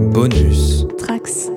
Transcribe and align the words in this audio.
Bonus. 0.00 0.86
Trax. 0.96 1.50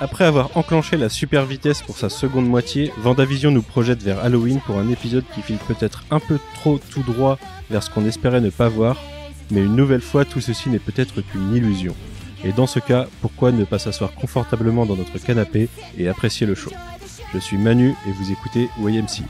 Après 0.00 0.24
avoir 0.24 0.56
enclenché 0.56 0.96
la 0.96 1.08
super 1.08 1.46
vitesse 1.46 1.82
pour 1.82 1.96
sa 1.96 2.08
seconde 2.08 2.48
moitié, 2.48 2.92
Vendavision 2.98 3.52
nous 3.52 3.62
projette 3.62 4.02
vers 4.02 4.18
Halloween 4.18 4.60
pour 4.66 4.78
un 4.78 4.88
épisode 4.90 5.24
qui 5.32 5.40
file 5.40 5.58
peut-être 5.68 6.04
un 6.10 6.18
peu 6.18 6.40
trop 6.54 6.78
tout 6.78 7.04
droit 7.04 7.38
vers 7.70 7.84
ce 7.84 7.90
qu'on 7.90 8.04
espérait 8.06 8.40
ne 8.40 8.50
pas 8.50 8.68
voir, 8.68 8.96
mais 9.52 9.60
une 9.60 9.76
nouvelle 9.76 10.02
fois 10.02 10.24
tout 10.24 10.40
ceci 10.40 10.68
n'est 10.68 10.80
peut-être 10.80 11.22
qu'une 11.22 11.54
illusion. 11.54 11.94
Et 12.44 12.52
dans 12.52 12.66
ce 12.66 12.80
cas, 12.80 13.06
pourquoi 13.20 13.52
ne 13.52 13.64
pas 13.64 13.78
s'asseoir 13.78 14.12
confortablement 14.14 14.84
dans 14.84 14.96
notre 14.96 15.18
canapé 15.18 15.68
et 15.96 16.08
apprécier 16.08 16.46
le 16.46 16.54
show? 16.54 16.72
Je 17.32 17.38
suis 17.38 17.56
Manu 17.56 17.94
et 18.06 18.12
vous 18.12 18.32
écoutez 18.32 18.68
YMC. 18.78 19.22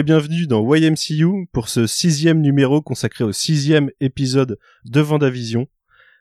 Et 0.00 0.02
bienvenue 0.02 0.46
dans 0.46 0.64
YMCU 0.74 1.46
pour 1.52 1.68
ce 1.68 1.86
sixième 1.86 2.40
numéro 2.40 2.80
consacré 2.80 3.22
au 3.22 3.32
sixième 3.32 3.90
épisode 4.00 4.58
de 4.86 5.00
Vendavision. 5.02 5.66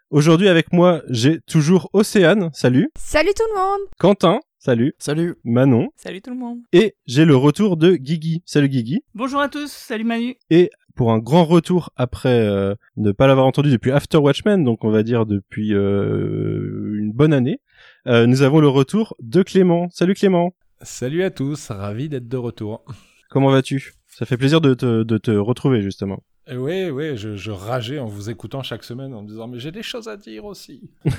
Aujourd'hui 0.09 0.49
avec 0.49 0.73
moi, 0.73 1.01
j'ai 1.09 1.39
toujours 1.39 1.89
Océane, 1.93 2.49
salut, 2.51 2.89
Salut 2.97 3.29
tout 3.33 3.43
le 3.53 3.57
monde 3.57 3.79
Quentin, 3.97 4.41
salut, 4.57 4.95
Salut. 4.99 5.35
Manon, 5.45 5.87
Salut 5.95 6.21
tout 6.21 6.31
le 6.31 6.35
monde. 6.35 6.59
et 6.73 6.95
j'ai 7.05 7.23
le 7.23 7.37
retour 7.37 7.77
de 7.77 7.95
Guigui, 7.95 8.43
salut 8.45 8.67
Guigui. 8.67 9.01
Bonjour 9.15 9.39
à 9.39 9.47
tous, 9.47 9.71
salut 9.71 10.03
Manu. 10.03 10.35
Et 10.49 10.71
pour 10.97 11.13
un 11.13 11.19
grand 11.19 11.45
retour 11.45 11.91
après 11.95 12.37
euh, 12.37 12.75
ne 12.97 13.13
pas 13.13 13.27
l'avoir 13.27 13.45
entendu 13.47 13.71
depuis 13.71 13.91
After 13.91 14.17
Watchmen, 14.17 14.65
donc 14.65 14.83
on 14.83 14.89
va 14.91 15.03
dire 15.03 15.25
depuis 15.25 15.73
euh, 15.73 16.97
une 16.99 17.13
bonne 17.13 17.31
année, 17.31 17.61
euh, 18.07 18.25
nous 18.27 18.41
avons 18.41 18.59
le 18.59 18.67
retour 18.67 19.15
de 19.21 19.41
Clément. 19.41 19.87
Salut 19.89 20.15
Clément, 20.15 20.53
Salut 20.81 21.23
à 21.23 21.29
tous, 21.31 21.69
ravi 21.71 22.09
d'être 22.09 22.27
de 22.27 22.37
retour. 22.37 22.83
Comment 23.29 23.49
vas-tu? 23.49 23.93
Ça 24.07 24.25
fait 24.25 24.37
plaisir 24.37 24.59
de 24.59 24.73
te, 24.73 25.03
de 25.03 25.17
te 25.17 25.31
retrouver 25.31 25.81
justement. 25.81 26.23
Et 26.51 26.57
oui, 26.57 26.89
oui, 26.89 27.15
je, 27.15 27.35
je 27.35 27.51
rageais 27.51 27.99
en 27.99 28.07
vous 28.07 28.31
écoutant 28.31 28.63
chaque 28.63 28.83
semaine 28.83 29.13
en 29.13 29.21
me 29.21 29.27
disant 29.27 29.47
mais 29.47 29.59
j'ai 29.59 29.71
des 29.71 29.83
choses 29.83 30.07
à 30.07 30.17
dire 30.17 30.45
aussi. 30.45 30.91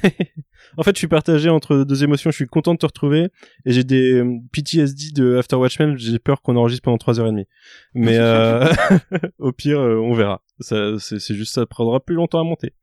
En 0.77 0.83
fait, 0.83 0.95
je 0.95 0.99
suis 0.99 1.09
partagé 1.09 1.49
entre 1.49 1.85
deux 1.85 2.05
émotions. 2.05 2.31
Je 2.31 2.37
suis 2.37 2.47
content 2.47 2.75
de 2.75 2.79
te 2.79 2.87
retrouver 2.87 3.29
et 3.65 3.73
j'ai 3.73 3.85
des 3.85 4.13
euh, 4.13 4.39
PTSD 4.53 5.13
de 5.15 5.37
After 5.37 5.57
Watchmen. 5.57 5.97
J'ai 5.97 6.19
peur 6.19 6.43
qu'on 6.43 6.57
enregistre 6.57 6.85
pendant 6.85 6.99
trois 6.99 7.19
heures 7.19 7.29
et 7.29 7.31
demie. 7.31 7.47
Mais 7.95 8.19
euh, 8.19 8.69
au 9.39 9.53
pire, 9.53 9.81
euh, 9.81 9.97
on 9.97 10.13
verra. 10.13 10.43
Ça, 10.61 10.99
c'est, 10.99 11.35
juste 11.35 11.55
ça 11.55 11.65
prendra 11.65 12.01
plus 12.01 12.15
longtemps 12.15 12.41
à 12.41 12.45
monter. 12.45 12.75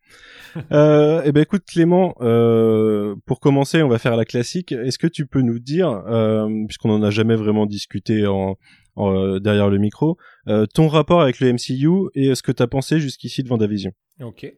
euh, 0.72 1.22
et 1.23 1.31
ben 1.31 1.42
écoute 1.42 1.64
Clément, 1.67 2.16
euh, 2.22 3.16
pour 3.25 3.39
commencer, 3.39 3.83
on 3.83 3.89
va 3.89 4.00
faire 4.00 4.16
la 4.16 4.25
classique. 4.25 4.72
Est-ce 4.72 4.98
que 4.98 5.08
tu 5.08 5.28
peux 5.28 5.42
nous 5.42 5.59
dire, 5.59 5.89
euh, 6.08 6.50
puisqu'on 6.66 6.89
en 6.89 7.03
a 7.03 7.09
jamais 7.09 7.36
vraiment 7.36 7.66
discuté 7.66 8.25
en, 8.25 8.58
euh, 9.00 9.40
derrière 9.40 9.70
le 9.70 9.78
micro, 9.78 10.17
euh, 10.48 10.66
ton 10.66 10.88
rapport 10.88 11.22
avec 11.22 11.40
le 11.40 11.53
MCU 11.53 12.09
et 12.16 12.36
ce 12.36 12.44
que 12.44 12.52
t'as 12.52 12.67
pensé 12.67 13.00
jusqu'ici 13.00 13.44
de 13.44 13.50
Vendavision? 13.50 13.92
Ok. 14.22 14.52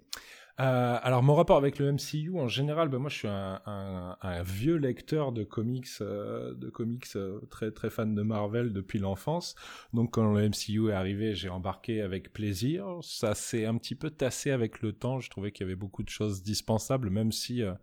Euh, 0.60 1.00
alors 1.04 1.24
mon 1.24 1.36
rapport 1.36 1.56
avec 1.56 1.80
le 1.80 1.94
MCU 1.94 2.38
en 2.38 2.50
général, 2.50 2.90
ben 2.90 2.98
moi 2.98 3.10
je 3.10 3.16
suis 3.16 3.28
un, 3.30 4.44
vieux 4.44 4.76
lecteur 4.76 5.32
de 5.32 5.46
comics, 5.46 5.88
euh, 6.02 6.54
de 6.54 6.70
comics 6.70 7.06
euh, 7.16 7.40
très 7.50 7.72
très 7.72 7.90
fan 7.90 8.14
de 8.14 8.22
Marvel 8.24 8.74
depuis 8.74 9.00
l'enfance. 9.00 9.56
Donc 9.94 10.12
quand 10.12 10.34
le 10.34 10.50
MCU 10.50 10.90
est 10.90 10.94
arrivé, 10.94 11.34
j'ai 11.34 11.48
embarqué 11.48 12.02
avec 12.02 12.34
plaisir. 12.34 12.86
Ça 13.02 13.36
s'est 13.36 13.66
un 13.66 13.78
petit 13.78 13.96
peu 13.96 14.10
tassé 14.10 14.52
avec 14.52 14.82
le 14.82 14.92
temps. 14.92 15.22
Je 15.22 15.30
trouvais 15.30 15.54
qu'il 15.54 15.66
y 15.66 15.70
avait 15.70 15.78
beaucoup 15.78 16.04
de 16.04 16.10
choses 16.10 16.44
dispensables, 16.44 17.10
même 17.10 17.32
si 17.32 17.64
euh, 17.64 17.74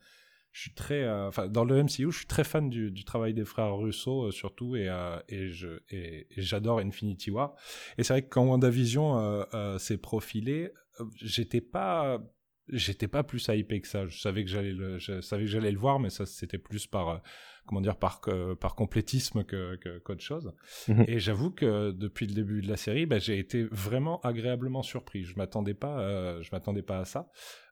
je 0.56 0.62
suis 0.62 0.72
très, 0.72 1.02
euh, 1.02 1.28
enfin 1.28 1.48
dans 1.48 1.66
le 1.66 1.82
MCU, 1.82 2.10
je 2.10 2.16
suis 2.16 2.26
très 2.26 2.42
fan 2.42 2.70
du, 2.70 3.04
travail 3.04 3.34
des 3.34 3.44
frères 3.44 3.76
Russo 3.76 4.24
euh, 4.24 4.30
surtout 4.30 4.74
et 4.74 4.88
euh, 4.88 5.18
et 5.28 5.50
je 5.50 5.80
et, 5.90 6.26
j'adore 6.38 6.78
Infinity 6.78 7.30
War. 7.30 7.54
Et 7.98 8.04
c'est 8.04 8.14
vrai 8.14 8.22
que 8.22 8.30
quand 8.30 8.46
WandaVision 8.46 9.44
s'est 9.78 9.98
profilé, 9.98 10.72
j'étais 11.16 11.60
pas 11.60 12.22
j'étais 12.68 13.06
pas 13.06 13.22
plus 13.22 13.46
hypé 13.48 13.82
que 13.82 13.86
ça. 13.86 14.06
Je 14.06 14.18
savais 14.18 14.44
que 14.44 14.50
j'allais 14.50 14.72
le, 14.72 14.98
je 14.98 15.20
savais 15.20 15.44
que 15.44 15.50
j'allais 15.50 15.72
le 15.72 15.78
voir, 15.78 16.00
mais 16.00 16.08
ça 16.08 16.24
c'était 16.24 16.56
plus 16.56 16.86
par, 16.86 17.20
comment 17.66 17.80
dire, 17.80 17.96
par 17.96 18.20
par 18.60 18.74
complétisme 18.74 19.44
que- 19.44 19.76
qu'autre 20.04 20.22
chose. 20.22 20.52
Mhm. 20.88 21.04
Et 21.08 21.18
j'avoue 21.18 21.50
que 21.50 21.90
depuis 21.92 22.26
le 22.26 22.34
début 22.34 22.62
de 22.62 22.68
la 22.68 22.76
série, 22.76 23.06
bah, 23.06 23.18
j'ai 23.18 23.38
été 23.38 23.64
vraiment 23.64 24.20
agréablement 24.22 24.82
surpris. 24.82 25.24
Je 25.24 25.36
m'attendais 25.36 25.74
pas, 25.74 25.98
euh, 26.00 26.42
je 26.42 26.48
m'attendais 26.52 26.82
pas 26.82 26.98
à 27.00 27.04
ça. 27.04 27.28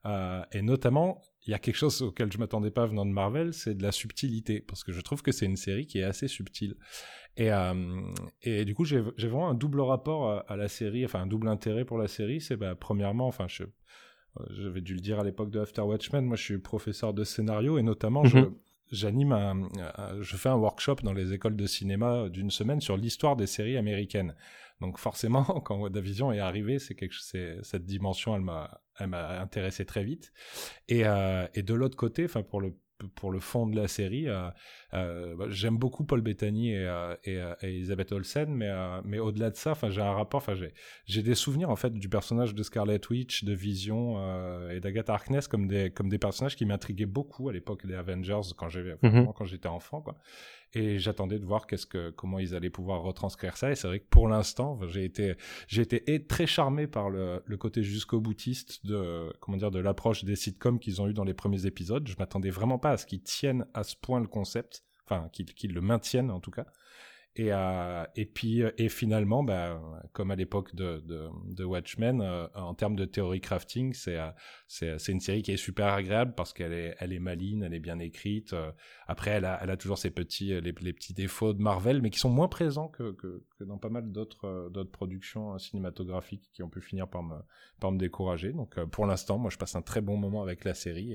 Euh, 0.06 0.42
et 0.52 0.60
notamment, 0.62 1.20
il 1.46 1.50
y 1.50 1.54
a 1.54 1.58
quelque 1.58 1.76
chose 1.76 2.02
auquel 2.02 2.30
je 2.32 2.38
m'attendais 2.38 2.70
pas 2.70 2.86
venant 2.86 3.06
de 3.06 3.10
Marvel, 3.12 3.54
c'est 3.54 3.74
de 3.74 3.82
la 3.82 3.92
subtilité, 3.92 4.60
parce 4.60 4.84
que 4.84 4.92
je 4.92 5.00
trouve 5.00 5.22
que 5.22 5.32
c'est 5.32 5.46
une 5.46 5.56
série 5.56 5.86
qui 5.86 5.98
est 5.98 6.04
assez 6.04 6.28
subtile. 6.28 6.74
Et, 7.36 7.50
euh, 7.52 8.00
et 8.42 8.64
du 8.64 8.74
coup, 8.74 8.84
j'ai 8.84 9.00
vraiment 9.00 9.48
un 9.48 9.54
double 9.54 9.80
rapport 9.80 10.30
à, 10.30 10.38
à 10.40 10.56
la 10.56 10.68
série, 10.68 11.04
enfin 11.04 11.20
un 11.22 11.26
double 11.26 11.48
intérêt 11.48 11.84
pour 11.84 11.98
la 11.98 12.08
série. 12.08 12.40
C'est 12.40 12.56
bah, 12.56 12.74
premièrement, 12.74 13.26
enfin, 13.26 13.46
je, 13.48 13.64
j'avais 14.50 14.80
dû 14.80 14.94
le 14.94 15.00
dire 15.00 15.18
à 15.20 15.24
l'époque 15.24 15.50
de 15.50 15.60
After 15.60 15.82
Watchmen, 15.82 16.24
moi 16.24 16.36
je 16.36 16.42
suis 16.42 16.58
professeur 16.58 17.14
de 17.14 17.24
scénario 17.24 17.78
et 17.78 17.82
notamment 17.82 18.24
je, 18.24 18.38
Mhm. 18.38 18.54
J'anime 18.92 19.32
un, 19.32 19.68
un- 19.96 20.22
je 20.22 20.36
fais 20.36 20.48
un 20.48 20.56
workshop 20.56 20.96
dans 21.02 21.12
les 21.12 21.32
écoles 21.32 21.56
de 21.56 21.66
cinéma 21.66 22.28
d'une 22.28 22.50
semaine 22.50 22.80
sur 22.80 22.96
l'histoire 22.96 23.36
des 23.36 23.46
séries 23.46 23.76
américaines. 23.76 24.34
Donc 24.80 24.98
forcément, 24.98 25.44
quand 25.64 25.76
WandaVision 25.78 26.32
est 26.32 26.40
arrivé, 26.40 26.78
c'est 26.78 26.94
quelque, 26.94 27.14
c'est 27.20 27.58
cette 27.62 27.84
dimension, 27.86 28.34
elle 28.36 28.42
m'a, 28.42 28.80
elle 28.98 29.08
m'a 29.08 29.40
intéressé 29.40 29.84
très 29.84 30.04
vite. 30.04 30.32
Et, 30.88 31.06
euh, 31.06 31.46
et 31.54 31.62
de 31.62 31.74
l'autre 31.74 31.96
côté, 31.96 32.24
enfin 32.24 32.42
pour 32.42 32.60
le 32.60 32.76
pour 33.14 33.30
le 33.30 33.40
fond 33.40 33.66
de 33.66 33.76
la 33.76 33.88
série, 33.88 34.28
euh, 34.28 34.48
euh, 34.94 35.34
bah, 35.36 35.46
j'aime 35.48 35.76
beaucoup 35.76 36.04
Paul 36.04 36.20
Bettany 36.20 36.70
et, 36.72 36.86
euh, 36.86 37.14
et, 37.24 37.34
et 37.62 37.68
Elisabeth 37.68 38.12
Olsen, 38.12 38.52
mais 38.54 38.70
mais 39.04 39.18
au-delà 39.18 39.50
de 39.50 39.56
ça, 39.56 39.72
enfin 39.72 39.90
j'ai 39.90 40.00
un 40.02 40.12
rapport, 40.12 40.38
enfin 40.38 40.54
j'ai 41.06 41.22
des 41.22 41.34
souvenirs 41.34 41.70
en 41.70 41.76
fait 41.76 41.92
du 41.92 42.08
personnage 42.08 42.54
de 42.54 42.62
Scarlet 42.62 43.00
Witch, 43.10 43.44
de 43.44 43.52
Vision 43.52 44.18
et 44.70 44.80
d'Agatha 44.80 45.14
Harkness 45.14 45.48
comme 45.48 45.66
des 45.66 45.90
comme 45.90 46.08
des 46.08 46.18
personnages 46.18 46.56
qui 46.56 46.66
m'intriguaient 46.66 47.06
beaucoup 47.06 47.48
à 47.48 47.52
l'époque 47.52 47.86
des 47.86 47.94
Avengers 47.94 48.40
quand 48.56 48.68
j'avais 48.68 48.96
Mhm. 49.02 49.32
quand 49.36 49.44
j'étais 49.44 49.68
enfant 49.68 50.00
quoi. 50.00 50.16
Et 50.74 50.98
j'attendais 50.98 51.38
de 51.38 51.44
voir 51.44 51.66
qu'est-ce 51.66 51.86
que 51.86 52.10
comment 52.10 52.38
ils 52.38 52.54
allaient 52.54 52.70
pouvoir 52.70 53.02
retranscrire 53.02 53.56
ça. 53.56 53.70
Et 53.70 53.76
c'est 53.76 53.86
vrai 53.86 54.00
que 54.00 54.08
pour 54.08 54.28
l'instant, 54.28 54.80
j'ai 54.88 55.04
été 55.04 55.36
j'ai 55.68 55.82
été 55.82 56.26
très 56.26 56.46
charmé 56.46 56.86
par 56.86 57.10
le, 57.10 57.42
le 57.44 57.56
côté 57.56 57.82
jusqu'au 57.82 58.20
boutiste 58.20 58.84
de 58.84 59.32
comment 59.40 59.56
dire 59.56 59.70
de 59.70 59.78
l'approche 59.78 60.24
des 60.24 60.36
sitcoms 60.36 60.78
qu'ils 60.78 61.00
ont 61.00 61.08
eu 61.08 61.14
dans 61.14 61.24
les 61.24 61.34
premiers 61.34 61.66
épisodes. 61.66 62.06
Je 62.08 62.16
m'attendais 62.18 62.50
vraiment 62.50 62.78
pas 62.78 62.90
à 62.90 62.96
ce 62.96 63.06
qu'ils 63.06 63.22
tiennent 63.22 63.66
à 63.72 63.84
ce 63.84 63.94
point 63.96 64.20
le 64.20 64.26
concept, 64.26 64.84
enfin 65.06 65.28
qu'ils 65.32 65.46
qu'ils 65.46 65.74
le 65.74 65.80
maintiennent 65.80 66.30
en 66.30 66.40
tout 66.40 66.50
cas. 66.50 66.66
Et, 67.36 67.52
euh, 67.52 68.04
et 68.14 68.26
puis 68.26 68.62
euh, 68.62 68.70
et 68.78 68.88
finalement, 68.88 69.42
bah, 69.42 69.80
comme 70.12 70.30
à 70.30 70.36
l'époque 70.36 70.74
de, 70.76 71.00
de, 71.00 71.28
de 71.52 71.64
Watchmen, 71.64 72.20
euh, 72.20 72.46
en 72.54 72.74
termes 72.74 72.94
de 72.94 73.04
théorie 73.04 73.40
crafting, 73.40 73.92
c'est 73.92 74.18
euh, 74.18 74.28
c'est 74.74 74.98
c'est 74.98 75.12
une 75.12 75.20
série 75.20 75.42
qui 75.42 75.52
est 75.52 75.56
super 75.56 75.86
agréable 75.86 76.34
parce 76.36 76.52
qu'elle 76.52 76.72
est 76.72 76.96
elle 76.98 77.18
maligne, 77.20 77.62
elle 77.62 77.74
est 77.74 77.80
bien 77.80 78.00
écrite. 78.00 78.52
euh, 78.54 78.72
après, 79.06 79.30
elle 79.30 79.44
a 79.44 79.76
toujours 79.76 79.98
ses 79.98 80.10
petits 80.10 80.52
euh, 80.52 80.60
petits 80.60 81.14
défauts 81.14 81.52
de 81.52 81.62
Marvel, 81.62 82.02
mais 82.02 82.10
qui 82.10 82.18
sont 82.18 82.30
moins 82.30 82.48
présents 82.48 82.88
que 82.88 83.14
dans 83.60 83.78
pas 83.78 83.88
mal 83.88 84.10
d'autres 84.10 84.46
euh, 84.46 84.84
productions 84.84 85.54
euh, 85.54 85.58
cinématographiques 85.58 86.50
qui 86.52 86.64
ont 86.64 86.68
pu 86.68 86.80
finir 86.80 87.08
par 87.08 87.22
me 87.22 87.98
décourager. 87.98 88.52
Donc 88.52 88.76
euh, 88.76 88.86
pour 88.86 89.06
l'instant, 89.06 89.38
moi 89.38 89.50
je 89.50 89.58
passe 89.58 89.76
un 89.76 89.82
très 89.82 90.00
bon 90.00 90.16
moment 90.16 90.42
avec 90.42 90.64
la 90.64 90.74
série 90.74 91.14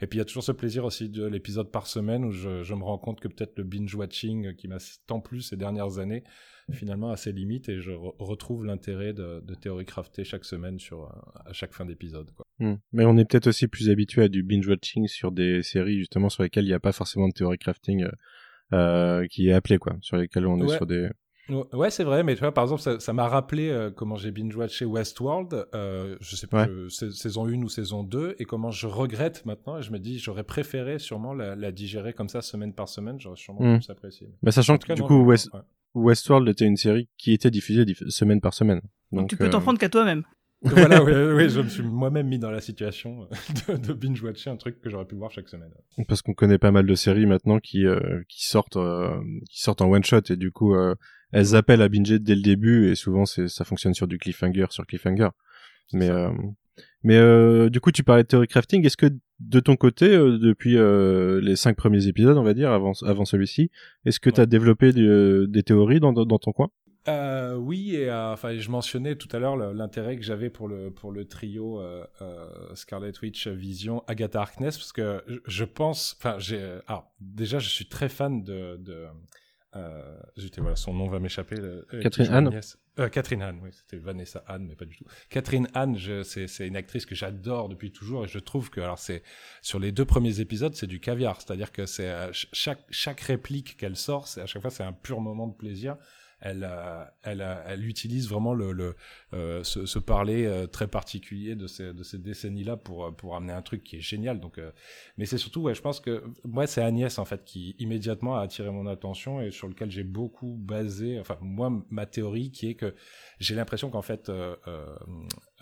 et 0.00 0.06
puis 0.06 0.18
il 0.18 0.20
y 0.20 0.22
a 0.22 0.26
toujours 0.26 0.44
ce 0.44 0.52
plaisir 0.52 0.84
aussi 0.84 1.08
de 1.08 1.24
l'épisode 1.24 1.70
par 1.70 1.86
semaine 1.86 2.26
où 2.26 2.30
je 2.30 2.74
me 2.74 2.84
rends 2.84 2.98
compte 2.98 3.20
que 3.20 3.28
peut-être 3.28 3.56
le 3.56 3.64
binge-watching 3.64 4.54
qui 4.56 4.68
m'a 4.68 4.78
tant 5.06 5.20
plu 5.20 5.40
ces 5.40 5.56
dernières 5.56 5.98
années 5.98 6.24
finalement 6.72 7.10
a 7.10 7.16
ses 7.16 7.32
limites 7.32 7.68
et 7.68 7.80
je 7.80 7.90
re- 7.92 8.14
retrouve 8.18 8.64
l'intérêt 8.66 9.12
de, 9.12 9.40
de 9.40 9.54
théorie 9.54 9.84
crafter 9.86 10.24
chaque 10.24 10.44
semaine 10.44 10.78
sur 10.78 11.04
euh, 11.04 11.08
à 11.46 11.52
chaque 11.52 11.72
fin 11.72 11.84
d'épisode. 11.86 12.30
quoi. 12.36 12.46
Hmm. 12.58 12.74
Mais 12.92 13.04
on 13.04 13.16
est 13.16 13.24
peut-être 13.24 13.46
aussi 13.46 13.68
plus 13.68 13.88
habitué 13.90 14.22
à 14.22 14.28
du 14.28 14.42
binge-watching 14.42 15.06
sur 15.08 15.32
des 15.32 15.62
séries 15.62 15.98
justement 15.98 16.28
sur 16.28 16.42
lesquelles 16.42 16.64
il 16.64 16.68
n'y 16.68 16.74
a 16.74 16.80
pas 16.80 16.92
forcément 16.92 17.28
de 17.28 17.32
théorie 17.32 17.58
crafting 17.58 18.04
euh, 18.04 18.10
euh, 18.74 19.26
qui 19.28 19.48
est 19.48 19.52
appelée 19.52 19.78
quoi, 19.78 19.96
sur 20.02 20.16
lesquelles 20.16 20.46
on 20.46 20.60
est 20.60 20.68
sur 20.76 20.86
des. 20.86 21.08
Ouais, 21.72 21.88
c'est 21.90 22.04
vrai, 22.04 22.22
mais 22.24 22.34
tu 22.34 22.40
vois, 22.40 22.52
par 22.52 22.64
exemple, 22.64 23.00
ça 23.00 23.12
m'a 23.14 23.26
rappelé 23.26 23.70
euh, 23.70 23.90
comment 23.90 24.16
j'ai 24.16 24.30
binge-watché 24.30 24.84
Westworld, 24.84 25.64
euh, 25.74 26.14
je 26.20 26.36
sais 26.36 26.46
plus, 26.46 26.58
Ouais. 26.58 26.68
euh, 26.68 26.90
sa- 26.90 27.10
saison 27.10 27.46
1 27.46 27.62
ou 27.62 27.70
saison 27.70 28.02
2, 28.04 28.36
et 28.38 28.44
comment 28.44 28.70
je 28.70 28.86
regrette 28.86 29.46
maintenant, 29.46 29.78
et 29.78 29.82
je 29.82 29.90
me 29.90 29.98
dis, 29.98 30.18
j'aurais 30.18 30.44
préféré 30.44 30.98
sûrement 30.98 31.32
la, 31.32 31.56
la 31.56 31.72
digérer 31.72 32.12
comme 32.12 32.28
ça, 32.28 32.42
semaine 32.42 32.74
par 32.74 32.90
semaine, 32.90 33.18
j'aurais 33.18 33.38
sûrement 33.38 33.62
Mm. 33.62 33.78
plus 33.78 33.88
apprécié. 33.88 34.28
Bah, 34.42 34.50
sachant 34.52 34.76
que 34.76 34.84
cas, 34.88 34.94
du 34.94 35.00
non, 35.00 35.06
coup 35.08 35.24
West- 35.24 35.48
ouais. 35.54 35.60
Westworld 35.98 36.48
était 36.48 36.64
une 36.66 36.76
série 36.76 37.08
qui 37.18 37.32
était 37.32 37.50
diffusée 37.50 37.84
diff- 37.84 38.08
semaine 38.08 38.40
par 38.40 38.54
semaine. 38.54 38.80
Donc, 39.12 39.28
tu 39.30 39.36
peux 39.36 39.50
t'en 39.50 39.60
prendre 39.60 39.78
qu'à 39.78 39.88
toi-même. 39.88 40.24
voilà, 40.62 41.04
oui, 41.04 41.12
oui, 41.12 41.48
je 41.48 41.60
me 41.60 41.68
suis 41.68 41.82
moi-même 41.84 42.26
mis 42.26 42.38
dans 42.40 42.50
la 42.50 42.60
situation 42.60 43.28
de, 43.68 43.76
de 43.76 43.92
binge-watcher 43.92 44.50
un 44.50 44.56
truc 44.56 44.80
que 44.80 44.90
j'aurais 44.90 45.04
pu 45.04 45.14
voir 45.14 45.30
chaque 45.30 45.48
semaine. 45.48 45.70
Parce 46.08 46.20
qu'on 46.20 46.34
connaît 46.34 46.58
pas 46.58 46.72
mal 46.72 46.84
de 46.84 46.94
séries 46.96 47.26
maintenant 47.26 47.60
qui 47.60 47.84
qui 48.28 48.44
sortent 48.44 48.76
qui 49.48 49.60
sortent 49.62 49.82
en 49.82 49.88
one 49.88 50.02
shot 50.02 50.22
et 50.30 50.36
du 50.36 50.50
coup 50.50 50.74
elles 51.30 51.54
appellent 51.54 51.82
à 51.82 51.88
binger 51.88 52.18
dès 52.18 52.34
le 52.34 52.42
début 52.42 52.88
et 52.90 52.96
souvent 52.96 53.24
c'est 53.24 53.46
ça 53.46 53.64
fonctionne 53.64 53.94
sur 53.94 54.08
du 54.08 54.18
cliffhanger 54.18 54.66
sur 54.70 54.84
cliffhanger. 54.84 55.28
Mais 55.92 56.10
euh, 56.10 56.30
mais 57.04 57.16
euh, 57.16 57.70
du 57.70 57.80
coup 57.80 57.92
tu 57.92 58.02
parlais 58.02 58.24
de 58.24 58.28
theory 58.28 58.48
crafting. 58.48 58.84
Est-ce 58.84 58.96
que 58.96 59.06
de 59.40 59.60
ton 59.60 59.76
côté 59.76 60.06
euh, 60.06 60.38
depuis 60.38 60.76
les 61.44 61.56
cinq 61.56 61.76
premiers 61.76 62.06
épisodes 62.08 62.36
on 62.36 62.42
va 62.42 62.54
dire 62.54 62.70
avant 62.70 62.92
avant 63.04 63.24
celui-ci, 63.24 63.70
est-ce 64.04 64.20
que 64.20 64.30
tu 64.30 64.40
as 64.40 64.46
développé 64.46 64.92
des 64.92 65.62
théories 65.62 66.00
dans, 66.00 66.12
dans 66.12 66.38
ton 66.38 66.52
coin? 66.52 66.70
Euh, 67.06 67.54
oui, 67.54 67.94
et 67.94 68.12
enfin, 68.12 68.58
je 68.58 68.70
mentionnais 68.70 69.16
tout 69.16 69.28
à 69.34 69.38
l'heure 69.38 69.56
l'intérêt 69.56 70.16
que 70.16 70.22
j'avais 70.22 70.50
pour 70.50 70.68
le 70.68 70.90
pour 70.90 71.10
le 71.10 71.24
trio 71.24 71.80
Scarlet 72.74 73.12
Witch, 73.22 73.48
Vision, 73.48 74.02
Agatha 74.06 74.40
Harkness, 74.40 74.76
parce 74.76 74.92
que 74.92 75.22
je, 75.46 75.64
pense, 75.64 76.16
enfin, 76.18 76.38
j'ai, 76.38 76.60
déjà, 77.20 77.58
je 77.58 77.68
suis 77.70 77.88
très 77.88 78.10
fan 78.10 78.42
de, 78.42 78.76
de 78.76 79.06
euh, 79.76 80.16
voilà, 80.58 80.76
son 80.76 80.94
nom 80.94 81.08
va 81.08 81.18
m'échapper. 81.20 81.56
Euh, 81.58 81.84
Catherine 82.02 82.32
Anne. 82.32 82.60
Euh, 82.98 83.08
Catherine 83.08 83.42
Anne, 83.42 83.60
oui, 83.62 83.70
c'était 83.72 83.98
Vanessa 83.98 84.42
Anne, 84.46 84.66
mais 84.66 84.74
pas 84.74 84.86
du 84.86 84.96
tout. 84.96 85.04
Catherine 85.28 85.68
Anne, 85.74 85.96
c'est 86.24 86.66
une 86.66 86.76
actrice 86.76 87.06
que 87.06 87.14
j'adore 87.14 87.68
depuis 87.68 87.92
toujours 87.92 88.24
et 88.24 88.28
je 88.28 88.38
trouve 88.38 88.70
que, 88.70 88.80
alors 88.80 88.98
c'est 88.98 89.22
sur 89.62 89.78
les 89.78 89.92
deux 89.92 90.04
premiers 90.04 90.40
épisodes, 90.40 90.74
c'est 90.74 90.86
du 90.86 91.00
caviar, 91.00 91.40
c'est-à-dire 91.40 91.70
que 91.70 91.86
c'est 91.86 92.12
chaque 92.32 92.84
chaque 92.90 93.20
réplique 93.20 93.76
qu'elle 93.76 93.96
sort, 93.96 94.26
c'est 94.26 94.40
à 94.40 94.46
chaque 94.46 94.62
fois 94.62 94.70
c'est 94.70 94.82
un 94.82 94.92
pur 94.92 95.20
moment 95.20 95.46
de 95.46 95.54
plaisir 95.54 95.96
elle, 96.40 96.64
euh, 96.68 97.04
elle, 97.22 97.40
euh, 97.40 97.62
elle 97.66 97.86
utilise 97.86 98.28
vraiment 98.28 98.54
le, 98.54 98.72
le 98.72 98.94
euh, 99.32 99.64
ce, 99.64 99.86
ce, 99.86 99.98
parler 99.98 100.66
très 100.70 100.86
particulier 100.86 101.56
de 101.56 101.66
ces, 101.66 101.92
de 101.92 102.02
ces 102.02 102.18
décennies-là 102.18 102.76
pour, 102.76 103.14
pour 103.16 103.34
amener 103.36 103.52
un 103.52 103.62
truc 103.62 103.82
qui 103.82 103.96
est 103.96 104.00
génial. 104.00 104.40
Donc, 104.40 104.60
mais 105.16 105.26
c'est 105.26 105.38
surtout, 105.38 105.62
ouais, 105.62 105.74
je 105.74 105.82
pense 105.82 106.00
que 106.00 106.22
moi, 106.44 106.66
c'est 106.66 106.82
Agnès 106.82 107.18
en 107.18 107.24
fait 107.24 107.44
qui 107.44 107.74
immédiatement 107.78 108.36
a 108.36 108.42
attiré 108.42 108.70
mon 108.70 108.86
attention 108.86 109.40
et 109.40 109.50
sur 109.50 109.68
lequel 109.68 109.90
j'ai 109.90 110.04
beaucoup 110.04 110.56
basé, 110.58 111.18
enfin 111.18 111.36
moi, 111.40 111.72
ma 111.90 112.06
théorie 112.06 112.50
qui 112.50 112.68
est 112.68 112.74
que 112.74 112.94
j'ai 113.40 113.54
l'impression 113.54 113.90
qu'en 113.90 114.02
fait, 114.02 114.28
euh, 114.28 114.56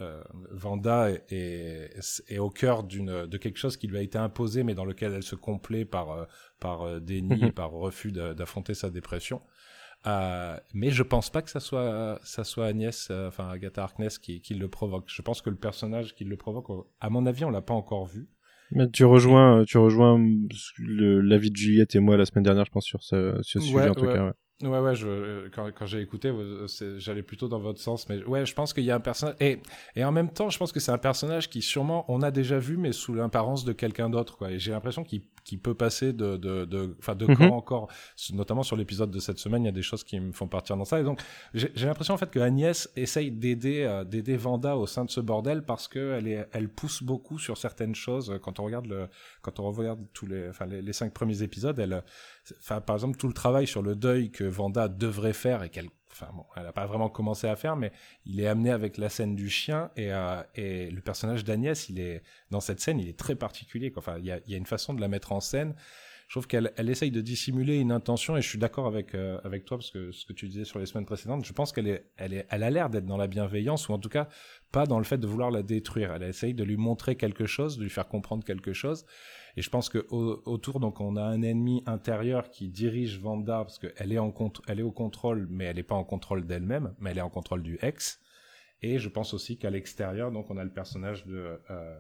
euh, 0.01 0.23
Vanda 0.51 1.11
est, 1.11 1.25
est, 1.31 2.23
est, 2.29 2.39
au 2.39 2.51
cœur 2.51 2.85
d'une 2.85 3.27
de 3.27 3.39
quelque 3.39 3.59
chose 3.59 3.77
qui 3.77 3.87
lui 3.87 3.99
a 3.99 4.03
été 4.03 4.19
imposé, 4.19 4.63
mais 4.63 4.75
dans 4.75 4.85
lequel 4.85 5.13
elle 5.15 5.23
se 5.23 5.37
complaît 5.37 5.85
par 5.85 6.27
par 6.61 7.01
déni 7.01 7.47
et 7.47 7.53
par 7.53 7.71
refus 7.71 8.13
d'affronter 8.13 8.75
sa 8.75 8.91
dépression. 8.91 9.41
Euh, 10.07 10.57
mais 10.73 10.91
je 10.91 11.03
pense 11.03 11.31
pas 11.31 11.43
que 11.43 11.51
ça 11.51 11.61
soit 11.61 12.21
ça 12.23 12.45
soit 12.45 12.67
Agnès, 12.67 13.09
euh, 13.11 13.29
enfin 13.29 13.49
Agatha 13.49 13.83
Harkness 13.83 14.19
qui, 14.19 14.41
qui 14.41 14.55
le 14.55 14.69
provoque. 14.69 15.05
Je 15.09 15.21
pense 15.23 15.43
que 15.43 15.51
le 15.51 15.57
personnage 15.57 16.15
qui 16.15 16.25
le 16.25 16.37
provoque, 16.37 16.67
à 17.01 17.11
mon 17.11 17.27
avis, 17.27 17.45
on 17.45 17.51
l'a 17.51 17.63
pas 17.63 17.75
encore 17.75 18.07
vu. 18.07 18.29
Mais 18.71 18.89
tu 18.91 19.05
rejoins, 19.05 19.65
tu 19.65 19.79
rejoins 19.79 20.19
l'avis 20.79 21.51
de 21.51 21.57
Juliette 21.57 21.95
et 21.95 22.01
moi 22.01 22.17
la 22.17 22.27
semaine 22.27 22.45
dernière, 22.45 22.65
je 22.65 22.71
pense 22.71 22.85
sur 22.85 23.03
ce, 23.03 23.39
ce 23.43 23.61
sujet 23.61 23.89
en 23.89 23.95
tout 23.95 24.07
cas. 24.07 24.27
Ouais. 24.27 24.33
Ouais, 24.63 24.79
ouais, 24.79 24.95
je, 24.95 25.49
quand, 25.49 25.71
quand 25.71 25.85
j'ai 25.85 26.01
écouté, 26.01 26.33
j'allais 26.97 27.23
plutôt 27.23 27.47
dans 27.47 27.59
votre 27.59 27.79
sens, 27.79 28.09
mais 28.09 28.25
ouais, 28.25 28.47
je 28.47 28.55
pense 28.55 28.73
qu'il 28.73 28.85
y 28.85 28.91
a 28.91 28.95
un 28.95 29.01
personnage, 29.01 29.37
et, 29.39 29.61
et 29.97 30.03
en 30.03 30.13
même 30.13 30.33
temps, 30.33 30.49
je 30.49 30.57
pense 30.57 30.73
que 30.73 30.81
c'est 30.81 30.93
un 30.93 30.97
personnage 30.97 31.51
qui 31.51 31.61
sûrement 31.61 32.07
on 32.09 32.23
a 32.23 32.31
déjà 32.31 32.59
vu, 32.59 32.79
mais 32.79 32.93
sous 32.93 33.13
l'apparence 33.13 33.67
de 33.67 33.75
quelqu'un 33.75 34.09
d'autre, 34.09 34.39
quoi. 34.39 34.51
Et 34.51 34.59
j'ai 34.59 34.71
l'impression 34.71 35.05
qu'il 35.05 35.25
qui 35.47 35.57
peut 35.59 35.75
passer 35.75 36.13
de 36.13 36.37
de 36.37 36.65
de 36.65 36.97
enfin 36.99 37.15
de, 37.15 37.25
mhm. 37.25 37.53
encore 37.53 37.89
notamment 38.33 38.65
sur 38.65 38.75
l'épisode 38.75 39.13
de 39.13 39.21
cette 39.21 39.39
semaine 39.39 39.63
il 39.63 39.67
y 39.67 39.69
a 39.69 39.73
des 39.73 39.83
choses 39.83 40.03
qui 40.03 40.19
me 40.19 40.33
font 40.33 40.49
partir 40.49 40.77
dans 40.77 40.85
ça. 40.85 40.99
Et 40.99 41.05
donc 41.05 41.21
j'ai 41.55 41.87
l'impression 41.87 42.15
en 42.15 42.17
fait 42.17 42.31
que 42.31 42.41
Agnès 42.41 42.91
essaye 42.97 43.31
d'aider 43.31 43.83
euh, 43.85 44.03
d'aider 44.03 44.37
Vanda 44.37 44.77
au 44.77 44.89
sein 44.89 45.05
de 45.05 45.11
ce 45.11 45.21
bordel 45.21 45.63
parce 45.63 45.87
que 45.87 46.15
elle 46.19 46.27
est 46.27 46.49
elle 46.53 46.69
pousse 46.69 47.05
beaucoup 47.05 47.39
sur 47.39 47.57
certaines 47.59 47.95
choses. 47.95 48.41
Quand 48.43 48.59
on 48.59 48.65
regarde 48.65 48.87
le 48.87 49.09
quand 49.41 49.61
on 49.61 49.71
regarde 49.71 50.01
tous 50.13 50.27
les 50.27 50.49
enfin 50.49 50.67
les, 50.67 50.83
les 50.83 50.93
cinq 50.93 51.15
premiers 51.15 51.43
épisodes 51.43 51.79
elle 51.79 52.03
enfin 52.59 52.81
par 52.81 52.97
exemple 52.97 53.17
tout 53.17 53.29
le 53.29 53.35
travail 53.35 53.69
sur 53.69 53.83
le 53.83 53.95
deuil 53.95 54.33
que 54.33 54.43
Vanda 54.43 54.89
devrait 54.89 55.33
faire 55.33 55.63
et 55.63 55.71
qu'elle 55.71 55.91
enfin 56.17 56.33
bon, 56.35 56.45
elle 56.57 56.65
n'a 56.65 56.73
pas 56.73 56.87
vraiment 56.87 57.09
commencé 57.09 57.47
à 57.47 57.57
faire, 57.57 57.77
mais 57.77 57.93
il 58.25 58.41
est 58.41 58.47
amené 58.47 58.71
avec 58.71 58.97
la 58.97 59.09
scène 59.09 59.35
du 59.35 59.51
chien 59.51 59.91
et, 59.97 60.13
euh, 60.13 60.43
le 60.57 61.01
personnage 61.01 61.45
d'Agnès, 61.45 61.89
il 61.89 62.01
est 62.01 62.23
dans 62.51 62.61
cette 62.61 62.81
scène, 62.81 62.99
il 62.99 63.09
est 63.09 63.19
très 63.19 63.35
particulier. 63.35 63.93
Enfin, 63.97 64.17
il 64.19 64.25
y 64.25 64.33
a, 64.33 64.57
une 64.57 64.67
façon 64.67 64.95
de 64.95 65.01
la 65.01 65.09
mettre 65.09 65.33
en 65.33 65.41
scène. 65.41 65.75
Je 66.29 66.33
trouve 66.33 66.49
qu'elle 66.49 66.73
elle 66.77 66.91
essaye 66.91 67.13
de 67.13 67.21
dissimuler 67.21 67.79
une 67.79 67.93
intention 67.93 68.37
et 68.37 68.43
je 68.43 68.49
suis 68.49 68.59
d'accord 68.59 68.89
avec 68.89 69.15
euh, 69.15 69.39
toi 69.65 69.79
parce 69.79 69.93
que 69.93 70.11
ce 70.11 70.27
que 70.27 70.33
tu 70.33 70.49
disais 70.49 70.65
sur 70.65 70.81
les 70.81 70.87
semaines 70.87 71.07
précédentes, 71.07 71.45
je 71.45 71.53
pense 71.53 71.71
qu'elle 71.71 72.03
a 72.19 72.71
l'air 72.71 72.91
d'être 72.91 73.07
dans 73.07 73.17
la 73.17 73.29
bienveillance 73.29 73.89
ou 73.89 73.93
en 73.93 73.99
tout 73.99 74.09
cas 74.09 74.29
pas 74.73 74.87
dans 74.87 74.99
le 74.99 75.05
fait 75.05 75.19
de 75.19 75.27
vouloir 75.27 75.53
la 75.53 75.63
détruire. 75.63 76.13
Elle 76.13 76.25
essaye 76.25 76.53
de 76.53 76.65
lui 76.65 76.77
montrer 76.77 77.15
quelque 77.15 77.47
chose, 77.47 77.79
de 77.79 77.85
lui 77.85 77.91
faire 77.91 78.09
comprendre 78.09 78.45
quelque 78.45 78.73
chose. 78.73 79.07
Et 79.57 79.63
je 79.63 79.71
pense 79.71 79.89
que 79.89 80.07
autour, 80.11 80.81
donc, 80.81 81.01
on 81.01 81.17
a 81.17 81.23
un 81.23 81.41
ennemi 81.41 81.83
intérieur 81.87 82.51
qui 82.51 82.69
dirige 82.69 83.19
Vanda 83.19 83.59
parce 83.59 83.79
qu'elle 83.79 84.13
est 84.13 84.19
elle 84.67 84.81
est 84.81 84.83
au 84.83 84.93
contrôle, 84.93 85.47
mais 85.51 85.65
elle 85.65 85.77
n'est 85.77 85.83
pas 85.83 85.95
en 85.95 86.05
contrôle 86.05 86.47
d'elle-même, 86.47 86.95
mais 86.99 87.11
elle 87.11 87.19
est 87.19 87.23
en 87.23 87.31
contrôle 87.31 87.63
du 87.63 87.79
ex. 87.81 88.21
Et 88.83 88.99
je 88.99 89.09
pense 89.09 89.33
aussi 89.33 89.57
qu'à 89.57 89.71
l'extérieur, 89.71 90.31
donc, 90.31 90.51
on 90.51 90.59
a 90.59 90.65
le 90.65 90.73
personnage 90.73 91.25
de 91.25 91.59
euh, 91.71 91.99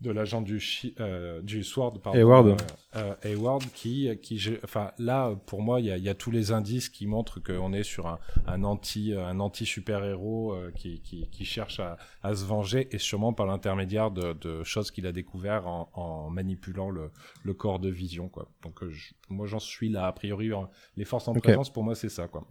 de 0.00 0.10
l'agent 0.10 0.42
du 0.42 0.60
euh, 1.00 1.40
du 1.40 1.62
Sword 1.62 2.00
pardon, 2.02 2.18
Hayward, 2.18 2.60
euh, 2.96 3.14
Hayward 3.22 3.64
qui 3.74 4.10
qui 4.22 4.40
enfin 4.64 4.90
là 4.98 5.34
pour 5.46 5.62
moi 5.62 5.80
il 5.80 5.86
y 5.86 5.90
a, 5.90 5.96
y 5.96 6.08
a, 6.08 6.14
tous 6.14 6.30
les 6.30 6.52
indices 6.52 6.88
qui 6.88 7.06
montrent 7.06 7.40
qu'on 7.40 7.72
est 7.72 7.84
sur 7.84 8.06
un, 8.08 8.18
un 8.46 8.64
anti 8.64 9.14
un 9.14 9.38
anti 9.40 9.64
super 9.64 10.04
héros 10.04 10.52
euh, 10.52 10.72
qui, 10.72 11.00
qui, 11.00 11.28
qui 11.30 11.44
cherche 11.44 11.80
à, 11.80 11.96
à, 12.22 12.34
se 12.34 12.44
venger 12.44 12.88
et 12.90 12.98
sûrement 12.98 13.32
par 13.32 13.46
l'intermédiaire 13.46 14.10
de, 14.10 14.32
de, 14.34 14.64
choses 14.64 14.90
qu'il 14.90 15.06
a 15.06 15.12
découvert 15.12 15.66
en, 15.66 15.88
en 15.94 16.28
manipulant 16.28 16.90
le, 16.90 17.10
le, 17.42 17.54
corps 17.54 17.78
de 17.78 17.88
Vision 17.88 18.28
quoi. 18.28 18.50
Donc 18.62 18.82
euh, 18.82 18.92
moi 19.28 19.46
j'en 19.46 19.60
suis 19.60 19.88
là. 19.88 20.06
A 20.06 20.12
priori 20.12 20.50
les 20.96 21.04
forces 21.04 21.28
en 21.28 21.34
présence 21.34 21.72
pour 21.72 21.84
moi 21.84 21.94
c'est 21.94 22.08
ça 22.08 22.26
quoi. 22.28 22.46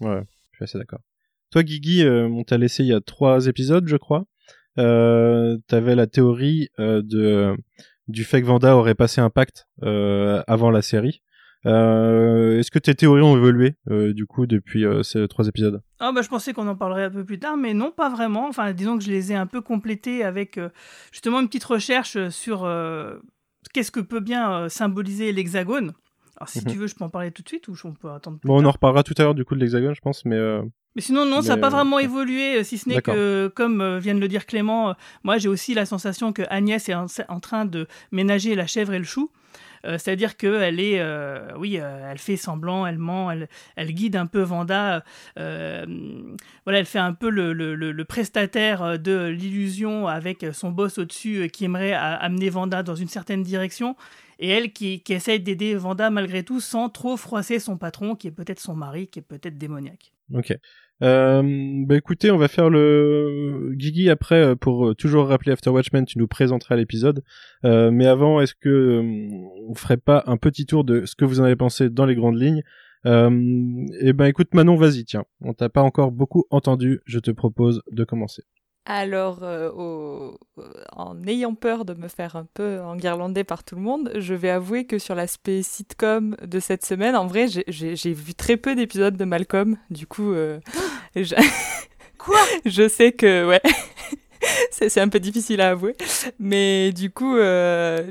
Ouais 0.00 0.22
je 0.52 0.56
suis 0.56 0.64
assez 0.64 0.78
d'accord. 0.78 1.00
Toi 1.50 1.62
Guigui 1.62 2.04
on 2.06 2.42
t'a 2.42 2.58
laissé 2.58 2.82
il 2.82 2.88
y 2.88 2.94
a 2.94 3.00
trois 3.00 3.46
épisodes 3.46 3.86
je 3.86 3.96
crois 3.96 4.24
euh, 4.78 5.58
t'avais 5.66 5.94
la 5.94 6.06
théorie 6.06 6.68
euh, 6.78 7.02
de 7.02 7.56
du 8.08 8.24
fait 8.24 8.40
que 8.40 8.46
Vanda 8.46 8.76
aurait 8.76 8.94
passé 8.94 9.20
un 9.20 9.30
pacte 9.30 9.68
euh, 9.82 10.42
avant 10.46 10.70
la 10.70 10.82
série. 10.82 11.22
Est-ce 11.64 12.70
que 12.70 12.78
tes 12.78 12.94
théories 12.94 13.22
ont 13.22 13.36
évolué 13.36 13.76
du 13.86 14.24
coup 14.24 14.46
depuis 14.46 14.84
ces 15.02 15.28
trois 15.28 15.46
épisodes? 15.46 15.82
Ah 15.98 16.10
bah 16.10 16.22
je 16.22 16.28
pensais 16.28 16.54
qu'on 16.54 16.66
en 16.66 16.74
parlerait 16.74 17.04
un 17.04 17.10
peu 17.10 17.22
plus 17.22 17.38
tard, 17.38 17.58
mais 17.58 17.74
non 17.74 17.90
pas 17.90 18.08
vraiment. 18.08 18.48
Enfin 18.48 18.72
disons 18.72 18.96
que 18.96 19.04
je 19.04 19.10
les 19.10 19.30
ai 19.32 19.34
un 19.34 19.46
peu 19.46 19.60
complétés 19.60 20.24
avec 20.24 20.58
justement 21.12 21.40
une 21.40 21.48
petite 21.48 21.64
recherche 21.64 22.30
sur 22.30 22.66
qu'est-ce 23.74 23.90
que 23.90 24.00
peut 24.00 24.20
bien 24.20 24.70
symboliser 24.70 25.32
l'hexagone. 25.32 25.92
Alors 26.40 26.48
si 26.48 26.60
mhm. 26.64 26.72
tu 26.72 26.78
veux, 26.78 26.86
je 26.86 26.94
peux 26.94 27.04
en 27.04 27.10
parler 27.10 27.30
tout 27.30 27.42
de 27.42 27.48
suite 27.48 27.68
ou 27.68 27.74
on 27.84 27.92
peut 27.92 28.10
attendre. 28.10 28.38
Plus 28.38 28.48
bon, 28.48 28.62
on 28.62 28.64
en 28.64 28.70
reparlera 28.70 29.02
tout 29.02 29.14
à 29.18 29.22
l'heure 29.22 29.34
du 29.34 29.44
coup 29.44 29.54
de 29.54 29.60
l'hexagone, 29.60 29.94
je 29.94 30.00
pense, 30.00 30.24
mais. 30.24 30.38
Mais 30.96 31.02
sinon, 31.02 31.24
non, 31.24 31.40
ça 31.40 31.54
n'a 31.54 31.60
pas 31.60 31.68
vraiment 31.68 32.00
évolué, 32.00 32.58
euh, 32.58 32.64
si 32.64 32.76
ce 32.76 32.88
n'est 32.88 33.00
que, 33.00 33.52
comme 33.54 33.80
euh, 33.80 34.00
vient 34.00 34.14
de 34.14 34.20
le 34.20 34.26
dire 34.26 34.44
Clément, 34.44 34.90
euh, 34.90 34.92
moi 35.22 35.38
j'ai 35.38 35.48
aussi 35.48 35.72
la 35.72 35.86
sensation 35.86 36.32
que 36.32 36.42
Agnès 36.50 36.88
est 36.88 36.94
en, 36.94 37.40
train 37.40 37.64
de 37.64 37.86
ménager 38.10 38.56
la 38.56 38.66
chèvre 38.66 38.92
et 38.92 38.98
le 38.98 39.04
chou. 39.04 39.30
C'est-à-dire 39.84 40.36
qu'elle 40.36 40.80
est, 40.80 41.02
oui, 41.56 41.76
elle 41.76 42.18
fait 42.18 42.36
semblant, 42.36 42.86
elle 42.86 42.98
ment, 42.98 43.30
elle, 43.30 43.92
guide 43.92 44.16
un 44.16 44.26
peu 44.26 44.42
Vanda. 44.42 45.04
voilà, 45.36 45.86
elle 46.66 46.86
fait 46.86 46.98
un 46.98 47.12
peu 47.12 47.30
le 47.30 48.02
prestataire 48.04 48.98
de 48.98 49.26
l'illusion 49.26 50.06
avec 50.06 50.46
son 50.52 50.70
boss 50.70 50.98
au-dessus 50.98 51.48
qui 51.52 51.64
aimerait 51.64 51.92
amener 51.92 52.50
Vanda 52.50 52.82
dans 52.82 52.94
une 52.94 53.08
certaine 53.08 53.42
direction. 53.42 53.96
Et 54.40 54.48
elle 54.48 54.72
qui, 54.72 55.02
qui 55.02 55.12
essaye 55.12 55.38
d'aider 55.38 55.74
Vanda 55.74 56.08
malgré 56.08 56.42
tout 56.42 56.60
sans 56.60 56.88
trop 56.88 57.18
froisser 57.18 57.58
son 57.58 57.76
patron, 57.76 58.16
qui 58.16 58.26
est 58.26 58.32
peut-être 58.32 58.58
son 58.58 58.74
mari, 58.74 59.06
qui 59.06 59.18
est 59.18 59.22
peut-être 59.22 59.58
démoniaque. 59.58 60.14
Ok. 60.32 60.54
Euh, 61.02 61.42
bah 61.86 61.96
écoutez, 61.96 62.30
on 62.30 62.36
va 62.36 62.48
faire 62.48 62.68
le 62.68 63.70
Guigui 63.74 64.10
après 64.10 64.42
euh, 64.42 64.54
pour 64.54 64.88
euh, 64.88 64.94
toujours 64.94 65.28
rappeler 65.28 65.52
After 65.52 65.70
Watchmen. 65.70 66.04
Tu 66.04 66.18
nous 66.18 66.28
présenteras 66.28 66.76
l'épisode, 66.76 67.24
euh, 67.64 67.90
mais 67.90 68.06
avant, 68.06 68.40
est-ce 68.40 68.54
que 68.54 69.00
on 69.68 69.74
ferait 69.74 69.96
pas 69.96 70.22
un 70.26 70.36
petit 70.36 70.66
tour 70.66 70.84
de 70.84 71.06
ce 71.06 71.14
que 71.14 71.24
vous 71.24 71.40
en 71.40 71.44
avez 71.44 71.56
pensé 71.56 71.88
dans 71.88 72.06
les 72.06 72.14
grandes 72.14 72.40
lignes? 72.40 72.62
Eh 73.06 74.12
ben 74.12 74.26
écoute 74.26 74.52
Manon, 74.52 74.76
vas-y, 74.76 75.04
tiens, 75.04 75.24
on 75.40 75.54
t'a 75.54 75.70
pas 75.70 75.80
encore 75.80 76.12
beaucoup 76.12 76.44
entendu. 76.50 77.00
Je 77.06 77.18
te 77.18 77.30
propose 77.30 77.82
de 77.90 78.04
commencer. 78.04 78.42
Alors, 78.92 79.38
euh, 79.44 79.70
en 80.96 81.24
ayant 81.24 81.54
peur 81.54 81.84
de 81.84 81.94
me 81.94 82.08
faire 82.08 82.34
un 82.34 82.44
peu 82.54 82.80
enguirlander 82.80 83.44
par 83.44 83.62
tout 83.62 83.76
le 83.76 83.82
monde, 83.82 84.10
je 84.16 84.34
vais 84.34 84.50
avouer 84.50 84.84
que 84.84 84.98
sur 84.98 85.14
l'aspect 85.14 85.62
sitcom 85.62 86.34
de 86.44 86.58
cette 86.58 86.84
semaine, 86.84 87.14
en 87.14 87.28
vrai, 87.28 87.46
j'ai 87.68 88.12
vu 88.12 88.34
très 88.34 88.56
peu 88.56 88.74
d'épisodes 88.74 89.16
de 89.16 89.24
Malcolm. 89.24 89.76
Du 89.90 90.08
coup, 90.08 90.32
euh, 90.32 90.58
quoi? 92.18 92.40
Je 92.64 92.88
sais 92.88 93.12
que, 93.12 93.46
ouais. 93.46 93.62
c'est 94.72 95.00
un 95.00 95.08
peu 95.08 95.20
difficile 95.20 95.60
à 95.60 95.70
avouer. 95.70 95.94
Mais 96.40 96.90
du 96.90 97.12
coup, 97.12 97.36
euh, 97.36 98.10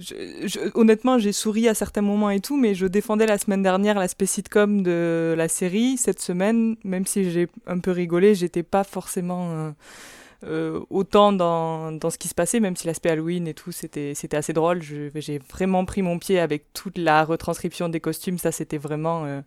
honnêtement, 0.76 1.18
j'ai 1.18 1.34
souri 1.34 1.68
à 1.68 1.74
certains 1.74 2.02
moments 2.02 2.30
et 2.30 2.40
tout, 2.40 2.56
mais 2.56 2.74
je 2.74 2.86
défendais 2.86 3.26
la 3.26 3.38
semaine 3.38 3.64
dernière 3.64 4.00
l'aspect 4.00 4.28
sitcom 4.28 4.82
de 4.82 5.36
la 5.38 5.50
série. 5.50 5.98
Cette 5.98 6.22
semaine, 6.22 6.78
même 6.86 7.06
si 7.06 7.32
j'ai 7.32 7.50
un 7.68 7.80
peu 7.80 7.92
rigolé, 7.92 8.34
j'étais 8.34 8.64
pas 8.64 8.86
forcément 8.86 9.52
euh, 9.52 9.72
euh, 10.44 10.82
autant 10.90 11.32
dans, 11.32 11.92
dans, 11.92 12.10
ce 12.10 12.18
qui 12.18 12.28
se 12.28 12.36
passait, 12.36 12.60
même 12.60 12.76
si 12.76 12.88
l'aspect 12.88 13.10
Halloween 13.10 13.48
et 13.48 13.54
tout, 13.54 13.72
c'était 13.72 14.14
assez 14.34 14.54
drôle. 14.54 14.82
J'ai 14.82 15.40
vraiment 15.40 15.86
pris 15.86 16.02
mon 16.02 16.20
pied 16.20 16.40
avec 16.40 16.74
toute 16.74 16.98
la 16.98 17.24
retranscription 17.26 17.90
des 17.90 18.00
costumes. 18.00 18.38
Ça, 18.38 18.52
c'était 18.52 18.78
vraiment 18.78 19.42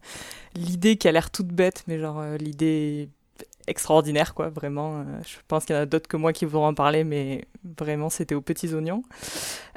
l'idée 0.55 0.97
qui 0.97 1.09
a 1.09 1.13
l'air 1.13 1.31
toute 1.31 1.49
bête, 1.49 1.85
mais 1.87 1.99
genre 1.99 2.23
l'idée 2.39 3.09
extraordinaire, 3.67 4.35
quoi, 4.35 4.49
vraiment. 4.49 5.01
Euh, 5.01 5.05
je 5.27 5.37
pense 5.49 5.65
qu'il 5.65 5.75
y 5.75 5.79
en 5.79 5.83
a 5.83 5.87
d'autres 5.87 6.09
que 6.09 6.17
moi 6.17 6.33
qui 6.33 6.45
vont 6.45 6.65
en 6.65 6.75
parler, 6.75 7.05
mais 7.05 7.45
vraiment, 7.79 8.11
c'était 8.11 8.35
aux 8.35 8.41
petits 8.41 8.75
oignons. 8.75 9.03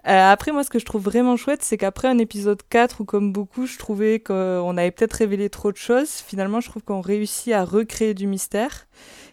Euh, 0.08 0.32
après, 0.32 0.52
moi, 0.52 0.64
ce 0.64 0.70
que 0.70 0.80
je 0.80 0.86
trouve 0.86 1.04
vraiment 1.04 1.36
chouette, 1.38 1.64
c'est 1.64 1.78
qu'après 1.78 2.08
un 2.08 2.18
épisode 2.18 2.62
4, 2.70 3.02
où 3.02 3.06
comme 3.06 3.32
beaucoup, 3.32 3.66
je 3.66 3.78
trouvais 3.78 4.20
qu'on 4.20 4.78
avait 4.78 4.92
peut-être 4.92 5.14
révélé 5.14 5.50
trop 5.50 5.72
de 5.72 5.78
choses, 5.78 6.10
finalement, 6.10 6.62
je 6.62 6.70
trouve 6.70 6.84
qu'on 6.84 7.02
réussit 7.02 7.54
à 7.54 7.66
recréer 7.66 8.14
du 8.14 8.28
mystère. 8.28 8.88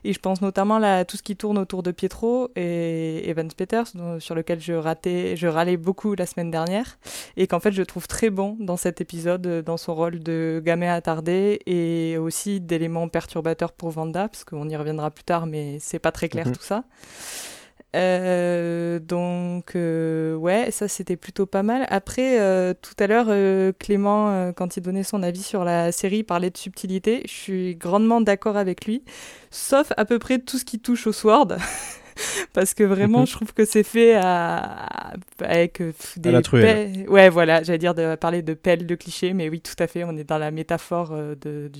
Et 0.04 0.12
je 0.12 0.18
pense 0.18 0.40
notamment 0.40 0.76
à 0.82 1.04
tout 1.04 1.16
ce 1.16 1.22
qui 1.22 1.36
tourne 1.36 1.58
autour 1.58 1.82
de 1.82 1.90
Pietro 1.90 2.50
et 2.56 3.28
Evans 3.28 3.50
Peters, 3.56 3.86
sur 4.18 4.34
lequel 4.34 4.60
je, 4.60 4.72
ratais, 4.72 5.36
je 5.36 5.46
râlais 5.46 5.76
beaucoup 5.76 6.14
la 6.14 6.26
semaine 6.26 6.50
dernière. 6.50 6.98
Et 7.36 7.46
qu'en 7.46 7.60
fait, 7.60 7.72
je 7.72 7.82
trouve 7.82 8.08
très 8.08 8.30
bon 8.30 8.56
dans 8.58 8.76
cet 8.76 9.00
épisode, 9.00 9.62
dans 9.64 9.76
son 9.76 9.94
rôle 9.94 10.18
de 10.18 10.60
gamin 10.64 10.92
attardé 10.92 11.60
et 11.66 12.18
aussi 12.18 12.60
d'éléments 12.60 13.08
perturbateurs 13.08 13.72
pour 13.72 13.90
Vanda, 13.90 14.28
parce 14.28 14.44
qu'on 14.44 14.68
y 14.68 14.76
reviendra 14.76 15.10
plus 15.10 15.24
tard, 15.24 15.46
mais 15.46 15.78
c'est 15.80 15.98
pas 15.98 16.12
très 16.12 16.28
clair 16.28 16.46
mhm. 16.46 16.56
tout 16.56 16.62
ça. 16.62 16.84
Euh, 17.94 18.98
donc 18.98 19.76
euh, 19.76 20.34
ouais, 20.34 20.70
ça 20.70 20.88
c'était 20.88 21.16
plutôt 21.16 21.46
pas 21.46 21.62
mal. 21.62 21.86
Après, 21.90 22.40
euh, 22.40 22.74
tout 22.80 22.94
à 22.98 23.06
l'heure, 23.06 23.28
Clément, 23.78 24.52
quand 24.52 24.76
il 24.76 24.80
donnait 24.82 25.02
son 25.02 25.22
avis 25.22 25.42
sur 25.42 25.64
la 25.64 25.92
série, 25.92 26.22
parlait 26.22 26.50
de 26.50 26.56
subtilité. 26.56 27.22
Je 27.26 27.32
suis 27.32 27.76
grandement 27.76 28.20
d'accord 28.20 28.56
avec 28.56 28.86
lui, 28.86 29.04
sauf 29.50 29.92
à 29.96 30.04
peu 30.04 30.18
près 30.18 30.38
tout 30.38 30.58
ce 30.58 30.64
qui 30.64 30.78
touche 30.78 31.06
au 31.06 31.12
sword. 31.12 31.56
parce 32.52 32.74
que 32.74 32.84
vraiment, 32.84 33.20
mhm. 33.20 33.26
je 33.26 33.32
trouve 33.32 33.52
que 33.52 33.64
c'est 33.64 33.82
fait 33.82 34.14
à, 34.14 35.12
avec 35.40 35.80
euh, 35.80 35.92
des 36.16 36.40
pelles. 36.50 37.08
Ouais, 37.08 37.28
voilà, 37.28 37.62
j'allais 37.62 37.78
dire 37.78 37.94
de 37.94 38.14
parler 38.14 38.42
de 38.42 38.54
pelles 38.54 38.86
de 38.86 38.94
clichés, 38.94 39.32
mais 39.32 39.48
oui, 39.48 39.60
tout 39.60 39.74
à 39.78 39.86
fait, 39.86 40.04
on 40.04 40.16
est 40.16 40.24
dans 40.24 40.38
la 40.38 40.50
métaphore 40.50 41.10
euh, 41.12 41.34
de, 41.40 41.70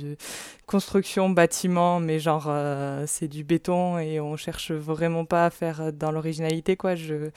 construction, 0.66 1.28
bâtiment, 1.28 2.00
mais 2.00 2.18
genre 2.18 2.46
euh, 2.48 3.04
c'est 3.06 3.28
du 3.28 3.44
béton 3.44 3.98
et 3.98 4.20
on 4.20 4.36
cherche 4.36 4.72
vraiment 4.72 5.24
pas 5.24 5.46
à 5.46 5.50
faire 5.50 5.92
dans 5.92 6.10
l'originalité, 6.10 6.76
quoi. 6.76 6.94
Je... 6.94 7.30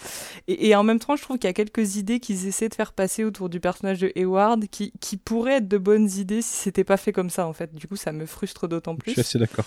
Et, 0.47 0.75
en 0.75 0.83
même 0.83 0.99
temps, 0.99 1.15
je 1.15 1.21
trouve 1.21 1.37
qu'il 1.37 1.47
y 1.47 1.51
a 1.51 1.53
quelques 1.53 1.97
idées 1.97 2.19
qu'ils 2.19 2.47
essaient 2.47 2.69
de 2.69 2.75
faire 2.75 2.93
passer 2.93 3.23
autour 3.23 3.49
du 3.49 3.59
personnage 3.59 3.99
de 3.99 4.11
Hayward 4.15 4.67
qui, 4.67 4.93
qui 5.01 5.17
pourraient 5.17 5.57
être 5.57 5.67
de 5.67 5.77
bonnes 5.77 6.09
idées 6.17 6.41
si 6.41 6.55
c'était 6.55 6.83
pas 6.83 6.97
fait 6.97 7.11
comme 7.11 7.29
ça, 7.29 7.45
en 7.45 7.53
fait. 7.53 7.73
Du 7.75 7.87
coup, 7.87 7.95
ça 7.95 8.11
me 8.11 8.25
frustre 8.25 8.67
d'autant 8.67 8.95
plus. 8.95 9.11
Je 9.11 9.13
suis 9.13 9.21
assez 9.21 9.39
d'accord. 9.39 9.65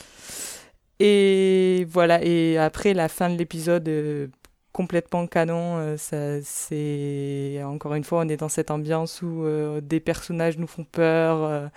Et 1.01 1.87
voilà, 1.89 2.23
et 2.25 2.59
après 2.59 2.93
la 2.93 3.09
fin 3.09 3.31
de 3.31 3.37
l'épisode 3.37 3.89
euh, 3.89 4.27
complètement 4.73 5.27
canon, 5.29 5.77
euh, 5.79 5.97
ça, 5.97 6.43
c'est 6.43 7.61
encore 7.65 7.95
une 7.95 8.03
fois, 8.05 8.21
on 8.25 8.29
est 8.29 8.37
dans 8.37 8.49
cette 8.49 8.71
ambiance 8.73 9.23
où 9.23 9.45
euh, 9.45 9.81
des 9.81 10.01
personnages 10.01 10.59
nous 10.59 10.67
font 10.67 10.85
peur. 10.85 11.71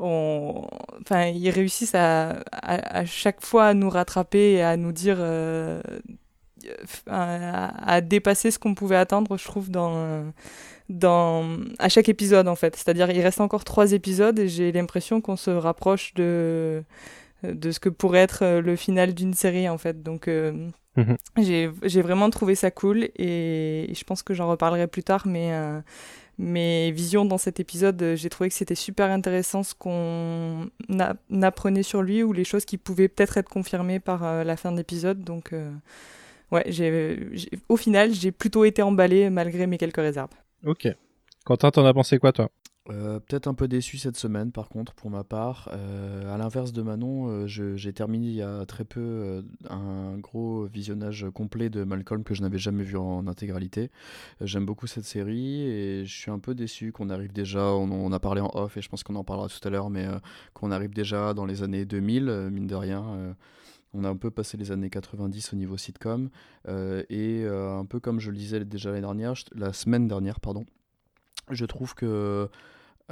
on... 0.00 0.66
Enfin, 1.02 1.26
ils 1.26 1.50
réussissent 1.50 1.94
à, 1.94 2.42
à, 2.52 3.04
chaque 3.06 3.44
fois 3.44 3.66
à 3.66 3.74
nous 3.74 3.90
rattraper 3.90 4.54
et 4.54 4.62
à 4.62 4.76
nous 4.76 4.92
dire, 4.92 5.18
à, 7.06 7.92
à, 7.92 8.00
dépasser 8.00 8.50
ce 8.50 8.58
qu'on 8.58 8.74
pouvait 8.74 8.96
attendre, 8.96 9.36
je 9.36 9.44
trouve, 9.44 9.70
dans 9.70 10.32
dans 10.88 11.58
à 11.78 11.88
chaque 11.88 12.08
épisode 12.08 12.48
en 12.48 12.56
fait. 12.56 12.76
C'est-à-dire 12.76 13.10
il 13.10 13.20
reste 13.20 13.40
encore 13.40 13.64
trois 13.64 13.92
épisodes 13.92 14.38
et 14.38 14.48
j'ai 14.48 14.72
l'impression 14.72 15.20
qu'on 15.20 15.36
se 15.36 15.50
rapproche 15.50 16.14
de 16.14 16.84
de 17.52 17.70
ce 17.70 17.80
que 17.80 17.88
pourrait 17.88 18.20
être 18.20 18.42
euh, 18.42 18.60
le 18.60 18.76
final 18.76 19.14
d'une 19.14 19.34
série 19.34 19.68
en 19.68 19.78
fait. 19.78 20.02
Donc 20.02 20.28
euh, 20.28 20.68
mhm. 20.96 21.16
j'ai 21.36 22.02
vraiment 22.02 22.30
trouvé 22.30 22.54
ça 22.54 22.70
cool 22.70 23.08
et, 23.16 23.90
je 23.92 24.04
pense 24.04 24.22
que 24.22 24.34
j'en 24.34 24.48
reparlerai 24.48 24.86
plus 24.86 25.02
tard, 25.02 25.26
mais 25.26 25.52
euh, 25.52 25.80
mes 26.38 26.90
visions 26.92 27.24
dans 27.24 27.38
cet 27.38 27.60
épisode, 27.60 28.14
j'ai 28.14 28.28
trouvé 28.28 28.50
que 28.50 28.54
c'était 28.54 28.74
super 28.74 29.10
intéressant 29.10 29.62
ce 29.62 29.74
qu'on 29.74 30.68
apprenait 31.42 31.82
sur 31.82 32.02
lui 32.02 32.22
ou 32.22 32.32
les 32.32 32.44
choses 32.44 32.66
qui 32.66 32.76
pouvaient 32.76 33.08
peut-être 33.08 33.38
être 33.38 33.48
confirmées 33.48 34.00
par 34.00 34.44
la 34.44 34.56
fin 34.58 34.70
de 34.70 34.76
l'épisode. 34.76 35.24
Donc 35.24 35.54
ouais, 36.52 36.70
au 37.70 37.78
final, 37.78 38.12
j'ai 38.12 38.32
plutôt 38.32 38.66
été 38.66 38.82
emballé 38.82 39.30
malgré 39.30 39.66
mes 39.66 39.78
quelques 39.78 39.96
réserves. 39.96 40.28
Ok. 40.66 40.88
Quentin, 41.46 41.70
t'en 41.70 41.86
as 41.86 41.94
pensé 41.94 42.18
quoi 42.18 42.32
toi? 42.32 42.50
Euh, 42.90 43.18
peut-être 43.18 43.48
un 43.48 43.54
peu 43.54 43.66
déçu 43.66 43.98
cette 43.98 44.16
semaine 44.16 44.52
par 44.52 44.68
contre 44.68 44.94
pour 44.94 45.10
ma 45.10 45.24
part. 45.24 45.68
Euh, 45.72 46.32
à 46.32 46.38
l'inverse 46.38 46.72
de 46.72 46.82
Manon, 46.82 47.28
euh, 47.28 47.46
j'ai 47.46 47.92
terminé 47.92 48.26
il 48.28 48.34
y 48.34 48.42
a 48.42 48.64
très 48.66 48.84
peu 48.84 49.44
un 49.68 50.18
gros 50.18 50.64
visionnage 50.66 51.26
complet 51.34 51.68
de 51.68 51.84
Malcolm 51.84 52.22
que 52.22 52.34
je 52.34 52.42
n'avais 52.42 52.58
jamais 52.58 52.84
vu 52.84 52.96
en, 52.96 53.26
intégralité. 53.26 53.90
J'aime 54.40 54.66
beaucoup 54.66 54.86
cette 54.86 55.04
série 55.04 55.62
et 55.62 56.04
je 56.04 56.14
suis 56.14 56.30
un 56.30 56.38
peu 56.38 56.54
déçu 56.54 56.92
qu'on 56.92 57.10
arrive 57.10 57.32
déjà, 57.32 57.72
on, 57.72 58.12
a 58.12 58.20
parlé 58.20 58.40
en 58.40 58.50
off 58.54 58.76
et 58.76 58.82
je 58.82 58.88
pense 58.88 59.02
qu'on 59.02 59.16
en 59.16 59.24
parlera 59.24 59.48
tout 59.48 59.66
à 59.66 59.70
l'heure, 59.70 59.90
mais 59.90 60.06
qu'on 60.54 60.70
arrive 60.70 60.94
déjà 60.94 61.34
dans 61.34 61.44
les 61.44 61.62
années 61.62 61.84
2000, 61.84 62.50
mine 62.52 62.66
de 62.66 62.74
rien. 62.74 63.34
On 63.94 64.04
a 64.04 64.08
un 64.08 64.16
peu 64.16 64.30
passé 64.30 64.56
les 64.56 64.70
années 64.70 64.90
90 64.90 65.54
au 65.54 65.56
niveau 65.56 65.76
sitcom 65.76 66.30
et 66.68 67.44
un 67.46 67.84
peu 67.84 67.98
comme 67.98 68.20
je 68.20 68.30
le 68.30 68.36
disais 68.36 68.64
déjà 68.64 68.90
l'année 68.90 69.02
dernière, 69.02 69.34
la 69.54 69.72
semaine 69.72 70.06
dernière, 70.06 70.40
pardon, 70.40 70.64
je 71.50 71.64
trouve 71.64 71.94
que 71.94 72.48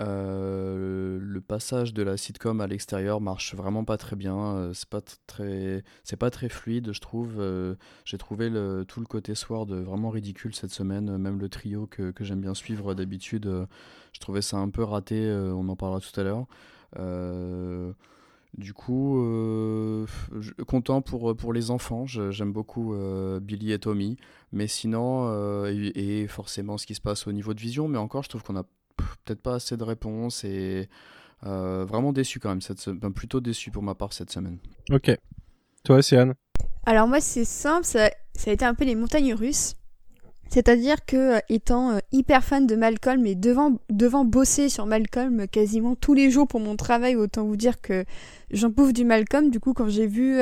euh, 0.00 1.18
le 1.20 1.40
passage 1.40 1.94
de 1.94 2.02
la 2.02 2.16
sitcom 2.16 2.60
à 2.60 2.66
l'extérieur 2.66 3.20
marche 3.20 3.54
vraiment 3.54 3.84
pas 3.84 3.96
très 3.96 4.16
bien. 4.16 4.36
Euh, 4.56 4.72
c'est 4.72 4.88
pas 4.88 5.00
très, 5.26 5.84
c'est 6.02 6.16
pas 6.16 6.30
très 6.30 6.48
fluide, 6.48 6.92
je 6.92 7.00
trouve. 7.00 7.34
Euh, 7.38 7.76
j'ai 8.04 8.18
trouvé 8.18 8.50
le, 8.50 8.84
tout 8.86 9.00
le 9.00 9.06
côté 9.06 9.34
Sword 9.34 9.66
vraiment 9.66 10.10
ridicule 10.10 10.54
cette 10.54 10.72
semaine. 10.72 11.16
Même 11.18 11.38
le 11.38 11.48
trio 11.48 11.86
que, 11.86 12.10
que 12.10 12.24
j'aime 12.24 12.40
bien 12.40 12.54
suivre 12.54 12.94
d'habitude, 12.94 13.66
je 14.12 14.20
trouvais 14.20 14.42
ça 14.42 14.56
un 14.58 14.70
peu 14.70 14.82
raté. 14.82 15.30
on 15.30 15.68
en 15.68 15.76
parlera 15.76 16.00
tout 16.00 16.20
à 16.20 16.24
l'heure. 16.24 16.46
Du 18.56 18.72
coup, 18.72 20.06
content 20.66 21.02
pour, 21.02 21.36
pour 21.36 21.52
les 21.52 21.70
enfants. 21.70 22.06
J'aime 22.06 22.52
beaucoup 22.52 22.94
Billy 23.40 23.72
et 23.72 23.78
Tommy. 23.78 24.16
Mais 24.52 24.66
sinon, 24.68 25.66
et, 25.66 26.26
forcément 26.28 26.78
ce 26.78 26.86
qui 26.86 26.94
se 26.94 27.00
passe 27.00 27.26
au 27.26 27.32
niveau 27.32 27.54
de 27.54 27.60
vision. 27.60 27.88
Mais 27.88 27.98
encore, 27.98 28.22
je 28.22 28.28
trouve 28.28 28.42
qu'on 28.42 28.56
a 28.56 28.64
peut-être 28.96 29.40
pas 29.40 29.54
assez 29.54 29.76
de 29.76 29.84
réponses 29.84 30.44
et 30.44 30.88
euh, 31.46 31.84
vraiment 31.84 32.12
déçu 32.12 32.40
quand 32.40 32.48
même, 32.48 32.62
cette 32.62 32.90
plutôt 33.14 33.40
déçu 33.40 33.70
pour 33.70 33.82
ma 33.82 33.94
part 33.94 34.12
cette 34.12 34.30
semaine. 34.30 34.58
Ok. 34.90 35.10
Toi, 35.84 36.02
c'est 36.02 36.16
Anne 36.16 36.34
Alors 36.86 37.06
moi, 37.06 37.20
c'est 37.20 37.44
simple, 37.44 37.84
ça, 37.84 38.10
ça, 38.34 38.50
a 38.50 38.54
été 38.54 38.64
un 38.64 38.74
peu 38.74 38.84
les 38.84 38.94
montagnes 38.94 39.34
russes. 39.34 39.74
C'est-à-dire 40.48 41.04
que, 41.04 41.36
euh, 41.36 41.40
étant 41.48 41.92
euh, 41.92 41.98
hyper 42.12 42.44
fan 42.44 42.66
de 42.66 42.76
Malcolm 42.76 43.26
et 43.26 43.34
devant, 43.34 43.78
devant 43.90 44.24
bosser 44.24 44.68
sur 44.68 44.86
Malcolm 44.86 45.46
quasiment 45.48 45.96
tous 45.96 46.14
les 46.14 46.30
jours 46.30 46.46
pour 46.46 46.60
mon 46.60 46.76
travail, 46.76 47.16
autant 47.16 47.44
vous 47.44 47.56
dire 47.56 47.80
que 47.80 48.04
j'en 48.50 48.70
pouffe 48.70 48.92
du 48.92 49.04
Malcolm. 49.04 49.50
Du 49.50 49.60
coup, 49.60 49.72
quand 49.72 49.88
j'ai 49.88 50.06
vu 50.06 50.38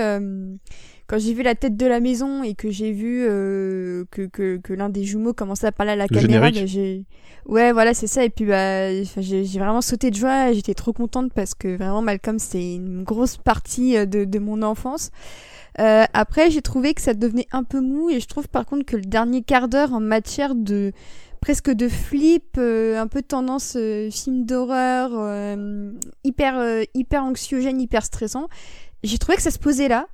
quand 1.12 1.18
j'ai 1.18 1.34
vu 1.34 1.42
la 1.42 1.54
tête 1.54 1.76
de 1.76 1.84
la 1.84 2.00
maison 2.00 2.42
et 2.42 2.54
que 2.54 2.70
j'ai 2.70 2.90
vu 2.90 3.26
euh, 3.28 4.06
que, 4.10 4.22
que, 4.22 4.56
que 4.56 4.72
l'un 4.72 4.88
des 4.88 5.04
jumeaux 5.04 5.34
commençait 5.34 5.66
à 5.66 5.72
parler 5.72 5.92
à 5.92 5.96
la 5.96 6.08
caméra, 6.08 6.50
bah, 6.50 6.64
j'ai 6.64 7.04
ouais 7.44 7.70
voilà 7.70 7.92
c'est 7.92 8.06
ça 8.06 8.24
et 8.24 8.30
puis 8.30 8.46
bah 8.46 9.02
j'ai 9.04 9.44
vraiment 9.58 9.82
sauté 9.82 10.10
de 10.10 10.16
joie, 10.16 10.54
j'étais 10.54 10.72
trop 10.72 10.94
contente 10.94 11.30
parce 11.34 11.52
que 11.52 11.76
vraiment 11.76 12.00
Malcolm 12.00 12.38
c'est 12.38 12.76
une 12.76 13.02
grosse 13.02 13.36
partie 13.36 13.94
euh, 13.98 14.06
de, 14.06 14.24
de 14.24 14.38
mon 14.38 14.62
enfance. 14.62 15.10
Euh, 15.80 16.04
après 16.14 16.50
j'ai 16.50 16.62
trouvé 16.62 16.94
que 16.94 17.02
ça 17.02 17.12
devenait 17.12 17.48
un 17.52 17.62
peu 17.62 17.82
mou 17.82 18.08
et 18.08 18.18
je 18.18 18.26
trouve 18.26 18.48
par 18.48 18.64
contre 18.64 18.86
que 18.86 18.96
le 18.96 19.02
dernier 19.02 19.42
quart 19.42 19.68
d'heure 19.68 19.92
en 19.92 20.00
matière 20.00 20.54
de 20.54 20.92
presque 21.42 21.70
de 21.70 21.90
flip, 21.90 22.56
euh, 22.56 22.98
un 22.98 23.06
peu 23.06 23.20
tendance 23.20 23.76
film 24.10 24.46
d'horreur, 24.46 25.10
hyper 26.24 26.86
hyper 26.94 27.22
anxiogène, 27.22 27.82
hyper 27.82 28.02
stressant. 28.02 28.48
J'ai 29.02 29.18
trouvé 29.18 29.36
que 29.36 29.42
ça 29.42 29.50
se 29.50 29.58
posait 29.58 29.88
là. 29.88 30.06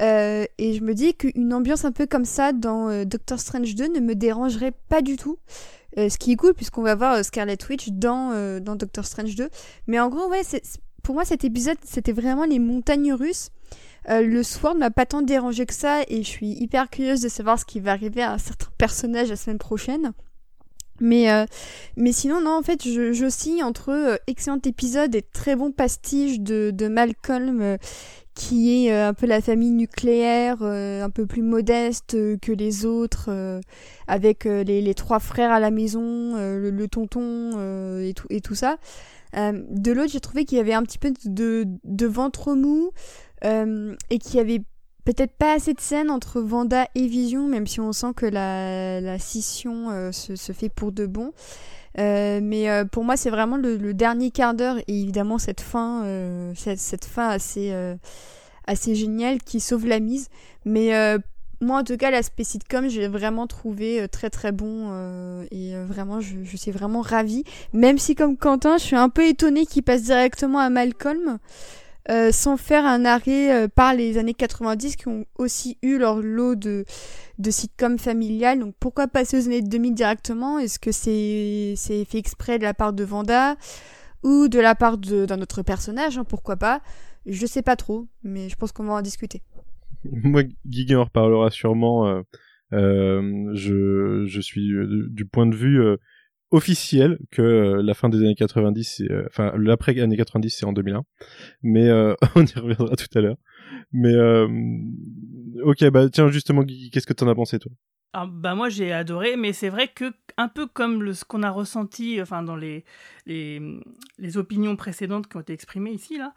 Euh, 0.00 0.44
et 0.58 0.74
je 0.74 0.82
me 0.82 0.94
dis 0.94 1.14
qu'une 1.14 1.52
ambiance 1.52 1.84
un 1.84 1.92
peu 1.92 2.06
comme 2.06 2.24
ça 2.24 2.52
dans 2.52 2.88
euh, 2.88 3.04
Doctor 3.04 3.40
Strange 3.40 3.74
2 3.74 3.88
ne 3.88 4.00
me 4.00 4.14
dérangerait 4.14 4.72
pas 4.88 5.02
du 5.02 5.16
tout. 5.16 5.38
Euh, 5.96 6.08
ce 6.08 6.18
qui 6.18 6.32
est 6.32 6.36
cool 6.36 6.54
puisqu'on 6.54 6.82
va 6.82 6.94
voir 6.94 7.24
Scarlet 7.24 7.58
Witch 7.68 7.88
dans, 7.88 8.60
dans 8.60 8.76
Doctor 8.76 9.04
Strange 9.04 9.34
2. 9.34 9.48
Mais 9.86 9.98
en 9.98 10.08
gros, 10.08 10.28
ouais, 10.28 10.42
pour 11.02 11.14
moi 11.14 11.24
cet 11.24 11.44
épisode 11.44 11.78
c'était 11.84 12.12
vraiment 12.12 12.44
les 12.44 12.58
montagnes 12.58 13.12
russes. 13.12 13.50
le 14.08 14.42
Sword 14.42 14.76
m'a 14.76 14.90
pas 14.90 15.06
tant 15.06 15.22
dérangé 15.22 15.66
que 15.66 15.74
ça 15.74 16.02
et 16.08 16.22
je 16.22 16.28
suis 16.28 16.50
hyper 16.50 16.90
curieuse 16.90 17.20
de 17.20 17.28
savoir 17.28 17.58
ce 17.58 17.64
qui 17.64 17.80
va 17.80 17.92
arriver 17.92 18.22
à 18.22 18.32
un 18.32 18.38
certain 18.38 18.68
personnage 18.78 19.30
la 19.30 19.36
semaine 19.36 19.58
prochaine. 19.58 20.12
Mais, 21.00 21.28
mais 21.96 22.10
sinon, 22.10 22.40
non, 22.40 22.58
en 22.58 22.62
fait, 22.62 22.82
je, 22.82 23.12
je 23.12 23.62
entre 23.62 24.20
excellent 24.26 24.58
épisode 24.64 25.14
et 25.14 25.22
très 25.22 25.54
bon 25.54 25.70
pastiche 25.70 26.40
de 26.40 26.88
Malcolm 26.88 27.78
qui 28.38 28.86
est 28.86 28.92
un 28.92 29.14
peu 29.14 29.26
la 29.26 29.40
famille 29.40 29.72
nucléaire, 29.72 30.62
un 30.62 31.10
peu 31.10 31.26
plus 31.26 31.42
modeste 31.42 32.16
que 32.40 32.52
les 32.52 32.86
autres, 32.86 33.30
avec 34.06 34.44
les, 34.44 34.94
trois 34.94 35.18
frères 35.18 35.50
à 35.50 35.60
la 35.60 35.70
maison, 35.70 36.36
le, 36.36 36.86
tonton 36.86 38.00
et, 38.00 38.14
tout, 38.14 38.28
et 38.30 38.40
tout 38.40 38.54
ça. 38.54 38.78
de 39.34 39.92
l'autre, 39.92 40.12
j'ai 40.12 40.20
trouvé 40.20 40.44
qu'il 40.44 40.58
y 40.58 40.60
avait 40.60 40.72
un 40.72 40.84
petit 40.84 40.98
peu 40.98 41.12
de, 41.24 41.66
de 41.82 42.06
ventre 42.06 42.54
mou 42.54 42.92
et 43.42 44.18
qu'il 44.18 44.36
y 44.36 44.40
avait 44.40 44.62
peut-être 45.08 45.32
pas 45.32 45.54
assez 45.54 45.72
de 45.72 45.80
scènes 45.80 46.10
entre 46.10 46.42
Vanda 46.42 46.86
et 46.94 47.06
Vision, 47.06 47.48
même 47.48 47.66
si 47.66 47.80
on 47.80 47.94
sent 47.94 48.12
que 48.14 48.26
la, 48.26 49.18
scission 49.18 49.88
euh, 49.88 50.12
se, 50.12 50.52
fait 50.52 50.68
pour 50.68 50.92
de 50.92 51.06
bon. 51.06 51.32
Euh, 51.98 52.40
mais 52.42 52.70
euh, 52.70 52.84
pour 52.84 53.04
moi, 53.04 53.16
c'est 53.16 53.30
vraiment 53.30 53.56
le, 53.56 53.92
dernier 53.94 54.30
quart 54.30 54.54
d'heure 54.54 54.78
et 54.78 55.00
évidemment 55.00 55.38
cette 55.38 55.60
fin, 55.60 56.04
cette, 56.54 57.04
fin 57.04 57.28
assez, 57.28 57.74
assez 58.66 58.94
géniale 58.94 59.42
qui 59.42 59.60
sauve 59.60 59.86
la 59.86 60.00
mise. 60.00 60.28
Mais 60.64 60.92
moi, 61.60 61.80
en 61.80 61.84
tout 61.84 61.96
cas, 61.96 62.10
l'aspect 62.10 62.44
sitcom, 62.44 62.88
j'ai 62.88 63.08
vraiment 63.08 63.46
trouvé 63.46 64.06
très 64.08 64.30
très 64.30 64.52
bon 64.52 64.92
et 65.50 65.74
vraiment, 65.86 66.20
je, 66.20 66.44
je, 66.44 66.56
suis 66.56 66.70
vraiment 66.70 67.00
ravie. 67.00 67.44
Même 67.72 67.98
si, 67.98 68.14
comme 68.14 68.36
Quentin, 68.36 68.78
je 68.78 68.84
suis 68.84 68.96
un 68.96 69.08
peu 69.08 69.26
étonnée 69.26 69.66
qu'il 69.66 69.82
passe 69.82 70.02
directement 70.04 70.60
à 70.60 70.70
Malcolm. 70.70 71.38
Euh, 72.10 72.32
sans 72.32 72.56
faire 72.56 72.86
un 72.86 73.04
arrêt 73.04 73.52
euh, 73.52 73.68
par 73.68 73.92
les 73.92 74.16
années 74.16 74.32
90 74.32 74.96
qui 74.96 75.08
ont 75.08 75.26
aussi 75.36 75.76
eu 75.82 75.98
leur 75.98 76.20
lot 76.22 76.54
de, 76.54 76.86
de 77.38 77.50
sitcoms 77.50 77.98
familiales. 77.98 78.60
Donc 78.60 78.74
pourquoi 78.80 79.08
passer 79.08 79.38
aux 79.38 79.46
années 79.46 79.60
2000 79.60 79.94
directement? 79.94 80.58
Est-ce 80.58 80.78
que 80.78 80.90
c'est 80.90 81.74
fait 82.06 82.18
exprès 82.18 82.58
de 82.58 82.62
la 82.62 82.72
part 82.72 82.94
de 82.94 83.04
Vanda 83.04 83.56
ou 84.22 84.48
de 84.48 84.58
la 84.58 84.74
part 84.74 84.96
d'un 84.96 85.42
autre 85.42 85.62
personnage? 85.62 86.16
Hein, 86.16 86.24
Pourquoi 86.24 86.56
pas? 86.56 86.80
Je 87.26 87.44
sais 87.44 87.60
pas 87.60 87.76
trop, 87.76 88.06
mais 88.22 88.48
je 88.48 88.56
pense 88.56 88.72
qu'on 88.72 88.84
va 88.84 88.94
en 88.94 89.02
discuter. 89.02 89.42
Moi, 90.10 90.44
Guy 90.64 90.94
en 90.96 91.04
reparlera 91.04 91.50
sûrement. 91.50 92.22
Euh, 92.72 93.50
je, 93.52 94.24
je 94.26 94.40
suis 94.40 94.72
du 95.10 95.26
point 95.26 95.46
de 95.46 95.54
vue 95.54 95.78
officiel 96.50 97.18
que 97.30 97.42
euh, 97.42 97.82
la 97.82 97.94
fin 97.94 98.08
des 98.08 98.18
années 98.18 98.34
90, 98.34 99.02
euh, 99.02 99.24
enfin 99.28 99.52
l'après 99.56 99.98
années 100.00 100.16
90 100.16 100.50
c'est 100.50 100.66
en 100.66 100.72
2001, 100.72 101.02
mais 101.62 101.88
euh, 101.88 102.14
on 102.34 102.44
y 102.44 102.58
reviendra 102.58 102.96
tout 102.96 103.18
à 103.18 103.20
l'heure. 103.20 103.36
Mais 103.92 104.14
ok, 105.62 105.90
bah 105.90 106.08
tiens 106.08 106.30
justement, 106.30 106.64
qu'est-ce 106.64 107.06
que 107.06 107.12
t'en 107.12 107.28
as 107.28 107.34
pensé 107.34 107.58
toi? 107.58 107.72
Ah, 108.14 108.26
bah 108.26 108.54
moi 108.54 108.70
j'ai 108.70 108.90
adoré, 108.92 109.36
mais 109.36 109.52
c'est 109.52 109.68
vrai 109.68 109.88
que 109.88 110.14
un 110.38 110.48
peu 110.48 110.66
comme 110.66 111.12
ce 111.12 111.26
qu'on 111.26 111.42
a 111.42 111.50
ressenti, 111.50 112.22
enfin 112.22 112.42
dans 112.42 112.56
les, 112.56 112.86
les, 113.26 113.60
les, 114.16 114.38
opinions 114.38 114.76
précédentes 114.76 115.28
qui 115.28 115.36
ont 115.36 115.40
été 115.40 115.52
exprimées 115.52 115.90
ici 115.90 116.16
là, 116.16 116.32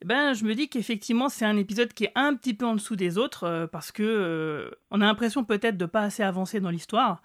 eh 0.00 0.04
ben 0.04 0.32
je 0.34 0.44
me 0.44 0.54
dis 0.54 0.68
qu'effectivement 0.68 1.28
c'est 1.28 1.44
un 1.44 1.56
épisode 1.56 1.92
qui 1.92 2.04
est 2.04 2.12
un 2.14 2.36
petit 2.36 2.54
peu 2.54 2.66
en 2.66 2.74
dessous 2.74 2.94
des 2.94 3.18
autres 3.18 3.68
parce 3.72 3.90
que 3.90 4.70
on 4.92 5.00
a 5.00 5.06
l'impression 5.06 5.44
peut-être 5.44 5.76
de 5.76 5.86
pas 5.86 6.02
assez 6.02 6.22
avancer 6.22 6.60
dans 6.60 6.70
l'histoire. 6.70 7.20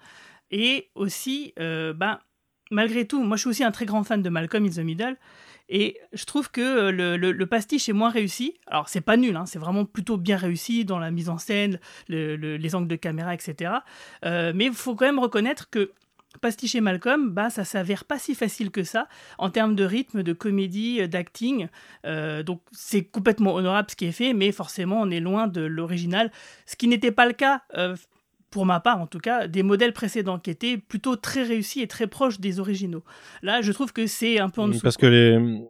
Et 0.56 0.88
aussi, 0.94 1.52
euh, 1.58 1.92
ben, 1.92 2.20
malgré 2.70 3.08
tout, 3.08 3.20
moi 3.24 3.36
je 3.36 3.40
suis 3.40 3.50
aussi 3.50 3.64
un 3.64 3.72
très 3.72 3.86
grand 3.86 4.04
fan 4.04 4.22
de 4.22 4.28
Malcolm 4.30 4.64
in 4.64 4.70
the 4.70 4.78
Middle. 4.78 5.16
Et 5.68 5.98
je 6.12 6.24
trouve 6.26 6.48
que 6.52 6.60
euh, 6.60 7.16
le, 7.16 7.46
pastiche 7.46 7.88
est 7.88 7.92
moins 7.92 8.10
réussi. 8.10 8.54
Alors, 8.68 8.88
c'est 8.88 9.00
pas 9.00 9.16
nul, 9.16 9.34
hein, 9.34 9.46
c'est 9.46 9.58
vraiment 9.58 9.84
plutôt 9.84 10.16
bien 10.16 10.36
réussi 10.36 10.84
dans 10.84 11.00
la 11.00 11.10
mise 11.10 11.28
en 11.28 11.38
scène, 11.38 11.80
les 12.08 12.74
angles 12.76 12.86
de 12.86 12.94
caméra, 12.94 13.34
etc. 13.34 13.72
Euh, 14.24 14.52
mais 14.54 14.66
il 14.66 14.74
faut 14.74 14.94
quand 14.94 15.06
même 15.06 15.18
reconnaître 15.18 15.70
que 15.70 15.90
Pastiche 16.40 16.76
et 16.76 16.80
Malcolm, 16.80 17.30
bah, 17.30 17.50
ça 17.50 17.64
s'avère 17.64 18.04
pas 18.04 18.20
si 18.20 18.36
facile 18.36 18.70
que 18.70 18.84
ça 18.84 19.08
en 19.38 19.50
termes 19.50 19.74
de 19.74 19.84
rythme, 19.84 20.22
de 20.22 20.32
comédie, 20.32 21.08
d'acting. 21.08 21.68
donc 22.04 22.60
c'est 22.70 23.04
complètement 23.04 23.54
honorable 23.54 23.88
ce 23.90 23.96
qui 23.96 24.04
est 24.04 24.12
fait, 24.12 24.34
mais 24.34 24.52
forcément 24.52 25.00
on 25.00 25.10
est 25.10 25.20
loin 25.20 25.46
de 25.46 25.62
l'original, 25.62 26.30
ce 26.66 26.76
qui 26.76 26.88
n'était 26.88 27.12
pas 27.12 27.26
le 27.26 27.34
cas 27.34 27.62
pour 28.54 28.66
ma 28.66 28.78
part 28.78 29.00
en 29.00 29.08
tout 29.08 29.18
cas, 29.18 29.48
des 29.48 29.64
modèles 29.64 29.92
précédents 29.92 30.38
qui 30.38 30.48
étaient 30.48 30.78
plutôt 30.78 31.16
très 31.16 31.42
réussis 31.42 31.80
et 31.80 31.88
très 31.88 32.06
proches 32.06 32.38
des 32.38 32.60
originaux. 32.60 33.02
Là, 33.42 33.62
je 33.62 33.72
trouve 33.72 33.92
que 33.92 34.06
c'est 34.06 34.38
un 34.38 34.48
peu 34.48 34.60
en 34.60 34.68
dessous. 34.68 34.80
Parce 34.80 34.96
que 34.96 35.06
les, 35.06 35.60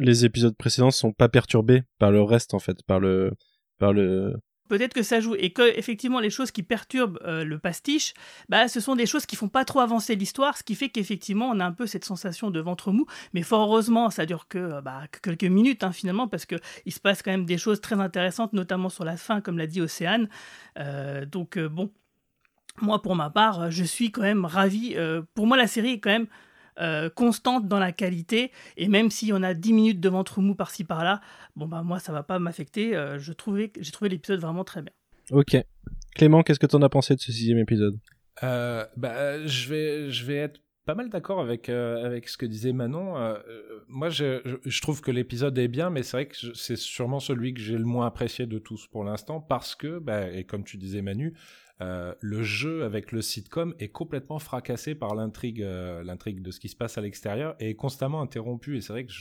les 0.00 0.24
épisodes 0.24 0.56
précédents 0.56 0.90
sont 0.90 1.12
pas 1.12 1.28
perturbés 1.28 1.84
par 2.00 2.10
le 2.10 2.20
reste 2.20 2.52
en 2.52 2.58
fait, 2.58 2.82
par 2.88 2.98
le, 2.98 3.30
par 3.78 3.92
le, 3.92 4.34
Peut-être 4.68 4.94
que 4.94 5.02
ça 5.02 5.20
joue 5.20 5.34
et 5.34 5.50
que 5.50 5.76
effectivement 5.76 6.20
les 6.20 6.30
choses 6.30 6.50
qui 6.50 6.62
perturbent 6.62 7.18
euh, 7.24 7.44
le 7.44 7.58
pastiche, 7.58 8.14
bah, 8.48 8.66
ce 8.66 8.80
sont 8.80 8.96
des 8.96 9.06
choses 9.06 9.26
qui 9.26 9.36
font 9.36 9.48
pas 9.48 9.64
trop 9.64 9.80
avancer 9.80 10.16
l'histoire, 10.16 10.56
ce 10.56 10.62
qui 10.62 10.74
fait 10.74 10.88
qu'effectivement 10.88 11.50
on 11.50 11.60
a 11.60 11.64
un 11.64 11.72
peu 11.72 11.86
cette 11.86 12.04
sensation 12.04 12.50
de 12.50 12.60
ventre 12.60 12.90
mou. 12.90 13.06
Mais 13.34 13.42
fort 13.42 13.68
heureusement, 13.68 14.08
ça 14.10 14.24
dure 14.24 14.48
que, 14.48 14.58
euh, 14.58 14.80
bah, 14.80 15.02
quelques 15.22 15.44
minutes 15.44 15.84
hein, 15.84 15.92
finalement 15.92 16.28
parce 16.28 16.46
que 16.46 16.56
il 16.86 16.92
se 16.92 17.00
passe 17.00 17.22
quand 17.22 17.30
même 17.30 17.44
des 17.44 17.58
choses 17.58 17.80
très 17.80 18.00
intéressantes, 18.00 18.52
notamment 18.54 18.88
sur 18.88 19.04
la 19.04 19.16
fin, 19.16 19.40
comme 19.40 19.58
l'a 19.58 19.66
dit 19.66 19.82
Océane. 19.82 20.28
Euh, 20.78 21.26
donc 21.26 21.58
bon, 21.58 21.92
moi 22.80 23.02
pour 23.02 23.16
ma 23.16 23.28
part, 23.30 23.70
je 23.70 23.84
suis 23.84 24.10
quand 24.12 24.22
même 24.22 24.46
ravi. 24.46 24.96
pour 25.34 25.46
moi 25.46 25.56
la 25.56 25.66
série 25.66 25.92
est 25.92 26.00
quand 26.00 26.10
même 26.10 26.26
euh, 26.80 27.08
constante 27.08 27.68
dans 27.68 27.78
la 27.78 27.92
qualité. 27.92 28.50
Et 28.76 28.88
même 28.88 29.10
si 29.10 29.32
on 29.32 29.42
a 29.42 29.54
10 29.54 29.72
minutes 29.72 30.00
de 30.00 30.08
ventre 30.08 30.40
mou 30.40 30.54
par-ci 30.54 30.84
par-là, 30.84 31.20
bon 31.54 31.66
bah 31.66 31.82
moi 31.82 32.00
ça 32.00 32.12
va 32.12 32.22
pas 32.22 32.38
m'affecter. 32.38 32.96
Euh, 32.96 33.18
je 33.18 33.32
trouvais, 33.32 33.72
j'ai 33.78 33.92
trouvé 33.92 34.08
l'épisode 34.08 34.40
vraiment 34.40 34.64
très 34.64 34.82
bien. 34.82 34.92
Ok. 35.30 35.56
Clément, 36.14 36.42
qu'est-ce 36.42 36.58
que 36.58 36.66
tu 36.66 36.76
en 36.76 36.82
as 36.82 36.88
pensé 36.88 37.14
de 37.14 37.20
ce 37.20 37.32
sixième 37.32 37.58
épisode? 37.58 37.98
Euh, 38.42 38.84
bah, 38.96 39.46
je 39.46 39.68
vais, 39.68 40.10
je 40.10 40.24
vais 40.24 40.36
être 40.36 40.60
pas 40.84 40.94
mal 40.94 41.08
d'accord 41.08 41.40
avec 41.40 41.68
avec 41.68 42.28
ce 42.28 42.36
que 42.36 42.44
disait 42.44 42.72
Manon. 42.72 43.14
moi, 43.88 44.10
je, 44.10 44.58
je, 44.64 44.80
trouve 44.82 45.00
que 45.00 45.10
l'épisode 45.10 45.56
est 45.56 45.68
bien, 45.68 45.90
mais 45.90 46.02
c'est 46.02 46.16
vrai 46.16 46.26
que 46.26 46.36
c'est 46.54 46.76
sûrement 46.76 47.20
celui 47.20 47.54
que 47.54 47.60
j'ai 47.60 47.78
le 47.78 47.84
moins 47.84 48.06
apprécié 48.06 48.46
de 48.46 48.58
tous 48.58 48.86
pour 48.88 49.04
l'instant 49.04 49.40
parce 49.40 49.74
que, 49.74 49.98
bah, 49.98 50.30
et 50.30 50.44
comme 50.44 50.64
tu 50.64 50.76
disais 50.76 51.00
Manu, 51.00 51.34
euh, 51.80 52.14
le 52.20 52.42
jeu 52.42 52.84
avec 52.84 53.10
le 53.10 53.20
sitcom 53.20 53.74
est 53.80 53.88
complètement 53.88 54.38
fracassé 54.38 54.94
par 54.94 55.14
l'intrigue, 55.14 55.60
euh, 55.62 56.04
l'intrigue 56.04 56.40
de 56.40 56.50
ce 56.50 56.60
qui 56.60 56.68
se 56.68 56.76
passe 56.76 56.98
à 56.98 57.00
l'extérieur 57.00 57.56
et 57.58 57.70
est 57.70 57.74
constamment 57.74 58.20
interrompu. 58.20 58.76
Et 58.76 58.80
c'est 58.80 58.92
vrai 58.92 59.04
que 59.04 59.12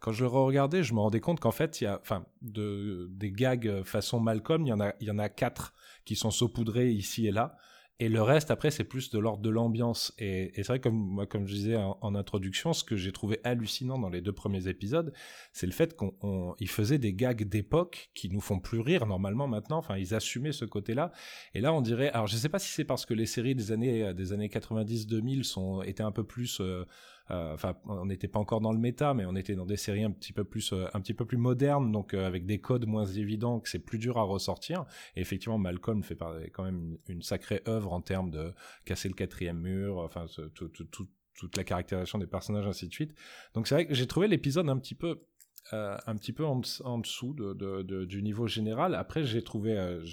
quand 0.00 0.12
je 0.12 0.24
le 0.24 0.28
regardais, 0.28 0.82
je 0.82 0.94
me 0.94 1.00
rendais 1.00 1.20
compte 1.20 1.38
qu'en 1.38 1.52
fait, 1.52 1.80
il 1.80 1.84
y 1.84 1.86
a, 1.86 1.98
enfin, 2.00 2.26
de, 2.40 3.08
des 3.12 3.30
gags 3.30 3.82
façon 3.84 4.18
Malcolm, 4.18 4.66
il 4.66 4.70
y 4.70 4.72
en 4.72 4.80
a, 4.80 4.94
il 5.00 5.06
y 5.06 5.10
en 5.10 5.18
a 5.18 5.28
quatre 5.28 5.74
qui 6.04 6.16
sont 6.16 6.30
saupoudrés 6.30 6.90
ici 6.90 7.26
et 7.26 7.32
là. 7.32 7.56
Et 7.98 8.08
le 8.08 8.20
reste, 8.20 8.50
après, 8.50 8.70
c'est 8.70 8.84
plus 8.84 9.10
de 9.10 9.18
l'ordre 9.18 9.42
de 9.42 9.50
l'ambiance. 9.50 10.12
Et, 10.18 10.50
c'est 10.56 10.66
vrai, 10.66 10.80
comme 10.80 10.96
moi, 10.96 11.26
comme 11.26 11.46
je 11.46 11.54
disais 11.54 11.76
en, 11.76 12.14
introduction, 12.14 12.72
ce 12.72 12.82
que 12.82 12.96
j'ai 12.96 13.12
trouvé 13.12 13.40
hallucinant 13.44 13.98
dans 13.98 14.08
les 14.08 14.20
deux 14.20 14.32
premiers 14.32 14.66
épisodes, 14.66 15.12
c'est 15.52 15.66
le 15.66 15.72
fait 15.72 15.96
qu'ils 15.96 16.68
faisaient 16.68 16.98
des 16.98 17.14
gags 17.14 17.44
d'époque 17.48 18.10
qui 18.14 18.28
nous 18.28 18.40
font 18.40 18.58
plus 18.58 18.80
rire 18.80 19.06
normalement 19.06 19.46
maintenant. 19.46 19.78
Enfin, 19.78 19.98
ils 19.98 20.14
assumaient 20.14 20.52
ce 20.52 20.64
côté-là. 20.64 21.12
Et 21.54 21.60
là, 21.60 21.72
on 21.72 21.80
dirait, 21.80 22.10
alors 22.10 22.26
je 22.26 22.36
sais 22.36 22.48
pas 22.48 22.58
si 22.58 22.72
c'est 22.72 22.84
parce 22.84 23.06
que 23.06 23.14
les 23.14 23.26
séries 23.26 23.54
des 23.54 23.70
années 23.70 24.12
des 24.14 24.32
années 24.32 24.48
90-2000 24.48 25.44
sont 25.44 25.82
étaient 25.82 26.02
un 26.02 26.12
peu 26.12 26.24
plus 26.24 26.60
euh, 26.60 26.64
euh, 26.64 26.84
enfin, 27.28 27.76
on 27.86 28.06
n'était 28.06 28.28
pas 28.28 28.38
encore 28.38 28.60
dans 28.60 28.72
le 28.72 28.78
méta, 28.78 29.14
mais 29.14 29.24
on 29.26 29.36
était 29.36 29.54
dans 29.54 29.66
des 29.66 29.76
séries 29.76 30.04
un 30.04 30.10
petit 30.10 30.32
peu 30.32 30.44
plus, 30.44 30.72
euh, 30.72 30.86
un 30.94 31.00
petit 31.00 31.14
peu 31.14 31.24
plus 31.24 31.36
modernes, 31.36 31.92
donc 31.92 32.14
euh, 32.14 32.26
avec 32.26 32.46
des 32.46 32.60
codes 32.60 32.86
moins 32.86 33.06
évidents, 33.06 33.60
que 33.60 33.68
c'est 33.68 33.78
plus 33.78 33.98
dur 33.98 34.18
à 34.18 34.22
ressortir. 34.22 34.84
Et 35.16 35.20
effectivement, 35.20 35.58
Malcolm 35.58 36.02
fait 36.02 36.18
quand 36.52 36.64
même 36.64 36.98
une, 37.08 37.22
sacrée 37.22 37.62
œuvre 37.68 37.92
en 37.92 38.00
termes 38.00 38.30
de 38.30 38.52
casser 38.84 39.08
le 39.08 39.14
quatrième 39.14 39.58
mur, 39.58 39.98
enfin, 39.98 40.26
toute 40.54 41.56
la 41.56 41.64
caractérisation 41.64 42.18
des 42.18 42.26
personnages, 42.26 42.66
ainsi 42.66 42.88
de 42.88 42.92
suite. 42.92 43.14
Donc 43.54 43.66
c'est 43.66 43.74
vrai 43.74 43.86
que 43.86 43.94
j'ai 43.94 44.06
trouvé 44.06 44.28
l'épisode 44.28 44.68
un 44.68 44.78
petit 44.78 44.94
peu 44.94 45.22
euh, 45.72 45.96
un 46.06 46.16
petit 46.16 46.32
peu 46.32 46.44
en, 46.44 46.58
dessous 46.58 47.34
de, 47.34 48.04
du 48.04 48.22
niveau 48.22 48.46
général. 48.46 48.94
Après, 48.94 49.24
j'ai 49.24 49.42
trouvé, 49.42 49.78
euh, 49.78 50.04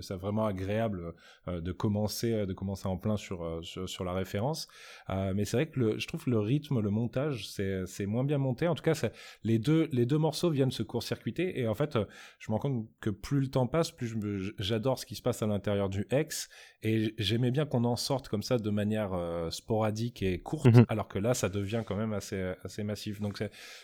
ça 0.00 0.16
vraiment 0.16 0.44
agréable 0.44 1.14
euh, 1.48 1.60
de 1.60 1.72
commencer, 1.72 2.46
en 2.84 2.96
plein 2.96 3.16
sur 3.16 4.04
la 4.04 4.12
référence. 4.12 4.68
mais 5.08 5.44
c'est 5.44 5.56
vrai 5.56 5.66
que 5.66 5.98
je 5.98 6.06
trouve 6.06 6.24
le 6.26 6.38
rythme, 6.38 6.80
le 6.80 6.90
montage, 6.90 7.48
c'est 7.48 8.06
moins 8.06 8.24
bien 8.24 8.38
monté. 8.38 8.66
En 8.66 8.74
tout 8.74 8.82
cas, 8.82 8.94
les 9.44 9.58
deux 9.58 9.88
les 9.92 10.04
deux 10.04 10.18
morceaux 10.18 10.50
viennent 10.50 10.70
se 10.70 10.82
court-circuiter. 10.82 11.58
Et 11.60 11.66
en 11.66 11.74
fait, 11.74 11.96
je 12.38 12.50
me 12.50 12.56
rends 12.56 12.60
compte 12.60 12.88
que 13.00 13.10
plus 13.10 13.40
le 13.40 13.48
temps 13.48 13.66
passe, 13.66 13.90
plus 13.92 14.14
j'adore 14.58 14.98
ce 14.98 15.06
qui 15.06 15.14
se 15.14 15.22
passe 15.22 15.42
à 15.42 15.46
l'intérieur 15.46 15.88
du 15.88 16.06
X. 16.10 16.48
Et 16.82 17.14
j'aimais 17.18 17.50
bien 17.50 17.66
qu'on 17.66 17.84
en 17.84 17.96
sorte 17.96 18.28
comme 18.28 18.42
ça 18.42 18.56
de 18.56 18.70
manière 18.70 19.10
sporadique 19.50 20.22
et 20.22 20.38
courte, 20.38 20.66
mhm. 20.66 20.86
alors 20.88 21.08
que 21.08 21.18
là, 21.18 21.34
ça 21.34 21.50
devient 21.50 21.82
quand 21.86 21.96
même 21.96 22.14
assez 22.14 22.54
assez 22.64 22.82
massif. 22.84 23.20
Donc 23.20 23.42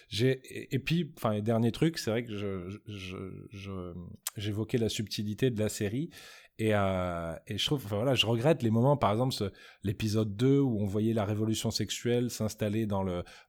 j'ai 0.08 0.40
et, 0.74 0.78
puis, 0.78 1.12
enfin, 1.16 1.34
les 1.34 1.42
derniers 1.42 1.72
trucs, 1.72 1.98
c'est 1.98 2.10
vrai 2.10 2.24
que 2.24 2.32
je, 2.32 3.92
j'évoquais 4.36 4.78
la 4.78 4.88
subtilité 4.88 5.50
de 5.50 5.58
la 5.58 5.68
série. 5.68 6.10
Et, 6.58 6.70
euh, 6.74 7.34
et 7.46 7.58
je 7.58 7.66
trouve, 7.66 7.84
voilà, 7.86 8.14
je 8.14 8.24
regrette 8.24 8.62
les 8.62 8.70
moments, 8.70 8.96
par 8.96 9.12
exemple, 9.12 9.34
l'épisode 9.84 10.36
2 10.36 10.58
où 10.58 10.80
on 10.80 10.86
voyait 10.86 11.12
la 11.12 11.26
révolution 11.26 11.70
sexuelle 11.70 12.30
s'installer 12.30 12.86
dans 12.86 13.04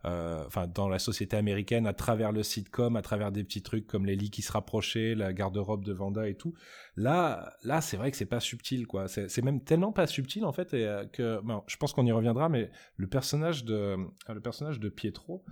euh, 0.06 0.43
dans 0.74 0.89
la 0.89 1.00
société 1.00 1.38
américaine 1.38 1.88
à 1.88 1.93
travers 1.93 2.34
le 2.34 2.43
sitcom, 2.43 2.98
à 2.98 3.02
travers 3.02 3.32
des 3.32 3.46
petits 3.46 3.62
trucs 3.62 3.88
comme 3.88 4.06
les 4.06 4.17
lits 4.17 4.30
qui 4.30 4.41
se 4.41 4.52
rapprochaient, 4.52 5.15
la 5.15 5.32
garde-robe 5.32 5.86
de 5.86 5.93
Vanda 5.93 6.28
et 6.28 6.36
tout. 6.36 6.54
Là, 6.98 7.54
là, 7.63 7.80
c'est 7.80 7.96
vrai 7.96 8.12
que 8.12 8.17
c'est 8.17 8.26
pas 8.26 8.41
subtil, 8.41 8.88
quoi. 8.88 9.08
C'est 9.08 9.41
même 9.41 9.63
tellement 9.63 9.93
pas 9.93 10.06
subtil 10.06 10.43
en 10.43 10.52
fait, 10.52 10.74
euh, 10.74 11.06
que, 11.06 11.39
bon, 11.43 11.63
je 11.67 11.78
pense 11.78 11.93
qu'on 11.93 12.06
y 12.06 12.12
reviendra, 12.12 12.50
mais 12.50 12.70
le 12.98 13.08
personnage 13.08 13.63
de, 13.63 13.96
le 14.28 14.41
personnage 14.41 14.82
de 14.82 14.89
Pietro, 14.89 15.46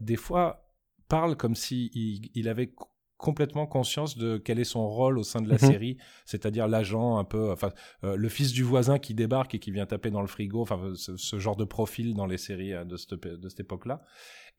des 0.00 0.16
fois, 0.16 0.64
parle 1.08 1.36
comme 1.36 1.54
si 1.54 1.90
il, 2.34 2.48
avait 2.48 2.72
complètement 3.16 3.66
conscience 3.66 4.18
de 4.18 4.36
quel 4.38 4.58
est 4.58 4.64
son 4.64 4.88
rôle 4.88 5.18
au 5.18 5.22
sein 5.22 5.40
de 5.40 5.48
la 5.48 5.54
Mhm. 5.54 5.58
série, 5.70 5.96
c'est-à-dire 6.26 6.68
l'agent 6.68 7.16
un 7.18 7.24
peu, 7.24 7.50
enfin 7.52 7.70
euh, 8.02 8.16
le 8.16 8.28
fils 8.28 8.52
du 8.52 8.62
voisin 8.62 8.98
qui 8.98 9.14
débarque 9.14 9.54
et 9.54 9.58
qui 9.58 9.70
vient 9.70 9.86
taper 9.86 10.10
dans 10.10 10.20
le 10.20 10.26
frigo, 10.26 10.60
enfin 10.62 10.92
ce, 10.94 11.16
ce 11.16 11.38
genre 11.38 11.56
de 11.56 11.64
profil 11.64 12.14
dans 12.14 12.26
les 12.26 12.38
séries 12.38 12.72
euh, 12.74 12.84
de 12.84 12.96
cette, 12.96 13.14
de 13.14 13.48
cette 13.48 13.60
époque-là. 13.60 14.02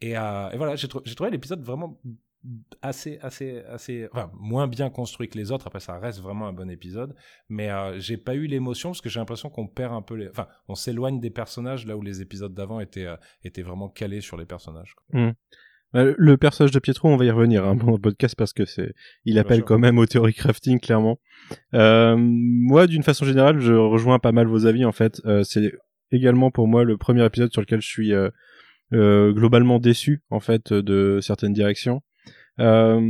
Et, 0.02 0.18
euh, 0.18 0.50
et 0.52 0.58
voilà, 0.58 0.76
j'ai 0.76 0.88
trou- 0.88 1.02
j'ai 1.06 1.16
trouvé 1.16 1.32
l'épisode 1.32 1.62
vraiment 1.62 2.02
assez, 2.82 3.18
assez, 3.22 3.60
assez, 3.68 4.08
enfin 4.12 4.30
moins 4.36 4.68
bien 4.68 4.90
construit 4.92 5.28
que 5.28 5.38
les 5.38 5.52
autres. 5.52 5.66
Après, 5.68 5.80
ça 5.80 5.98
reste 5.98 6.20
vraiment 6.20 6.48
un 6.48 6.54
bon 6.54 6.70
épisode, 6.70 7.16
mais 7.50 7.70
j'ai 8.00 8.18
pas 8.18 8.36
eu 8.36 8.46
l'émotion 8.46 8.90
parce 8.90 9.02
que 9.02 9.10
j'ai 9.10 9.20
l'impression 9.20 9.50
qu'on 9.50 9.68
perd 9.68 9.94
un 9.94 10.02
peu 10.04 10.14
les, 10.16 10.30
enfin, 10.30 10.48
on 10.68 10.76
s'éloigne 10.76 11.20
des 11.20 11.32
personnages 11.32 11.86
là 11.88 11.98
où 11.98 12.02
les 12.04 12.22
épisodes 12.22 12.54
d'avant 12.54 12.80
étaient, 12.80 13.08
étaient 13.44 13.64
vraiment 13.64 13.90
calés 13.90 14.22
sur 14.22 14.38
les 14.38 14.46
personnages. 14.46 14.94
quoi. 14.96 15.20
Euh, 15.20 15.34
Le 15.96 16.36
personnage 16.36 16.72
de 16.72 16.80
Pietro, 16.80 17.08
on 17.08 17.16
va 17.16 17.26
y 17.26 17.32
revenir 17.32 17.66
hein, 17.66 17.76
dans 17.84 17.92
le 17.92 17.98
podcast 17.98 18.36
parce 18.38 18.54
que 18.54 18.66
c'est, 18.66 18.94
il 19.24 19.40
appelle 19.40 19.64
quand 19.64 19.80
même 19.80 19.98
au 19.98 20.06
theory 20.06 20.34
crafting 20.34 20.80
clairement. 20.80 21.20
Euh, 21.74 22.16
moi, 22.18 22.88
d'une 22.88 23.04
façon 23.04 23.26
générale, 23.26 23.60
je 23.60 23.74
rejoins 23.74 24.20
pas 24.20 24.32
mal 24.32 24.48
vos 24.48 24.66
avis 24.66 24.86
en 24.86 24.92
fait. 24.92 25.22
Euh, 25.26 25.44
c'est 25.44 25.72
également 26.12 26.52
pour 26.52 26.68
moi 26.68 26.84
le 26.84 26.98
premier 26.98 27.26
épisode 27.26 27.52
sur 27.52 27.62
lequel 27.62 27.82
je 27.82 27.88
suis 27.88 28.14
euh, 28.14 28.30
euh, 28.94 29.32
globalement 29.32 29.80
déçu 29.80 30.22
en 30.30 30.40
fait 30.40 30.74
de 30.74 31.20
certaines 31.22 31.54
directions. 31.54 32.02
Euh, 32.60 33.02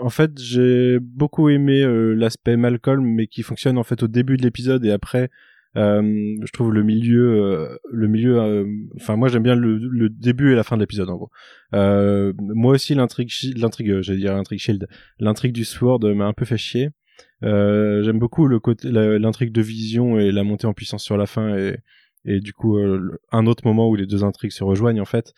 en 0.00 0.10
fait, 0.10 0.32
j'ai 0.38 0.98
beaucoup 1.00 1.48
aimé 1.48 1.82
euh, 1.82 2.12
l'aspect 2.12 2.56
Malcolm, 2.56 3.04
mais 3.04 3.26
qui 3.26 3.42
fonctionne 3.42 3.78
en 3.78 3.84
fait 3.84 4.02
au 4.02 4.08
début 4.08 4.36
de 4.36 4.42
l'épisode 4.42 4.84
et 4.84 4.90
après. 4.90 5.30
Euh, 5.76 6.02
je 6.44 6.52
trouve 6.52 6.72
le 6.72 6.82
milieu, 6.82 7.42
euh, 7.42 7.76
le 7.90 8.08
milieu. 8.08 8.40
euh, 8.40 8.64
Enfin, 8.96 9.16
moi 9.16 9.28
j'aime 9.28 9.42
bien 9.42 9.54
le, 9.54 9.76
le 9.78 10.08
début 10.08 10.52
et 10.52 10.56
la 10.56 10.62
fin 10.62 10.76
de 10.76 10.82
l'épisode 10.82 11.10
en 11.10 11.16
gros. 11.16 11.30
Moi 11.72 12.72
aussi 12.74 12.94
l'intrigue, 12.94 13.30
l'intrigue, 13.56 14.00
j'allais 14.00 14.18
dire 14.18 14.34
l'intrigue 14.34 14.58
Shield, 14.58 14.86
l'intrigue 15.20 15.52
du 15.52 15.64
Sword 15.64 16.00
m'a 16.14 16.26
un 16.26 16.32
peu 16.32 16.44
fait 16.44 16.56
chier. 16.56 16.90
J'aime 17.42 18.18
beaucoup 18.18 18.46
le 18.46 18.58
côté, 18.60 18.88
l'intrigue 18.90 19.52
de 19.52 19.62
Vision 19.62 20.18
et 20.18 20.32
la 20.32 20.44
montée 20.44 20.66
en 20.66 20.72
puissance 20.72 21.04
sur 21.04 21.16
la 21.16 21.26
fin 21.26 21.56
et 21.56 21.76
et 22.28 22.40
du 22.40 22.52
coup 22.52 22.76
un 23.30 23.46
autre 23.46 23.64
moment 23.64 23.88
où 23.88 23.94
les 23.94 24.06
deux 24.06 24.24
intrigues 24.24 24.50
se 24.50 24.64
rejoignent 24.64 25.00
en 25.00 25.04
fait. 25.06 25.32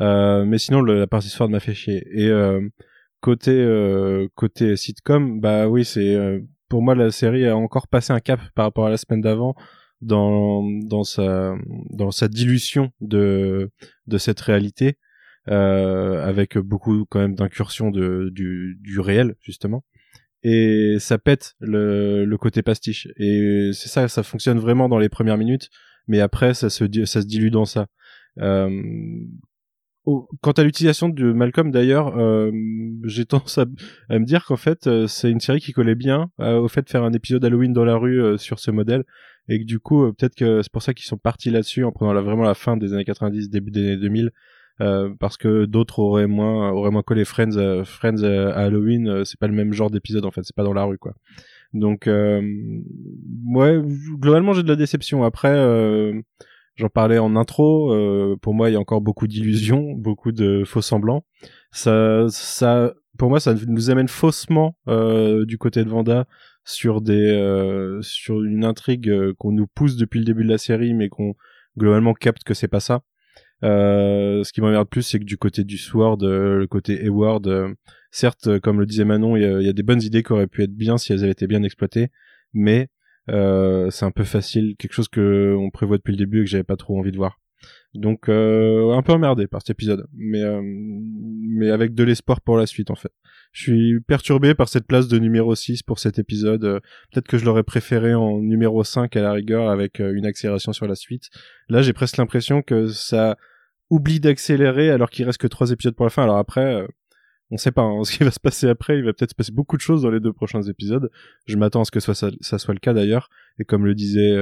Euh, 0.00 0.44
mais 0.44 0.58
sinon 0.58 0.82
le- 0.82 0.98
la 0.98 1.06
partie 1.06 1.28
Sword 1.28 1.48
m'a 1.50 1.60
fait 1.60 1.72
chier. 1.74 2.04
Et 2.12 2.28
euh, 2.28 2.60
côté 3.20 3.52
euh, 3.52 4.26
côté 4.34 4.76
sitcom, 4.76 5.40
bah 5.40 5.68
oui 5.68 5.84
c'est 5.84 6.42
pour 6.68 6.82
moi 6.82 6.94
la 6.94 7.10
série 7.10 7.46
a 7.46 7.56
encore 7.56 7.88
passé 7.88 8.12
un 8.12 8.20
cap 8.20 8.40
par 8.54 8.64
rapport 8.66 8.86
à 8.86 8.90
la 8.90 8.96
semaine 8.98 9.20
d'avant 9.22 9.54
dans 10.04 10.62
dans 10.84 11.04
sa 11.04 11.54
dans 11.90 12.10
sa 12.10 12.28
dilution 12.28 12.90
de 13.00 13.70
de 14.06 14.18
cette 14.18 14.40
réalité 14.40 14.98
euh, 15.48 16.26
avec 16.26 16.56
beaucoup 16.58 17.04
quand 17.06 17.18
même 17.18 17.34
d'incursions 17.34 17.90
du 17.90 18.78
du 18.80 19.00
réel 19.00 19.34
justement. 19.40 19.84
Et 20.42 20.96
ça 21.00 21.18
pète 21.18 21.54
le 21.60 22.24
le 22.24 22.38
côté 22.38 22.62
pastiche. 22.62 23.08
Et 23.18 23.70
c'est 23.72 23.88
ça 23.88 24.08
ça 24.08 24.22
fonctionne 24.22 24.58
vraiment 24.58 24.88
dans 24.88 24.98
les 24.98 25.08
premières 25.08 25.38
minutes 25.38 25.70
mais 26.06 26.20
après 26.20 26.54
ça 26.54 26.70
se 26.70 26.84
ça 27.04 27.22
se 27.22 27.26
dilue 27.26 27.50
dans 27.50 27.64
ça. 27.64 27.86
Euh, 28.40 28.68
quant 30.42 30.52
à 30.52 30.62
l'utilisation 30.64 31.08
de 31.08 31.32
Malcolm 31.32 31.70
d'ailleurs 31.70 32.18
euh, 32.18 32.50
j'ai 33.04 33.24
tendance 33.26 33.58
à, 33.58 33.64
me 34.10 34.24
dire 34.24 34.44
qu'en 34.44 34.56
fait 34.56 35.06
c'est 35.06 35.30
une 35.30 35.40
série 35.40 35.60
qui 35.60 35.72
collait 35.72 35.94
bien 35.94 36.30
au 36.38 36.68
fait 36.68 36.82
de 36.82 36.90
faire 36.90 37.04
un 37.04 37.12
épisode 37.12 37.44
Halloween 37.44 37.72
dans 37.72 37.84
la 37.84 37.96
rue 37.96 38.38
sur 38.38 38.58
ce 38.58 38.70
modèle 38.70 39.04
et 39.48 39.60
que 39.60 39.64
du 39.64 39.78
coup 39.78 40.04
euh, 40.04 40.12
peut-être 40.12 40.34
que 40.34 40.62
c'est 40.62 40.72
pour 40.72 40.82
ça 40.82 40.94
qu'ils 40.94 41.06
sont 41.06 41.18
partis 41.18 41.50
là-dessus 41.50 41.84
en 41.84 41.92
prenant 41.92 42.12
la, 42.12 42.20
vraiment 42.20 42.44
la 42.44 42.54
fin 42.54 42.76
des 42.76 42.92
années 42.92 43.04
90 43.04 43.50
début 43.50 43.70
des 43.70 43.80
années 43.92 43.96
2000 43.96 44.30
euh, 44.80 45.10
parce 45.20 45.36
que 45.36 45.66
d'autres 45.66 46.00
auraient 46.00 46.26
moins 46.26 46.72
auraient 46.72 46.90
moins 46.90 47.02
collé 47.02 47.24
Friends 47.24 47.56
euh, 47.56 47.84
Friends 47.84 48.24
euh, 48.24 48.50
à 48.52 48.64
Halloween 48.64 49.08
euh, 49.08 49.24
c'est 49.24 49.38
pas 49.38 49.46
le 49.46 49.52
même 49.52 49.72
genre 49.72 49.88
d'épisode 49.88 50.24
en 50.24 50.32
fait 50.32 50.42
c'est 50.42 50.56
pas 50.56 50.64
dans 50.64 50.72
la 50.72 50.82
rue 50.82 50.98
quoi. 50.98 51.14
Donc 51.74 52.08
euh, 52.08 52.42
ouais 53.46 53.80
globalement 54.18 54.52
j'ai 54.52 54.64
de 54.64 54.68
la 54.68 54.76
déception. 54.76 55.22
Après 55.22 55.54
j'en 56.76 56.88
parlais 56.88 57.18
en 57.18 57.36
intro 57.36 57.94
pour 58.42 58.54
moi 58.54 58.68
il 58.68 58.72
y 58.72 58.76
a 58.76 58.80
encore 58.80 59.00
beaucoup 59.00 59.28
d'illusions 59.28 59.92
beaucoup 59.92 60.32
de 60.32 60.64
faux 60.64 60.82
semblants. 60.82 61.24
Ça 61.70 62.26
ça 62.28 62.94
pour 63.16 63.28
moi 63.28 63.38
ça 63.38 63.54
nous 63.68 63.90
amène 63.90 64.08
faussement 64.08 64.76
du 64.88 65.58
côté 65.58 65.84
de 65.84 65.88
Vanda 65.88 66.26
sur 66.64 67.00
des 67.00 67.30
euh, 67.30 68.00
sur 68.02 68.42
une 68.42 68.64
intrigue 68.64 69.08
euh, 69.08 69.34
qu'on 69.38 69.52
nous 69.52 69.66
pousse 69.66 69.96
depuis 69.96 70.18
le 70.18 70.24
début 70.24 70.44
de 70.44 70.50
la 70.50 70.58
série 70.58 70.94
mais 70.94 71.08
qu'on 71.08 71.34
globalement 71.78 72.14
capte 72.14 72.44
que 72.44 72.54
c'est 72.54 72.68
pas 72.68 72.80
ça 72.80 73.02
euh, 73.62 74.44
ce 74.44 74.52
qui 74.52 74.60
m'emmerde 74.60 74.88
plus, 74.88 75.02
c'est 75.02 75.18
que 75.18 75.24
du 75.24 75.38
côté 75.38 75.64
du 75.64 75.78
Sword, 75.78 76.18
euh, 76.22 76.58
le 76.58 76.66
côté 76.66 77.02
Hayward, 77.02 77.48
certes, 78.10 78.58
comme 78.58 78.78
le 78.78 78.84
disait 78.84 79.04
Manon, 79.06 79.36
il 79.36 79.42
y, 79.42 79.68
a- 79.68 79.72
des 79.72 79.82
bonnes 79.82 80.02
idées 80.02 80.22
qui 80.22 80.32
auraient 80.32 80.46
pu 80.46 80.62
être 80.62 80.74
bien 80.74 80.98
si 80.98 81.12
elles 81.12 81.22
avaient 81.22 81.32
été 81.32 81.46
bien 81.46 81.62
exploitées, 81.62 82.08
mais 82.52 82.88
c'est 83.28 84.04
un 84.04 84.10
peu 84.10 84.24
facile, 84.24 84.76
quelque 84.78 84.92
chose 84.92 85.08
que 85.08 85.56
on 85.58 85.70
prévoit 85.70 85.96
depuis 85.96 86.12
le 86.12 86.18
début 86.18 86.40
et 86.42 86.44
que 86.44 86.50
j'avais 86.50 86.62
pas 86.64 86.76
trop 86.76 86.98
envie 86.98 87.12
de 87.12 87.16
voir. 87.16 87.38
Donc 87.94 88.28
euh, 88.28 88.92
un 88.92 89.02
peu 89.02 89.12
emmerdé 89.12 89.46
par 89.46 89.62
cet 89.62 89.70
épisode, 89.70 90.06
mais 90.12 90.42
euh, 90.42 90.60
mais 90.62 91.70
avec 91.70 91.94
de 91.94 92.04
l'espoir 92.04 92.40
pour 92.40 92.56
la 92.56 92.66
suite 92.66 92.90
en 92.90 92.96
fait. 92.96 93.12
Je 93.54 93.62
suis 93.62 94.00
perturbé 94.00 94.52
par 94.54 94.68
cette 94.68 94.84
place 94.84 95.06
de 95.06 95.16
numéro 95.16 95.54
6 95.54 95.84
pour 95.84 96.00
cet 96.00 96.18
épisode. 96.18 96.64
Euh, 96.64 96.80
Peut-être 97.12 97.28
que 97.28 97.38
je 97.38 97.44
l'aurais 97.44 97.62
préféré 97.62 98.12
en 98.12 98.40
numéro 98.40 98.82
5 98.82 99.16
à 99.16 99.22
la 99.22 99.32
rigueur 99.32 99.70
avec 99.70 100.00
euh, 100.00 100.12
une 100.12 100.26
accélération 100.26 100.72
sur 100.72 100.88
la 100.88 100.96
suite. 100.96 101.30
Là, 101.68 101.80
j'ai 101.80 101.92
presque 101.92 102.16
l'impression 102.16 102.62
que 102.62 102.88
ça 102.88 103.36
oublie 103.90 104.18
d'accélérer 104.18 104.90
alors 104.90 105.08
qu'il 105.08 105.24
reste 105.24 105.38
que 105.38 105.46
trois 105.46 105.70
épisodes 105.70 105.94
pour 105.94 106.04
la 106.04 106.10
fin. 106.10 106.24
Alors 106.24 106.38
après, 106.38 106.82
euh, 106.82 106.86
on 107.52 107.56
sait 107.56 107.70
pas 107.70 107.82
hein, 107.82 108.02
ce 108.04 108.16
qui 108.16 108.24
va 108.24 108.32
se 108.32 108.40
passer 108.40 108.68
après. 108.68 108.98
Il 108.98 109.04
va 109.04 109.12
peut-être 109.12 109.30
se 109.30 109.36
passer 109.36 109.52
beaucoup 109.52 109.76
de 109.76 109.82
choses 109.82 110.02
dans 110.02 110.10
les 110.10 110.20
deux 110.20 110.32
prochains 110.32 110.62
épisodes. 110.62 111.08
Je 111.46 111.56
m'attends 111.56 111.82
à 111.82 111.84
ce 111.84 111.92
que 111.92 112.00
ça, 112.00 112.12
ça 112.12 112.58
soit 112.58 112.74
le 112.74 112.80
cas 112.80 112.92
d'ailleurs. 112.92 113.30
Et 113.60 113.64
comme 113.64 113.86
le 113.86 113.94
disait 113.94 114.36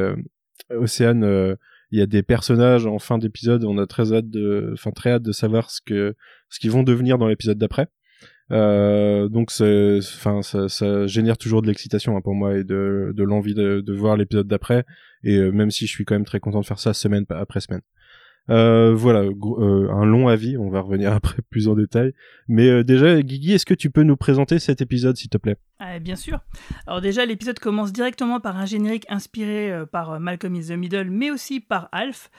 Océane, 0.70 1.56
il 1.92 1.98
y 1.98 2.02
a 2.02 2.06
des 2.06 2.22
personnages 2.22 2.86
en 2.86 2.98
fin 2.98 3.18
d'épisode. 3.18 3.64
On 3.64 3.78
a 3.78 3.86
très 3.86 4.12
hâte 4.12 4.30
de, 4.30 4.70
enfin 4.72 4.90
très 4.90 5.12
hâte 5.12 5.22
de 5.22 5.32
savoir 5.32 5.70
ce 5.70 5.80
que 5.84 6.14
ce 6.48 6.58
qu'ils 6.58 6.70
vont 6.70 6.82
devenir 6.82 7.18
dans 7.18 7.28
l'épisode 7.28 7.58
d'après. 7.58 7.88
Euh, 8.50 9.28
donc, 9.28 9.50
enfin, 9.60 10.42
ça, 10.42 10.68
ça 10.68 11.06
génère 11.06 11.38
toujours 11.38 11.62
de 11.62 11.68
l'excitation 11.68 12.16
hein, 12.16 12.20
pour 12.22 12.34
moi 12.34 12.56
et 12.56 12.64
de, 12.64 13.14
l'envie 13.18 13.54
de, 13.54 13.80
de 13.80 13.92
voir 13.92 14.16
l'épisode 14.16 14.46
d'après. 14.48 14.84
Et 15.22 15.36
euh, 15.36 15.50
même 15.50 15.70
si 15.70 15.86
je 15.86 15.92
suis 15.92 16.04
quand 16.04 16.14
même 16.14 16.24
très 16.24 16.40
content 16.40 16.60
de 16.60 16.66
faire 16.66 16.78
ça 16.78 16.92
semaine 16.92 17.24
après 17.30 17.60
semaine. 17.60 17.82
Euh, 18.50 18.92
voilà, 18.92 19.20
euh, 19.20 19.88
un 19.90 20.04
long 20.04 20.26
avis, 20.26 20.56
on 20.58 20.68
va 20.68 20.80
revenir 20.80 21.12
après 21.14 21.42
plus 21.50 21.68
en 21.68 21.74
détail. 21.74 22.12
Mais 22.48 22.68
euh, 22.68 22.84
déjà, 22.84 23.20
Guigui, 23.22 23.52
est-ce 23.52 23.66
que 23.66 23.74
tu 23.74 23.90
peux 23.90 24.02
nous 24.02 24.16
présenter 24.16 24.58
cet 24.58 24.80
épisode, 24.80 25.16
s'il 25.16 25.30
te 25.30 25.38
plaît? 25.38 25.56
Ah, 25.78 25.98
bien 25.98 26.16
sûr. 26.16 26.40
Alors 26.86 27.00
déjà, 27.00 27.24
l'épisode 27.24 27.58
commence 27.58 27.92
directement 27.92 28.40
par 28.40 28.56
un 28.56 28.66
générique 28.66 29.04
inspiré 29.08 29.72
par 29.90 30.20
Malcolm 30.20 30.54
in 30.54 30.60
the 30.60 30.78
Middle, 30.78 31.10
mais 31.10 31.32
aussi 31.32 31.58
par 31.58 31.88
Alf, 31.90 32.30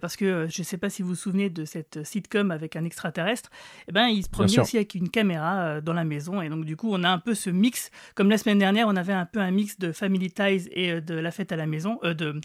parce 0.00 0.16
que 0.16 0.48
je 0.50 0.62
ne 0.62 0.64
sais 0.64 0.78
pas 0.78 0.90
si 0.90 1.02
vous 1.02 1.10
vous 1.10 1.14
souvenez 1.14 1.48
de 1.48 1.64
cette 1.64 2.04
sitcom 2.04 2.50
avec 2.50 2.74
un 2.74 2.84
extraterrestre. 2.84 3.50
Eh 3.86 3.92
ben, 3.92 4.08
il 4.08 4.24
se 4.24 4.28
promenait 4.28 4.58
aussi 4.58 4.78
avec 4.78 4.96
une 4.96 5.10
caméra 5.10 5.80
dans 5.80 5.92
la 5.92 6.02
maison, 6.02 6.42
et 6.42 6.48
donc 6.48 6.64
du 6.64 6.76
coup, 6.76 6.88
on 6.90 7.04
a 7.04 7.08
un 7.08 7.18
peu 7.18 7.36
ce 7.36 7.50
mix. 7.50 7.92
Comme 8.16 8.30
la 8.30 8.38
semaine 8.38 8.58
dernière, 8.58 8.88
on 8.88 8.96
avait 8.96 9.12
un 9.12 9.26
peu 9.26 9.38
un 9.38 9.52
mix 9.52 9.78
de 9.78 9.92
Family 9.92 10.32
Ties 10.32 10.68
et 10.72 11.00
de 11.00 11.14
La 11.14 11.30
Fête 11.30 11.52
à 11.52 11.56
la 11.56 11.66
maison, 11.66 12.00
de 12.02 12.40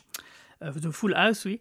euh, 0.64 0.72
de 0.72 0.90
Full 0.90 1.14
House, 1.16 1.46
oui. 1.46 1.60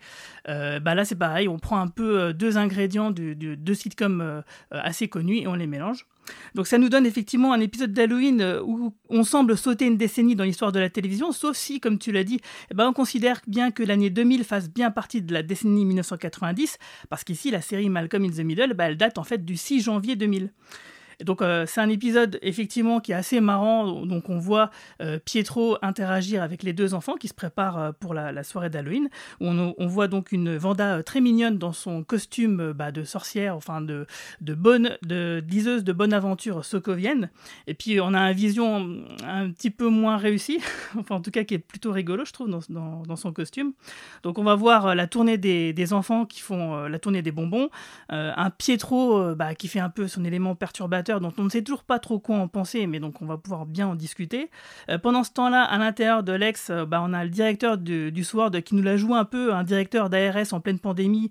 Euh, 0.49 0.81
bah 0.81 0.95
là, 0.95 1.05
c'est 1.05 1.17
pareil, 1.17 1.49
on 1.49 1.59
prend 1.59 1.81
un 1.81 1.89
peu 1.89 2.21
euh, 2.21 2.33
deux 2.33 2.57
ingrédients 2.57 3.11
de, 3.11 3.35
de 3.35 3.75
sitcoms 3.75 4.43
assez 4.71 5.09
connus 5.09 5.39
et 5.39 5.47
on 5.47 5.55
les 5.55 5.67
mélange. 5.67 6.07
Donc 6.55 6.69
ça 6.69 6.79
nous 6.79 6.89
donne 6.89 7.05
effectivement 7.05 7.53
un 7.53 7.61
épisode 7.61 7.93
d'Halloween 7.93 8.61
où 8.65 8.95
on 9.09 9.25
semble 9.25 9.57
sauter 9.57 9.87
une 9.87 9.97
décennie 9.97 10.37
dans 10.37 10.45
l'histoire 10.45 10.71
de 10.71 10.79
la 10.79 10.89
télévision, 10.89 11.33
sauf 11.33 11.57
si, 11.57 11.81
comme 11.81 11.99
tu 11.99 12.13
l'as 12.13 12.23
dit, 12.23 12.41
eh 12.71 12.75
ben, 12.75 12.89
on 12.89 12.93
considère 12.93 13.41
bien 13.49 13.73
que 13.73 13.83
l'année 13.83 14.09
2000 14.09 14.45
fasse 14.45 14.71
bien 14.71 14.91
partie 14.93 15.21
de 15.21 15.33
la 15.33 15.43
décennie 15.43 15.85
1990, 15.85 16.79
parce 17.11 17.25
qu'ici, 17.25 17.51
la 17.51 17.61
série 17.61 17.89
Malcolm 17.89 18.25
in 18.25 18.31
the 18.31 18.45
Middle, 18.45 18.75
bah, 18.75 18.85
elle 18.85 18.97
date 18.97 19.19
en 19.19 19.25
fait 19.25 19.45
du 19.45 19.57
6 19.57 19.83
janvier 19.83 20.15
2000. 20.15 20.51
Donc 21.21 21.43
euh, 21.43 21.67
c'est 21.67 21.81
un 21.81 21.89
épisode 21.89 22.39
effectivement 22.43 23.01
qui 23.01 23.13
est 23.13 23.17
assez 23.17 23.41
marrant. 23.41 24.05
Donc 24.07 24.29
on 24.31 24.39
voit 24.39 24.71
euh, 25.01 25.19
Pietro 25.25 25.77
interagir 25.83 26.43
avec 26.43 26.63
les 26.63 26.73
deux 26.73 26.95
enfants 26.95 27.17
qui 27.17 27.29
se 27.29 27.35
préparent 27.35 27.79
euh, 27.79 27.93
pour 27.99 28.15
la, 28.15 28.33
la 28.33 28.43
soirée 28.45 28.71
d'Halloween. 28.71 29.09
On, 29.41 29.75
on 29.77 29.87
voit 29.87 30.09
donc 30.09 30.33
une 30.33 30.57
Vanda 30.57 30.97
euh, 30.97 31.03
très 31.03 31.21
mignonne 31.21 31.59
dans 31.59 31.73
son 31.73 32.05
costume 32.05 32.61
euh, 32.61 32.73
bah, 32.73 32.93
de 32.93 33.05
sorcière, 33.05 33.57
enfin 33.57 33.81
de, 33.81 34.07
de 34.41 34.55
bonne, 34.55 34.97
de 35.03 35.43
diseuse 35.45 35.85
de 35.85 35.93
bonne 35.93 36.13
aventure 36.13 36.65
sokovienne. 36.65 37.31
Et 37.67 37.75
puis 37.75 38.01
on 38.01 38.15
a 38.15 38.21
un 38.21 38.33
vision 38.33 39.03
un 39.27 39.51
petit 39.51 39.71
peu 39.71 39.89
moins 39.89 40.17
réussi, 40.17 40.61
enfin 40.99 41.17
en 41.17 41.21
tout 41.21 41.31
cas 41.31 41.45
qui 41.45 41.55
est 41.55 41.59
plutôt 41.59 41.93
rigolo 41.93 42.25
je 42.25 42.33
trouve 42.33 42.51
dans, 42.51 42.61
dans, 42.69 43.03
dans 43.03 43.17
son 43.17 43.33
costume. 43.33 43.73
Donc 44.23 44.39
on 44.39 44.45
va 44.45 44.55
voir 44.55 44.95
la 44.95 45.07
tournée 45.07 45.39
des, 45.39 45.73
des 45.73 45.93
enfants 45.93 46.25
qui 46.25 46.41
font 46.41 46.87
la 46.87 46.99
tournée 46.99 47.23
des 47.23 47.33
bonbons, 47.33 47.69
euh, 48.13 48.33
un 48.37 48.51
Pietro 48.51 49.35
bah, 49.35 49.55
qui 49.55 49.69
fait 49.69 49.81
un 49.81 49.91
peu 49.91 50.09
son 50.09 50.25
élément 50.25 50.55
perturbateur 50.55 51.12
dont 51.21 51.33
on 51.39 51.45
ne 51.45 51.49
sait 51.49 51.63
toujours 51.63 51.85
pas 51.85 51.99
trop 51.99 52.19
quoi 52.19 52.37
en 52.37 52.49
penser, 52.49 52.87
mais 52.87 53.01
donc 53.01 53.23
on 53.23 53.27
va 53.27 53.37
pouvoir 53.37 53.67
bien 53.67 53.89
en 53.89 53.95
discuter. 53.95 54.51
pendant 55.03 55.25
ce 55.25 55.33
temps-là, 55.33 55.63
à 55.63 55.79
l'intérieur 55.79 56.23
de 56.23 56.33
l'ex, 56.33 56.71
bah, 56.71 57.03
on 57.05 57.13
a 57.13 57.25
le 57.25 57.31
directeur 57.31 57.79
du, 57.79 58.13
du 58.13 58.25
SWORD 58.25 58.61
qui 58.63 58.75
nous 58.75 58.83
la 58.83 58.97
joue 58.97 59.15
un 59.15 59.25
peu, 59.25 59.55
un 59.55 59.65
directeur 59.65 60.11
d'ARS 60.11 60.53
en 60.53 60.61
pleine 60.61 60.79
pandémie, 60.79 61.31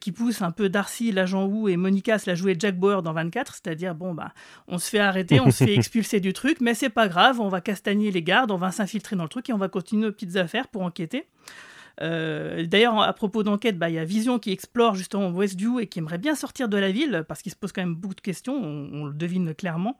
qui 0.00 0.12
pousse 0.12 0.42
un 0.42 0.50
peu 0.50 0.68
Darcy, 0.68 1.12
l'agent 1.12 1.46
Wu 1.46 1.70
et 1.70 1.76
Monica 1.76 2.18
se 2.18 2.28
la 2.28 2.34
jouer 2.34 2.56
Jack 2.58 2.78
Bauer 2.78 3.02
dans 3.02 3.12
24, 3.12 3.54
c'est-à-dire, 3.54 3.94
bon, 3.94 4.14
bah, 4.14 4.32
on 4.68 4.78
se 4.78 4.88
fait 4.88 4.98
arrêter, 4.98 5.40
on 5.40 5.50
se 5.50 5.64
fait 5.64 5.74
expulser 5.76 6.20
du 6.20 6.32
truc, 6.32 6.60
mais 6.60 6.74
c'est 6.74 6.90
pas 6.90 7.08
grave, 7.08 7.40
on 7.40 7.48
va 7.48 7.60
castagner 7.60 8.10
les 8.10 8.22
gardes, 8.22 8.50
on 8.50 8.56
va 8.56 8.72
s'infiltrer 8.72 9.16
dans 9.16 9.24
le 9.24 9.28
truc 9.28 9.48
et 9.50 9.52
on 9.52 9.58
va 9.58 9.68
continuer 9.68 10.06
nos 10.06 10.12
petites 10.12 10.36
affaires 10.36 10.68
pour 10.68 10.82
enquêter. 10.82 11.26
Euh, 12.02 12.66
d'ailleurs, 12.66 13.00
à 13.00 13.12
propos 13.12 13.42
d'enquête, 13.42 13.78
bah, 13.78 13.88
il 13.88 13.94
y 13.94 13.98
a 13.98 14.04
Vision 14.04 14.38
qui 14.38 14.52
explore 14.52 14.94
justement 14.94 15.30
Westview 15.30 15.80
et 15.80 15.86
qui 15.86 15.98
aimerait 15.98 16.18
bien 16.18 16.34
sortir 16.34 16.68
de 16.68 16.76
la 16.76 16.90
ville 16.90 17.24
parce 17.26 17.42
qu'il 17.42 17.52
se 17.52 17.56
pose 17.56 17.72
quand 17.72 17.82
même 17.82 17.94
beaucoup 17.94 18.14
de 18.14 18.20
questions, 18.20 18.54
on, 18.54 19.04
le 19.06 19.14
devine 19.14 19.54
clairement. 19.54 19.96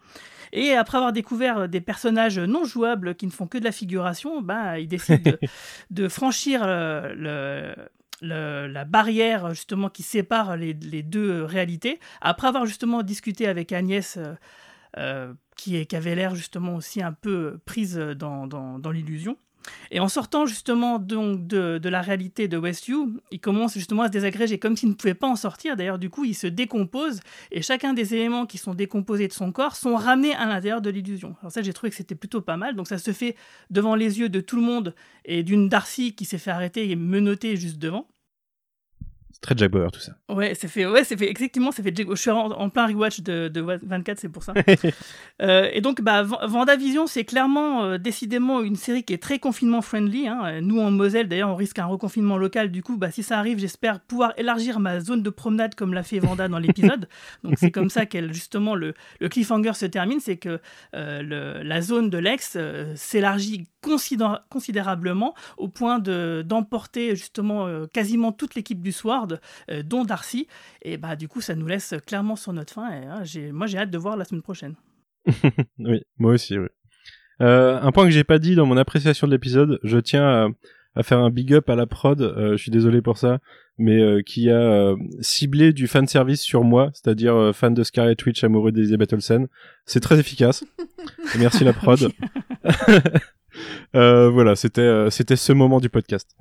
Et 0.52 0.72
après 0.72 0.98
avoir 0.98 1.12
découvert 1.12 1.68
des 1.68 1.80
personnages 1.80 2.38
non 2.38 2.64
jouables 2.64 3.14
qui 3.14 3.26
ne 3.26 3.30
font 3.30 3.46
que 3.46 3.58
de 3.58 3.64
la 3.64 3.72
figuration, 3.72 4.42
bah, 4.42 4.78
il 4.78 4.88
décide 4.88 5.38
de, 5.90 6.08
franchir 6.08 6.60
euh, 6.64 7.74
la 8.20 8.84
barrière 8.84 9.50
justement 9.54 9.88
qui 9.88 10.02
sépare 10.02 10.56
les, 10.56 10.74
deux 10.74 11.44
réalités. 11.44 11.98
Après 12.20 12.48
avoir 12.48 12.66
justement 12.66 13.02
discuté 13.02 13.46
avec 13.46 13.72
Agnès. 13.72 14.18
Euh, 14.98 15.34
qui, 15.58 15.86
qui, 15.86 15.96
avait 15.96 16.14
l'air 16.14 16.34
justement 16.34 16.74
aussi 16.74 17.02
un 17.02 17.12
peu 17.12 17.58
prise 17.66 17.96
dans, 17.98 18.46
dans 18.46 18.90
l'illusion. 18.90 19.36
Et 19.90 20.00
en 20.00 20.08
sortant 20.08 20.46
justement 20.46 20.98
donc 20.98 21.46
de, 21.46 21.78
de 21.78 21.88
la 21.88 22.00
réalité 22.00 22.48
de 22.48 22.56
Westview, 22.56 23.20
il 23.30 23.40
commence 23.40 23.74
justement 23.74 24.02
à 24.02 24.06
se 24.06 24.12
désagréger 24.12 24.58
comme 24.58 24.76
s'il 24.76 24.88
ne 24.88 24.94
pouvait 24.94 25.14
pas 25.14 25.28
en 25.28 25.36
sortir. 25.36 25.76
D'ailleurs, 25.76 25.98
du 25.98 26.10
coup, 26.10 26.24
il 26.24 26.34
se 26.34 26.46
décompose 26.46 27.20
et 27.50 27.62
chacun 27.62 27.92
des 27.92 28.14
éléments 28.14 28.46
qui 28.46 28.58
sont 28.58 28.74
décomposés 28.74 29.28
de 29.28 29.32
son 29.32 29.52
corps 29.52 29.76
sont 29.76 29.96
ramenés 29.96 30.34
à 30.34 30.46
l'intérieur 30.46 30.80
de 30.80 30.90
l'illusion. 30.90 31.36
Alors 31.40 31.52
ça, 31.52 31.62
j'ai 31.62 31.72
trouvé 31.72 31.90
que 31.90 31.96
c'était 31.96 32.14
plutôt 32.14 32.40
pas 32.40 32.56
mal. 32.56 32.76
Donc 32.76 32.88
ça 32.88 32.98
se 32.98 33.12
fait 33.12 33.36
devant 33.70 33.94
les 33.94 34.18
yeux 34.18 34.28
de 34.28 34.40
tout 34.40 34.56
le 34.56 34.62
monde 34.62 34.94
et 35.24 35.42
d'une 35.42 35.68
Darcy 35.68 36.14
qui 36.14 36.24
s'est 36.24 36.38
fait 36.38 36.50
arrêter 36.50 36.90
et 36.90 36.96
menotter 36.96 37.56
juste 37.56 37.78
devant. 37.78 38.08
Très 39.40 39.56
Jack 39.56 39.70
Bauer 39.70 39.90
tout 39.92 40.00
ça. 40.00 40.12
Ouais, 40.28 40.54
c'est 40.54 40.68
fait, 40.68 40.86
ouais, 40.86 41.04
c'est 41.04 41.16
fait 41.16 41.28
exactement, 41.28 41.70
c'est 41.70 41.82
fait 41.82 41.94
Je 41.96 42.14
suis 42.14 42.30
en, 42.30 42.70
plein 42.70 42.86
rewatch 42.86 43.20
de, 43.20 43.48
de 43.48 43.60
24, 43.60 44.18
c'est 44.18 44.28
pour 44.28 44.42
ça. 44.42 44.54
euh, 45.42 45.68
et 45.72 45.80
donc, 45.80 46.00
bah, 46.00 46.22
Vendavision, 46.22 47.06
c'est 47.06 47.24
clairement, 47.24 47.84
euh, 47.84 47.98
décidément, 47.98 48.62
une 48.62 48.76
série 48.76 49.04
qui 49.04 49.12
est 49.12 49.22
très 49.22 49.38
confinement 49.38 49.82
friendly. 49.82 50.26
Hein. 50.26 50.60
Nous, 50.62 50.80
en 50.80 50.90
Moselle, 50.90 51.28
d'ailleurs, 51.28 51.50
on 51.50 51.56
risque 51.56 51.78
un 51.78 51.86
reconfinement 51.86 52.38
local. 52.38 52.70
Du 52.70 52.82
coup, 52.82 52.96
bah, 52.96 53.10
si 53.10 53.22
ça 53.22 53.38
arrive, 53.38 53.58
j'espère 53.58 54.00
pouvoir 54.00 54.32
élargir 54.36 54.80
ma 54.80 55.00
zone 55.00 55.22
de 55.22 55.30
promenade 55.30 55.74
comme 55.74 55.92
l'a 55.92 56.02
fait 56.02 56.18
Vanda 56.18 56.48
dans 56.48 56.58
l'épisode. 56.58 57.08
donc, 57.44 57.54
c'est 57.58 57.70
comme 57.70 57.90
ça 57.90 58.06
qu'elle, 58.06 58.32
justement, 58.32 58.74
le, 58.74 58.94
le, 59.20 59.28
cliffhanger 59.28 59.74
se 59.74 59.86
termine, 59.86 60.20
c'est 60.20 60.38
que 60.38 60.60
euh, 60.94 61.22
le, 61.22 61.62
la 61.62 61.82
zone 61.82 62.10
de 62.10 62.18
l'ex 62.18 62.56
s'élargit 62.94 63.68
considérablement 64.50 65.34
au 65.56 65.68
point 65.68 65.98
de 65.98 66.44
d'emporter 66.46 67.16
justement 67.16 67.86
quasiment 67.92 68.32
toute 68.32 68.54
l'équipe 68.54 68.82
du 68.82 68.92
soir 68.92 69.26
euh, 69.70 69.82
dont 69.82 70.04
Darcy. 70.04 70.46
Et 70.82 70.96
bah, 70.96 71.16
du 71.16 71.28
coup, 71.28 71.40
ça 71.40 71.54
nous 71.54 71.66
laisse 71.66 71.94
clairement 72.06 72.36
sur 72.36 72.52
notre 72.52 72.72
fin. 72.72 72.90
Et, 72.90 73.06
hein, 73.06 73.22
moi, 73.52 73.66
j'ai 73.66 73.78
hâte 73.78 73.90
de 73.90 73.98
voir 73.98 74.16
la 74.16 74.24
semaine 74.24 74.42
prochaine. 74.42 74.74
oui, 75.78 76.02
moi 76.18 76.32
aussi, 76.32 76.58
oui. 76.58 76.68
Euh, 77.42 77.78
un 77.80 77.92
point 77.92 78.04
que 78.04 78.10
j'ai 78.10 78.24
pas 78.24 78.38
dit 78.38 78.54
dans 78.54 78.64
mon 78.64 78.76
appréciation 78.76 79.26
de 79.26 79.32
l'épisode, 79.32 79.78
je 79.82 79.98
tiens 79.98 80.54
à, 80.94 81.02
faire 81.02 81.18
un 81.18 81.28
big 81.28 81.52
up 81.52 81.68
à 81.68 81.76
la 81.76 81.86
prod, 81.86 82.22
euh, 82.22 82.52
je 82.52 82.62
suis 82.62 82.70
désolé 82.70 83.02
pour 83.02 83.18
ça, 83.18 83.40
mais 83.76 84.22
qui 84.24 84.48
a 84.50 84.94
ciblé 85.20 85.74
du 85.74 85.86
fan 85.86 86.06
service 86.06 86.40
sur 86.40 86.64
moi, 86.64 86.90
c'est-à-dire 86.94 87.50
fan 87.54 87.74
de 87.74 87.82
Scarlet 87.82 88.16
Witch 88.24 88.42
amoureux 88.42 88.72
d'Elizabeth 88.72 89.12
Olsen. 89.12 89.48
C'est 89.84 90.00
très 90.00 90.18
efficace. 90.18 90.64
Merci 91.38 91.64
la 91.64 91.74
prod. 91.74 92.10
voilà, 93.92 94.56
c'était 94.56 95.10
c'était 95.10 95.36
ce 95.36 95.52
moment 95.52 95.80
du 95.80 95.88
podcast. 95.88 96.36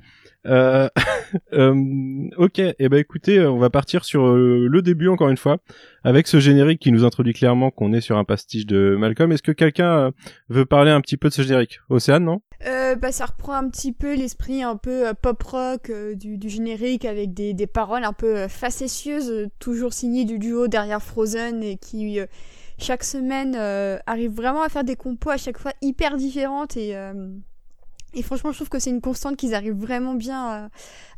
Euh, 0.46 0.90
euh, 1.54 2.30
ok, 2.38 2.60
et 2.60 2.76
eh 2.80 2.90
ben 2.90 2.98
écoutez, 2.98 3.42
on 3.42 3.58
va 3.58 3.70
partir 3.70 4.06
sur 4.06 4.28
euh, 4.28 4.68
le 4.70 4.82
début 4.82 5.08
encore 5.08 5.30
une 5.30 5.38
fois, 5.38 5.58
avec 6.04 6.28
ce 6.28 6.40
générique 6.40 6.80
qui 6.80 6.92
nous 6.92 7.04
introduit 7.04 7.34
clairement 7.34 7.72
qu'on 7.72 7.94
est 7.94 8.02
sur 8.02 8.18
un 8.18 8.24
pastiche 8.24 8.66
de 8.66 8.96
Malcolm. 8.98 9.32
Est-ce 9.32 9.44
que 9.44 9.52
quelqu'un 9.52 10.12
veut 10.50 10.66
parler 10.66 10.92
un 10.92 11.02
petit 11.02 11.18
peu 11.18 11.30
de 11.30 11.34
ce 11.34 11.42
générique? 11.42 11.80
Océane, 11.90 12.24
non? 12.24 12.42
Bah, 13.02 13.12
ça 13.12 13.26
reprend 13.26 13.54
un 13.54 13.70
petit 13.70 13.92
peu 13.92 14.16
l'esprit 14.16 14.64
un 14.64 14.78
peu 14.78 15.14
pop 15.22 15.42
rock 15.44 15.92
du, 16.14 16.38
du, 16.38 16.50
générique 16.50 17.04
avec 17.04 17.34
des, 17.34 17.54
des, 17.54 17.68
paroles 17.68 18.06
un 18.06 18.14
peu 18.14 18.48
facétieuses, 18.48 19.50
toujours 19.60 19.94
signées 19.94 20.24
du 20.24 20.40
duo 20.40 20.68
derrière 20.68 21.02
Frozen 21.02 21.62
et 21.62 21.78
qui 21.78 22.20
chaque 22.78 23.04
semaine 23.04 23.56
arrive 24.06 24.32
vraiment 24.32 24.62
à 24.62 24.70
faire 24.70 24.84
des 24.84 24.96
compos 24.96 25.30
à 25.30 25.38
chaque 25.38 25.58
fois 25.58 25.74
hyper 25.82 26.18
différentes 26.18 26.78
et 26.78 26.96
et 28.16 28.24
franchement, 28.24 28.52
je 28.52 28.58
trouve 28.58 28.70
que 28.70 28.80
c'est 28.80 28.90
une 28.90 29.02
constante 29.02 29.36
qu'ils 29.36 29.54
arrivent 29.54 29.76
vraiment 29.76 30.14
bien 30.14 30.70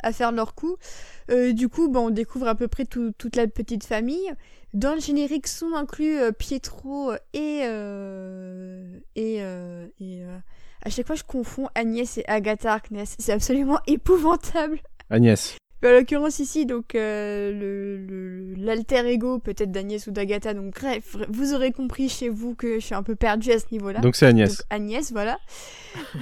à, 0.01 0.11
faire 0.11 0.31
leur 0.31 0.55
coup. 0.55 0.77
Euh, 1.29 1.53
du 1.53 1.69
coup, 1.69 1.89
bon, 1.89 2.07
on 2.07 2.09
découvre 2.09 2.47
à 2.47 2.55
peu 2.55 2.67
près 2.67 2.85
toute 2.85 3.35
la 3.35 3.47
petite 3.47 3.83
famille. 3.85 4.33
Dans 4.73 4.95
le 4.95 4.99
générique 4.99 5.47
sont 5.47 5.73
inclus 5.75 6.17
euh, 6.19 6.31
Pietro 6.31 7.13
et 7.33 7.61
euh, 7.63 8.99
et, 9.15 9.37
et 9.37 10.23
à 10.83 10.89
chaque 10.89 11.07
fois 11.07 11.15
je 11.15 11.23
confonds 11.23 11.69
Agnès 11.73 12.17
et 12.17 12.25
Agatha 12.27 12.73
Harkness. 12.73 13.15
C'est 13.17 13.31
absolument 13.31 13.79
épouvantable. 13.87 14.79
Agnès. 15.09 15.57
En 15.83 15.91
l'occurrence 15.91 16.39
ici, 16.39 16.65
donc 16.65 16.95
euh, 16.95 17.51
le 17.51 18.55
l'alter 18.55 19.05
ego 19.05 19.37
peut-être 19.37 19.71
d'Agnès 19.71 20.07
ou 20.07 20.11
d'Agatha. 20.11 20.55
Donc 20.55 20.73
bref, 20.73 21.15
vous 21.29 21.53
aurez 21.53 21.71
compris 21.71 22.09
chez 22.09 22.29
vous 22.29 22.55
que 22.55 22.79
je 22.79 22.85
suis 22.85 22.95
un 22.95 23.03
peu 23.03 23.15
perdue 23.15 23.51
à 23.51 23.59
ce 23.59 23.65
niveau-là. 23.71 23.99
Donc 23.99 24.15
c'est 24.15 24.25
Agnès. 24.25 24.63
Agnès, 24.71 25.11
voilà. 25.11 25.37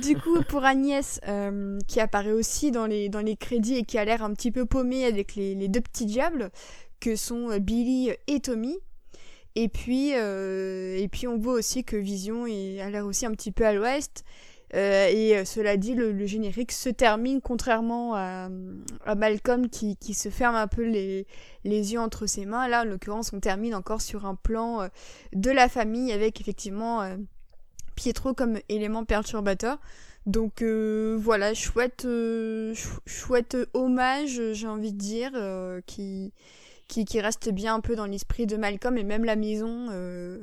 du 0.01 0.17
coup, 0.17 0.41
pour 0.49 0.65
Agnès, 0.65 1.21
euh, 1.27 1.79
qui 1.87 2.01
apparaît 2.01 2.33
aussi 2.33 2.71
dans 2.71 2.85
les 2.85 3.07
dans 3.07 3.21
les 3.21 3.37
crédits 3.37 3.77
et 3.77 3.83
qui 3.83 3.97
a 3.97 4.03
l'air 4.03 4.23
un 4.23 4.33
petit 4.33 4.51
peu 4.51 4.65
paumée 4.65 5.05
avec 5.05 5.35
les, 5.35 5.55
les 5.55 5.69
deux 5.69 5.81
petits 5.81 6.05
diables 6.05 6.51
que 6.99 7.15
sont 7.15 7.49
euh, 7.49 7.59
Billy 7.59 8.11
et 8.27 8.41
Tommy. 8.41 8.77
Et 9.55 9.69
puis 9.69 10.09
et 10.09 11.07
puis 11.09 11.27
on 11.27 11.37
voit 11.37 11.53
aussi 11.53 11.85
que 11.85 11.95
Vision 11.95 12.43
a 12.43 12.89
l'air 12.89 13.05
aussi 13.05 13.25
un 13.25 13.31
petit 13.31 13.53
peu 13.53 13.65
à 13.65 13.71
l'ouest. 13.71 14.25
Euh, 14.73 15.07
et 15.09 15.37
euh, 15.37 15.45
cela 15.45 15.77
dit, 15.77 15.93
le, 15.93 16.25
générique 16.25 16.71
se 16.71 16.89
termine, 16.89 17.39
contrairement 17.41 18.15
à, 18.15 18.49
Malcolm 19.15 19.69
qui, 19.69 19.95
qui, 19.97 20.13
se 20.13 20.29
ferme 20.29 20.55
un 20.55 20.67
peu 20.67 20.83
les, 20.83 21.27
les, 21.63 21.93
yeux 21.93 21.99
entre 21.99 22.25
ses 22.25 22.45
mains. 22.45 22.67
Là, 22.67 22.81
en 22.81 22.85
l'occurrence, 22.85 23.31
on 23.33 23.39
termine 23.39 23.75
encore 23.75 24.01
sur 24.01 24.25
un 24.25 24.35
plan 24.35 24.81
euh, 24.81 24.87
de 25.33 25.51
la 25.51 25.69
famille 25.69 26.11
avec 26.11 26.41
effectivement 26.41 27.07
Pietro 27.95 28.33
comme 28.33 28.59
élément 28.69 29.05
perturbateur. 29.05 29.79
Donc 30.25 30.63
voilà, 30.63 31.53
chouette, 31.53 32.07
chouette 33.05 33.57
hommage, 33.73 34.41
j'ai 34.53 34.67
envie 34.67 34.91
de 34.91 34.97
dire, 34.97 35.31
qui, 35.85 36.33
qui, 36.87 37.05
qui, 37.05 37.21
reste 37.21 37.51
bien 37.51 37.75
un 37.75 37.79
peu 37.81 37.95
dans 37.95 38.05
l'esprit 38.05 38.45
de 38.45 38.57
Malcolm 38.57 38.97
et 38.97 39.03
même 39.03 39.25
la 39.25 39.35
maison 39.35 39.87
euh, 39.91 40.39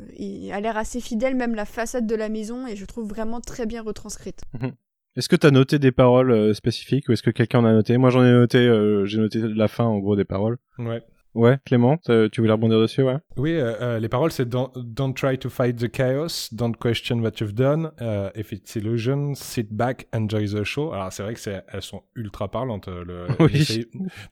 a 0.52 0.60
l'air 0.60 0.76
assez 0.76 1.00
fidèle, 1.00 1.34
même 1.36 1.54
la 1.54 1.64
façade 1.64 2.06
de 2.06 2.14
la 2.14 2.28
maison 2.28 2.66
et 2.66 2.76
je 2.76 2.84
trouve 2.84 3.08
vraiment 3.08 3.40
très 3.40 3.66
bien 3.66 3.82
retranscrite. 3.82 4.42
Mhm. 4.60 4.72
Est-ce 5.14 5.28
que 5.28 5.36
tu 5.36 5.46
as 5.46 5.50
noté 5.50 5.78
des 5.78 5.92
paroles 5.92 6.30
euh, 6.30 6.54
spécifiques 6.54 7.08
ou 7.08 7.12
est-ce 7.12 7.22
que 7.22 7.30
quelqu'un 7.30 7.60
en 7.60 7.64
a 7.66 7.72
noté? 7.72 7.98
Moi 7.98 8.10
j'en 8.10 8.24
ai 8.24 8.32
noté, 8.32 8.58
euh, 8.58 9.04
j'ai 9.04 9.18
noté 9.18 9.40
la 9.40 9.68
fin 9.68 9.84
en 9.84 9.98
gros 9.98 10.16
des 10.16 10.24
paroles. 10.24 10.58
Ouais. 10.78 11.02
Ouais, 11.34 11.58
Clément, 11.64 11.96
tu 11.96 12.40
voulais 12.40 12.52
rebondir 12.52 12.78
dessus, 12.78 13.02
ouais 13.02 13.16
Oui, 13.38 13.52
euh, 13.52 13.74
euh, 13.80 13.98
les 13.98 14.08
paroles, 14.08 14.32
c'est 14.32 14.46
don't, 14.46 14.70
don't, 14.76 15.14
try 15.14 15.38
to 15.38 15.48
fight 15.48 15.76
the 15.76 15.90
chaos, 15.90 16.48
don't 16.52 16.74
question 16.74 17.20
what 17.20 17.32
you've 17.40 17.54
done, 17.54 17.90
uh, 18.00 18.28
if 18.38 18.52
it's 18.52 18.76
illusion, 18.76 19.34
sit 19.34 19.72
back, 19.72 20.08
enjoy 20.12 20.46
the 20.46 20.62
show. 20.62 20.92
Alors, 20.92 21.10
c'est 21.10 21.22
vrai 21.22 21.32
que 21.32 21.40
c'est, 21.40 21.64
elles 21.68 21.82
sont 21.82 22.02
ultra 22.16 22.50
parlantes. 22.50 22.88
Le, 22.88 23.28
oui. 23.40 23.86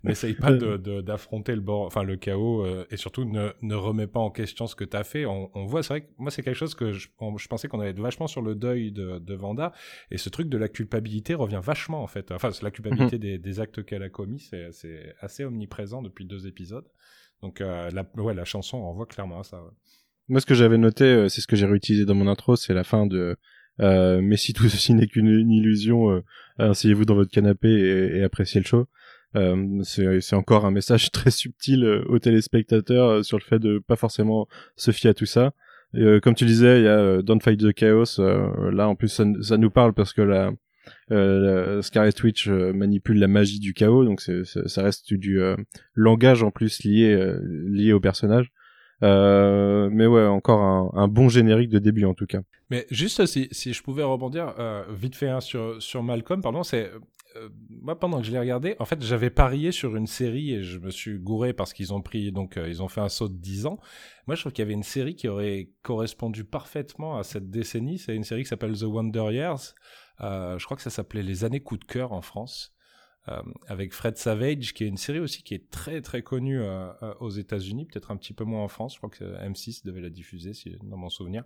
N'essaye 0.05 0.35
pas 0.35 0.53
de, 0.53 1.01
d'affronter 1.01 1.55
le 1.55 1.63
bord, 1.63 1.87
enfin, 1.87 2.03
le 2.03 2.17
chaos, 2.17 2.67
et 2.91 2.97
surtout 2.99 3.25
ne, 3.25 3.51
ne 3.63 3.75
remets 3.75 4.07
pas 4.07 4.21
en 4.21 4.31
question 4.31 4.67
ce 4.67 4.75
que 4.75 4.85
t'as 4.85 5.05
fait. 5.05 5.25
On, 5.25 5.51
on 5.55 5.65
voit, 5.65 5.83
c'est 5.83 5.95
vrai 5.95 6.01
que 6.03 6.11
moi, 6.19 6.31
c'est 6.31 6.43
quelque 6.43 6.55
chose 6.57 6.75
que 6.75 6.93
je, 6.93 7.09
je 7.37 7.49
pensais 7.49 7.69
qu'on 7.69 7.81
allait 7.81 7.91
être 7.91 8.01
vachement 8.01 8.27
sur 8.27 8.43
le 8.43 8.55
deuil 8.55 8.93
de, 8.93 9.19
de 9.19 9.35
Vanda, 9.35 9.73
et 10.11 10.19
ce 10.19 10.29
truc 10.29 10.51
de 10.51 10.59
la 10.59 10.69
culpabilité 10.69 11.35
revient 11.35 11.61
vachement, 11.63 12.03
en 12.03 12.07
fait. 12.07 12.31
Enfin, 12.31 12.51
la 12.61 12.71
culpabilité 12.71 13.17
mhm. 13.17 13.23
des, 13.23 13.39
des 13.39 13.61
actes 13.61 13.83
qu'elle 13.85 14.03
a 14.03 14.11
commis, 14.11 14.41
c'est, 14.41 14.71
c'est 14.73 15.15
assez 15.21 15.45
omniprésent 15.45 16.03
depuis 16.03 16.27
deux 16.27 16.47
épisodes. 16.47 16.85
Donc 17.43 17.61
euh, 17.61 17.91
la, 17.91 18.05
ouais, 18.17 18.35
la 18.35 18.45
chanson 18.45 18.79
envoie 18.79 19.07
clairement 19.07 19.41
à 19.41 19.45
ça. 19.45 19.63
Moi, 20.29 20.41
ce 20.41 20.47
que 20.47 20.55
j'avais 20.55 20.79
noté, 20.79 21.05
euh, 21.05 21.29
c'est 21.29 21.41
ce 21.41 21.47
que 21.47 21.57
j'ai 21.57 21.67
réutilisé 21.67 22.05
dans 22.05 22.15
mon 22.15 22.29
intro, 22.29 22.57
c'est 22.57 22.75
la 22.75 22.85
fin 22.85 23.07
de 23.07 23.37
euh, 23.81 24.21
mais 24.23 24.37
si 24.37 24.53
tout 24.53 24.69
ceci 24.69 24.93
n'est 24.95 25.07
qu'une 25.07 25.51
illusion, 25.51 26.23
asseyez-vous 26.59 27.07
dans 27.07 27.15
votre 27.15 27.31
canapé 27.31 27.69
et, 27.69 28.19
et 28.19 28.23
appréciez 28.23 28.61
le 28.61 28.67
show. 28.67 28.87
C'est 29.85 30.37
encore 30.37 30.67
un 30.67 30.71
message 30.71 31.11
très 31.13 31.31
subtil 31.31 31.85
aux 31.87 32.19
téléspectateurs 32.19 33.25
sur 33.25 33.39
le 33.39 33.43
fait 33.43 33.59
de 33.59 33.79
pas 33.79 33.97
forcément 33.97 34.49
se 34.77 34.91
fier 34.91 35.11
à 35.11 35.15
tout 35.15 35.25
ça. 35.25 35.53
comme 36.23 36.35
tu 36.35 36.45
disais, 36.45 36.81
il 36.81 36.85
y 36.85 36.89
a 36.89 37.23
Don't 37.23 37.41
Fight 37.41 37.59
the 37.59 37.73
Chaos. 37.73 38.19
là, 38.19 38.87
en 38.87 38.97
plus, 38.97 39.09
ça, 39.09 39.25
ça, 39.41 39.57
nous 39.57 39.71
parle 39.71 39.95
parce 39.95 40.13
que 40.13 40.21
la, 40.21 40.53
euh, 41.11 41.83
Scarlet 41.83 42.13
Witch 42.23 42.49
euh, 42.49 42.73
manipule 42.73 43.19
la 43.19 43.29
magie 43.29 43.61
du 43.61 43.75
chaos, 43.75 44.05
donc 44.05 44.21
ça 44.21 44.83
reste 44.83 45.13
du 45.15 45.41
euh, 45.41 45.57
langage 45.95 46.43
en 46.43 46.51
plus 46.51 46.83
lié 46.85 47.37
lié 47.69 47.93
au 47.93 48.01
personnage. 48.01 48.51
mais 49.03 50.07
ouais, 50.07 50.27
encore 50.27 50.95
un, 50.97 51.09
bon 51.09 51.29
générique 51.29 51.71
de 51.71 51.79
début 51.79 52.05
en 52.05 52.15
tout 52.15 52.27
cas. 52.27 52.41
Mais 52.71 52.87
juste 52.91 53.27
si, 53.27 53.49
si 53.51 53.73
je 53.73 53.83
pouvais 53.83 54.05
rebondir 54.05 54.55
vite 54.91 55.17
fait 55.17 55.29
hein, 55.29 55.41
sur, 55.41 55.83
sur 55.83 56.03
Malcolm, 56.03 56.41
pardon, 56.41 56.63
c'est 56.63 56.91
euh, 57.37 57.49
moi, 57.69 57.99
pendant 57.99 58.19
que 58.21 58.27
je 58.27 58.33
l'ai 58.33 58.39
regardé, 58.39 58.77
en 58.79 58.85
fait, 58.85 59.03
j'avais 59.03 59.31
parié 59.31 59.73
sur 59.73 59.97
une 59.97 60.07
série 60.07 60.53
et 60.53 60.63
je 60.63 60.79
me 60.79 60.91
suis 60.91 61.19
gouré 61.19 61.53
parce 61.53 61.73
qu'ils 61.73 61.95
ont 61.95 62.03
pris, 62.03 62.33
donc, 62.33 62.57
euh, 62.57 62.69
ils 62.69 62.83
ont 62.83 62.89
fait 62.89 63.01
un 63.01 63.09
saut 63.09 63.29
de 63.29 63.37
10 63.37 63.67
ans. 63.67 63.79
Moi, 64.27 64.35
je 64.35 64.43
trouve 64.43 64.53
qu'il 64.53 64.63
y 64.63 64.67
avait 64.67 64.75
une 64.75 64.83
série 64.83 65.15
qui 65.15 65.29
aurait 65.29 65.71
correspondu 65.83 66.45
parfaitement 66.45 67.17
à 67.19 67.23
cette 67.23 67.51
décennie. 67.51 67.99
C'est 67.99 68.17
une 68.17 68.25
série 68.25 68.43
qui 68.43 68.49
s'appelle 68.49 68.77
The 68.77 68.85
Wonder 68.85 69.29
Years. 69.33 69.75
Euh, 70.21 70.59
je 70.59 70.65
crois 70.65 70.77
que 70.77 70.83
ça 70.83 70.91
s'appelait 70.91 71.23
Les 71.23 71.45
années 71.45 71.61
coup 71.61 71.77
de 71.77 71.85
cœur 71.85 72.13
en 72.13 72.23
France. 72.23 72.75
Euh, 73.29 73.43
avec 73.67 73.93
Fred 73.93 74.17
Savage, 74.17 74.73
qui 74.73 74.83
est 74.83 74.87
une 74.87 74.97
série 74.97 75.19
aussi 75.19 75.43
qui 75.43 75.55
est 75.55 75.71
très 75.71 76.01
très 76.01 76.23
connue 76.23 76.59
euh, 76.63 76.91
aux 77.21 77.29
États-Unis, 77.29 77.85
peut-être 77.85 78.11
un 78.11 78.17
petit 78.17 78.33
peu 78.33 78.45
moins 78.45 78.63
en 78.63 78.69
France. 78.69 78.95
Je 78.95 78.99
crois 78.99 79.11
que 79.11 79.25
M6 79.47 79.85
devait 79.85 80.01
la 80.01 80.09
diffuser, 80.09 80.55
si, 80.55 80.75
dans 80.83 80.97
mon 80.97 81.11
souvenir, 81.11 81.45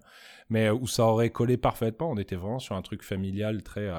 mais 0.48 0.70
où 0.70 0.86
ça 0.86 1.04
aurait 1.04 1.30
collé 1.30 1.56
parfaitement. 1.56 2.12
On 2.12 2.16
était 2.16 2.36
vraiment 2.36 2.60
sur 2.60 2.76
un 2.76 2.82
truc 2.82 3.02
familial 3.02 3.64
très 3.64 3.90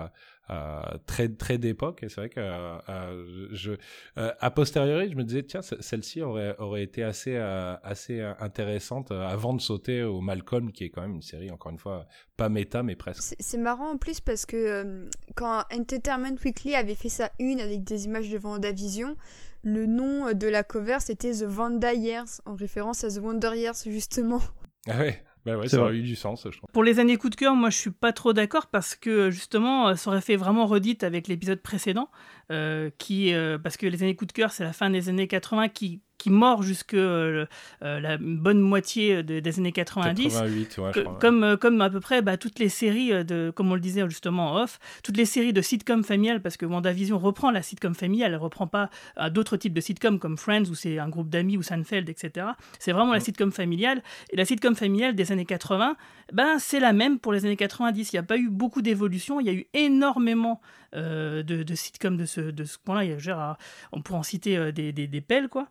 très 1.06 1.30
très 1.30 1.58
d'époque. 1.58 2.04
Et 2.04 2.10
c'est 2.10 2.22
vrai 2.22 2.30
que 2.30 2.40
euh, 2.40 3.50
je 3.52 3.74
euh, 4.18 4.32
a 4.40 4.52
posteriori 4.52 5.10
je 5.12 5.16
me 5.16 5.24
disais 5.24 5.44
tiens 5.44 5.62
celle-ci 5.62 6.22
aurait 6.22 6.56
aurait 6.60 6.84
été 6.84 7.04
assez 7.04 7.36
assez 7.38 8.22
intéressante 8.40 9.12
avant 9.12 9.54
de 9.54 9.62
sauter 9.62 10.04
au 10.04 10.22
Malcolm 10.22 10.72
qui 10.72 10.86
est 10.86 10.90
quand 10.90 11.02
même 11.02 11.16
une 11.16 11.22
série 11.22 11.52
encore 11.52 11.72
une 11.72 11.80
fois 11.80 12.08
pas 12.38 12.50
méta 12.50 12.84
mais 12.84 12.96
presque. 12.96 13.36
C'est 13.40 13.58
marrant 13.58 13.92
en 13.92 13.98
plus 13.98 14.22
parce 14.22 14.46
que 14.46 15.08
quand 15.36 15.64
Entertainment 15.74 16.38
Weekly 16.44 16.76
avait 16.76 16.96
fait 16.96 17.10
sa 17.10 17.32
une 17.40 17.60
avec 17.60 17.84
des 17.84 18.06
images 18.06 18.30
de 18.30 18.38
Vendavision 18.38 19.16
le 19.64 19.86
nom 19.86 20.32
de 20.34 20.48
la 20.48 20.64
cover 20.64 20.98
c'était 21.00 21.32
The 21.32 21.44
Vanda 21.44 21.94
Years 21.94 22.42
en 22.46 22.56
référence 22.56 23.04
à 23.04 23.10
The 23.10 23.20
Wonder 23.22 23.52
Years 23.56 23.78
justement. 23.86 24.42
Ah 24.88 25.00
ouais 25.00 25.24
bah 25.46 25.58
ouais, 25.58 25.68
ça 25.68 25.80
aurait 25.80 25.96
eu 25.96 26.02
du 26.02 26.16
sens, 26.16 26.44
je 26.46 26.58
trouve. 26.58 26.70
Pour 26.72 26.84
les 26.84 27.00
années 27.00 27.18
coup 27.18 27.30
de 27.30 27.36
cœur, 27.36 27.56
moi 27.56 27.70
je 27.70 27.78
suis 27.78 27.92
pas 27.92 28.14
trop 28.14 28.34
d'accord 28.34 28.68
parce 28.68 28.96
que 28.96 29.30
justement, 29.30 29.96
ça 29.96 30.10
aurait 30.10 30.22
fait 30.22 30.36
vraiment 30.36 30.66
redite 30.66 31.04
avec 31.04 31.28
l'épisode 31.28 31.62
précédent, 31.62 32.10
euh, 32.52 32.90
qui, 32.98 33.34
euh, 33.34 33.58
parce 33.58 33.78
que 33.78 33.88
les 33.88 34.04
années 34.04 34.16
coup 34.16 34.26
de 34.26 34.32
cœur, 34.32 34.52
c'est 34.52 34.64
la 34.64 34.74
fin 34.74 34.90
des 34.90 35.10
années 35.10 35.28
80 35.28 35.70
qui 35.70 36.02
qui 36.18 36.30
mord 36.30 36.64
jusque 36.64 36.94
euh, 36.94 37.46
euh, 37.84 38.00
la 38.00 38.18
bonne 38.18 38.60
moitié 38.60 39.22
des 39.24 39.60
années 39.60 39.72
90. 39.72 40.24
88, 40.34 40.78
ouais, 40.78 40.92
comme, 41.20 41.44
euh, 41.44 41.58
comme 41.58 41.82
à 41.82 41.90
peu 41.90 42.00
près 42.00 42.22
bah, 42.22 42.38
toutes 42.38 42.60
les 42.60 42.70
séries, 42.70 43.26
de, 43.26 43.52
comme 43.54 43.72
on 43.72 43.76
le 43.76 43.82
disait 43.82 44.08
justement 44.08 44.54
en 44.54 44.64
off, 44.64 44.80
toutes 45.04 45.18
les 45.18 45.26
séries 45.26 45.54
de 45.54 45.62
sitcom 45.62 46.04
familiales, 46.04 46.42
parce 46.42 46.58
que 46.58 46.66
WandaVision 46.66 47.20
reprend 47.20 47.52
la 47.52 47.62
sitcom 47.62 47.94
familiale, 47.96 48.32
elle 48.34 48.40
reprend 48.40 48.68
pas 48.68 48.90
à 49.16 49.30
d'autres 49.30 49.58
types 49.58 49.74
de 49.74 49.82
sitcoms 49.82 50.20
comme 50.20 50.38
Friends, 50.38 50.70
où 50.70 50.76
c'est 50.76 51.00
un 51.00 51.10
groupe 51.10 51.30
d'amis, 51.30 51.58
ou 51.58 51.64
Seinfeld, 51.64 52.10
etc. 52.10 52.48
C'est 52.80 52.92
vraiment 52.92 53.14
la 53.14 53.20
sitcom 53.20 53.52
familiale. 53.52 54.02
Et 54.32 54.38
la 54.38 54.46
sitcom 54.46 54.76
familiale 54.76 55.16
des 55.16 55.32
années 55.32 55.46
80, 55.46 55.98
ben, 56.34 56.60
c'est 56.60 56.80
la 56.80 56.94
même 56.94 57.20
pour 57.20 57.34
les 57.34 57.46
années 57.46 57.58
90. 57.58 58.14
Il 58.14 58.16
n'y 58.16 58.20
a 58.20 58.24
pas 58.24 58.38
eu 58.38 58.50
beaucoup 58.50 58.82
d'évolution, 58.82 59.40
il 59.40 59.48
y 59.48 59.50
a 59.50 59.54
eu 59.54 59.66
énormément 59.74 60.62
de, 60.94 61.42
de 61.42 61.76
sitcoms 61.76 62.16
de 62.16 62.26
ce, 62.26 62.40
de 62.40 62.64
ce 62.64 62.78
point-là. 62.80 63.58
On 63.92 64.02
pourrait 64.02 64.20
en 64.20 64.24
citer 64.24 64.72
des, 64.72 64.94
des, 64.94 65.08
des 65.08 65.22
pelles, 65.22 65.50
quoi. 65.50 65.68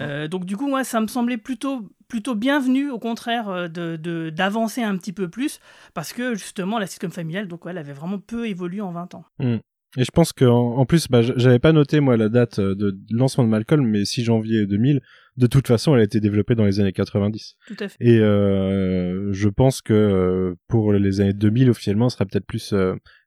Euh, 0.00 0.28
donc 0.28 0.44
du 0.44 0.56
coup, 0.56 0.68
moi, 0.68 0.84
ça 0.84 1.00
me 1.00 1.06
semblait 1.06 1.38
plutôt, 1.38 1.88
plutôt 2.08 2.34
bienvenu, 2.34 2.90
au 2.90 2.98
contraire, 2.98 3.48
euh, 3.48 3.68
de, 3.68 4.30
d'avancer 4.30 4.82
un 4.82 4.96
petit 4.96 5.12
peu 5.12 5.28
plus, 5.28 5.60
parce 5.94 6.12
que 6.12 6.34
justement, 6.34 6.78
la 6.78 6.86
sitcom 6.86 7.10
familiale, 7.10 7.48
donc, 7.48 7.62
elle 7.66 7.78
avait 7.78 7.92
vraiment 7.92 8.18
peu 8.18 8.48
évolué 8.48 8.80
en 8.80 8.92
20 8.92 9.14
ans. 9.14 9.24
Hmm. 9.38 9.56
Et 9.96 10.04
je 10.04 10.10
pense 10.10 10.32
qu'en 10.32 10.76
en, 10.76 10.84
plus, 10.84 11.08
bah, 11.08 11.22
j'avais 11.22 11.58
pas 11.58 11.72
noté 11.72 12.00
moi 12.00 12.18
la 12.18 12.28
date 12.28 12.58
euh, 12.58 12.74
de 12.74 12.94
lancement 13.10 13.44
de 13.44 13.48
Malcolm, 13.48 13.86
mais 13.86 14.04
6 14.04 14.22
janvier 14.24 14.66
2000, 14.66 15.00
de 15.38 15.46
toute 15.46 15.66
façon, 15.66 15.94
elle 15.94 16.00
a 16.00 16.04
été 16.04 16.20
développée 16.20 16.54
dans 16.54 16.64
les 16.64 16.78
années 16.78 16.92
90. 16.92 17.56
Tout 17.66 17.76
à 17.80 17.88
fait. 17.88 17.96
Et 18.00 18.18
euh, 18.18 19.32
je 19.32 19.48
pense 19.48 19.80
que 19.80 20.54
pour 20.68 20.92
les 20.92 21.20
années 21.20 21.32
2000, 21.32 21.70
officiellement, 21.70 22.10
ce 22.10 22.16
sera 22.16 22.26
peut-être 22.26 22.46
plus 22.46 22.74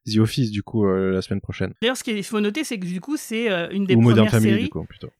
The 0.06 0.18
Office 0.18 0.50
du 0.50 0.62
coup 0.62 0.84
euh, 0.84 1.12
la 1.12 1.22
semaine 1.22 1.40
prochaine. 1.40 1.74
D'ailleurs, 1.80 1.96
ce 1.96 2.02
qu'il 2.02 2.22
faut 2.24 2.40
noter, 2.40 2.64
c'est 2.64 2.78
que 2.78 2.86
du 2.86 3.00
coup, 3.00 3.16
c'est 3.16 3.50
euh, 3.50 3.68
une 3.70 3.84
des 3.84 3.96
premières 3.96 4.30
séries, 4.30 4.70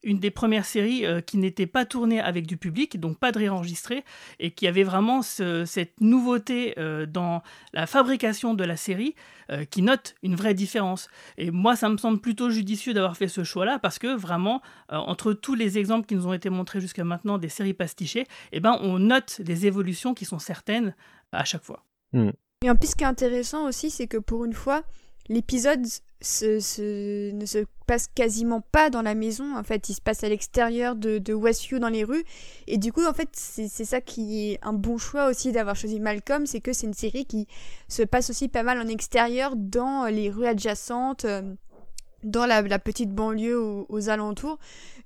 une 0.02 0.18
des 0.18 0.30
premières 0.30 0.64
séries 0.64 1.04
qui 1.26 1.38
n'était 1.38 1.66
pas 1.66 1.84
tournée 1.84 2.20
avec 2.20 2.46
du 2.46 2.56
public, 2.56 2.98
donc 2.98 3.18
pas 3.18 3.30
de 3.30 3.38
réenregistré, 3.38 4.04
et 4.40 4.50
qui 4.50 4.66
avait 4.66 4.82
vraiment 4.82 5.22
cette 5.22 6.00
nouveauté 6.00 6.74
euh, 6.78 7.06
dans 7.06 7.42
la 7.72 7.86
fabrication 7.86 8.54
de 8.54 8.64
la 8.64 8.76
série, 8.76 9.14
qui 9.70 9.82
note 9.82 10.14
une 10.22 10.34
vraie 10.34 10.54
différence. 10.54 11.10
Et 11.36 11.50
moi, 11.50 11.76
ça 11.76 11.90
me 11.90 11.98
semble 11.98 12.20
plutôt 12.20 12.48
judicieux 12.48 12.94
d'avoir 12.94 13.18
fait 13.18 13.28
ce 13.28 13.44
choix-là, 13.44 13.78
parce 13.78 13.98
que 13.98 14.16
vraiment, 14.16 14.62
entre 14.88 15.34
tous 15.34 15.54
les 15.54 15.76
exemples 15.76 16.06
qui 16.06 16.14
nous 16.14 16.26
ont 16.26 16.32
été 16.32 16.48
montrés 16.48 16.80
jusqu'à 16.80 17.04
maintenant 17.04 17.36
des 17.36 17.50
séries 17.50 17.74
pastichées, 17.74 18.26
eh 18.52 18.60
ben, 18.60 18.78
on 18.80 18.98
note 18.98 19.42
des 19.42 19.66
évolutions 19.66 20.14
qui 20.14 20.24
sont 20.24 20.38
certaines 20.38 20.94
à 21.32 21.44
chaque 21.44 21.64
fois. 21.64 21.84
Hmm. 22.14 22.30
Et 22.62 22.70
en 22.70 22.76
plus, 22.76 22.90
ce 22.90 22.96
qui 22.96 23.04
est 23.04 23.06
intéressant 23.06 23.66
aussi, 23.66 23.90
c'est 23.90 24.06
que 24.06 24.18
pour 24.18 24.44
une 24.44 24.52
fois, 24.52 24.82
l'épisode 25.28 25.82
ne 25.82 26.60
se 26.60 27.64
passe 27.86 28.06
quasiment 28.06 28.60
pas 28.60 28.90
dans 28.90 29.02
la 29.02 29.14
maison. 29.14 29.56
En 29.56 29.64
fait, 29.64 29.88
il 29.88 29.94
se 29.94 30.00
passe 30.00 30.22
à 30.22 30.28
l'extérieur 30.28 30.94
de, 30.94 31.18
de 31.18 31.34
Westview 31.34 31.80
dans 31.80 31.88
les 31.88 32.04
rues. 32.04 32.24
Et 32.68 32.78
du 32.78 32.92
coup, 32.92 33.04
en 33.04 33.12
fait, 33.12 33.30
c'est 33.32 33.68
ça 33.68 34.00
qui 34.00 34.52
est 34.52 34.58
un 34.62 34.72
bon 34.72 34.98
choix 34.98 35.28
aussi 35.28 35.50
d'avoir 35.50 35.74
choisi 35.74 35.98
Malcolm, 35.98 36.46
c'est 36.46 36.60
que 36.60 36.72
c'est 36.72 36.86
une 36.86 36.94
série 36.94 37.26
qui 37.26 37.48
se 37.88 38.02
passe 38.02 38.30
aussi 38.30 38.48
pas 38.48 38.62
mal 38.62 38.80
en 38.80 38.86
extérieur 38.86 39.56
dans 39.56 40.06
les 40.06 40.30
rues 40.30 40.46
adjacentes. 40.46 41.24
Euh, 41.24 41.54
dans 42.22 42.46
la, 42.46 42.62
petite 42.78 43.10
banlieue 43.10 43.58
aux, 43.58 44.08
alentours. 44.08 44.58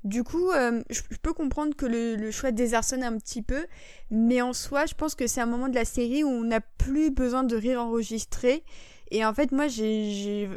Du 0.07 0.23
coup, 0.23 0.53
euh, 0.53 0.85
je, 0.89 1.03
peux 1.21 1.33
comprendre 1.33 1.75
que 1.75 1.85
le, 1.85 2.31
choix 2.31 2.53
désarçonne 2.53 3.03
un 3.03 3.19
petit 3.19 3.43
peu, 3.43 3.67
mais 4.09 4.41
en 4.41 4.53
soi, 4.53 4.87
je 4.87 4.95
pense 4.95 5.17
que 5.17 5.27
c'est 5.27 5.41
un 5.41 5.47
moment 5.47 5.69
de 5.69 5.75
la 5.75 5.85
série 5.85 6.23
où 6.23 6.29
on 6.29 6.45
n'a 6.45 6.61
plus 6.61 7.11
besoin 7.11 7.43
de 7.43 7.57
rire 7.57 7.83
enregistré. 7.83 8.63
Et 9.11 9.25
en 9.27 9.35
fait, 9.35 9.51
moi, 9.51 9.67
j'ai 9.67 10.49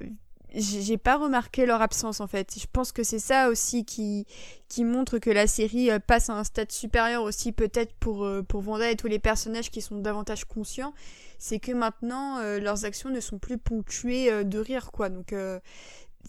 pas 1.03 1.17
remarqué 1.17 1.65
leur 1.65 1.81
absence 1.81 2.21
en 2.21 2.27
fait. 2.27 2.59
Je 2.59 2.67
pense 2.71 2.91
que 2.91 3.01
c'est 3.01 3.17
ça 3.17 3.49
aussi 3.49 3.85
qui, 3.85 4.27
qui 4.67 4.83
montre 4.83 5.17
que 5.17 5.31
la 5.31 5.47
série 5.47 5.89
euh, 5.89 5.97
passe 5.97 6.29
à 6.29 6.33
un 6.33 6.43
stade 6.43 6.71
supérieur 6.71 7.23
aussi 7.23 7.51
peut-être 7.51 7.95
pour, 7.95 8.25
euh, 8.25 8.43
pour 8.43 8.61
Vanda 8.61 8.91
et 8.91 8.95
tous 8.97 9.07
les 9.07 9.17
personnages 9.17 9.71
qui 9.71 9.81
sont 9.81 9.97
davantage 9.97 10.45
conscients. 10.45 10.93
C'est 11.39 11.57
que 11.57 11.71
maintenant 11.71 12.39
leurs 12.59 12.85
actions 12.85 13.09
ne 13.09 13.21
sont 13.21 13.39
plus 13.39 13.57
ponctuées 13.57 14.43
de 14.43 14.59
rire 14.59 14.91
quoi. 14.91 15.07
Donc 15.07 15.33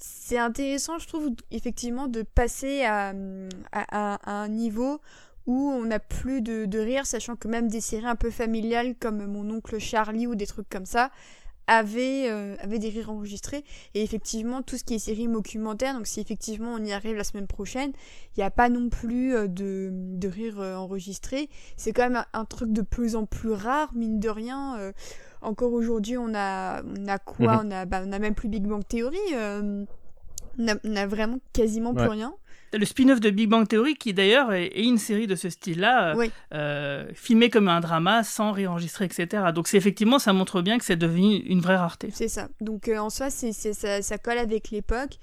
c'est 0.00 0.38
intéressant, 0.38 0.98
je 0.98 1.08
trouve, 1.08 1.30
effectivement, 1.50 2.06
de 2.06 2.22
passer 2.22 2.84
à, 2.84 3.12
un 3.72 4.48
niveau 4.48 5.00
où 5.46 5.70
on 5.70 5.84
n'a 5.84 5.98
plus 5.98 6.42
de, 6.42 6.78
rire, 6.78 7.06
sachant 7.06 7.36
que 7.36 7.48
même 7.48 7.68
des 7.68 7.80
séries 7.80 8.06
un 8.06 8.16
peu 8.16 8.30
familiales 8.30 8.94
comme 8.98 9.26
Mon 9.26 9.50
oncle 9.50 9.78
Charlie 9.78 10.26
ou 10.26 10.34
des 10.34 10.46
trucs 10.46 10.68
comme 10.68 10.86
ça 10.86 11.10
avaient, 11.66 12.28
euh, 12.28 12.56
des 12.66 12.88
rires 12.88 13.10
enregistrés. 13.10 13.64
Et 13.94 14.02
effectivement, 14.02 14.60
tout 14.60 14.76
ce 14.76 14.82
qui 14.82 14.94
est 14.94 14.98
série 14.98 15.28
documentaire, 15.28 15.94
donc 15.94 16.06
si 16.06 16.20
effectivement 16.20 16.74
on 16.74 16.84
y 16.84 16.92
arrive 16.92 17.14
la 17.14 17.22
semaine 17.22 17.46
prochaine, 17.46 17.92
il 18.36 18.40
n'y 18.40 18.44
a 18.44 18.50
pas 18.50 18.68
non 18.68 18.88
plus 18.88 19.34
euh, 19.34 19.46
de, 19.46 19.90
de 19.92 20.28
rires 20.28 20.60
euh, 20.60 20.74
enregistrés. 20.74 21.48
C'est 21.76 21.92
quand 21.92 22.10
même 22.10 22.24
un, 22.32 22.44
truc 22.44 22.72
de 22.72 22.82
plus 22.82 23.14
en 23.14 23.24
plus 23.24 23.52
rare, 23.52 23.94
mine 23.94 24.18
de 24.18 24.28
rien 24.28 24.92
encore 25.42 25.72
aujourd'hui, 25.72 26.16
on 26.18 26.34
a, 26.34 26.82
on 26.82 27.08
a 27.08 27.18
quoi? 27.18 27.56
Mhm. 27.56 27.66
on, 27.66 27.70
a, 27.70 27.84
bah, 27.86 28.02
on 28.06 28.12
a 28.12 28.18
même 28.18 28.34
plus 28.34 28.48
Big 28.48 28.64
Bang 28.66 28.82
Theory. 28.86 29.18
Euh, 29.34 29.84
on, 30.58 30.96
a, 30.96 31.06
vraiment 31.06 31.38
quasiment 31.52 31.94
plus 31.94 32.08
rien. 32.08 32.34
Le 32.72 32.84
spin-off 32.84 33.18
de 33.18 33.30
Big 33.30 33.48
Bang 33.48 33.66
Theory, 33.66 33.96
qui 33.96 34.14
d'ailleurs 34.14 34.52
est, 34.52 34.68
une 34.76 34.98
série 34.98 35.26
de 35.26 35.34
ce 35.34 35.50
style-là, 35.50 36.14
euh, 36.14 36.28
euh, 36.54 37.08
filmé 37.14 37.50
comme 37.50 37.68
un 37.68 37.80
drama, 37.80 38.22
sans 38.22 38.52
réenregistrer, 38.52 39.06
etc. 39.06 39.44
Donc 39.52 39.66
c'est 39.66 39.76
effectivement, 39.76 40.18
ça 40.18 40.32
montre 40.32 40.62
bien 40.62 40.78
que 40.78 40.84
c'est 40.84 40.96
devenu 40.96 41.36
une 41.38 41.60
vraie 41.60 41.76
rareté. 41.76 42.10
C'est 42.12 42.28
ça. 42.28 42.48
Donc 42.60 42.88
en 42.88 43.10
soi, 43.10 43.30
ça, 43.30 44.02
ça 44.02 44.18
colle 44.18 44.38
avec 44.38 44.70
l'époque. 44.70 45.18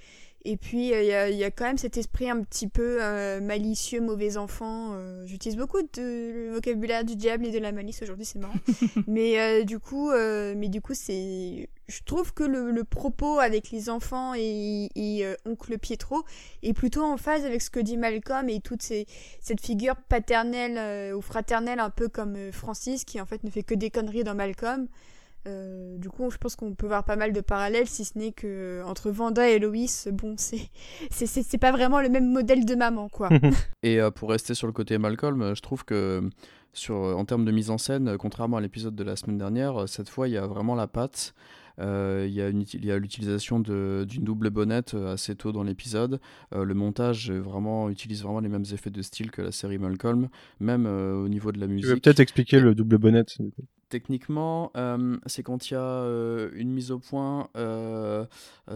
Et 0.45 0.55
puis, 0.55 0.93
euh, 0.93 1.29
il 1.29 1.35
y, 1.35 1.43
a 1.43 1.51
quand 1.51 1.65
même 1.65 1.77
cet 1.77 1.97
esprit 1.97 2.29
un 2.29 2.41
petit 2.41 2.67
peu 2.67 2.99
euh, 3.01 3.41
malicieux, 3.41 3.99
mauvais 3.99 4.37
enfant. 4.37 4.93
Euh, 4.93 5.25
j'utilise 5.25 5.57
beaucoup 5.57 5.81
de, 5.81 5.87
le 5.97 6.53
vocabulaire 6.53 7.03
du 7.03 7.15
diable 7.15 7.45
et 7.45 7.51
de 7.51 7.59
la 7.59 7.71
malice 7.71 8.01
aujourd'hui, 8.01 8.23
c'est 8.23 8.39
marrant. 8.39 8.53
mais 9.07 9.65
du 9.65 9.79
coup, 9.79 10.11
mais 10.11 10.69
du 10.69 10.79
coup, 10.79 10.93
c'est, 10.93 11.69
je 11.87 11.99
trouve 12.05 12.33
que 12.33 12.43
le, 12.43 12.83
propos 12.83 13.39
avec 13.39 13.71
les 13.71 13.89
enfants 13.89 14.33
et, 14.35 15.25
oncle 15.45 15.77
Pietro 15.77 16.23
est 16.63 16.73
plutôt 16.73 17.03
en 17.03 17.17
phase 17.17 17.43
avec 17.43 17.61
ce 17.61 17.69
que 17.69 17.79
dit 17.79 17.97
Malcolm 17.97 18.47
et 18.47 18.61
toute 18.61 18.81
ces, 18.81 19.05
cette 19.41 19.59
figure 19.59 19.95
paternelle 19.95 21.13
ou 21.13 21.21
fraternelle 21.21 21.79
un 21.79 21.89
peu 21.89 22.07
comme 22.07 22.51
Francis 22.53 23.03
qui 23.03 23.19
en 23.19 23.25
fait 23.25 23.43
ne 23.43 23.49
fait 23.49 23.63
que 23.63 23.75
des 23.75 23.89
conneries 23.89 24.23
dans 24.23 24.35
Malcolm. 24.35 24.87
Euh, 25.47 25.97
du 25.97 26.09
coup, 26.09 26.29
je 26.29 26.37
pense 26.37 26.55
qu'on 26.55 26.73
peut 26.73 26.87
voir 26.87 27.03
pas 27.03 27.15
mal 27.15 27.31
de 27.31 27.41
parallèles, 27.41 27.87
si 27.87 28.05
ce 28.05 28.17
n'est 28.17 28.31
que 28.31 28.47
euh, 28.47 28.85
entre 28.85 29.11
Vanda 29.11 29.49
et 29.49 29.59
Loïs, 29.59 30.09
bon, 30.11 30.35
c'est 30.37 30.69
c'est 31.09 31.57
pas 31.57 31.71
vraiment 31.71 32.01
le 32.01 32.09
même 32.09 32.31
modèle 32.31 32.65
de 32.65 32.75
maman, 32.75 33.09
quoi. 33.09 33.29
et 33.83 33.99
euh, 33.99 34.11
pour 34.11 34.29
rester 34.29 34.53
sur 34.53 34.67
le 34.67 34.73
côté 34.73 34.97
Malcolm, 34.97 35.55
je 35.55 35.61
trouve 35.61 35.85
que 35.85 36.29
sur 36.73 36.95
en 36.95 37.25
termes 37.25 37.45
de 37.45 37.51
mise 37.51 37.69
en 37.69 37.77
scène, 37.77 38.17
contrairement 38.17 38.57
à 38.57 38.61
l'épisode 38.61 38.95
de 38.95 39.03
la 39.03 39.15
semaine 39.15 39.37
dernière, 39.37 39.87
cette 39.87 40.09
fois 40.09 40.27
il 40.27 40.33
y 40.33 40.37
a 40.37 40.45
vraiment 40.45 40.75
la 40.75 40.87
patte. 40.87 41.33
Il 41.79 42.29
y 42.29 42.41
a 42.41 42.97
l'utilisation 42.97 43.59
d'une 43.59 44.23
double 44.23 44.49
bonnette 44.49 44.95
assez 44.95 45.35
tôt 45.35 45.51
dans 45.51 45.63
l'épisode. 45.63 46.19
le 46.51 46.73
montage 46.73 47.31
vraiment, 47.31 47.89
utilise 47.89 48.21
vraiment 48.23 48.41
les 48.41 48.49
mêmes 48.49 48.65
effets 48.73 48.89
de 48.89 49.01
style 49.01 49.31
que 49.31 49.41
la 49.41 49.51
série 49.51 49.77
Malcolm, 49.77 50.27
même 50.59 50.85
au 50.85 51.27
niveau 51.29 51.51
de 51.51 51.59
la 51.59 51.67
musique. 51.67 51.85
Tu 51.85 51.93
veux 51.93 51.99
peut-être 51.99 52.19
expliquer 52.19 52.59
le 52.59 52.75
double 52.75 52.97
bonnette 52.97 53.37
Techniquement, 53.89 54.71
euh, 54.75 55.17
c'est 55.27 55.43
quand 55.43 55.69
il 55.69 55.73
y 55.73 55.77
a 55.77 55.79
euh, 55.79 56.49
une 56.55 56.71
mise 56.71 56.91
au 56.91 56.99
point, 56.99 57.47
euh, 57.55 58.25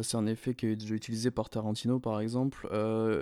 c'est 0.01 0.15
un 0.15 0.25
effet 0.25 0.53
qui 0.53 0.67
est 0.67 0.75
déjà 0.77 0.95
utilisé 0.95 1.31
par 1.31 1.49
Tarantino 1.49 1.99
par 1.99 2.21
exemple, 2.21 2.69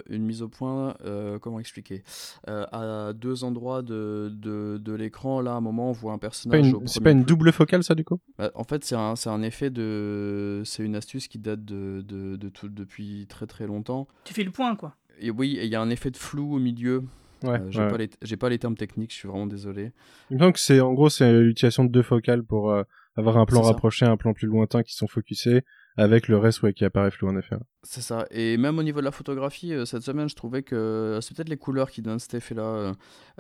une 0.10 0.24
mise 0.24 0.44
au 0.44 0.50
point, 0.50 0.96
comment 1.42 1.60
expliquer 1.60 2.04
À 2.48 3.14
deux 3.16 3.44
endroits 3.44 3.82
de, 3.82 4.32
de, 4.32 4.78
de 4.78 4.94
l'écran, 4.94 5.42
là 5.42 5.54
à 5.54 5.56
un 5.56 5.62
moment 5.62 5.90
on 5.90 5.94
voit 5.94 6.14
un 6.14 6.20
personnage. 6.20 6.76
C'est 6.86 7.02
pas, 7.02 7.12
une 7.12 7.24
double 7.24 7.52
focale 7.52 7.84
ça 7.84 7.96
du 7.96 8.04
coup? 8.04 8.20
Bah, 8.38 8.52
En 8.54 8.64
fait 8.64 8.84
c'est 8.84 8.96
un, 8.96 9.16
un, 9.26 9.42
effet 9.42 9.72
de... 9.72 10.62
C'est 10.66 10.84
une 10.84 10.96
astuce 10.96 11.28
qui 11.28 11.40
date 11.40 11.66
de, 11.66 12.04
de, 12.08 12.36
de 12.36 12.50
tout, 12.50 12.70
depuis 12.70 13.26
très 13.28 13.48
très 13.48 13.66
longtemps. 13.66 14.08
Tu 14.26 14.34
fais 14.34 14.44
le 14.44 14.52
point 14.52 14.76
quoi 14.76 14.96
et 15.22 15.32
oui, 15.32 15.60
il 15.62 15.68
y 15.68 15.76
a 15.76 15.82
un 15.82 15.90
effet 15.90 16.12
de 16.12 16.18
flou 16.18 16.56
au 16.56 16.60
milieu 16.60 17.04
Ouais, 17.44 17.60
euh, 17.60 17.68
j'ai 17.70 17.88
pas 17.88 17.98
les 17.98 18.10
j'ai 18.22 18.38
pas 18.38 18.50
les 18.50 18.60
termes 18.60 18.76
techniques, 18.76 19.12
je 19.12 19.18
suis 19.18 19.28
vraiment 19.28 19.48
désolé. 19.48 19.92
Donc 20.32 20.58
c'est 20.58 20.82
en 20.82 20.94
gros 20.94 21.10
c'est 21.10 21.32
l'utilisation 21.32 21.86
de 21.86 21.92
deux 21.92 22.02
focales 22.02 22.44
pour 22.44 22.72
euh, 22.72 22.84
avoir 23.16 23.38
un 23.38 23.46
plan 23.46 23.62
rapproché, 23.62 24.06
un 24.06 24.18
plan 24.18 24.34
plus 24.34 24.48
lointain 24.48 24.84
qui 24.84 24.94
sont 24.94 25.08
focusés 25.08 25.64
avec 25.98 26.28
le 26.28 26.38
reste 26.38 26.62
ouais, 26.62 26.74
qui 26.74 26.86
apparaît 26.86 27.12
flou 27.12 27.30
en 27.30 27.38
effet. 27.38 27.56
C'est 27.84 28.02
ça. 28.02 28.26
Et 28.30 28.58
même 28.58 28.78
au 28.78 28.84
niveau 28.84 29.00
de 29.00 29.06
la 29.06 29.12
photographie, 29.12 29.74
euh, 29.74 29.86
cette 29.86 30.04
semaine, 30.04 30.28
je 30.28 30.36
trouvais 30.36 30.64
que 30.64 31.20
c'est 31.22 31.34
peut-être 31.34 31.48
les 31.48 31.58
couleurs 31.58 31.90
qui 31.90 32.02
donnent 32.02 32.20
cet 32.20 32.34
effet-là. 32.34 32.62
Euh, 32.62 32.94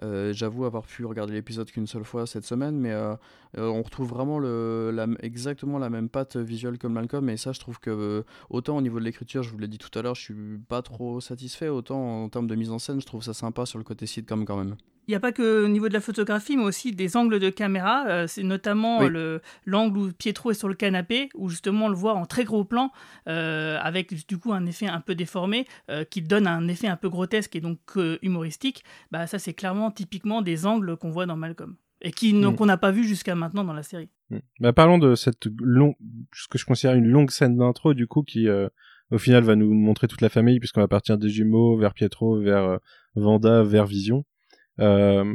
euh, 0.03 0.33
j'avoue 0.33 0.63
avoir 0.63 0.83
pu 0.85 1.05
regarder 1.05 1.33
l'épisode 1.33 1.69
qu'une 1.69 1.87
seule 1.87 2.05
fois 2.05 2.25
cette 2.25 2.45
semaine, 2.45 2.79
mais 2.79 2.95
on 3.57 3.81
retrouve 3.83 4.07
vraiment 4.07 4.39
le, 4.39 4.91
la, 4.93 5.07
exactement 5.21 5.77
la 5.77 5.89
même 5.89 6.07
patte 6.07 6.37
visuelle 6.37 6.77
comme 6.77 6.93
Malcolm. 6.93 7.29
Et 7.29 7.35
ça, 7.35 7.51
je 7.51 7.59
trouve 7.59 7.79
que 7.79 8.23
autant 8.49 8.77
au 8.77 8.81
niveau 8.81 8.99
de 8.99 9.03
l'écriture, 9.03 9.43
je 9.43 9.51
vous 9.51 9.57
l'ai 9.57 9.67
dit 9.67 9.77
tout 9.77 9.97
à 9.99 10.01
l'heure, 10.01 10.15
je 10.15 10.21
suis 10.21 10.57
pas 10.69 10.81
trop 10.81 11.19
satisfait, 11.19 11.67
autant 11.67 12.23
en 12.23 12.29
termes 12.29 12.47
de 12.47 12.55
mise 12.55 12.71
en 12.71 12.79
scène, 12.79 13.01
je 13.01 13.05
trouve 13.05 13.23
ça 13.23 13.33
sympa 13.33 13.65
sur 13.65 13.77
le 13.77 13.83
côté 13.83 14.05
sitcom 14.05 14.45
quand 14.45 14.57
même. 14.57 14.75
Il 15.09 15.13
n'y 15.13 15.15
a 15.15 15.19
pas 15.19 15.31
que 15.31 15.65
au 15.65 15.67
niveau 15.67 15.87
de 15.87 15.93
la 15.93 16.01
photographie, 16.01 16.55
mais 16.55 16.65
aussi 16.65 16.91
des 16.91 17.17
angles 17.17 17.39
de 17.39 17.49
caméra. 17.49 18.05
Euh, 18.05 18.27
c'est 18.27 18.43
notamment 18.43 19.01
le 19.01 19.41
l'angle 19.65 19.97
où 19.97 20.11
Pietro 20.11 20.51
est 20.51 20.53
sur 20.53 20.67
le 20.67 20.75
canapé, 20.75 21.29
où 21.33 21.49
justement 21.49 21.87
on 21.87 21.89
le 21.89 21.95
voit 21.95 22.13
en 22.13 22.27
très 22.27 22.43
gros 22.43 22.63
plan, 22.63 22.91
euh, 23.27 23.79
avec 23.81 24.13
du 24.29 24.37
coup 24.37 24.53
un 24.53 24.65
effet 24.65 24.87
un 24.87 25.01
peu 25.01 25.15
déformé, 25.15 25.67
euh, 25.89 26.05
qui 26.05 26.21
donne 26.21 26.47
un 26.47 26.65
effet 26.69 26.87
un 26.87 26.95
peu 26.95 27.09
grotesque 27.09 27.57
et 27.57 27.61
donc 27.61 27.79
humoristique. 28.21 28.85
Bah 29.11 29.27
ça 29.27 29.39
c'est 29.39 29.53
clairement 29.53 29.91
typiquement 29.91 30.41
des 30.41 30.65
angles 30.65 30.95
qu'on 30.95 31.09
voit 31.09 31.25
dans 31.25 31.35
Malcolm 31.35 31.75
et 32.01 32.11
qui 32.11 32.33
mm. 32.33 32.55
qu'on 32.55 32.67
n'a 32.67 32.77
pas 32.77 32.91
vu 32.91 33.03
jusqu'à 33.03 33.35
maintenant 33.35 33.65
dans 33.65 33.73
la 33.73 33.83
série. 33.83 34.09
Mm. 34.29 34.37
Bah, 34.61 34.71
parlons 34.71 34.97
de 34.97 35.15
cette 35.15 35.47
longue, 35.59 35.95
ce 36.33 36.47
que 36.47 36.57
je 36.57 36.65
considère 36.65 36.95
une 36.95 37.07
longue 37.07 37.31
scène 37.31 37.57
d'intro 37.57 37.93
du 37.93 38.07
coup 38.07 38.23
qui 38.23 38.47
au 39.11 39.17
final 39.17 39.43
va 39.43 39.55
nous 39.57 39.73
montrer 39.73 40.07
toute 40.07 40.21
la 40.21 40.29
famille 40.29 40.59
puisqu'on 40.59 40.81
va 40.81 40.87
partir 40.87 41.17
des 41.17 41.29
jumeaux 41.29 41.77
vers 41.77 41.93
Pietro, 41.93 42.39
vers 42.39 42.79
Vanda, 43.15 43.63
vers 43.63 43.85
Vision. 43.85 44.23
Euh, 44.79 45.25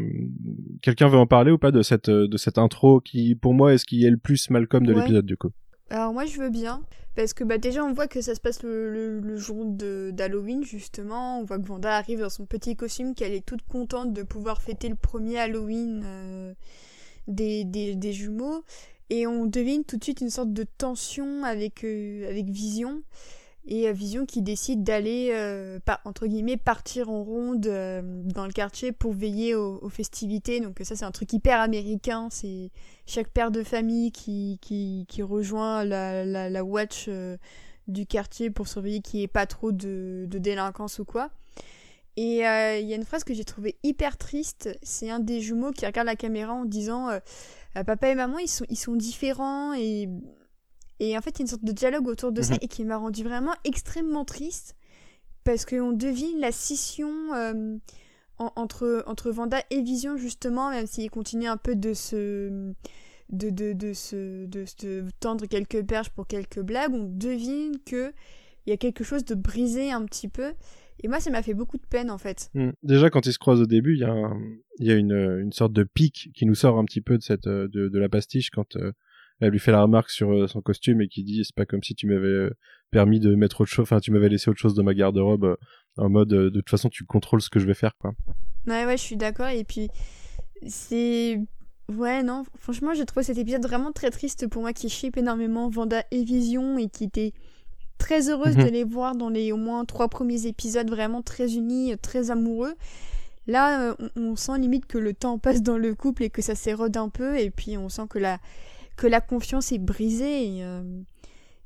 quelqu'un 0.80 1.08
veut 1.08 1.18
en 1.18 1.26
parler 1.26 1.50
ou 1.50 1.58
pas 1.58 1.70
de 1.70 1.82
cette 1.82 2.08
de 2.08 2.36
cette 2.36 2.56
intro 2.56 3.00
qui, 3.00 3.34
pour 3.34 3.52
moi, 3.52 3.74
est 3.74 3.78
ce 3.78 3.84
qui 3.84 4.04
est 4.04 4.10
le 4.10 4.16
plus 4.16 4.48
Malcolm 4.50 4.86
de 4.86 4.94
l'épisode 4.94 5.26
du 5.26 5.36
coup? 5.36 5.50
Alors 5.90 6.12
moi, 6.12 6.24
je 6.24 6.38
veux 6.38 6.50
bien 6.50 6.82
parce 7.14 7.32
que 7.32 7.44
bah 7.44 7.58
déjà 7.58 7.84
on 7.84 7.92
voit 7.92 8.08
que 8.08 8.20
ça 8.20 8.34
se 8.34 8.40
passe 8.40 8.62
le, 8.64 9.20
le, 9.20 9.36
jour 9.36 9.64
d'Halloween 9.66 10.64
justement. 10.64 11.38
On 11.38 11.44
voit 11.44 11.58
que 11.58 11.66
Vanda 11.66 11.96
arrive 11.96 12.20
dans 12.20 12.30
son 12.30 12.44
petit 12.44 12.74
costume, 12.74 13.14
qu'elle 13.14 13.32
est 13.32 13.44
toute 13.44 13.62
contente 13.62 14.12
de 14.12 14.22
pouvoir 14.22 14.62
fêter 14.62 14.88
le 14.88 14.96
premier 14.96 15.38
Halloween 15.38 16.02
euh, 16.04 16.54
des, 17.28 17.64
des, 17.64 17.94
des, 17.94 18.12
jumeaux. 18.12 18.64
Et 19.10 19.26
on 19.26 19.46
devine 19.46 19.84
tout 19.84 19.96
de 19.96 20.02
suite 20.02 20.22
une 20.22 20.30
sorte 20.30 20.52
de 20.52 20.64
tension 20.64 21.44
avec, 21.44 21.84
euh, 21.84 22.28
avec 22.28 22.46
Vision 22.46 23.02
et 23.66 23.90
Vision 23.92 24.26
qui 24.26 24.42
décide 24.42 24.82
d'aller, 24.82 25.30
euh, 25.32 25.78
entre 26.04 26.26
guillemets, 26.26 26.58
partir 26.58 27.08
en 27.08 27.22
ronde 27.22 27.66
euh, 27.66 28.02
dans 28.24 28.46
le 28.46 28.52
quartier 28.52 28.92
pour 28.92 29.12
veiller 29.14 29.54
aux, 29.54 29.88
festivités. 29.88 30.60
Donc 30.60 30.78
ça, 30.82 30.96
c'est 30.96 31.04
un 31.04 31.10
truc 31.10 31.32
hyper 31.32 31.60
américain. 31.60 32.28
C'est 32.30 32.70
chaque 33.06 33.28
père 33.28 33.50
de 33.50 33.62
famille 33.62 34.12
qui, 34.12 34.58
qui, 34.60 35.06
qui 35.08 35.22
rejoint 35.22 35.84
la, 35.84 36.26
la, 36.26 36.50
la 36.50 36.64
watch 36.64 37.06
euh, 37.08 37.38
du 37.88 38.04
quartier 38.06 38.50
pour 38.50 38.68
surveiller 38.68 39.00
qu'il 39.00 39.20
n'y 39.20 39.24
ait 39.24 39.28
pas 39.28 39.46
trop 39.46 39.72
de, 39.72 40.26
de 40.28 40.38
délinquance 40.38 40.98
ou 40.98 41.06
quoi. 41.06 41.30
Et 42.16 42.36
il 42.36 42.86
y 42.86 42.92
a 42.92 42.94
une 42.94 43.04
phrase 43.04 43.24
que 43.24 43.34
j'ai 43.34 43.44
trouvée 43.44 43.76
hyper 43.82 44.16
triste. 44.16 44.68
C'est 44.82 45.10
un 45.10 45.18
des 45.18 45.40
jumeaux 45.40 45.72
qui 45.72 45.84
regarde 45.84 46.06
la 46.06 46.14
caméra 46.14 46.52
en 46.52 46.64
disant 46.64 47.08
Papa 47.74 48.08
et 48.08 48.14
maman, 48.14 48.38
ils 48.38 48.46
sont, 48.46 48.64
ils 48.68 48.78
sont 48.78 48.94
différents 48.94 49.74
et 49.74 50.08
et 51.00 51.16
en 51.16 51.20
fait, 51.20 51.30
il 51.30 51.38
y 51.38 51.42
a 51.42 51.44
une 51.44 51.48
sorte 51.48 51.64
de 51.64 51.72
dialogue 51.72 52.06
autour 52.08 52.32
de 52.32 52.42
ça 52.42 52.54
mhm. 52.54 52.60
et 52.62 52.68
qui 52.68 52.84
m'a 52.84 52.96
rendu 52.96 53.24
vraiment 53.24 53.54
extrêmement 53.64 54.24
triste 54.24 54.76
parce 55.44 55.64
qu'on 55.64 55.92
devine 55.92 56.40
la 56.40 56.52
scission 56.52 57.10
euh, 57.34 57.76
entre, 58.38 59.04
entre 59.06 59.30
Vanda 59.30 59.58
et 59.70 59.82
Vision, 59.82 60.16
justement, 60.16 60.70
même 60.70 60.86
s'il 60.86 61.10
continue 61.10 61.46
un 61.46 61.56
peu 61.56 61.76
de 61.76 61.92
se, 61.94 62.72
de, 63.30 63.50
de, 63.50 63.72
de, 63.72 63.92
se, 63.92 64.46
de 64.46 64.64
se 64.64 65.04
tendre 65.20 65.46
quelques 65.46 65.84
perches 65.84 66.10
pour 66.10 66.26
quelques 66.26 66.60
blagues. 66.60 66.94
On 66.94 67.04
devine 67.04 67.76
que 67.84 68.12
il 68.66 68.70
y 68.70 68.72
a 68.72 68.78
quelque 68.78 69.04
chose 69.04 69.24
de 69.26 69.34
brisé 69.34 69.92
un 69.92 70.04
petit 70.06 70.28
peu. 70.28 70.54
Et 71.02 71.08
moi, 71.08 71.20
ça 71.20 71.30
m'a 71.30 71.42
fait 71.42 71.52
beaucoup 71.52 71.76
de 71.76 71.84
peine, 71.86 72.10
en 72.10 72.16
fait. 72.16 72.48
Hmm. 72.54 72.70
Déjà, 72.82 73.10
quand 73.10 73.26
ils 73.26 73.32
se 73.32 73.38
croisent 73.38 73.60
au 73.60 73.66
début, 73.66 73.94
il 73.94 74.00
y 74.00 74.04
a, 74.04 74.30
il 74.78 74.86
y 74.86 74.90
a 74.90 74.94
une, 74.94 75.12
une 75.12 75.52
sorte 75.52 75.74
de 75.74 75.82
pic 75.82 76.30
qui 76.34 76.46
nous 76.46 76.54
sort 76.54 76.78
un 76.78 76.84
petit 76.84 77.02
peu 77.02 77.18
de, 77.18 77.22
cette, 77.22 77.46
de, 77.46 77.66
de 77.66 77.98
la 77.98 78.08
pastiche 78.08 78.48
quand 78.48 78.76
euh, 78.76 78.92
elle 79.44 79.50
lui 79.50 79.58
fait 79.58 79.72
la 79.72 79.82
remarque 79.82 80.10
sur 80.10 80.32
euh, 80.32 80.46
son 80.46 80.60
costume 80.60 81.00
et 81.02 81.08
qui 81.08 81.22
dit 81.22 81.42
c'est 81.44 81.54
pas 81.54 81.66
comme 81.66 81.82
si 81.82 81.94
tu 81.94 82.06
m'avais 82.06 82.26
euh, 82.26 82.50
permis 82.90 83.20
de 83.20 83.34
mettre 83.34 83.60
autre 83.60 83.70
chose, 83.70 83.82
enfin 83.82 84.00
tu 84.00 84.10
m'avais 84.10 84.28
laissé 84.28 84.50
autre 84.50 84.58
chose 84.58 84.74
dans 84.74 84.82
ma 84.82 84.94
garde-robe 84.94 85.44
euh, 85.44 85.56
en 85.96 86.08
mode 86.08 86.28
de 86.28 86.48
toute 86.50 86.70
façon 86.70 86.88
tu 86.88 87.04
contrôles 87.04 87.42
ce 87.42 87.50
que 87.50 87.60
je 87.60 87.66
vais 87.66 87.74
faire 87.74 87.92
quoi. 87.98 88.12
Ouais 88.66 88.86
ouais 88.86 88.96
je 88.96 89.02
suis 89.02 89.16
d'accord 89.16 89.48
et 89.48 89.64
puis 89.64 89.88
c'est 90.66 91.40
ouais 91.92 92.22
non 92.22 92.44
franchement 92.58 92.94
j'ai 92.94 93.04
trouvé 93.04 93.24
cet 93.24 93.38
épisode 93.38 93.62
vraiment 93.62 93.92
très 93.92 94.10
triste 94.10 94.48
pour 94.48 94.62
moi 94.62 94.72
qui 94.72 94.88
ship 94.88 95.16
énormément 95.16 95.68
Vanda 95.68 96.02
et 96.10 96.24
Vision 96.24 96.78
et 96.78 96.88
qui 96.88 97.04
était 97.04 97.32
très 97.98 98.30
heureuse 98.30 98.56
de 98.56 98.62
mhm. 98.62 98.70
les 98.70 98.84
voir 98.84 99.14
dans 99.14 99.28
les 99.28 99.52
au 99.52 99.56
moins 99.56 99.84
trois 99.84 100.08
premiers 100.08 100.46
épisodes 100.46 100.88
vraiment 100.88 101.22
très 101.22 101.54
unis 101.54 101.96
très 101.98 102.30
amoureux. 102.30 102.74
Là, 103.46 103.94
on, 104.16 104.22
on, 104.22 104.36
sent 104.36 104.58
limite 104.58 104.86
que 104.86 104.96
le 104.96 105.12
temps 105.12 105.38
passe 105.38 105.62
dans 105.62 105.76
le 105.76 105.94
couple 105.94 106.22
et 106.22 106.30
que 106.30 106.40
ça 106.40 106.54
s'érode 106.54 106.96
un 106.96 107.10
peu, 107.10 107.38
et 107.38 107.50
puis 107.50 107.76
on 107.76 107.90
sent 107.90 108.04
que 108.08 108.18
la, 108.18 108.38
que 108.96 109.06
la 109.06 109.20
confiance 109.20 109.72
est 109.72 109.78
brisée. 109.78 110.56
Et, 110.56 110.64
euh, 110.64 110.82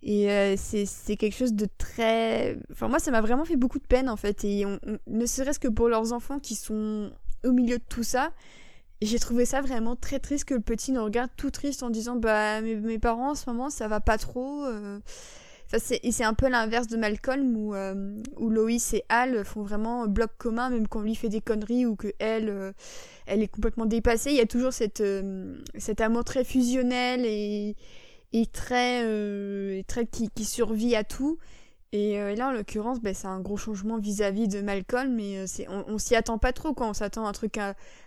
euh, 0.07 0.55
c'est 0.57 1.17
quelque 1.17 1.37
chose 1.37 1.55
de 1.55 1.67
très... 1.79 2.59
Enfin, 2.71 2.89
moi, 2.89 2.99
ça 2.99 3.11
m'a 3.11 3.21
vraiment 3.21 3.45
fait 3.45 3.57
beaucoup 3.57 3.79
de 3.79 3.87
peine, 3.87 4.09
en 4.09 4.17
fait. 4.17 4.45
Et 4.45 4.65
ne 5.07 5.27
serait-ce 5.27 5.59
que 5.59 5.69
pour 5.69 5.89
leurs 5.89 6.13
enfants 6.13 6.39
qui 6.39 6.55
sont 6.55 7.11
au 7.45 7.53
milieu 7.53 7.79
de 7.79 7.85
tout 7.89 8.03
ça, 8.03 8.33
j'ai 9.01 9.19
trouvé 9.19 9.45
ça 9.45 9.61
vraiment 9.61 9.97
très 9.97 10.19
triste 10.19 10.45
que 10.45 10.55
le 10.55 10.61
petit 10.61 10.93
nous 10.93 11.05
regarde 11.05 11.31
tout 11.37 11.51
triste 11.51 11.83
en 11.83 11.91
disant 11.91 12.17
bah 12.17 12.61
mes, 12.61 12.75
mes 12.75 12.99
parents 12.99 13.31
en 13.31 13.35
ce 13.37 13.49
moment 13.49 13.71
ça 13.71 13.87
va 13.87 14.01
pas 14.01 14.19
trop 14.19 14.65
euh 14.65 14.99
c'est 15.77 16.25
un 16.25 16.33
peu 16.33 16.49
l'inverse 16.49 16.87
de 16.87 16.97
Malcolm 16.97 17.55
où, 17.57 17.75
euh, 17.75 18.15
où 18.39 18.49
Loïs 18.49 18.95
et 18.95 19.05
Al 19.11 19.45
font 19.45 19.63
vraiment 19.63 20.07
bloc 20.07 20.31
commun, 20.39 20.71
même 20.71 20.89
quand 20.89 21.03
lui 21.03 21.15
fait 21.15 21.29
des 21.29 21.43
conneries 21.43 21.85
ou 21.85 21.95
que 21.95 22.09
elle, 22.19 22.49
euh, 22.49 22.73
elle 23.27 23.43
est 23.43 23.49
complètement 23.49 23.85
dépassée. 23.85 24.31
Il 24.31 24.37
y 24.37 24.41
a 24.41 24.47
toujours 24.47 24.73
cette, 24.73 25.03
euh, 25.03 25.59
cet 25.77 26.01
amour 26.01 26.25
très 26.25 26.45
fusionnel 26.45 27.27
et, 27.27 27.77
et 28.33 28.47
très, 28.47 29.03
très 29.85 30.07
qui, 30.07 30.45
survit 30.45 30.97
à 30.97 31.05
tout. 31.05 31.39
Et 31.93 32.19
là, 32.37 32.49
en 32.49 32.53
l'occurrence, 32.53 33.01
ben, 33.01 33.15
c'est 33.15 33.29
un 33.29 33.41
gros 33.41 33.57
changement 33.57 33.99
vis-à-vis 33.99 34.47
de 34.47 34.61
Malcolm, 34.61 35.15
mais 35.15 35.47
c'est, 35.47 35.67
on, 35.69 35.85
on 35.89 35.99
s'y 35.99 36.15
attend 36.15 36.37
pas 36.37 36.53
trop 36.53 36.75
quand 36.75 36.91
on 36.91 36.93
s'attend 36.93 37.25
à 37.25 37.31
un 37.31 37.33
truc 37.33 37.59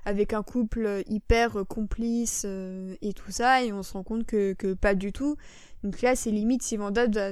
avec 0.05 0.33
un 0.33 0.43
couple 0.43 1.01
hyper 1.07 1.65
complice 1.67 2.45
et 2.45 3.13
tout 3.13 3.31
ça, 3.31 3.63
et 3.63 3.73
on 3.73 3.81
se 3.81 3.93
rend 3.93 4.03
compte 4.03 4.25
que, 4.27 4.53
que 4.53 4.75
pas 4.75 4.93
du 4.93 5.11
tout. 5.11 5.35
Donc 5.83 6.01
là, 6.03 6.15
c'est 6.15 6.29
limite 6.29 6.61
si 6.61 6.77
Vanda 6.77 7.07
doit 7.07 7.31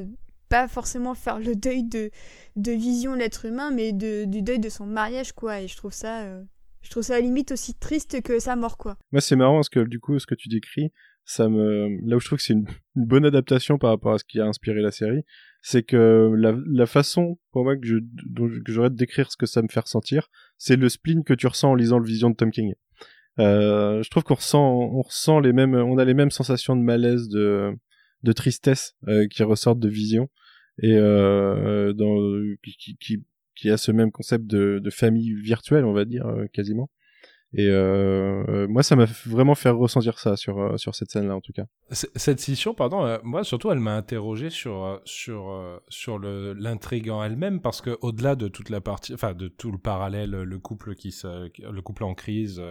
pas 0.50 0.68
forcément 0.68 1.14
faire 1.14 1.40
le 1.40 1.56
deuil 1.56 1.84
de, 1.84 2.10
de 2.56 2.72
vision 2.72 3.14
l'être 3.14 3.46
humain, 3.46 3.72
mais 3.72 3.94
de, 3.94 4.26
du 4.26 4.42
deuil 4.42 4.60
de 4.60 4.70
son 4.70 4.86
mariage, 4.86 5.32
quoi. 5.32 5.62
Et 5.62 5.68
je 5.68 5.78
trouve 5.78 5.94
ça, 5.94 6.24
euh, 6.24 6.44
je 6.82 6.90
trouve 6.90 7.04
ça 7.04 7.14
à 7.14 7.18
la 7.18 7.22
limite 7.22 7.52
aussi 7.52 7.76
triste 7.76 8.22
que 8.22 8.40
sa 8.40 8.56
mort, 8.56 8.78
quoi. 8.78 8.98
Moi, 9.12 9.22
c'est 9.22 9.36
marrant 9.36 9.56
parce 9.56 9.70
que 9.70 9.82
du 9.82 10.00
coup, 10.00 10.18
ce 10.20 10.26
que 10.26 10.36
tu 10.36 10.50
décris, 10.50 10.92
ça 11.24 11.48
me, 11.48 11.88
là 12.04 12.16
où 12.16 12.20
je 12.20 12.26
trouve 12.26 12.40
que 12.40 12.44
c'est 12.44 12.54
une, 12.54 12.68
bonne 12.96 13.26
adaptation 13.26 13.78
par 13.78 13.92
rapport 13.92 14.14
à 14.14 14.18
ce 14.18 14.24
qui 14.26 14.40
a 14.40 14.46
inspiré 14.46 14.82
la 14.82 14.92
série, 14.92 15.24
c'est 15.62 15.84
que 15.84 16.34
la, 16.38 16.56
la 16.68 16.86
façon, 16.86 17.38
pour 17.52 17.64
moi, 17.64 17.76
que 17.76 17.86
je, 17.86 17.98
que 17.98 18.72
j'aurais 18.72 18.90
de 18.90 18.96
décrire 18.96 19.32
ce 19.32 19.38
que 19.38 19.46
ça 19.46 19.62
me 19.62 19.68
fait 19.68 19.80
ressentir, 19.80 20.30
c'est 20.58 20.76
le 20.76 20.90
spleen 20.90 21.24
que 21.24 21.34
tu 21.34 21.48
ressens 21.48 21.72
en 21.72 21.76
lisant 21.76 22.00
le 22.00 22.06
Vision 22.06 22.30
de 22.30 22.36
Tom 22.36 22.52
King. 22.52 22.74
Euh, 23.40 24.02
je 24.04 24.10
trouve 24.10 24.24
qu'on 24.24 24.36
ressent, 24.36 24.64
on 24.64 25.02
ressent 25.02 25.40
les 25.40 25.54
mêmes, 25.54 25.76
on 25.76 25.98
a 25.98 26.06
les 26.06 26.14
mêmes 26.14 26.32
sensations 26.32 26.76
de 26.76 26.82
malaise, 26.82 27.30
de, 27.30 27.74
de 28.24 28.32
tristesse 28.32 28.96
euh, 29.08 29.28
qui 29.28 29.44
ressortent 29.44 29.80
de 29.80 29.90
Vision 29.90 30.30
et 30.82 30.96
euh, 30.96 31.94
dans 31.94 32.16
qui, 32.64 32.98
qui, 32.98 33.24
qui 33.56 33.70
a 33.70 33.78
ce 33.78 33.92
même 33.92 34.12
concept 34.12 34.46
de, 34.46 34.80
de 34.80 34.90
famille 34.90 35.34
virtuelle, 35.34 35.86
on 35.86 35.94
va 35.94 36.06
dire 36.06 36.26
euh, 36.28 36.46
quasiment. 36.54 36.90
Et 37.54 37.68
euh, 37.68 38.68
moi, 38.68 38.84
ça 38.84 38.96
m'a 38.96 39.06
vraiment 39.26 39.56
fait 39.56 39.72
ressentir 39.72 40.20
ça 40.20 40.36
sur 40.36 40.60
euh, 40.60 40.78
sur 40.78 40.94
cette 40.94 41.10
scène-là, 41.10 41.36
en 41.36 41.42
tout 41.42 41.52
cas. 41.52 41.66
Cette 41.90 42.40
scission, 42.40 42.76
pardon, 42.76 43.04
euh, 43.04 43.18
moi 43.24 43.44
surtout, 43.44 43.72
elle 43.72 43.80
m'a 43.80 43.96
interrogé 43.96 44.52
sur 44.52 44.86
euh, 44.86 44.98
sur 45.04 45.82
sur 45.90 46.20
le 46.20 46.54
l'intrigue 46.54 47.10
en 47.10 47.24
elle-même 47.24 47.60
parce 47.60 47.82
que 47.82 47.98
au-delà 48.02 48.36
de 48.36 48.48
toute 48.48 48.70
la 48.70 48.82
partie, 48.82 49.16
enfin 49.16 49.34
de 49.34 49.48
tout 49.48 49.72
le 49.72 49.80
parallèle, 49.80 50.30
le 50.30 50.60
couple 50.60 50.94
qui 50.94 51.12
se, 51.12 51.50
le 51.60 51.82
couple 51.82 52.04
en 52.04 52.14
crise, 52.14 52.62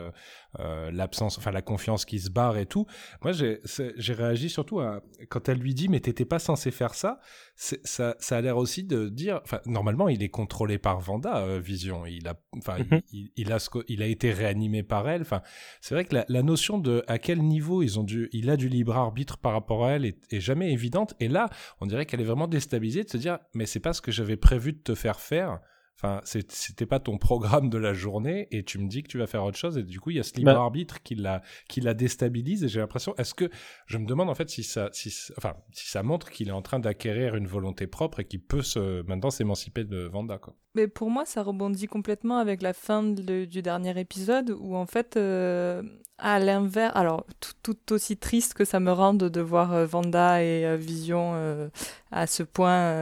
l'absence, 0.56 1.38
enfin 1.38 1.50
la 1.50 1.62
confiance 1.62 2.04
qui 2.04 2.20
se 2.20 2.30
barre 2.30 2.56
et 2.56 2.66
tout. 2.66 2.86
Moi, 3.22 3.32
j'ai 3.32 3.60
j'ai 3.64 4.12
réagi 4.12 4.48
surtout 4.48 4.78
à 4.78 5.00
quand 5.28 5.48
elle 5.48 5.58
lui 5.58 5.74
dit 5.74 5.88
mais 5.88 5.98
t'étais 5.98 6.24
pas 6.24 6.38
censé 6.38 6.70
faire 6.70 6.94
ça. 6.94 7.18
Ça 7.56 8.14
ça 8.20 8.36
a 8.36 8.40
l'air 8.40 8.56
aussi 8.56 8.84
de 8.84 9.08
dire, 9.08 9.40
enfin 9.42 9.60
normalement 9.66 10.08
il 10.08 10.22
est 10.22 10.28
contrôlé 10.28 10.78
par 10.78 11.00
Vanda, 11.00 11.58
Vision. 11.58 12.06
Il 12.06 12.28
a, 12.28 12.34
enfin 12.56 12.78
mhm. 12.78 13.00
il, 13.12 13.32
il, 13.36 13.52
a 13.52 13.58
il 13.88 14.02
a 14.02 14.06
été 14.06 14.30
réanimé 14.32 14.67
par 14.82 15.08
elle. 15.08 15.22
Enfin, 15.22 15.42
c'est 15.80 15.94
vrai 15.94 16.04
que 16.04 16.16
la, 16.28 16.42
notion 16.42 16.78
de 16.78 17.04
à 17.08 17.18
quel 17.18 17.42
niveau 17.42 17.82
ils 17.82 17.98
ont 17.98 18.04
dû, 18.04 18.28
il 18.32 18.50
a 18.50 18.56
du 18.56 18.68
libre 18.68 18.96
arbitre 18.96 19.38
par 19.38 19.52
rapport 19.52 19.84
à 19.84 19.92
elle 19.92 20.04
est, 20.04 20.40
jamais 20.40 20.72
évidente. 20.72 21.14
Et 21.20 21.28
là, 21.28 21.48
on 21.80 21.86
dirait 21.86 22.06
qu'elle 22.06 22.20
est 22.20 22.24
vraiment 22.24 22.48
déstabilisée 22.48 23.04
de 23.04 23.10
se 23.10 23.16
dire, 23.16 23.38
mais 23.54 23.66
c'est 23.66 23.80
pas 23.80 23.92
ce 23.92 24.00
que 24.00 24.12
j'avais 24.12 24.36
prévu 24.36 24.72
de 24.72 24.78
te 24.78 24.94
faire 24.94 25.20
faire. 25.20 25.60
Enfin, 26.00 26.20
c'était 26.24 26.86
pas 26.86 27.00
ton 27.00 27.18
programme 27.18 27.70
de 27.70 27.78
la 27.78 27.92
journée 27.92 28.46
et 28.52 28.62
tu 28.62 28.78
me 28.78 28.88
dis 28.88 29.02
que 29.02 29.08
tu 29.08 29.18
vas 29.18 29.26
faire 29.26 29.42
autre 29.42 29.58
chose 29.58 29.76
et 29.78 29.82
du 29.82 29.98
coup 29.98 30.10
il 30.10 30.16
y 30.16 30.20
a 30.20 30.22
ce 30.22 30.34
libre 30.36 30.52
bah. 30.52 30.60
arbitre 30.60 31.02
qui 31.02 31.16
la 31.16 31.42
qui 31.68 31.80
la 31.80 31.92
déstabilise 31.92 32.62
et 32.62 32.68
j'ai 32.68 32.78
l'impression 32.78 33.16
est-ce 33.16 33.34
que 33.34 33.50
je 33.86 33.98
me 33.98 34.06
demande 34.06 34.30
en 34.30 34.34
fait 34.36 34.48
si 34.48 34.62
ça 34.62 34.90
si 34.92 35.12
enfin 35.36 35.56
si 35.72 35.88
ça 35.88 36.04
montre 36.04 36.30
qu'il 36.30 36.50
est 36.50 36.52
en 36.52 36.62
train 36.62 36.78
d'acquérir 36.78 37.34
une 37.34 37.48
volonté 37.48 37.88
propre 37.88 38.20
et 38.20 38.24
qu'il 38.24 38.40
peut 38.40 38.62
se 38.62 39.02
maintenant 39.08 39.30
s'émanciper 39.30 39.82
de 39.82 40.04
Vanda 40.04 40.38
quoi. 40.38 40.54
Mais 40.78 40.86
pour 40.86 41.10
moi 41.10 41.24
ça 41.26 41.42
rebondit 41.42 41.88
complètement 41.88 42.38
avec 42.38 42.62
la 42.62 42.72
fin 42.72 43.02
du 43.02 43.62
dernier 43.62 43.98
épisode 43.98 44.56
où 44.60 44.76
en 44.76 44.86
fait 44.86 45.16
euh, 45.16 45.82
à 46.18 46.38
l'inverse, 46.38 46.92
alors 46.94 47.24
tout, 47.62 47.92
aussi 47.92 48.16
triste 48.16 48.54
que 48.54 48.64
ça 48.64 48.78
me 48.78 48.92
rende 48.92 49.18
de 49.18 49.40
voir 49.40 49.72
euh, 49.72 49.86
Vanda 49.86 50.40
et 50.40 50.64
euh, 50.64 50.76
Vision 50.76 51.32
euh, 51.34 51.68
à 52.12 52.28
ce 52.28 52.44
point 52.44 52.94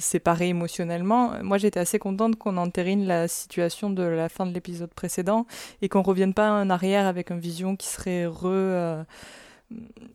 séparés 0.00 0.48
émotionnellement, 0.48 1.32
moi 1.42 1.58
j'étais 1.58 1.80
assez 1.80 1.98
contente 1.98 2.36
qu'on 2.36 2.56
entérine 2.56 3.06
la 3.06 3.28
situation 3.28 3.90
de 3.90 4.02
la 4.02 4.30
fin 4.30 4.46
de 4.46 4.54
l'épisode 4.54 4.92
précédent 4.94 5.46
et 5.82 5.90
qu'on 5.90 6.02
revienne 6.02 6.32
pas 6.32 6.50
en 6.50 6.70
arrière 6.70 7.06
avec 7.06 7.30
un 7.30 7.36
Vision 7.36 7.76
qui 7.76 7.88
serait 7.88 8.24
re 8.24 9.04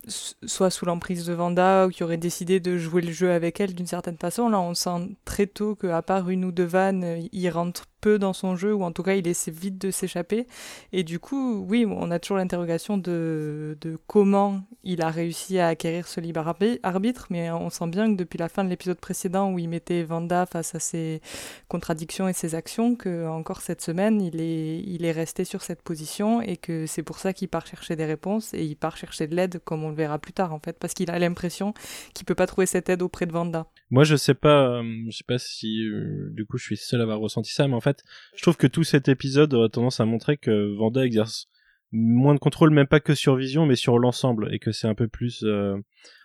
soit 0.06 0.70
sous 0.70 0.84
l'emprise 0.84 1.26
de 1.26 1.32
Vanda 1.32 1.86
ou 1.86 1.90
qui 1.90 2.02
aurait 2.02 2.16
décidé 2.16 2.60
de 2.60 2.78
jouer 2.78 3.02
le 3.02 3.12
jeu 3.12 3.32
avec 3.32 3.60
elle 3.60 3.74
d'une 3.74 3.86
certaine 3.86 4.16
façon. 4.16 4.48
Là, 4.48 4.60
on 4.60 4.74
sent 4.74 5.16
très 5.24 5.46
tôt 5.46 5.74
qu'à 5.74 6.02
part 6.02 6.30
une 6.30 6.44
ou 6.44 6.52
deux 6.52 6.64
vannes, 6.64 7.26
il 7.32 7.48
rentre 7.50 7.84
peu 8.00 8.18
dans 8.18 8.32
son 8.32 8.56
jeu, 8.56 8.74
ou 8.74 8.82
en 8.84 8.92
tout 8.92 9.02
cas 9.02 9.14
il 9.14 9.26
essaie 9.26 9.50
vite 9.50 9.78
de 9.78 9.90
s'échapper. 9.90 10.46
Et 10.92 11.02
du 11.04 11.18
coup, 11.18 11.64
oui, 11.68 11.86
on 11.88 12.10
a 12.10 12.18
toujours 12.18 12.36
l'interrogation 12.36 12.98
de, 12.98 13.76
de, 13.80 13.98
comment 14.06 14.62
il 14.84 15.02
a 15.02 15.10
réussi 15.10 15.58
à 15.58 15.68
acquérir 15.68 16.06
ce 16.06 16.20
libre 16.20 16.54
arbitre, 16.82 17.26
mais 17.30 17.50
on 17.50 17.70
sent 17.70 17.88
bien 17.88 18.10
que 18.10 18.16
depuis 18.16 18.38
la 18.38 18.48
fin 18.48 18.64
de 18.64 18.70
l'épisode 18.70 18.98
précédent 18.98 19.52
où 19.52 19.58
il 19.58 19.68
mettait 19.68 20.02
Vanda 20.02 20.46
face 20.46 20.74
à 20.74 20.80
ses 20.80 21.20
contradictions 21.68 22.28
et 22.28 22.32
ses 22.32 22.54
actions, 22.54 22.96
que 22.96 23.26
encore 23.28 23.60
cette 23.60 23.82
semaine, 23.82 24.20
il 24.20 24.40
est, 24.40 24.80
il 24.80 25.04
est 25.04 25.12
resté 25.12 25.44
sur 25.44 25.62
cette 25.62 25.82
position 25.82 26.40
et 26.40 26.56
que 26.56 26.86
c'est 26.86 27.02
pour 27.02 27.18
ça 27.18 27.32
qu'il 27.32 27.48
part 27.48 27.66
chercher 27.66 27.96
des 27.96 28.06
réponses 28.06 28.54
et 28.54 28.64
il 28.64 28.76
part 28.76 28.96
chercher 28.96 29.26
de 29.26 29.34
l'aide, 29.34 29.60
comme 29.64 29.84
on 29.84 29.90
le 29.90 29.94
verra 29.94 30.18
plus 30.18 30.32
tard 30.32 30.52
en 30.52 30.60
fait, 30.60 30.78
parce 30.78 30.94
qu'il 30.94 31.10
a 31.10 31.18
l'impression 31.18 31.74
qu'il 32.14 32.24
peut 32.26 32.34
pas 32.34 32.46
trouver 32.46 32.66
cette 32.66 32.88
aide 32.88 33.02
auprès 33.02 33.26
de 33.26 33.32
Vanda. 33.32 33.66
Moi, 33.90 34.04
je 34.04 34.16
sais 34.16 34.34
pas, 34.34 34.80
euh, 34.80 35.04
je 35.08 35.16
sais 35.16 35.24
pas 35.26 35.38
si 35.38 35.82
euh, 35.84 36.28
du 36.30 36.44
coup 36.44 36.58
je 36.58 36.64
suis 36.64 36.76
seul 36.76 37.00
à 37.00 37.04
avoir 37.04 37.20
ressenti 37.20 37.52
ça, 37.52 37.66
mais 37.68 37.74
en 37.74 37.80
fait 37.80 38.02
je 38.36 38.42
trouve 38.42 38.56
que 38.56 38.66
tout 38.66 38.84
cet 38.84 39.08
épisode 39.08 39.54
aurait 39.54 39.70
tendance 39.70 40.00
à 40.00 40.04
montrer 40.04 40.36
que 40.36 40.76
Vanda 40.76 41.04
exerce 41.04 41.48
moins 41.90 42.34
de 42.34 42.38
contrôle, 42.38 42.70
même 42.70 42.86
pas 42.86 43.00
que 43.00 43.14
sur 43.14 43.36
Vision, 43.36 43.66
mais 43.66 43.76
sur 43.76 43.98
l'ensemble, 43.98 44.52
et 44.52 44.58
que 44.58 44.72
c'est 44.72 44.86
un 44.86 44.94
peu 44.94 45.08
plus. 45.08 45.42
Euh, 45.42 45.76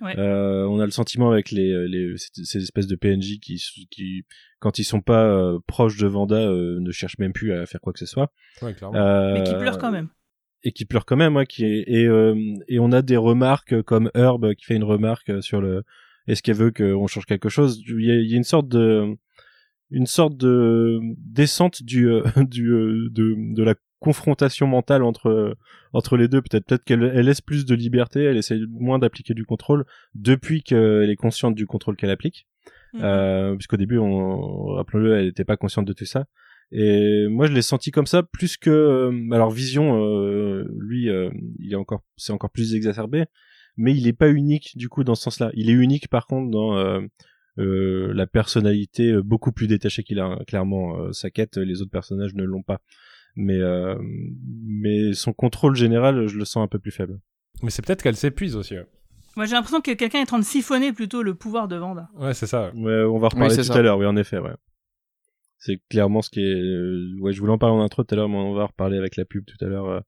euh, 0.02 0.66
on 0.66 0.80
a 0.80 0.86
le 0.86 0.92
sentiment 0.92 1.32
avec 1.32 1.52
les, 1.52 1.88
les 1.88 2.14
ces, 2.18 2.62
espèces 2.62 2.88
de 2.88 2.96
PNJ 2.96 3.40
qui, 3.40 3.62
qui 3.90 4.26
quand 4.60 4.80
ils 4.80 4.84
sont 4.84 5.02
pas 5.02 5.26
euh, 5.26 5.60
proches 5.66 5.98
de 5.98 6.08
Vanda, 6.08 6.48
ne 6.48 6.92
cherchent 6.92 7.18
même 7.18 7.34
plus 7.34 7.54
à 7.54 7.66
faire 7.66 7.82
quoi 7.82 7.94
que 7.94 8.00
ce 8.00 8.06
soit. 8.06 8.32
mais 8.62 9.44
qui 9.44 9.56
pleurent 9.56 9.78
quand 9.78 9.92
même. 9.92 10.10
Et 10.66 10.72
qui 10.72 10.86
pleurent 10.86 11.06
quand 11.06 11.18
même, 11.18 11.36
ouais, 11.36 11.46
qui 11.46 11.66
et 11.66 12.08
et 12.68 12.80
on 12.80 12.92
a 12.92 13.02
des 13.02 13.18
remarques 13.18 13.82
comme 13.84 14.10
Herb 14.14 14.54
qui 14.56 14.66
fait 14.66 14.76
une 14.76 14.84
remarque 14.84 15.44
sur 15.44 15.62
le 15.62 15.84
est-ce 16.28 16.42
qu'elle 16.42 16.56
veut 16.56 16.72
qu'on 16.72 17.08
change 17.08 17.26
quelque 17.26 17.50
chose? 17.50 17.82
Il 17.88 18.02
y 18.02 18.10
il 18.10 18.30
y 18.30 18.34
a 18.34 18.38
une 18.38 18.44
sorte 18.44 18.68
de 18.68 19.18
une 19.94 20.08
sorte 20.08 20.36
de 20.36 21.00
descente 21.18 21.84
du 21.84 22.10
euh, 22.10 22.24
du 22.44 22.72
euh, 22.72 23.10
de 23.12 23.54
de 23.54 23.64
la 23.64 23.76
confrontation 24.00 24.68
mentale 24.68 25.04
entre 25.04 25.56
entre 25.94 26.18
les 26.18 26.28
deux 26.28 26.42
peut-être 26.42 26.66
peut-être 26.66 26.84
qu'elle 26.84 27.04
elle 27.04 27.26
laisse 27.26 27.40
plus 27.40 27.66
de 27.66 27.74
liberté 27.74 28.24
elle 28.24 28.36
essaie 28.36 28.60
moins 28.70 29.00
d'appliquer 29.00 29.34
du 29.34 29.46
contrôle 29.46 29.86
depuis 30.14 30.62
qu'elle 30.62 31.10
est 31.10 31.16
consciente 31.16 31.56
du 31.56 31.66
contrôle 31.68 31.96
qu'elle 31.96 32.10
applique 32.10 32.46
mhm. 32.94 33.02
euh, 33.02 33.56
puisqu'au 33.56 33.78
début 33.78 34.00
on 34.00 34.74
rappelons-le 34.74 35.16
elle 35.16 35.26
n'était 35.28 35.46
pas 35.46 35.56
consciente 35.56 35.86
de 35.86 35.94
tout 35.94 36.04
ça 36.04 36.26
et 36.74 37.28
moi 37.30 37.48
je 37.48 37.54
l'ai 37.54 37.62
senti 37.62 37.92
comme 37.92 38.08
ça 38.08 38.24
plus 38.24 38.58
que 38.58 38.70
euh, 38.70 39.32
alors 39.32 39.52
Vision 39.52 39.96
lui 40.78 41.08
il 41.60 41.72
est 41.72 41.78
encore 41.78 42.04
c'est 42.18 42.34
encore 42.34 42.50
plus 42.50 42.76
exacerbé 42.76 43.24
mais 43.78 43.96
il 43.96 44.08
est 44.08 44.14
pas 44.14 44.30
unique 44.30 44.78
du 44.78 44.90
coup 44.90 45.04
dans 45.04 45.16
ce 45.16 45.24
sens-là. 45.24 45.52
Il 45.54 45.70
est 45.70 45.74
unique 45.74 46.08
par 46.08 46.28
contre 46.28 46.52
dans 46.52 47.02
euh, 47.60 48.12
la 48.14 48.26
personnalité 48.26 49.12
euh, 49.12 49.22
beaucoup 49.22 49.52
plus 49.52 49.68
détachée 49.68 50.04
qu'il 50.04 50.20
a 50.20 50.40
clairement 50.48 50.98
euh, 50.98 51.12
sa 51.12 51.30
quête. 51.30 51.58
Les 51.58 51.82
autres 51.82 51.92
personnages 51.92 52.34
ne 52.34 52.44
l'ont 52.44 52.64
pas. 52.64 52.82
Mais 53.36 53.60
mais 54.64 55.14
son 55.14 55.34
contrôle 55.34 55.76
général 55.76 56.28
je 56.28 56.38
le 56.38 56.46
sens 56.46 56.64
un 56.64 56.68
peu 56.68 56.78
plus 56.78 56.92
faible. 56.92 57.20
Mais 57.64 57.72
c'est 57.72 57.84
peut-être 57.84 58.04
qu'elle 58.04 58.16
s'épuise 58.16 58.56
aussi 58.56 58.76
moi 59.36 59.48
j'ai 59.48 59.54
l'impression 59.54 59.82
que 59.82 59.92
quelqu'un 59.94 60.20
est 60.20 60.24
en 60.24 60.26
train 60.26 60.38
de 60.38 60.44
siphonner 60.44 60.94
plutôt 60.94 61.24
le 61.24 61.34
pouvoir 61.34 61.68
de 61.68 61.76
Vanda 61.76 62.08
ouais 62.14 62.36
c'est 62.36 62.46
ça. 62.46 62.72
Ouais 62.76 63.04
on 63.06 63.18
va 63.18 63.30
reparler 63.30 63.56
tout 63.56 63.72
à 63.72 63.82
l'heure 63.82 63.98
oui 63.98 64.06
en 64.06 64.16
effet 64.16 64.38
ouais. 64.38 64.54
C'est 65.58 65.82
clairement 65.90 66.22
ce 66.22 66.30
qui 66.30 66.42
est 66.42 67.20
ouais 67.20 67.34
je 67.34 67.40
voulais 67.40 67.54
en 67.54 67.58
parler 67.58 67.76
en 67.76 67.82
intro 67.82 68.04
tout 68.04 68.14
à 68.14 68.18
l'heure 68.18 68.30
mais 68.30 68.38
on 68.38 68.54
va 68.54 68.68
reparler 68.68 69.00
avec 69.00 69.16
la 69.16 69.26
pub 69.26 69.44
tout 69.46 69.66
à 69.66 69.68
l'heure 69.68 70.04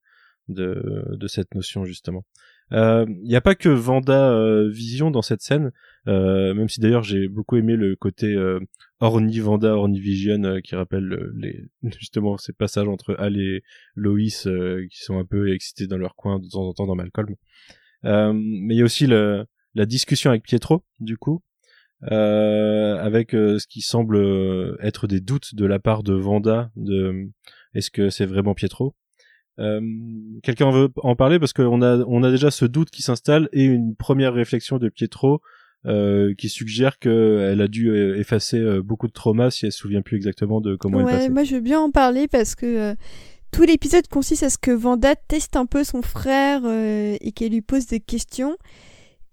de 0.50 1.08
de 1.10 1.28
cette 1.28 1.56
notion 1.56 1.84
justement 1.84 2.24
il 2.72 2.78
euh, 2.78 3.06
n'y 3.08 3.36
a 3.36 3.42
pas 3.42 3.54
que 3.54 3.70
Vanda 3.70 4.32
euh, 4.32 4.70
Vision 4.70 5.12
dans 5.12 5.22
cette 5.22 5.42
scène, 5.42 5.72
euh, 6.08 6.54
même 6.56 6.68
si 6.68 6.80
d'ailleurs 6.80 7.04
j'ai 7.04 7.28
beaucoup 7.28 7.58
aimé 7.58 7.76
le 7.76 7.96
côté 7.96 8.36
Orni 9.00 9.40
Vanda, 9.40 9.76
Orni 9.76 10.00
Vision 10.00 10.62
qui 10.64 10.76
rappelle 10.76 11.32
les 11.36 11.64
justement 12.00 12.38
ces 12.38 12.54
passages 12.54 12.88
entre 12.88 13.16
Al 13.20 13.38
et 13.38 13.64
Loïs 13.96 14.48
qui 14.90 15.04
sont 15.04 15.20
un 15.20 15.26
peu 15.26 15.54
excités 15.54 15.88
dans 15.88 15.98
leur 15.98 16.16
coin 16.16 16.40
de 16.40 16.48
temps 16.48 16.68
en 16.68 16.74
temps 16.74 16.88
dans 16.88 16.96
Malcolm. 16.96 17.36
mais 18.04 18.74
il 18.74 18.78
y 18.78 18.82
a 18.82 18.86
aussi 18.86 19.06
le, 19.06 19.46
la 19.76 19.86
discussion 19.86 20.32
avec 20.32 20.44
Pietro 20.44 20.84
du 21.00 21.18
coup, 21.18 21.44
avec 22.02 23.32
ce 23.32 23.68
qui 23.68 23.82
semble 23.82 24.78
être 24.82 25.06
des 25.06 25.22
doutes 25.22 25.54
de 25.54 25.66
la 25.66 25.78
part 25.78 26.02
de 26.02 26.14
Vanda 26.14 26.72
de 26.76 27.30
est-ce 27.76 27.92
que 27.92 28.10
c'est 28.10 28.26
vraiment 28.26 28.56
Pietro? 28.56 28.96
Euh, 29.60 29.82
Quelqu'un 30.44 30.72
veut 30.72 30.90
en 30.98 31.16
parler 31.16 31.40
parce 31.40 31.54
qu'on 31.54 31.82
a 31.82 31.98
on 32.08 32.24
a 32.24 32.32
déjà 32.32 32.52
ce 32.52 32.66
doute 32.66 32.90
qui 32.90 33.02
s'installe 33.02 33.50
et 33.54 33.64
une 33.64 33.96
première 33.96 34.34
réflexion 34.34 34.78
de 34.78 34.90
Pietro 34.90 35.42
euh, 35.86 36.34
qui 36.34 36.50
suggère 36.50 36.98
qu'elle 36.98 37.62
a 37.62 37.68
dû 37.68 37.90
euh, 37.90 38.18
effacer 38.18 38.58
euh, 38.58 38.82
beaucoup 38.82 39.08
de 39.08 39.12
traumas 39.12 39.52
si 39.52 39.68
elle 39.68 39.72
se 39.72 39.78
souvient 39.78 40.02
plus 40.02 40.18
exactement 40.18 40.60
de 40.60 40.76
comment 40.76 40.98
ouais, 40.98 41.04
elle 41.04 41.18
passait. 41.20 41.30
Moi, 41.30 41.44
je 41.44 41.56
veux 41.56 41.62
bien 41.62 41.80
en 41.80 41.92
parler 41.92 42.28
parce 42.28 42.56
que 42.56 42.66
euh, 42.66 42.96
tout 43.52 43.62
l'épisode 43.62 44.08
consiste 44.08 44.42
à 44.42 44.50
ce 44.50 44.58
que 44.58 44.72
Vanda 44.72 45.16
teste 45.16 45.56
un 45.56 45.68
peu 45.68 45.84
son 45.84 46.02
frère 46.02 46.64
et 46.66 47.32
qu'elle 47.34 47.52
lui 47.52 47.62
pose 47.62 47.86
des 47.86 48.00
questions. 48.00 48.58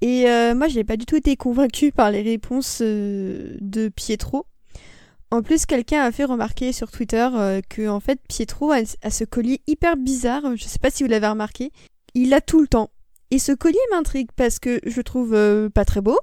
Et 0.02 0.26
moi, 0.54 0.68
j'ai 0.68 0.84
pas 0.84 0.96
du 0.96 1.06
tout 1.06 1.16
été 1.16 1.36
convaincue 1.36 1.90
par 1.90 2.10
les 2.12 2.22
réponses 2.22 2.82
de 2.82 3.88
Pietro. 3.88 4.46
En 5.32 5.40
plus, 5.40 5.64
quelqu'un 5.64 6.02
a 6.02 6.12
fait 6.12 6.24
remarquer 6.24 6.72
sur 6.72 6.90
Twitter 6.90 7.26
euh, 7.32 7.62
que 7.66 7.88
en 7.88 8.00
fait 8.00 8.20
Pietro 8.28 8.70
a, 8.70 8.84
ce 8.84 9.24
collier 9.24 9.62
hyper 9.66 9.96
bizarre. 9.96 10.42
Je 10.56 10.64
sais 10.64 10.78
pas 10.78 10.90
si 10.90 11.02
vous 11.02 11.08
l'avez 11.08 11.26
remarqué. 11.26 11.72
Il 12.12 12.28
l'a 12.28 12.42
tout 12.42 12.60
le 12.60 12.68
temps. 12.68 12.90
Et 13.30 13.38
ce 13.38 13.52
collier 13.52 13.78
m'intrigue 13.90 14.28
parce 14.36 14.58
que 14.58 14.78
je 14.84 15.00
trouve 15.00 15.32
euh, 15.32 15.70
pas 15.70 15.86
très 15.86 16.02
beau, 16.02 16.18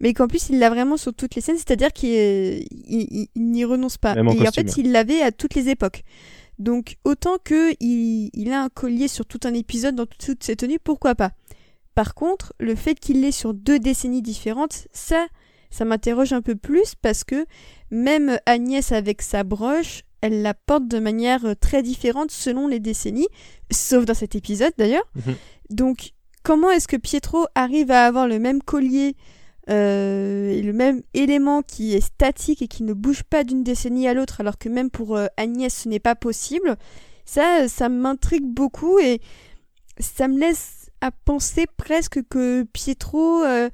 mais 0.00 0.12
qu'en 0.12 0.26
plus 0.26 0.48
il 0.48 0.58
l'a 0.58 0.70
vraiment 0.70 0.96
sur 0.96 1.14
toutes 1.14 1.36
les 1.36 1.40
scènes, 1.40 1.56
c'est-à-dire 1.56 1.92
qu'il 1.92 2.66
n'y 3.36 3.64
renonce 3.64 3.96
pas. 3.96 4.16
et 4.16 4.48
en 4.48 4.50
fait, 4.50 4.76
il 4.76 4.90
l'avait 4.90 5.22
à 5.22 5.30
toutes 5.30 5.54
les 5.54 5.68
époques. 5.68 6.02
Donc 6.58 6.96
autant 7.04 7.36
que 7.42 7.72
il, 7.78 8.52
a 8.52 8.60
un 8.60 8.68
collier 8.70 9.06
sur 9.06 9.24
tout 9.24 9.38
un 9.44 9.54
épisode 9.54 9.94
dans 9.94 10.06
toutes 10.06 10.42
ses 10.42 10.56
tenues, 10.56 10.80
pourquoi 10.82 11.14
pas? 11.14 11.30
Par 11.94 12.16
contre, 12.16 12.54
le 12.58 12.74
fait 12.74 12.98
qu'il 12.98 13.20
l'ait 13.20 13.30
sur 13.30 13.54
deux 13.54 13.78
décennies 13.78 14.20
différentes, 14.20 14.88
ça, 14.92 15.28
ça 15.70 15.84
m'interroge 15.84 16.32
un 16.32 16.42
peu 16.42 16.56
plus 16.56 16.96
parce 17.00 17.22
que 17.22 17.46
même 17.92 18.38
Agnès 18.46 18.90
avec 18.90 19.22
sa 19.22 19.44
broche, 19.44 20.02
elle 20.22 20.42
la 20.42 20.54
porte 20.54 20.88
de 20.88 20.98
manière 20.98 21.44
euh, 21.44 21.54
très 21.54 21.82
différente 21.82 22.30
selon 22.30 22.66
les 22.66 22.80
décennies, 22.80 23.28
sauf 23.70 24.04
dans 24.04 24.14
cet 24.14 24.34
épisode 24.34 24.72
d'ailleurs. 24.78 25.06
Mhm. 25.14 25.34
Donc 25.70 26.12
comment 26.42 26.70
est-ce 26.70 26.88
que 26.88 26.96
Pietro 26.96 27.46
arrive 27.54 27.90
à 27.90 28.06
avoir 28.06 28.26
le 28.26 28.38
même 28.38 28.62
collier 28.62 29.14
euh, 29.70 30.50
et 30.50 30.62
le 30.62 30.72
même 30.72 31.02
élément 31.14 31.62
qui 31.62 31.94
est 31.94 32.00
statique 32.00 32.62
et 32.62 32.68
qui 32.68 32.82
ne 32.82 32.94
bouge 32.94 33.22
pas 33.22 33.44
d'une 33.44 33.62
décennie 33.62 34.08
à 34.08 34.14
l'autre 34.14 34.40
alors 34.40 34.58
que 34.58 34.68
même 34.68 34.90
pour 34.90 35.16
euh, 35.16 35.26
Agnès 35.36 35.72
ce 35.72 35.88
n'est 35.88 36.00
pas 36.00 36.14
possible? 36.14 36.76
Ça, 37.24 37.68
ça 37.68 37.88
m'intrigue 37.88 38.46
beaucoup 38.46 38.98
et 38.98 39.20
ça 39.98 40.26
me 40.26 40.38
laisse 40.38 40.90
à 41.00 41.10
penser 41.10 41.66
presque 41.76 42.20
que 42.28 42.62
Pietro 42.72 43.44
euh, 43.44 43.68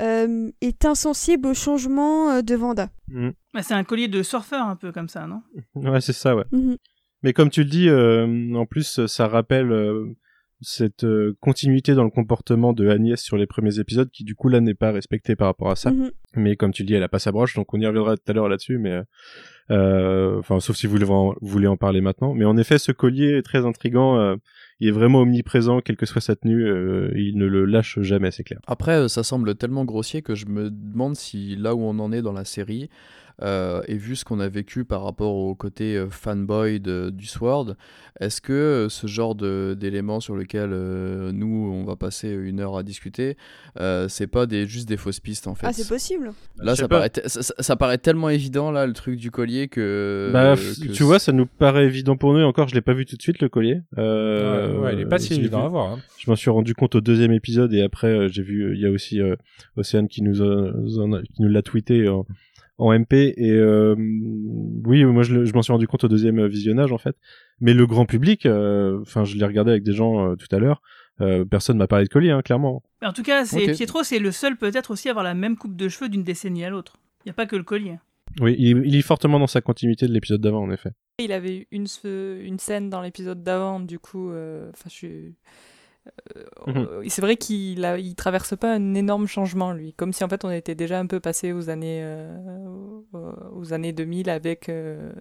euh, 0.00 0.50
est 0.60 0.84
insensible 0.84 1.48
au 1.48 1.54
changement 1.54 2.30
euh, 2.30 2.42
de 2.42 2.54
Vanda. 2.54 2.88
Mm. 3.08 3.30
Bah, 3.54 3.62
c'est 3.62 3.74
un 3.74 3.84
collier 3.84 4.08
de 4.08 4.22
surfeur 4.22 4.66
un 4.66 4.76
peu 4.76 4.92
comme 4.92 5.08
ça, 5.08 5.26
non? 5.26 5.42
Ouais, 5.74 6.00
c'est 6.00 6.12
ça, 6.12 6.36
ouais. 6.36 6.44
Mhm. 6.52 6.76
Mais 7.22 7.32
comme 7.32 7.50
tu 7.50 7.62
le 7.62 7.68
dis, 7.70 7.88
euh, 7.88 8.54
en 8.54 8.66
plus, 8.66 9.06
ça 9.06 9.26
rappelle 9.26 9.72
euh, 9.72 10.06
cette 10.60 11.04
euh, 11.04 11.36
continuité 11.40 11.94
dans 11.94 12.04
le 12.04 12.10
comportement 12.10 12.72
de 12.72 12.88
Agnès 12.88 13.20
sur 13.20 13.36
les 13.36 13.46
premiers 13.46 13.78
épisodes, 13.78 14.10
qui 14.10 14.24
du 14.24 14.34
coup 14.34 14.48
là 14.48 14.60
n'est 14.60 14.74
pas 14.74 14.92
respectée 14.92 15.36
par 15.36 15.48
rapport 15.48 15.70
à 15.70 15.76
ça. 15.76 15.90
Mhm. 15.90 16.10
Mais 16.34 16.56
comme 16.56 16.72
tu 16.72 16.82
le 16.82 16.86
dis, 16.86 16.94
elle 16.94 17.02
a 17.02 17.08
pas 17.08 17.18
sa 17.18 17.32
broche, 17.32 17.54
donc 17.54 17.72
on 17.72 17.80
y 17.80 17.86
reviendra 17.86 18.16
tout 18.16 18.30
à 18.30 18.32
l'heure 18.32 18.48
là-dessus. 18.48 18.78
Mais 18.78 19.00
euh, 19.70 20.38
enfin, 20.38 20.60
sauf 20.60 20.76
si 20.76 20.86
vous 20.86 20.92
voulez 20.92 21.06
en, 21.06 21.34
vous 21.40 21.48
voulez 21.48 21.66
en 21.66 21.76
parler 21.76 22.00
maintenant. 22.00 22.34
Mais 22.34 22.44
en 22.44 22.56
effet, 22.56 22.78
ce 22.78 22.92
collier 22.92 23.38
est 23.38 23.42
très 23.42 23.64
intrigant. 23.64 24.36
Il 24.80 24.88
est 24.88 24.92
vraiment 24.92 25.20
omniprésent, 25.20 25.80
quelle 25.80 25.96
que 25.96 26.06
soit 26.06 26.20
sa 26.20 26.36
tenue. 26.36 26.66
euh, 26.66 27.10
il 27.16 27.36
ne 27.36 27.46
le 27.46 27.64
lâche 27.64 27.98
jamais, 28.00 28.30
c'est 28.30 28.44
clair. 28.44 28.60
Après, 28.66 28.96
euh, 28.96 29.08
ça 29.08 29.22
semble 29.22 29.54
tellement 29.54 29.84
grossier 29.84 30.22
que 30.22 30.34
je 30.34 30.46
me 30.46 30.70
demande 30.70 31.16
si 31.16 31.56
là 31.56 31.74
où 31.74 31.82
on 31.82 31.98
en 31.98 32.12
est 32.12 32.22
dans 32.22 32.32
la 32.32 32.44
série, 32.44 32.90
euh, 33.42 33.82
et 33.86 33.96
vu 33.96 34.16
ce 34.16 34.24
qu'on 34.24 34.40
a 34.40 34.48
vécu 34.48 34.84
par 34.84 35.02
rapport 35.04 35.34
au 35.34 35.54
côté 35.54 35.96
euh, 35.96 36.08
fanboy 36.08 36.80
de- 36.80 37.10
du 37.10 37.26
Sword, 37.26 37.74
est-ce 38.20 38.40
que 38.40 38.52
euh, 38.52 38.88
ce 38.88 39.06
genre 39.06 39.34
de- 39.34 39.76
d'éléments 39.78 40.20
sur 40.20 40.36
lequel 40.36 40.70
euh, 40.72 41.32
nous 41.32 41.70
on 41.72 41.84
va 41.84 41.96
passer 41.96 42.30
une 42.30 42.60
heure 42.60 42.76
à 42.78 42.82
discuter, 42.82 43.36
euh, 43.78 44.08
c'est 44.08 44.26
pas 44.26 44.46
des, 44.46 44.66
juste 44.66 44.88
des 44.88 44.96
fausses 44.96 45.20
pistes 45.20 45.46
en 45.48 45.54
fait? 45.54 45.66
Ah, 45.66 45.72
c'est 45.72 45.86
possible. 45.88 46.32
Là, 46.58 46.74
ça 46.76 46.88
paraît, 46.88 47.10
ça, 47.26 47.76
paraît 47.76 47.98
tellement 47.98 48.30
évident 48.30 48.70
là, 48.70 48.86
le 48.86 48.92
truc 48.94 49.16
du 49.18 49.30
collier 49.30 49.68
que. 49.68 50.30
bah, 50.32 50.52
euh, 50.52 50.56
que 50.56 50.92
tu 50.92 51.02
vois, 51.02 51.18
ça 51.18 51.32
nous 51.32 51.44
paraît 51.46 51.84
évident 51.86 52.16
pour 52.16 52.32
nous. 52.32 52.38
Et 52.40 52.44
encore, 52.44 52.68
je 52.68 52.74
l'ai 52.74 52.80
pas 52.80 52.94
vu 52.94 53.04
tout 53.04 53.16
de 53.16 53.22
suite 53.22 53.40
le 53.40 53.48
collier. 53.50 53.80
Euh, 53.98 54.72
ouais, 54.78 54.78
ouais, 54.86 54.94
il 54.94 55.00
est 55.00 55.06
pas 55.06 55.18
si 55.18 55.34
évident 55.34 55.60
vu- 55.60 55.66
à 55.66 55.68
voir. 55.68 55.92
Hein. 55.92 55.98
Je 56.18 56.30
m'en 56.30 56.36
suis 56.36 56.50
rendu 56.50 56.74
compte 56.74 56.94
au 56.94 57.00
deuxième 57.00 57.32
épisode 57.32 57.72
et 57.74 57.82
après 57.82 58.08
euh, 58.08 58.28
j'ai 58.28 58.42
vu 58.42 58.74
il 58.74 58.80
y 58.80 58.86
a 58.86 58.90
aussi 58.90 59.20
euh, 59.20 59.36
Océane 59.76 60.08
qui 60.08 60.22
nous 60.22 60.42
a- 60.42 60.72
qui 61.34 61.42
nous 61.42 61.48
l'a 61.48 61.62
tweeté 61.62 62.08
en, 62.08 62.26
en 62.78 62.92
MP 62.92 63.14
et 63.14 63.52
euh, 63.52 63.94
oui 64.84 65.04
moi 65.04 65.22
je, 65.22 65.52
m'en 65.54 65.62
suis 65.62 65.72
rendu 65.72 65.86
compte 65.86 66.04
au 66.04 66.08
deuxième 66.08 66.46
visionnage 66.46 66.92
en 66.92 66.98
fait 66.98 67.16
mais 67.60 67.72
le 67.72 67.86
grand 67.86 68.04
public 68.04 68.44
euh, 68.44 69.00
enfin 69.00 69.24
je 69.24 69.36
l'ai 69.36 69.46
regardé 69.46 69.70
avec 69.70 69.82
des 69.82 69.94
gens 69.94 70.32
euh, 70.32 70.36
tout 70.36 70.54
à 70.54 70.58
l'heure 70.58 70.82
euh, 71.20 71.44
personne 71.44 71.78
m'a 71.78 71.86
parlé 71.86 72.04
de 72.04 72.10
collier 72.10 72.30
hein, 72.30 72.42
clairement 72.42 72.82
Mais 73.00 73.08
En 73.08 73.12
tout 73.12 73.22
cas, 73.22 73.46
c'est. 73.46 73.72
Pietro, 73.72 74.02
c'est 74.02 74.18
le 74.18 74.30
seul 74.32 74.56
peut-être 74.56 74.90
aussi 74.90 75.08
à 75.08 75.12
avoir 75.12 75.24
la 75.24 75.34
même 75.34 75.56
coupe 75.56 75.74
de 75.74 75.88
cheveux 75.88 76.10
d'une 76.10 76.24
décennie 76.24 76.64
à 76.64 76.70
l'autre. 76.70 76.98
Il 77.24 77.28
n'y 77.28 77.30
a 77.30 77.34
pas 77.34 77.46
que 77.46 77.56
le 77.56 77.62
collier. 77.62 77.98
oui 78.40 78.54
il, 78.58 78.82
il 78.84 78.94
est 78.94 79.02
fortement 79.02 79.38
dans 79.38 79.46
sa 79.46 79.60
continuité 79.60 80.06
de 80.06 80.12
l'épisode 80.12 80.40
d'avant 80.40 80.62
en 80.62 80.70
effet 80.70 80.90
Il 81.18 81.32
avait 81.32 81.56
eu 81.56 81.66
une, 81.70 81.86
une 82.04 82.58
scène 82.58 82.90
dans 82.90 83.00
l'épisode 83.00 83.42
d'avant, 83.42 83.80
du 83.80 83.98
coup, 83.98 84.30
euh, 84.30 84.70
enfin, 84.74 84.88
je 84.88 84.94
suis. 84.94 85.34
Euh, 86.36 86.42
Mhm. 86.66 86.76
euh, 86.90 87.02
C'est 87.08 87.22
vrai 87.22 87.36
qu'il 87.36 87.84
a, 87.84 87.98
il 87.98 88.14
traverse 88.14 88.56
pas 88.56 88.74
un 88.74 88.94
énorme 88.94 89.26
changement 89.26 89.72
lui, 89.72 89.92
comme 89.94 90.12
si 90.12 90.24
en 90.24 90.28
fait 90.28 90.44
on 90.44 90.50
était 90.50 90.74
déjà 90.74 90.98
un 90.98 91.06
peu 91.06 91.20
passé 91.20 91.52
aux 91.52 91.68
années, 91.70 92.00
euh, 92.02 92.36
aux- 93.52 93.72
années 93.72 93.92
2000 93.92 94.30
avec 94.30 94.68
euh, 94.68 95.12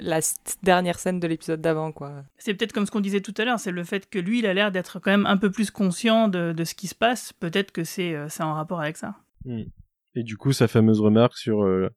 la 0.00 0.20
dernière 0.62 0.98
scène 0.98 1.20
de 1.20 1.26
l'épisode 1.26 1.60
d'avant 1.60 1.92
quoi. 1.92 2.24
C'est 2.38 2.54
peut-être 2.54 2.72
comme 2.72 2.86
ce 2.86 2.90
qu'on 2.90 3.00
disait 3.00 3.20
tout 3.20 3.34
à 3.38 3.44
l'heure, 3.44 3.58
c'est 3.60 3.70
le 3.72 3.84
fait 3.84 4.08
que 4.08 4.18
lui, 4.18 4.40
il 4.40 4.46
a 4.46 4.54
l'air 4.54 4.70
d'être 4.72 4.98
quand 5.00 5.10
même 5.10 5.26
un 5.26 5.36
peu 5.36 5.50
plus 5.50 5.70
conscient 5.70 6.28
de, 6.28 6.52
de 6.52 6.64
ce 6.64 6.74
qui 6.74 6.86
se 6.86 6.94
passe. 6.94 7.32
Peut-être 7.32 7.72
que 7.72 7.84
c'est 7.84 8.14
c'est 8.28 8.42
en 8.42 8.54
rapport 8.54 8.80
avec 8.80 8.96
ça. 8.96 9.14
et 10.14 10.22
du 10.22 10.36
coup 10.36 10.52
sa 10.52 10.68
fameuse 10.68 11.00
remarque 11.00 11.36
sur 11.36 11.62
euh, 11.62 11.88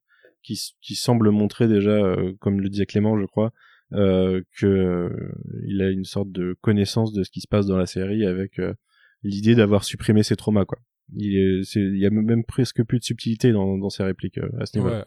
qui, 0.42 0.60
qui 0.80 0.94
semble 0.94 1.30
montrer 1.30 1.68
déjà 1.68 1.90
euh, 1.90 2.32
comme 2.40 2.60
le 2.60 2.68
disait 2.68 2.86
Clément 2.86 3.18
je 3.20 3.26
crois 3.26 3.52
euh, 3.94 4.42
que 4.58 4.66
euh, 4.66 5.32
il 5.66 5.82
a 5.82 5.90
une 5.90 6.04
sorte 6.04 6.30
de 6.30 6.56
connaissance 6.60 7.12
de 7.12 7.22
ce 7.22 7.30
qui 7.30 7.40
se 7.40 7.48
passe 7.48 7.66
dans 7.66 7.76
la 7.76 7.86
série 7.86 8.24
avec 8.24 8.58
euh, 8.58 8.74
l'idée 9.22 9.54
d'avoir 9.54 9.84
supprimé 9.84 10.22
ses 10.22 10.36
traumas 10.36 10.64
quoi. 10.64 10.78
Il 11.14 11.62
y 11.76 12.06
a 12.06 12.10
même 12.10 12.44
presque 12.44 12.82
plus 12.82 12.98
de 12.98 13.04
subtilité 13.04 13.52
dans, 13.52 13.90
ses 13.90 14.04
répliques 14.04 14.38
euh, 14.38 14.48
à 14.58 14.66
ce 14.66 14.78
niveau. 14.78 14.90
Ouais. 14.90 15.04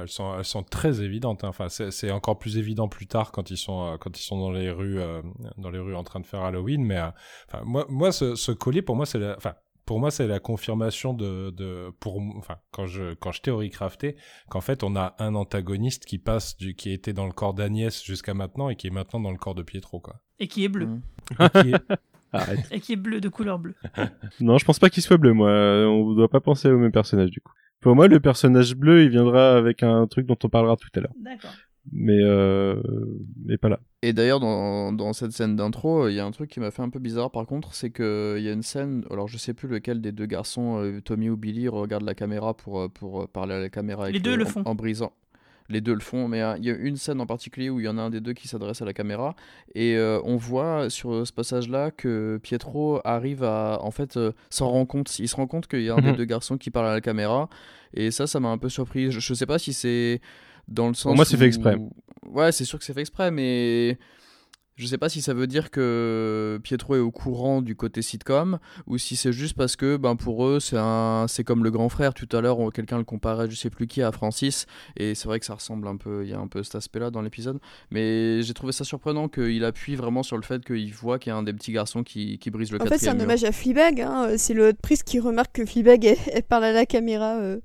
Elles 0.00 0.08
sont, 0.44 0.62
très 0.62 1.02
évidentes. 1.02 1.42
hein. 1.42 1.48
Enfin, 1.48 1.68
c'est 1.68 2.10
encore 2.10 2.38
plus 2.38 2.58
évident 2.58 2.86
plus 2.86 3.06
tard 3.06 3.32
quand 3.32 3.50
ils 3.50 3.56
sont, 3.56 3.96
quand 3.98 4.16
ils 4.18 4.22
sont 4.22 4.38
dans 4.38 4.52
les 4.52 4.70
rues, 4.70 5.00
dans 5.56 5.70
les 5.70 5.78
rues 5.78 5.94
en 5.96 6.04
train 6.04 6.20
de 6.20 6.26
faire 6.26 6.42
Halloween. 6.42 6.84
Mais, 6.84 7.00
enfin, 7.48 7.64
moi, 7.64 7.86
moi, 7.88 8.12
ce, 8.12 8.36
ce 8.36 8.52
collier, 8.52 8.82
pour 8.82 8.94
moi, 8.94 9.06
c'est 9.06 9.18
enfin, 9.34 9.54
pour 9.86 10.00
moi, 10.00 10.10
c'est 10.10 10.26
la 10.26 10.40
confirmation 10.40 11.12
de, 11.14 11.50
de, 11.50 11.90
pour, 12.00 12.18
enfin, 12.36 12.56
quand 12.70 12.86
je, 12.86 13.14
quand 13.14 13.32
je 13.32 13.42
théorie 13.42 13.70
crafté, 13.70 14.16
qu'en 14.48 14.60
fait, 14.60 14.82
on 14.82 14.96
a 14.96 15.14
un 15.18 15.34
antagoniste 15.34 16.04
qui 16.06 16.18
passe 16.18 16.56
du, 16.56 16.74
qui 16.74 16.90
était 16.92 17.12
dans 17.12 17.26
le 17.26 17.32
corps 17.32 17.54
d'Agnès 17.54 18.02
jusqu'à 18.04 18.34
maintenant 18.34 18.68
et 18.70 18.76
qui 18.76 18.86
est 18.86 18.90
maintenant 18.90 19.20
dans 19.20 19.30
le 19.30 19.36
corps 19.38 19.54
de 19.54 19.62
Pietro, 19.62 20.00
quoi. 20.00 20.20
Et 20.38 20.48
qui 20.48 20.64
est 20.64 20.68
bleu. 20.68 20.86
Mhm. 20.86 21.02
Et 21.40 21.48
qui 21.62 21.70
est- 21.72 21.82
Arrête. 22.32 22.66
Et 22.72 22.80
qui 22.80 22.94
est 22.94 22.96
bleu, 22.96 23.20
de 23.20 23.28
couleur 23.28 23.60
bleue. 23.60 23.76
non, 24.40 24.58
je 24.58 24.64
pense 24.64 24.80
pas 24.80 24.90
qu'il 24.90 25.02
soit 25.04 25.18
bleu, 25.18 25.32
moi. 25.32 25.50
On 25.52 26.14
doit 26.14 26.28
pas 26.28 26.40
penser 26.40 26.68
au 26.68 26.78
même 26.78 26.90
personnage 26.90 27.30
du 27.30 27.40
coup. 27.40 27.52
Pour 27.80 27.94
moi, 27.94 28.08
le 28.08 28.18
personnage 28.18 28.74
bleu, 28.74 29.04
il 29.04 29.10
viendra 29.10 29.56
avec 29.56 29.82
un 29.84 30.06
truc 30.08 30.26
dont 30.26 30.36
on 30.42 30.48
parlera 30.48 30.74
tout 30.76 30.88
à 30.96 31.00
l'heure. 31.00 31.12
D'accord. 31.20 31.52
Mais 31.92 32.18
euh, 32.22 32.80
mais 33.44 33.58
pas 33.58 33.68
là. 33.68 33.78
Et 34.02 34.12
d'ailleurs, 34.12 34.40
dans, 34.40 34.92
dans 34.92 35.12
cette 35.12 35.32
scène 35.32 35.54
d'intro, 35.56 36.08
il 36.08 36.14
y 36.14 36.20
a 36.20 36.24
un 36.24 36.30
truc 36.30 36.50
qui 36.50 36.60
m'a 36.60 36.70
fait 36.70 36.82
un 36.82 36.88
peu 36.90 36.98
bizarre 36.98 37.30
par 37.30 37.46
contre, 37.46 37.74
c'est 37.74 37.90
qu'il 37.90 38.04
y 38.40 38.48
a 38.48 38.52
une 38.52 38.62
scène, 38.62 39.04
alors 39.10 39.28
je 39.28 39.36
sais 39.38 39.54
plus 39.54 39.68
lequel 39.68 40.00
des 40.00 40.12
deux 40.12 40.26
garçons, 40.26 40.78
euh, 40.82 41.00
Tommy 41.02 41.28
ou 41.30 41.36
Billy, 41.36 41.68
regarde 41.68 42.02
la 42.04 42.14
caméra 42.14 42.54
pour, 42.54 42.80
euh, 42.80 42.88
pour 42.88 43.22
euh, 43.22 43.26
parler 43.26 43.54
à 43.54 43.60
la 43.60 43.68
caméra. 43.68 44.04
avec 44.04 44.14
Les 44.14 44.20
deux 44.20 44.36
le 44.36 44.44
font. 44.44 44.62
En, 44.64 44.74
brisant. 44.74 45.12
Les 45.70 45.80
deux 45.80 45.94
le 45.94 46.00
font, 46.00 46.28
mais 46.28 46.42
euh, 46.42 46.56
il 46.58 46.64
y 46.66 46.70
a 46.70 46.74
une 46.74 46.96
scène 46.96 47.20
en 47.22 47.26
particulier 47.26 47.70
où 47.70 47.80
il 47.80 47.86
y 47.86 47.88
en 47.88 47.96
a 47.96 48.02
un 48.02 48.10
des 48.10 48.20
deux 48.20 48.34
qui 48.34 48.48
s'adresse 48.48 48.82
à 48.82 48.84
la 48.84 48.92
caméra, 48.92 49.34
et 49.74 49.96
euh, 49.96 50.20
on 50.24 50.36
voit 50.36 50.90
sur 50.90 51.26
ce 51.26 51.32
passage-là 51.32 51.90
que 51.90 52.38
Pietro 52.42 53.00
arrive 53.04 53.42
à, 53.44 53.78
en 53.82 53.90
fait, 53.90 54.18
euh, 54.18 54.32
s'en 54.50 54.68
rend 54.70 54.84
compte, 54.84 55.18
il 55.18 55.28
se 55.28 55.36
rend 55.36 55.46
compte 55.46 55.66
qu'il 55.66 55.82
y 55.82 55.88
a 55.90 55.94
un 55.94 56.00
des 56.02 56.10
Mhm. 56.10 56.16
deux 56.16 56.24
garçons 56.26 56.58
qui 56.58 56.70
parle 56.70 56.86
à 56.88 56.92
la 56.92 57.00
caméra, 57.00 57.48
et 57.94 58.10
ça, 58.10 58.26
ça 58.26 58.40
m'a 58.40 58.48
un 58.50 58.58
peu 58.58 58.68
surpris. 58.68 59.10
Je, 59.10 59.20
je 59.20 59.32
sais 59.34 59.46
pas 59.46 59.58
si 59.58 59.72
c'est 59.72 60.20
dans 60.68 60.88
le 60.88 60.94
sens 60.94 61.14
moi, 61.16 61.24
c'est 61.24 61.36
fait 61.36 61.46
exprès. 61.46 61.76
Ouais, 62.26 62.52
c'est 62.52 62.64
sûr 62.64 62.78
que 62.78 62.84
c'est 62.84 62.94
fait 62.94 63.00
exprès, 63.00 63.30
mais 63.30 63.98
je 64.76 64.86
sais 64.86 64.98
pas 64.98 65.08
si 65.08 65.22
ça 65.22 65.34
veut 65.34 65.46
dire 65.46 65.70
que 65.70 66.58
Pietro 66.64 66.96
est 66.96 66.98
au 66.98 67.12
courant 67.12 67.62
du 67.62 67.76
côté 67.76 68.02
sitcom 68.02 68.58
ou 68.88 68.98
si 68.98 69.14
c'est 69.14 69.32
juste 69.32 69.54
parce 69.56 69.76
que 69.76 69.96
ben 69.96 70.16
pour 70.16 70.44
eux 70.48 70.58
c'est 70.58 70.76
un 70.76 71.26
c'est 71.28 71.44
comme 71.44 71.62
le 71.62 71.70
grand 71.70 71.88
frère 71.88 72.12
tout 72.12 72.28
à 72.36 72.40
l'heure 72.40 72.58
on- 72.58 72.70
quelqu'un 72.70 72.98
le 72.98 73.04
comparait 73.04 73.48
je 73.48 73.54
sais 73.54 73.70
plus 73.70 73.86
qui 73.86 74.02
à 74.02 74.10
Francis 74.10 74.66
et 74.96 75.14
c'est 75.14 75.28
vrai 75.28 75.38
que 75.38 75.46
ça 75.46 75.54
ressemble 75.54 75.86
un 75.86 75.96
peu 75.96 76.24
il 76.24 76.30
y 76.30 76.32
a 76.32 76.40
un 76.40 76.48
peu 76.48 76.64
cet 76.64 76.74
aspect 76.74 76.98
là 76.98 77.12
dans 77.12 77.22
l'épisode 77.22 77.60
mais 77.92 78.42
j'ai 78.42 78.52
trouvé 78.52 78.72
ça 78.72 78.82
surprenant 78.82 79.28
qu'il 79.28 79.62
appuie 79.64 79.94
vraiment 79.94 80.24
sur 80.24 80.36
le 80.36 80.42
fait 80.42 80.64
qu'il 80.64 80.92
voit 80.92 81.20
qu'il 81.20 81.30
y 81.30 81.32
a 81.32 81.36
un 81.36 81.44
des 81.44 81.52
petits 81.52 81.70
garçons 81.70 82.02
qui, 82.02 82.40
qui 82.40 82.50
brise 82.50 82.72
le 82.72 82.82
En 82.82 82.86
fait, 82.86 82.98
c'est 82.98 83.10
un 83.10 83.14
mur. 83.14 83.22
hommage 83.22 83.44
à 83.44 83.52
Fleabag. 83.52 84.00
Hein. 84.00 84.26
euh, 84.30 84.34
C'est 84.38 84.54
le 84.54 84.72
prise 84.72 85.04
qui 85.04 85.20
remarque 85.20 85.52
que 85.54 85.64
Fleabag 85.64 86.04
elle, 86.04 86.18
elle 86.32 86.42
parle 86.42 86.64
à 86.64 86.72
la 86.72 86.84
caméra. 86.84 87.36
euh. 87.36 87.60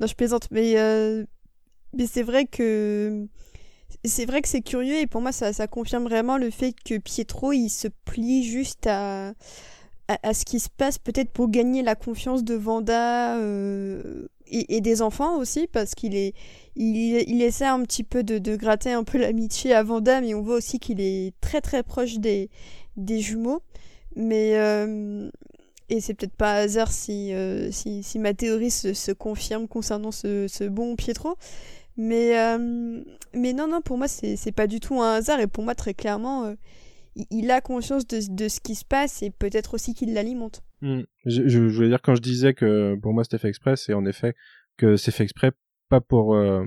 Non, 0.00 0.06
je 0.06 0.14
plaisante, 0.14 0.48
mais 0.52 0.74
euh, 0.78 1.24
mais 1.96 2.06
c'est 2.06 2.22
vrai 2.22 2.46
que 2.46 3.26
c'est 4.04 4.26
vrai 4.26 4.42
que 4.42 4.48
c'est 4.48 4.62
curieux 4.62 4.96
et 4.96 5.06
pour 5.06 5.20
moi 5.20 5.32
ça, 5.32 5.66
confirme 5.66 6.04
vraiment 6.04 6.36
le 6.36 6.50
fait 6.50 6.74
que 6.84 6.98
Pietro 6.98 7.52
il 7.52 7.68
se 7.68 7.88
plie 8.04 8.44
juste 8.44 8.86
à 8.86 9.34
à, 10.08 10.34
ce 10.34 10.44
qui 10.44 10.60
se 10.60 10.68
passe 10.68 10.98
peut-être 10.98 11.30
pour 11.30 11.48
gagner 11.48 11.82
la 11.82 11.94
confiance 11.94 12.44
de 12.44 12.54
Vanda 12.54 13.38
euh, 13.38 14.28
et, 14.46 14.82
des 14.82 15.00
enfants 15.00 15.38
aussi 15.38 15.66
parce 15.66 15.94
qu'il 15.94 16.14
est 16.14 16.34
il 16.76 17.40
essaie 17.40 17.64
un 17.64 17.82
petit 17.84 18.04
peu 18.04 18.22
de, 18.22 18.36
de 18.36 18.54
gratter 18.54 18.92
un 18.92 19.04
peu 19.04 19.16
l'amitié 19.16 19.72
à 19.72 19.82
Vanda 19.82 20.20
mais 20.20 20.34
on 20.34 20.42
voit 20.42 20.56
aussi 20.56 20.78
qu'il 20.78 21.00
est 21.00 21.32
très 21.40 21.62
très 21.62 21.82
proche 21.82 22.18
des 22.18 22.50
des 22.98 23.20
jumeaux 23.20 23.62
mais 24.14 24.56
euh, 24.56 25.30
et 25.90 26.00
c'est 26.00 26.14
peut-être 26.14 26.34
pas 26.34 26.54
hasard 26.54 26.90
si, 26.90 27.32
euh, 27.32 27.70
si, 27.70 28.02
si 28.02 28.18
ma 28.18 28.34
théorie 28.34 28.70
se, 28.70 28.94
se 28.94 29.12
confirme 29.12 29.68
concernant 29.68 30.12
ce, 30.12 30.46
ce 30.48 30.64
bon 30.64 30.96
Pietro. 30.96 31.36
Mais, 31.96 32.38
euh, 32.38 33.02
mais 33.34 33.52
non, 33.52 33.68
non, 33.68 33.80
pour 33.80 33.98
moi, 33.98 34.08
c'est 34.08 34.36
c'est 34.36 34.52
pas 34.52 34.66
du 34.66 34.80
tout 34.80 35.00
un 35.00 35.14
hasard. 35.14 35.40
Et 35.40 35.46
pour 35.46 35.64
moi, 35.64 35.74
très 35.74 35.94
clairement, 35.94 36.44
euh, 36.44 36.54
il, 37.14 37.26
il 37.30 37.50
a 37.50 37.60
conscience 37.60 38.06
de, 38.06 38.20
de 38.28 38.48
ce 38.48 38.60
qui 38.60 38.74
se 38.74 38.84
passe 38.84 39.22
et 39.22 39.30
peut-être 39.30 39.74
aussi 39.74 39.94
qu'il 39.94 40.12
l'alimente. 40.14 40.62
Hmm. 40.80 41.02
Je, 41.24 41.48
je, 41.48 41.68
je 41.68 41.74
voulais 41.74 41.88
dire 41.88 42.02
quand 42.02 42.14
je 42.14 42.22
disais 42.22 42.54
que 42.54 42.96
pour 43.00 43.12
moi 43.12 43.24
c'était 43.24 43.38
fait 43.38 43.48
exprès, 43.48 43.76
c'est 43.76 43.94
en 43.94 44.04
effet 44.04 44.34
que 44.76 44.96
c'est 44.96 45.12
fait 45.12 45.24
exprès 45.24 45.52
pas 45.88 46.00
pour 46.00 46.34
euh, 46.34 46.64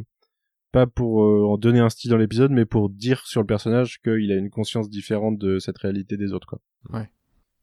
pas 0.71 0.87
pour 0.87 1.23
euh, 1.23 1.45
en 1.45 1.57
donner 1.57 1.79
un 1.79 1.89
style 1.89 2.11
dans 2.11 2.17
l'épisode, 2.17 2.51
mais 2.51 2.65
pour 2.65 2.89
dire 2.89 3.25
sur 3.27 3.41
le 3.41 3.47
personnage 3.47 3.99
qu'il 4.01 4.31
a 4.31 4.35
une 4.35 4.49
conscience 4.49 4.89
différente 4.89 5.37
de 5.37 5.59
cette 5.59 5.77
réalité 5.77 6.17
des 6.17 6.33
autres 6.33 6.47
quoi. 6.47 6.59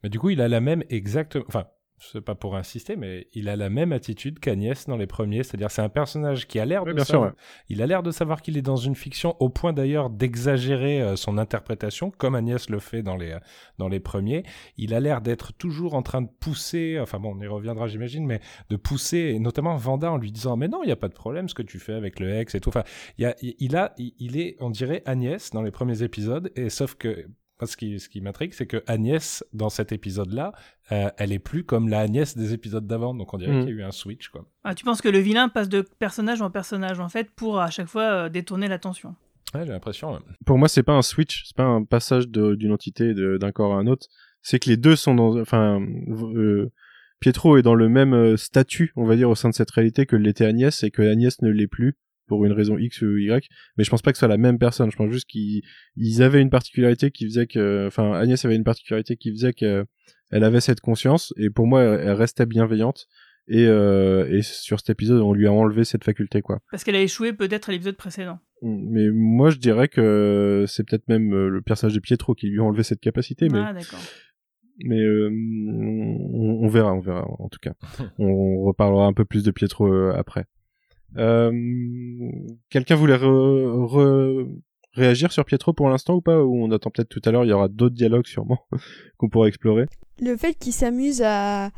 Mais 0.05 0.11
du 0.11 0.19
coup, 0.19 0.29
il 0.29 0.43
a 0.43 0.49
la 0.49 0.61
même 0.61 0.85
exacte, 0.91 1.39
enfin, 1.49 1.65
c'est 2.13 2.21
pas 2.21 2.35
pour 2.35 2.57
insister, 2.57 2.97
mais 2.97 3.29
il 3.33 3.49
a 3.49 3.57
la 3.57 3.71
même 3.71 3.93
attitude 3.93 4.39
qu'Agnès 4.39 4.87
dans 4.87 4.97
les 4.97 5.07
premiers. 5.07 5.43
C'est-à-dire, 5.43 5.71
c'est 5.71 5.83
un 5.83 5.89
personnage 5.89 6.47
qui 6.47 6.59
a 6.59 6.65
l'air 6.65 6.85
de, 6.85 6.93
bien 6.93 7.05
savoir... 7.05 7.31
sûr, 7.31 7.37
il 7.69 7.83
a 7.83 7.87
l'air 7.87 8.03
de 8.03 8.11
savoir 8.11 8.43
qu'il 8.43 8.57
est 8.57 8.63
dans 8.63 8.77
une 8.77 8.95
fiction, 8.95 9.37
au 9.41 9.49
point 9.49 9.73
d'ailleurs 9.73 10.11
d'exagérer 10.11 11.01
euh, 11.01 11.17
son 11.17 11.39
interprétation, 11.39 12.11
comme 12.11 12.35
Agnès 12.35 12.69
le 12.71 12.79
fait 12.79 13.03
dans 13.03 13.17
les 13.17 13.33
euh, 13.33 13.39
dans 13.79 13.89
les 13.89 14.01
premiers. 14.01 14.45
Il 14.77 14.95
a 14.95 15.01
l'air 15.01 15.21
d'être 15.21 15.53
toujours 15.53 15.95
en 15.95 16.03
train 16.03 16.23
de 16.23 16.29
pousser. 16.41 16.99
Enfin 17.01 17.19
bon, 17.19 17.35
on 17.37 17.41
y 17.41 17.47
reviendra, 17.47 17.87
j'imagine, 17.87 18.27
mais 18.27 18.41
de 18.71 18.77
pousser, 18.77 19.33
et 19.35 19.39
notamment 19.39 19.77
Vanda, 19.77 20.11
en 20.11 20.19
lui 20.19 20.33
disant 20.33 20.57
mais 20.57 20.69
non, 20.69 20.83
il 20.83 20.89
y 20.89 20.93
a 20.93 20.97
pas 20.97 21.09
de 21.09 21.15
problème, 21.15 21.49
ce 21.49 21.55
que 21.55 21.63
tu 21.63 21.79
fais 21.79 21.95
avec 21.95 22.21
le 22.21 22.35
ex 22.35 22.55
et 22.55 22.61
tout. 22.61 22.69
Enfin, 22.69 22.85
il 23.19 23.23
y 23.23 23.27
a, 23.27 23.35
il 23.41 23.77
a, 23.77 23.95
il 23.99 24.39
est, 24.39 24.57
on 24.61 24.71
dirait 24.71 25.03
Agnès 25.07 25.51
dans 25.51 25.63
les 25.63 25.71
premiers 25.71 26.03
épisodes, 26.03 26.51
et 26.57 26.71
sauf 26.71 26.95
que 26.95 27.27
ce 27.67 27.77
qui, 27.77 27.99
ce 28.01 28.09
qui 28.09 28.21
m'intrigue, 28.21 28.53
c'est 28.55 28.67
que 28.67 28.83
Agnès, 28.87 29.45
dans 29.53 29.69
cet 29.69 29.93
épisode-là, 29.93 30.53
euh, 30.93 31.11
elle 31.17 31.33
est 31.33 31.39
plus 31.39 31.65
comme 31.65 31.89
la 31.89 32.01
Agnès 32.01 32.37
des 32.37 32.53
épisodes 32.53 32.87
d'avant. 32.87 33.15
Donc 33.15 33.33
on 33.35 33.39
dirait 33.39 33.53
Mm. 33.53 33.61
qu'il 33.65 33.69
y 33.71 33.73
a 33.73 33.81
eu 33.81 33.83
un 33.83 33.91
switch, 33.93 34.29
quoi. 34.29 34.45
Ah, 34.65 34.75
tu 34.75 34.85
penses 34.85 35.01
que 35.03 35.09
le 35.09 35.19
vilain 35.19 35.49
passe 35.49 35.69
de 35.69 35.83
personnage 35.83 36.43
en 36.43 36.51
personnage, 36.51 37.01
en 37.01 37.09
fait, 37.09 37.31
pour 37.31 37.61
à 37.61 37.71
chaque 37.71 37.89
fois 37.89 38.03
euh, 38.03 38.29
détourner 38.29 38.69
l'attention? 38.69 39.15
Ouais, 39.55 39.65
j'ai 39.67 39.73
l'impression. 39.73 40.13
ouais. 40.15 40.19
Pour 40.47 40.59
moi, 40.59 40.69
c'est 40.69 40.83
pas 40.83 40.95
un 40.95 41.03
switch, 41.03 41.45
c'est 41.47 41.57
pas 41.57 41.65
un 41.65 41.85
passage 41.85 42.29
d'une 42.29 42.73
entité 42.73 43.15
d'un 43.15 43.53
corps 43.53 43.75
à 43.75 43.77
un 43.79 43.87
autre. 43.87 44.09
C'est 44.43 44.59
que 44.59 44.69
les 44.69 44.77
deux 44.77 44.97
sont 44.97 45.15
dans, 45.15 45.39
enfin, 45.41 45.81
euh, 46.35 46.71
Pietro 47.21 47.57
est 47.57 47.63
dans 47.63 47.75
le 47.77 47.89
même 47.89 48.37
statut, 48.37 48.93
on 48.97 49.05
va 49.07 49.15
dire, 49.17 49.31
au 49.31 49.35
sein 49.35 49.49
de 49.49 49.55
cette 49.55 49.71
réalité 49.71 50.07
que 50.07 50.17
l'était 50.17 50.45
Agnès 50.45 50.83
et 50.83 50.91
que 50.91 51.03
Agnès 51.03 51.41
ne 51.41 51.49
l'est 51.51 51.69
plus 51.69 51.97
pour 52.27 52.45
une 52.45 52.53
raison 52.53 52.79
X 52.79 53.03
ou 53.03 53.17
Y. 53.17 53.49
Mais 53.77 53.85
je 53.85 53.91
pense 53.91 54.03
pas 54.03 54.13
que 54.13 54.17
ce 54.17 54.21
soit 54.21 54.29
la 54.29 54.37
même 54.39 54.59
personne. 54.59 54.91
Je 54.91 54.97
pense 54.97 55.11
juste 55.11 55.27
qu'ils 55.29 55.63
ils 55.97 56.23
avaient 56.23 56.41
une 56.43 56.51
particularité 56.51 57.11
qui 57.11 57.25
faisait 57.27 57.47
que, 57.47 57.87
enfin, 57.87 58.13
Agnès 58.13 58.45
avait 58.45 58.57
une 58.57 58.65
particularité 58.65 59.17
qui 59.17 59.31
faisait 59.31 59.53
que 59.53 59.85
elle 60.31 60.45
avait 60.45 60.61
cette 60.61 60.81
conscience 60.81 61.33
et 61.37 61.51
pour 61.51 61.67
moi, 61.67 61.83
elle, 61.83 62.01
elle 62.09 62.13
restait 62.13 62.47
bienveillante. 62.47 63.07
Et, 63.47 63.67
euh, 63.67 64.27
et 64.35 64.41
sur 64.41 64.81
cet 64.81 64.89
épisode, 64.89 65.21
on 65.21 65.35
lui 65.35 65.47
a 65.47 65.53
enlevé 65.53 65.85
cette 65.85 66.03
faculté, 66.03 66.41
quoi. 66.41 66.61
Parce 66.71 66.83
qu'elle 66.83 66.97
a 66.97 67.03
échoué 67.03 67.35
peut-être 67.35 67.69
à 67.69 67.73
l'épisode 67.73 67.97
précédent. 67.97 68.39
Mais 68.63 69.11
moi, 69.13 69.51
je 69.51 69.59
dirais 69.59 69.89
que 69.89 70.65
c'est 70.67 70.83
peut-être 70.89 71.07
même 71.09 71.35
euh, 71.35 71.51
le 71.51 71.61
personnage 71.61 71.95
de 71.95 72.01
Pietro 72.01 72.35
qui 72.35 72.49
lui 72.49 72.61
a 72.61 72.63
enlevé 72.63 72.83
cette 72.83 73.01
capacité, 73.01 73.51
mais 73.51 73.59
Ah, 73.59 73.75
d'accord. 73.75 74.01
mais 74.79 74.99
euh, 74.99 75.29
on, 75.31 76.65
on 76.65 76.69
verra, 76.69 76.95
on 76.95 77.01
verra 77.01 77.27
en 77.39 77.51
tout 77.51 77.59
cas. 77.61 77.75
on 78.19 78.63
reparlera 78.63 79.05
un 79.05 79.13
peu 79.13 79.27
plus 79.27 79.45
de 79.45 79.51
Pietro 79.51 79.93
après. 80.13 80.47
Euh, 81.17 81.53
Quelqu'un 82.71 82.95
voulait 82.97 83.17
re- 83.17 83.87
re- 83.89 84.49
réagir 84.95 85.33
sur 85.33 85.45
Pietro 85.45 85.73
pour 85.73 85.89
l'instant 85.89 86.15
ou 86.15 86.21
pas? 86.21 86.43
Ou 86.43 86.63
on 86.65 86.71
attend 86.71 86.91
peut-être 86.91 87.09
tout 87.09 87.21
à 87.25 87.31
l'heure, 87.31 87.45
il 87.45 87.49
y 87.49 87.53
aura 87.53 87.69
d'autres 87.69 87.95
dialogues 87.95 88.27
sûrement 88.27 88.59
qu'on 89.19 89.29
pourra 89.29 89.49
explorer. 89.49 89.87
Le 90.21 90.37
fait 90.37 90.55
qu'il 90.55 90.73
s'amuse 90.73 91.23
à, 91.25 91.71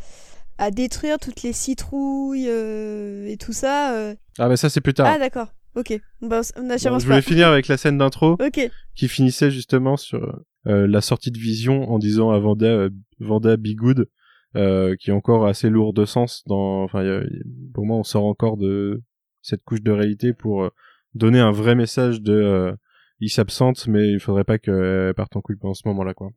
à 0.58 0.70
détruire 0.70 1.18
toutes 1.18 1.42
les 1.42 1.52
citrouilles 1.52 2.48
euh, 2.48 3.26
et 3.26 3.36
tout 3.36 3.52
ça. 3.52 3.94
euh, 3.96 4.14
Ah 4.38 4.48
bah 4.48 4.56
ça 4.56 4.68
c'est 4.68 4.80
plus 4.80 4.94
tard. 4.94 5.06
Ah, 5.10 5.18
d'accord. 5.18 5.48
Ok. 5.74 5.98
Bah, 6.22 6.40
on 6.56 6.60
Bon, 6.62 6.68
n'avance 6.68 7.02
je 7.02 7.06
voulais 7.06 7.18
pas. 7.18 7.22
finir 7.22 7.48
avec 7.48 7.68
la 7.68 7.76
scène 7.76 7.98
d'intro. 7.98 8.36
Ok. 8.40 8.70
qui 8.94 9.08
finissait 9.08 9.50
justement 9.50 9.96
sur 9.98 10.40
euh, 10.66 10.86
la 10.86 11.00
sortie 11.02 11.30
de 11.30 11.38
Vision 11.38 11.90
en 11.90 11.98
disant 11.98 12.30
à 12.30 12.38
Vanda, 12.38 12.66
euh, 12.66 12.90
Vanda 13.20 13.56
Be 13.58 13.74
Good, 13.74 14.08
euh, 14.56 14.96
qui 14.98 15.10
est 15.10 15.12
encore 15.12 15.46
assez 15.46 15.68
lourd 15.68 15.92
de 15.92 16.06
sens. 16.06 16.42
Dans, 16.46 16.82
enfin, 16.84 17.04
y 17.04 17.08
a- 17.08 17.22
y- 17.24 17.42
pour 17.74 17.84
moi, 17.84 17.96
on 17.98 18.04
sort 18.04 18.24
encore 18.24 18.56
de 18.56 19.02
cette 19.46 19.62
couche 19.62 19.82
de 19.82 19.92
réalité 19.92 20.32
pour 20.32 20.64
euh, 20.64 20.70
donner 21.14 21.38
un 21.38 21.52
vrai 21.52 21.74
message 21.74 22.20
de 22.20 22.34
euh, 22.34 22.72
il 23.20 23.30
s'absente, 23.30 23.86
mais 23.86 24.10
il 24.10 24.20
faudrait 24.20 24.44
pas 24.44 24.58
qu'elle 24.58 25.14
parte 25.14 25.36
en 25.36 25.40
couille 25.40 25.56
en 25.62 25.72
ce 25.72 25.86
moment-là, 25.86 26.12
quoi. 26.12 26.30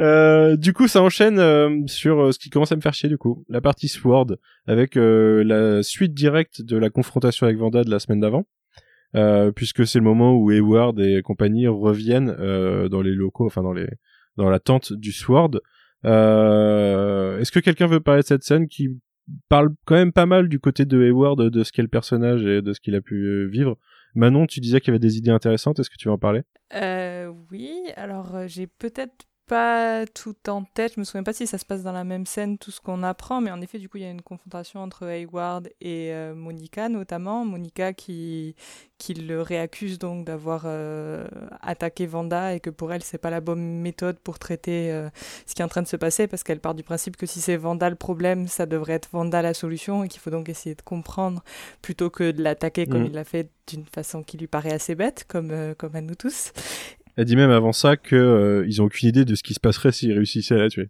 Euh, 0.00 0.56
du 0.56 0.72
coup, 0.72 0.88
ça 0.88 1.00
enchaîne 1.00 1.86
sur 1.86 2.34
ce 2.34 2.38
qui 2.40 2.50
commence 2.50 2.72
à 2.72 2.76
me 2.76 2.80
faire 2.80 2.94
chier, 2.94 3.08
du 3.08 3.18
coup, 3.18 3.44
la 3.48 3.60
partie 3.60 3.86
Sword, 3.86 4.36
avec 4.66 4.96
la 4.96 5.84
suite 5.84 6.12
directe 6.12 6.60
de 6.62 6.76
la 6.76 6.90
confrontation 6.90 7.46
avec 7.46 7.56
Vanda 7.56 7.84
de 7.84 7.90
la 7.90 8.00
semaine 8.00 8.18
d'avant. 8.18 8.44
Puisque 9.54 9.86
c'est 9.86 10.00
le 10.00 10.04
moment 10.04 10.34
où 10.34 10.50
Hayward 10.50 10.98
et 10.98 11.22
compagnie 11.22 11.68
reviennent 11.68 12.34
dans 12.88 13.02
les 13.02 13.14
locaux, 13.14 13.46
enfin 13.46 13.62
dans 13.62 13.72
les 13.72 13.86
dans 14.36 14.50
la 14.50 14.58
tente 14.58 14.92
du 14.92 15.12
Sword. 15.12 15.60
Est-ce 16.02 17.52
que 17.52 17.60
quelqu'un 17.60 17.86
veut 17.86 18.00
parler 18.00 18.22
de 18.22 18.26
cette 18.26 18.42
scène 18.42 18.66
qui 18.66 18.88
parle 19.48 19.70
quand 19.84 19.94
même 19.94 20.12
pas 20.12 20.26
mal 20.26 20.48
du 20.48 20.60
côté 20.60 20.84
de 20.84 21.02
Hayward, 21.02 21.50
de 21.50 21.64
ce 21.64 21.72
qu'est 21.72 21.82
le 21.82 21.88
personnage 21.88 22.44
et 22.44 22.62
de 22.62 22.72
ce 22.72 22.80
qu'il 22.80 22.94
a 22.94 23.00
pu 23.00 23.14
euh, 23.14 23.46
vivre 23.46 23.78
Manon, 24.14 24.46
tu 24.46 24.60
disais 24.60 24.80
qu'il 24.80 24.88
y 24.88 24.90
avait 24.92 25.00
des 25.00 25.18
idées 25.18 25.30
intéressantes. 25.30 25.80
Est-ce 25.80 25.90
que 25.90 25.96
tu 25.96 26.08
veux 26.08 26.14
en 26.14 26.18
parler? 26.18 26.42
Euh, 26.74 27.32
oui, 27.50 27.72
alors 27.96 28.34
euh, 28.34 28.46
j'ai 28.46 28.66
peut-être 28.66 29.26
pas 29.46 30.06
tout 30.06 30.36
en 30.48 30.64
tête, 30.64 30.94
je 30.94 31.00
me 31.00 31.04
souviens 31.04 31.22
pas 31.22 31.32
si 31.32 31.46
ça 31.46 31.58
se 31.58 31.64
passe 31.64 31.82
dans 31.82 31.92
la 31.92 32.04
même 32.04 32.26
scène, 32.26 32.56
tout 32.58 32.70
ce 32.70 32.80
qu'on 32.80 33.02
apprend, 33.02 33.40
mais 33.40 33.50
en 33.50 33.60
effet, 33.60 33.78
du 33.78 33.88
coup, 33.88 33.98
il 33.98 34.02
y 34.02 34.06
a 34.06 34.10
une 34.10 34.22
confrontation 34.22 34.80
entre 34.80 35.06
Hayward 35.06 35.68
et 35.80 36.12
euh, 36.12 36.34
Monica, 36.34 36.88
notamment. 36.88 37.44
Monica 37.44 37.92
qui, 37.92 38.56
qui 38.98 39.14
le 39.14 39.42
réaccuse 39.42 39.98
donc 39.98 40.24
d'avoir 40.24 40.62
euh, 40.64 41.26
attaqué 41.60 42.06
Vanda 42.06 42.54
et 42.54 42.60
que 42.60 42.70
pour 42.70 42.92
elle, 42.92 43.02
c'est 43.02 43.18
pas 43.18 43.30
la 43.30 43.40
bonne 43.40 43.80
méthode 43.80 44.18
pour 44.18 44.38
traiter 44.38 44.90
euh, 44.92 45.08
ce 45.46 45.54
qui 45.54 45.62
est 45.62 45.64
en 45.64 45.68
train 45.68 45.82
de 45.82 45.88
se 45.88 45.96
passer, 45.96 46.26
parce 46.26 46.42
qu'elle 46.42 46.60
part 46.60 46.74
du 46.74 46.82
principe 46.82 47.16
que 47.16 47.26
si 47.26 47.40
c'est 47.40 47.56
Vanda 47.56 47.90
le 47.90 47.96
problème, 47.96 48.48
ça 48.48 48.66
devrait 48.66 48.94
être 48.94 49.08
Vanda 49.12 49.42
la 49.42 49.54
solution 49.54 50.04
et 50.04 50.08
qu'il 50.08 50.20
faut 50.20 50.30
donc 50.30 50.48
essayer 50.48 50.74
de 50.74 50.82
comprendre 50.82 51.42
plutôt 51.82 52.10
que 52.10 52.30
de 52.30 52.42
l'attaquer 52.42 52.86
comme 52.86 53.02
Mhm. 53.02 53.06
il 53.06 53.12
l'a 53.12 53.24
fait 53.24 53.50
d'une 53.66 53.84
façon 53.84 54.22
qui 54.22 54.36
lui 54.38 54.46
paraît 54.46 54.72
assez 54.72 54.94
bête, 54.94 55.24
comme, 55.28 55.74
comme 55.76 55.94
à 55.96 56.00
nous 56.00 56.14
tous. 56.14 56.52
Elle 57.16 57.24
dit 57.26 57.36
même 57.36 57.50
avant 57.50 57.72
ça 57.72 57.96
que 57.96 58.16
euh, 58.16 58.64
ils 58.66 58.82
ont 58.82 58.86
aucune 58.86 59.08
idée 59.08 59.24
de 59.24 59.34
ce 59.34 59.42
qui 59.42 59.54
se 59.54 59.60
passerait 59.60 59.92
s'ils 59.92 60.12
réussissaient 60.12 60.54
à 60.54 60.58
la 60.58 60.68
tuer 60.68 60.88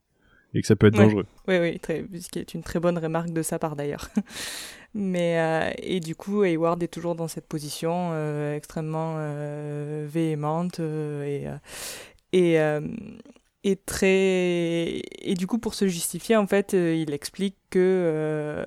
et 0.55 0.61
que 0.61 0.67
ça 0.67 0.77
peut 0.77 0.87
être 0.87 0.97
Ouais. 0.99 1.05
dangereux. 1.05 1.27
Oui, 1.49 1.59
oui, 1.59 1.79
très, 1.81 2.05
ce 2.21 2.29
qui 2.29 2.39
est 2.39 2.55
une 2.55 2.63
très 2.63 2.79
bonne 2.81 2.97
remarque 2.99 3.31
de 3.31 3.43
sa 3.43 3.59
part 3.59 3.77
d'ailleurs. 3.77 4.09
Mais 4.95 5.41
euh, 5.41 5.71
et 5.79 5.99
du 6.01 6.15
coup, 6.15 6.45
Hayward 6.45 6.81
est 6.83 6.89
toujours 6.89 7.17
dans 7.17 7.27
cette 7.27 7.49
position 7.49 8.11
euh, 8.13 8.57
extrêmement 8.57 9.17
euh, 9.19 10.07
véhémente 10.09 10.79
et 10.79 11.47
et 12.33 12.59
et 13.65 13.77
très 13.77 15.01
et 15.23 15.35
du 15.35 15.47
coup 15.47 15.59
pour 15.59 15.75
se 15.75 15.89
justifier 15.89 16.37
en 16.37 16.47
fait, 16.47 16.75
euh, 16.75 16.95
il 16.95 17.13
explique 17.15 17.57
que 17.71 17.79
euh, 17.81 18.63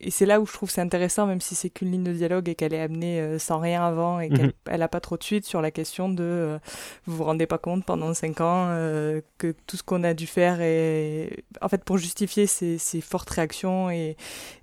et 0.00 0.10
c'est 0.10 0.26
là 0.26 0.40
où 0.40 0.46
je 0.46 0.52
trouve 0.52 0.68
c'est 0.68 0.80
intéressant 0.80 1.26
même 1.26 1.40
si 1.40 1.54
c'est 1.54 1.70
qu'une 1.70 1.92
ligne 1.92 2.02
de 2.02 2.12
dialogue 2.12 2.48
et 2.48 2.54
qu'elle 2.56 2.74
est 2.74 2.80
amenée 2.82 3.20
euh, 3.20 3.38
sans 3.38 3.60
rien 3.60 3.82
avant 3.82 4.20
et 4.20 4.28
qu'elle 4.28 4.46
Mhm. 4.46 4.52
elle 4.66 4.82
a 4.82 4.88
pas 4.88 5.00
trop 5.00 5.16
de 5.16 5.22
suite 5.22 5.46
sur 5.46 5.62
la 5.62 5.70
question 5.70 6.08
de 6.08 6.58
vous 7.06 7.16
vous 7.16 7.24
rendez 7.24 7.46
pas 7.46 7.56
compte 7.58 7.84
pendant 7.86 8.12
cinq 8.14 8.40
ans 8.40 8.68
que 9.38 9.54
tout 9.66 9.76
ce 9.76 9.82
qu'on 9.82 10.02
a 10.04 10.12
dû 10.12 10.26
faire 10.26 10.58
est 10.60 11.44
en 11.62 11.68
fait 11.68 11.82
pour 11.84 11.96
justifier 11.96 12.46
ces, 12.46 12.76
ces 12.78 13.00
fortes 13.00 13.30
réactions 13.30 13.90
et, 13.90 14.16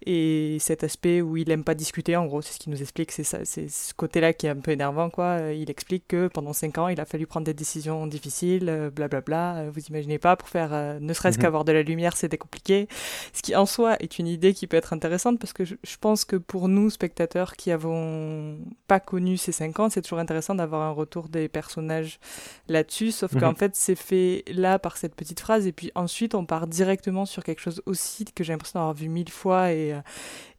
et 0.06 0.58
cet 0.60 0.84
aspect 0.84 1.22
où 1.22 1.38
il 1.38 1.50
aime 1.50 1.64
pas 1.64 1.74
discuter 1.74 2.16
en 2.16 2.26
gros 2.26 2.42
c'est 2.42 2.54
ce 2.54 2.60
qu'il 2.60 2.72
nous 2.72 2.82
explique 2.82 3.12
c'est 3.12 3.24
ça 3.24 3.40
c'est 3.46 3.70
ce 3.70 3.94
côté 3.96 4.20
là 4.22 4.34
qui 4.34 4.46
est 4.46 4.50
un 4.50 4.58
peu 4.58 4.72
énervant 4.72 5.10
quoi 5.10 5.40
il 5.52 5.72
explique 5.72 6.08
que 6.08 6.28
pendant 6.28 6.54
cinq 6.54 6.78
ans 6.78 6.90
il 6.90 7.00
a 7.00 7.06
fallu 7.06 7.26
prendre 7.26 7.46
des 7.46 7.54
décisions 7.56 8.06
difficiles 8.08 8.92
blablabla 8.96 9.53
Euh, 9.56 9.70
vous 9.74 9.82
imaginez 9.90 10.20
pas 10.20 10.36
pour 10.36 10.50
faire 10.50 10.70
euh, 10.74 11.00
ne 11.00 11.14
serait-ce 11.14 11.38
Mhm. 11.38 11.42
qu'avoir 11.44 11.66
de 11.66 11.72
la 11.72 11.84
lumière 11.84 12.16
c'était 12.18 12.38
compliqué 12.38 12.88
ce 13.34 13.42
qui 13.42 13.56
en 13.56 13.66
soi 13.66 13.96
est 14.00 14.20
une 14.20 14.28
idée 14.28 14.54
qui 14.54 14.68
peut 14.68 14.78
être 14.78 14.94
intéressante 14.94 15.40
parce 15.40 15.54
que 15.54 15.66
je, 15.66 15.76
je 15.84 15.96
pense 16.00 16.26
que 16.26 16.36
pour 16.36 16.68
nous 16.68 16.90
spectateurs 16.90 17.56
qui 17.56 17.72
avons 17.72 18.58
pas 18.88 19.00
connu 19.00 19.38
ces 19.38 19.52
cinq 19.52 19.80
ans 19.80 19.90
c'est 19.90 20.02
toujours 20.02 20.20
intéressant 20.20 20.56
d'avoir 20.56 20.82
un 20.82 20.92
retour 20.92 21.30
des 21.30 21.48
personnages 21.48 22.20
là-dessus 22.68 23.12
sauf 23.12 23.34
Mhm. 23.34 23.40
qu'en 23.42 23.54
fait 23.56 23.76
c'est 23.76 23.96
fait 23.96 24.44
là 24.48 24.80
par 24.80 24.98
cette 24.98 25.16
petite 25.16 25.40
phrase 25.40 25.68
et 25.68 25.72
puis 25.72 25.92
ensuite 25.96 26.36
on 26.36 26.46
part 26.46 26.68
directement 26.68 27.26
sur 27.26 27.44
quelque 27.44 27.62
chose 27.62 27.82
aussi 27.86 28.26
que 28.26 28.44
j'ai 28.44 28.54
l'impression 28.54 28.80
d'avoir 28.80 28.96
vu 28.96 29.10
mille 29.10 29.30
fois 29.32 29.72
et, 29.72 29.94
euh, 29.94 30.00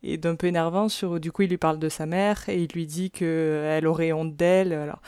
et 0.02 0.16
d'un 0.18 0.34
peu 0.36 0.46
énervant 0.46 0.88
sur 0.88 1.18
du 1.20 1.32
coup 1.32 1.42
il 1.42 1.50
lui 1.50 1.58
parle 1.58 1.78
de 1.78 1.88
sa 1.88 2.06
mère 2.06 2.44
et 2.48 2.62
il 2.62 2.70
lui 2.74 2.86
dit 2.86 3.10
que 3.10 3.24
euh, 3.24 3.76
elle 3.78 3.86
aurait 3.86 4.12
honte 4.12 4.36
d'elle 4.36 4.72
alors 4.72 5.00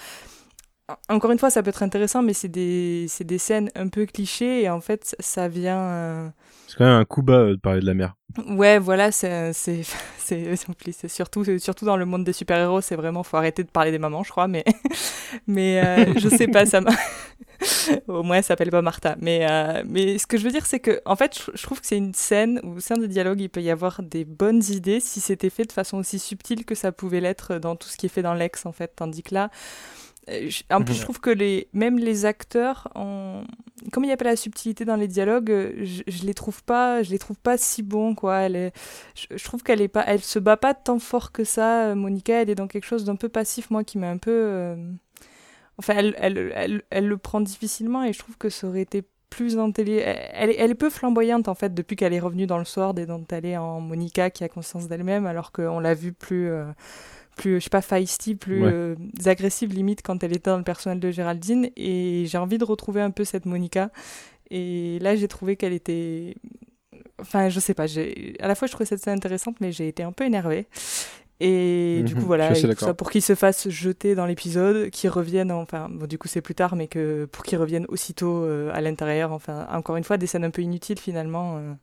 encore 1.09 1.32
une 1.32 1.39
fois 1.39 1.51
ça 1.51 1.62
peut 1.62 1.70
être 1.70 1.82
intéressant 1.82 2.22
mais 2.22 2.32
c'est 2.32 2.49
des 2.49 3.07
des 3.20 3.39
scènes 3.39 3.70
un 3.74 3.89
peu 3.89 4.07
clichés 4.07 4.62
et 4.62 4.70
en 4.70 4.80
fait 4.80 5.16
ça 5.18 5.49
vient 5.49 5.78
euh, 5.78 6.28
C'est 6.68 6.76
quand 6.78 6.84
même 6.84 7.01
un 7.01 7.05
coup 7.05 7.22
bas 7.22 7.34
euh, 7.34 7.51
de 7.53 7.61
parler 7.61 7.80
de 7.80 7.87
la 7.87 7.95
mère. 7.95 8.14
Ouais, 8.49 8.78
voilà, 8.78 9.12
c'est 9.12 9.53
surtout 11.09 11.45
surtout 11.59 11.84
dans 11.84 11.97
le 11.97 12.05
monde 12.05 12.24
des 12.24 12.32
super-héros, 12.32 12.80
c'est 12.82 12.97
vraiment 12.97 13.22
faut 13.22 13.37
arrêter 13.37 13.64
de 13.64 13.70
parler 13.70 13.91
des 13.91 13.99
mamans, 13.99 14.22
je 14.22 14.30
crois, 14.30 14.47
mais 14.47 14.64
mais 15.47 15.82
euh, 15.84 16.12
je 16.18 16.28
sais 16.28 16.49
pas, 16.49 16.66
ça 16.66 16.80
m'a 16.80 16.91
au 18.09 18.22
moins 18.22 18.37
elle 18.37 18.45
s'appelle 18.45 18.70
pas 18.70 18.82
Martha, 18.82 19.16
mais 19.20 19.47
euh, 19.49 19.82
mais 19.87 20.18
ce 20.18 20.26
que 20.26 20.37
je 20.37 20.45
veux 20.45 20.51
dire 20.51 20.66
c'est 20.66 20.80
que 20.80 21.01
en 21.07 21.16
fait, 21.16 21.39
je, 21.39 21.51
je 21.55 21.62
trouve 21.62 21.80
que 21.80 21.87
c'est 21.87 21.97
une 21.97 22.14
scène 22.14 22.61
où 22.62 22.76
au 22.76 22.80
sein 22.80 22.97
des 22.97 23.09
dialogues, 23.09 23.41
il 23.41 23.49
peut 23.49 23.62
y 23.62 23.70
avoir 23.70 24.03
des 24.03 24.24
bonnes 24.24 24.62
idées 24.68 25.01
si 25.01 25.20
c'était 25.20 25.51
fait 25.51 25.64
de 25.64 25.72
façon 25.72 25.99
aussi 25.99 26.18
subtile 26.18 26.64
que 26.64 26.74
ça 26.74 26.93
pouvait 26.93 27.20
l'être 27.20 27.59
dans 27.59 27.74
tout 27.76 27.89
ce 27.89 27.97
qui 27.97 28.07
est 28.07 28.11
fait 28.11 28.22
dans 28.22 28.34
l'ex 28.34 28.66
en 28.66 28.72
fait, 28.72 28.93
tandis 28.97 29.22
que 29.22 29.34
là 29.34 29.51
en 30.70 30.82
plus, 30.82 30.94
je 30.94 31.02
trouve 31.02 31.20
que 31.20 31.30
les, 31.30 31.68
même 31.72 31.98
les 31.98 32.24
acteurs, 32.24 32.88
ont, 32.94 33.44
comme 33.92 34.04
il 34.04 34.08
n'y 34.08 34.12
a 34.12 34.16
pas 34.16 34.24
la 34.24 34.36
subtilité 34.36 34.84
dans 34.84 34.96
les 34.96 35.08
dialogues, 35.08 35.50
euh, 35.50 35.72
je, 35.84 36.02
je 36.06 36.24
les 36.24 36.34
trouve 36.34 36.64
pas, 36.64 37.02
les 37.02 37.18
trouve 37.18 37.38
pas 37.38 37.56
si 37.56 37.82
bons, 37.82 38.14
quoi. 38.14 38.38
Elle 38.38 38.56
est, 38.56 38.72
je, 39.14 39.44
trouve 39.44 39.62
qu'elle 39.62 39.80
est 39.80 39.88
pas, 39.88 40.04
elle 40.06 40.20
se 40.20 40.38
bat 40.38 40.56
pas 40.56 40.74
tant 40.74 40.98
fort 40.98 41.32
que 41.32 41.44
ça. 41.44 41.86
euh, 41.86 41.94
Monica, 41.94 42.42
elle 42.42 42.50
est 42.50 42.56
dans 42.56 42.66
quelque 42.66 42.86
chose 42.86 43.04
d'un 43.04 43.16
peu 43.16 43.28
passif, 43.28 43.70
moi, 43.70 43.84
qui 43.84 43.98
m'a 43.98 44.10
un 44.10 44.18
peu, 44.18 44.32
euh, 44.32 44.76
enfin, 45.78 45.94
elle, 45.96 46.14
elle, 46.18 46.52
elle, 46.54 46.82
elle 46.90 47.06
le 47.06 47.18
prend 47.18 47.40
difficilement 47.40 48.02
et 48.02 48.12
je 48.12 48.18
trouve 48.18 48.36
que 48.36 48.48
ça 48.48 48.66
aurait 48.66 48.82
été 48.82 49.04
plus 49.30 49.58
intelligente. 49.58 50.04
Elle, 50.32 50.54
elle, 50.56 50.70
est 50.70 50.74
peu 50.74 50.90
flamboyante 50.90 51.48
en 51.48 51.54
fait 51.54 51.74
depuis 51.74 51.96
qu'elle 51.96 52.14
est 52.14 52.20
revenue 52.20 52.46
dans 52.46 52.58
le 52.58 52.64
Sword 52.64 52.98
et 52.98 53.06
dont 53.06 53.24
elle 53.30 53.46
est 53.46 53.56
en 53.56 53.80
Monica 53.80 54.30
qui 54.30 54.44
a 54.44 54.48
conscience 54.48 54.88
d'elle-même, 54.88 55.26
alors 55.26 55.52
qu'on 55.52 55.78
l'a 55.80 55.94
vue 55.94 56.12
plus, 56.12 56.48
euh, 56.48 56.64
plus, 57.37 57.61
je 57.61 57.64
sais 57.64 57.70
pas, 57.70 57.82
feisty, 57.82 58.34
plus 58.34 58.64
euh, 58.64 58.97
agressive 59.26 59.72
limite 59.72 60.03
quand 60.03 60.24
elle 60.24 60.32
était 60.32 60.51
dans 60.51 60.59
le 60.59 60.64
personnel 60.64 60.99
de 60.99 61.11
Géraldine. 61.11 61.70
Et 61.76 62.24
j'ai 62.26 62.39
envie 62.39 62.59
de 62.59 62.64
retrouver 62.64 63.01
un 63.01 63.11
peu 63.11 63.24
cette 63.24 63.47
Monica. 63.47 63.91
Et 64.51 64.99
là, 65.01 65.14
j'ai 65.14 65.28
trouvé 65.28 65.57
qu'elle 65.57 65.72
était. 65.72 66.34
Enfin, 67.20 67.49
je 67.49 67.61
sais 67.61 67.74
pas. 67.74 67.87
À 68.41 68.49
la 68.49 68.55
fois, 68.55 68.66
je 68.66 68.72
trouvais 68.72 68.87
cette 68.87 69.03
scène 69.03 69.16
intéressante, 69.16 69.57
mais 69.61 69.70
j'ai 69.70 69.89
été 69.89 70.03
un 70.03 70.12
peu 70.12 70.24
énervée. 70.24 70.66
Et 71.39 72.03
du 72.07 72.14
coup, 72.14 72.20
mhm. 72.20 72.26
voilà, 72.26 72.55
ça 72.55 72.95
pour 72.95 73.11
qu'il 73.11 73.20
se 73.20 73.34
fasse 73.34 73.68
jeter 73.68 74.14
dans 74.14 74.24
l'épisode, 74.24 74.89
qu'il 74.89 75.11
revienne, 75.11 75.53
enfin, 75.53 75.89
bon, 75.91 76.07
du 76.07 76.16
coup, 76.16 76.28
c'est 76.28 76.41
plus 76.41 76.55
tard, 76.55 76.76
mais 76.76 76.89
que 76.89 77.26
pour 77.26 77.45
qu'il 77.45 77.59
revienne 77.59 77.84
aussitôt 77.89 78.45
euh, 78.45 78.70
à 78.72 78.80
l'intérieur, 78.80 79.32
enfin, 79.32 79.66
encore 79.70 79.97
une 79.97 80.05
fois, 80.05 80.16
des 80.16 80.26
scènes 80.26 80.45
un 80.45 80.51
peu 80.51 80.62
inutiles 80.62 80.99
finalement. 80.99 81.59
Euh, 81.59 81.74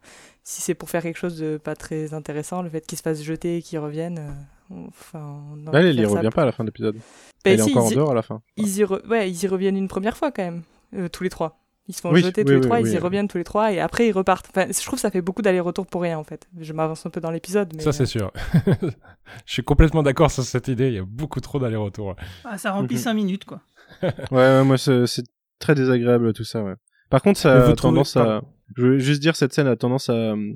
si 0.44 0.62
c'est 0.62 0.74
pour 0.74 0.90
faire 0.90 1.04
quelque 1.04 1.20
chose 1.20 1.38
de 1.38 1.58
pas 1.58 1.76
très 1.76 2.16
intéressant, 2.16 2.64
le 2.64 2.70
fait 2.70 2.86
qu'il 2.86 2.98
se 2.98 3.04
fasse 3.04 3.22
jeter 3.22 3.58
et 3.58 3.62
qu'il 3.62 3.78
revienne. 3.78 4.18
Euh, 4.20 4.32
enfin, 4.72 5.44
Là, 5.72 5.82
il 5.82 6.00
y 6.00 6.06
revient 6.06 6.30
pas 6.34 6.44
à 6.44 6.46
la 6.46 6.52
fin 6.52 6.64
de 6.64 6.70
l'épisode. 6.70 6.96
Bah, 7.44 7.52
il 7.52 7.60
est 7.60 7.64
encore 7.64 7.86
en 7.86 7.92
dehors 7.92 8.12
à 8.12 8.16
la 8.16 8.22
fin. 8.22 8.42
Ils 8.58 8.80
y, 8.80 8.84
ouais, 8.84 9.30
ils 9.30 9.44
y 9.44 9.48
reviennent 9.48 9.78
une 9.78 9.88
première 9.88 10.18
fois 10.18 10.32
quand 10.32 10.44
même, 10.44 11.10
tous 11.10 11.24
les 11.24 11.30
trois. 11.30 11.60
Ils 11.90 11.94
se 11.94 12.00
font 12.00 12.16
jeter 12.16 12.46
tous 12.46 12.52
les 12.52 12.62
trois, 12.62 12.80
ils 12.80 12.94
y 12.94 12.98
reviennent 12.98 13.28
tous 13.28 13.38
les 13.38 13.44
trois 13.44 13.74
et 13.74 13.80
après 13.80 14.08
ils 14.08 14.14
repartent. 14.14 14.48
Enfin, 14.50 14.68
je 14.72 14.82
trouve 14.86 14.96
que 14.96 15.02
ça 15.02 15.12
fait 15.12 15.22
beaucoup 15.22 15.42
d'aller-retour 15.42 15.86
pour 15.86 16.02
rien 16.02 16.18
en 16.18 16.24
fait. 16.24 16.48
Je 16.58 16.72
m'avance 16.72 17.06
un 17.06 17.10
peu 17.10 17.20
dans 17.20 17.32
l'épisode. 17.32 17.82
Ça 17.82 17.92
c'est 17.92 18.06
sûr. 18.06 18.32
je 19.46 19.54
suis 19.54 19.64
complètement 19.64 20.02
d'accord 20.02 20.32
sur 20.32 20.44
cette 20.44 20.70
idée. 20.70 20.88
Il 20.88 20.94
y 20.94 21.00
a 21.00 21.06
beaucoup 21.06 21.42
trop 21.42 21.60
d'aller-retour. 21.60 22.16
Ah, 22.46 22.58
ça 22.58 22.72
remplit 22.72 22.98
5 22.98 23.14
minutes 23.14 23.44
quoi. 23.44 23.62
ouais, 24.32 24.64
moi 24.64 24.78
c'est 24.78 25.24
très 25.60 25.76
désagréable 25.76 26.32
tout 26.32 26.46
ça. 26.46 26.64
Ouais. 26.64 26.76
Par 27.10 27.22
contre, 27.22 27.40
ça 27.40 27.68
a 27.68 27.74
tendance 27.74 28.16
à. 28.16 28.42
Je 28.76 28.82
veux 28.82 28.98
juste 28.98 29.22
dire, 29.22 29.36
cette 29.36 29.54
scène 29.54 29.68
a 29.68 29.76
tendance 29.76 30.10
à 30.10 30.14
euh, 30.14 30.54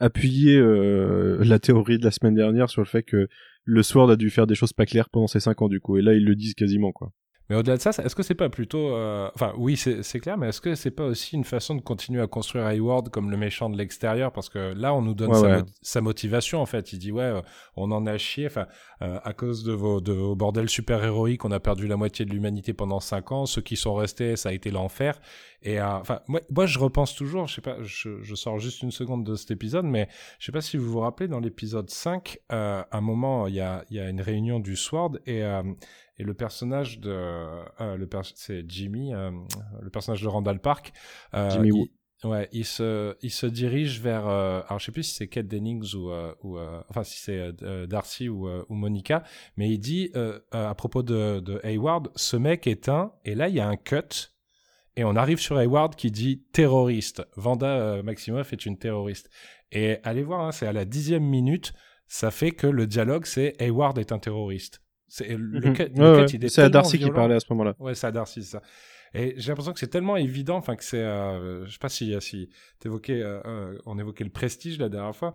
appuyer 0.00 0.56
euh, 0.56 1.38
la 1.44 1.58
théorie 1.58 1.98
de 1.98 2.04
la 2.04 2.10
semaine 2.10 2.34
dernière 2.34 2.68
sur 2.70 2.80
le 2.80 2.86
fait 2.86 3.02
que 3.02 3.28
le 3.64 3.82
Sword 3.82 4.10
a 4.10 4.16
dû 4.16 4.30
faire 4.30 4.46
des 4.46 4.54
choses 4.54 4.72
pas 4.72 4.86
claires 4.86 5.10
pendant 5.10 5.26
ces 5.26 5.40
5 5.40 5.62
ans 5.62 5.68
du 5.68 5.80
coup. 5.80 5.98
Et 5.98 6.02
là, 6.02 6.14
ils 6.14 6.24
le 6.24 6.34
disent 6.34 6.54
quasiment 6.54 6.92
quoi. 6.92 7.12
Mais 7.50 7.56
au-delà 7.56 7.76
de 7.78 7.82
ça, 7.82 7.90
est-ce 7.90 8.14
que 8.14 8.22
c'est 8.22 8.36
pas 8.36 8.48
plutôt, 8.48 8.94
euh, 8.94 9.28
enfin 9.34 9.52
oui, 9.56 9.76
c'est 9.76 10.20
clair, 10.20 10.38
mais 10.38 10.50
est-ce 10.50 10.60
que 10.60 10.76
c'est 10.76 10.92
pas 10.92 11.06
aussi 11.06 11.34
une 11.34 11.42
façon 11.42 11.74
de 11.74 11.80
continuer 11.80 12.22
à 12.22 12.28
construire 12.28 12.64
Hayward 12.64 13.08
comme 13.08 13.28
le 13.28 13.36
méchant 13.36 13.68
de 13.68 13.76
l'extérieur? 13.76 14.30
Parce 14.30 14.48
que 14.48 14.72
là, 14.72 14.94
on 14.94 15.02
nous 15.02 15.14
donne 15.14 15.64
sa, 15.82 16.00
motivation 16.00 16.62
en 16.62 16.66
fait. 16.66 16.92
Il 16.92 17.00
dit 17.00 17.10
ouais, 17.10 17.24
euh, 17.24 17.40
on 17.74 17.90
en 17.90 18.06
a 18.06 18.16
chié, 18.18 18.46
enfin 18.46 18.68
euh, 19.02 19.18
à 19.24 19.32
cause 19.32 19.64
de 19.64 19.72
vos, 19.72 20.00
de 20.00 20.12
vos 20.12 20.36
bordels 20.36 20.68
super 20.68 21.02
héroïques, 21.02 21.44
on 21.44 21.50
a 21.50 21.58
perdu 21.58 21.88
la 21.88 21.96
moitié 21.96 22.24
de 22.24 22.30
l'humanité 22.30 22.72
pendant 22.72 23.00
cinq 23.00 23.32
ans. 23.32 23.46
Ceux 23.46 23.62
qui 23.62 23.74
sont 23.74 23.96
restés, 23.96 24.36
ça 24.36 24.50
a 24.50 24.52
été 24.52 24.70
l'enfer. 24.70 25.20
Et 25.64 25.82
enfin, 25.82 26.20
moi, 26.28 26.40
moi, 26.54 26.66
je 26.66 26.78
repense 26.78 27.16
toujours, 27.16 27.48
je 27.48 27.56
sais 27.56 27.60
pas, 27.60 27.82
je, 27.82 28.22
je, 28.22 28.34
sors 28.36 28.60
juste 28.60 28.82
une 28.82 28.92
seconde 28.92 29.24
de 29.24 29.34
cet 29.34 29.50
épisode, 29.50 29.84
mais 29.84 30.08
je 30.38 30.46
sais 30.46 30.52
pas 30.52 30.62
si 30.62 30.76
vous 30.76 30.88
vous 30.88 31.00
rappelez, 31.00 31.28
dans 31.28 31.40
l'épisode 31.40 31.90
5, 31.90 32.38
à 32.48 32.86
un 32.92 33.00
moment, 33.00 33.48
il 33.48 33.56
y 33.56 33.60
a, 33.60 33.84
y 33.90 33.98
a 33.98 34.08
une 34.08 34.22
réunion 34.22 34.60
du 34.60 34.76
Sword 34.76 35.18
et 35.26 35.42
et 36.20 36.22
le 36.22 36.34
personnage 36.34 37.00
de 37.00 37.10
euh, 37.10 37.96
le 37.96 38.08
c'est 38.34 38.62
Jimmy, 38.68 39.14
euh, 39.14 39.30
le 39.80 39.88
personnage 39.88 40.20
de 40.20 40.28
Randall 40.28 40.60
Park. 40.60 40.92
Euh, 41.32 41.48
Jimmy 41.48 41.70
il, 42.22 42.28
ouais, 42.28 42.46
il 42.52 42.66
se 42.66 43.16
il 43.22 43.30
se 43.30 43.46
dirige 43.46 44.00
vers 44.02 44.26
alors 44.26 44.78
je 44.78 44.84
sais 44.84 44.92
plus 44.92 45.04
si 45.04 45.14
c'est 45.14 45.28
Kate 45.28 45.46
Dennings 45.46 45.94
ou 45.94 46.10
ou 46.42 46.58
enfin 46.90 47.04
si 47.04 47.18
c'est 47.18 47.52
Darcy 47.88 48.28
ou 48.28 48.46
ou 48.48 48.74
Monica, 48.74 49.24
mais 49.56 49.70
il 49.70 49.78
dit 49.78 50.12
à 50.50 50.74
propos 50.74 51.02
de 51.02 51.40
de 51.40 51.58
Hayward, 51.64 52.10
ce 52.16 52.36
mec 52.36 52.66
est 52.66 52.90
un 52.90 53.12
et 53.24 53.34
là 53.34 53.48
il 53.48 53.54
y 53.54 53.60
a 53.60 53.66
un 53.66 53.76
cut 53.76 54.28
et 54.96 55.04
on 55.04 55.16
arrive 55.16 55.38
sur 55.38 55.56
Hayward 55.56 55.94
qui 55.94 56.10
dit 56.10 56.44
terroriste. 56.52 57.22
Vanda 57.36 58.02
Maximoff 58.02 58.52
est 58.52 58.66
une 58.66 58.76
terroriste. 58.76 59.30
Et 59.72 59.98
allez 60.02 60.24
voir, 60.24 60.40
hein, 60.40 60.52
c'est 60.52 60.66
à 60.66 60.72
la 60.72 60.84
dixième 60.84 61.24
minute, 61.24 61.72
ça 62.08 62.30
fait 62.30 62.50
que 62.50 62.66
le 62.66 62.86
dialogue 62.86 63.24
c'est 63.24 63.54
Hayward 63.62 63.96
est 63.96 64.12
un 64.12 64.18
terroriste. 64.18 64.79
C'est 65.10 65.36
le, 65.36 66.60
à 66.60 66.68
Darcy 66.68 66.98
qui 66.98 67.10
parlait 67.10 67.34
à 67.34 67.40
ce 67.40 67.46
moment-là. 67.50 67.74
Ouais, 67.80 67.94
c'est 67.94 68.06
à 68.06 68.12
Darcy, 68.12 68.44
ça. 68.44 68.62
Et 69.12 69.34
j'ai 69.36 69.48
l'impression 69.48 69.72
que 69.72 69.80
c'est 69.80 69.88
tellement 69.88 70.16
évident, 70.16 70.56
enfin 70.56 70.76
que 70.76 70.84
c'est, 70.84 71.02
euh, 71.02 71.66
je 71.66 71.72
sais 71.72 71.78
pas 71.78 71.88
si, 71.88 72.14
si 72.20 72.48
t'évoquais, 72.78 73.20
euh, 73.20 73.40
euh, 73.44 73.78
on 73.86 73.98
évoquait 73.98 74.22
le 74.22 74.30
prestige 74.30 74.78
la 74.78 74.88
dernière 74.88 75.16
fois, 75.16 75.34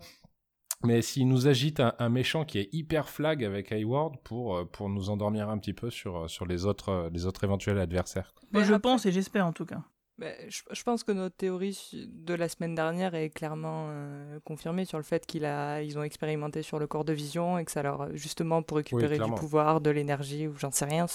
mais 0.85 1.01
s'il 1.01 1.27
nous 1.27 1.47
agite 1.47 1.81
un, 1.81 2.09
méchant 2.09 2.45
qui 2.45 2.59
est 2.59 2.69
hyper 2.71 3.09
flag 3.09 3.43
avec 3.43 3.73
Hayward 3.73 4.15
pour 4.23 4.55
euh, 4.55 4.65
pour 4.65 4.87
nous 4.87 5.09
endormir 5.09 5.49
un 5.49 5.57
petit 5.57 5.73
peu 5.73 5.89
sur 5.89 6.29
sur 6.29 6.45
les 6.45 6.65
autres 6.65 7.09
les 7.11 7.25
autres 7.25 7.43
éventuels 7.43 7.79
adversaires. 7.79 8.33
Mais 8.53 8.63
je 8.63 8.75
pense 8.75 9.05
et 9.05 9.11
j'espère 9.11 9.45
en 9.45 9.53
tout 9.53 9.65
cas. 9.65 9.83
Bah, 10.17 10.27
je, 10.47 10.83
pense 10.83 11.03
que 11.03 11.11
notre 11.11 11.35
théorie 11.35 12.07
de 12.07 12.33
la 12.33 12.47
semaine 12.47 12.73
dernière 12.73 13.15
est 13.15 13.29
clairement 13.29 13.87
euh, 13.89 14.39
confirmée 14.45 14.85
sur 14.85 14.97
le 14.97 15.03
fait 15.03 15.25
qu'ils 15.25 15.45
ont 15.45 16.03
expérimenté 16.03 16.61
sur 16.61 16.79
le 16.79 16.87
corps 16.87 17.03
de 17.03 17.11
vision 17.11 17.57
et 17.57 17.65
que 17.65 17.71
ça 17.71 17.83
leur, 17.83 18.15
justement, 18.15 18.61
pour 18.61 18.77
récupérer 18.77 19.19
du 19.19 19.31
pouvoir, 19.31 19.81
de 19.81 19.89
l'énergie, 19.89 20.47
ou 20.47 20.55
j'en 20.57 20.71
sais 20.71 20.85
rien, 20.85 21.07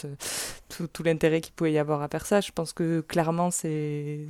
tout, 0.68 0.86
tout 0.86 1.02
l'intérêt 1.02 1.40
qu'il 1.40 1.54
pouvait 1.54 1.72
y 1.72 1.78
avoir 1.78 2.02
à 2.02 2.08
faire 2.08 2.26
ça, 2.26 2.42
je 2.42 2.52
pense 2.52 2.74
que 2.74 3.00
clairement 3.00 3.50
c'est 3.50 4.28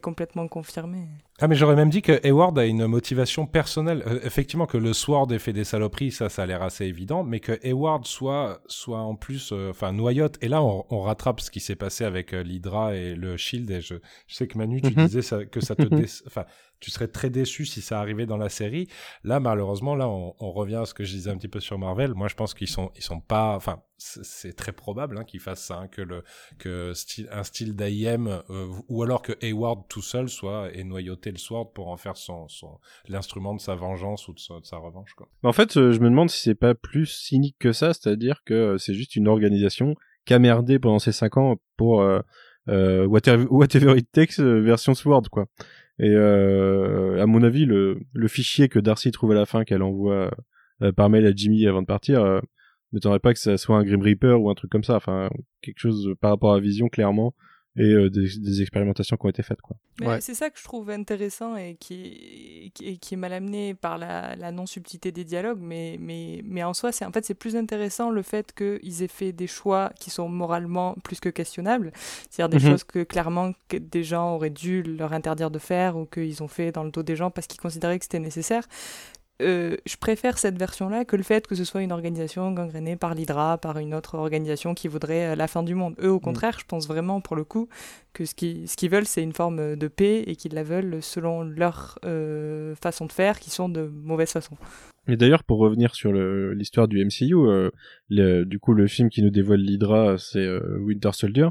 complètement 0.00 0.48
confirmé. 0.48 1.06
Ah 1.40 1.46
mais 1.46 1.54
j'aurais 1.54 1.76
même 1.76 1.88
dit 1.88 2.02
que 2.02 2.18
Hayward 2.26 2.58
a 2.58 2.66
une 2.66 2.86
motivation 2.86 3.46
personnelle. 3.46 4.02
Euh, 4.08 4.18
effectivement 4.24 4.66
que 4.66 4.76
le 4.76 4.92
Sword 4.92 5.32
ait 5.32 5.38
fait 5.38 5.52
des 5.52 5.62
saloperies, 5.62 6.10
ça, 6.10 6.28
ça 6.28 6.42
a 6.42 6.46
l'air 6.46 6.62
assez 6.62 6.84
évident, 6.84 7.22
mais 7.22 7.38
que 7.38 7.60
Hayward 7.62 8.06
soit, 8.06 8.60
soit 8.66 8.98
en 8.98 9.14
plus, 9.14 9.52
euh, 9.52 9.70
enfin 9.70 9.92
noyote. 9.92 10.36
Et 10.42 10.48
là, 10.48 10.64
on, 10.64 10.84
on, 10.90 11.02
rattrape 11.02 11.40
ce 11.40 11.52
qui 11.52 11.60
s'est 11.60 11.76
passé 11.76 12.04
avec 12.04 12.34
euh, 12.34 12.42
l'Hydra 12.42 12.96
et 12.96 13.14
le 13.14 13.36
Shield. 13.36 13.70
Et 13.70 13.80
je, 13.80 13.94
je 14.26 14.34
sais 14.34 14.48
que 14.48 14.58
Manu, 14.58 14.82
tu 14.82 14.90
mhm. 14.90 15.06
disais 15.06 15.22
ça, 15.22 15.44
que 15.44 15.60
ça 15.60 15.76
te, 15.76 15.82
enfin, 16.26 16.44
tu 16.80 16.90
serais 16.90 17.08
très 17.08 17.30
déçu 17.30 17.66
si 17.66 17.80
ça 17.80 18.00
arrivait 18.00 18.26
dans 18.26 18.36
la 18.36 18.48
série. 18.48 18.88
Là, 19.24 19.40
malheureusement, 19.40 19.94
là, 19.94 20.08
on, 20.08 20.32
revient 20.52 20.76
à 20.76 20.86
ce 20.86 20.94
que 20.94 21.04
je 21.04 21.12
disais 21.12 21.30
un 21.30 21.36
petit 21.36 21.48
peu 21.48 21.60
sur 21.60 21.78
Marvel. 21.78 22.14
Moi, 22.14 22.28
je 22.28 22.34
pense 22.34 22.54
qu'ils 22.54 22.68
sont, 22.68 22.90
ils 22.96 23.02
sont 23.02 23.20
pas, 23.20 23.54
enfin, 23.54 23.82
c'est 23.98 24.54
très 24.54 24.72
probable 24.72 25.18
hein, 25.18 25.24
qu'ils 25.24 25.40
fassent 25.40 25.64
ça, 25.64 25.78
hein, 25.78 25.88
que 25.88 26.02
le, 26.02 26.22
que 26.58 26.94
style, 26.94 27.28
un 27.32 27.42
style 27.42 27.74
d'AIM, 27.74 28.42
euh, 28.50 28.68
ou 28.88 29.02
alors 29.02 29.22
que 29.22 29.32
Hayward 29.42 29.88
tout 29.88 30.02
seul 30.02 30.28
soit 30.28 30.70
et 30.72 30.84
noyauter 30.84 31.30
le 31.30 31.36
Sword 31.36 31.72
pour 31.72 31.88
en 31.88 31.96
faire 31.96 32.16
son, 32.16 32.48
son 32.48 32.78
l'instrument 33.08 33.54
de 33.54 33.60
sa 33.60 33.74
vengeance 33.74 34.28
ou 34.28 34.34
de 34.34 34.40
sa, 34.40 34.76
revanche. 34.76 35.14
Quoi. 35.14 35.28
En 35.42 35.52
fait, 35.52 35.76
euh, 35.76 35.92
je 35.92 36.00
me 36.00 36.08
demande 36.08 36.30
si 36.30 36.40
c'est 36.40 36.54
pas 36.54 36.74
plus 36.74 37.06
cynique 37.06 37.56
que 37.58 37.72
ça, 37.72 37.92
c'est-à-dire 37.92 38.42
que 38.44 38.54
euh, 38.54 38.78
c'est 38.78 38.94
juste 38.94 39.16
une 39.16 39.28
organisation 39.28 39.94
qui 40.24 40.34
a 40.34 40.38
merdé 40.38 40.78
pendant 40.78 40.98
ces 40.98 41.12
cinq 41.12 41.36
ans 41.36 41.56
pour 41.76 42.02
euh, 42.02 42.20
whatever 43.06 43.96
it 43.96 44.10
takes 44.12 44.38
version 44.38 44.94
Sword, 44.94 45.28
quoi. 45.30 45.46
Et 46.00 46.10
euh, 46.10 47.20
à 47.20 47.26
mon 47.26 47.42
avis, 47.42 47.64
le, 47.64 48.00
le, 48.12 48.28
fichier 48.28 48.68
que 48.68 48.78
Darcy 48.78 49.10
trouve 49.10 49.32
à 49.32 49.34
la 49.34 49.46
fin, 49.46 49.64
qu'elle 49.64 49.82
envoie 49.82 50.30
euh, 50.82 50.92
par 50.92 51.10
mail 51.10 51.26
à 51.26 51.32
Jimmy 51.34 51.66
avant 51.66 51.82
de 51.82 51.86
partir, 51.86 52.22
euh, 52.22 52.40
m'étonnerait 52.92 53.18
pas 53.18 53.32
que 53.32 53.40
ça 53.40 53.56
soit 53.56 53.76
un 53.76 53.84
Grim 53.84 54.02
Reaper 54.02 54.40
ou 54.40 54.48
un 54.48 54.54
truc 54.54 54.70
comme 54.70 54.84
ça. 54.84 54.96
Enfin, 54.96 55.28
quelque 55.60 55.80
chose 55.80 56.14
par 56.20 56.30
rapport 56.30 56.54
à 56.54 56.60
Vision, 56.60 56.88
clairement 56.88 57.34
et 57.78 57.92
euh, 57.92 58.10
des, 58.10 58.60
expérimentations 58.60 59.16
qui 59.16 59.26
ont 59.26 59.28
été 59.28 59.42
faites. 59.42 59.60
Quoi. 59.60 59.76
C'est 60.20 60.34
ça 60.34 60.50
que 60.50 60.58
je 60.58 60.64
trouve 60.64 60.90
intéressant 60.90 61.56
et 61.56 61.76
qui, 61.78 62.72
qui, 62.74 62.98
qui 62.98 63.14
est 63.14 63.16
mal 63.16 63.32
amené 63.32 63.74
par 63.74 63.98
la, 63.98 64.34
la 64.34 64.50
non-subtilité 64.50 65.12
des 65.12 65.24
dialogues, 65.24 65.60
mais, 65.60 65.96
mais, 66.00 66.42
mais 66.44 66.64
en 66.64 66.74
soi, 66.74 66.90
c'est 66.90 67.04
en 67.04 67.12
fait, 67.12 67.24
c'est 67.24 67.34
plus 67.34 67.56
intéressant 67.56 68.10
le 68.10 68.22
fait 68.22 68.52
qu'ils 68.52 69.02
aient 69.02 69.08
fait 69.08 69.32
des 69.32 69.46
choix 69.46 69.92
qui 70.00 70.10
sont 70.10 70.28
moralement 70.28 70.96
plus 71.04 71.20
que 71.20 71.28
questionnables, 71.28 71.92
c'est-à-dire 72.28 72.58
des 72.58 72.64
mhm. 72.64 72.72
choses 72.72 72.84
que 72.84 73.04
clairement 73.04 73.52
que 73.68 73.76
des 73.76 74.02
gens 74.02 74.34
auraient 74.34 74.50
dû 74.50 74.82
leur 74.82 75.12
interdire 75.12 75.50
de 75.50 75.60
faire 75.60 75.96
ou 75.96 76.04
qu'ils 76.04 76.42
ont 76.42 76.48
fait 76.48 76.72
dans 76.72 76.82
le 76.82 76.90
dos 76.90 77.04
des 77.04 77.14
gens 77.14 77.30
parce 77.30 77.46
qu'ils 77.46 77.60
considéraient 77.60 77.98
que 77.98 78.04
c'était 78.04 78.18
nécessaire, 78.18 78.64
euh, 79.40 79.76
je 79.86 79.96
préfère 79.96 80.36
cette 80.36 80.58
version-là 80.58 81.04
que 81.04 81.14
le 81.14 81.22
fait 81.22 81.46
que 81.46 81.54
ce 81.54 81.64
soit 81.64 81.82
une 81.82 81.92
organisation 81.92 82.50
gangrénée 82.50 82.96
par 82.96 83.14
l'Hydra, 83.14 83.56
par 83.58 83.78
une 83.78 83.94
autre 83.94 84.16
organisation 84.16 84.74
qui 84.74 84.88
voudrait 84.88 85.28
euh, 85.32 85.34
la 85.36 85.46
fin 85.46 85.62
du 85.62 85.74
monde. 85.74 85.94
Eux, 86.02 86.10
au 86.10 86.16
mm. 86.16 86.22
contraire, 86.22 86.58
je 86.58 86.64
pense 86.66 86.88
vraiment, 86.88 87.20
pour 87.20 87.36
le 87.36 87.44
coup, 87.44 87.68
que 88.12 88.24
ce 88.24 88.34
qu'ils 88.34 88.68
ce 88.68 88.88
veulent, 88.88 89.06
c'est 89.06 89.22
une 89.22 89.32
forme 89.32 89.76
de 89.76 89.88
paix 89.88 90.24
et 90.26 90.34
qu'ils 90.34 90.54
la 90.54 90.64
veulent 90.64 91.02
selon 91.02 91.44
leur 91.44 91.98
euh, 92.04 92.74
façon 92.74 93.06
de 93.06 93.12
faire, 93.12 93.38
qui 93.38 93.50
sont 93.50 93.68
de 93.68 93.82
mauvaise 93.82 94.32
façon. 94.32 94.56
Et 95.06 95.16
d'ailleurs, 95.16 95.44
pour 95.44 95.58
revenir 95.58 95.94
sur 95.94 96.12
l'histoire 96.12 96.88
du 96.88 97.02
MCU, 97.02 97.34
le, 98.10 98.44
du 98.44 98.58
coup, 98.58 98.74
le 98.74 98.86
film 98.88 99.08
qui 99.08 99.22
nous 99.22 99.30
dévoile 99.30 99.60
l'Hydra, 99.60 100.18
c'est 100.18 100.46
Winter 100.80 101.12
Soldier. 101.12 101.48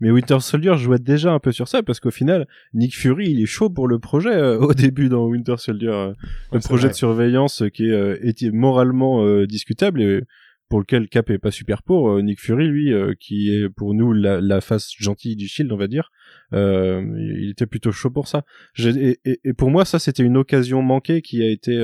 Mais 0.00 0.10
Winter 0.10 0.38
Soldier 0.40 0.76
jouait 0.76 0.98
déjà 0.98 1.32
un 1.32 1.40
peu 1.40 1.50
sur 1.50 1.66
ça 1.66 1.82
parce 1.82 1.98
qu'au 1.98 2.10
final, 2.10 2.46
Nick 2.72 2.96
Fury, 2.96 3.30
il 3.30 3.42
est 3.42 3.46
chaud 3.46 3.68
pour 3.68 3.88
le 3.88 3.98
projet 3.98 4.34
euh, 4.34 4.58
au 4.58 4.74
début 4.74 5.08
dans 5.08 5.26
Winter 5.26 5.56
Soldier, 5.58 5.88
euh, 5.88 6.12
le 6.52 6.60
projet 6.60 6.88
de 6.88 6.94
surveillance 6.94 7.64
qui 7.74 7.88
est, 7.88 7.92
euh, 7.92 8.50
moralement 8.52 9.44
discutable 9.44 10.02
et 10.02 10.22
pour 10.68 10.80
lequel 10.80 11.08
Cap 11.08 11.30
est 11.30 11.38
pas 11.38 11.50
super 11.50 11.82
pour. 11.82 12.22
Nick 12.22 12.40
Fury, 12.40 12.68
lui, 12.68 12.92
qui 13.18 13.50
est 13.50 13.70
pour 13.70 13.94
nous 13.94 14.12
la, 14.12 14.60
face 14.60 14.92
gentille 14.98 15.34
du 15.34 15.48
Shield, 15.48 15.72
on 15.72 15.78
va 15.78 15.86
dire, 15.86 16.10
il 16.52 17.48
était 17.50 17.66
plutôt 17.66 17.90
chaud 17.90 18.10
pour 18.10 18.28
ça. 18.28 18.44
Et, 18.78 19.18
et, 19.24 19.54
pour 19.54 19.70
moi, 19.70 19.86
ça, 19.86 19.98
c'était 19.98 20.22
une 20.22 20.36
occasion 20.36 20.82
manquée 20.82 21.22
qui 21.22 21.42
a 21.42 21.50
été 21.50 21.74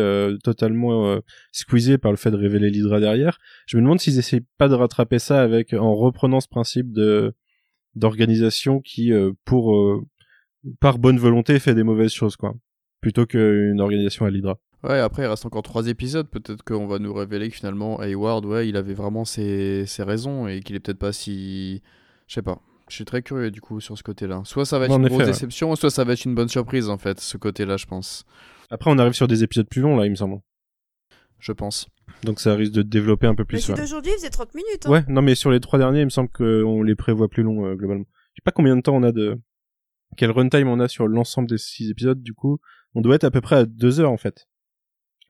totalement 0.42 1.18
squeezée 1.50 1.96
par 1.96 2.10
le 2.10 2.18
fait 2.18 2.30
de 2.30 2.36
révéler 2.36 2.68
l'Hydra 2.68 3.00
derrière. 3.00 3.38
Je 3.66 3.78
me 3.78 3.82
demande 3.82 4.00
s'ils 4.00 4.18
essayent 4.18 4.44
pas 4.58 4.68
de 4.68 4.74
rattraper 4.74 5.18
ça 5.18 5.40
avec 5.40 5.72
en 5.72 5.94
reprenant 5.94 6.40
ce 6.40 6.48
principe 6.48 6.92
de 6.92 7.34
d'organisation 7.96 8.80
qui, 8.80 9.12
euh, 9.12 9.32
pour 9.44 9.74
euh, 9.74 10.04
par 10.80 10.98
bonne 10.98 11.18
volonté, 11.18 11.58
fait 11.58 11.74
des 11.74 11.82
mauvaises 11.82 12.12
choses, 12.12 12.36
quoi. 12.36 12.54
Plutôt 13.00 13.26
qu'une 13.26 13.80
organisation 13.80 14.24
à 14.24 14.30
l'Hydra. 14.30 14.58
Ouais, 14.82 14.98
après, 14.98 15.22
il 15.22 15.26
reste 15.26 15.46
encore 15.46 15.62
trois 15.62 15.88
épisodes. 15.88 16.28
Peut-être 16.28 16.62
qu'on 16.62 16.86
va 16.86 16.98
nous 16.98 17.12
révéler 17.12 17.48
que 17.48 17.56
finalement, 17.56 18.00
Hayward, 18.00 18.44
ouais, 18.44 18.68
il 18.68 18.76
avait 18.76 18.94
vraiment 18.94 19.24
ses, 19.24 19.86
ses 19.86 20.02
raisons 20.02 20.46
et 20.46 20.60
qu'il 20.60 20.76
est 20.76 20.80
peut-être 20.80 20.98
pas 20.98 21.12
si. 21.12 21.82
Je 22.26 22.34
sais 22.34 22.42
pas. 22.42 22.60
Je 22.88 22.96
suis 22.96 23.04
très 23.06 23.22
curieux 23.22 23.50
du 23.50 23.62
coup 23.62 23.80
sur 23.80 23.96
ce 23.96 24.02
côté-là. 24.02 24.42
Soit 24.44 24.66
ça 24.66 24.78
va 24.78 24.84
être 24.84 24.90
En 24.90 24.98
une 24.98 25.06
effet, 25.06 25.14
grosse 25.14 25.26
ouais. 25.26 25.32
déception, 25.32 25.74
soit 25.74 25.90
ça 25.90 26.04
va 26.04 26.12
être 26.12 26.24
une 26.26 26.34
bonne 26.34 26.48
surprise 26.48 26.90
en 26.90 26.98
fait, 26.98 27.18
ce 27.18 27.38
côté-là, 27.38 27.78
je 27.78 27.86
pense. 27.86 28.24
Après, 28.70 28.90
on 28.90 28.98
arrive 28.98 29.14
sur 29.14 29.26
des 29.26 29.42
épisodes 29.42 29.66
plus 29.68 29.80
longs, 29.80 29.96
là, 29.96 30.04
il 30.04 30.10
me 30.10 30.16
semble. 30.16 30.40
Je 31.38 31.52
pense. 31.52 31.88
Donc 32.22 32.40
ça 32.40 32.54
risque 32.54 32.72
de 32.72 32.82
développer 32.82 33.26
un 33.26 33.34
peu 33.34 33.42
Mais 33.42 33.58
plus. 33.58 33.68
ouais. 33.68 33.74
d'aujourd'hui, 33.74 34.12
il 34.12 34.18
faisait 34.18 34.30
30 34.30 34.54
minutes. 34.54 34.86
Hein. 34.86 34.90
Ouais, 34.90 35.04
non, 35.08 35.22
mais 35.22 35.34
sur 35.34 35.50
les 35.50 35.60
trois 35.60 35.78
derniers, 35.78 36.00
il 36.00 36.06
me 36.06 36.10
semble 36.10 36.30
qu'on 36.30 36.82
les 36.82 36.94
prévoit 36.94 37.28
plus 37.28 37.42
longs, 37.42 37.66
euh, 37.66 37.74
globalement. 37.74 38.06
Je 38.34 38.40
sais 38.40 38.44
pas 38.44 38.52
combien 38.52 38.76
de 38.76 38.82
temps 38.82 38.96
on 38.96 39.02
a 39.02 39.12
de... 39.12 39.38
Quel 40.16 40.30
runtime 40.30 40.68
on 40.68 40.80
a 40.80 40.88
sur 40.88 41.08
l'ensemble 41.08 41.48
des 41.48 41.58
six 41.58 41.90
épisodes, 41.90 42.22
du 42.22 42.34
coup. 42.34 42.58
On 42.94 43.00
doit 43.00 43.16
être 43.16 43.24
à 43.24 43.30
peu 43.30 43.40
près 43.40 43.56
à 43.56 43.66
deux 43.66 44.00
heures, 44.00 44.12
en 44.12 44.16
fait. 44.16 44.46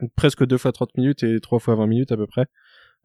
Donc, 0.00 0.10
presque 0.14 0.44
deux 0.44 0.58
fois 0.58 0.72
30 0.72 0.96
minutes 0.96 1.22
et 1.22 1.40
trois 1.40 1.58
fois 1.58 1.74
20 1.74 1.86
minutes, 1.86 2.12
à 2.12 2.16
peu 2.16 2.26
près. 2.26 2.46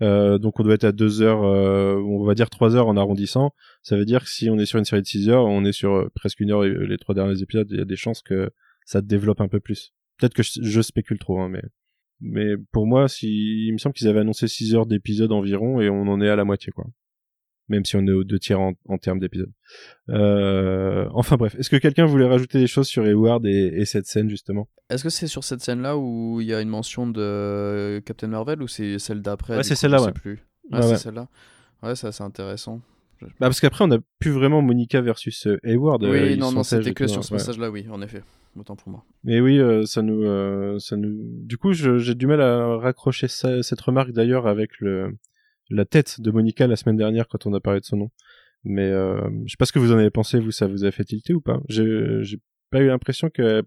Euh, 0.01 0.37
donc 0.37 0.59
on 0.59 0.63
doit 0.63 0.75
être 0.75 0.85
à 0.85 0.91
deux 0.91 1.21
heures, 1.21 1.43
euh, 1.43 1.95
on 1.95 2.23
va 2.23 2.33
dire 2.33 2.49
trois 2.49 2.75
heures 2.75 2.87
en 2.87 2.95
arrondissant. 2.95 3.51
Ça 3.81 3.97
veut 3.97 4.05
dire 4.05 4.23
que 4.23 4.29
si 4.29 4.49
on 4.49 4.57
est 4.57 4.65
sur 4.65 4.79
une 4.79 4.85
série 4.85 5.01
de 5.01 5.07
six 5.07 5.29
heures, 5.29 5.45
on 5.45 5.65
est 5.65 5.73
sur 5.73 6.09
presque 6.15 6.39
une 6.39 6.51
heure 6.51 6.63
et, 6.63 6.69
les 6.69 6.97
trois 6.97 7.15
derniers 7.15 7.41
épisodes, 7.41 7.67
il 7.69 7.77
y 7.77 7.81
a 7.81 7.85
des 7.85 7.97
chances 7.97 8.21
que 8.21 8.49
ça 8.85 9.01
développe 9.01 9.41
un 9.41 9.47
peu 9.47 9.59
plus. 9.59 9.93
Peut-être 10.17 10.33
que 10.33 10.43
je, 10.43 10.61
je 10.61 10.81
spécule 10.81 11.19
trop, 11.19 11.41
hein, 11.41 11.49
mais 11.49 11.61
mais 12.21 12.55
pour 12.71 12.87
moi, 12.87 13.07
si 13.07 13.67
il 13.67 13.73
me 13.73 13.77
semble 13.77 13.93
qu'ils 13.93 14.07
avaient 14.07 14.19
annoncé 14.19 14.47
6 14.47 14.75
heures 14.75 14.85
d'épisode 14.85 15.31
environ 15.31 15.79
et 15.81 15.89
on 15.89 16.07
en 16.07 16.21
est 16.21 16.29
à 16.29 16.35
la 16.35 16.45
moitié 16.45 16.71
quoi. 16.71 16.85
Même 17.69 17.85
si 17.85 17.95
on 17.95 18.05
est 18.07 18.11
aux 18.11 18.23
deux 18.23 18.39
tiers 18.39 18.59
en, 18.59 18.73
en 18.87 18.97
termes 18.97 19.19
d'épisodes. 19.19 19.51
Euh... 20.09 21.07
Enfin 21.13 21.35
bref, 21.35 21.55
est-ce 21.59 21.69
que 21.69 21.75
quelqu'un 21.75 22.05
voulait 22.07 22.27
rajouter 22.27 22.59
des 22.59 22.65
choses 22.65 22.87
sur 22.87 23.05
Hayward 23.05 23.45
et, 23.45 23.73
et 23.75 23.85
cette 23.85 24.07
scène 24.07 24.27
justement? 24.27 24.67
Est-ce 24.89 25.03
que 25.03 25.09
c'est 25.09 25.27
sur 25.27 25.43
cette 25.43 25.61
scène-là 25.61 25.95
où 25.95 26.41
il 26.41 26.47
y 26.47 26.53
a 26.53 26.61
une 26.61 26.69
mention 26.69 27.07
de 27.07 28.01
Captain 28.05 28.27
Marvel 28.27 28.63
ou 28.63 28.67
c'est 28.67 28.97
celle 28.97 29.21
d'après? 29.21 29.57
Ouais, 29.57 29.63
c'est 29.63 29.75
celle-là, 29.75 30.01
ouais. 30.01 30.11
plus. 30.11 30.39
C'est 30.71 30.77
ouais. 30.77 30.97
celle-là. 30.97 31.29
Ouais, 31.83 31.95
c'est 31.95 32.07
assez 32.07 32.23
intéressant. 32.23 32.81
Bah 33.21 33.29
parce 33.39 33.59
qu'après 33.59 33.83
on 33.83 33.91
a 33.91 33.99
plus 34.19 34.31
vraiment 34.31 34.61
Monica 34.61 35.01
versus 35.01 35.47
euh, 35.47 35.59
Hayward. 35.63 36.03
euh, 36.03 36.11
oui, 36.11 36.37
non, 36.37 36.51
non, 36.51 36.63
c'était 36.63 36.93
que 36.93 37.07
sur 37.07 37.19
hein, 37.19 37.21
ce 37.21 37.33
ouais. 37.33 37.37
passage-là, 37.37 37.69
oui, 37.69 37.85
en 37.89 38.01
effet. 38.01 38.23
Autant 38.57 38.75
pour 38.75 38.89
moi. 38.89 39.05
Mais 39.23 39.39
oui, 39.39 39.59
euh, 39.59 39.85
ça 39.85 40.01
nous, 40.01 40.23
euh, 40.23 40.79
ça 40.79 40.97
nous. 40.97 41.17
Du 41.45 41.57
coup, 41.57 41.73
j'ai 41.73 42.15
du 42.15 42.27
mal 42.27 42.41
à 42.41 42.77
raccrocher 42.77 43.27
ça, 43.27 43.61
cette 43.61 43.81
remarque 43.81 44.11
d'ailleurs 44.11 44.47
avec 44.47 44.79
le 44.79 45.15
la 45.69 45.85
tête 45.85 46.19
de 46.19 46.31
Monica 46.31 46.65
la 46.65 46.75
semaine 46.75 46.97
dernière 46.97 47.27
quand 47.27 47.45
on 47.45 47.53
a 47.53 47.59
parlé 47.59 47.79
de 47.79 47.85
son 47.85 47.97
nom. 47.97 48.11
Mais 48.63 48.89
je 48.89 49.51
sais 49.51 49.57
pas 49.57 49.65
ce 49.65 49.71
que 49.71 49.79
vous 49.79 49.93
en 49.93 49.97
avez 49.97 50.09
pensé, 50.09 50.39
vous, 50.39 50.51
ça 50.51 50.67
vous 50.67 50.83
a 50.83 50.91
fait 50.91 51.03
tilter 51.03 51.33
ou 51.33 51.41
pas? 51.41 51.59
J'ai, 51.69 52.39
pas 52.71 52.81
eu 52.81 52.87
l'impression 52.87 53.29
qu'elle 53.29 53.63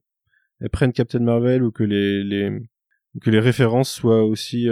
elle 0.61 0.71
prenne 0.71 0.93
Captain 0.93 1.21
Marvel 1.21 1.63
ou 1.63 1.73
que 1.73 1.83
les 1.83 2.23
les 2.23 2.51
que 3.21 3.31
les 3.31 3.41
références 3.41 3.91
soient 3.91 4.25
aussi, 4.25 4.69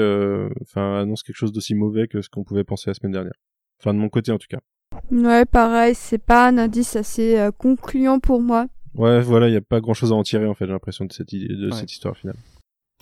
enfin, 0.63 1.01
annoncent 1.01 1.23
quelque 1.25 1.37
chose 1.37 1.53
d'aussi 1.53 1.75
mauvais 1.75 2.09
que 2.09 2.21
ce 2.21 2.29
qu'on 2.29 2.43
pouvait 2.43 2.65
penser 2.65 2.91
la 2.91 2.95
semaine 2.95 3.13
dernière. 3.13 3.39
Enfin, 3.81 3.95
de 3.95 3.99
mon 3.99 4.09
côté 4.09 4.33
en 4.33 4.39
tout 4.39 4.49
cas. 4.49 4.61
Ouais, 5.11 5.45
pareil, 5.45 5.95
c'est 5.95 6.19
pas 6.19 6.49
un 6.49 6.59
indice 6.59 6.97
assez 6.97 7.39
euh, 7.39 7.51
concluant 7.51 8.19
pour 8.21 8.41
moi. 8.41 8.67
Ouais, 8.95 9.21
voilà, 9.21 9.49
il 9.49 9.55
y 9.55 9.57
a 9.57 9.61
pas 9.61 9.81
grand 9.81 9.95
chose 9.95 10.13
à 10.13 10.15
en 10.15 10.23
tirer 10.23 10.47
en 10.47 10.55
fait. 10.55 10.67
J'ai 10.67 10.73
l'impression 10.73 11.05
de 11.05 11.13
cette 11.13 11.33
idée, 11.33 11.49
de 11.55 11.71
Ouais. 11.71 11.77
cette 11.77 11.93
histoire 11.93 12.17
finale. 12.17 12.37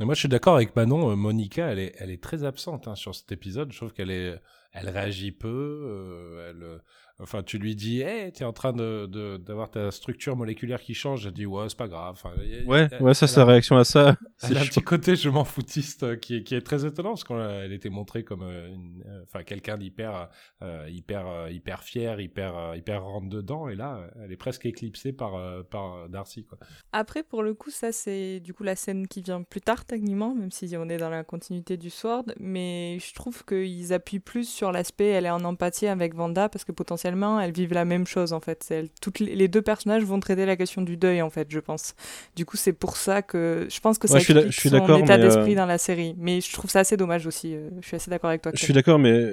Moi, 0.01 0.14
je 0.14 0.20
suis 0.20 0.28
d'accord 0.28 0.55
avec 0.55 0.76
Manon. 0.76 1.11
euh, 1.11 1.16
Monica, 1.16 1.66
elle 1.72 1.78
est, 1.80 1.95
elle 1.99 2.11
est 2.11 2.22
très 2.22 2.45
absente 2.45 2.86
hein, 2.86 2.95
sur 2.95 3.14
cet 3.14 3.32
épisode. 3.32 3.72
Je 3.72 3.78
trouve 3.78 3.93
qu'elle 3.93 4.11
est, 4.11 4.39
elle 4.72 4.89
réagit 4.91 5.32
peu. 5.32 5.49
euh, 5.49 6.51
elle, 6.51 6.80
enfin, 7.21 7.43
tu 7.43 7.59
lui 7.59 7.75
dis, 7.77 8.01
hey, 8.03 8.33
t'es 8.33 8.45
en 8.45 8.53
train 8.53 8.73
de, 8.73 9.07
d'avoir 9.39 9.71
ta 9.71 9.91
structure 9.91 10.37
moléculaire 10.37 10.81
qui 10.81 10.95
change. 10.95 11.27
Elle 11.27 11.33
dit, 11.33 11.47
ouais, 11.47 11.66
c'est 11.69 11.79
pas 11.79 11.89
grave. 11.89 12.12
Enfin, 12.12 12.33
Ouais, 12.66 12.89
elle- 12.91 13.03
ouais, 13.03 13.14
ça, 13.14 13.27
sa 13.27 13.45
réaction 13.45 13.77
à 13.77 13.85
ça, 13.85 14.16
c'est 14.37 14.57
un 14.57 14.64
petit 14.64 14.83
côté 14.83 15.16
je 15.16 15.29
m'en 15.29 15.45
foutiste 15.45 16.03
euh, 16.03 16.16
qui 16.16 16.37
est, 16.37 16.43
qui 16.43 16.55
est 16.55 16.61
très 16.61 16.85
étonnant 16.87 17.11
parce 17.11 17.25
qu'elle 17.25 17.73
était 17.73 17.91
montrée 17.91 18.25
comme 18.25 18.43
euh, 18.43 18.69
une- 18.73 19.03
euh, 19.07 19.23
enfin 19.25 19.43
quelqu'un 19.43 19.77
d'hyper 19.79 20.29
euh, 20.62 20.87
hyper 20.91 21.51
hyper 21.51 21.83
fier 21.83 22.21
hyper 22.21 22.75
hyper 22.77 23.03
rentre 23.03 23.29
dedans 23.29 23.69
et 23.69 23.75
là 23.75 24.09
elle 24.23 24.33
est 24.33 24.37
presque 24.37 24.66
éclipsée 24.66 25.12
par 25.12 25.35
euh, 25.37 25.62
par 25.62 26.09
Darcy 26.09 26.45
quoi. 26.45 26.59
Après, 26.93 27.23
pour 27.23 27.43
le 27.43 27.55
coup, 27.55 27.71
ça, 27.71 27.93
c'est 27.93 28.41
du 28.41 28.55
coup 28.55 28.62
la 28.62 28.77
scène 28.77 29.07
qui 29.09 29.23
vient 29.23 29.43
plus 29.43 29.61
tard, 29.61 29.85
techniquement, 29.85 30.35
même 30.35 30.51
si 30.51 30.75
on 30.77 30.89
est 30.89 30.97
dans 30.99 31.11
la 31.11 31.25
continuité 31.25 31.77
du 31.77 31.91
Sword. 31.91 32.25
Mais 32.41 32.99
je 33.01 33.14
trouve 33.14 33.45
qu'ils 33.45 33.93
appuient 33.93 34.21
plus 34.21 34.49
sur 34.49 34.73
l'aspect, 34.73 35.07
elle 35.09 35.27
est 35.27 35.31
en 35.31 35.45
empathie 35.45 35.87
avec 35.87 36.14
Vanda, 36.14 36.49
parce 36.49 36.64
que 36.64 36.73
potentiellement, 36.73 37.08
elles 37.41 37.53
vivent 37.53 37.73
la 37.73 37.85
même 37.85 38.07
chose, 38.07 38.33
en 38.33 38.41
fait. 38.41 38.67
Elles- 38.71 38.89
toutes 39.01 39.21
les, 39.21 39.35
les 39.35 39.49
deux 39.49 39.63
personnages 39.63 40.05
vont 40.05 40.21
traiter 40.21 40.47
la 40.47 40.57
question 40.57 40.83
du 40.83 40.97
deuil, 40.97 41.23
en 41.23 41.31
fait, 41.31 41.47
je 41.51 41.61
pense. 41.61 41.95
Du 42.37 42.45
coup, 42.45 42.57
c'est 42.57 42.73
pour 42.73 42.97
ça 42.97 43.23
que 43.23 43.67
je 43.71 43.81
pense 43.81 43.99
que 43.99 44.09
ça 44.09 44.15
Ouais, 44.15 44.21
explique 44.21 44.47
je 44.51 44.61
suis 44.61 44.69
son 44.71 44.77
état 44.97 45.17
mais, 45.17 45.25
d'esprit 45.25 45.53
euh, 45.53 45.57
dans 45.57 45.67
la 45.67 45.79
série. 45.79 46.15
Mais 46.19 46.41
je 46.41 46.53
trouve 46.53 46.71
ça 46.71 46.81
assez 46.81 46.97
dommage 46.97 47.27
aussi. 47.27 47.55
euh, 47.55 47.71
Je 47.81 47.87
suis 47.87 47.97
assez 47.97 48.11
d'accord 48.11 48.31
avec 48.31 48.43
toi. 48.43 48.53
Je 48.55 48.63
suis 48.63 48.75
d'accord, 48.75 48.99
mais 48.99 49.33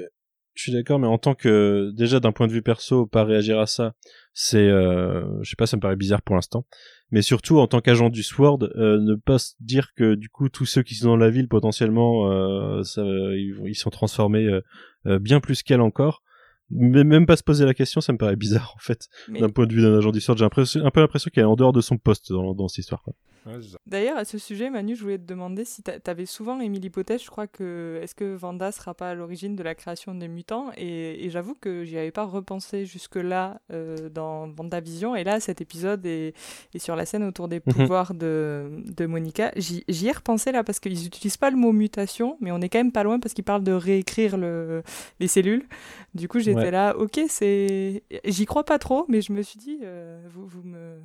je 0.56 0.64
suis 0.64 0.72
d'accord, 0.72 1.00
mais 1.00 1.08
en 1.08 1.18
tant 1.18 1.36
que 1.36 1.92
déjà 1.96 2.20
d'un 2.22 2.32
point 2.32 2.48
de 2.48 2.54
vue 2.54 2.62
perso, 2.62 3.06
pas 3.06 3.26
réagir 3.26 3.60
à 3.60 3.68
ça, 3.68 3.94
c'est, 4.34 4.58
euh, 4.58 5.22
je 5.44 5.50
sais 5.50 5.56
pas, 5.58 5.68
ça 5.68 5.76
me 5.76 5.82
paraît 5.82 5.98
bizarre 5.98 6.22
pour 6.22 6.36
l'instant. 6.36 6.66
Mais 7.12 7.22
surtout 7.22 7.60
en 7.60 7.68
tant 7.68 7.82
qu'agent 7.82 8.10
du 8.10 8.24
Sword, 8.24 8.60
euh, 8.76 9.00
ne 9.00 9.16
pas 9.16 9.38
se 9.38 9.54
dire 9.60 9.90
que 9.96 10.16
du 10.16 10.30
coup 10.30 10.50
tous 10.50 10.66
ceux 10.66 10.82
qui 10.82 10.96
sont 10.96 11.10
dans 11.10 11.18
la 11.18 11.30
ville 11.30 11.48
potentiellement, 11.50 12.32
euh, 12.32 12.84
ça, 12.84 13.04
ils, 13.04 13.76
sont 13.76 13.90
transformés 13.90 14.46
euh, 14.46 14.62
euh, 15.08 15.20
bien 15.20 15.40
plus 15.40 15.62
qu'elle 15.62 15.82
encore. 15.82 16.24
Mais 16.72 17.04
même 17.04 17.26
pas 17.26 17.36
se 17.38 17.44
poser 17.44 17.66
la 17.66 17.74
question, 17.74 18.02
ça 18.02 18.12
me 18.12 18.18
paraît 18.18 18.36
bizarre 18.36 18.74
en 18.76 18.80
fait. 18.80 19.08
Mais- 19.28 19.40
D'un 19.40 19.50
point 19.50 19.68
de 19.68 19.74
vue 19.74 19.82
d'un 19.82 19.98
agent 19.98 20.12
du 20.12 20.20
Sword, 20.22 20.38
j'ai 20.38 20.46
un 20.46 20.50
peu 20.92 21.00
l'impression 21.00 21.30
qu'elle 21.34 21.44
est 21.44 21.48
en 21.48 21.56
dehors 21.56 21.74
de 21.74 21.82
son 21.82 21.98
poste 21.98 22.32
dans, 22.32 22.54
dans 22.56 22.68
cette 22.68 22.80
histoire. 22.80 23.04
Quoi. 23.04 23.14
Ouais. 23.46 23.60
D'ailleurs, 23.86 24.18
à 24.18 24.26
ce 24.26 24.38
sujet, 24.38 24.70
Manu, 24.72 24.96
je 24.96 25.04
voulais 25.04 25.18
te 25.20 25.24
demander 25.24 25.66
si 25.66 25.84
t'a- 25.84 26.00
t'avais 26.00 26.26
souvent 26.26 26.60
émis 26.60 26.80
l'hypothèse, 26.80 27.22
je 27.24 27.30
crois 27.30 27.46
que 27.46 28.00
est-ce 28.02 28.16
que 28.16 28.34
Vanda 28.36 28.72
sera 28.72 28.94
pas 28.96 29.12
à 29.12 29.14
l'origine 29.14 29.56
de 29.56 29.62
la 29.62 29.76
création 29.76 30.16
des 30.16 30.28
mutants? 30.28 30.72
Et, 30.78 31.24
et 31.26 31.30
j'avoue 31.30 31.54
que 31.54 31.84
j'y 31.84 31.98
avais 31.98 32.12
pas 32.12 32.24
repensé 32.26 32.86
jusque-là 32.86 33.62
euh, 33.72 34.10
dans 34.10 34.48
Vendavision. 34.50 35.16
Et 35.16 35.24
là, 35.24 35.40
cet 35.40 35.62
épisode 35.62 36.06
et, 36.06 36.34
et 36.74 36.80
sur 36.80 36.96
la 36.96 37.06
scène 37.06 37.24
autour 37.24 37.48
des 37.48 37.62
Mhm. 37.66 37.74
pouvoirs 37.74 38.14
de, 38.16 38.70
de 38.86 39.06
Monica, 39.06 39.52
j'y 39.56 39.84
ai 40.08 40.12
repensé 40.12 40.52
là 40.52 40.64
parce 40.64 40.80
qu'ils 40.80 41.06
utilisent 41.06 41.38
pas 41.38 41.52
le 41.52 41.58
mot 41.58 41.72
mutation, 41.72 42.38
mais 42.42 42.52
on 42.52 42.62
est 42.62 42.70
quand 42.70 42.80
même 42.80 42.92
pas 42.92 43.04
loin 43.04 43.20
parce 43.20 43.34
qu'ils 43.36 43.44
parlent 43.44 43.64
de 43.64 43.72
réécrire 43.74 44.38
le, 44.38 44.82
les 45.20 45.28
cellules. 45.28 45.68
Du 46.16 46.28
coup, 46.28 46.40
j'étais 46.40 46.58
Ouais. 46.58 46.72
là, 46.72 46.96
ok, 46.98 47.20
c'est. 47.30 48.04
J'y 48.26 48.46
crois 48.46 48.64
pas 48.66 48.80
trop, 48.80 49.06
mais 49.08 49.22
je 49.22 49.32
me 49.34 49.42
suis 49.44 49.60
dit, 49.60 49.80
euh, 49.84 50.26
vous, 50.32 50.48
vous, 50.48 50.64
me, 50.64 51.00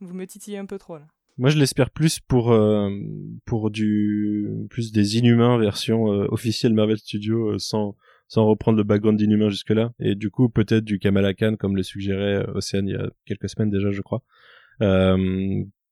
vous 0.00 0.14
me 0.14 0.26
titillez 0.26 0.58
un 0.58 0.66
peu 0.66 0.78
trop 0.78 0.96
là. 0.98 1.06
Moi, 1.36 1.50
je 1.50 1.58
l'espère 1.58 1.90
plus 1.90 2.20
pour 2.20 2.52
euh, 2.52 2.90
pour 3.44 3.70
du 3.70 4.48
plus 4.70 4.92
des 4.92 5.18
Inhumains 5.18 5.58
version 5.58 6.12
euh, 6.12 6.26
officielle 6.30 6.74
Marvel 6.74 6.98
Studios 6.98 7.52
euh, 7.54 7.58
sans 7.58 7.96
sans 8.28 8.46
reprendre 8.46 8.78
le 8.78 8.84
background 8.84 9.18
d'Inhumains 9.18 9.50
jusque 9.50 9.70
là 9.70 9.92
et 10.00 10.14
du 10.14 10.30
coup 10.30 10.48
peut-être 10.48 10.84
du 10.84 10.98
Kamala 10.98 11.34
Khan 11.34 11.56
comme 11.58 11.76
le 11.76 11.82
suggérait 11.82 12.46
euh, 12.46 12.52
Océane 12.54 12.88
il 12.88 12.92
y 12.92 12.96
a 12.96 13.10
quelques 13.26 13.48
semaines 13.48 13.70
déjà 13.70 13.90
je 13.90 14.00
crois. 14.00 14.22
Euh, 14.80 15.16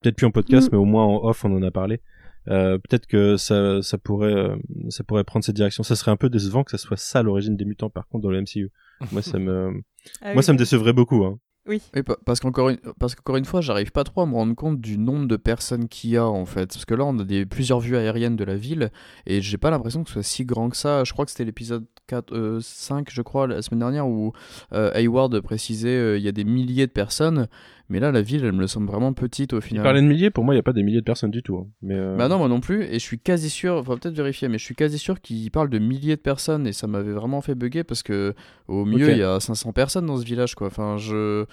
peut-être 0.01 0.16
plus 0.16 0.26
en 0.26 0.30
podcast 0.30 0.68
Mm. 0.68 0.70
mais 0.72 0.78
au 0.78 0.84
moins 0.84 1.05
en 1.05 1.24
off 1.24 1.45
on 1.45 1.53
en 1.57 1.62
a 1.62 1.70
parlé. 1.70 2.01
Euh, 2.49 2.78
peut-être 2.78 3.07
que 3.07 3.36
ça 3.36 3.82
ça 3.82 3.99
pourrait 3.99 4.55
ça 4.88 5.05
pourrait 5.05 5.24
prendre 5.24 5.45
cette 5.45 5.55
direction. 5.57 5.82
Ça 5.82 5.95
serait 5.97 6.11
un 6.11 6.16
peu 6.16 6.30
décevant 6.30 6.64
que 6.64 6.70
ça 6.70 6.78
soit 6.78 6.97
ça 6.97 7.22
l'origine 7.22 7.57
des 7.57 7.64
mutants 7.64 7.90
par 7.90 8.07
contre 8.09 8.22
dans 8.22 8.30
le 8.30 8.40
MCU. 8.43 8.70
Moi 9.12 9.22
ça 9.22 9.38
me 9.40 9.72
Ah 10.20 10.28
moi 10.28 10.36
oui. 10.38 10.43
ça 10.43 10.53
me 10.53 10.59
décevrait 10.59 10.93
beaucoup 10.93 11.24
hein. 11.24 11.38
Oui. 11.66 11.80
Oui, 11.94 12.02
pa- 12.02 12.16
parce 12.26 12.40
qu'encore 12.40 12.70
une, 12.70 12.78
parce 12.98 13.14
qu'encore 13.14 13.36
une 13.36 13.44
fois, 13.44 13.60
j'arrive 13.60 13.92
pas 13.92 14.02
trop 14.02 14.22
à 14.22 14.26
me 14.26 14.34
rendre 14.34 14.54
compte 14.54 14.80
du 14.80 14.98
nombre 14.98 15.26
de 15.28 15.36
personnes 15.36 15.88
qu'il 15.88 16.10
y 16.10 16.16
a 16.16 16.26
en 16.26 16.44
fait. 16.44 16.66
Parce 16.66 16.84
que 16.84 16.94
là, 16.94 17.04
on 17.04 17.16
a 17.20 17.24
des, 17.24 17.46
plusieurs 17.46 17.78
vues 17.78 17.96
aériennes 17.96 18.34
de 18.34 18.42
la 18.44 18.56
ville 18.56 18.90
et 19.26 19.40
j'ai 19.40 19.58
pas 19.58 19.70
l'impression 19.70 20.02
que 20.02 20.08
ce 20.08 20.14
soit 20.14 20.22
si 20.24 20.44
grand 20.44 20.70
que 20.70 20.76
ça. 20.76 21.04
Je 21.04 21.12
crois 21.12 21.24
que 21.24 21.30
c'était 21.30 21.44
l'épisode 21.44 21.86
4, 22.09 22.32
euh, 22.34 22.59
5, 22.61 23.09
je 23.11 23.22
crois, 23.22 23.46
la 23.46 23.62
semaine 23.62 23.80
dernière 23.80 24.07
où 24.09 24.32
euh, 24.72 24.90
Hayward 24.94 25.40
précisait 25.40 25.88
euh, 25.96 26.18
il 26.18 26.22
y 26.24 26.28
a 26.28 26.32
des 26.32 26.44
milliers 26.44 26.86
de 26.86 26.92
personnes. 26.92 27.48
Mais 27.88 28.00
là, 28.00 28.11
la 28.11 28.22
ville, 28.22 28.44
elle 28.44 28.53
me 28.53 28.66
semble 28.66 28.86
vraiment 28.86 29.12
petite 29.12 29.53
au 29.53 29.59
Il 29.59 29.62
final. 29.62 29.82
parlait 29.82 30.00
de 30.00 30.07
milliers 30.07 30.30
pour 30.30 30.44
moi 30.44 30.55
il 30.55 30.57
y 30.57 30.61
a 30.61 30.62
pas 30.62 30.72
des 30.72 30.82
milliers 30.82 31.00
de 31.00 31.05
personnes 31.05 31.30
du 31.30 31.42
tout. 31.42 31.57
hein. 31.59 31.66
Mais 31.82 31.94
euh, 31.94 32.16
Bah 32.16 32.28
non, 32.28 32.38
moi 32.38 32.48
non 32.48 32.61
plus, 32.61 32.84
et 32.84 32.94
je 32.94 32.98
suis 33.05 33.18
quasi 33.18 33.50
sûr, 33.50 33.84
faut 33.84 33.96
peut-être 33.96 34.14
vérifier, 34.16 34.48
mais 34.48 34.57
je 34.59 34.64
suis 34.64 34.74
quasi 34.74 34.98
sûr 34.98 35.20
qu'il 35.20 35.50
parle 35.50 35.68
de 35.68 35.78
milliers 35.78 36.16
de 36.16 36.20
personnes, 36.22 36.66
et 36.66 36.72
ça 36.72 36.86
m'avait 36.86 37.12
vraiment 37.12 37.40
fait 37.42 37.55
bugger 37.55 37.84
parce 37.84 38.03
que 38.03 38.34
au 38.68 38.84
mieux, 38.86 39.07
Ok. 39.09 39.12
il 39.12 39.18
y 39.18 39.22
a 39.22 39.38
500 39.40 39.72
personnes 39.72 40.07
dans 40.07 40.16
ce 40.16 40.24
village, 40.24 40.55
quoi. 40.55 40.68
Enfin, 40.68 40.96
je. 40.96 41.44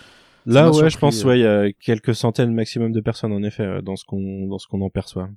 Ça 0.47 0.53
Là, 0.53 0.67
ouais, 0.67 0.73
surpris, 0.73 0.91
je 0.91 0.97
pense, 0.97 1.25
euh. 1.25 1.27
ouais, 1.27 1.39
il 1.39 1.43
y 1.43 1.45
a 1.45 1.71
quelques 1.73 2.15
centaines 2.15 2.53
maximum 2.53 2.93
de 2.93 3.01
personnes, 3.01 3.33
en 3.33 3.43
effet, 3.43 3.63
euh, 3.63 3.81
dans 3.81 3.97
ce 3.97 4.05
qu'on, 4.05 4.47
dans 4.47 4.57
ce 4.57 4.67
qu'on 4.67 4.81
en 4.81 4.89
perçoit. 4.89 5.29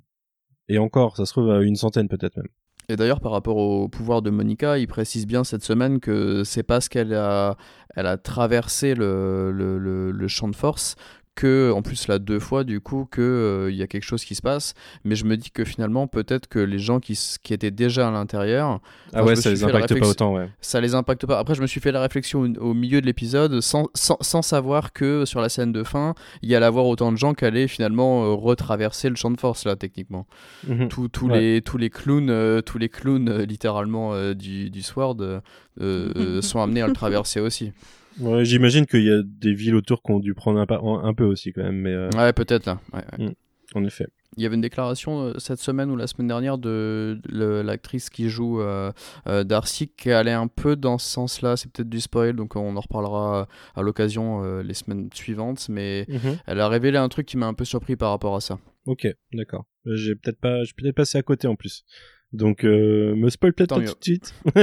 Et 0.69 0.77
encore, 0.77 1.17
ça 1.17 1.25
se 1.25 1.33
trouve 1.33 1.51
à 1.51 1.61
une 1.61 1.75
centaine 1.75 2.07
peut-être 2.07 2.37
même. 2.37 2.47
Et 2.89 2.95
d'ailleurs, 2.95 3.21
par 3.21 3.31
rapport 3.31 3.57
au 3.57 3.87
pouvoir 3.87 4.21
de 4.21 4.29
Monica, 4.29 4.77
il 4.77 4.87
précise 4.87 5.25
bien 5.25 5.43
cette 5.43 5.63
semaine 5.63 5.99
que 5.99 6.43
c'est 6.43 6.63
parce 6.63 6.89
qu'elle 6.89 7.13
a, 7.13 7.55
elle 7.95 8.07
a 8.07 8.17
traversé 8.17 8.93
le, 8.95 10.25
champ 10.27 10.47
de 10.47 10.55
force 10.55 10.95
que, 11.35 11.71
en 11.71 11.81
plus 11.81 12.07
là 12.07 12.19
deux 12.19 12.39
fois 12.39 12.63
du 12.63 12.79
coup, 12.79 13.07
que 13.09 13.21
euh, 13.21 13.71
il 13.71 13.77
y 13.77 13.81
a 13.81 13.87
quelque 13.87 14.03
chose 14.03 14.23
qui 14.23 14.35
se 14.35 14.41
passe. 14.41 14.73
Mais 15.03 15.15
je 15.15 15.25
me 15.25 15.37
dis 15.37 15.51
que 15.51 15.63
finalement 15.63 16.07
peut-être 16.07 16.47
que 16.47 16.59
les 16.59 16.79
gens 16.79 16.99
qui, 16.99 17.19
qui 17.41 17.53
étaient 17.53 17.71
déjà 17.71 18.07
à 18.07 18.11
l'intérieur, 18.11 18.79
ah 19.13 19.23
ouais, 19.23 19.35
ça 19.35 19.49
les 19.49 19.63
impacte 19.63 19.99
pas 19.99 20.07
autant, 20.07 20.33
ouais. 20.35 20.49
Ça 20.61 20.81
les 20.81 20.95
impacte 20.95 21.25
pas. 21.25 21.39
Après, 21.39 21.55
je 21.55 21.61
me 21.61 21.67
suis 21.67 21.81
fait 21.81 21.91
la 21.91 22.01
réflexion 22.01 22.41
au, 22.59 22.73
milieu 22.73 23.01
de 23.01 23.05
l'épisode 23.05 23.61
sans, 23.61 23.87
sans, 23.93 24.17
sans, 24.21 24.41
savoir 24.41 24.93
que 24.93 25.25
sur 25.25 25.41
la 25.41 25.49
scène 25.49 25.71
de 25.71 25.83
fin, 25.83 26.13
il 26.41 26.49
y 26.49 26.55
allait 26.55 26.65
avoir 26.65 26.85
autant 26.85 27.11
de 27.11 27.17
gens 27.17 27.33
qui 27.33 27.45
allaient 27.45 27.67
finalement 27.67 28.25
euh, 28.25 28.33
retraverser 28.33 29.09
le 29.09 29.15
champ 29.15 29.31
de 29.31 29.39
force 29.39 29.65
là 29.65 29.75
techniquement. 29.75 30.27
Mhm. 30.67 30.89
Tous 30.89 31.27
les 31.27 31.61
tous 31.61 31.77
les 31.77 31.89
clowns, 31.89 32.29
euh, 32.29 32.61
tous 32.61 32.77
les 32.77 32.89
clowns 32.89 33.41
littéralement 33.43 34.33
du, 34.33 34.69
du 34.69 34.81
Sword 34.81 35.17
sont 35.79 36.61
amenés 36.61 36.81
à 36.81 36.87
le 36.87 36.93
traverser 36.93 37.39
aussi. 37.39 37.71
Ouais, 38.19 38.45
j'imagine 38.45 38.85
qu'il 38.85 39.03
y 39.03 39.11
a 39.11 39.21
des 39.23 39.53
villes 39.53 39.75
autour 39.75 40.01
qui 40.03 40.11
ont 40.11 40.19
dû 40.19 40.33
prendre 40.33 40.59
un, 40.59 41.03
un 41.03 41.13
peu 41.13 41.23
aussi 41.23 41.53
quand 41.53 41.63
même. 41.63 41.77
Mais, 41.77 41.93
euh, 41.93 42.09
Ouais, 42.15 42.33
peut-être 42.33 42.65
là. 42.65 42.79
Mm, 43.17 43.29
en 43.75 43.83
effet. 43.85 44.07
Il 44.35 44.41
y 44.41 44.47
avait 44.47 44.55
une 44.55 44.61
déclaration 44.61 45.27
euh, 45.27 45.33
cette 45.37 45.59
semaine 45.59 45.91
ou 45.91 45.95
la 45.95 46.07
semaine 46.07 46.27
dernière 46.27 46.57
de 46.57 47.19
l'actrice 47.29 48.09
qui 48.09 48.29
joue 48.29 48.61
euh, 48.61 48.91
Darcy 49.25 49.89
qui 49.89 50.11
allait 50.11 50.31
un 50.31 50.47
peu 50.47 50.75
dans 50.75 50.97
ce 50.97 51.07
sens-là. 51.09 51.55
C'est 51.55 51.71
peut-être 51.71 51.89
du 51.89 52.01
spoil, 52.01 52.35
donc 52.35 52.55
on 52.55 52.75
en 52.75 52.79
reparlera 52.79 53.47
à 53.75 53.81
l'occasion 53.81 54.61
les 54.61 54.73
semaines 54.73 55.09
suivantes. 55.13 55.67
Mais 55.69 56.05
mhm. 56.07 56.37
elle 56.47 56.59
a 56.59 56.67
révélé 56.67 56.97
un 56.97 57.09
truc 57.09 57.25
qui 57.27 57.37
m'a 57.37 57.47
un 57.47 57.53
peu 57.53 57.65
surpris 57.65 57.95
par 57.95 58.09
rapport 58.09 58.35
à 58.35 58.41
ça. 58.41 58.59
Ok, 58.85 59.07
d'accord. 59.33 59.65
J'ai 59.85 60.15
peut-être 60.15 60.39
pas, 60.39 60.63
j'ai 60.63 60.73
peut-être 60.75 60.95
passé 60.95 61.17
à 61.17 61.23
côté 61.23 61.47
en 61.47 61.55
plus. 61.55 61.83
Donc 62.31 62.63
me 62.63 63.29
spoil 63.29 63.53
peut-être 63.53 63.75
tout 63.75 63.81
de 63.81 64.03
suite. 64.03 64.33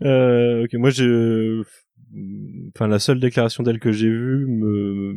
ok, 0.00 0.72
moi 0.74 0.88
je 0.90 1.62
enfin 2.74 2.88
la 2.88 2.98
seule 2.98 3.20
déclaration 3.20 3.62
d'elle 3.62 3.80
que 3.80 3.92
j'ai 3.92 4.08
vue 4.08 4.46
me 4.46 5.14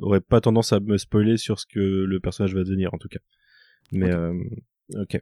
aurait 0.00 0.20
pas 0.20 0.40
tendance 0.40 0.72
à 0.72 0.80
me 0.80 0.96
spoiler 0.96 1.36
sur 1.36 1.58
ce 1.58 1.66
que 1.66 1.80
le 1.80 2.20
personnage 2.20 2.54
va 2.54 2.64
devenir 2.64 2.94
en 2.94 2.98
tout 2.98 3.08
cas. 3.08 3.20
Mais 3.92 4.12
ok. 4.14 5.14
Euh, 5.14 5.18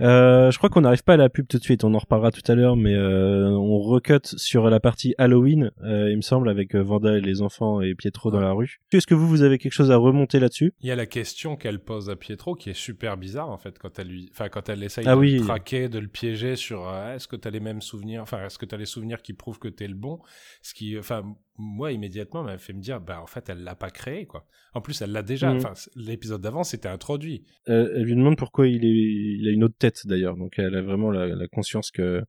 euh, 0.00 0.50
je 0.50 0.58
crois 0.58 0.70
qu'on 0.70 0.82
n'arrive 0.82 1.02
pas 1.02 1.14
à 1.14 1.16
la 1.16 1.28
pub 1.28 1.46
tout 1.46 1.58
de 1.58 1.62
suite, 1.62 1.84
on 1.84 1.94
en 1.94 1.98
reparlera 1.98 2.30
tout 2.30 2.42
à 2.50 2.54
l'heure, 2.54 2.76
mais 2.76 2.94
euh, 2.94 3.48
on 3.50 3.78
recut 3.78 4.20
sur 4.36 4.68
la 4.70 4.80
partie 4.80 5.14
Halloween, 5.18 5.70
euh, 5.82 6.10
il 6.10 6.16
me 6.16 6.22
semble, 6.22 6.48
avec 6.48 6.74
euh, 6.74 6.82
Vanda 6.82 7.16
et 7.16 7.20
les 7.20 7.42
enfants 7.42 7.80
et 7.80 7.94
Pietro 7.94 8.30
dans 8.30 8.40
la 8.40 8.52
rue. 8.52 8.80
Est-ce 8.92 9.06
que 9.06 9.14
vous, 9.14 9.28
vous 9.28 9.42
avez 9.42 9.58
quelque 9.58 9.72
chose 9.72 9.90
à 9.90 9.96
remonter 9.96 10.40
là-dessus? 10.40 10.72
Il 10.80 10.88
y 10.88 10.92
a 10.92 10.96
la 10.96 11.06
question 11.06 11.56
qu'elle 11.56 11.80
pose 11.80 12.10
à 12.10 12.16
Pietro 12.16 12.54
qui 12.54 12.70
est 12.70 12.78
super 12.78 13.16
bizarre 13.16 13.50
en 13.50 13.58
fait 13.58 13.78
quand 13.78 13.98
elle 13.98 14.08
lui, 14.08 14.28
enfin 14.30 14.48
quand 14.48 14.68
elle 14.68 14.82
essaye 14.82 15.04
ah 15.06 15.16
de 15.16 15.20
le 15.20 15.40
traquer, 15.40 15.88
de 15.88 15.98
le 15.98 16.08
piéger 16.08 16.56
sur 16.56 16.88
est-ce 17.14 17.28
que 17.28 17.36
tu 17.36 17.48
as 17.48 17.50
les 17.50 17.60
mêmes 17.60 17.82
souvenirs, 17.82 18.22
enfin 18.22 18.44
est-ce 18.44 18.58
que 18.58 18.66
tu 18.66 18.74
as 18.74 18.78
les 18.78 18.86
souvenirs 18.86 19.22
qui 19.22 19.32
prouvent 19.32 19.58
que 19.58 19.68
tu 19.68 19.84
es 19.84 19.88
le 19.88 19.94
bon, 19.94 20.20
ce 20.62 20.74
qui, 20.74 20.98
enfin 20.98 21.22
moi 21.58 21.92
immédiatement 21.92 22.44
m'a 22.44 22.56
fait 22.56 22.72
me 22.72 22.80
dire 22.80 23.00
bah 23.00 23.20
en 23.20 23.26
fait 23.26 23.48
elle 23.48 23.64
l'a 23.64 23.74
pas 23.74 23.90
créé 23.90 24.26
quoi. 24.26 24.46
En 24.74 24.80
plus 24.80 25.02
elle 25.02 25.12
l'a 25.12 25.22
déjà. 25.22 25.50
Mhm. 25.52 25.56
Enfin 25.58 25.72
l'épisode 25.96 26.40
d'avant 26.40 26.62
c'était 26.62 26.88
introduit. 26.88 27.44
Euh, 27.68 27.92
elle 27.96 28.04
lui 28.04 28.14
demande 28.14 28.36
pourquoi 28.36 28.68
il 28.68 28.84
est 28.84 29.38
il 29.40 29.48
a 29.48 29.50
une 29.50 29.64
autre 29.64 29.76
tête 29.76 30.06
d'ailleurs 30.06 30.36
donc 30.36 30.58
elle 30.58 30.74
a 30.76 30.82
vraiment 30.82 31.10
la, 31.10 31.26
la 31.26 31.48
conscience 31.48 31.90
que 31.90 32.22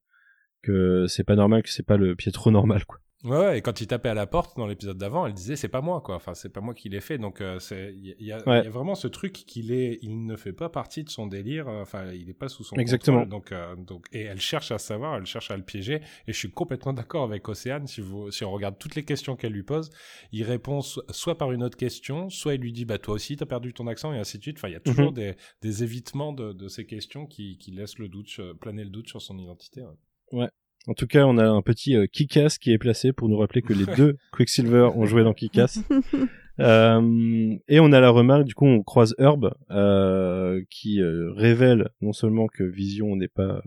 que 0.63 1.05
c'est 1.07 1.23
pas 1.23 1.35
normal 1.35 1.63
que 1.63 1.69
c'est 1.69 1.85
pas 1.85 1.97
le 1.97 2.15
Pietro 2.15 2.51
normal 2.51 2.85
quoi. 2.85 2.99
Ouais, 3.25 3.57
et 3.57 3.61
quand 3.61 3.81
il 3.81 3.87
tapait 3.87 4.07
à 4.07 4.13
la 4.13 4.27
porte 4.27 4.55
dans 4.55 4.65
l'épisode 4.65 4.97
d'avant, 4.97 5.27
elle 5.27 5.33
disait 5.33 5.57
c'est 5.57 5.67
pas 5.67 5.81
moi 5.81 5.99
quoi. 5.99 6.15
Enfin, 6.15 6.33
c'est 6.33 6.47
pas 6.47 6.61
moi 6.61 6.73
qui 6.73 6.87
l'ai 6.87 7.01
fait. 7.01 7.17
Donc 7.17 7.41
euh, 7.41 7.59
c'est 7.59 7.93
il 7.93 8.15
y, 8.25 8.31
a 8.31 8.69
vraiment 8.69 8.95
ce 8.95 9.09
truc 9.09 9.33
qu'il 9.33 9.73
est 9.73 9.99
il 10.01 10.25
ne 10.25 10.37
fait 10.37 10.53
pas 10.53 10.69
partie 10.69 11.03
de 11.03 11.09
son 11.09 11.27
délire. 11.27 11.67
Euh, 11.67 11.81
enfin, 11.81 12.13
il 12.13 12.29
est 12.29 12.33
pas 12.33 12.47
sous 12.47 12.63
son 12.63 12.77
Exactement. 12.77 13.25
Donc 13.25 13.51
euh, 13.51 13.75
donc 13.75 14.05
et 14.13 14.21
elle 14.21 14.39
cherche 14.39 14.71
à 14.71 14.77
savoir, 14.77 15.17
elle 15.17 15.25
cherche 15.25 15.51
à 15.51 15.57
le 15.57 15.63
piéger 15.63 15.95
et 16.27 16.31
je 16.31 16.37
suis 16.37 16.49
complètement 16.49 16.93
d'accord 16.93 17.25
avec 17.25 17.49
Océane 17.49 17.87
si 17.87 17.99
vous 17.99 18.31
si 18.31 18.45
on 18.45 18.51
regarde 18.51 18.77
toutes 18.79 18.95
les 18.95 19.03
questions 19.03 19.35
qu'elle 19.35 19.51
lui 19.51 19.63
pose, 19.63 19.89
il 20.31 20.43
répond 20.43 20.79
soit 20.81 21.37
par 21.37 21.51
une 21.51 21.61
autre 21.61 21.77
question, 21.77 22.29
soit 22.29 22.53
il 22.53 22.61
lui 22.61 22.71
dit 22.71 22.85
bah 22.85 22.99
toi 22.99 23.15
aussi 23.15 23.35
t'as 23.35 23.45
perdu 23.45 23.73
ton 23.73 23.87
accent 23.87 24.13
et 24.13 24.17
ainsi 24.17 24.37
de 24.37 24.43
suite. 24.43 24.57
Enfin, 24.59 24.69
il 24.69 24.73
y 24.73 24.77
a 24.77 24.79
toujours 24.79 25.11
mhm. 25.11 25.15
des 25.15 25.35
des 25.61 25.83
évitements 25.83 26.31
de 26.31 26.53
de 26.53 26.67
ces 26.69 26.85
questions 26.85 27.25
qui 27.25 27.57
qui 27.57 27.71
laissent 27.71 27.99
le 27.99 28.07
doute 28.07 28.39
planer 28.61 28.85
le 28.85 28.89
doute 28.89 29.09
sur 29.09 29.21
son 29.21 29.37
identité. 29.37 29.81
Ouais. 29.81 30.39
ouais. 30.39 30.49
En 30.89 30.95
tout 30.95 31.05
cas, 31.05 31.25
on 31.25 31.37
a 31.37 31.47
un 31.47 31.61
petit 31.61 31.95
euh, 31.95 32.07
Kikas 32.07 32.57
qui 32.59 32.71
est 32.71 32.79
placé 32.79 33.13
pour 33.13 33.29
nous 33.29 33.37
rappeler 33.37 33.61
que 33.61 33.73
les 33.73 33.85
deux 33.95 34.17
Quicksilver 34.33 34.89
ont 34.95 35.05
joué 35.05 35.23
dans 35.23 35.35
Kikas. 35.35 35.81
euh, 36.59 37.55
et 37.67 37.79
on 37.79 37.91
a 37.91 37.99
la 37.99 38.09
remarque, 38.09 38.45
du 38.45 38.55
coup, 38.55 38.65
on 38.65 38.81
croise 38.81 39.13
Herb 39.19 39.53
euh, 39.69 40.63
qui 40.71 40.99
euh, 40.99 41.31
révèle 41.33 41.89
non 42.01 42.11
seulement 42.11 42.47
que 42.47 42.63
Vision 42.63 43.15
n'est 43.15 43.27
pas 43.27 43.61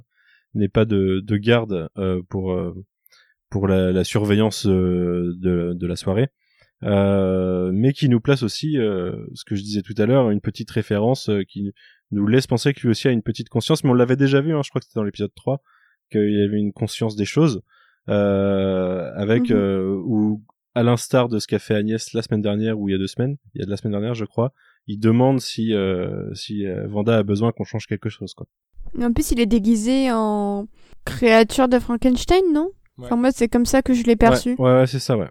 n'est 0.55 0.69
pas 0.69 0.85
de, 0.85 1.21
de 1.21 1.37
garde 1.37 1.89
euh, 1.97 2.21
pour 2.29 2.61
pour 3.51 3.69
la, 3.69 3.93
la 3.93 4.03
surveillance 4.03 4.67
de, 4.67 5.33
de 5.75 5.87
la 5.87 5.95
soirée, 5.95 6.29
mais 6.83 7.93
qui 7.93 8.09
nous 8.09 8.21
place 8.21 8.43
aussi, 8.43 8.73
ce 8.73 9.45
que 9.47 9.55
je 9.55 9.63
disais 9.63 9.83
tout 9.83 9.95
à 9.99 10.07
l'heure, 10.07 10.31
une 10.31 10.41
petite 10.41 10.71
référence 10.71 11.31
qui 11.49 11.73
nous 12.11 12.27
laisse 12.27 12.47
penser 12.47 12.75
que 12.75 12.81
lui 12.81 12.89
aussi 12.89 13.09
a 13.09 13.13
une 13.13 13.23
petite 13.23 13.49
conscience, 13.49 13.85
mais 13.85 13.91
on 13.91 13.95
l'avait 13.95 14.17
déjà 14.17 14.41
vu, 14.41 14.55
hein, 14.55 14.63
je 14.65 14.71
crois 14.71 14.81
que 14.81 14.87
c'était 14.87 14.99
dans 14.99 15.05
l'épisode 15.05 15.35
3, 15.37 15.63
qu'il 16.11 16.41
avait 16.41 16.59
une 16.59 16.73
conscience 16.73 17.17
des 17.17 17.25
choses, 17.25 17.63
euh, 18.09 19.13
avec 19.15 19.51
mhm. 19.51 19.57
euh, 19.57 20.03
ou 20.05 20.43
à 20.75 20.83
l'instar 20.83 21.29
de 21.29 21.39
ce 21.39 21.47
qu'a 21.47 21.59
fait 21.59 21.75
Agnès 21.75 22.13
la 22.15 22.23
semaine 22.23 22.43
dernière 22.43 22.79
ou 22.79 22.89
il 22.89 22.93
y 22.93 22.95
a 22.95 22.99
deux 22.99 23.07
semaines, 23.07 23.37
il 23.55 23.61
y 23.61 23.63
a 23.63 23.67
de 23.67 23.71
la 23.71 23.77
semaine 23.77 23.93
dernière 23.93 24.15
je 24.15 24.25
crois, 24.25 24.53
il 24.87 24.99
demande 24.99 25.41
si 25.41 25.75
euh, 25.75 26.33
si 26.35 26.65
Vanda 26.87 27.19
a 27.19 27.23
besoin 27.23 27.53
qu'on 27.53 27.65
change 27.65 27.87
quelque 27.87 28.09
chose 28.09 28.35
quoi. 28.35 28.47
En 29.01 29.13
plus, 29.13 29.31
il 29.31 29.41
est 29.41 29.47
déguisé 29.47 30.11
en 30.13 30.67
créature 31.07 31.69
de 31.69 31.79
Frankenstein, 31.79 32.43
non? 32.53 32.71
Enfin 32.99 33.17
moi, 33.17 33.31
c'est 33.33 33.49
comme 33.49 33.65
ça 33.65 33.81
que 33.81 33.95
je 33.95 34.03
l'ai 34.05 34.17
perçu. 34.17 34.55
Ouais, 34.59 34.81
ouais, 34.81 34.87
c'est 34.87 34.99
ça, 34.99 35.17
ouais. 35.17 35.31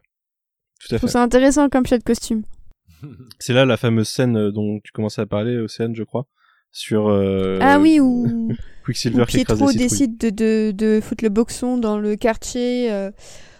Tout 0.79 0.95
à 0.95 0.95
je 0.95 0.97
trouve 0.97 1.09
ça 1.09 1.21
intéressant 1.21 1.69
comme 1.69 1.85
chat 1.85 1.99
de 1.99 2.03
costume. 2.03 2.41
c'est 3.39 3.53
là 3.53 3.65
la 3.65 3.77
fameuse 3.77 4.09
scène 4.09 4.49
dont 4.49 4.79
tu 4.83 4.91
commençais 4.91 5.21
à 5.21 5.27
parler, 5.27 5.57
Océane, 5.57 5.95
je 5.95 6.03
crois 6.03 6.25
sur 6.71 7.09
euh, 7.09 7.59
ah 7.61 7.79
oui 7.79 7.99
ou 7.99 8.49
Quicksilver 8.85 9.25
Pietro 9.25 9.71
décide 9.71 10.17
de, 10.17 10.29
de, 10.29 10.71
de, 10.71 10.99
foutre 11.01 11.23
le 11.23 11.29
boxon 11.29 11.77
dans 11.77 11.97
le 11.97 12.15
quartier 12.15 12.91
euh, 12.91 13.11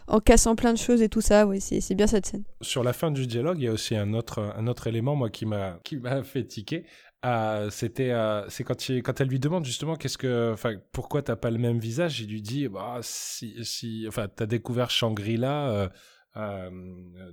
en 0.07 0.19
cassant 0.19 0.55
plein 0.55 0.73
de 0.73 0.77
choses 0.77 1.01
et 1.01 1.09
tout 1.09 1.21
ça. 1.21 1.45
Oui 1.45 1.61
c'est 1.61 1.95
bien 1.95 2.07
cette 2.07 2.25
scène. 2.25 2.43
Sur 2.61 2.83
la 2.83 2.93
fin 2.93 3.11
du 3.11 3.27
dialogue 3.27 3.57
il 3.59 3.65
y 3.65 3.67
a 3.67 3.71
aussi 3.71 3.95
un 3.95 4.13
autre 4.13 4.53
un 4.55 4.67
autre 4.67 4.87
élément 4.87 5.15
moi 5.15 5.29
qui 5.29 5.45
m'a 5.45 5.79
qui 5.83 5.97
m'a 5.97 6.23
fait 6.23 6.45
tiquer. 6.45 6.85
Euh, 7.23 7.69
c'était 7.69 8.13
c'est 8.49 8.63
quand 8.63 8.89
il, 8.89 9.03
quand 9.03 9.21
elle 9.21 9.27
lui 9.27 9.39
demande 9.39 9.63
justement 9.63 9.95
qu'est-ce 9.95 10.17
que 10.17 10.51
enfin 10.53 10.73
pourquoi 10.91 11.21
t'as 11.21 11.35
pas 11.35 11.51
le 11.51 11.59
même 11.59 11.77
visage 11.77 12.19
il 12.19 12.31
lui 12.31 12.41
dit 12.41 12.67
bah 12.67 12.97
si 13.01 13.63
si 13.63 14.05
enfin 14.07 14.27
t'as 14.27 14.47
découvert 14.47 14.89
Shangri-La 14.89 15.91
euh, 16.37 16.69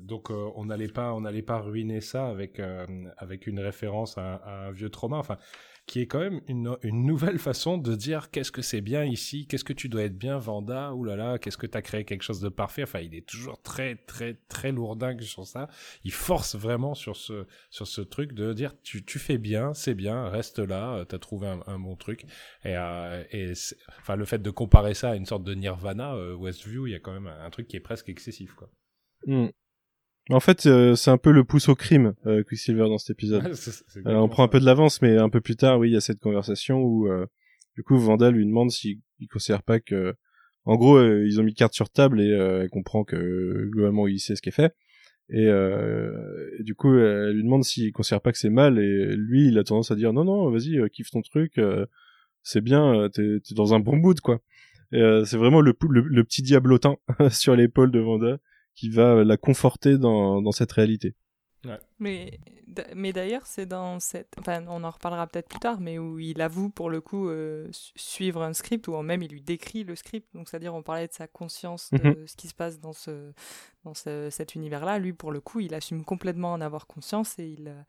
donc 0.00 0.30
euh, 0.30 0.50
on 0.56 0.64
n'allait 0.64 0.88
pas 0.88 1.14
on 1.14 1.20
n'allait 1.20 1.42
pas 1.42 1.58
ruiner 1.58 2.00
ça 2.00 2.26
avec 2.26 2.58
euh, 2.58 2.84
avec 3.16 3.46
une 3.46 3.60
référence 3.60 4.18
à, 4.18 4.42
un 4.44 4.72
vieux 4.72 4.90
trauma. 4.90 5.18
Enfin 5.18 5.38
qui 5.88 6.02
est 6.02 6.06
quand 6.06 6.20
même 6.20 6.42
une, 6.46 6.76
une 6.82 7.06
nouvelle 7.06 7.38
façon 7.38 7.78
de 7.78 7.94
dire 7.96 8.30
qu'est-ce 8.30 8.52
que 8.52 8.60
c'est 8.60 8.82
bien 8.82 9.04
ici? 9.04 9.46
Qu'est-ce 9.46 9.64
que 9.64 9.72
tu 9.72 9.88
dois 9.88 10.02
être 10.02 10.18
bien 10.18 10.36
Vanda? 10.38 10.94
Ou 10.94 11.02
là 11.02 11.16
là 11.16 11.38
qu'est-ce 11.38 11.56
que 11.56 11.66
tu 11.66 11.76
as 11.76 11.82
créé 11.82 12.04
quelque 12.04 12.22
chose 12.22 12.40
de 12.40 12.50
parfait? 12.50 12.82
Enfin 12.82 13.00
il 13.00 13.14
est 13.14 13.26
toujours 13.26 13.60
très 13.62 13.96
très 13.96 14.34
très 14.48 14.70
lourdingue 14.70 15.22
sur 15.22 15.46
ça. 15.46 15.68
Il 16.04 16.12
force 16.12 16.54
vraiment 16.54 16.94
sur 16.94 17.16
ce 17.16 17.46
sur 17.70 17.86
ce 17.86 18.02
truc 18.02 18.34
de 18.34 18.52
dire 18.52 18.74
tu, 18.82 19.02
tu 19.04 19.18
fais 19.18 19.38
bien 19.38 19.72
c'est 19.72 19.94
bien 19.94 20.28
reste 20.28 20.58
là 20.58 21.04
tu 21.08 21.14
as 21.14 21.18
trouvé 21.18 21.48
un, 21.48 21.78
bon 21.78 21.96
truc 21.96 22.26
et, 22.64 22.74
et 23.32 23.52
enfin 23.98 24.16
le 24.16 24.24
fait 24.26 24.42
de 24.42 24.50
comparer 24.50 24.92
ça 24.92 25.10
à 25.10 25.16
une 25.16 25.26
sorte 25.26 25.44
de 25.44 25.54
Nirvana 25.54 26.14
Westview 26.36 26.86
il 26.86 26.92
y 26.92 26.96
a 26.96 27.00
quand 27.00 27.12
même 27.12 27.26
un, 27.26 27.50
truc 27.50 27.66
qui 27.66 27.76
est 27.76 27.80
presque 27.80 28.10
excessif 28.10 28.52
quoi. 28.54 28.68
Hmm. 29.26 29.48
En 30.30 30.40
fait, 30.40 30.66
euh, 30.66 30.94
c'est 30.94 31.10
un 31.10 31.16
peu 31.16 31.32
le 31.32 31.44
pouce 31.44 31.68
au 31.68 31.74
crime, 31.74 32.14
euh, 32.26 32.42
Quicksilver 32.42 32.84
dans 32.84 32.98
cet 32.98 33.10
épisode. 33.10 33.50
on 34.04 34.28
prend 34.28 34.44
un 34.44 34.48
peu 34.48 34.60
de 34.60 34.64
l'avance, 34.64 35.00
mais 35.00 35.16
un 35.16 35.30
peu 35.30 35.40
plus 35.40 35.56
tard, 35.56 35.78
oui, 35.78 35.90
il 35.90 35.92
y 35.94 35.96
a 35.96 36.00
cette 36.00 36.20
conversation 36.20 36.80
où, 36.82 37.08
euh, 37.08 37.26
du 37.76 37.82
coup, 37.82 37.96
Vanda 37.96 38.30
lui 38.30 38.44
demande 38.44 38.70
s'il 38.70 39.00
considère 39.30 39.62
pas 39.62 39.80
que, 39.80 40.14
en 40.64 40.76
gros, 40.76 41.02
ils 41.02 41.40
ont 41.40 41.44
mis 41.44 41.54
carte 41.54 41.72
sur 41.72 41.88
table 41.88 42.20
et 42.20 42.28
elle 42.28 42.68
comprend 42.68 43.04
que 43.04 43.68
globalement 43.70 44.06
il 44.06 44.18
sait 44.18 44.36
ce 44.36 44.46
est 44.46 44.52
fait. 44.52 44.74
Et, 45.30 45.46
du 46.62 46.74
coup, 46.74 46.94
elle 46.98 47.32
lui 47.32 47.42
demande 47.42 47.64
s'il 47.64 47.90
considère 47.92 48.20
pas 48.20 48.32
que 48.32 48.38
c'est 48.38 48.50
mal 48.50 48.78
et 48.78 49.16
lui, 49.16 49.48
il 49.48 49.58
a 49.58 49.64
tendance 49.64 49.90
à 49.90 49.94
dire 49.94 50.12
non, 50.12 50.24
non, 50.24 50.50
vas-y, 50.50 50.78
kiffe 50.90 51.10
ton 51.10 51.22
truc, 51.22 51.58
c'est 52.42 52.60
bien, 52.60 53.08
t'es 53.14 53.36
es 53.36 53.54
dans 53.54 53.72
un 53.72 53.80
bon 53.80 53.96
mood, 53.96 54.20
quoi. 54.20 54.40
c'est 54.92 55.38
vraiment 55.38 55.62
le, 55.62 55.74
le, 55.88 56.02
le, 56.02 56.24
petit 56.24 56.42
diablotin 56.42 56.96
sur 57.30 57.56
l'épaule 57.56 57.90
de 57.90 58.00
Vanda 58.00 58.38
qui 58.78 58.90
va 58.90 59.24
la 59.24 59.36
conforter 59.36 59.98
dans, 59.98 60.40
dans 60.40 60.52
cette 60.52 60.70
réalité. 60.70 61.16
Ouais. 61.64 61.80
Mais, 61.98 62.38
mais 62.94 63.12
d'ailleurs, 63.12 63.44
c'est 63.44 63.66
dans 63.66 63.98
cette. 63.98 64.32
Enfin, 64.38 64.64
on 64.68 64.84
en 64.84 64.90
reparlera 64.90 65.26
peut-être 65.26 65.48
plus 65.48 65.58
tard, 65.58 65.80
mais 65.80 65.98
où 65.98 66.20
il 66.20 66.40
avoue 66.40 66.70
pour 66.70 66.88
le 66.88 67.00
coup 67.00 67.28
euh, 67.28 67.66
suivre 67.72 68.42
un 68.42 68.52
script, 68.52 68.86
ou 68.86 68.96
même 69.02 69.22
il 69.22 69.32
lui 69.32 69.42
décrit 69.42 69.82
le 69.82 69.96
script. 69.96 70.28
Donc, 70.32 70.48
c'est-à-dire, 70.48 70.72
on 70.76 70.84
parlait 70.84 71.08
de 71.08 71.12
sa 71.12 71.26
conscience 71.26 71.90
de 71.90 72.08
mhm. 72.08 72.26
ce 72.28 72.36
qui 72.36 72.46
se 72.46 72.54
passe 72.54 72.78
dans, 72.78 72.92
ce, 72.92 73.32
dans 73.82 73.94
ce, 73.94 74.28
cet 74.30 74.54
univers-là. 74.54 75.00
Lui, 75.00 75.12
pour 75.12 75.32
le 75.32 75.40
coup, 75.40 75.58
il 75.58 75.74
assume 75.74 76.04
complètement 76.04 76.52
en 76.52 76.60
avoir 76.60 76.86
conscience 76.86 77.36
et 77.40 77.48
il. 77.48 77.66
Euh, 77.66 77.82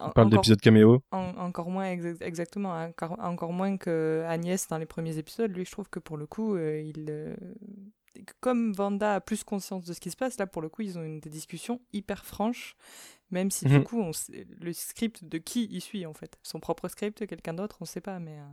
on 0.00 0.10
parle 0.10 0.30
d'épisode 0.30 0.60
caméo. 0.62 1.02
encore 1.12 1.68
moins, 1.68 1.84
exactement. 1.90 2.72
Encore, 2.72 3.16
encore 3.20 3.52
moins 3.52 3.76
que 3.76 4.24
Agnès 4.26 4.66
dans 4.68 4.78
les 4.78 4.86
premiers 4.86 5.18
épisodes. 5.18 5.54
Lui, 5.54 5.66
je 5.66 5.70
trouve 5.70 5.90
que 5.90 5.98
pour 5.98 6.16
le 6.16 6.26
coup, 6.26 6.56
euh, 6.56 6.80
il 6.80 7.10
comme 8.40 8.72
Vanda 8.72 9.16
a 9.16 9.20
plus 9.20 9.44
conscience 9.44 9.84
de 9.84 9.92
ce 9.92 10.00
qui 10.00 10.10
se 10.10 10.16
passe, 10.16 10.38
là 10.38 10.46
pour 10.46 10.62
le 10.62 10.68
coup 10.68 10.82
ils 10.82 10.98
ont 10.98 11.02
une, 11.02 11.20
des 11.20 11.30
discussions 11.30 11.80
hyper 11.92 12.24
franches, 12.24 12.76
même 13.30 13.50
si 13.50 13.64
du 13.66 13.78
Mhm. 13.78 13.84
coup 13.84 14.00
on 14.00 14.10
le 14.60 14.72
script 14.72 15.24
de 15.24 15.38
qui 15.38 15.68
il 15.70 15.80
suit 15.80 16.06
en 16.06 16.14
fait, 16.14 16.36
son 16.42 16.60
propre 16.60 16.88
script, 16.88 17.26
quelqu'un 17.26 17.54
d'autre, 17.54 17.78
on 17.80 17.84
sait 17.84 18.00
pas, 18.00 18.18
mais 18.18 18.38
euh, 18.38 18.44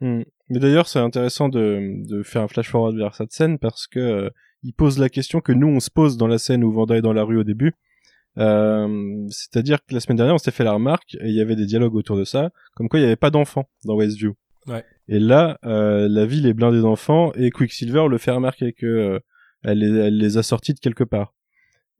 Hmm. 0.00 0.24
Mais 0.50 0.58
d'ailleurs, 0.58 0.88
c'est 0.88 0.98
intéressant 0.98 1.48
de, 1.48 1.80
de 2.06 2.22
faire 2.22 2.42
un 2.42 2.48
flash 2.48 2.68
forward 2.70 2.94
vers 2.98 3.14
cette 3.14 3.32
scène 3.32 3.58
parce 3.58 3.86
que 3.86 3.98
euh, 3.98 4.30
il 4.62 4.74
pose 4.74 4.98
la 4.98 5.08
question 5.08 5.40
que 5.40 5.52
nous 5.52 5.68
on 5.68 5.80
se 5.80 5.90
pose 5.90 6.18
dans 6.18 6.26
la 6.26 6.36
scène 6.36 6.64
où 6.64 6.70
Vanda 6.70 6.98
est 6.98 7.00
dans 7.00 7.14
la 7.14 7.24
rue 7.24 7.38
au 7.38 7.44
début. 7.44 7.72
Euh, 8.38 9.26
C'est-à-dire 9.30 9.78
que 9.86 9.94
la 9.94 10.00
semaine 10.00 10.16
dernière, 10.18 10.34
on 10.34 10.38
s'était 10.38 10.50
fait 10.50 10.64
la 10.64 10.72
remarque 10.74 11.14
et 11.14 11.28
il 11.28 11.34
y 11.34 11.40
avait 11.40 11.56
des 11.56 11.64
dialogues 11.64 11.94
autour 11.94 12.18
de 12.18 12.24
ça, 12.24 12.50
comme 12.74 12.88
quoi 12.90 12.98
il 12.98 13.02
n'y 13.02 13.06
avait 13.06 13.16
pas 13.16 13.30
d'enfants 13.30 13.70
dans 13.84 13.94
Westview. 13.96 14.34
Ouais. 14.66 14.84
Et 15.08 15.18
là, 15.18 15.58
euh, 15.64 16.08
la 16.08 16.26
ville 16.26 16.46
est 16.46 16.54
blindée 16.54 16.80
d'enfants 16.80 17.32
et 17.34 17.50
Quicksilver 17.50 18.06
le 18.08 18.18
fait 18.18 18.30
remarquer 18.32 18.72
que 18.72 18.86
euh, 18.86 19.18
elle, 19.62 19.78
les, 19.78 19.98
elle 19.98 20.18
les 20.18 20.36
a 20.38 20.42
sortis 20.42 20.74
de 20.74 20.80
quelque 20.80 21.04
part. 21.04 21.34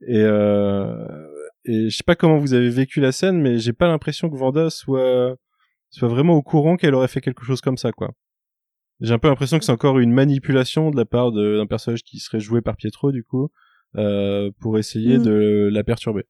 Et, 0.01 0.19
euh, 0.21 1.27
et 1.65 1.89
je 1.89 1.95
sais 1.97 2.03
pas 2.05 2.15
comment 2.15 2.37
vous 2.37 2.53
avez 2.53 2.69
vécu 2.69 2.99
la 3.01 3.11
scène, 3.11 3.41
mais 3.41 3.57
j'ai 3.59 3.73
pas 3.73 3.87
l'impression 3.87 4.29
que 4.29 4.35
Vanda 4.35 4.69
soit 4.69 5.35
soit 5.89 6.07
vraiment 6.09 6.33
au 6.33 6.41
courant 6.41 6.75
qu'elle 6.75 6.93
aurait 6.93 7.07
fait 7.07 7.21
quelque 7.21 7.45
chose 7.45 7.61
comme 7.61 7.77
ça, 7.77 7.91
quoi. 7.93 8.11
J'ai 8.99 9.13
un 9.13 9.19
peu 9.19 9.27
l'impression 9.29 9.57
que 9.57 9.63
c'est 9.65 9.71
encore 9.71 9.99
une 9.99 10.11
manipulation 10.11 10.91
de 10.91 10.97
la 10.97 11.05
part 11.05 11.31
d'un 11.31 11.65
personnage 11.65 12.03
qui 12.03 12.19
serait 12.19 12.39
joué 12.39 12.61
par 12.61 12.75
Pietro, 12.75 13.11
du 13.11 13.23
coup, 13.23 13.49
euh, 13.95 14.51
pour 14.59 14.77
essayer 14.77 15.17
Mm. 15.17 15.23
de 15.23 15.69
la 15.71 15.83
perturber. 15.83 16.25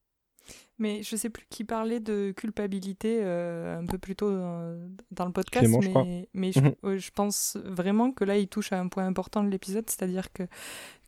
Mais 0.80 1.02
je 1.04 1.16
sais 1.16 1.30
plus 1.30 1.46
qui 1.50 1.64
parlait 1.64 2.00
de 2.00 2.32
culpabilité 2.36 3.20
euh, 3.24 3.80
un 3.80 3.86
peu 3.86 3.98
plus 3.98 4.16
tôt 4.16 4.30
dans, 4.32 4.78
dans 5.12 5.26
le 5.26 5.32
podcast, 5.32 5.66
Clément, 5.66 5.80
mais, 5.82 5.90
crois. 5.90 6.06
mais 6.34 6.52
je, 6.52 6.60
Mhm. 6.60 6.98
je 6.98 7.10
pense 7.12 7.58
vraiment 7.64 8.12
que 8.12 8.24
là 8.24 8.38
il 8.38 8.48
touche 8.48 8.72
à 8.74 8.80
un 8.80 8.88
point 8.88 9.06
important 9.06 9.44
de 9.44 9.50
l'épisode, 9.50 9.90
c'est-à-dire 9.90 10.32
que 10.32 10.44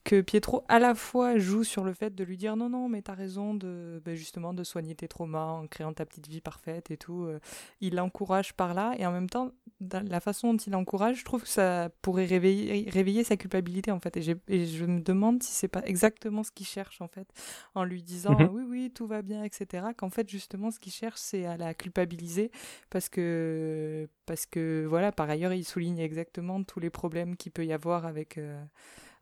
que 0.09 0.21
Pietro 0.21 0.63
à 0.67 0.79
la 0.79 0.95
fois 0.95 1.37
joue 1.37 1.63
sur 1.63 1.83
le 1.83 1.93
fait 1.93 2.15
de 2.15 2.23
lui 2.23 2.35
dire 2.35 2.55
non 2.55 2.67
non 2.67 2.89
mais 2.89 3.03
t'as 3.03 3.13
raison 3.13 3.53
de 3.53 4.01
ben, 4.03 4.15
justement 4.15 4.55
de 4.55 4.63
soigner 4.63 4.95
tes 4.95 5.07
traumas 5.07 5.45
en 5.45 5.67
créant 5.67 5.93
ta 5.93 6.03
petite 6.03 6.27
vie 6.27 6.41
parfaite 6.41 6.89
et 6.89 6.97
tout 6.97 7.25
euh, 7.25 7.39
il 7.79 7.93
l'encourage 7.93 8.53
par 8.55 8.73
là 8.73 8.95
et 8.97 9.05
en 9.05 9.11
même 9.11 9.29
temps 9.29 9.51
dans 9.81 10.03
la 10.09 10.19
façon 10.19 10.51
dont 10.53 10.57
il 10.57 10.71
l'encourage 10.73 11.17
je 11.19 11.25
trouve 11.25 11.43
que 11.43 11.47
ça 11.47 11.89
pourrait 12.01 12.25
réveiller 12.25 12.89
réveiller 12.89 13.23
sa 13.23 13.37
culpabilité 13.37 13.91
en 13.91 13.99
fait 13.99 14.17
et 14.17 14.65
je 14.65 14.85
me 14.85 14.99
demande 14.99 15.43
si 15.43 15.51
c'est 15.51 15.67
pas 15.67 15.83
exactement 15.85 16.41
ce 16.41 16.49
qu'il 16.49 16.65
cherche 16.65 17.01
en 17.01 17.07
fait 17.07 17.27
en 17.75 17.83
lui 17.83 18.01
disant 18.01 18.35
Mhm. 18.39 18.49
oui 18.51 18.63
oui 18.67 18.91
tout 18.91 19.05
va 19.05 19.21
bien 19.21 19.43
etc 19.43 19.89
qu'en 19.95 20.09
fait 20.09 20.27
justement 20.27 20.71
ce 20.71 20.79
qu'il 20.79 20.91
cherche 20.91 21.19
c'est 21.19 21.45
à 21.45 21.55
la 21.55 21.75
culpabiliser 21.75 22.49
parce 22.89 23.09
que 23.09 24.09
parce 24.25 24.47
que 24.47 24.87
voilà 24.89 25.11
par 25.11 25.29
ailleurs 25.29 25.53
il 25.53 25.65
souligne 25.65 25.99
exactement 25.99 26.63
tous 26.63 26.79
les 26.79 26.89
problèmes 26.89 27.35
qu'il 27.37 27.51
peut 27.51 27.65
y 27.65 27.73
avoir 27.73 28.07
avec 28.07 28.39
euh, 28.39 28.59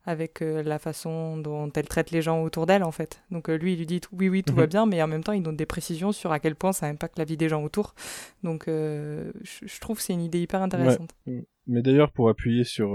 avec 0.08 0.40
euh, 0.40 0.62
la 0.62 0.78
façon 0.78 1.36
dont 1.36 1.70
elle 1.74 1.86
traite 1.86 2.10
les 2.12 2.22
gens 2.22 2.42
autour 2.42 2.64
d'elle 2.64 2.82
en 2.82 2.92
fait. 2.92 3.22
Donc 3.30 3.50
euh, 3.50 3.58
lui 3.58 3.74
il 3.74 3.78
lui 3.80 3.84
dit 3.86 4.00
oui 4.12 4.30
oui 4.30 4.42
tout 4.42 4.54
va 4.54 4.62
Mhm. 4.62 4.68
bien 4.68 4.86
mais 4.86 5.02
en 5.02 5.06
même 5.06 5.22
temps 5.22 5.32
il 5.32 5.42
donne 5.42 5.56
des 5.56 5.66
précisions 5.66 6.12
sur 6.12 6.32
à 6.32 6.40
quel 6.40 6.54
point 6.54 6.72
ça 6.72 6.86
impacte 6.86 7.18
la 7.18 7.24
vie 7.24 7.36
des 7.36 7.50
gens 7.50 7.62
autour. 7.62 7.94
Donc 8.42 8.68
euh, 8.68 9.30
je 9.44 9.80
trouve 9.80 9.98
que 9.98 10.02
c'est 10.02 10.14
une 10.14 10.22
idée 10.22 10.40
hyper 10.40 10.62
intéressante. 10.62 11.14
Mais 11.26 11.82
d'ailleurs, 11.82 12.10
pour 12.10 12.30
appuyer 12.30 12.64
sur 12.64 12.94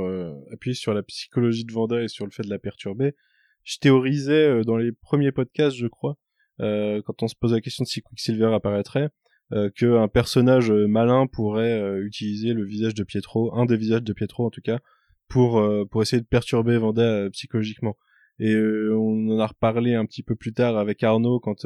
appuyer 0.52 0.73
sur 0.73 0.95
la 0.95 1.03
psychologie 1.03 1.64
de 1.65 1.72
Vanda 1.72 2.02
et 2.02 2.07
sur 2.07 2.26
le 2.26 2.31
fait 2.31 2.41
de 2.41 2.49
la 2.49 2.57
perturber, 2.57 3.14
je 3.64 3.77
théorisais 3.77 4.64
dans 4.64 4.77
les 4.77 4.91
premiers 4.91 5.31
podcasts, 5.31 5.77
je 5.77 5.85
crois, 5.85 6.18
quand 6.57 7.22
on 7.22 7.27
se 7.27 7.35
pose 7.35 7.53
la 7.53 7.61
question 7.61 7.84
de 7.84 7.88
si 7.88 8.02
Quicksilver 8.02 8.52
apparaîtrait, 8.52 9.10
euh, 9.52 9.69
qu'un 9.69 10.07
personnage 10.07 10.72
malin 10.72 11.27
pourrait 11.27 11.99
utiliser 11.99 12.53
le 12.53 12.65
visage 12.65 12.95
de 12.95 13.03
Pietro, 13.03 13.56
un 13.56 13.68
des 13.68 13.77
visages 13.77 14.02
de 14.02 14.14
Pietro 14.14 14.48
en 14.48 14.49
tout 14.49 14.61
cas, 14.61 14.80
pour 15.34 15.57
euh, 15.57 15.84
pour 15.85 16.03
essayer 16.03 16.22
de 16.22 16.27
perturber 16.27 16.77
Vanda 16.77 17.01
euh, 17.01 17.30
psychologiquement. 17.31 17.97
Et 18.38 18.53
euh, 18.53 18.95
on 18.95 19.30
en 19.30 19.39
a 19.39 19.47
reparlé 19.47 19.95
un 19.95 20.05
petit 20.05 20.22
peu 20.22 20.35
plus 20.35 20.53
tard 20.53 20.77
avec 20.77 21.01
Arnaud 21.01 21.39
quand 21.39 21.65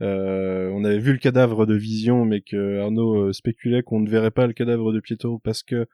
on 0.00 0.84
avait 0.84 0.98
vu 0.98 1.12
le 1.12 1.18
cadavre 1.18 1.64
de 1.64 1.74
Vision, 1.74 2.26
mais 2.26 2.42
que 2.42 2.80
Arnaud 2.80 3.32
spéculait 3.32 3.82
qu'on 3.82 4.00
ne 4.00 4.10
verrait 4.10 4.30
pas 4.30 4.46
le 4.46 4.52
cadavre 4.52 4.92
de 4.92 5.00
Pietro 5.00 5.38
parce 5.38 5.62
que 5.62 5.86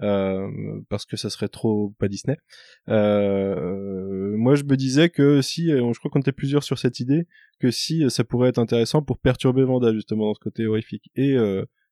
euh, 0.00 0.48
parce 0.88 1.04
que 1.04 1.16
ça 1.16 1.28
serait 1.28 1.48
trop 1.48 1.94
pas 1.98 2.08
Disney. 2.08 2.38
Moi, 2.86 4.54
je 4.54 4.64
me 4.64 4.76
disais 4.76 5.10
que 5.10 5.42
si, 5.42 5.68
je 5.68 5.98
crois 5.98 6.10
qu'on 6.10 6.20
était 6.20 6.32
plusieurs 6.32 6.62
sur 6.62 6.78
cette 6.78 7.00
idée, 7.00 7.26
que 7.58 7.70
si 7.70 8.08
ça 8.08 8.24
pourrait 8.24 8.48
être 8.50 8.58
intéressant 8.58 9.02
pour 9.02 9.18
perturber 9.18 9.64
Vanda 9.64 9.92
justement 9.92 10.26
dans 10.26 10.34
ce 10.34 10.40
côté 10.40 10.66
horrifique. 10.66 11.10
Et 11.14 11.36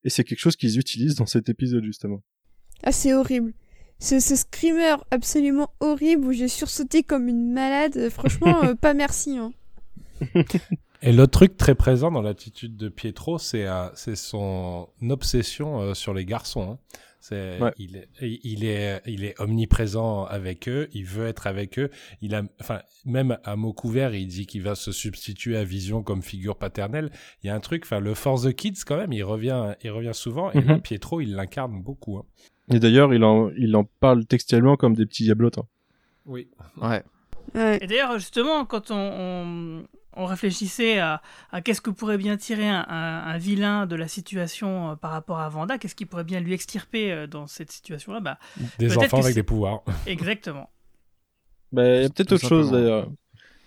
et 0.05 0.09
c'est 0.09 0.25
quelque 0.25 0.39
chose 0.39 0.57
qu'ils 0.57 0.79
utilisent 0.79 1.17
dans 1.17 1.27
cet 1.27 1.49
épisode 1.49 1.85
justement. 1.85 2.23
Ah, 2.85 2.93
c'est 2.93 3.13
horrible. 3.13 3.53
Ce, 3.99 4.21
ce 4.21 4.37
screamer 4.37 4.97
absolument 5.11 5.71
horrible 5.81 6.27
où 6.27 6.33
j'ai 6.33 6.49
sursauté 6.49 7.03
comme 7.03 7.29
une 7.29 7.53
malade, 7.53 7.97
euh, 7.97 8.11
franchement, 8.11 8.61
euh, 8.65 8.75
pas 8.75 8.95
merci. 8.95 9.39
Hein. 9.39 9.53
Et 11.03 11.13
l'autre 11.13 11.33
truc 11.33 11.57
très 11.57 11.75
présent 11.75 12.11
dans 12.11 12.23
l'attitude 12.23 12.77
de 12.77 12.89
Pietro, 12.89 13.39
c'est 13.39 13.67
euh, 13.67 13.89
c'est 13.95 14.17
son 14.17 14.89
obsession 15.09 15.81
euh, 15.81 15.95
sur 15.95 16.15
les 16.15 16.25
garçons. 16.25 16.73
hein. 16.73 16.79
Ouais. 17.33 17.73
il, 17.77 17.97
est, 17.97 18.09
il 18.21 18.65
est 18.65 19.03
il 19.05 19.25
est 19.25 19.35
omniprésent 19.41 20.25
avec 20.27 20.69
eux. 20.69 20.89
Il 20.93 21.05
veut 21.07 21.27
être 21.27 21.49
avec 21.49 21.77
eux. 21.79 21.91
Il 22.23 22.35
a 22.37 22.43
enfin 22.61 22.83
même 23.05 23.37
à 23.43 23.57
mot 23.57 23.73
couvert, 23.73 24.15
il 24.15 24.29
dit 24.29 24.47
qu'il 24.47 24.63
va 24.63 24.77
se 24.77 24.93
substituer 24.93 25.57
à 25.57 25.65
Vision 25.65 26.05
comme 26.05 26.23
figure 26.23 26.57
paternelle. 26.57 27.11
Il 27.43 27.49
y 27.49 27.51
a 27.51 27.55
un 27.57 27.61
truc. 27.61 27.83
Enfin 27.85 27.99
le 27.99 28.15
Force 28.15 28.45
the 28.45 28.53
Kids 28.53 28.85
quand 28.87 28.97
même, 28.97 29.13
il 29.13 29.25
revient 29.25 29.75
il 29.83 29.91
revient 29.91 30.15
souvent. 30.15 30.53
Et 30.53 30.61
là 30.61 30.75
Mhm. 30.75 30.81
Pietro, 30.83 31.21
il 31.21 31.35
l'incarne 31.35 31.83
beaucoup. 31.83 32.17
hein. 32.19 32.25
Et 32.73 32.79
d'ailleurs, 32.81 33.15
il 33.15 33.23
en 33.25 33.51
il 33.57 33.75
en 33.77 33.85
parle 34.01 34.25
textuellement 34.27 34.77
comme 34.77 34.95
des 34.95 35.07
petits 35.07 35.23
diablotins. 35.25 35.67
Oui. 36.25 36.49
Ouais. 36.81 37.03
Ouais. 37.55 37.79
Et 37.81 37.87
d'ailleurs, 37.87 38.19
justement, 38.19 38.65
quand 38.65 38.91
on, 38.91 38.97
on, 38.97 39.85
on 40.15 40.25
réfléchissait 40.27 40.99
à, 40.99 41.23
à 41.53 41.61
qu'est-ce 41.61 41.81
que 41.81 41.91
pourrait 41.91 42.19
bien 42.19 42.37
tirer 42.37 42.69
un, 42.69 42.85
un- 42.89 43.23
un 43.25 43.39
vilain 43.39 43.87
de 43.87 43.95
la 43.95 44.09
situation 44.09 44.91
euh, 44.91 44.95
par 44.97 45.13
rapport 45.13 45.39
à 45.39 45.49
Vanda, 45.49 45.79
qu'est-ce 45.79 45.95
qui 45.95 46.07
pourrait 46.07 46.25
bien 46.25 46.41
lui 46.41 46.55
extirper 46.55 47.13
euh, 47.13 47.27
dans 47.29 47.47
cette 47.47 47.71
situation-là, 47.71 48.19
bah, 48.21 48.39
Des 48.79 48.97
enfants 48.99 49.21
avec 49.21 49.35
des 49.37 49.43
pouvoirs. 49.45 49.85
exactement. 50.07 50.69
Bah, 51.73 51.97
il 51.97 52.03
y 52.03 52.05
a 52.07 52.09
peut-être 52.09 52.33
autre 52.33 52.49
chose 52.49 52.71
d'ailleurs. 52.73 53.09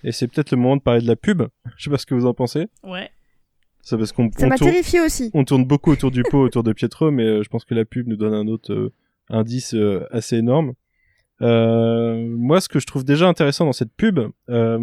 Et 0.04 0.12
c'est 0.12 0.28
peut-être 0.28 0.52
le 0.52 0.58
moment 0.58 0.78
de 0.78 0.82
parler 0.82 1.02
de 1.02 1.08
la 1.08 1.16
pub. 1.16 1.44
Je 1.78 1.84
sais 1.86 1.90
pas 1.90 1.98
ce 1.98 2.06
que 2.06 2.16
vous 2.16 2.26
en 2.26 2.34
pensez. 2.34 2.68
Ouais. 2.84 3.10
C'est 3.82 3.98
parce 3.98 4.12
qu'on 4.12 4.30
Ça 4.38 4.46
on 4.46 4.50
m'a 4.50 4.58
tourne- 4.58 4.72
terrifié 4.72 5.02
aussi. 5.02 5.32
on 5.34 5.44
tourne 5.46 5.66
beaucoup 5.66 5.92
autour 5.92 6.12
du 6.12 6.24
pot, 6.24 6.40
autour 6.44 6.64
de 6.64 6.74
Pietro, 6.74 7.12
mais 7.12 7.24
euh, 7.26 7.44
je 7.44 7.50
pense 7.50 7.66
que 7.66 7.74
la 7.74 7.86
pub 7.86 8.08
nous 8.08 8.18
donne 8.18 8.34
un 8.34 8.48
autre 8.48 8.72
euh, 8.74 8.94
indice 9.30 9.74
euh, 9.74 10.06
assez 10.12 10.38
énorme. 10.38 10.74
Euh, 11.42 12.28
moi, 12.28 12.60
ce 12.60 12.68
que 12.68 12.80
je 12.80 12.86
trouve 12.86 13.06
déjà 13.06 13.28
intéressant 13.28 13.66
dans 13.66 13.72
cette 13.74 13.94
pub, 13.94 14.20
euh, 14.50 14.78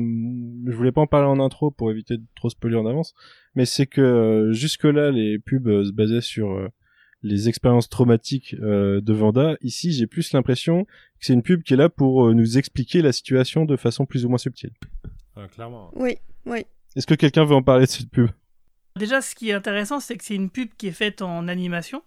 je 0.67 0.73
voulais 0.75 0.93
pas 0.93 1.03
en 1.03 1.07
parler 1.07 1.29
en 1.29 1.39
intro 1.45 1.71
pour 1.71 1.91
éviter 1.91 2.17
de 2.17 2.25
trop 2.35 2.49
spoiler 2.49 2.77
en 2.77 2.87
avance, 2.87 3.15
mais 3.55 3.67
c'est 3.67 3.87
que 3.87 4.01
euh, 4.01 4.53
jusque-là, 4.53 5.11
les 5.11 5.39
pubs 5.39 5.69
euh, 5.69 5.85
se 5.85 5.93
basaient 5.93 6.23
sur 6.23 6.53
euh, 6.53 6.69
les 7.23 7.49
expériences 7.51 7.89
traumatiques 7.91 8.57
euh, 8.63 9.01
de 9.03 9.13
Vanda. 9.13 9.57
Ici, 9.61 9.93
j'ai 9.93 10.07
plus 10.07 10.33
l'impression 10.33 10.85
que 10.85 10.91
c'est 11.21 11.35
une 11.35 11.43
pub 11.43 11.63
qui 11.63 11.75
est 11.75 11.77
là 11.77 11.91
pour 11.91 12.27
euh, 12.27 12.33
nous 12.35 12.57
expliquer 12.57 13.03
la 13.03 13.13
situation 13.13 13.67
de 13.67 13.77
façon 13.77 14.07
plus 14.07 14.25
ou 14.25 14.31
moins 14.31 14.39
subtile. 14.39 14.71
Euh, 15.37 15.47
clairement. 15.49 15.91
Oui, 15.95 16.17
oui. 16.47 16.65
Est-ce 16.97 17.07
que 17.07 17.15
quelqu'un 17.15 17.45
veut 17.45 17.55
en 17.55 17.63
parler 17.63 17.85
de 17.85 17.91
cette 17.91 18.09
pub? 18.11 18.29
Déjà, 18.97 19.21
ce 19.21 19.35
qui 19.35 19.51
est 19.51 19.53
intéressant, 19.53 20.01
c'est 20.01 20.17
que 20.17 20.25
c'est 20.25 20.35
une 20.35 20.51
pub 20.51 20.71
qui 20.77 20.89
est 20.89 20.93
faite 20.93 21.23
en 21.23 21.49
animation. 21.49 22.03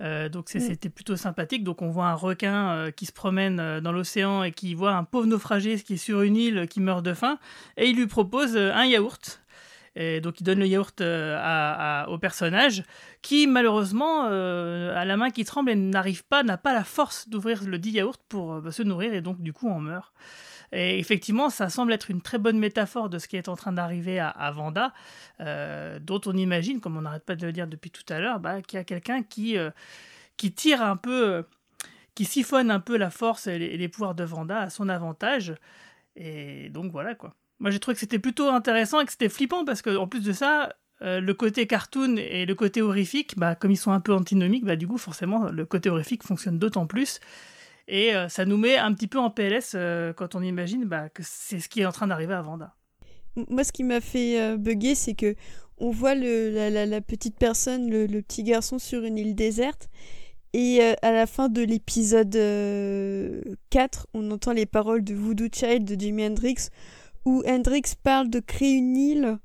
Euh, 0.00 0.28
donc 0.28 0.48
c'est- 0.48 0.58
Mm. 0.60 0.66
c'était 0.68 0.88
plutôt 0.90 1.16
sympathique. 1.16 1.64
Donc 1.64 1.82
on 1.82 1.90
voit 1.90 2.06
un 2.06 2.14
requin 2.14 2.70
euh, 2.70 2.90
qui 2.92 3.04
se 3.06 3.12
promène 3.12 3.58
euh, 3.58 3.80
dans 3.80 3.90
l'océan 3.90 4.44
et 4.44 4.52
qui 4.52 4.74
voit 4.74 4.92
un 4.92 5.02
pauvre 5.04 5.26
naufragé 5.26 5.76
qui 5.80 5.94
est 5.94 5.96
sur 5.96 6.22
une 6.22 6.36
île 6.36 6.66
qui 6.68 6.80
meurt 6.80 7.04
de 7.04 7.14
faim 7.14 7.38
et 7.76 7.88
il 7.88 7.96
lui 7.96 8.06
propose 8.06 8.56
un 8.56 8.84
yaourt. 8.84 9.40
Et 9.96 10.20
donc 10.20 10.38
il 10.40 10.44
donne 10.44 10.60
le 10.60 10.66
yaourt 10.68 11.00
à- 11.00 12.02
à- 12.04 12.08
au 12.10 12.18
personnage 12.18 12.84
qui 13.22 13.48
malheureusement 13.48 14.26
a 14.26 15.04
la 15.04 15.16
main 15.16 15.30
qui 15.30 15.44
tremble 15.44 15.70
et 15.70 15.74
n'arrive 15.74 16.24
pas, 16.24 16.44
n'a 16.44 16.56
pas 16.58 16.72
la 16.74 16.84
force 16.84 17.28
d'ouvrir 17.28 17.64
le 17.64 17.78
dit 17.80 17.90
yaourt 17.90 18.20
pour 18.28 18.62
se 18.70 18.84
nourrir 18.84 19.12
et 19.14 19.20
donc 19.20 19.40
du 19.42 19.52
coup 19.52 19.68
en 19.68 19.80
meurt. 19.80 20.12
Et 20.72 20.98
effectivement, 20.98 21.50
ça 21.50 21.68
semble 21.70 21.92
être 21.92 22.10
une 22.10 22.20
très 22.20 22.38
bonne 22.38 22.58
métaphore 22.58 23.08
de 23.08 23.18
ce 23.18 23.28
qui 23.28 23.36
est 23.36 23.48
en 23.48 23.56
train 23.56 23.72
d'arriver 23.72 24.18
à, 24.20 24.50
Vanda, 24.50 24.92
euh, 25.40 25.98
dont 25.98 26.20
on 26.26 26.36
imagine, 26.36 26.80
comme 26.80 26.96
on 26.96 27.02
n'arrête 27.02 27.24
pas 27.24 27.36
de 27.36 27.46
le 27.46 27.52
dire 27.52 27.66
depuis 27.66 27.90
tout 27.90 28.04
à 28.12 28.20
l'heure, 28.20 28.40
bah, 28.40 28.60
qu'il 28.60 28.76
y 28.76 28.80
a 28.80 28.84
quelqu'un 28.84 29.22
qui, 29.22 29.56
euh, 29.56 29.70
qui 30.36 30.52
tire 30.52 30.82
un 30.82 30.96
peu, 30.96 31.28
euh, 31.28 31.42
qui 32.14 32.24
siphonne 32.24 32.70
un 32.70 32.80
peu 32.80 32.96
la 32.96 33.10
force 33.10 33.46
et 33.46 33.58
les, 33.58 33.88
pouvoirs 33.88 34.14
de 34.14 34.24
Vanda 34.24 34.60
à 34.60 34.70
son 34.70 34.88
avantage. 34.88 35.54
Et 36.16 36.68
donc 36.70 36.92
voilà 36.92 37.14
quoi. 37.14 37.34
Moi 37.60 37.70
j'ai 37.70 37.78
trouvé 37.78 37.94
que 37.94 38.00
c'était 38.00 38.18
plutôt 38.18 38.48
intéressant 38.48 39.00
et 39.00 39.04
que 39.04 39.12
c'était 39.12 39.28
flippant 39.28 39.64
parce 39.64 39.82
que 39.82 39.96
en 39.96 40.08
plus 40.08 40.22
de 40.22 40.32
ça, 40.32 40.74
le 41.00 41.32
côté 41.32 41.68
cartoon 41.68 42.16
et 42.16 42.44
le 42.44 42.54
côté 42.56 42.82
horrifique, 42.82 43.38
bah, 43.38 43.54
comme 43.54 43.70
ils 43.70 43.76
sont 43.76 43.92
un 43.92 44.00
peu 44.00 44.12
antinomiques, 44.12 44.64
bah, 44.64 44.74
du 44.74 44.88
coup 44.88 44.98
forcément 44.98 45.48
le 45.50 45.64
côté 45.64 45.90
horrifique 45.90 46.24
fonctionne 46.24 46.58
d'autant 46.58 46.86
plus. 46.86 47.20
Et 47.88 48.14
euh, 48.14 48.28
ça 48.28 48.44
nous 48.44 48.58
met 48.58 48.76
un 48.76 48.92
petit 48.92 49.06
peu 49.06 49.18
en 49.18 49.30
PLS 49.30 49.72
euh, 49.74 50.12
quand 50.12 50.34
on 50.34 50.42
imagine 50.42 50.84
bah, 50.84 51.08
que 51.08 51.22
c'est 51.24 51.58
ce 51.58 51.70
qui 51.70 51.80
est 51.80 51.86
en 51.86 51.92
train 51.92 52.06
d'arriver 52.06 52.34
à 52.34 52.42
Vanda. 52.42 52.74
Moi, 53.48 53.64
ce 53.64 53.72
qui 53.72 53.82
m'a 53.82 54.02
fait 54.02 54.40
euh, 54.40 54.56
bugger, 54.58 54.94
c'est 54.94 55.14
que 55.14 55.34
on 55.78 55.90
voit 55.90 56.14
la 56.14 57.00
petite 57.00 57.38
personne, 57.38 57.88
le, 57.88 58.06
le 58.06 58.20
petit 58.20 58.42
garçon 58.42 58.78
sur 58.78 59.04
une 59.04 59.16
île 59.16 59.34
déserte, 59.36 59.88
Et 60.52 60.80
euh, 60.82 60.94
à 61.02 61.12
la 61.12 61.26
fin 61.26 61.48
de 61.48 61.62
l'épisode 61.62 62.36
4, 63.70 64.08
on 64.12 64.30
entend 64.32 64.52
les 64.52 64.66
paroles 64.66 65.04
de 65.04 65.14
Voodoo 65.14 65.46
Child 65.52 65.84
de 65.84 65.98
Jimi 65.98 66.26
Hendrix, 66.26 66.68
où 67.24 67.42
Hendrix 67.46 67.94
parle 68.02 68.28
de 68.28 68.40
créer 68.40 68.72
une 68.72 68.96
île 68.96 69.38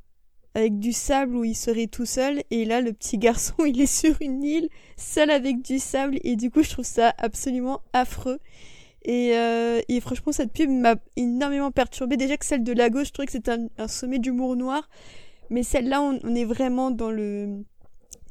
avec 0.56 0.80
du 0.80 0.94
sable 0.94 1.36
où 1.36 1.44
il 1.44 1.56
serait 1.56 1.88
tout 1.88 2.06
seul, 2.06 2.44
et 2.52 2.66
là 2.66 2.82
le 2.82 2.94
petit 2.94 3.18
garçon 3.18 3.54
il 3.66 3.82
est 3.82 3.86
sur 3.86 4.16
une 4.22 4.44
île, 4.44 4.70
seul 4.98 5.30
avec 5.30 5.62
du 5.62 5.80
sable, 5.80 6.18
et 6.24 6.36
du 6.36 6.52
coup 6.52 6.64
je 6.64 6.70
trouve 6.70 6.86
ça 6.86 7.14
absolument 7.18 7.82
affreux. 7.94 8.40
Et, 9.06 9.36
euh, 9.36 9.82
et 9.90 10.00
franchement 10.00 10.32
cette 10.32 10.54
pub 10.54 10.70
m'a 10.70 10.96
énormément 11.18 11.72
perturbée. 11.72 12.16
Déjà 12.16 12.38
que 12.38 12.46
celle 12.46 12.64
de 12.64 12.72
la 12.72 12.90
gauche, 12.90 13.08
je 13.08 13.14
trouvais 13.14 13.26
que 13.26 13.34
c'était 13.34 13.58
un, 13.78 13.88
sommet 13.88 14.20
d'humour 14.20 14.56
noir, 14.56 14.90
mais 15.50 15.64
celle-là 15.64 16.02
on, 16.02 16.36
est 16.36 16.46
vraiment 16.46 16.90
dans 16.92 17.12
le, 17.12 17.64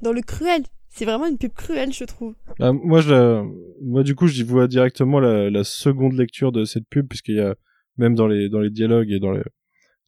dans 0.00 0.12
le 0.12 0.22
cruel. 0.22 0.62
C'est 0.88 1.04
vraiment 1.06 1.26
une 1.26 1.38
pub 1.38 1.52
cruelle, 1.52 1.92
je 1.92 2.04
trouve. 2.04 2.34
Bah, 2.58 2.72
moi, 2.72 3.00
je, 3.00 3.42
moi, 3.82 4.02
du 4.02 4.14
coup, 4.14 4.26
j'y 4.26 4.42
vois 4.42 4.68
directement 4.68 5.20
la, 5.20 5.48
la, 5.48 5.64
seconde 5.64 6.12
lecture 6.12 6.52
de 6.52 6.66
cette 6.66 6.86
pub, 6.86 7.08
puisqu'il 7.08 7.36
y 7.36 7.40
a 7.40 7.54
même 7.96 8.14
dans 8.14 8.26
les 8.26 8.50
dans 8.50 8.60
les 8.60 8.68
dialogues 8.68 9.10
et 9.10 9.18
dans 9.18 9.32
les 9.32 9.40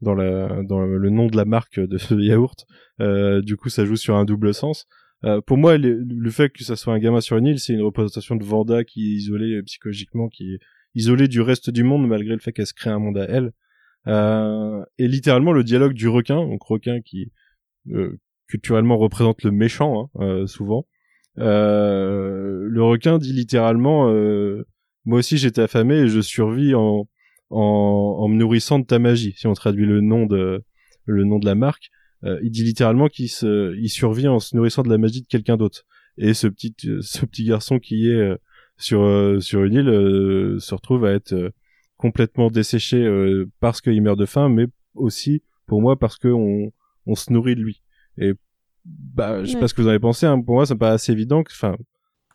dans, 0.05 0.15
le 0.15 1.11
nom 1.11 1.27
de 1.27 1.37
la 1.37 1.45
marque 1.45 1.81
de 1.81 1.99
ce 1.99 2.15
yaourt. 2.15 2.67
Euh, 3.01 3.43
du 3.43 3.57
coup, 3.57 3.69
ça 3.69 3.85
joue 3.85 3.97
sur 3.97 4.15
un 4.17 4.25
double 4.25 4.55
sens. 4.55 4.87
Euh, 5.25 5.41
pour 5.41 5.57
moi, 5.57 5.79
le, 5.79 6.31
fait 6.31 6.51
que 6.51 6.63
ça 6.63 6.77
soit 6.77 6.95
un 6.95 6.99
gamin 6.99 7.21
sur 7.21 7.37
une 7.37 7.47
île, 7.47 7.59
c'est 7.59 7.73
une 7.73 7.83
représentation 7.83 8.37
de 8.37 8.45
Vanda 8.45 8.85
qui 8.85 9.13
est 9.13 9.17
isolée 9.17 9.63
psychologiquement, 9.63 10.29
qui 10.29 10.55
est 10.55 10.59
isolée 10.95 11.29
du 11.29 11.41
reste 11.41 11.71
du 11.71 11.83
monde 11.83 12.07
malgré 12.07 12.35
le 12.35 12.41
fait 12.41 12.53
qu'elle 12.53 12.67
se 12.67 12.75
crée 12.75 12.91
un 12.91 12.99
monde 12.99 13.19
à 13.19 13.25
elle. 13.25 13.53
Euh, 14.07 14.85
et 14.99 15.09
littéralement, 15.09 15.53
le 15.53 15.65
dialogue 15.65 15.95
du 15.95 16.09
requin, 16.09 16.47
donc 16.47 16.63
requin 16.63 17.01
qui 17.01 17.33
euh, 17.91 18.19
culturellement 18.49 18.99
représente 18.99 19.43
le 19.43 19.51
méchant, 19.51 20.11
hein, 20.15 20.23
euh, 20.23 20.47
souvent. 20.47 20.87
le 21.37 22.83
requin 22.83 23.19
dit 23.19 23.33
littéralement, 23.33 24.13
moi 25.05 25.19
aussi 25.19 25.39
j'étais 25.39 25.63
affamé 25.63 25.97
et 25.97 26.09
je 26.09 26.21
survis 26.21 26.75
en 26.75 27.09
en, 27.51 28.29
me 28.29 28.37
nourrissant 28.37 28.79
de 28.79 28.85
ta 28.85 28.99
magie. 28.99 29.35
Si 29.37 29.47
on 29.47 29.55
traduit 29.55 29.87
le 29.87 30.01
nom 30.01 30.27
de 30.27 30.63
le 31.07 31.25
nom 31.25 31.39
de 31.39 31.47
la 31.47 31.55
marque, 31.55 31.91
euh, 32.25 32.39
il 32.43 32.51
dit 32.51 32.65
littéralement 32.65 33.09
qu'il 33.09 33.29
se, 33.29 33.77
il 33.77 33.91
survit 33.91 34.27
en 34.29 34.41
se 34.41 34.57
nourrissant 34.57 34.83
de 34.83 34.89
la 34.89 34.99
magie 34.99 35.23
de 35.23 35.27
quelqu'un 35.27 35.57
d'autre. 35.57 35.85
Et 36.17 36.35
ce 36.35 36.47
petit, 36.47 36.75
ce 37.01 37.25
petit 37.27 37.45
garçon 37.45 37.79
qui 37.79 38.09
est 38.09 38.15
euh, 38.15 38.37
sur 38.77 39.03
euh, 39.03 39.41
sur 39.41 39.65
une 39.65 39.75
île 39.75 40.61
se 40.61 40.75
retrouve 40.75 41.05
à 41.05 41.13
être 41.13 41.53
complètement 41.97 42.51
desséché 42.51 43.09
parce 43.61 43.81
qu'il 43.81 44.03
meurt 44.03 44.19
de 44.19 44.27
faim, 44.27 44.49
mais 44.49 44.67
aussi 44.95 45.43
pour 45.67 45.81
moi 45.81 45.99
parce 45.99 46.19
que 46.19 46.29
on, 46.29 46.73
on 47.07 47.15
se 47.15 47.33
nourrit 47.33 47.55
de 47.55 47.63
lui. 47.63 47.83
Et 48.19 48.33
bah, 48.85 49.43
je 49.45 49.53
sais 49.53 49.59
pas 49.59 49.69
ce 49.69 49.75
que 49.75 49.83
vous 49.83 49.89
en 49.89 49.91
avez 49.91 50.01
pensé. 50.01 50.27
Hein. 50.27 50.41
Pour 50.41 50.55
moi, 50.55 50.67
ça 50.67 50.75
me 50.75 50.79
paraît 50.79 50.95
assez 50.95 51.13
évident. 51.13 51.43
Enfin, 51.51 51.77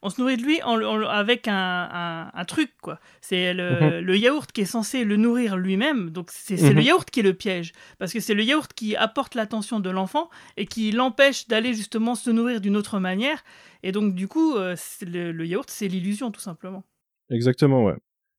on 0.02 0.10
se 0.10 0.22
nourrit 0.22 0.38
de 0.38 0.44
lui 0.44 0.60
avec 0.62 1.48
un, 1.48 2.44
truc, 2.48 2.72
quoi. 2.82 3.00
C'est 3.22 3.54
mhm. 3.54 4.00
le, 4.00 4.18
yaourt 4.18 4.50
qui 4.52 4.62
est 4.62 4.66
censé 4.66 5.04
le 5.04 5.18
nourrir 5.18 5.58
lui-même. 5.58 6.10
Donc, 6.10 6.30
c'est 6.32 6.56
le 6.56 6.76
mhm. 6.76 6.82
yaourt 6.82 7.10
qui 7.10 7.20
est 7.20 7.24
le 7.24 7.34
piège. 7.34 7.74
Parce 7.98 8.14
que 8.14 8.20
c'est 8.20 8.34
le 8.34 8.44
yaourt 8.44 8.72
qui 8.74 8.96
apporte 8.96 9.36
l'attention 9.36 9.80
de 9.80 9.90
l'enfant 9.90 10.30
et 10.56 10.66
qui 10.66 10.92
l'empêche 10.92 11.48
d'aller 11.48 11.74
justement 11.74 12.16
se 12.16 12.30
nourrir 12.30 12.62
d'une 12.62 12.78
autre 12.78 13.00
manière. 13.00 13.44
Et 13.84 13.92
donc, 13.92 14.16
du 14.16 14.28
coup, 14.28 14.56
euh, 14.56 14.76
le, 15.06 15.46
yaourt, 15.46 15.70
c'est 15.70 15.88
l'illusion, 15.88 16.32
tout 16.32 16.42
simplement. 16.42 16.84
Exactement, 17.30 17.84
ouais. 17.84 17.96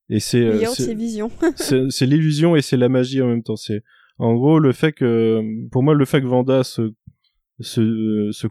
Et 0.08 0.18
c'est. 0.20 0.40
Le 0.40 0.54
euh, 0.54 0.62
yaourt, 0.62 0.76
c'est 0.76 0.94
vision. 0.94 1.30
c'est 1.56 2.06
l'illusion 2.06 2.56
et 2.56 2.62
c'est 2.62 2.78
la 2.78 2.88
magie 2.88 3.20
en 3.20 3.26
même 3.26 3.42
temps. 3.42 3.56
C'est. 3.56 3.82
En 4.18 4.34
gros, 4.34 4.58
le 4.58 4.72
fait 4.72 4.92
que, 4.92 5.40
pour 5.70 5.82
moi, 5.82 5.94
le 5.94 6.04
fait 6.04 6.20
que 6.20 6.26
Vanda 6.26 6.62
se 6.62 6.92
se, 7.60 8.30
se 8.32 8.46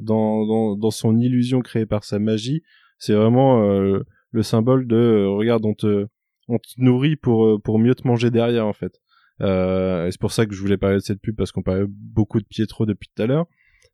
dans, 0.00 0.46
dans, 0.46 0.76
dans, 0.76 0.90
son 0.90 1.18
illusion 1.18 1.60
créée 1.60 1.86
par 1.86 2.04
sa 2.04 2.18
magie, 2.18 2.62
c'est 2.98 3.14
vraiment 3.14 3.62
euh, 3.62 4.00
le 4.30 4.42
symbole 4.42 4.86
de 4.86 4.96
euh, 4.96 5.28
regarde 5.30 5.64
on 5.64 5.74
te 5.74 6.06
on 6.48 6.58
te 6.58 6.68
nourrit 6.78 7.16
pour 7.16 7.46
euh, 7.46 7.58
pour 7.58 7.78
mieux 7.78 7.94
te 7.94 8.06
manger 8.06 8.30
derrière 8.30 8.66
en 8.66 8.72
fait. 8.72 9.00
Euh, 9.40 10.06
et 10.06 10.10
c'est 10.10 10.20
pour 10.20 10.32
ça 10.32 10.46
que 10.46 10.54
je 10.54 10.60
voulais 10.60 10.76
parler 10.76 10.96
de 10.96 11.02
cette 11.02 11.20
pub 11.20 11.36
parce 11.36 11.52
qu'on 11.52 11.62
parlait 11.62 11.86
beaucoup 11.88 12.40
de 12.40 12.46
Pietro 12.46 12.86
depuis 12.86 13.08
tout 13.14 13.22
à 13.22 13.26
l'heure. 13.26 13.46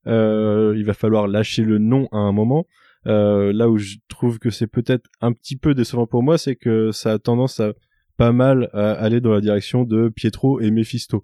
Euh, 0.06 0.74
il 0.76 0.84
va 0.84 0.94
falloir 0.94 1.28
lâcher 1.28 1.62
le 1.62 1.78
nom 1.78 2.08
à 2.12 2.18
un 2.18 2.32
moment. 2.32 2.66
Euh, 3.06 3.52
là 3.52 3.68
où 3.68 3.76
je 3.76 3.96
trouve 4.08 4.38
que 4.38 4.48
c'est 4.48 4.66
peut-être 4.66 5.10
un 5.20 5.32
petit 5.32 5.56
peu 5.56 5.74
décevant 5.74 6.06
pour 6.06 6.22
moi, 6.22 6.38
c'est 6.38 6.56
que 6.56 6.90
ça 6.92 7.12
a 7.12 7.18
tendance 7.18 7.60
à 7.60 7.72
pas 8.16 8.32
mal 8.32 8.70
à 8.72 8.92
aller 8.92 9.20
dans 9.20 9.32
la 9.32 9.40
direction 9.40 9.84
de 9.84 10.08
Pietro 10.08 10.60
et 10.60 10.70
Mephisto 10.70 11.22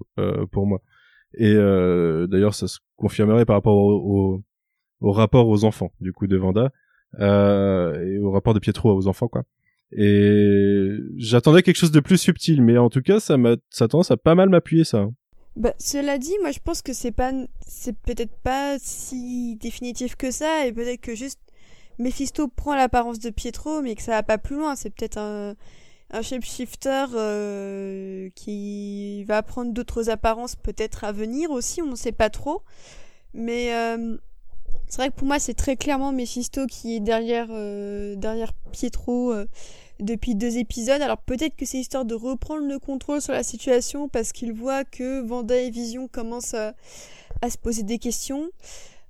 pour 0.51 0.67
moi. 0.67 0.83
Et 1.35 1.53
euh, 1.55 2.27
d'ailleurs, 2.27 2.55
ça 2.55 2.69
se 2.69 2.79
confirmerait 2.97 3.45
par 3.45 3.57
rapport 3.57 3.77
au, 3.77 4.43
au, 5.01 5.13
rapport 5.13 5.49
aux 5.49 5.65
enfants 5.65 5.93
du 6.01 6.13
coup 6.13 6.27
de 6.27 6.37
Vanda 6.37 6.73
euh, 7.19 8.05
et 8.05 8.19
au 8.19 8.31
rapport 8.31 8.55
de 8.55 8.59
Pietro 8.59 8.93
aux 8.93 9.07
enfants 9.07 9.29
quoi. 9.29 9.45
Et 9.93 10.89
j'attendais 11.17 11.63
quelque 11.63 11.77
chose 11.77 11.91
de 11.91 12.01
plus 12.01 12.19
subtil, 12.19 12.63
mais 12.63 12.79
en 12.79 12.91
tout 12.91 13.03
cas, 13.03 13.19
ça 13.19 13.37
m'a, 13.37 13.57
ça 13.71 13.89
tendance 13.89 14.13
à 14.13 14.17
pas 14.17 14.37
mal 14.37 14.49
m'appuyer 14.49 14.85
ça. 14.85 14.99
Hein. 14.99 15.15
Bah, 15.57 15.75
cela 15.79 16.17
dit, 16.19 16.35
moi 16.43 16.53
je 16.53 16.61
pense 16.61 16.81
que 16.81 16.93
c'est 16.93 17.11
pas, 17.11 17.33
c'est 17.67 17.97
peut-être 17.99 18.37
pas 18.45 18.77
si 18.79 19.57
définitif 19.57 20.15
que 20.15 20.31
ça, 20.31 20.67
et 20.67 20.73
peut-être 20.73 21.01
que 21.01 21.17
juste 21.17 21.41
Mephisto 21.99 22.49
prend 22.49 22.75
l'apparence 22.75 23.19
de 23.19 23.31
Pietro, 23.31 23.83
mais 23.83 23.95
que 23.97 24.03
ça 24.03 24.13
va 24.13 24.23
pas 24.23 24.39
plus 24.39 24.57
loin. 24.57 24.77
C'est 24.77 24.91
peut-être 24.91 25.19
un, 25.19 25.55
un 26.11 26.23
shapeshifter 26.23 27.07
euh, 27.15 28.29
qui 28.35 29.25
va 29.25 29.43
prendre 29.43 29.73
d'autres 29.73 30.11
apparences 30.11 30.57
peut-être 30.57 31.05
à 31.05 31.13
venir 31.13 31.51
aussi, 31.51 31.83
on 31.83 31.87
ne 31.87 31.97
sait 31.97 32.13
pas 32.13 32.31
trop. 32.31 32.63
Mais 33.33 33.73
euh, 33.75 34.17
c'est 34.89 34.97
vrai 34.97 35.11
que 35.11 35.15
pour 35.15 35.27
moi 35.27 35.39
c'est 35.39 35.55
très 35.55 35.77
clairement 35.77 36.13
Mephisto 36.13 36.67
qui 36.67 36.97
est 36.97 37.01
derrière, 37.01 37.47
euh, 37.51 38.17
derrière 38.17 38.53
Pietro 38.73 39.33
depuis 40.01 40.35
deux 40.35 40.59
épisodes. 40.59 41.01
Alors 41.01 41.19
peut-être 41.19 41.55
que 41.55 41.65
c'est 41.65 41.79
histoire 41.79 42.05
de 42.05 42.15
reprendre 42.15 42.67
le 42.67 42.79
contrôle 42.79 43.21
sur 43.21 43.33
la 43.33 43.45
situation 43.45 44.09
parce 44.09 44.33
qu'il 44.33 44.53
voit 44.53 44.85
que 44.85 45.21
Vanda 45.21 45.57
et 45.57 45.71
Vision 45.71 46.09
commencent 46.09 46.55
à, 46.55 46.75
se 47.49 47.57
poser 47.57 47.85
des 47.85 47.99
questions. 47.99 48.51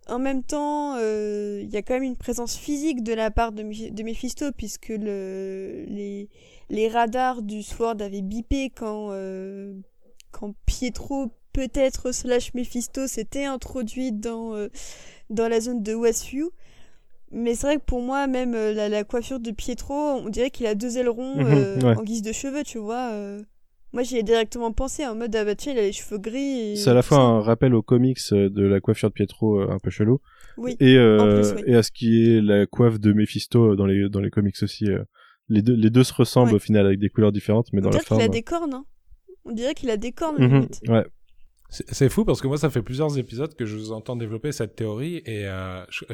En 0.06 0.18
même 0.18 0.42
temps, 0.42 0.98
il 0.98 1.70
y 1.70 1.76
a 1.76 1.82
quand 1.82 1.94
même 1.94 2.02
une 2.02 2.16
présence 2.16 2.56
physique 2.56 3.02
de 3.02 3.14
la 3.14 3.30
part 3.30 3.52
de, 3.52 3.62
de 3.62 4.02
Mephisto 4.02 4.52
puisque 4.52 4.88
le, 4.88 5.84
les, 5.86 6.28
les 6.70 6.88
radars 6.88 7.42
du 7.42 7.62
Sword 7.62 7.96
avaient 8.00 8.22
bipé 8.22 8.70
quand, 8.70 9.08
euh, 9.10 9.74
quand 10.30 10.54
Pietro, 10.66 11.32
peut-être 11.52 12.12
slash 12.12 12.54
Mephisto, 12.54 13.06
s'était 13.06 13.44
introduit 13.44 14.12
dans, 14.12 14.54
euh, 14.54 14.68
dans 15.28 15.48
la 15.48 15.60
zone 15.60 15.82
de 15.82 15.94
Westview. 15.94 16.50
Mais 17.32 17.54
c'est 17.54 17.66
vrai 17.66 17.76
que 17.76 17.84
pour 17.84 18.02
moi, 18.02 18.26
même 18.26 18.54
euh, 18.54 18.88
la, 18.88 19.04
coiffure 19.04 19.40
de 19.40 19.50
Pietro, 19.50 19.94
on 19.94 20.28
dirait 20.28 20.50
qu'il 20.50 20.66
a 20.66 20.74
deux 20.74 20.96
ailerons 20.96 21.36
mhm, 21.36 21.98
en 21.98 22.02
guise 22.02 22.22
de 22.22 22.32
cheveux, 22.32 22.62
tu 22.64 22.78
vois. 22.78 23.12
Moi, 23.92 24.04
j'y 24.04 24.18
ai 24.18 24.22
directement 24.22 24.72
pensé 24.72 25.04
en 25.04 25.16
mode, 25.16 25.34
ah 25.34 25.44
bah 25.44 25.54
il 25.66 25.78
a 25.78 25.82
les 25.82 25.90
cheveux 25.90 26.18
gris. 26.18 26.76
C'est 26.76 26.90
à 26.90 26.94
la 26.94 27.02
fois 27.02 27.18
un 27.18 27.40
rappel 27.40 27.74
aux 27.74 27.82
comics 27.82 28.20
de 28.30 28.62
la 28.62 28.80
coiffure 28.80 29.08
de 29.08 29.14
Pietro 29.14 29.60
un 29.60 29.78
peu 29.80 29.90
chelou. 29.90 30.20
Oui. 30.56 30.76
Et, 30.78 30.94
et 30.94 31.74
à 31.74 31.82
ce 31.82 31.90
qui 31.90 32.36
est 32.36 32.40
la 32.40 32.66
coiffe 32.66 33.00
de 33.00 33.12
Mephisto 33.12 33.74
dans 33.74 33.86
les, 33.86 34.08
dans 34.08 34.20
les 34.20 34.30
comics 34.30 34.62
aussi 34.62 34.86
les 35.50 35.62
deux, 35.62 35.74
les 35.74 35.90
deux 35.90 36.04
se 36.04 36.14
ressemblent 36.14 36.54
au 36.54 36.58
final 36.58 36.86
avec 36.86 36.98
des 36.98 37.10
couleurs 37.10 37.32
différentes, 37.32 37.72
mais 37.72 37.80
dans 37.80 37.90
la 37.90 37.98
forme. 37.98 38.20
On 38.22 38.24
dirait 38.24 38.28
qu'il 38.28 38.38
a 38.38 38.40
des 38.40 38.42
cornes, 38.42 38.74
hein. 38.74 38.84
On 39.44 39.52
dirait 39.52 39.74
qu'il 39.74 39.90
a 39.90 39.96
des 39.96 40.12
cornes, 40.12 40.36
mhm, 40.38 40.68
Ouais. 40.88 41.04
C'est 41.68 42.08
fou 42.08 42.24
parce 42.24 42.40
que 42.40 42.48
moi, 42.48 42.58
ça 42.58 42.68
fait 42.68 42.82
plusieurs 42.82 43.16
épisodes 43.16 43.54
que 43.54 43.64
je 43.64 43.76
vous 43.76 43.92
entends 43.92 44.16
développer 44.16 44.50
cette 44.50 44.74
théorie 44.74 45.22
et 45.24 45.46
euh, 45.46 45.84
je 45.88 46.04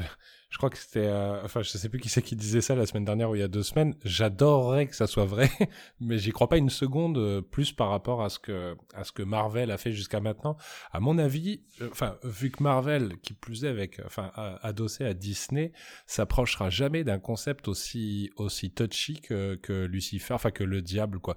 crois 0.59 0.70
que 0.70 0.78
c'était, 0.78 1.06
euh, 1.06 1.43
enfin, 1.44 1.62
je 1.62 1.70
sais 1.70 1.89
plus 1.89 1.98
qui 1.98 2.09
c'est 2.09 2.23
qui 2.23 2.36
disait 2.36 2.60
ça 2.60 2.74
la 2.74 2.86
semaine 2.86 3.05
dernière 3.05 3.31
ou 3.31 3.35
il 3.35 3.40
y 3.40 3.44
a 3.44 3.48
deux 3.48 3.62
semaines. 3.62 3.94
J'adorerais 4.05 4.86
que 4.86 4.94
ça 4.94 5.06
soit 5.06 5.24
vrai, 5.24 5.51
mais 6.01 6.18
j'y 6.18 6.31
crois 6.31 6.48
pas 6.48 6.56
une 6.56 6.70
seconde 6.70 7.18
euh, 7.18 7.43
plus 7.43 7.73
par 7.73 7.90
rapport 7.90 8.23
à 8.23 8.28
ce 8.31 8.39
que, 8.39 8.77
à 8.94 9.05
ce 9.05 9.12
que 9.12 9.23
Marvel 9.23 9.70
a 9.70 9.77
fait 9.77 9.93
jusqu'à 9.93 10.20
maintenant. 10.20 10.56
À 10.93 11.01
mon 11.01 11.18
avis, 11.18 11.62
euh, 11.82 11.89
enfin, 11.90 12.16
vu 12.23 12.51
que 12.51 12.62
Marvel, 12.62 13.18
qui 13.23 13.35
plus 13.35 13.64
est 13.64 13.68
avec, 13.68 14.01
enfin, 14.06 14.31
adossé 14.62 15.05
à 15.05 15.14
Disney, 15.14 15.73
s'approchera 16.06 16.70
jamais 16.70 17.02
d'un 17.02 17.18
concept 17.18 17.66
aussi, 17.66 18.31
aussi 18.36 18.70
touchy 18.70 19.20
que, 19.20 19.56
que 19.56 19.85
Lucifer, 19.85 20.35
enfin, 20.35 20.52
que 20.52 20.64
le 20.64 20.81
diable, 20.81 21.18
quoi. 21.18 21.36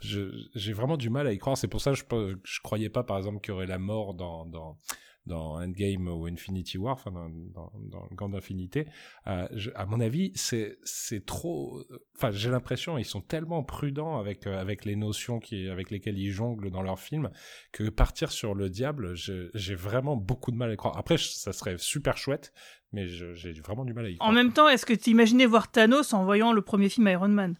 J'ai 0.00 0.72
vraiment 0.72 0.98
du 0.98 1.08
mal 1.08 1.26
à 1.26 1.32
y 1.32 1.38
croire. 1.38 1.56
C'est 1.56 1.68
pour 1.68 1.80
ça 1.80 1.92
que 1.92 1.96
je, 1.96 2.36
je 2.44 2.60
croyais 2.60 2.90
pas, 2.90 3.04
par 3.04 3.16
exemple, 3.16 3.40
qu'il 3.40 3.52
y 3.52 3.54
aurait 3.54 3.66
la 3.66 3.78
mort 3.78 4.14
dans, 4.14 4.44
dans, 4.44 4.76
dans 5.26 5.62
Endgame 5.62 6.08
ou 6.08 6.26
Infinity 6.26 6.78
War, 6.78 6.94
enfin 6.94 7.12
dans, 7.12 7.28
dans, 7.28 7.72
dans 7.90 8.06
le 8.10 8.16
Grand 8.16 8.34
Infinité, 8.34 8.86
euh, 9.26 9.46
à 9.74 9.86
mon 9.86 10.00
avis, 10.00 10.32
c'est 10.34 10.78
c'est 10.82 11.24
trop. 11.26 11.82
Enfin, 12.16 12.30
j'ai 12.30 12.50
l'impression 12.50 12.98
ils 12.98 13.04
sont 13.04 13.20
tellement 13.20 13.62
prudents 13.62 14.18
avec 14.18 14.46
euh, 14.46 14.60
avec 14.60 14.84
les 14.84 14.96
notions 14.96 15.38
qui 15.38 15.68
avec 15.68 15.90
lesquelles 15.90 16.18
ils 16.18 16.30
jonglent 16.32 16.70
dans 16.70 16.82
leurs 16.82 16.98
films 17.00 17.30
que 17.72 17.88
partir 17.90 18.32
sur 18.32 18.54
le 18.54 18.70
diable, 18.70 19.14
j'ai 19.14 19.74
vraiment 19.74 20.16
beaucoup 20.16 20.50
de 20.50 20.56
mal 20.56 20.70
à 20.70 20.74
y 20.74 20.76
croire. 20.76 20.96
Après, 20.96 21.18
ça 21.18 21.52
serait 21.52 21.76
super 21.78 22.16
chouette, 22.16 22.52
mais 22.92 23.06
j'ai 23.06 23.52
vraiment 23.52 23.84
du 23.84 23.92
mal 23.92 24.06
à 24.06 24.08
y 24.08 24.16
croire. 24.16 24.30
En 24.30 24.32
même 24.32 24.52
temps, 24.52 24.68
est-ce 24.68 24.86
que 24.86 24.94
tu 24.94 25.10
imaginais 25.10 25.46
voir 25.46 25.70
Thanos 25.70 26.12
en 26.12 26.24
voyant 26.24 26.52
le 26.52 26.62
premier 26.62 26.88
film 26.88 27.08
Iron 27.08 27.28
Man? 27.28 27.56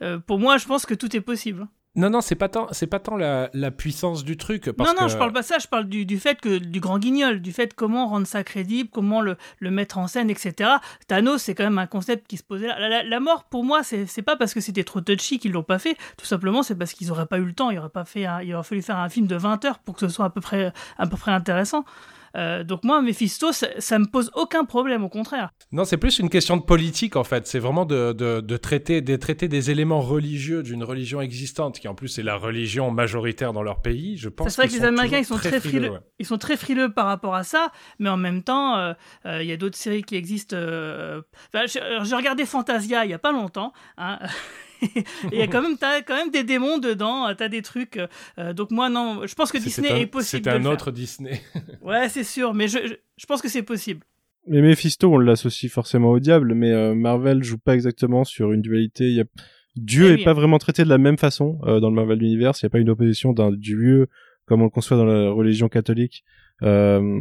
Euh, 0.00 0.18
Pour 0.18 0.38
moi, 0.38 0.58
je 0.58 0.66
pense 0.66 0.86
que 0.86 0.94
tout 0.94 1.14
est 1.16 1.20
possible. 1.20 1.68
Non, 1.94 2.08
non, 2.08 2.22
c'est 2.22 2.36
pas 2.36 2.48
tant, 2.48 2.68
c'est 2.72 2.86
pas 2.86 3.00
tant 3.00 3.16
la, 3.16 3.50
la, 3.52 3.70
puissance 3.70 4.24
du 4.24 4.38
truc. 4.38 4.72
Parce 4.72 4.88
non, 4.88 4.98
non, 4.98 5.06
que... 5.06 5.12
je 5.12 5.18
parle 5.18 5.32
pas 5.32 5.42
ça. 5.42 5.58
Je 5.58 5.68
parle 5.68 5.84
du, 5.84 6.06
du, 6.06 6.18
fait 6.18 6.40
que 6.40 6.56
du 6.56 6.80
grand 6.80 6.98
guignol, 6.98 7.42
du 7.42 7.52
fait 7.52 7.74
comment 7.74 8.06
rendre 8.06 8.26
ça 8.26 8.42
crédible, 8.44 8.88
comment 8.90 9.20
le, 9.20 9.36
le 9.58 9.70
mettre 9.70 9.98
en 9.98 10.06
scène, 10.06 10.30
etc. 10.30 10.70
Thanos, 11.06 11.42
c'est 11.42 11.54
quand 11.54 11.64
même 11.64 11.78
un 11.78 11.86
concept 11.86 12.26
qui 12.26 12.38
se 12.38 12.44
posait 12.44 12.68
là. 12.68 12.78
La, 12.88 13.02
la, 13.02 13.20
mort, 13.20 13.44
pour 13.44 13.62
moi, 13.62 13.82
c'est 13.82 14.22
pas 14.22 14.36
parce 14.36 14.54
que 14.54 14.60
c'était 14.60 14.84
trop 14.84 15.02
touchy 15.02 15.38
qu'ils 15.38 15.52
l'ont 15.52 15.62
pas 15.62 15.78
fait. 15.78 15.96
Tout 16.16 16.24
simplement, 16.24 16.62
c'est 16.62 16.76
parce 16.76 16.94
qu'ils 16.94 17.10
auraient 17.12 17.26
pas 17.26 17.38
eu 17.38 17.44
le 17.44 17.52
temps. 17.52 17.68
Il 17.70 17.78
aurait 17.78 17.90
pas 17.90 18.06
fait, 18.06 18.24
un, 18.24 18.40
il 18.40 18.54
aurait 18.54 18.64
fallu 18.64 18.80
faire 18.80 18.96
un 18.96 19.10
film 19.10 19.26
de 19.26 19.36
20 19.36 19.62
heures 19.66 19.78
pour 19.78 19.94
que 19.94 20.00
ce 20.00 20.08
soit 20.08 20.24
à 20.24 20.30
peu 20.30 20.40
près, 20.40 20.72
à 20.96 21.06
peu 21.06 21.18
près 21.18 21.32
intéressant. 21.32 21.84
Euh, 22.36 22.64
donc 22.64 22.84
moi, 22.84 23.02
Mephisto, 23.02 23.52
ça, 23.52 23.68
ça, 23.78 23.98
me 23.98 24.06
pose 24.06 24.30
aucun 24.34 24.64
problème, 24.64 25.04
au 25.04 25.08
contraire. 25.08 25.50
Non, 25.70 25.84
c'est 25.84 25.96
plus 25.96 26.18
une 26.18 26.30
question 26.30 26.56
de 26.56 26.62
politique 26.62 27.16
en 27.16 27.24
fait. 27.24 27.46
C'est 27.46 27.58
vraiment 27.58 27.84
de, 27.84 28.12
de, 28.12 28.40
de, 28.40 28.56
traiter, 28.56 29.00
de 29.00 29.16
traiter 29.16 29.48
des 29.48 29.70
éléments 29.70 30.00
religieux 30.00 30.62
d'une 30.62 30.84
religion 30.84 31.20
existante, 31.20 31.78
qui 31.78 31.88
en 31.88 31.94
plus 31.94 32.18
est 32.18 32.22
la 32.22 32.36
religion 32.36 32.90
majoritaire 32.90 33.52
dans 33.52 33.62
leur 33.62 33.82
pays. 33.82 34.16
Je 34.16 34.28
pense. 34.28 34.48
C'est 34.48 34.62
vrai 34.62 34.68
que 34.68 34.74
les 34.74 34.84
Américains, 34.84 35.18
ils 35.18 35.24
sont 35.24 35.36
très, 35.36 35.60
frileux. 35.60 35.90
Ouais. 35.90 36.00
Ils 36.18 36.26
sont 36.26 36.38
très 36.38 36.56
frileux 36.56 36.92
par 36.92 37.06
rapport 37.06 37.34
à 37.34 37.44
ça, 37.44 37.70
mais 37.98 38.08
en 38.08 38.16
même 38.16 38.42
temps, 38.42 38.76
euh, 38.76 38.92
euh, 39.26 39.42
il 39.42 39.48
y 39.48 39.52
a 39.52 39.56
d'autres 39.56 39.78
séries 39.78 40.02
qui 40.02 40.16
existent. 40.16 40.56
Enfin, 40.56 41.66
J'ai 41.66 42.16
regardé 42.16 42.44
Fantasia 42.44 43.04
il 43.04 43.10
y 43.10 43.14
a 43.14 43.18
pas 43.18 43.32
longtemps. 43.32 43.72
Hein. 43.98 44.18
il 45.32 45.38
y 45.38 45.42
a 45.42 45.46
quand 45.46 45.62
même, 45.62 45.76
as 45.80 46.02
quand 46.02 46.16
même 46.16 46.30
des 46.30 46.44
démons 46.44 46.78
dedans, 46.78 47.32
tu 47.34 47.42
as 47.42 47.48
des 47.48 47.62
trucs. 47.62 48.00
Euh, 48.38 48.52
donc 48.52 48.70
moi, 48.70 48.88
non, 48.88 49.26
je 49.26 49.34
pense 49.34 49.52
que 49.52 49.58
Disney 49.58 49.90
un, 49.90 49.96
est 49.96 50.06
possible. 50.06 50.42
C'est 50.44 50.50
un 50.50 50.60
de 50.60 50.66
autre 50.66 50.84
faire. 50.86 50.92
Disney. 50.92 51.40
ouais, 51.82 52.08
c'est 52.08 52.24
sûr, 52.24 52.54
mais 52.54 52.68
je, 52.68 52.78
je, 52.86 52.94
je 53.16 53.26
pense 53.26 53.42
que 53.42 53.48
c'est 53.48 53.62
possible. 53.62 54.04
Mais 54.46 54.60
Mephisto, 54.60 55.12
on 55.12 55.18
l'associe 55.18 55.70
forcément 55.70 56.10
au 56.10 56.18
diable, 56.18 56.54
mais 56.54 56.72
euh, 56.72 56.94
Marvel 56.94 57.42
joue 57.44 57.58
pas 57.58 57.74
exactement 57.74 58.24
sur 58.24 58.52
une 58.52 58.62
dualité. 58.62 59.04
Il 59.04 59.14
y 59.14 59.20
a... 59.20 59.24
Dieu 59.76 60.08
Eh 60.10 60.12
est 60.12 60.16
oui. 60.16 60.24
pas 60.24 60.34
vraiment 60.34 60.58
traité 60.58 60.84
de 60.84 60.88
la 60.88 60.98
même 60.98 61.16
façon 61.16 61.58
euh, 61.62 61.80
dans 61.80 61.88
le 61.88 61.94
Marvel 61.94 62.22
Universe. 62.22 62.60
Il 62.60 62.66
n'y 62.66 62.66
a 62.66 62.70
pas 62.70 62.78
une 62.78 62.90
opposition 62.90 63.32
d'un 63.32 63.52
dieu 63.52 64.08
comme 64.46 64.60
on 64.60 64.64
le 64.64 64.70
conçoit 64.70 64.96
dans 64.96 65.04
la 65.04 65.30
religion 65.30 65.68
catholique, 65.68 66.24
euh, 66.62 67.18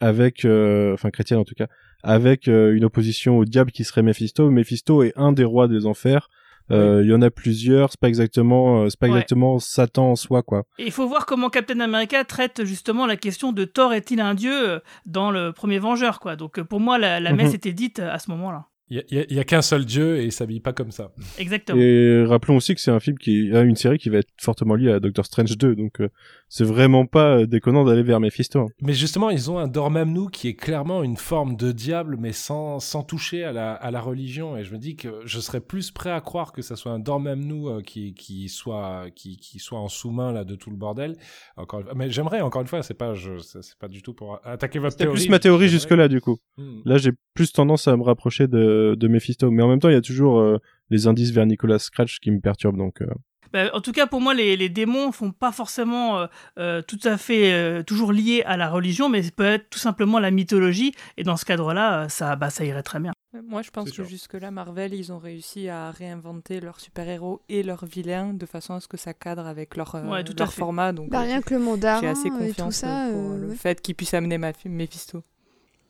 avec, 0.00 0.44
euh, 0.44 0.94
enfin 0.94 1.10
chrétienne 1.10 1.38
en 1.38 1.44
tout 1.44 1.54
cas, 1.54 1.68
avec 2.02 2.48
euh, 2.48 2.74
une 2.74 2.84
opposition 2.84 3.38
au 3.38 3.44
diable 3.44 3.70
qui 3.70 3.84
serait 3.84 4.02
Mephisto. 4.02 4.50
Mephisto 4.50 5.02
est 5.02 5.12
un 5.16 5.32
des 5.32 5.44
rois 5.44 5.68
des 5.68 5.86
enfers. 5.86 6.30
Euh, 6.70 7.02
Il 7.04 7.10
y 7.10 7.14
en 7.14 7.20
a 7.22 7.30
plusieurs. 7.30 7.90
C'est 7.90 8.00
pas 8.00 8.08
exactement, 8.08 8.82
euh, 8.84 8.88
c'est 8.88 8.98
pas 8.98 9.06
Ouais. 9.06 9.12
exactement 9.12 9.58
Satan 9.58 10.12
en 10.12 10.16
soi, 10.16 10.42
quoi. 10.42 10.64
Et 10.78 10.86
il 10.86 10.92
faut 10.92 11.06
voir 11.06 11.26
comment 11.26 11.50
Captain 11.50 11.80
America 11.80 12.24
traite 12.24 12.64
justement 12.64 13.06
la 13.06 13.16
question 13.16 13.52
de 13.52 13.64
Thor 13.64 13.92
est-il 13.92 14.20
un 14.20 14.34
dieu 14.34 14.70
euh, 14.70 14.78
dans 15.06 15.30
le 15.30 15.52
premier 15.52 15.78
Vengeur, 15.78 16.20
quoi. 16.20 16.36
Donc 16.36 16.58
euh, 16.58 16.64
pour 16.64 16.80
moi, 16.80 16.98
la, 16.98 17.20
la 17.20 17.32
messe 17.32 17.50
Mhm. 17.50 17.54
était 17.56 17.72
dite 17.72 17.98
à 17.98 18.18
ce 18.18 18.30
moment-là. 18.30 18.66
Il 18.90 19.02
y 19.10 19.18
a, 19.18 19.24
y 19.32 19.38
a 19.40 19.44
qu'un 19.44 19.62
seul 19.62 19.86
dieu 19.86 20.18
et 20.18 20.24
il 20.24 20.32
s'habille 20.32 20.60
pas 20.60 20.74
comme 20.74 20.90
ça. 20.90 21.10
Exactement. 21.38 21.80
Et 21.80 22.22
rappelons 22.26 22.56
aussi 22.56 22.74
que 22.74 22.80
c'est 22.82 22.90
un 22.90 23.00
film 23.00 23.16
qui 23.16 23.50
a 23.54 23.62
une 23.62 23.76
série 23.76 23.96
qui 23.96 24.10
va 24.10 24.18
être 24.18 24.28
fortement 24.38 24.74
liée 24.74 24.92
à 24.92 25.00
Doctor 25.00 25.24
Strange 25.24 25.56
2, 25.56 25.74
donc 25.74 26.00
euh, 26.02 26.08
c'est 26.56 26.62
vraiment 26.62 27.04
pas 27.04 27.38
euh, 27.38 27.46
déconnant 27.46 27.84
d'aller 27.84 28.04
vers 28.04 28.20
Mephisto. 28.20 28.60
hein. 28.60 28.66
Mais 28.80 28.92
justement, 28.92 29.28
ils 29.28 29.50
ont 29.50 29.58
un 29.58 29.66
Dormammu 29.66 30.30
qui 30.30 30.46
est 30.46 30.54
clairement 30.54 31.02
une 31.02 31.16
forme 31.16 31.56
de 31.56 31.72
diable, 31.72 32.16
mais 32.16 32.30
sans, 32.30 32.78
sans 32.78 33.02
toucher 33.02 33.42
à 33.42 33.50
la, 33.50 33.72
à 33.72 33.90
la 33.90 34.00
religion. 34.00 34.56
Et 34.56 34.62
je 34.62 34.72
me 34.72 34.78
dis 34.78 34.94
que 34.94 35.08
je 35.24 35.40
serais 35.40 35.60
plus 35.60 35.90
prêt 35.90 36.12
à 36.12 36.20
croire 36.20 36.52
que 36.52 36.62
ça 36.62 36.76
soit 36.76 36.92
un 36.92 37.00
Dormammu 37.00 37.66
euh, 37.66 37.80
qui, 37.80 38.14
qui, 38.14 38.48
soit, 38.48 39.06
qui, 39.16 39.36
qui 39.36 39.58
soit 39.58 39.80
en 39.80 39.88
sous-main 39.88 40.30
là 40.30 40.44
de 40.44 40.54
tout 40.54 40.70
le 40.70 40.76
bordel. 40.76 41.16
Encore, 41.56 41.82
mais 41.96 42.08
j'aimerais, 42.08 42.40
encore 42.40 42.62
une 42.62 42.68
fois, 42.68 42.84
c'est 42.84 42.94
pas, 42.94 43.14
je, 43.14 43.38
c'est 43.38 43.76
pas 43.80 43.88
du 43.88 44.02
tout 44.02 44.14
pour 44.14 44.38
attaquer 44.44 44.78
votre 44.78 44.96
théorie. 44.96 45.16
plus 45.16 45.28
ma 45.30 45.40
théorie 45.40 45.68
jusque-là, 45.68 46.06
du 46.06 46.20
coup. 46.20 46.36
Hmm. 46.56 46.82
Là, 46.84 46.98
j'ai 46.98 47.10
plus 47.34 47.50
tendance 47.50 47.88
à 47.88 47.96
me 47.96 48.04
rapprocher 48.04 48.46
de, 48.46 48.94
de 48.96 49.08
Mephisto. 49.08 49.50
Mais 49.50 49.64
en 49.64 49.68
même 49.68 49.80
temps, 49.80 49.88
il 49.88 49.94
y 49.94 49.96
a 49.96 50.00
toujours 50.02 50.38
euh, 50.38 50.58
les 50.88 51.08
indices 51.08 51.32
vers 51.32 51.46
Nicolas 51.46 51.80
Scratch 51.80 52.20
qui 52.20 52.30
me 52.30 52.38
perturbent, 52.38 52.78
donc... 52.78 53.02
euh, 53.02 53.06
Bah, 53.54 53.70
en 53.72 53.80
tout 53.80 53.92
cas, 53.92 54.06
pour 54.08 54.20
moi, 54.20 54.34
les, 54.34 54.56
les 54.56 54.68
démons 54.68 55.12
font 55.12 55.30
pas 55.30 55.52
forcément 55.52 56.18
euh, 56.18 56.26
euh, 56.58 56.82
tout 56.82 56.98
à 57.04 57.16
fait 57.16 57.52
euh, 57.52 57.82
toujours 57.84 58.12
liés 58.12 58.42
à 58.44 58.56
la 58.56 58.68
religion, 58.68 59.08
mais 59.08 59.22
ça 59.22 59.30
peut 59.30 59.44
être 59.44 59.70
tout 59.70 59.78
simplement 59.78 60.18
la 60.18 60.32
mythologie. 60.32 60.92
Et 61.16 61.22
dans 61.22 61.36
ce 61.36 61.44
cadre-là, 61.44 62.08
ça, 62.08 62.34
bah, 62.34 62.50
ça 62.50 62.64
irait 62.64 62.82
très 62.82 62.98
bien. 62.98 63.12
Moi, 63.48 63.62
je 63.62 63.70
pense 63.70 63.88
que 63.90 63.94
sûr. 63.94 64.04
jusque-là, 64.06 64.50
Marvel, 64.50 64.92
ils 64.92 65.12
ont 65.12 65.18
réussi 65.18 65.68
à 65.68 65.90
réinventer 65.92 66.60
leurs 66.60 66.80
super-héros 66.80 67.42
et 67.48 67.62
leurs 67.62 67.84
vilains 67.84 68.34
de 68.34 68.44
façon 68.46 68.74
à 68.74 68.80
ce 68.80 68.88
que 68.88 68.96
ça 68.96 69.14
cadre 69.14 69.46
avec 69.46 69.76
leur, 69.76 69.94
euh, 69.94 70.08
Ouais, 70.10 70.24
tout 70.24 70.34
leur 70.36 70.52
format. 70.52 70.92
Donc, 70.92 71.10
Bah, 71.10 71.20
euh, 71.20 71.22
rien 71.22 71.40
que 71.40 71.54
le 71.54 71.60
mandarin 71.60 72.00
j'ai 72.00 72.08
assez 72.08 72.28
et 72.28 72.30
tout 72.32 72.36
confiance 72.38 72.74
ça. 72.74 73.08
pour 73.12 73.32
euh, 73.32 73.38
le 73.38 73.48
ouais. 73.48 73.54
fait 73.56 73.80
qu'ils 73.80 73.94
puissent 73.94 74.14
amener 74.14 74.38
ma 74.38 74.52
Mephisto. 74.66 75.22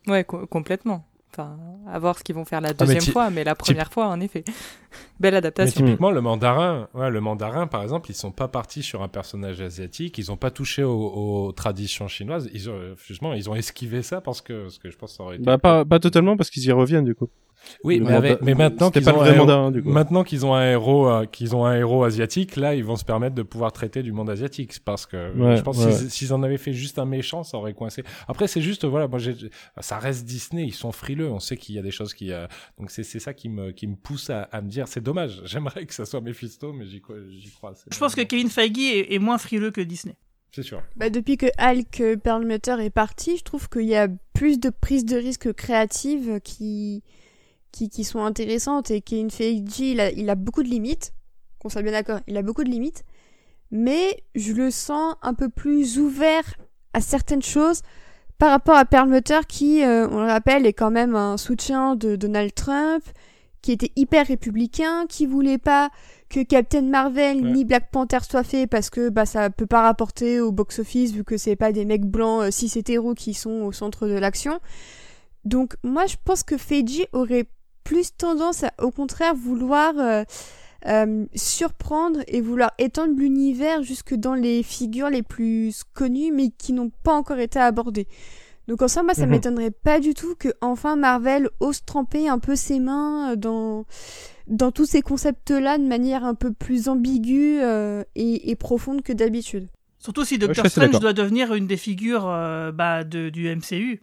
Ouais, 0.06 0.24
co- 0.24 0.46
complètement. 0.46 1.06
Enfin, 1.36 1.56
à 1.90 1.98
voir 1.98 2.16
ce 2.16 2.22
qu'ils 2.22 2.36
vont 2.36 2.44
faire 2.44 2.60
la 2.60 2.68
Ah, 2.68 2.74
mais 2.78 2.86
deuxième 2.94 3.12
fois, 3.12 3.28
mais 3.28 3.42
la 3.42 3.56
première 3.56 3.92
fois, 3.92 4.06
en 4.06 4.20
effet. 4.20 4.44
Belle 5.18 5.32
Mais 5.32 5.38
adaptation. 5.38 5.84
typiquement, 5.84 6.12
le 6.12 6.20
mandarin, 6.20 6.88
ouais, 6.94 7.10
le 7.10 7.20
mandarin, 7.20 7.66
par 7.66 7.82
exemple, 7.82 8.08
ils 8.10 8.14
sont 8.14 8.30
pas 8.30 8.46
partis 8.46 8.84
sur 8.84 9.02
un 9.02 9.08
personnage 9.08 9.60
asiatique, 9.60 10.16
ils 10.18 10.30
ont 10.30 10.36
pas 10.36 10.52
touché 10.52 10.84
aux, 10.84 10.92
aux 11.48 11.52
traditions 11.52 12.06
chinoises. 12.06 12.48
Ils 12.54 12.70
ont, 12.70 12.78
justement, 13.04 13.32
ils 13.34 13.50
ont 13.50 13.56
esquivé 13.56 14.02
ça 14.02 14.20
parce 14.20 14.40
que, 14.42 14.62
parce 14.62 14.78
que 14.78 14.90
je 14.90 14.96
pense 14.96 15.10
que 15.10 15.16
ça 15.16 15.22
aurait 15.24 15.34
été. 15.36 15.44
Bah, 15.44 15.58
pas, 15.58 15.84
pas 15.84 15.98
totalement, 15.98 16.36
parce 16.36 16.50
qu'ils 16.50 16.64
y 16.64 16.70
reviennent, 16.70 17.04
du 17.04 17.16
coup. 17.16 17.28
Oui, 17.84 18.00
mais, 18.00 18.12
avec- 18.12 18.32
manda- 18.32 18.44
mais 18.44 18.54
maintenant 18.54 18.90
qu'ils 18.90 19.08
ont 19.10 19.20
un 19.22 19.26
héros- 19.26 19.36
mandarin, 19.38 19.70
du 19.70 19.82
coup. 19.82 19.88
Maintenant 19.90 20.24
qu'ils 20.24 20.44
ont 20.46 20.54
un 20.54 20.70
héros, 20.70 21.08
euh, 21.08 21.26
qu'ils 21.26 21.54
ont 21.56 21.64
un 21.64 21.76
héros 21.76 22.04
asiatique, 22.04 22.56
là, 22.56 22.74
ils 22.74 22.84
vont 22.84 22.96
se 22.96 23.04
permettre 23.04 23.34
de 23.34 23.42
pouvoir 23.42 23.72
traiter 23.72 24.02
du 24.02 24.12
monde 24.12 24.30
asiatique, 24.30 24.72
parce 24.84 25.06
que 25.06 25.16
euh, 25.16 25.32
Ouais, 25.34 25.56
je 25.56 25.62
pense 25.62 25.78
ouais. 25.78 25.86
que 25.86 25.92
s'ils- 25.92 26.10
s'ils 26.10 26.32
en 26.34 26.42
avaient 26.42 26.58
fait 26.58 26.72
juste 26.72 26.98
un 26.98 27.04
méchant, 27.04 27.42
ça 27.44 27.56
aurait 27.58 27.74
coincé. 27.74 28.02
Après, 28.28 28.46
c'est 28.48 28.60
juste, 28.62 28.84
voilà, 28.84 29.08
moi, 29.08 29.18
j'ai, 29.18 29.34
ça 29.80 29.98
reste 29.98 30.24
Disney, 30.24 30.64
ils 30.66 30.74
sont 30.74 30.92
frileux, 30.92 31.30
on 31.30 31.40
sait 31.40 31.56
qu'il 31.56 31.74
y 31.74 31.78
a 31.78 31.82
des 31.82 31.90
choses 31.90 32.14
qui, 32.14 32.32
euh, 32.32 32.46
donc 32.78 32.90
c'est, 32.90 33.02
c'est 33.04 33.20
ça 33.20 33.34
qui 33.34 33.48
me, 33.48 33.72
qui 33.72 33.86
me 33.86 33.96
pousse 33.96 34.30
à, 34.30 34.42
à 34.44 34.60
me 34.60 34.68
dire, 34.68 34.88
c'est 34.88 35.02
dommage. 35.02 35.42
J'aimerais 35.44 35.86
que 35.86 35.94
ça 35.94 36.04
soit 36.06 36.20
Mephisto, 36.20 36.72
mais 36.72 36.86
j'y 36.86 37.00
crois, 37.00 37.16
j'y 37.28 37.50
crois. 37.50 37.70
assez. 37.70 37.84
Je 37.92 37.98
pense 37.98 38.14
que 38.14 38.22
Kevin 38.22 38.48
Feige 38.50 38.78
est, 38.78 39.14
est 39.14 39.18
moins 39.18 39.38
frileux 39.38 39.70
que 39.70 39.80
Disney. 39.80 40.14
c'est 40.52 40.62
sûr. 40.62 40.82
Bah, 40.96 41.10
depuis 41.10 41.36
que 41.36 41.46
Hulk 41.58 42.18
Perlmutter 42.22 42.76
est 42.80 42.90
parti, 42.90 43.36
je 43.36 43.42
trouve 43.42 43.68
qu'il 43.68 43.86
y 43.86 43.96
a 43.96 44.08
plus 44.32 44.58
de 44.60 44.70
prises 44.70 45.04
de 45.04 45.16
risques 45.16 45.52
créatives 45.52 46.40
qui, 46.42 47.02
qui, 47.74 47.88
qui 47.88 48.04
sont 48.04 48.24
intéressantes 48.24 48.90
et 48.90 49.00
Kevin 49.00 49.30
Feige, 49.30 49.78
il 49.80 50.00
a, 50.00 50.10
il 50.12 50.30
a 50.30 50.34
beaucoup 50.36 50.62
de 50.62 50.68
limites, 50.68 51.12
qu'on 51.58 51.68
soit 51.68 51.82
bien 51.82 51.92
d'accord, 51.92 52.20
il 52.26 52.36
a 52.36 52.42
beaucoup 52.42 52.64
de 52.64 52.70
limites, 52.70 53.04
mais 53.70 54.22
je 54.34 54.52
le 54.52 54.70
sens 54.70 55.16
un 55.22 55.34
peu 55.34 55.48
plus 55.48 55.98
ouvert 55.98 56.54
à 56.92 57.00
certaines 57.00 57.42
choses 57.42 57.82
par 58.38 58.50
rapport 58.50 58.76
à 58.76 58.84
Perlmutter 58.84 59.40
qui, 59.48 59.82
euh, 59.82 60.08
on 60.08 60.20
le 60.20 60.26
rappelle, 60.26 60.66
est 60.66 60.72
quand 60.72 60.90
même 60.92 61.16
un 61.16 61.36
soutien 61.36 61.96
de 61.96 62.14
Donald 62.16 62.54
Trump, 62.54 63.02
qui 63.62 63.72
était 63.72 63.92
hyper 63.96 64.26
républicain, 64.26 65.06
qui 65.08 65.26
voulait 65.26 65.58
pas 65.58 65.90
que 66.28 66.42
Captain 66.42 66.82
Marvel 66.82 67.42
Ouais. 67.42 67.52
ni 67.52 67.64
Black 67.64 67.90
Panther 67.90 68.18
soient 68.28 68.44
faits 68.44 68.68
parce 68.68 68.90
que 68.90 69.08
bah 69.08 69.24
ça 69.26 69.50
peut 69.50 69.66
pas 69.66 69.82
rapporter 69.82 70.40
au 70.40 70.52
box 70.52 70.80
office 70.80 71.12
vu 71.12 71.24
que 71.24 71.36
c'est 71.36 71.56
pas 71.56 71.72
des 71.72 71.84
mecs 71.84 72.04
blancs 72.04 72.42
euh, 72.42 72.50
cis 72.50 72.70
hétéros 72.78 73.14
qui 73.14 73.34
sont 73.34 73.62
au 73.62 73.72
centre 73.72 74.06
de 74.06 74.14
l'action. 74.14 74.60
Donc 75.44 75.76
moi 75.82 76.06
je 76.06 76.16
pense 76.24 76.42
que 76.42 76.56
Feiji 76.56 77.06
aurait 77.12 77.46
plus 77.84 78.16
tendance 78.16 78.64
à 78.64 78.72
au 78.82 78.90
contraire 78.90 79.34
vouloir 79.34 79.94
euh, 79.98 80.24
euh, 80.86 81.24
surprendre 81.34 82.20
et 82.26 82.40
vouloir 82.40 82.72
étendre 82.78 83.14
l'univers 83.16 83.82
jusque 83.82 84.14
dans 84.14 84.34
les 84.34 84.62
figures 84.62 85.08
les 85.10 85.22
plus 85.22 85.82
connues 85.94 86.32
mais 86.32 86.50
qui 86.50 86.72
n'ont 86.72 86.90
pas 87.02 87.14
encore 87.14 87.38
été 87.38 87.58
abordées. 87.58 88.06
Donc 88.66 88.80
en 88.80 88.88
soi, 88.88 89.02
moi, 89.02 89.12
ça 89.14 89.26
Mhm. 89.26 89.30
m'étonnerait 89.32 89.70
pas 89.70 90.00
du 90.00 90.14
tout 90.14 90.34
que 90.38 90.48
enfin 90.62 90.96
Marvel 90.96 91.50
ose 91.60 91.84
tremper 91.84 92.28
un 92.30 92.38
peu 92.38 92.56
ses 92.56 92.80
mains 92.80 93.32
euh, 93.32 93.36
dans 93.36 93.84
dans 94.46 94.72
tous 94.72 94.84
ces 94.86 95.00
concepts-là 95.02 95.78
de 95.78 95.84
manière 95.84 96.22
un 96.24 96.34
peu 96.34 96.52
plus 96.52 96.88
ambiguë 96.88 97.60
euh, 97.62 98.04
et, 98.14 98.50
et 98.50 98.56
profonde 98.56 99.00
que 99.02 99.12
d'habitude. 99.14 99.68
Surtout 99.98 100.24
si 100.24 100.36
Doctor 100.36 100.66
Strange 100.66 100.98
doit 101.00 101.14
devenir 101.14 101.54
une 101.54 101.66
des 101.66 101.78
figures 101.78 102.26
euh, 102.28 102.70
bah, 102.72 103.04
de, 103.04 103.30
du 103.30 103.48
MCU. 103.54 104.00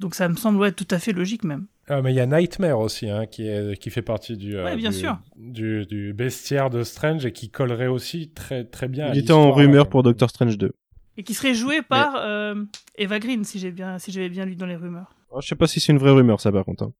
Donc 0.00 0.16
ça 0.16 0.28
me 0.28 0.34
semble 0.34 0.58
ouais, 0.58 0.72
tout 0.72 0.86
à 0.90 0.98
fait 0.98 1.12
logique 1.12 1.44
même. 1.44 1.66
Ah, 1.88 2.00
mais 2.02 2.12
il 2.12 2.16
y 2.16 2.20
a 2.20 2.26
Nightmare 2.26 2.78
aussi, 2.78 3.10
hein, 3.10 3.26
qui, 3.26 3.46
est, 3.46 3.78
qui 3.78 3.90
fait 3.90 4.02
partie 4.02 4.36
du, 4.36 4.56
euh, 4.56 4.64
Ouais, 4.64 4.76
bien 4.76 4.90
du, 4.90 4.96
sûr. 4.96 5.18
du, 5.36 5.84
du 5.86 6.12
bestiaire 6.14 6.70
de 6.70 6.82
Strange 6.82 7.26
et 7.26 7.32
qui 7.32 7.50
collerait 7.50 7.86
aussi 7.88 8.30
très, 8.30 8.64
très 8.64 8.88
bien. 8.88 9.06
à 9.06 9.10
Il 9.14 9.18
était 9.18 9.32
en 9.32 9.52
rumeur 9.52 9.84
euh, 9.84 9.88
pour 9.88 10.02
Doctor 10.02 10.30
Strange 10.30 10.56
2. 10.56 10.72
Et 11.16 11.22
qui 11.22 11.34
serait 11.34 11.54
joué 11.54 11.82
par 11.82 12.14
euh, 12.16 12.54
Eva 12.96 13.18
Green, 13.18 13.44
si 13.44 13.58
j'ai 13.58 13.70
bien, 13.70 13.98
si 13.98 14.10
j'avais 14.12 14.28
bien 14.30 14.44
lu 14.46 14.56
dans 14.56 14.66
les 14.66 14.76
rumeurs. 14.76 15.14
Oh, 15.30 15.40
je 15.42 15.46
sais 15.48 15.54
pas 15.56 15.66
si 15.66 15.78
c'est 15.78 15.92
une 15.92 15.98
vraie 15.98 16.10
rumeur, 16.12 16.40
ça, 16.40 16.50
par 16.50 16.64
contre. 16.64 16.84
hein. 16.84 16.92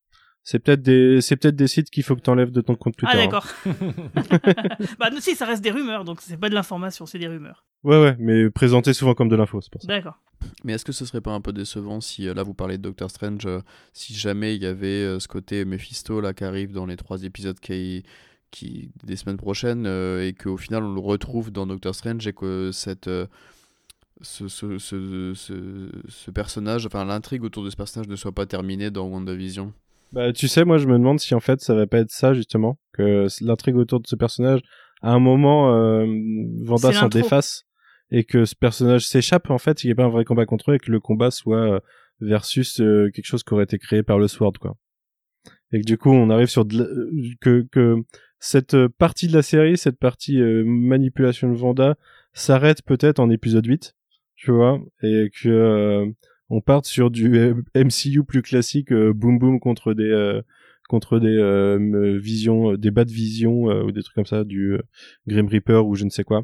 C'est 0.45 0.59
peut-être 0.59 0.83
des, 0.83 1.21
c'est 1.21 1.37
peut-être 1.37 1.57
des 1.57 1.67
sites 1.67 1.91
qu'il 1.91 2.03
faut 2.03 2.15
que 2.15 2.21
t'enlèves 2.21 2.51
de 2.51 2.61
ton 2.61 2.75
compte 2.75 2.97
Twitter. 2.97 3.17
ah 3.17 3.21
hein. 3.21 3.25
d'accord. 3.25 3.47
bah 4.99 5.11
non, 5.11 5.19
si, 5.21 5.35
ça 5.35 5.47
reste 5.47 5.65
des 5.65 5.71
rumeurs, 5.71 6.05
donc 6.05 6.21
c'est 6.21 6.37
pas 6.37 6.51
de 6.51 6.55
l'information, 6.55 7.07
c'est 7.07 7.19
des 7.19 7.29
rumeurs. 7.29 7.65
Ouais, 7.83 8.01
ouais, 8.01 8.17
mais 8.19 8.51
présenté 8.51 8.93
souvent 8.93 9.15
comme 9.15 9.29
de 9.29 9.37
l'info, 9.37 9.61
c'est 9.61 9.73
pour 9.73 9.83
ça. 9.83 9.89
D'accord. 9.89 10.19
Mais 10.63 10.75
est-ce 10.75 10.85
que 10.85 10.93
ce 10.93 11.07
serait 11.07 11.23
pas 11.23 11.33
un 11.33 11.41
peu 11.41 11.53
décevant 11.53 12.01
si, 12.01 12.29
euh, 12.29 12.35
là 12.35 12.43
vous 12.43 12.55
parlez 12.55 12.77
de 12.77 12.83
Doctor 12.83 13.11
Strange, 13.11 13.47
euh, 13.47 13.61
si 13.95 14.15
jamais 14.15 14.55
il 14.55 14.63
y 14.63 14.67
avait 14.67 14.87
euh, 14.87 15.19
ce 15.19 15.29
côté 15.29 15.65
Mephisto 15.65 16.21
là 16.21 16.35
qui 16.35 16.45
arrive 16.45 16.73
dans 16.73 16.87
les 16.87 16.97
trois 16.97 17.25
épisodes 17.25 17.59
qui, 17.59 18.05
qui 18.55 18.93
des 19.03 19.17
semaines 19.17 19.37
prochaines 19.37 19.85
euh, 19.87 20.27
et 20.27 20.33
qu'au 20.33 20.57
final 20.57 20.85
on 20.85 20.95
le 20.95 21.01
retrouve 21.01 21.51
dans 21.51 21.67
Doctor 21.67 21.93
Strange 21.93 22.25
et 22.27 22.33
que 22.33 22.71
cette 22.73 23.09
euh, 23.09 23.27
ce, 24.21 24.47
ce, 24.47 24.79
ce, 24.79 25.33
ce, 25.35 25.91
ce 26.09 26.31
personnage, 26.31 26.87
enfin 26.87 27.05
l'intrigue 27.05 27.43
autour 27.43 27.65
de 27.65 27.71
ce 27.71 27.77
personnage 27.77 28.09
ne 28.09 28.15
soit 28.15 28.33
pas 28.33 28.47
terminée 28.47 28.93
dans 28.93 29.07
WandaVision? 29.09 29.73
Bah, 30.13 30.33
tu 30.33 30.47
sais, 30.49 30.65
moi, 30.65 30.79
je 30.79 30.87
me 30.87 30.93
demande 30.99 31.19
si 31.21 31.35
en 31.35 31.41
fait, 31.41 31.61
ça 31.61 31.75
va 31.75 31.87
pas 31.87 31.99
être 31.99 32.11
ça, 32.11 32.35
justement, 32.35 32.79
que 32.93 33.27
l'intrigue 33.41 33.77
autour 33.77 34.01
de 34.01 34.07
ce 34.07 34.15
personnage 34.17 34.61
à 35.03 35.11
un 35.13 35.19
moment, 35.19 35.75
euh, 35.75 36.07
Vanda 36.63 36.93
s'en 36.93 37.09
déface 37.09 37.65
et 38.11 38.25
que 38.25 38.45
ce 38.45 38.55
personnage 38.55 39.07
s'échappe 39.07 39.51
en 39.51 39.59
fait, 39.59 39.85
il 39.85 39.89
n'y 39.89 39.93
a 39.93 39.97
pas 39.97 40.05
un 40.05 40.09
vrai 40.09 40.25
combat 40.25 40.47
contre 40.47 40.71
eux 40.71 40.75
et 40.77 40.79
que 40.79 40.91
le 40.91 41.01
combat 41.01 41.31
soit 41.31 41.75
euh, 41.75 41.81
versus 42.21 42.81
euh, 42.81 43.11
quelque 43.13 43.27
chose 43.27 43.43
qui 43.43 43.53
aurait 43.53 43.65
été 43.65 43.79
créé 43.79 44.03
par 44.03 44.19
le 44.19 44.29
Sword 44.29 44.55
quoi. 44.61 44.77
Et 45.73 45.81
que 45.81 45.85
du 45.85 45.99
coup 45.99 46.11
on 46.11 46.31
arrive 46.31 46.47
sur 46.47 46.65
de 46.65 46.79
la- 46.79 46.87
que 47.41 47.67
que 47.71 47.97
cette 48.39 48.77
partie 48.99 49.27
de 49.27 49.33
la 49.35 49.43
série, 49.43 49.77
cette 49.77 49.99
partie 49.99 50.39
manipulation 50.41 51.51
de 51.51 51.57
Vanda 51.57 51.97
s'arrête 52.33 52.83
peut-être 52.83 53.19
en 53.21 53.29
épisode 53.31 53.67
8, 53.67 53.95
tu 54.37 54.53
vois, 54.53 54.81
et 55.03 55.31
que 55.43 56.07
on 56.51 56.61
parte 56.61 56.85
sur 56.87 57.11
du 57.11 57.55
MCU 57.75 58.25
plus 58.25 58.43
classique 58.43 58.93
euh, 58.93 59.13
boom 59.13 59.39
boom 59.39 59.61
contre 59.61 59.95
des 59.95 60.05
euh, 60.11 60.43
contre 60.89 61.19
des 61.19 61.29
euh, 61.37 62.19
visions 62.21 62.75
des 62.75 62.91
bas 62.91 63.05
de 63.05 63.11
vision 63.13 63.71
euh, 63.71 63.83
ou 63.85 63.93
des 63.93 64.03
trucs 64.03 64.15
comme 64.15 64.27
ça 64.27 64.45
du 64.45 64.75
euh, 64.75 64.83
Grim 65.27 65.47
Reaper 65.49 65.87
ou 65.87 65.95
je 65.95 66.05
ne 66.05 66.11
sais 66.11 66.25
quoi. 66.25 66.43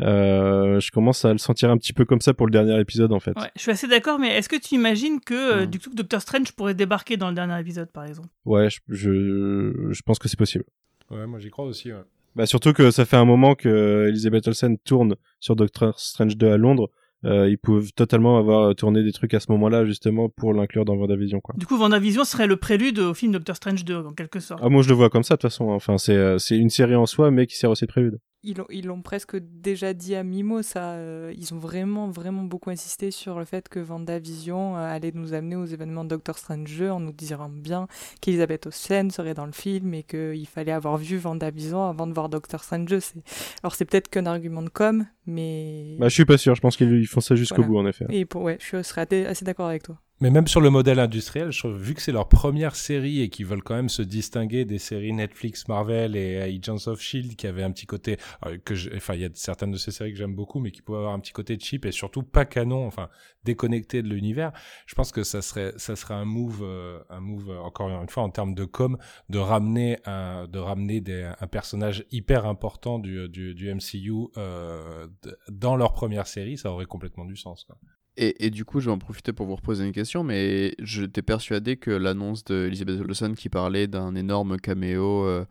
Euh, 0.00 0.80
je 0.80 0.90
commence 0.90 1.24
à 1.24 1.30
le 1.32 1.38
sentir 1.38 1.70
un 1.70 1.76
petit 1.78 1.92
peu 1.92 2.04
comme 2.04 2.20
ça 2.20 2.34
pour 2.34 2.46
le 2.46 2.50
dernier 2.50 2.80
épisode 2.80 3.12
en 3.12 3.20
fait. 3.20 3.30
Ouais, 3.38 3.50
je 3.54 3.60
suis 3.62 3.70
assez 3.70 3.86
d'accord, 3.86 4.18
mais 4.18 4.36
est-ce 4.36 4.48
que 4.48 4.56
tu 4.60 4.74
imagines 4.74 5.20
que 5.20 5.34
euh, 5.34 5.66
Mm. 5.66 5.70
du 5.70 5.78
coup 5.78 5.90
Doctor 5.94 6.20
Strange 6.20 6.50
pourrait 6.52 6.74
débarquer 6.74 7.16
dans 7.16 7.28
le 7.28 7.34
dernier 7.34 7.60
épisode, 7.60 7.90
par 7.92 8.04
exemple? 8.04 8.28
Ouais, 8.44 8.68
je, 8.70 8.78
je, 8.88 9.88
je 9.92 10.02
pense 10.02 10.18
que 10.18 10.28
c'est 10.28 10.38
possible. 10.38 10.64
Ouais, 11.10 11.26
moi 11.26 11.38
j'y 11.38 11.50
crois 11.50 11.66
aussi. 11.66 11.92
Ouais. 11.92 12.00
Bah 12.34 12.46
surtout 12.46 12.72
que 12.72 12.90
ça 12.90 13.04
fait 13.04 13.16
un 13.16 13.24
moment 13.24 13.54
que 13.54 14.06
Elizabeth 14.08 14.48
Olsen 14.48 14.78
tourne 14.78 15.14
sur 15.38 15.54
Doctor 15.54 16.00
Strange 16.00 16.36
2 16.36 16.48
à 16.50 16.56
Londres. 16.56 16.90
Euh, 17.24 17.48
ils 17.48 17.58
peuvent 17.58 17.92
totalement 17.94 18.38
avoir 18.38 18.74
tourné 18.74 19.02
des 19.02 19.12
trucs 19.12 19.34
à 19.34 19.40
ce 19.40 19.50
moment-là 19.52 19.84
justement 19.84 20.28
pour 20.28 20.52
l'inclure 20.52 20.84
dans 20.84 20.94
WandaVision 20.94 21.40
quoi. 21.40 21.54
Du 21.58 21.66
coup, 21.66 21.76
Vendavision 21.76 22.24
serait 22.24 22.46
le 22.46 22.56
prélude 22.56 22.98
au 22.98 23.14
film 23.14 23.32
Doctor 23.32 23.56
Strange 23.56 23.84
2, 23.84 23.96
en 23.96 24.12
quelque 24.12 24.40
sorte. 24.40 24.60
Ah 24.62 24.68
moi 24.68 24.82
je 24.82 24.88
le 24.88 24.94
vois 24.94 25.10
comme 25.10 25.22
ça 25.22 25.34
de 25.34 25.40
toute 25.40 25.50
façon. 25.50 25.70
Enfin 25.70 25.98
c'est 25.98 26.16
euh, 26.16 26.38
c'est 26.38 26.56
une 26.56 26.70
série 26.70 26.94
en 26.94 27.06
soi 27.06 27.30
mais 27.30 27.46
qui 27.46 27.56
sert 27.56 27.70
aussi 27.70 27.86
de 27.86 27.90
prélude. 27.90 28.18
Ils 28.44 28.86
l'ont, 28.86 29.00
presque 29.00 29.36
déjà 29.36 29.94
dit 29.94 30.14
à 30.14 30.22
Mimo, 30.22 30.60
ça. 30.62 30.92
euh, 30.92 31.32
ils 31.36 31.54
ont 31.54 31.58
vraiment, 31.58 32.10
vraiment 32.10 32.42
beaucoup 32.42 32.68
insisté 32.70 33.10
sur 33.10 33.38
le 33.38 33.46
fait 33.46 33.68
que 33.70 33.80
VandaVision 33.80 34.76
euh, 34.76 34.80
allait 34.94 35.12
nous 35.14 35.32
amener 35.32 35.56
aux 35.56 35.64
événements 35.64 36.04
Doctor 36.04 36.36
Strange 36.36 36.76
2 36.78 36.90
en 36.90 37.00
nous 37.00 37.12
disant 37.12 37.48
bien 37.48 37.88
qu'Elisabeth 38.20 38.66
Olsen 38.66 39.10
serait 39.10 39.32
dans 39.34 39.46
le 39.46 39.52
film 39.52 39.94
et 39.94 40.02
qu'il 40.02 40.46
fallait 40.46 40.72
avoir 40.72 40.98
vu 40.98 41.16
VandaVision 41.16 41.88
avant 41.88 42.06
de 42.06 42.12
voir 42.12 42.28
Doctor 42.28 42.62
Strange 42.62 42.84
2. 42.86 43.00
C'est... 43.00 43.22
Alors, 43.62 43.74
c'est 43.74 43.86
peut-être 43.86 44.08
qu'un 44.08 44.26
argument 44.26 44.62
de 44.62 44.68
com, 44.68 45.06
mais. 45.26 45.96
Bah 45.98 46.08
je 46.08 46.14
suis 46.14 46.26
pas 46.26 46.36
sûr. 46.38 46.54
Je 46.54 46.60
pense 46.60 46.76
qu'ils 46.76 46.92
ils 47.00 47.06
font 47.06 47.20
ça 47.20 47.34
jusqu'au 47.36 47.62
Voilà. 47.62 47.68
bout 47.68 47.78
en 47.78 47.86
effet. 47.86 48.04
Et 48.10 48.26
pour, 48.26 48.42
ouais, 48.42 48.58
je 48.60 48.82
serais 48.82 49.26
assez 49.26 49.44
d'accord 49.44 49.68
avec 49.68 49.84
toi. 49.84 49.98
Mais 50.20 50.30
même 50.30 50.46
sur 50.46 50.60
le 50.60 50.70
modèle 50.70 51.00
industriel, 51.00 51.50
je 51.50 51.58
trouve, 51.58 51.76
vu 51.76 51.92
que 51.92 52.00
c'est 52.00 52.12
leur 52.12 52.28
première 52.28 52.76
série 52.76 53.20
et 53.20 53.28
qu'ils 53.28 53.46
veulent 53.46 53.64
quand 53.64 53.74
même 53.74 53.88
se 53.88 54.00
distinguer 54.00 54.64
des 54.64 54.78
séries 54.78 55.12
Netflix, 55.12 55.66
Marvel 55.66 56.14
et 56.16 56.40
Agents 56.40 56.86
of 56.86 57.00
Shield 57.00 57.34
qui 57.34 57.46
avaient 57.48 57.64
un 57.64 57.72
petit 57.72 57.86
côté, 57.86 58.16
euh, 58.46 58.56
que 58.64 58.76
je- 58.76 58.90
enfin, 58.96 59.14
il 59.14 59.20
y 59.22 59.24
a 59.24 59.28
certaines 59.34 59.72
de 59.72 59.76
ces 59.76 59.90
séries 59.90 60.12
que 60.12 60.16
j'aime 60.18 60.36
beaucoup, 60.36 60.60
mais 60.60 60.70
qui 60.70 60.82
pouvaient 60.82 60.98
avoir 60.98 61.14
un 61.14 61.20
petit 61.20 61.32
côté 61.32 61.58
cheap 61.58 61.84
et 61.84 61.90
surtout 61.92 62.22
pas 62.22 62.44
canon, 62.44 62.86
enfin, 62.86 63.10
déconnecté 63.42 64.02
de 64.02 64.08
l'univers. 64.08 64.52
Je 64.86 64.94
pense 64.94 65.10
que 65.10 65.24
ça 65.24 65.42
serait, 65.42 65.72
ça 65.78 65.96
serait 65.96 66.14
un 66.14 66.24
move, 66.24 66.60
euh, 66.62 67.00
un 67.10 67.20
move, 67.20 67.50
euh, 67.50 67.58
encore 67.58 67.90
une 67.90 68.08
fois, 68.08 68.22
en 68.22 68.30
termes 68.30 68.54
de 68.54 68.64
com, 68.64 68.96
de 69.30 69.38
ramener 69.38 69.98
un, 70.06 70.46
de 70.46 70.58
ramener 70.60 71.00
des, 71.00 71.30
un 71.40 71.46
personnage 71.48 72.04
hyper 72.12 72.46
important 72.46 73.00
du, 73.00 73.28
du, 73.28 73.54
du 73.54 73.68
MCU, 73.68 74.28
euh, 74.38 75.08
dans 75.50 75.74
leur 75.76 75.92
première 75.92 76.28
série, 76.28 76.56
ça 76.56 76.70
aurait 76.70 76.86
complètement 76.86 77.24
du 77.24 77.36
sens, 77.36 77.64
quoi. 77.64 77.76
Et, 78.16 78.46
et 78.46 78.50
du 78.50 78.64
coup, 78.64 78.78
je 78.80 78.86
vais 78.86 78.92
en 78.92 78.98
profiter 78.98 79.32
pour 79.32 79.46
vous 79.46 79.56
reposer 79.56 79.84
une 79.84 79.92
question, 79.92 80.22
mais 80.22 80.74
je 80.78 81.04
t'ai 81.04 81.22
persuadé 81.22 81.76
que 81.76 81.90
l'annonce 81.90 82.44
de 82.44 82.66
Elizabeth 82.66 83.00
Olsen 83.00 83.34
qui 83.34 83.48
parlait 83.48 83.88
d'un 83.88 84.14
énorme 84.14 84.56
caméo 84.58 85.24
euh, 85.24 85.44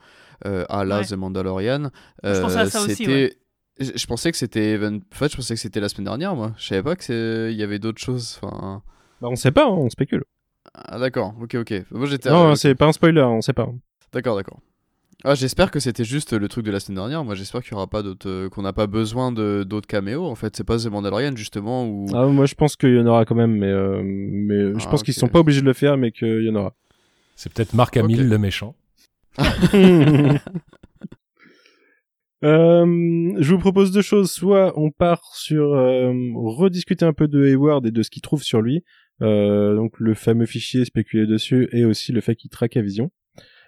euh, 0.45 0.65
à 0.69 0.85
la 0.85 0.99
Ouais. 0.99 1.05
The 1.05 1.13
Mandalorian, 1.13 1.89
Je 2.23 2.39
pensais 2.41 2.57
à 2.57 2.61
euh, 2.63 2.69
ça 2.69 2.81
aussi, 2.81 2.95
c'était- 2.95 3.11
ouais. 3.11 3.37
Je 3.79 3.91
je 3.95 4.05
pensais 4.05 4.31
que 4.31 4.37
c'était. 4.37 4.79
En 4.81 4.99
fait, 5.15 5.31
je 5.31 5.35
pensais 5.35 5.55
que 5.55 5.59
c'était 5.59 5.79
la 5.79 5.89
semaine 5.89 6.05
dernière, 6.05 6.35
moi. 6.35 6.53
Je 6.57 6.67
savais 6.67 6.83
pas 6.83 6.95
que 6.95 7.03
c'est- 7.03 7.51
il 7.51 7.57
y 7.57 7.63
avait 7.63 7.79
d'autres 7.79 7.99
choses. 8.01 8.39
Enfin. 8.41 8.83
Bah 9.19 9.27
on 9.31 9.35
sait 9.35 9.51
pas, 9.51 9.65
hein, 9.65 9.69
on 9.71 9.89
spécule. 9.89 10.23
Ah, 10.75 10.99
d'accord. 10.99 11.33
Ok, 11.41 11.55
ok. 11.55 11.73
Moi, 11.91 12.05
j'étais. 12.05 12.29
Non, 12.29 12.51
euh, 12.51 12.55
c'est 12.55 12.75
pas 12.75 12.85
un 12.87 12.91
spoiler, 12.93 13.21
on 13.23 13.41
sait 13.41 13.51
pas. 13.53 13.67
D'accord, 14.13 14.35
d'accord. 14.35 14.59
Ah, 15.23 15.35
j'espère 15.35 15.71
que 15.71 15.79
c'était 15.79 16.03
juste 16.03 16.33
le 16.33 16.47
truc 16.47 16.65
de 16.65 16.71
la 16.71 16.79
semaine 16.79 16.97
dernière. 16.97 17.23
Moi, 17.23 17.35
j'espère 17.35 17.61
qu'il 17.61 17.71
y 17.73 17.75
aura 17.75 17.87
pas 17.87 18.03
d'autres, 18.03 18.27
euh, 18.29 18.49
qu'on 18.49 18.61
n'a 18.63 18.73
pas 18.73 18.87
besoin 18.87 19.31
de 19.31 19.63
d'autres 19.63 19.87
caméos. 19.87 20.25
En 20.25 20.35
fait, 20.35 20.55
c'est 20.55 20.63
pas 20.65 20.77
The 20.77 20.87
Mandalorian 20.87 21.35
justement 21.35 21.85
où. 21.87 22.07
Ah, 22.13 22.25
moi 22.27 22.45
je 22.45 22.55
pense 22.55 22.75
qu'il 22.75 22.93
y 22.95 22.99
en 22.99 23.05
aura 23.05 23.23
quand 23.25 23.35
même, 23.35 23.55
mais 23.57 23.67
euh, 23.67 24.01
mais 24.03 24.73
je 24.79 24.85
Ah, 24.85 24.89
pense 24.89 25.03
qu'ils 25.03 25.13
ok. 25.13 25.19
sont 25.19 25.27
pas 25.29 25.39
obligés 25.39 25.61
de 25.61 25.65
le 25.65 25.73
faire, 25.73 25.97
mais 25.97 26.11
qu'il 26.11 26.43
y 26.43 26.49
en 26.49 26.55
aura. 26.55 26.73
C'est 27.35 27.51
peut-être 27.53 27.73
Marc 27.73 27.95
Hamill, 27.97 28.27
le 28.27 28.37
méchant. 28.37 28.75
Euh, 32.43 33.33
je 33.39 33.53
vous 33.53 33.57
propose 33.59 33.91
deux 33.93 34.01
choses. 34.01 34.29
Soit 34.29 34.73
on 34.77 34.91
part 34.91 35.21
sur 35.33 35.73
euh, 35.75 36.11
rediscuter 36.35 37.05
un 37.05 37.13
peu 37.13 37.29
de 37.29 37.45
Hayward 37.47 37.85
et 37.85 37.91
de 37.91 38.03
ce 38.03 38.09
qu'il 38.09 38.21
trouve 38.21 38.43
sur 38.43 38.61
lui, 38.61 38.83
euh, 39.21 39.75
donc 39.77 39.97
le 39.97 40.13
fameux 40.13 40.45
fichier 40.45 40.83
spéculé 40.83 41.25
dessus 41.25 41.69
et 41.71 41.85
aussi 41.85 42.11
le 42.11 42.19
fait 42.19 42.35
qu'il 42.35 42.49
traque 42.49 42.75
à 42.75 42.81
Vision. 42.81 43.11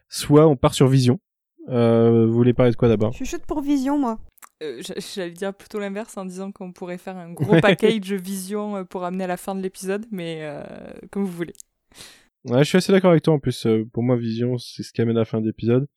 Soit 0.10 0.46
on 0.48 0.58
part 0.58 0.74
sur 0.74 0.90
Vision. 0.90 1.22
Euh, 1.70 2.26
vous 2.28 2.34
voulez 2.34 2.54
parler 2.54 2.72
de 2.72 2.76
quoi 2.76 2.88
d'abord 2.88 3.12
Je 3.12 3.18
suis 3.18 3.26
chaude 3.26 3.46
pour 3.48 3.62
Vision, 3.62 3.98
moi. 3.98 4.20
Euh, 4.64 4.82
j'a- 4.82 4.94
J'allais 5.16 5.32
dire 5.32 5.54
plutôt 5.54 5.80
l'inverse 5.80 6.16
en 6.18 6.26
disant 6.26 6.52
qu'on 6.52 6.72
pourrait 6.72 6.98
faire 6.98 7.18
un 7.18 7.32
gros 7.34 7.60
package 7.62 8.12
vision 8.14 8.78
euh, 8.78 8.84
pour 8.84 9.04
amener 9.04 9.24
à 9.26 9.28
la 9.28 9.38
fin 9.38 9.56
de 9.56 9.62
l'épisode, 9.62 10.06
mais 10.12 10.40
euh, 10.44 10.64
comme 11.12 11.24
vous 11.26 11.32
voulez. 11.32 11.54
Ouais, 12.46 12.60
je 12.64 12.70
suis 12.70 12.78
assez 12.78 12.92
d'accord 12.92 13.12
avec 13.12 13.24
toi. 13.24 13.34
En 13.34 13.40
plus, 13.40 13.66
pour 13.92 14.04
moi, 14.04 14.16
Vision, 14.16 14.58
c'est 14.60 14.84
ce 14.84 14.94
qui 14.94 15.02
amène 15.02 15.18
à 15.18 15.22
la 15.22 15.26
fin 15.26 15.42
de 15.42 15.48
l'épisode. 15.48 15.88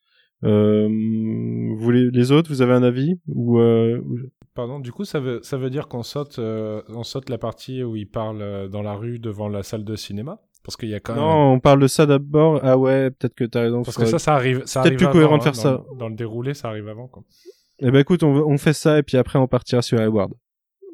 Euh, 0.45 0.89
vous 1.77 1.90
les 1.90 2.32
autres 2.32 2.49
Vous 2.49 2.62
avez 2.62 2.73
un 2.73 2.82
avis 2.82 3.20
ou, 3.27 3.59
euh, 3.59 4.01
ou- 4.01 4.19
Pardon, 4.55 4.81
du 4.81 4.90
coup, 4.90 5.05
ça 5.05 5.20
veut, 5.20 5.39
ça 5.43 5.57
veut 5.57 5.70
dire 5.70 5.86
qu'on 5.89 6.03
saute, 6.03 6.39
euh, 6.40 6.82
on 6.89 7.05
saute 7.05 7.28
la 7.28 7.39
partie 7.39 7.85
où 7.85 7.95
il 7.95 8.09
parle 8.09 8.69
dans 8.70 8.82
la 8.82 8.95
rue 8.95 9.19
devant 9.20 9.49
la 9.49 9.62
salle 9.62 9.85
de 9.85 9.95
cinéma? 9.95 10.40
Parce 10.64 10.76
qu'il 10.76 10.89
y 10.90 10.94
a 10.94 11.01
quand 11.01 11.14
même. 11.14 11.22
Non, 11.22 11.52
on 11.52 11.60
parle 11.60 11.80
de 11.80 11.86
ça 11.86 12.05
d'abord. 12.05 12.60
Ah 12.62 12.76
ouais, 12.76 13.10
peut-être 13.10 13.35
que 13.35 13.44
t'as 13.44 13.62
raison. 13.62 13.82
Parce 13.82 13.97
que 13.97 14.05
ça, 14.05 14.18
ça 14.18 14.35
arrive. 14.35 14.62
Ça 14.66 14.82
peut-être 14.82 14.97
plus 14.97 15.06
avant, 15.06 15.12
cohérent 15.12 15.39
de 15.39 15.43
hein, 15.43 15.52
faire 15.52 15.52
dans 15.52 15.85
ça. 15.85 15.85
Dans 15.98 16.09
le 16.09 16.14
déroulé, 16.14 16.55
ça 16.55 16.68
arrive 16.68 16.89
avant. 16.89 17.09
Quoi. 17.09 17.22
Eh 17.80 17.90
ben 17.90 18.01
écoute, 18.01 18.22
on, 18.22 18.35
on 18.35 18.59
fait 18.59 18.72
ça 18.72 18.98
et 18.98 19.02
puis 19.02 19.16
après 19.16 19.39
on 19.39 19.47
partira 19.47 19.82
sur 19.82 19.98
Hayward. 20.01 20.32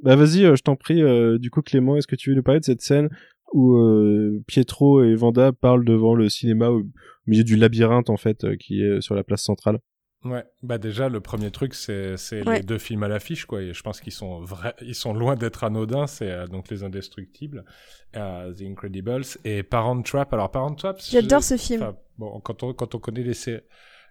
Bah 0.03 0.17
vas-y, 0.17 0.45
euh, 0.45 0.55
je 0.55 0.63
t'en 0.63 0.77
prie. 0.77 1.03
euh, 1.03 1.39
du 1.39 1.51
coup, 1.51 1.63
Clément, 1.63 1.97
est-ce 1.97 2.07
que 2.07 2.15
tu 2.17 2.31
veux 2.31 2.37
nous 2.37 2.43
parler 2.43 2.61
de 2.61 2.65
cette 2.65 2.83
scène 2.83 3.09
où 3.53 3.77
euh, 3.77 4.43
Pietro 4.47 5.03
et 5.03 5.15
Vanda 5.15 5.53
parlent 5.53 5.85
devant 5.85 6.15
le 6.15 6.29
cinéma 6.29 6.69
au 6.69 6.83
milieu 7.27 7.43
du 7.45 7.57
labyrinthe 7.57 8.11
en 8.11 8.17
fait, 8.17 8.45
qui 8.59 8.83
est 8.83 9.01
sur 9.01 9.15
la 9.15 9.25
place 9.25 9.43
centrale? 9.43 9.79
Ouais, 10.25 10.43
bah 10.63 10.79
déjà 10.79 11.11
le 11.11 11.21
premier 11.21 11.51
truc 11.51 11.75
c'est 11.75 12.17
c'est 12.17 12.47
Ouais. 12.49 12.57
les 12.59 12.63
deux 12.63 12.79
films 12.79 13.03
à 13.03 13.09
l'affiche 13.09 13.45
quoi 13.45 13.61
et 13.61 13.75
je 13.75 13.83
pense 13.83 14.01
qu'ils 14.01 14.13
sont 14.13 14.41
vrais 14.41 14.75
ils 14.81 14.95
sont 14.95 15.13
loin 15.13 15.35
d'être 15.37 15.65
anodins 15.65 16.07
c'est 16.07 16.31
euh, 16.31 16.47
donc 16.47 16.71
les 16.71 16.83
indestructibles 16.83 17.63
euh, 18.17 18.55
The 18.55 18.63
Incredibles 18.63 19.25
et 19.45 19.63
Parent 19.63 20.01
Trap 20.01 20.33
alors 20.33 20.51
Parent 20.51 20.75
Trap 20.75 20.99
J'adore 21.03 21.43
ce 21.43 21.59
film. 21.59 21.93
bon 22.17 22.41
quand 22.41 22.63
on 22.63 22.73
quand 22.73 22.95
on 22.95 22.99
connaît 23.01 23.23
les 23.23 23.35
séries 23.35 23.61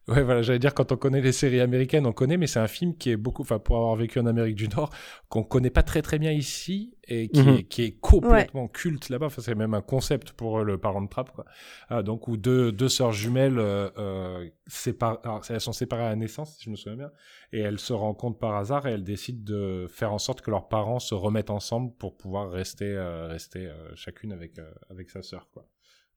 Ouais, 0.09 0.21
voilà, 0.21 0.41
j'allais 0.41 0.59
dire 0.59 0.73
quand 0.73 0.91
on 0.91 0.97
connaît 0.97 1.21
les 1.21 1.31
séries 1.31 1.61
américaines, 1.61 2.05
on 2.05 2.11
connaît, 2.11 2.35
mais 2.35 2.45
c'est 2.47 2.59
un 2.59 2.67
film 2.67 2.93
qui 2.97 3.09
est 3.09 3.15
beaucoup, 3.15 3.41
enfin, 3.43 3.57
pour 3.57 3.77
avoir 3.77 3.95
vécu 3.95 4.19
en 4.19 4.25
Amérique 4.25 4.55
du 4.55 4.67
Nord, 4.67 4.89
qu'on 5.29 5.43
connaît 5.43 5.69
pas 5.69 5.81
très 5.81 6.01
très 6.01 6.19
bien 6.19 6.33
ici 6.33 6.93
et 7.07 7.29
qui, 7.29 7.39
Mhm. 7.39 7.55
est, 7.59 7.63
qui 7.63 7.83
est 7.83 7.99
complètement 8.01 8.67
culte 8.67 9.07
là-bas. 9.07 9.27
Enfin, 9.27 9.41
c'est 9.41 9.55
même 9.55 9.73
un 9.73 9.81
concept 9.81 10.33
pour 10.33 10.59
eux, 10.59 10.65
le 10.65 10.77
Parent 10.77 11.07
Trap, 11.07 11.31
quoi. 11.31 11.45
Ah, 11.87 12.03
donc 12.03 12.27
où 12.27 12.35
deux 12.35 12.73
deux 12.73 12.89
sœurs 12.89 13.13
jumelles 13.13 13.57
euh, 13.59 13.89
euh, 13.97 14.49
séparent, 14.67 15.19
alors, 15.23 15.41
elles 15.49 15.61
sont 15.61 15.71
séparées 15.71 16.03
à 16.03 16.09
la 16.09 16.15
naissance, 16.17 16.57
si 16.57 16.65
je 16.65 16.69
me 16.69 16.75
souviens 16.75 16.97
bien, 16.97 17.11
et 17.53 17.61
elles 17.61 17.79
se 17.79 17.93
rencontrent 17.93 18.39
par 18.39 18.55
hasard 18.57 18.85
et 18.87 18.91
elles 18.91 19.05
décident 19.05 19.41
de 19.45 19.87
faire 19.89 20.11
en 20.11 20.19
sorte 20.19 20.41
que 20.41 20.51
leurs 20.51 20.67
parents 20.67 20.99
se 20.99 21.15
remettent 21.15 21.49
ensemble 21.49 21.93
pour 21.97 22.17
pouvoir 22.17 22.51
rester 22.51 22.91
euh, 22.91 23.27
rester 23.27 23.67
euh, 23.67 23.95
chacune 23.95 24.33
avec 24.33 24.59
euh, 24.59 24.69
avec 24.89 25.09
sa 25.09 25.21
sœur, 25.21 25.47
quoi. 25.53 25.65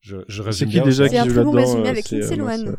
Je, 0.01 0.17
je 0.27 0.41
C'est 0.41 0.47
résume 0.47 0.67
qui 0.69 0.73
bien, 0.75 0.83
déjà 0.83 1.07
c'est- 1.07 1.17
un 1.17 1.25
très 1.25 1.43
bon 1.43 1.51
résumé 1.51 1.87
euh, 1.87 1.91
avec 1.91 2.11
Lindsay 2.11 2.33
euh, 2.33 2.37
Lohan. 2.37 2.75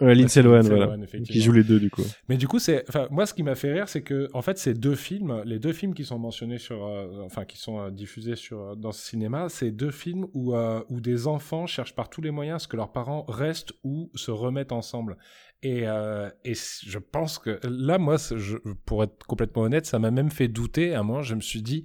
Ouais, 0.00 0.14
Lindsay 0.14 0.42
Lohan, 0.42 0.62
voilà. 0.62 0.96
Qui 1.24 1.40
joue 1.40 1.52
les 1.52 1.64
deux 1.64 1.78
du 1.78 1.90
coup. 1.90 2.02
Mais 2.28 2.36
du 2.36 2.48
coup, 2.48 2.58
c'est, 2.58 2.84
enfin, 2.88 3.06
moi, 3.10 3.26
ce 3.26 3.34
qui 3.34 3.42
m'a 3.42 3.54
fait 3.54 3.72
rire, 3.72 3.88
c'est 3.88 4.02
que, 4.02 4.28
en 4.32 4.42
fait, 4.42 4.58
ces 4.58 4.74
deux 4.74 4.94
films, 4.94 5.42
les 5.44 5.58
deux 5.58 5.72
films 5.72 5.94
qui 5.94 6.04
sont 6.04 6.18
mentionnés 6.18 6.58
sur, 6.58 6.86
euh, 6.86 7.22
enfin, 7.24 7.44
qui 7.44 7.58
sont 7.58 7.80
euh, 7.80 7.90
diffusés 7.90 8.36
sur 8.36 8.60
euh, 8.60 8.74
dans 8.74 8.92
ce 8.92 9.06
cinéma, 9.06 9.48
c'est 9.48 9.70
deux 9.70 9.90
films 9.90 10.26
où 10.32 10.54
euh, 10.54 10.82
où 10.88 11.00
des 11.00 11.26
enfants 11.26 11.66
cherchent 11.66 11.94
par 11.94 12.08
tous 12.08 12.22
les 12.22 12.30
moyens 12.30 12.56
à 12.56 12.58
ce 12.60 12.68
que 12.68 12.76
leurs 12.76 12.92
parents 12.92 13.24
restent 13.28 13.72
ou 13.84 14.10
se 14.14 14.30
remettent 14.30 14.72
ensemble. 14.72 15.16
Et 15.62 15.86
euh, 15.86 16.30
et 16.44 16.54
je 16.54 16.98
pense 16.98 17.38
que 17.38 17.60
là, 17.64 17.98
moi, 17.98 18.16
je, 18.16 18.56
pour 18.86 19.04
être 19.04 19.26
complètement 19.26 19.62
honnête, 19.62 19.84
ça 19.84 19.98
m'a 19.98 20.10
même 20.10 20.30
fait 20.30 20.48
douter. 20.48 20.94
À 20.94 21.00
un 21.00 21.02
moment, 21.02 21.20
je 21.20 21.34
me 21.34 21.42
suis 21.42 21.60
dit, 21.60 21.84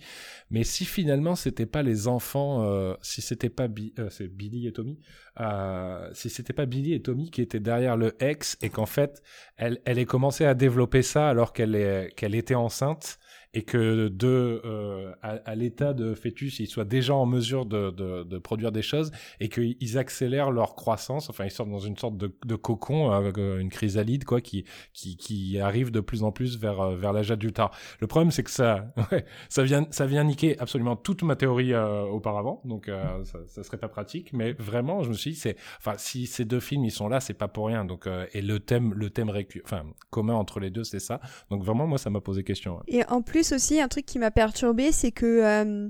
mais 0.49 0.64
si 0.64 0.85
finalement 0.85 1.35
c'était 1.35 1.65
pas 1.65 1.84
les 1.84 2.07
enfants, 2.07 2.64
euh, 2.64 2.93
si 3.02 3.22
c'était 3.22 3.49
pas 3.49 3.68
euh, 3.99 4.10
c'est 4.10 4.30
Billy 4.30 4.68
et 4.68 4.72
Tommy, 4.72 4.99
euh, 5.41 6.10
si 6.14 6.30
c'était 6.30 6.53
pas 6.53 6.65
Billy 6.65 6.93
et 6.93 7.02
Tommy 7.02 7.30
qui 7.30 7.41
étaient 7.41 7.60
derrière 7.60 7.97
le 7.97 8.15
ex 8.23 8.57
et 8.61 8.69
qu'en 8.69 8.85
fait 8.85 9.22
elle, 9.57 9.81
elle 9.84 9.99
ait 9.99 10.06
commencé 10.06 10.45
à 10.45 10.53
développer 10.53 11.02
ça 11.02 11.27
alors 11.27 11.52
qu'elle 11.52 12.10
qu'elle 12.15 12.35
était 12.35 12.56
enceinte 12.56 13.19
et 13.56 13.64
que 13.64 14.10
de 14.10 14.61
euh, 14.65 15.14
à, 15.22 15.56
l'état 15.56 15.94
de 15.94 16.14
fœtus, 16.14 16.60
ils 16.60 16.68
soient 16.68 16.86
déjà 16.86 17.15
en 17.15 17.26
mesure 17.26 17.65
de, 17.65 17.90
de, 17.90 18.23
de 18.23 18.38
produire 18.38 18.73
des 18.73 18.82
choses 18.82 19.11
et 19.40 19.48
qu'ils 19.49 19.98
accélèrent 19.98 20.52
leur 20.52 20.76
croissance. 20.76 21.30
Enfin, 21.30 21.45
ils 21.45 21.52
sortent 21.52 21.72
dans 21.72 21.80
une 21.80 21.98
sorte 21.98 22.18
de, 22.18 22.36
de 22.45 22.56
cocon 22.56 23.11
euh, 23.14 23.60
une 23.60 23.69
chrysalide 23.69 24.26
quoi, 24.26 24.41
qui 24.41 24.65
qui 24.94 25.15
qui 25.15 25.57
arrive 25.60 25.90
de 25.90 26.02
plus 26.02 26.23
en 26.23 26.32
plus 26.32 26.60
vers 26.60 26.82
euh, 26.82 26.95
vers 26.98 27.14
l'âge 27.14 27.32
adulte. 27.32 27.61
Le 28.02 28.07
problème, 28.07 28.30
c'est 28.30 28.44
que 28.44 28.52
ça 28.52 28.94
ouais, 29.11 29.26
ça 29.48 29.64
vient 29.64 29.88
ça 29.90 30.06
vient 30.06 30.26
niquer 30.26 30.60
absolument 30.60 30.98
toute 30.98 31.23
ma 31.23 31.38
théorie 31.38 31.73
auparavant, 31.76 32.61
donc 32.65 32.91
ça, 33.23 33.40
ça 33.48 33.64
serait 33.64 33.77
pas 33.77 33.88
pratique. 33.88 34.34
Mais 34.34 34.52
vraiment, 34.53 35.02
je 35.03 35.10
me 35.10 35.14
suis 35.14 35.32
dit, 35.32 35.38
c'est 35.38 35.56
enfin 35.80 35.94
si 35.98 36.27
ces 36.27 36.44
deux 36.44 36.60
films 36.60 36.84
ils 36.84 36.91
sont 36.91 37.07
là, 37.07 37.22
c'est 37.22 37.34
pas 37.34 37.48
pour 37.48 37.68
rien. 37.68 37.86
Donc 37.86 38.10
et 38.34 38.41
le 38.41 38.60
thème 38.60 38.94
le 38.94 39.10
thème 39.10 39.32
enfin 39.64 39.84
commun 40.10 40.36
entre 40.36 40.60
les 40.60 40.69
deux, 40.69 40.84
c'est 40.84 40.99
ça. 40.99 41.22
Donc 41.49 41.64
vraiment, 41.64 41.88
moi, 41.88 41.98
ça 41.98 42.10
m'a 42.10 42.22
posé 42.22 42.44
question. 42.44 42.82
Et 42.88 43.06
en 43.06 43.22
plus 43.22 43.44
aussi, 43.53 43.80
un 43.81 43.88
truc 43.88 44.05
qui 44.05 44.19
m'a 44.19 44.31
perturbé, 44.31 44.91
c'est 44.91 45.11
que 45.11 45.26
euh, 45.26 45.89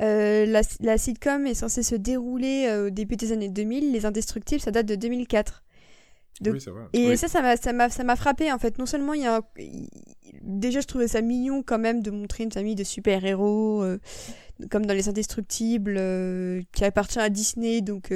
euh, 0.00 0.46
la, 0.46 0.62
la, 0.80 0.98
sitcom 0.98 1.46
est 1.46 1.54
censée 1.54 1.82
se 1.82 1.94
dérouler 1.94 2.66
euh, 2.68 2.86
au 2.86 2.90
début 2.90 3.16
des 3.16 3.32
années 3.32 3.48
2000. 3.48 3.92
Les 3.92 4.06
Indestructibles, 4.06 4.60
ça 4.60 4.70
date 4.70 4.86
de 4.86 4.94
2004. 4.94 5.62
oui, 6.46 6.60
c'est 6.60 6.70
vrai. 6.70 6.84
Et 6.92 7.16
ça, 7.16 7.28
ça 7.28 7.42
m'a, 7.42 7.56
ça, 7.56 7.72
m'a, 7.72 7.88
ça 7.88 8.04
m'a 8.04 8.16
frappé 8.16 8.52
en 8.52 8.58
fait. 8.58 8.78
Non 8.78 8.86
seulement 8.86 9.14
il 9.14 9.22
y 9.22 9.26
a. 9.26 9.42
Déjà, 10.42 10.80
je 10.80 10.86
trouvais 10.86 11.08
ça 11.08 11.20
mignon 11.20 11.62
quand 11.62 11.78
même 11.78 12.02
de 12.02 12.10
montrer 12.10 12.44
une 12.44 12.52
famille 12.52 12.74
de 12.74 12.84
super-héros, 12.84 13.84
comme 14.70 14.86
dans 14.86 14.94
Les 14.94 15.08
Indestructibles, 15.08 16.00
qui 16.72 16.84
appartient 16.84 17.20
à 17.20 17.28
Disney, 17.28 17.80
donc 17.80 18.12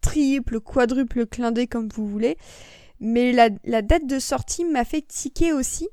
triple, 0.00 0.60
quadruple 0.60 1.26
clin 1.26 1.52
comme 1.66 1.88
vous 1.88 2.06
voulez. 2.06 2.36
Mais 3.00 3.32
la, 3.32 3.48
la 3.64 3.80
date 3.80 4.06
de 4.06 4.18
sortie 4.18 4.64
m'a 4.64 4.84
fait 4.84 5.00
tiquer 5.00 5.52
aussi, 5.52 5.88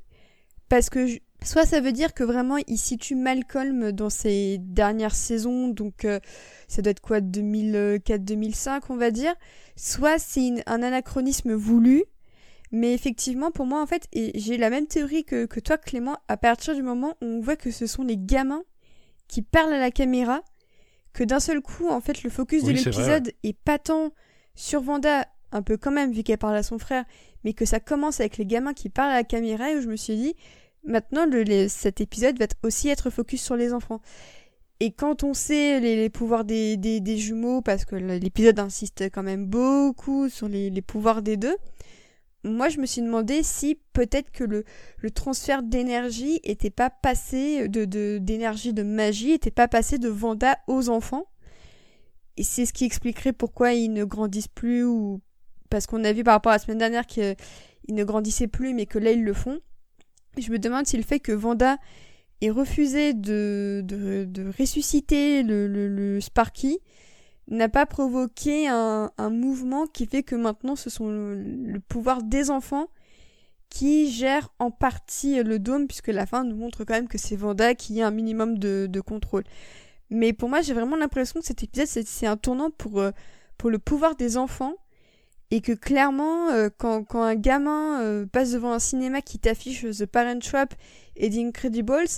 parce 0.68 0.90
que 0.90 1.06
soit 1.42 1.66
ça 1.66 1.80
veut 1.80 1.92
dire 1.92 2.14
que 2.14 2.24
vraiment 2.24 2.56
il 2.66 2.78
situe 2.78 3.14
Malcolm 3.14 3.92
dans 3.92 4.10
ses 4.10 4.58
dernières 4.58 5.14
saisons, 5.14 5.68
donc 5.68 6.04
euh, 6.04 6.20
ça 6.66 6.82
doit 6.82 6.90
être 6.90 7.00
quoi, 7.00 7.20
2004-2005 7.20 8.82
on 8.88 8.96
va 8.96 9.10
dire, 9.10 9.34
soit 9.76 10.18
c'est 10.18 10.62
un 10.66 10.82
anachronisme 10.82 11.54
voulu, 11.54 12.04
mais 12.72 12.92
effectivement 12.92 13.50
pour 13.50 13.66
moi 13.66 13.82
en 13.82 13.86
fait, 13.86 14.08
et 14.12 14.38
j'ai 14.38 14.58
la 14.58 14.70
même 14.70 14.86
théorie 14.86 15.24
que, 15.24 15.46
que 15.46 15.60
toi 15.60 15.78
Clément, 15.78 16.18
à 16.28 16.36
partir 16.36 16.74
du 16.74 16.82
moment 16.82 17.16
où 17.22 17.26
on 17.26 17.40
voit 17.40 17.56
que 17.56 17.70
ce 17.70 17.86
sont 17.86 18.02
les 18.02 18.18
gamins 18.18 18.64
qui 19.28 19.42
parlent 19.42 19.72
à 19.72 19.78
la 19.78 19.90
caméra, 19.90 20.42
que 21.12 21.24
d'un 21.24 21.40
seul 21.40 21.60
coup 21.60 21.88
en 21.88 22.00
fait 22.00 22.22
le 22.22 22.30
focus 22.30 22.64
de 22.64 22.72
l'épisode 22.72 23.32
est 23.42 23.58
pas 23.58 23.78
tant 23.78 24.12
sur 24.54 24.80
Vanda 24.80 25.26
un 25.52 25.62
peu 25.62 25.76
quand 25.76 25.90
même, 25.90 26.12
vu 26.12 26.22
qu'elle 26.22 26.38
parle 26.38 26.56
à 26.56 26.62
son 26.62 26.78
frère, 26.78 27.04
mais 27.44 27.52
que 27.52 27.64
ça 27.64 27.80
commence 27.80 28.20
avec 28.20 28.36
les 28.36 28.46
gamins 28.46 28.74
qui 28.74 28.88
parlent 28.88 29.12
à 29.12 29.14
la 29.14 29.24
caméra, 29.24 29.70
et 29.70 29.76
où 29.76 29.80
je 29.80 29.88
me 29.88 29.96
suis 29.96 30.16
dit, 30.16 30.34
maintenant, 30.84 31.26
cet 31.68 32.00
épisode 32.00 32.38
va 32.38 32.46
aussi 32.62 32.88
être 32.88 33.10
focus 33.10 33.42
sur 33.42 33.56
les 33.56 33.72
enfants. 33.72 34.00
Et 34.80 34.92
quand 34.92 35.24
on 35.24 35.34
sait 35.34 35.80
les, 35.80 36.08
pouvoirs 36.08 36.44
des, 36.44 37.16
jumeaux, 37.16 37.62
parce 37.62 37.84
que 37.84 37.96
l'épisode 37.96 38.60
insiste 38.60 39.10
quand 39.12 39.24
même 39.24 39.46
beaucoup 39.46 40.28
sur 40.28 40.48
les, 40.48 40.82
pouvoirs 40.82 41.22
des 41.22 41.36
deux, 41.36 41.56
moi 42.44 42.68
je 42.68 42.78
me 42.78 42.86
suis 42.86 43.02
demandé 43.02 43.42
si 43.42 43.80
peut-être 43.92 44.30
que 44.30 44.44
le, 44.44 44.64
transfert 45.10 45.64
d'énergie 45.64 46.40
était 46.44 46.70
pas 46.70 46.90
passé, 46.90 47.68
de 47.68 48.18
d'énergie 48.18 48.72
de, 48.72 48.84
magie, 48.84 49.32
était 49.32 49.50
pas 49.50 49.66
passé 49.66 49.98
de 49.98 50.08
Vanda 50.08 50.58
aux 50.68 50.88
enfants. 50.88 51.26
Et 52.36 52.44
c'est 52.44 52.66
ce 52.66 52.72
qui 52.72 52.84
expliquerait 52.84 53.32
pourquoi 53.32 53.72
ils 53.72 53.92
ne 53.92 54.04
grandissent 54.04 54.46
plus 54.46 54.86
parce 55.70 55.86
qu'on 55.86 56.04
a 56.04 56.12
vu 56.12 56.24
par 56.24 56.34
rapport 56.34 56.52
à 56.52 56.54
la 56.54 56.60
semaine 56.60 56.78
dernière 56.78 57.06
qu'ils 57.06 57.36
ne 57.88 58.04
grandissaient 58.04 58.46
plus, 58.46 58.74
mais 58.74 58.86
que 58.86 58.98
là 58.98 59.10
ils 59.10 59.24
le 59.24 59.32
font. 59.32 59.60
Je 60.36 60.50
me 60.52 60.58
demande 60.58 60.86
si 60.86 60.96
le 60.96 61.02
fait 61.02 61.20
que 61.20 61.32
Vanda 61.32 61.78
ait 62.40 62.50
refusé 62.50 63.14
de, 63.14 63.82
de, 63.84 64.52
ressusciter 64.58 65.42
le, 65.42 65.66
le, 65.66 66.20
Sparky 66.20 66.78
n'a 67.48 67.68
pas 67.68 67.86
provoqué 67.86 68.68
un, 68.68 69.10
un, 69.16 69.30
mouvement 69.30 69.86
qui 69.86 70.06
fait 70.06 70.22
que 70.22 70.36
maintenant 70.36 70.76
ce 70.76 70.90
sont 70.90 71.08
le, 71.08 71.80
pouvoir 71.88 72.22
des 72.22 72.50
enfants 72.50 72.88
qui 73.70 74.10
gèrent 74.10 74.52
en 74.58 74.70
partie 74.70 75.42
le 75.42 75.58
dôme, 75.58 75.86
puisque 75.86 76.08
la 76.08 76.26
fin 76.26 76.44
nous 76.44 76.56
montre 76.56 76.84
quand 76.84 76.94
même 76.94 77.08
que 77.08 77.18
c'est 77.18 77.36
Vanda 77.36 77.74
qui 77.74 78.00
a 78.00 78.06
un 78.06 78.10
minimum 78.10 78.58
de, 78.58 78.86
de 78.88 79.00
contrôle. 79.00 79.44
Mais 80.10 80.32
pour 80.32 80.48
moi, 80.48 80.62
j'ai 80.62 80.72
vraiment 80.72 80.96
l'impression 80.96 81.40
que 81.40 81.46
cet 81.46 81.62
épisode, 81.62 81.86
c'est 81.86 82.26
un 82.26 82.38
tournant 82.38 82.70
pour, 82.70 83.00
euh, 83.00 83.10
pour 83.58 83.68
le 83.70 83.78
pouvoir 83.78 84.16
des 84.16 84.38
enfants 84.38 84.74
et 85.50 85.60
que 85.60 85.72
clairement, 85.72 86.50
euh, 86.50 86.68
quand, 86.76 87.04
quand, 87.04 87.22
un 87.22 87.34
gamin 87.34 88.02
euh, 88.02 88.26
passe 88.26 88.52
devant 88.52 88.72
un 88.72 88.78
cinéma 88.78 89.22
qui 89.22 89.38
t'affiche 89.38 89.82
The 89.82 90.06
Parent 90.06 90.38
Trap 90.40 90.74
et 91.16 91.30
The 91.30 91.38
Incredibles, 91.38 92.08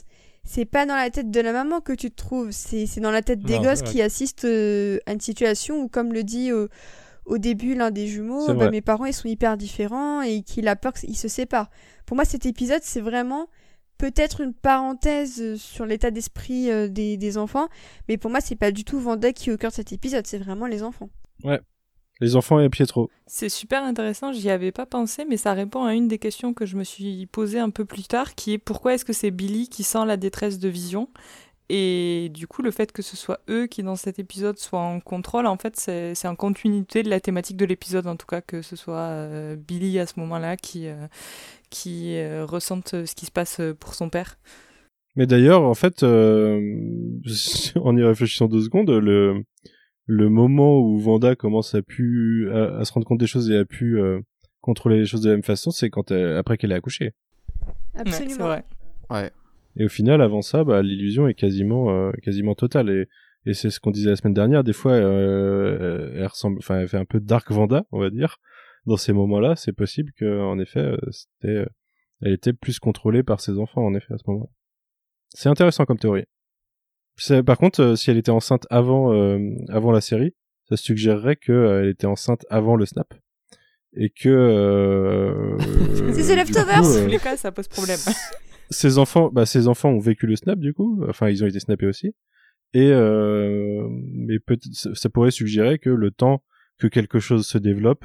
c'est 0.43 0.65
pas 0.65 0.87
dans 0.87 0.97
la 0.97 1.11
tête 1.11 1.31
de 1.31 1.41
la 1.41 1.53
maman 1.53 1.81
que 1.81 1.93
tu 1.93 2.11
te 2.11 2.17
trouves, 2.17 2.51
c'est 2.51 3.01
dans 3.01 3.11
la 3.11 3.23
tête 3.23 3.41
des 3.41 3.59
gosses 3.59 3.83
qui 3.83 4.03
assistent 4.03 4.47
euh, 4.47 4.99
à 5.07 5.13
une 5.13 5.21
situation 5.21 5.83
où, 5.83 5.89
comme 5.89 6.13
le 6.13 6.25
dit 6.25 6.51
au 7.27 7.39
début 7.39 7.75
l'un 7.75 7.91
des 7.91 8.07
jumeaux, 8.07 8.53
bah, 8.55 8.71
mes 8.71 8.81
parents 8.81 9.05
ils 9.05 9.13
sont 9.13 9.29
hyper 9.29 9.57
différents 9.57 10.23
et 10.23 10.43
qu'il 10.43 10.67
a 10.67 10.77
peur 10.77 10.93
qu'ils 10.95 11.17
se 11.17 11.29
séparent. 11.29 11.71
Pour 12.07 12.17
moi, 12.17 12.25
cet 12.25 12.47
épisode, 12.47 12.81
c'est 12.83 13.03
vraiment 13.03 13.49
peut-être 13.99 14.41
une 14.41 14.55
parenthèse 14.55 15.57
sur 15.57 15.85
l'état 15.85 16.11
d'esprit 16.11 16.71
des, 16.91 17.19
des, 17.19 17.39
enfants, 17.39 17.69
mais 18.09 18.17
pour 18.17 18.31
moi, 18.31 18.41
c'est 18.41 18.57
pas 18.57 18.73
du 18.73 18.83
tout 18.83 18.99
Vanda 18.99 19.33
qui 19.33 19.51
est 19.51 19.53
au 19.53 19.59
cœur 19.59 19.71
de 19.71 19.77
cet 19.77 19.93
épisode, 19.93 20.27
c'est 20.27 20.39
vraiment 20.39 20.67
les 20.67 20.83
enfants. 20.83 21.11
Ouais, 21.45 21.61
les 22.21 22.37
enfants 22.37 22.61
et 22.61 22.69
Pietro. 22.69 23.11
C'est 23.27 23.49
super 23.49 23.83
intéressant, 23.83 24.33
j'y 24.33 24.51
avais 24.51 24.73
pas 24.73 24.87
pensé, 24.87 25.25
mais 25.29 25.37
ça 25.37 25.53
répond 25.53 25.85
à 25.85 25.95
une 25.95 26.09
des 26.09 26.19
questions 26.19 26.55
que 26.55 26.67
je 26.67 26.77
me 26.77 26.85
suis 26.85 27.27
posée 27.27 27.59
un 27.59 27.71
peu 27.71 27.85
plus 27.85 28.05
tard, 28.05 28.35
qui 28.35 28.53
est 28.53 28.59
pourquoi 28.59 28.95
est-ce 28.95 29.05
que 29.05 29.13
c'est 29.13 29.31
Billy 29.31 29.69
qui 29.69 29.83
sent 29.83 30.05
la 30.07 30.17
détresse 30.17 30.59
de 30.59 30.69
Vision? 30.69 31.09
Et 31.73 32.31
du 32.35 32.49
coup, 32.49 32.63
le 32.63 32.73
fait 32.73 32.91
que 32.91 33.01
ce 33.01 33.17
soit 33.17 33.39
eux 33.49 33.69
qui, 33.69 33.85
dans 33.85 33.95
cet 33.95 34.19
épisode, 34.19 34.59
soient 34.59 34.81
en 34.81 34.99
contrôle, 34.99 35.47
en 35.47 35.57
fait, 35.57 35.77
c'est 35.77 36.27
en 36.27 36.35
continuité 36.35 37.05
de 37.05 37.09
la 37.09 37.21
thématique 37.21 37.57
de 37.57 37.65
l'épisode, 37.65 38.09
en 38.09 38.17
tout 38.17 38.27
cas, 38.27 38.41
que 38.41 38.61
ce 38.61 38.75
soit 38.75 38.97
euh, 38.97 39.55
Billy 39.55 40.01
à 40.01 40.07
ce 40.07 40.19
moment-là 40.19 40.57
qui, 40.57 40.89
euh, 40.89 41.07
qui 41.71 42.17
euh, 42.17 42.45
ressente 42.45 42.89
ce 43.07 43.15
qui 43.15 43.25
se 43.25 43.31
passe 43.31 43.61
pour 43.79 43.95
son 43.95 44.11
père. 44.11 44.37
Mais 45.15 45.27
d'ailleurs, 45.27 45.63
en 45.63 45.75
fait, 45.75 46.03
en 46.03 47.97
y 47.97 48.03
réfléchissant 48.03 48.49
deux 48.49 48.63
secondes, 48.63 48.91
le 48.91 49.45
le 50.11 50.29
moment 50.29 50.81
où 50.81 50.99
Vanda 50.99 51.37
commence 51.37 51.77
à 51.77 51.83
pu 51.83 52.51
à, 52.53 52.85
se 52.85 52.93
rendre 52.93 53.07
compte 53.07 53.21
des 53.21 53.29
choses 53.29 53.49
et 53.49 53.57
a 53.57 53.65
pu 53.65 54.01
euh, 54.01 54.21
contrôler 54.61 54.99
les 54.99 55.07
choses 55.07 55.21
de 55.21 55.29
la 55.29 55.37
même 55.37 55.45
façon, 55.45 55.71
c'est 55.71 55.89
quand 55.89 56.11
après 56.11 56.59
qu'elle 56.59 56.73
est 56.73 56.75
accouchée. 56.75 57.13
Absolument. 57.95 58.49
Ouais, 58.49 58.65
ouais. 59.11 59.31
Et 59.77 59.85
au 59.85 59.89
final, 59.89 60.21
avant 60.21 60.43
ça, 60.43 60.65
bah, 60.65 60.83
l'illusion 60.83 61.29
est 61.29 61.35
quasiment 61.35 61.91
euh, 61.91 62.11
quasiment 62.23 62.57
totale 62.57 62.91
et 62.91 63.09
et 63.47 63.55
c'est 63.55 63.71
ce 63.71 63.81
qu'on 63.81 63.91
disait 63.91 64.11
la 64.11 64.17
semaine 64.17 64.35
dernière. 64.35 64.65
Des 64.65 64.75
fois, 64.75 64.93
euh, 64.93 66.13
elle 66.15 66.27
ressemble, 66.27 66.59
enfin, 66.59 66.81
elle 66.81 66.89
fait 66.89 66.99
un 66.99 67.07
peu 67.07 67.21
Dark 67.21 67.51
Vanda, 67.51 67.87
on 67.91 67.99
va 67.99 68.11
dire. 68.11 68.37
Dans 68.85 68.99
ces 68.99 69.15
moments-là, 69.15 69.57
c'est 69.57 69.73
possible 69.73 70.13
que, 70.13 70.43
en 70.43 70.59
effet, 70.59 70.95
c'était, 71.11 71.65
elle 72.21 72.33
était 72.33 72.53
plus 72.53 72.79
contrôlée 72.79 73.23
par 73.23 73.41
ses 73.41 73.59
enfants, 73.59 73.83
en 73.83 73.95
effet, 73.95 74.13
à 74.13 74.19
ce 74.19 74.25
moment-là. 74.27 74.51
C'est 75.31 75.49
intéressant 75.49 75.87
comme 75.87 75.99
théorie. 75.99 76.25
Par 77.45 77.59
contre, 77.59 77.81
euh, 77.81 77.97
si 77.97 78.11
elle 78.11 78.17
était 78.17 78.31
enceinte 78.31 78.67
avant, 78.71 79.13
euh, 79.13 79.39
avant 79.69 79.93
la 79.93 80.01
série, 80.01 80.35
ça 80.69 80.77
suggérerait 80.77 81.37
qu'elle 81.37 81.55
euh, 81.55 81.91
était 81.91 82.07
enceinte 82.07 82.47
avant 82.49 82.77
le 82.77 82.87
snap. 82.87 83.13
Et 83.95 84.11
que. 84.11 85.57
c'est 86.15 86.35
The 86.35 86.37
Leftovers 86.37 87.05
tous 87.05 87.11
les 87.11 87.19
cas, 87.19 87.37
ça 87.37 87.53
pose 87.53 87.69
problème. 87.69 87.99
ses 88.71 88.99
enfants, 88.99 89.31
bah, 89.33 89.47
ses 89.47 89.69
enfants 89.69 89.91
ont 89.91 89.99
vécu 89.99 90.27
le 90.27 90.37
snap, 90.37 90.59
du 90.59 90.73
coup. 90.73 91.05
Enfin, 91.09 91.29
ils 91.29 91.43
ont 91.43 91.47
été 91.47 91.61
snappés 91.61 91.87
aussi. 91.87 92.15
Et, 92.73 92.93
mais 92.93 94.37
ça 94.95 95.09
pourrait 95.09 95.33
suggérer 95.33 95.81
que 95.81 95.91
le 95.91 96.13
temps 96.13 96.45
que 96.79 96.87
quelque 96.87 97.19
chose 97.19 97.47
se 97.47 97.59
développe, 97.59 98.05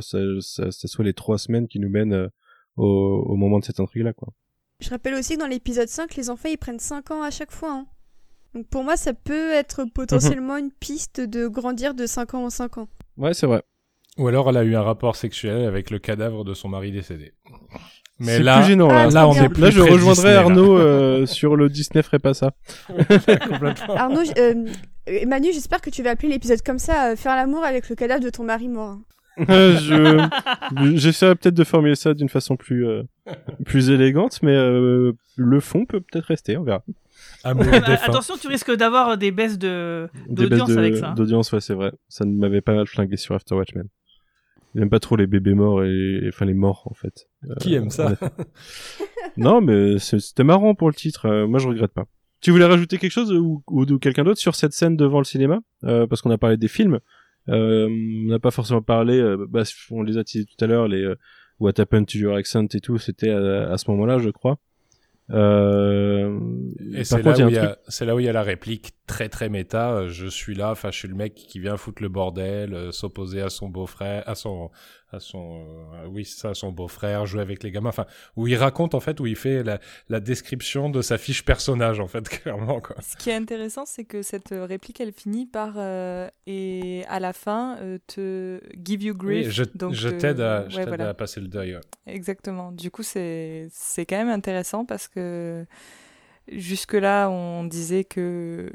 ça, 0.00 0.18
ça, 0.40 0.72
ça, 0.72 0.88
soit 0.88 1.04
les 1.04 1.14
trois 1.14 1.38
semaines 1.38 1.68
qui 1.68 1.78
nous 1.78 1.88
mènent 1.88 2.28
au, 2.76 2.86
au 3.28 3.36
moment 3.36 3.60
de 3.60 3.64
cette 3.64 3.78
intrigue-là, 3.78 4.12
quoi. 4.12 4.32
Je 4.80 4.90
rappelle 4.90 5.14
aussi 5.14 5.34
que 5.34 5.40
dans 5.40 5.46
l'épisode 5.46 5.88
5, 5.88 6.16
les 6.16 6.28
enfants, 6.28 6.48
ils 6.48 6.56
prennent 6.56 6.80
5 6.80 7.10
ans 7.12 7.22
à 7.22 7.30
chaque 7.30 7.52
fois. 7.52 7.72
Hein. 7.72 7.86
Donc 8.54 8.66
pour 8.68 8.84
moi, 8.84 8.96
ça 8.96 9.14
peut 9.14 9.52
être 9.52 9.84
potentiellement 9.84 10.56
une 10.56 10.72
piste 10.72 11.20
de 11.20 11.46
grandir 11.46 11.94
de 11.94 12.06
5 12.06 12.34
ans 12.34 12.44
en 12.44 12.50
5 12.50 12.78
ans. 12.78 12.88
Ouais, 13.16 13.34
c'est 13.34 13.46
vrai. 13.46 13.62
Ou 14.18 14.26
alors 14.28 14.50
elle 14.50 14.56
a 14.56 14.64
eu 14.64 14.74
un 14.74 14.82
rapport 14.82 15.16
sexuel 15.16 15.64
avec 15.64 15.90
le 15.90 15.98
cadavre 15.98 16.44
de 16.44 16.52
son 16.52 16.68
mari 16.68 16.90
décédé. 16.90 17.32
Mais 18.18 18.38
là, 18.38 18.58
plus 18.58 18.68
gênant, 18.68 18.88
là. 18.88 19.06
Ah, 19.08 19.10
là, 19.10 19.28
on 19.28 19.32
est 19.32 19.48
plus 19.48 19.62
là, 19.62 19.70
je 19.70 19.80
rejoindrai 19.80 20.34
Arnaud 20.34 20.78
euh, 20.78 21.24
sur 21.26 21.56
le 21.56 21.70
Disney 21.70 22.02
ferait 22.02 22.18
pas 22.18 22.34
ça. 22.34 22.52
Arnaud, 23.88 24.20
euh, 24.36 24.66
Manu, 25.26 25.48
j'espère 25.54 25.80
que 25.80 25.88
tu 25.88 26.02
vas 26.02 26.10
appeler 26.10 26.28
l'épisode 26.28 26.60
comme 26.60 26.78
ça, 26.78 27.12
euh, 27.12 27.16
faire 27.16 27.34
l'amour 27.34 27.64
avec 27.64 27.88
le 27.88 27.96
cadavre 27.96 28.22
de 28.22 28.28
ton 28.28 28.44
mari 28.44 28.68
mort. 28.68 28.98
je 29.38 30.28
j'essaierai 30.96 31.34
peut-être 31.34 31.54
de 31.54 31.64
formuler 31.64 31.94
ça 31.94 32.12
d'une 32.12 32.28
façon 32.28 32.56
plus 32.56 32.84
plus 33.64 33.88
élégante, 33.88 34.42
mais 34.42 34.54
le 34.54 35.60
fond 35.60 35.86
peut 35.86 36.00
peut-être 36.00 36.26
rester, 36.26 36.58
on 36.58 36.62
verra. 36.62 36.82
Attention, 37.44 38.36
tu 38.36 38.48
risques 38.48 38.74
d'avoir 38.74 39.16
des 39.16 39.30
baisses 39.30 39.58
de 39.58 40.08
d'audience 40.28 40.70
avec 40.70 40.96
ça. 40.96 41.12
D'audience, 41.12 41.52
ouais, 41.52 41.60
c'est 41.60 41.74
vrai. 41.74 41.92
Ça 42.08 42.24
m'avait 42.24 42.60
pas 42.60 42.74
mal 42.74 42.86
flingué 42.86 43.16
sur 43.16 43.34
After 43.34 43.54
Watchmen. 43.54 43.88
Il 44.74 44.82
aime 44.82 44.90
pas 44.90 45.00
trop 45.00 45.16
les 45.16 45.26
bébés 45.26 45.54
morts 45.54 45.82
et 45.82 46.20
enfin 46.28 46.44
les 46.44 46.54
morts 46.54 46.86
en 46.88 46.94
fait. 46.94 47.28
Qui 47.60 47.74
aime 47.74 47.90
ça 47.90 48.14
non, 49.36 49.60
mais 49.60 49.98
c'était 49.98 50.44
marrant 50.44 50.74
pour 50.74 50.88
le 50.88 50.94
titre. 50.94 51.26
Euh, 51.26 51.46
moi, 51.46 51.58
je 51.58 51.66
regrette 51.66 51.92
pas. 51.92 52.04
Tu 52.40 52.52
voulais 52.52 52.64
rajouter 52.66 52.98
quelque 52.98 53.10
chose 53.10 53.32
ou, 53.32 53.62
ou, 53.68 53.98
quelqu'un 53.98 54.24
d'autre 54.24 54.40
sur 54.40 54.54
cette 54.54 54.72
scène 54.72 54.96
devant 54.96 55.18
le 55.18 55.24
cinéma? 55.24 55.60
Euh, 55.84 56.06
Parce 56.06 56.22
qu'on 56.22 56.30
a 56.30 56.38
parlé 56.38 56.56
des 56.56 56.68
films. 56.68 57.00
Euh, 57.48 57.88
on 57.88 58.28
n'a 58.28 58.38
pas 58.38 58.50
forcément 58.50 58.82
parlé. 58.82 59.18
Euh, 59.18 59.46
bah, 59.48 59.62
on 59.90 60.02
les 60.02 60.16
a 60.16 60.20
utilisés 60.20 60.48
tout 60.48 60.64
à 60.64 60.66
l'heure. 60.66 60.88
Les 60.88 61.02
euh, 61.02 61.16
What 61.58 61.78
Happened 61.78 62.06
to 62.06 62.18
Your 62.18 62.36
Accent 62.36 62.66
et 62.74 62.80
tout. 62.80 62.98
C'était 62.98 63.30
à, 63.30 63.70
à, 63.70 63.78
ce 63.78 63.90
moment-là, 63.90 64.18
je 64.18 64.30
crois. 64.30 64.58
Euh, 65.32 66.40
et 66.92 67.04
c'est 67.04 67.22
là, 67.22 67.32
où 67.32 67.48
il 67.48 67.54
y 67.54 67.58
a, 67.58 67.78
c'est 67.88 68.04
là 68.04 68.14
où 68.14 68.20
il 68.20 68.26
y 68.26 68.28
a 68.28 68.32
la 68.32 68.42
réplique 68.42 68.92
très 69.06 69.28
très 69.28 69.48
méta. 69.48 69.92
Euh, 69.92 70.08
je 70.08 70.26
suis 70.26 70.54
là, 70.54 70.70
enfin 70.70 70.90
je 70.90 70.98
suis 70.98 71.08
le 71.08 71.14
mec 71.14 71.34
qui 71.34 71.60
vient 71.60 71.76
foutre 71.76 72.02
le 72.02 72.08
bordel, 72.08 72.74
euh, 72.74 72.92
s'opposer 72.92 73.40
à 73.40 73.50
son 73.50 73.68
beau-frère, 73.68 74.28
à 74.28 74.34
son 74.34 74.70
à 75.12 75.20
son 75.20 75.64
euh, 75.94 76.06
oui 76.08 76.24
ça 76.24 76.54
son 76.54 76.72
beau-frère 76.72 77.26
jouer 77.26 77.42
avec 77.42 77.62
les 77.62 77.70
gamins. 77.70 77.88
Enfin 77.88 78.06
où 78.36 78.46
il 78.46 78.56
raconte 78.56 78.94
en 78.94 79.00
fait 79.00 79.20
où 79.20 79.26
il 79.26 79.36
fait 79.36 79.62
la, 79.62 79.80
la 80.08 80.20
description 80.20 80.90
de 80.90 81.02
sa 81.02 81.18
fiche 81.18 81.44
personnage 81.44 82.00
en 82.00 82.06
fait 82.06 82.28
clairement 82.28 82.80
quoi. 82.80 82.96
Ce 83.00 83.16
qui 83.16 83.30
est 83.30 83.34
intéressant 83.34 83.86
c'est 83.86 84.04
que 84.04 84.22
cette 84.22 84.50
réplique 84.50 85.00
elle 85.00 85.12
finit 85.12 85.46
par 85.46 85.74
euh, 85.76 86.28
et 86.46 87.04
à 87.08 87.20
la 87.20 87.32
fin 87.32 87.76
euh, 87.78 87.98
te 88.06 88.60
give 88.84 89.02
you 89.02 89.14
grief. 89.14 89.46
Oui, 89.46 89.52
je, 89.52 89.64
donc 89.74 89.94
je 89.94 90.08
t'aide 90.08 90.40
à, 90.40 90.66
ouais, 90.76 91.00
à 91.00 91.14
passer 91.14 91.40
le 91.40 91.48
deuil 91.48 91.78
exactement. 92.06 92.72
Du 92.72 92.90
coup 92.90 93.02
c'est 93.02 93.68
c'est 93.72 94.06
quand 94.06 94.16
même 94.16 94.28
intéressant 94.28 94.84
parce 94.84 95.08
que 95.08 95.64
Jusque-là, 96.52 97.28
on 97.30 97.62
disait 97.62 98.02
que, 98.02 98.72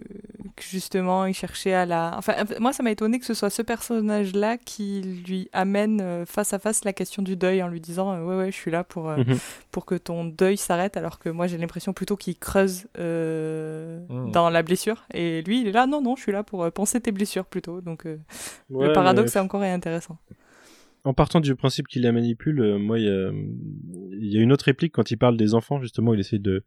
justement, 0.61 1.25
il 1.25 1.33
cherchait 1.33 1.73
à 1.73 1.85
la. 1.85 2.13
Enfin, 2.17 2.33
moi, 2.59 2.71
ça 2.71 2.83
m'a 2.83 2.91
étonné 2.91 3.19
que 3.19 3.25
ce 3.25 3.33
soit 3.33 3.49
ce 3.49 3.61
personnage-là 3.61 4.57
qui 4.57 5.01
lui 5.27 5.49
amène 5.51 5.99
euh, 5.99 6.25
face 6.25 6.53
à 6.53 6.59
face 6.59 6.85
la 6.85 6.93
question 6.93 7.21
du 7.21 7.35
deuil 7.35 7.61
en 7.61 7.67
lui 7.67 7.81
disant 7.81 8.13
euh, 8.13 8.23
Ouais, 8.23 8.35
ouais, 8.37 8.51
je 8.51 8.55
suis 8.55 8.71
là 8.71 8.85
pour, 8.85 9.09
euh, 9.09 9.17
mhm. 9.17 9.37
pour 9.71 9.85
que 9.85 9.95
ton 9.95 10.23
deuil 10.23 10.55
s'arrête, 10.55 10.95
alors 10.95 11.19
que 11.19 11.27
moi, 11.27 11.47
j'ai 11.47 11.57
l'impression 11.57 11.91
plutôt 11.91 12.15
qu'il 12.15 12.37
creuse 12.37 12.85
mmh. 12.97 14.31
dans 14.31 14.49
la 14.49 14.63
blessure. 14.63 15.05
Et 15.13 15.41
lui, 15.41 15.61
il 15.61 15.67
est 15.67 15.73
là 15.73 15.85
Non, 15.85 16.01
non, 16.01 16.15
je 16.15 16.21
suis 16.21 16.31
là 16.31 16.43
pour 16.43 16.71
penser 16.71 17.01
tes 17.01 17.11
blessures 17.11 17.45
plutôt. 17.45 17.81
Donc, 17.81 18.05
le 18.05 18.93
paradoxe 18.93 19.35
est 19.35 19.39
encore 19.39 19.63
intéressant 19.63 20.17
en 21.03 21.13
partant 21.13 21.39
du 21.39 21.53
principe 21.53 21.87
qu'il 21.87 22.01
la 22.01 22.11
manipule, 22.11 22.79
moi, 22.79 22.97
il 22.97 23.05
y, 23.05 24.33
y, 24.33 24.39
a 24.39 24.41
une 24.41 24.51
autre 24.51 24.65
réplique 24.65 24.91
quand 24.91 25.11
il 25.11 25.17
parle 25.17 25.37
des 25.37 25.53
enfants, 25.53 25.79
justement, 25.79 26.15
il 26.15 26.19
essaie 26.19 26.39
de, 26.39 26.63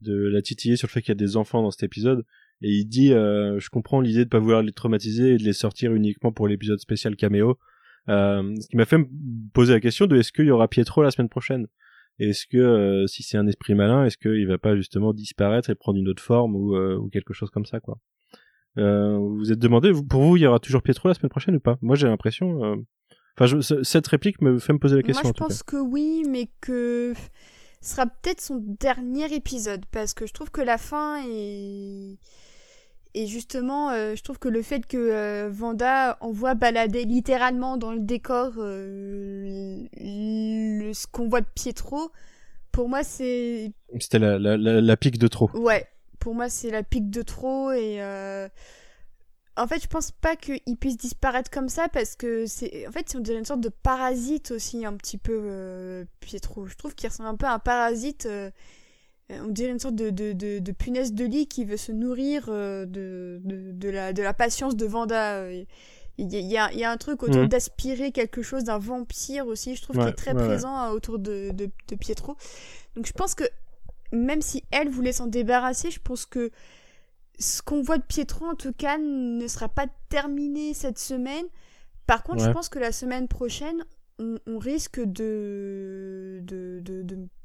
de 0.00 0.14
la 0.14 0.42
titiller 0.42 0.76
sur 0.76 0.88
le 0.88 0.92
fait 0.92 1.00
qu'il 1.00 1.10
y 1.10 1.12
a 1.12 1.14
des 1.14 1.36
enfants 1.36 1.62
dans 1.62 1.70
cet 1.70 1.82
épisode. 1.82 2.24
Et 2.62 2.70
il 2.70 2.86
dit 2.86 3.12
euh, 3.12 3.58
je 3.58 3.68
comprends 3.68 4.00
l'idée 4.00 4.24
de 4.24 4.30
pas 4.30 4.38
vouloir 4.38 4.62
les 4.62 4.72
traumatiser 4.72 5.34
et 5.34 5.36
de 5.36 5.42
les 5.42 5.52
sortir 5.52 5.94
uniquement 5.94 6.32
pour 6.32 6.48
l'épisode 6.48 6.78
spécial 6.78 7.16
caméo. 7.16 7.58
Euh, 8.08 8.54
ce 8.60 8.68
qui 8.68 8.76
m'a 8.76 8.84
fait 8.84 8.98
me 8.98 9.06
poser 9.52 9.74
la 9.74 9.80
question 9.80 10.06
de 10.06 10.16
est-ce 10.16 10.32
qu'il 10.32 10.46
y 10.46 10.50
aura 10.50 10.68
Pietro 10.68 11.02
la 11.02 11.10
semaine 11.10 11.28
prochaine? 11.28 11.66
Est-ce 12.18 12.46
que 12.46 12.56
euh, 12.56 13.06
si 13.06 13.22
c'est 13.22 13.36
un 13.36 13.46
esprit 13.46 13.74
malin 13.74 14.06
est-ce 14.06 14.16
qu'il 14.16 14.46
va 14.46 14.56
pas 14.56 14.74
justement 14.74 15.12
disparaître 15.12 15.68
et 15.68 15.74
prendre 15.74 15.98
une 15.98 16.08
autre 16.08 16.22
forme 16.22 16.54
ou, 16.56 16.76
ou 16.76 17.08
quelque 17.08 17.34
chose 17.34 17.50
comme 17.50 17.66
ça 17.66 17.80
quoi? 17.80 17.98
Vous 18.76 19.36
vous 19.36 19.52
êtes 19.52 19.58
demandé 19.58 19.90
pour 20.08 20.22
vous 20.22 20.36
il 20.36 20.42
y 20.42 20.46
aura 20.46 20.58
toujours 20.58 20.82
Pietro 20.82 21.08
la 21.08 21.14
semaine 21.14 21.30
prochaine 21.30 21.56
ou 21.56 21.60
pas? 21.60 21.78
Moi 21.82 21.96
j'ai 21.96 22.06
l'impression 22.06 22.84
enfin 23.38 23.60
cette 23.82 24.06
réplique 24.06 24.40
me 24.40 24.58
fait 24.58 24.72
me 24.72 24.78
poser 24.78 24.96
la 24.96 25.02
question 25.02 25.24
moi 25.24 25.32
je 25.36 25.44
pense 25.44 25.62
que 25.62 25.76
oui 25.76 26.22
mais 26.26 26.48
que 26.62 27.12
sera 27.86 28.06
peut-être 28.06 28.40
son 28.40 28.62
dernier 28.80 29.32
épisode 29.34 29.84
parce 29.90 30.14
que 30.14 30.26
je 30.26 30.32
trouve 30.32 30.50
que 30.50 30.60
la 30.60 30.78
fin 30.78 31.22
est 31.26 32.18
et 33.14 33.26
justement 33.26 33.90
euh, 33.90 34.14
je 34.14 34.22
trouve 34.22 34.38
que 34.38 34.48
le 34.48 34.60
fait 34.62 34.86
que 34.86 34.96
euh, 34.96 35.48
Vanda 35.50 36.18
envoie 36.20 36.54
balader 36.54 37.04
littéralement 37.04 37.78
dans 37.78 37.92
le 37.92 38.00
décor 38.00 38.52
euh, 38.58 39.86
ce 39.96 41.06
qu'on 41.06 41.28
voit 41.28 41.40
de 41.40 41.46
Pietro 41.54 42.10
pour 42.72 42.88
moi 42.88 43.02
c'est 43.02 43.72
c'était 43.98 44.18
la, 44.18 44.38
la, 44.38 44.56
la, 44.56 44.96
pique 44.96 45.18
de 45.18 45.28
trop. 45.28 45.50
Ouais 45.54 45.86
pour 46.18 46.34
moi 46.34 46.50
c'est 46.50 46.70
la 46.70 46.82
pique 46.82 47.08
de 47.08 47.22
trop 47.22 47.72
et 47.72 48.00
en 49.56 49.66
fait, 49.66 49.82
je 49.82 49.86
pense 49.86 50.10
pas 50.10 50.36
qu'il 50.36 50.76
puisse 50.78 50.96
disparaître 50.98 51.50
comme 51.50 51.68
ça 51.68 51.88
parce 51.88 52.14
que 52.14 52.46
c'est. 52.46 52.86
En 52.86 52.92
fait, 52.92 53.14
on 53.16 53.20
dirait 53.20 53.38
une 53.38 53.44
sorte 53.44 53.60
de 53.60 53.70
parasite 53.70 54.50
aussi, 54.50 54.84
un 54.84 54.94
petit 54.94 55.16
peu, 55.18 55.38
euh, 55.44 56.04
Pietro. 56.20 56.66
Je 56.66 56.76
trouve 56.76 56.94
qu'il 56.94 57.08
ressemble 57.08 57.30
un 57.30 57.36
peu 57.36 57.46
à 57.46 57.54
un 57.54 57.58
parasite. 57.58 58.26
Euh, 58.26 58.50
on 59.30 59.48
dirait 59.48 59.70
une 59.70 59.78
sorte 59.78 59.96
de, 59.96 60.10
de, 60.10 60.32
de, 60.32 60.72
punaise 60.72 61.12
de 61.12 61.24
lit 61.24 61.48
qui 61.48 61.64
veut 61.64 61.78
se 61.78 61.90
nourrir 61.90 62.46
euh, 62.48 62.86
de, 62.86 63.40
de, 63.42 63.88
la, 63.88 64.12
de 64.12 64.22
la 64.22 64.34
patience 64.34 64.76
de 64.76 64.86
Vanda. 64.86 65.50
Il 66.18 66.32
y, 66.32 66.56
a, 66.56 66.72
il 66.72 66.78
y 66.78 66.84
a 66.84 66.90
un 66.90 66.96
truc 66.96 67.22
autour 67.22 67.42
mhm. 67.42 67.48
d'aspirer 67.48 68.12
quelque 68.12 68.40
chose 68.42 68.64
d'un 68.64 68.78
vampire 68.78 69.46
aussi, 69.46 69.74
je 69.74 69.82
trouve, 69.82 69.96
qui 69.96 70.08
est 70.08 70.12
très 70.12 70.34
présent 70.34 70.90
autour 70.90 71.18
de, 71.18 71.50
de, 71.52 71.68
de 71.88 71.96
Pietro. 71.96 72.36
Donc 72.94 73.06
je 73.06 73.12
pense 73.12 73.34
que 73.34 73.44
même 74.12 74.42
si 74.42 74.62
elle 74.70 74.88
voulait 74.88 75.12
s'en 75.12 75.26
débarrasser, 75.26 75.90
je 75.90 76.00
pense 76.00 76.24
que 76.24 76.50
ce 77.38 77.62
qu'on 77.62 77.82
voit 77.82 77.98
de 77.98 78.02
Pietro, 78.02 78.46
en 78.46 78.54
tout 78.54 78.72
cas, 78.72 78.98
ne 78.98 79.46
sera 79.46 79.68
pas 79.68 79.86
terminé 80.08 80.74
cette 80.74 80.98
semaine. 80.98 81.44
Par 82.06 82.22
contre, 82.22 82.44
je 82.44 82.50
pense 82.50 82.68
que 82.68 82.78
la 82.78 82.92
semaine 82.92 83.28
prochaine, 83.28 83.84
on, 84.18 84.58
risque 84.58 85.00
de, 85.00 86.42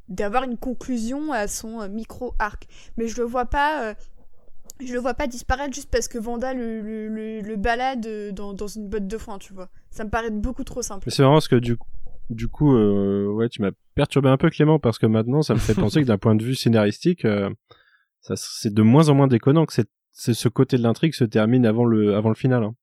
d'avoir 0.07 0.43
une 0.43 0.57
conclusion 0.57 1.33
à 1.33 1.47
son 1.47 1.81
euh, 1.81 1.89
micro 1.89 2.33
arc. 2.39 2.67
Mais 2.97 3.07
je 3.07 3.17
le 3.17 3.23
vois 3.23 3.45
pas. 3.45 3.89
Euh, 3.89 3.93
je 4.79 4.93
le 4.93 4.99
vois 4.99 5.13
pas 5.13 5.27
disparaître 5.27 5.75
juste 5.75 5.91
parce 5.91 6.07
que 6.07 6.17
Vanda 6.17 6.53
le, 6.55 6.81
le, 6.81 7.55
balade 7.55 8.33
dans, 8.33 8.53
dans, 8.53 8.67
une 8.67 8.87
botte 8.87 9.05
de 9.05 9.17
foin, 9.17 9.37
tu 9.37 9.53
vois. 9.53 9.69
Ça 9.91 10.03
me 10.03 10.09
paraît 10.09 10.31
beaucoup 10.31 10.63
trop 10.63 10.81
simple. 10.81 11.11
C'est 11.11 11.21
vraiment 11.21 11.39
ce 11.39 11.49
que 11.49 11.57
du, 11.57 11.77
du 12.31 12.47
coup, 12.47 12.75
euh, 12.75 13.27
ouais, 13.27 13.47
tu 13.47 13.61
m'as 13.61 13.71
perturbé 13.93 14.29
un 14.29 14.37
peu 14.37 14.49
Clément 14.49 14.79
parce 14.79 14.97
que 14.97 15.05
maintenant, 15.05 15.43
ça 15.43 15.53
me 15.53 15.59
fait 15.59 15.75
penser 15.75 16.01
que 16.01 16.07
d'un 16.07 16.17
point 16.17 16.33
de 16.33 16.43
vue 16.43 16.55
scénaristique, 16.55 17.25
ça 18.21 18.35
c'est 18.35 18.73
de 18.73 18.81
moins 18.81 19.09
en 19.09 19.15
moins 19.15 19.27
déconnant 19.27 19.65
que 19.65 19.73
c'est 19.73 20.33
ce 20.33 20.49
côté 20.49 20.77
de 20.77 20.83
l'intrigue 20.83 21.13
se 21.13 21.23
termine 21.23 21.65
avant 21.65 21.85
le 21.85 22.15
avant 22.15 22.29
le 22.29 22.35
final. 22.35 22.63
Hein. 22.63 22.75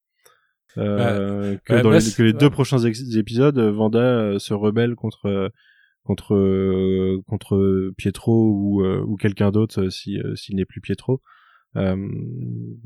Euh, 0.76 1.56
que, 1.64 1.82
dans 1.82 1.90
les, 1.90 2.00
que 2.16 2.22
les 2.22 2.32
deux 2.32 2.50
prochains 2.50 2.78
épisodes, 2.78 3.58
Vanda 3.58 3.98
euh, 3.98 4.38
se 4.38 4.54
rebelle 4.54 4.94
contre 4.94 5.50
contre 6.04 7.20
contre 7.26 7.92
Pietro 7.96 8.52
ou 8.52 8.84
ou 8.84 9.16
quelqu'un 9.16 9.50
d'autre 9.50 9.88
si 9.88 10.18
s'il 10.34 10.56
n'est 10.56 10.66
plus 10.66 10.80
Pietro. 10.80 11.22
Euh, 11.76 12.08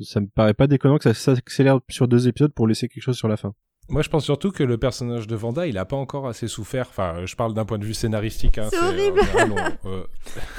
ça 0.00 0.20
me 0.20 0.26
paraît 0.26 0.54
pas 0.54 0.66
déconnant 0.66 0.98
que 0.98 1.04
ça 1.04 1.14
s'accélère 1.14 1.80
sur 1.88 2.08
deux 2.08 2.28
épisodes 2.28 2.52
pour 2.52 2.66
laisser 2.66 2.88
quelque 2.88 3.02
chose 3.02 3.16
sur 3.16 3.28
la 3.28 3.36
fin. 3.36 3.54
Moi, 3.88 4.02
je 4.02 4.08
pense 4.08 4.24
surtout 4.24 4.52
que 4.52 4.62
le 4.62 4.78
personnage 4.78 5.26
de 5.26 5.34
Vanda, 5.34 5.66
il 5.66 5.76
a 5.76 5.84
pas 5.84 5.96
encore 5.96 6.28
assez 6.28 6.46
souffert. 6.46 6.86
Enfin, 6.88 7.26
je 7.26 7.34
parle 7.34 7.52
d'un 7.52 7.64
point 7.64 7.78
de 7.78 7.84
vue 7.84 7.94
scénaristique. 7.94 8.58
Hein, 8.58 8.68
c'est 8.70 8.78
horrible. 8.78 9.20
Euh, 9.84 10.04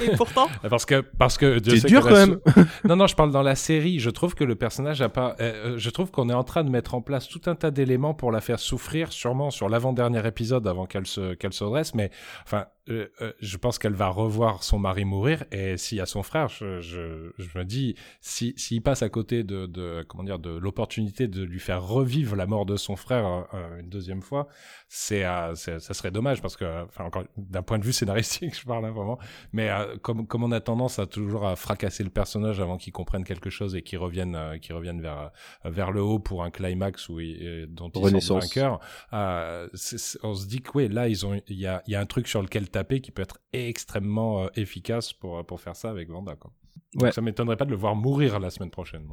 Et 0.00 0.10
pourtant. 0.14 0.46
parce 0.70 0.84
que 0.84 1.00
parce 1.00 1.38
que 1.38 1.58
c'est 1.64 1.88
dur 1.88 2.02
quand 2.02 2.12
même. 2.12 2.38
non, 2.84 2.96
non, 2.96 3.06
je 3.06 3.16
parle 3.16 3.32
dans 3.32 3.42
la 3.42 3.56
série. 3.56 3.98
Je 3.98 4.10
trouve 4.10 4.34
que 4.34 4.44
le 4.44 4.54
personnage 4.54 5.00
a 5.00 5.08
pas. 5.08 5.36
Euh, 5.40 5.78
je 5.78 5.90
trouve 5.90 6.10
qu'on 6.10 6.28
est 6.28 6.34
en 6.34 6.44
train 6.44 6.64
de 6.64 6.70
mettre 6.70 6.94
en 6.94 7.00
place 7.00 7.26
tout 7.26 7.40
un 7.46 7.54
tas 7.54 7.70
d'éléments 7.70 8.12
pour 8.12 8.30
la 8.30 8.42
faire 8.42 8.60
souffrir, 8.60 9.10
sûrement 9.10 9.50
sur 9.50 9.70
l'avant-dernier 9.70 10.24
épisode 10.26 10.68
avant 10.68 10.84
qu'elle 10.84 11.06
se 11.06 11.34
qu'elle 11.34 11.54
se 11.54 11.64
dresse. 11.64 11.94
Mais 11.94 12.10
enfin, 12.44 12.66
euh, 12.90 13.08
euh, 13.22 13.32
je 13.40 13.56
pense 13.56 13.78
qu'elle 13.78 13.94
va 13.94 14.08
revoir 14.08 14.62
son 14.62 14.78
mari 14.78 15.06
mourir 15.06 15.44
et 15.50 15.78
s'il 15.78 15.96
y 15.96 16.00
a 16.02 16.06
son 16.06 16.22
frère, 16.22 16.48
je, 16.48 16.82
je, 16.82 17.32
je 17.38 17.58
me 17.58 17.64
dis 17.64 17.94
si 18.20 18.52
s'il 18.58 18.82
passe 18.82 19.02
à 19.02 19.08
côté 19.08 19.42
de, 19.42 19.64
de 19.64 20.04
comment 20.06 20.22
dire 20.22 20.38
de 20.38 20.50
l'opportunité 20.50 21.26
de 21.26 21.42
lui 21.42 21.60
faire 21.60 21.82
revivre 21.82 22.36
la 22.36 22.44
mort 22.44 22.66
de 22.66 22.76
son 22.76 22.96
frère 22.96 23.46
euh, 23.54 23.80
une 23.80 23.88
deuxième 23.88 24.20
fois, 24.20 24.48
c'est 24.88 25.22
ça 25.22 25.78
serait 25.94 26.10
dommage 26.10 26.42
parce 26.42 26.58
que 26.58 26.84
enfin 26.84 27.04
encore 27.04 27.24
d'un 27.38 27.62
point 27.62 27.78
de 27.78 27.84
vue 27.84 27.92
scénaristique, 27.94 28.54
je 28.54 28.66
parle 28.66 28.84
hein, 28.84 28.90
vraiment, 28.90 29.18
mais 29.54 29.70
comme 30.02 30.26
comme 30.26 30.44
on 30.44 30.52
a 30.52 30.60
tendance 30.60 30.98
à 30.98 31.06
toujours 31.06 31.46
à 31.46 31.56
fracasser 31.56 32.04
le 32.04 32.10
personnage 32.10 32.60
avant 32.60 32.76
qu'il 32.76 32.92
comprenne 32.92 33.24
quelque 33.24 33.48
chose 33.48 33.74
et 33.76 33.80
qu'il 33.80 33.98
revienne 33.98 34.58
qu'il 34.60 34.74
revienne 34.74 35.00
vers 35.00 35.30
vers 35.64 35.90
le 35.90 36.02
haut 36.02 36.18
pour 36.18 36.44
un 36.44 36.50
climax 36.50 37.08
où 37.08 37.18
il, 37.18 37.66
dont 37.70 37.88
il 37.88 38.20
sort 38.20 38.40
vainqueur, 38.40 38.80
on 39.10 40.34
se 40.34 40.46
dit 40.46 40.60
que 40.60 40.70
oui 40.74 40.88
là 40.88 41.08
ils 41.08 41.24
ont 41.24 41.40
il 41.48 41.58
y 41.58 41.66
a 41.66 41.82
il 41.86 41.92
y 41.92 41.96
a 41.96 42.00
un 42.00 42.06
truc 42.06 42.28
sur 42.28 42.42
lequel 42.42 42.68
taper 42.74 43.00
qui 43.00 43.12
peut 43.12 43.22
être 43.22 43.38
extrêmement 43.52 44.44
euh, 44.44 44.48
efficace 44.56 45.12
pour, 45.12 45.44
pour 45.46 45.60
faire 45.60 45.76
ça 45.76 45.90
avec 45.90 46.10
Vanda. 46.10 46.34
Quoi. 46.34 46.52
Ouais. 46.96 47.12
ça 47.12 47.20
m'étonnerait 47.20 47.56
pas 47.56 47.64
de 47.64 47.70
le 47.70 47.76
voir 47.76 47.94
mourir 47.94 48.40
la 48.40 48.50
semaine 48.50 48.70
prochaine. 48.70 49.04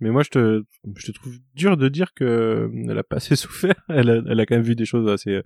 Mais 0.00 0.10
moi, 0.10 0.22
je 0.22 0.30
te, 0.30 0.64
je 0.94 1.06
te 1.06 1.12
trouve 1.12 1.34
dur 1.54 1.76
de 1.76 1.88
dire 1.88 2.12
que 2.14 2.24
euh, 2.24 2.84
elle 2.88 2.98
a 2.98 3.02
pas 3.02 3.16
assez 3.16 3.36
souffert. 3.44 3.74
Elle 3.88 4.10
a, 4.10 4.22
elle 4.28 4.40
a 4.40 4.46
quand 4.46 4.54
même 4.54 4.64
vu 4.64 4.76
des 4.76 4.84
choses 4.84 5.08
assez 5.08 5.30
euh, 5.30 5.42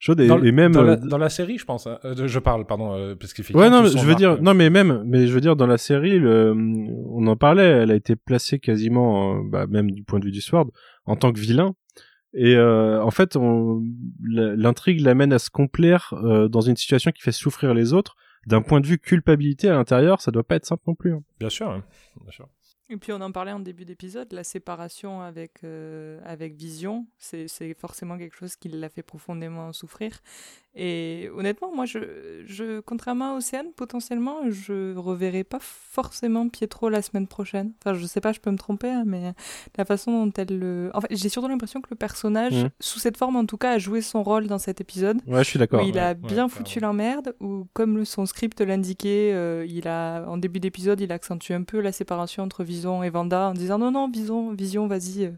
chaudes 0.00 0.20
et, 0.20 0.52
même 0.52 0.72
dans 0.72 0.82
la, 0.82 0.96
dans 0.96 1.18
la, 1.18 1.28
série, 1.28 1.58
je 1.58 1.64
pense. 1.64 1.86
Hein. 1.86 1.98
je 2.02 2.38
parle, 2.40 2.66
pardon, 2.66 3.16
parce 3.20 3.32
qu'il 3.32 3.56
Ouais, 3.56 3.70
non, 3.70 3.84
je 3.84 4.04
veux 4.04 4.16
dire, 4.16 4.42
non, 4.42 4.52
mais 4.52 4.68
même, 4.68 5.04
mais 5.06 5.28
je 5.28 5.32
veux 5.32 5.40
dire, 5.40 5.54
dans 5.54 5.68
la 5.68 5.78
série, 5.78 6.18
le, 6.18 6.52
on 7.06 7.24
en 7.28 7.36
parlait. 7.36 7.82
Elle 7.82 7.92
a 7.92 7.94
été 7.94 8.16
placée 8.16 8.58
quasiment, 8.58 9.36
bah, 9.44 9.68
même 9.68 9.92
du 9.92 10.02
point 10.02 10.18
de 10.18 10.24
vue 10.24 10.32
du 10.32 10.40
Sword, 10.40 10.70
en 11.04 11.14
tant 11.14 11.32
que 11.32 11.38
vilain. 11.38 11.76
Et 12.34 12.56
euh, 12.56 13.02
en 13.02 13.10
fait, 13.10 13.36
l'intrigue 14.22 15.00
l'amène 15.00 15.32
à 15.32 15.38
se 15.38 15.50
complaire 15.50 16.14
euh, 16.14 16.48
dans 16.48 16.60
une 16.60 16.76
situation 16.76 17.10
qui 17.10 17.22
fait 17.22 17.32
souffrir 17.32 17.74
les 17.74 17.92
autres. 17.92 18.16
D'un 18.46 18.62
point 18.62 18.80
de 18.80 18.86
vue 18.86 18.98
culpabilité 18.98 19.68
à 19.68 19.74
l'intérieur, 19.74 20.20
ça 20.20 20.32
doit 20.32 20.42
pas 20.42 20.56
être 20.56 20.66
simple 20.66 20.82
non 20.88 20.94
plus. 20.94 21.12
Hein. 21.12 21.22
Bien 21.38 21.50
sûr, 21.50 21.70
hein. 21.70 21.84
bien 22.20 22.32
sûr. 22.32 22.48
Et 22.92 22.98
puis 22.98 23.12
on 23.12 23.20
en 23.22 23.32
parlait 23.32 23.52
en 23.52 23.60
début 23.60 23.86
d'épisode, 23.86 24.30
la 24.34 24.44
séparation 24.44 25.22
avec, 25.22 25.64
euh, 25.64 26.20
avec 26.24 26.56
Vision, 26.56 27.06
c'est 27.16 27.72
forcément 27.72 28.18
quelque 28.18 28.36
chose 28.36 28.54
qui 28.54 28.68
l'a 28.68 28.90
fait 28.90 29.02
profondément 29.02 29.72
souffrir. 29.72 30.20
Et 30.74 31.28
honnêtement, 31.36 31.70
moi, 31.74 31.84
je, 31.84 31.98
je, 32.46 32.80
contrairement 32.80 33.34
à 33.34 33.36
Océane, 33.36 33.66
potentiellement, 33.76 34.38
je 34.48 34.96
reverrai 34.96 35.44
pas 35.44 35.58
forcément 35.60 36.48
Pietro 36.48 36.88
la 36.88 37.02
semaine 37.02 37.26
prochaine. 37.26 37.72
Enfin, 37.80 37.94
je 37.94 38.06
sais 38.06 38.22
pas, 38.22 38.32
je 38.32 38.40
peux 38.40 38.50
me 38.50 38.56
tromper, 38.56 38.88
hein, 38.88 39.04
mais 39.06 39.34
la 39.76 39.84
façon 39.84 40.24
dont 40.24 40.32
elle 40.36 40.58
le. 40.58 40.90
En 40.94 41.02
fait, 41.02 41.08
j'ai 41.10 41.28
surtout 41.28 41.48
l'impression 41.48 41.82
que 41.82 41.88
le 41.90 41.96
personnage, 41.96 42.64
mmh. 42.64 42.70
sous 42.80 42.98
cette 43.00 43.18
forme 43.18 43.36
en 43.36 43.44
tout 43.44 43.58
cas, 43.58 43.72
a 43.72 43.78
joué 43.78 44.00
son 44.00 44.22
rôle 44.22 44.46
dans 44.46 44.58
cet 44.58 44.80
épisode. 44.80 45.18
Ouais, 45.26 45.44
je 45.44 45.50
suis 45.50 45.58
d'accord. 45.58 45.82
Il 45.82 45.98
a 45.98 46.14
bien 46.14 46.48
foutu 46.48 46.80
l'emmerde, 46.80 47.34
ou 47.40 47.66
comme 47.74 48.06
son 48.06 48.24
script 48.24 48.62
l'indiquait, 48.62 49.32
euh, 49.34 49.66
il 49.68 49.86
a, 49.88 50.24
en 50.26 50.38
début 50.38 50.60
d'épisode, 50.60 51.00
il 51.00 51.12
accentue 51.12 51.52
un 51.52 51.64
peu 51.64 51.80
la 51.80 51.92
séparation 51.92 52.42
entre 52.44 52.64
Vision 52.64 53.02
et 53.02 53.10
Vanda 53.10 53.48
en 53.50 53.52
disant 53.52 53.78
non, 53.78 53.90
non, 53.90 54.08
Vision, 54.10 54.54
Vision 54.54 54.86
vas-y, 54.86 55.26
euh, 55.26 55.30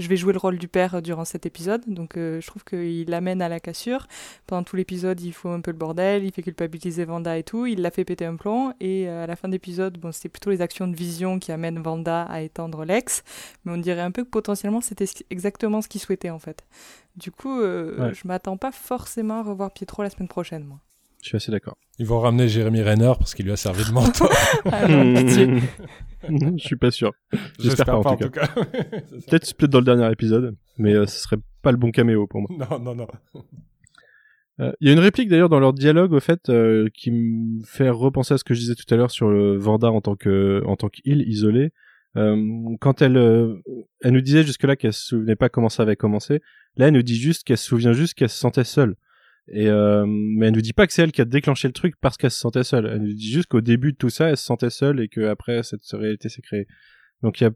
je 0.00 0.08
vais 0.08 0.16
jouer 0.16 0.32
le 0.32 0.40
rôle 0.40 0.58
du 0.58 0.66
père 0.66 1.02
durant 1.02 1.24
cet 1.24 1.46
épisode. 1.46 1.82
Donc, 1.86 2.16
euh, 2.16 2.40
je 2.40 2.46
trouve 2.48 2.64
qu'il 2.64 3.08
l'amène 3.08 3.40
à 3.42 3.48
la 3.48 3.60
cassure. 3.60 4.08
Pendant 4.46 4.64
l'épisode, 4.76 5.20
il 5.20 5.32
faut 5.32 5.48
un 5.48 5.60
peu 5.60 5.70
le 5.70 5.76
bordel, 5.76 6.24
il 6.24 6.32
fait 6.32 6.42
culpabiliser 6.42 7.04
Vanda 7.04 7.36
et 7.38 7.42
tout, 7.42 7.66
il 7.66 7.80
l'a 7.80 7.90
fait 7.90 8.04
péter 8.04 8.24
un 8.24 8.36
plomb, 8.36 8.72
et 8.80 9.08
euh, 9.08 9.24
à 9.24 9.26
la 9.26 9.36
fin 9.36 9.48
d'épisode, 9.48 9.98
bon, 9.98 10.12
c'était 10.12 10.28
plutôt 10.28 10.50
les 10.50 10.60
actions 10.60 10.88
de 10.88 10.96
vision 10.96 11.38
qui 11.38 11.52
amènent 11.52 11.80
Vanda 11.80 12.22
à 12.22 12.40
étendre 12.40 12.84
l'ex, 12.84 13.22
mais 13.64 13.72
on 13.72 13.78
dirait 13.78 14.00
un 14.00 14.10
peu 14.10 14.24
que 14.24 14.30
potentiellement 14.30 14.80
c'était 14.80 15.06
exactement 15.30 15.82
ce 15.82 15.88
qu'il 15.88 16.00
souhaitait 16.00 16.30
en 16.30 16.38
fait. 16.38 16.64
Du 17.16 17.30
coup, 17.30 17.60
euh, 17.60 18.12
je 18.14 18.26
m'attends 18.26 18.56
pas 18.56 18.72
forcément 18.72 19.40
à 19.40 19.42
revoir 19.42 19.72
Pietro 19.72 20.02
la 20.02 20.10
semaine 20.10 20.28
prochaine, 20.28 20.64
moi. 20.64 20.80
Je 21.22 21.28
suis 21.28 21.36
assez 21.36 21.52
d'accord. 21.52 21.76
Ils 22.00 22.06
vont 22.06 22.18
ramener 22.18 22.48
Jérémy 22.48 22.82
Renner 22.82 23.12
parce 23.16 23.34
qu'il 23.34 23.44
lui 23.44 23.52
a 23.52 23.56
servi 23.56 23.84
de 23.84 23.92
mentor. 23.92 24.28
ah, 24.72 24.88
je 26.28 26.56
suis 26.58 26.76
pas 26.76 26.90
sûr. 26.90 27.12
J'espère 27.60 27.86
pas, 27.86 27.96
en 27.98 28.16
tout 28.16 28.28
cas. 28.30 28.48
peut-être 29.28 29.54
peut 29.54 29.68
dans 29.68 29.78
le 29.78 29.84
dernier 29.84 30.10
épisode, 30.10 30.56
mais 30.78 30.94
euh, 30.94 31.06
ce 31.06 31.20
serait 31.20 31.36
pas 31.62 31.70
le 31.70 31.76
bon 31.76 31.92
caméo 31.92 32.26
pour 32.26 32.40
moi. 32.40 32.50
Non, 32.68 32.80
non, 32.80 32.94
non. 32.96 33.06
Euh, 34.60 34.72
il 34.80 34.88
y 34.88 34.90
a 34.90 34.92
une 34.92 34.98
réplique 34.98 35.28
d'ailleurs 35.28 35.48
dans 35.48 35.60
leur 35.60 35.72
dialogue 35.72 36.12
au 36.12 36.20
fait 36.20 36.48
euh, 36.48 36.88
qui 36.94 37.10
me 37.10 37.64
fait 37.64 37.88
repenser 37.88 38.34
à 38.34 38.38
ce 38.38 38.44
que 38.44 38.54
je 38.54 38.60
disais 38.60 38.74
tout 38.74 38.92
à 38.92 38.96
l'heure 38.96 39.10
sur 39.10 39.30
le 39.30 39.56
Vanda 39.56 39.90
en 39.90 40.00
tant 40.00 40.14
que 40.14 40.62
en 40.66 40.76
tant 40.76 40.88
qu'île 40.88 41.22
isolée. 41.26 41.72
Euh, 42.16 42.36
quand 42.80 43.00
elle 43.00 43.16
elle 44.02 44.12
nous 44.12 44.20
disait 44.20 44.42
jusque 44.42 44.64
là 44.64 44.76
qu'elle 44.76 44.92
se 44.92 45.06
souvenait 45.06 45.36
pas 45.36 45.48
comment 45.48 45.70
ça 45.70 45.82
avait 45.84 45.96
commencé, 45.96 46.42
là 46.76 46.88
elle 46.88 46.94
nous 46.94 47.02
dit 47.02 47.16
juste 47.16 47.44
qu'elle 47.44 47.56
se 47.56 47.66
souvient 47.66 47.94
juste 47.94 48.14
qu'elle 48.14 48.28
se 48.28 48.38
sentait 48.38 48.64
seule. 48.64 48.96
Et 49.48 49.64
mais 49.66 50.46
elle 50.46 50.54
nous 50.54 50.60
dit 50.60 50.72
pas 50.74 50.86
que 50.86 50.92
c'est 50.92 51.02
elle 51.02 51.12
qui 51.12 51.20
a 51.22 51.24
déclenché 51.24 51.68
le 51.68 51.72
truc 51.72 51.94
parce 52.00 52.16
qu'elle 52.16 52.30
se 52.30 52.38
sentait 52.38 52.64
seule. 52.64 52.86
Elle 52.86 53.02
nous 53.02 53.14
dit 53.14 53.30
juste 53.32 53.48
qu'au 53.48 53.60
début 53.60 53.92
de 53.92 53.96
tout 53.96 54.10
ça, 54.10 54.28
elle 54.28 54.36
se 54.36 54.44
sentait 54.44 54.70
seule 54.70 55.00
et 55.00 55.08
que 55.08 55.22
après 55.28 55.62
cette 55.62 55.82
réalité 55.92 56.28
s'est 56.28 56.42
créée. 56.42 56.66
Donc 57.22 57.40
y 57.40 57.44
a 57.44 57.50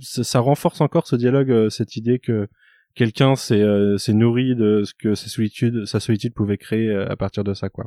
ça, 0.00 0.40
renforce 0.40 0.80
encore 0.80 1.06
ce 1.06 1.16
dialogue, 1.16 1.68
cette 1.70 1.96
idée 1.96 2.18
que 2.18 2.48
quelqu'un 2.94 3.36
s'est 3.36 3.60
euh, 3.60 3.96
nourri 4.08 4.54
de 4.54 4.84
ce 4.84 4.94
que 4.94 5.14
sa 5.14 5.28
solitude, 5.28 5.84
sa 5.86 6.00
solitude 6.00 6.34
pouvait 6.34 6.58
créer 6.58 6.88
euh, 6.88 7.10
à 7.10 7.16
partir 7.16 7.44
de 7.44 7.54
ça, 7.54 7.68
quoi. 7.68 7.86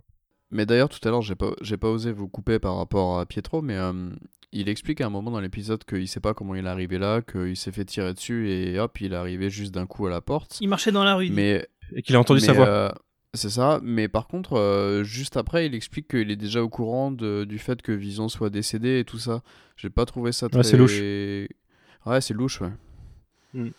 Mais 0.52 0.66
d'ailleurs, 0.66 0.90
tout 0.90 1.06
à 1.06 1.12
l'heure, 1.12 1.22
j'ai 1.22 1.36
pas, 1.36 1.52
j'ai 1.62 1.78
pas 1.78 1.90
osé 1.90 2.12
vous 2.12 2.30
couper 2.30 2.60
par 2.60 2.78
rapport 2.78 3.20
à 3.20 3.26
Pietro, 3.26 3.62
mais 3.62 3.76
euh, 3.76 4.10
il 4.54 4.70
explique 4.70 5.02
à 5.02 5.08
un 5.08 5.10
moment 5.10 5.32
dans 5.32 5.42
l'épisode 5.42 5.84
qu'il 5.84 6.08
sait 6.08 6.22
pas 6.22 6.34
comment 6.34 6.56
il 6.56 6.66
est 6.66 6.70
arrivé 6.70 6.98
là, 6.98 7.22
qu'il 7.22 7.58
s'est 7.58 7.74
fait 7.74 7.84
tirer 7.84 8.14
dessus 8.14 8.50
et 8.50 8.80
hop, 8.80 9.02
il 9.02 9.12
est 9.12 9.18
arrivé 9.18 9.50
juste 9.50 9.74
d'un 9.74 9.86
coup 9.86 10.08
à 10.08 10.10
la 10.10 10.22
porte. 10.22 10.58
Il 10.62 10.70
marchait 10.70 10.94
dans 10.94 11.04
la 11.04 11.16
rue. 11.16 11.30
Mais 11.32 11.68
et 11.94 12.02
qu'il 12.02 12.16
a 12.16 12.20
entendu 12.20 12.40
sa 12.40 12.54
voix. 12.54 12.96
c'est 13.34 13.50
ça, 13.50 13.82
mais 13.84 14.08
par 14.08 14.28
contre, 14.28 15.02
juste 15.04 15.36
après, 15.36 15.66
il 15.66 15.76
explique 15.76 16.08
qu'il 16.08 16.32
est 16.32 16.38
déjà 16.38 16.64
au 16.64 16.70
courant 16.70 17.12
du 17.12 17.60
fait 17.60 17.82
que 17.82 17.92
Vision 17.92 18.30
soit 18.30 18.50
décédé 18.50 19.00
et 19.00 19.04
tout 19.04 19.20
ça. 19.20 19.42
J'ai 19.76 19.90
pas 19.90 20.06
trouvé 20.06 20.32
ça 20.32 20.48
très. 20.48 20.60
Ouais, 20.60 20.64
c'est 20.64 20.78
louche. 20.78 21.00
Ouais, 22.06 22.22
c'est 22.22 22.34
louche, 22.34 22.62
ouais. 22.62 22.72
Mm. 23.54 23.70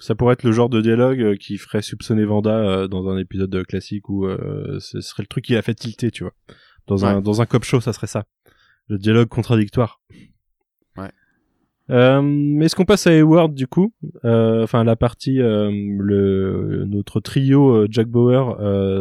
Ça 0.00 0.14
pourrait 0.14 0.32
être 0.32 0.44
le 0.44 0.52
genre 0.52 0.70
de 0.70 0.80
dialogue 0.80 1.20
euh, 1.20 1.36
qui 1.36 1.58
ferait 1.58 1.82
soupçonner 1.82 2.24
Vanda 2.24 2.56
euh, 2.56 2.88
dans 2.88 3.08
un 3.08 3.18
épisode 3.18 3.64
classique 3.66 4.08
où 4.08 4.24
euh, 4.24 4.78
ce 4.80 5.02
serait 5.02 5.22
le 5.22 5.26
truc 5.26 5.44
qui 5.44 5.54
a 5.54 5.62
fait 5.62 5.74
tilter, 5.74 6.10
tu 6.10 6.24
vois. 6.24 6.32
Dans 6.86 7.04
un 7.04 7.20
dans 7.20 7.42
un 7.42 7.46
cop 7.46 7.64
show, 7.64 7.80
ça 7.80 7.92
serait 7.92 8.06
ça. 8.06 8.24
Le 8.88 8.96
dialogue 8.96 9.28
contradictoire. 9.28 10.00
Ouais. 10.96 11.10
Euh, 11.90 12.60
Est-ce 12.60 12.74
qu'on 12.74 12.86
passe 12.86 13.06
à 13.06 13.12
Hayward 13.12 13.54
du 13.54 13.66
coup? 13.66 13.92
Enfin, 14.24 14.82
la 14.84 14.96
partie 14.96 15.36
le 15.36 16.84
notre 16.86 17.20
trio 17.20 17.86
Jack 17.90 18.08
Bauer 18.08 18.56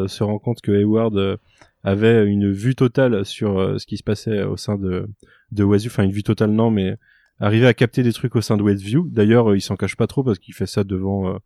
se 0.10 0.24
rend 0.24 0.38
compte 0.38 0.62
que 0.62 0.74
Hayward 0.74 1.40
avait 1.84 2.26
une 2.28 2.52
vue 2.52 2.76
totale 2.76 3.26
sur 3.26 3.80
ce 3.80 3.86
qui 3.86 3.98
se 3.98 4.04
passait 4.04 4.44
au 4.44 4.58
sein 4.58 4.78
de 4.78 5.08
de 5.52 5.64
Wazu. 5.64 5.88
Enfin, 5.88 6.04
une 6.04 6.12
vue 6.12 6.24
totale 6.24 6.52
non, 6.52 6.70
mais 6.70 6.98
arriver 7.40 7.68
à 7.68 7.74
capter 7.74 8.04
des 8.04 8.14
trucs 8.14 8.36
au 8.36 8.42
sein 8.42 8.58
de 8.58 8.64
Westview. 8.64 9.08
D'ailleurs, 9.10 9.52
euh, 9.52 9.58
il 9.58 9.62
s'en 9.62 9.76
cache 9.76 9.96
pas 9.96 10.08
trop 10.08 10.24
parce 10.24 10.40
qu'il 10.40 10.54
fait 10.54 10.66
ça 10.66 10.84
devant 10.84 11.34
euh, 11.34 11.38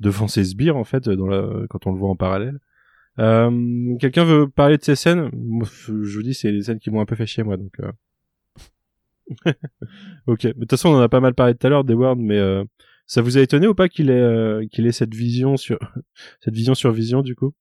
devant 0.00 0.28
ses 0.28 0.44
sbires 0.44 0.76
en 0.76 0.84
fait 0.84 1.08
dans 1.08 1.26
la 1.26 1.66
quand 1.68 1.86
on 1.86 1.92
le 1.92 1.98
voit 1.98 2.08
en 2.08 2.16
parallèle. 2.16 2.58
Euh, 3.18 3.96
Quelqu'un 4.00 4.24
veut 4.24 4.48
parler 4.48 4.78
de 4.78 4.82
ces 4.82 4.96
scènes? 4.96 5.30
Je 5.86 6.16
vous 6.16 6.22
dis, 6.22 6.34
c'est 6.34 6.50
les 6.50 6.62
scènes 6.62 6.78
qui 6.78 6.90
m'ont 6.90 7.00
un 7.00 7.06
peu 7.06 7.16
fait 7.16 7.26
chier 7.26 7.42
moi 7.42 7.56
donc. 7.56 7.72
Euh... 7.80 7.92
ok, 10.26 10.46
de 10.46 10.52
toute 10.52 10.70
façon, 10.70 10.88
on 10.88 10.96
en 10.96 11.00
a 11.00 11.08
pas 11.08 11.20
mal 11.20 11.34
parlé 11.34 11.54
tout 11.54 11.66
à 11.66 11.70
l'heure 11.70 11.84
d'Edward, 11.84 12.18
mais 12.18 12.40
ça 13.06 13.22
vous 13.22 13.38
a 13.38 13.40
étonné 13.40 13.66
ou 13.66 13.74
pas 13.74 13.88
qu'il 13.88 14.10
ait 14.10 14.66
qu'il 14.72 14.86
ait 14.86 14.92
cette 14.92 15.14
vision 15.14 15.56
sur 15.56 15.78
cette 16.40 16.54
vision 16.54 16.74
sur 16.74 16.90
vision 16.92 17.22
du 17.22 17.34
coup? 17.34 17.52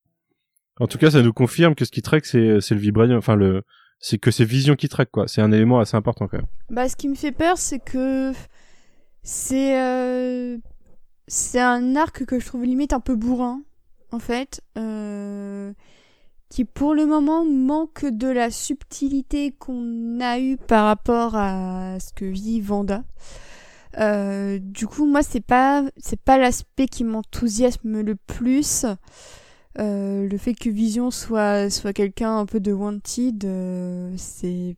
En 0.80 0.88
tout 0.88 0.98
cas, 0.98 1.12
ça 1.12 1.22
nous 1.22 1.34
confirme 1.34 1.76
que 1.76 1.86
ce 1.86 1.92
qui 1.92 2.02
traque 2.02 2.26
c'est 2.26 2.62
c'est 2.62 2.74
le 2.74 2.82
vibranium, 2.82 3.18
enfin 3.18 3.36
le 3.36 3.64
c'est 4.02 4.18
que 4.18 4.32
c'est 4.32 4.44
Vision 4.44 4.76
qui 4.76 4.90
traque 4.90 5.12
quoi. 5.12 5.28
C'est 5.28 5.42
un 5.42 5.52
élément 5.52 5.80
assez 5.80 5.96
important 5.96 6.28
quand 6.28 6.38
même. 6.38 6.48
Bah, 6.70 6.90
ce 6.90 6.96
qui 6.96 7.08
me 7.08 7.16
fait 7.16 7.32
peur, 7.32 7.58
c'est 7.58 7.80
que 7.80 8.34
c'est 9.24 9.80
euh... 9.80 10.58
c'est 11.28 11.62
un 11.62 11.96
arc 11.96 12.26
que 12.26 12.40
je 12.40 12.46
trouve 12.46 12.66
limite 12.66 12.94
un 12.94 13.00
peu 13.00 13.16
bourrin 13.16 13.62
en 14.12 14.20
fait, 14.20 14.62
euh... 14.78 15.72
qui 16.50 16.66
pour 16.66 16.94
le 16.94 17.06
moment 17.06 17.46
manque 17.46 18.06
de 18.06 18.28
la 18.28 18.52
subtilité 18.52 19.52
qu'on 19.52 20.20
a 20.20 20.40
eu 20.40 20.58
par 20.58 20.86
rapport 20.86 21.36
à 21.36 21.98
ce 22.00 22.12
que 22.14 22.26
vit 22.26 22.60
Vanda. 22.60 23.04
Euh, 23.98 24.58
du 24.62 24.88
coup, 24.88 25.06
moi, 25.06 25.22
c'est 25.22 25.46
pas 25.46 25.84
c'est 25.98 26.20
pas 26.20 26.38
l'aspect 26.38 26.88
qui 26.88 27.04
m'enthousiasme 27.04 28.02
le 28.02 28.16
plus. 28.16 28.86
Euh, 29.80 30.28
le 30.28 30.38
fait 30.38 30.54
que 30.54 30.70
Vision 30.70 31.12
soit, 31.12 31.70
soit 31.70 31.94
quelqu'un 31.94 32.38
un 32.38 32.46
peu 32.46 32.60
de 32.60 32.74
wanted, 32.74 33.46
euh, 33.46 34.14
c'est. 34.18 34.76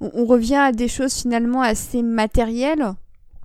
On, 0.00 0.24
revient 0.24 0.56
à 0.56 0.72
des 0.72 0.88
choses 0.88 1.14
finalement 1.14 1.62
assez 1.62 2.02
matérielles, 2.02 2.94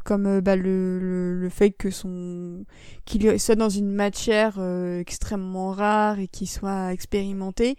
comme 0.03 0.26
euh, 0.26 0.41
bah, 0.41 0.55
le, 0.55 1.38
le, 1.38 1.49
fait 1.49 1.69
que 1.69 1.91
son 1.91 2.64
qu'il 3.05 3.39
soit 3.39 3.55
dans 3.55 3.69
une 3.69 3.91
matière 3.91 4.59
extrêmement 4.99 5.72
rare 5.72 6.19
et 6.19 6.27
qu'il 6.27 6.47
soit 6.47 6.93
expérimenté. 6.93 7.76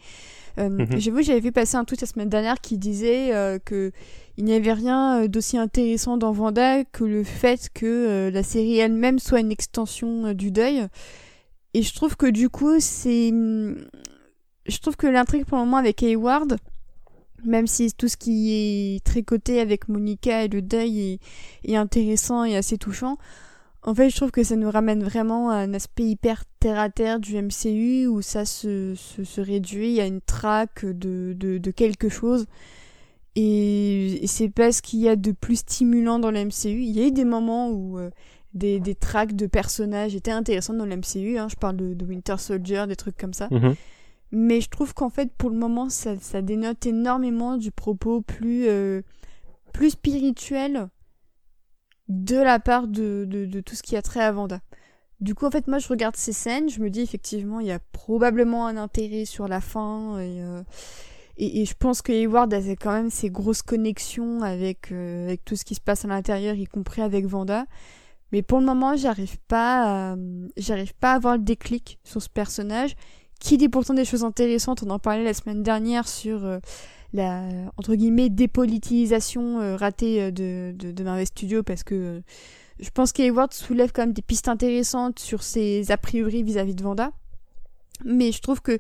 Mhm. 0.59 0.87
J'ai 0.97 1.11
vu, 1.11 1.23
j'avais 1.23 1.41
vu 1.41 1.53
passer 1.53 1.77
un 1.77 1.85
tweet 1.85 2.01
la 2.01 2.07
semaine 2.07 2.29
dernière 2.29 2.61
qui 2.61 2.79
disait 2.79 3.61
que 3.65 3.93
il 4.37 4.45
n'y 4.45 4.55
avait 4.55 4.73
rien 4.73 5.27
d'aussi 5.27 5.57
intéressant 5.57 6.17
dans 6.17 6.33
Vanda 6.33 6.85
que 6.85 7.05
le 7.05 7.25
fait 7.25 7.69
que 7.73 8.31
la 8.33 8.43
série 8.43 8.79
elle-même 8.79 9.19
soit 9.19 9.41
une 9.41 9.53
extension 9.53 10.35
du 10.35 10.51
deuil. 10.51 10.89
Et 11.75 11.83
je 11.83 11.95
trouve 11.95 12.17
que 12.17 12.27
du 12.27 12.49
coup, 12.49 12.81
c'est. 12.81 13.31
Je 13.31 14.79
trouve 14.81 14.97
que 14.97 15.07
l'intrigue 15.07 15.45
pour 15.45 15.59
le 15.59 15.65
moment 15.65 15.77
avec 15.79 16.03
Hayward, 16.03 16.59
même 17.45 17.67
si 17.67 17.93
tout 17.93 18.09
ce 18.09 18.17
qui 18.17 18.53
est 18.53 19.05
tricoté 19.05 19.61
avec 19.61 19.89
Monica 19.89 20.45
et 20.45 20.49
le 20.49 20.63
deuil 20.63 21.21
est, 21.65 21.77
intéressant 21.77 22.45
et 22.45 22.57
assez 22.57 22.79
touchant, 22.79 23.19
en 23.83 23.95
fait, 23.95 24.11
je 24.11 24.17
trouve 24.17 24.31
que 24.31 24.43
ça 24.43 24.57
nous 24.57 24.71
ramène 24.71 25.03
vraiment 25.03 25.51
à 25.51 25.57
un 25.57 25.73
aspect 25.73 26.05
hyper 26.05 26.45
terre-à-terre 26.61 27.21
du 27.21 27.41
MCU 27.41 28.07
où 28.07 28.23
ça 28.23 28.45
se, 28.45 28.95
se, 28.95 29.41
réduit 29.41 30.01
à 30.01 30.07
une 30.07 30.21
traque 30.21 30.85
de, 30.85 31.33
de, 31.35 31.71
quelque 31.71 32.09
chose. 32.09 32.47
Et, 33.37 34.21
c'est 34.27 34.49
pas 34.49 34.73
ce 34.73 34.83
qu'il 34.83 35.01
y 35.01 35.09
a 35.09 35.17
de 35.17 35.33
plus 35.33 35.57
stimulant 35.57 36.19
dans 36.19 36.33
le 36.33 36.45
MCU. 36.45 36.83
Il 36.83 36.91
y 36.91 37.03
a 37.03 37.07
eu 37.07 37.13
des 37.13 37.25
moments 37.25 37.71
où 37.71 37.99
euh, 37.99 38.11
des, 38.55 38.81
des 38.81 38.95
tracks 38.95 39.35
de 39.35 39.47
personnages 39.47 40.15
étaient 40.15 40.31
intéressants 40.31 40.75
dans 40.75 40.87
l'MCU. 40.87 41.39
Hein. 41.39 41.49
Je 41.49 41.57
parle 41.57 41.77
de, 41.77 42.05
Winter 42.05 42.37
Soldier, 42.39 42.85
des 42.89 42.97
trucs 42.97 43.17
comme 43.17 43.35
ça. 43.35 43.49
Mhm. 43.51 43.75
Mais 44.31 44.61
je 44.61 44.69
trouve 44.69 44.95
qu'en 44.95 45.11
fait, 45.11 45.33
pour 45.33 45.51
le 45.51 45.57
moment, 45.57 45.89
ça, 45.89 46.17
ça, 46.19 46.43
dénote 46.43 46.85
énormément 46.85 47.57
du 47.57 47.71
propos 47.71 48.21
plus, 48.21 48.67
euh, 48.69 49.03
plus 49.73 49.91
spirituel 49.91 50.89
de 52.09 52.37
la 52.37 52.59
part 52.59 52.89
de, 52.89 53.25
de, 53.27 53.47
de, 53.47 53.61
tout 53.61 53.75
ce 53.75 53.83
qui 53.83 53.97
a 53.97 54.03
trait 54.03 54.21
à 54.21 54.33
Vanda. 54.33 54.61
Du 55.21 55.35
coup, 55.35 55.47
en 55.47 55.51
fait, 55.51 55.67
moi, 55.67 55.79
je 55.79 55.89
regarde 55.89 56.17
ces 56.17 56.33
scènes, 56.33 56.69
je 56.69 56.81
me 56.81 56.91
dis 56.91 57.01
effectivement, 57.01 57.61
il 57.61 57.67
y 57.67 57.73
a 57.73 57.81
probablement 57.93 58.67
un 58.67 58.77
intérêt 58.77 59.25
sur 59.25 59.49
la 59.49 59.61
fin 59.61 60.19
et, 60.19 60.43
euh, 60.43 60.63
et, 61.39 61.63
et, 61.63 61.65
je 61.65 61.75
pense 61.75 62.03
que 62.03 62.13
Hayward 62.13 62.53
a 62.53 62.61
quand 62.77 62.93
même 62.93 63.11
ses 63.11 63.31
grosses 63.31 63.63
connexions 63.63 64.43
avec, 64.43 64.93
euh, 64.93 65.27
avec 65.27 65.45
tout 65.45 65.57
ce 65.57 65.65
qui 65.65 65.75
se 65.75 65.81
passe 65.81 66.05
à 66.05 66.09
l'intérieur, 66.09 66.55
y 66.55 66.67
compris 66.67 67.01
avec 67.01 67.27
Vanda. 67.27 67.67
Mais 68.33 68.43
pour 68.43 68.61
le 68.61 68.67
moment, 68.67 68.97
j'arrive 68.97 69.39
pas, 69.49 70.13
à, 70.13 70.17
j'arrive 70.57 70.95
pas 70.95 71.13
à 71.13 71.15
avoir 71.17 71.37
le 71.37 71.43
déclic 71.43 71.99
sur 72.05 72.23
ce 72.23 72.29
personnage, 72.29 72.95
qui 73.41 73.57
dit 73.57 73.69
pourtant 73.69 73.95
des 73.95 74.05
choses 74.05 74.25
intéressantes. 74.25 74.83
On 74.83 74.91
en 74.91 74.99
parlait 74.99 75.25
la 75.25 75.35
semaine 75.35 75.63
dernière 75.63 76.09
sur 76.09 76.45
euh, 76.45 76.59
la 77.13 77.43
entre 77.77 77.95
guillemets 77.95 78.29
dépolitisation 78.29 79.61
euh, 79.61 79.77
ratée 79.77 80.23
euh, 80.23 80.31
de, 80.31 80.75
de, 80.77 80.93
de 80.93 81.05
Marvel 81.05 81.27
Studios 81.27 81.63
parce 81.63 81.85
que 81.85 82.23
je 82.81 82.91
pense 82.91 83.13
qu'Hayward 83.13 83.53
soulève 83.53 83.93
quand 83.93 84.03
même 84.03 84.13
des 84.13 84.23
pistes 84.23 84.49
intéressantes 84.49 85.19
sur 85.19 85.43
ses 85.43 85.91
a 85.91 85.97
priori 85.97 86.43
vis-à-vis 86.43 86.75
de 86.75 86.83
Vanda. 86.83 87.13
Mais 88.05 88.33
je 88.33 88.41
trouve 88.41 88.61
que 88.61 88.79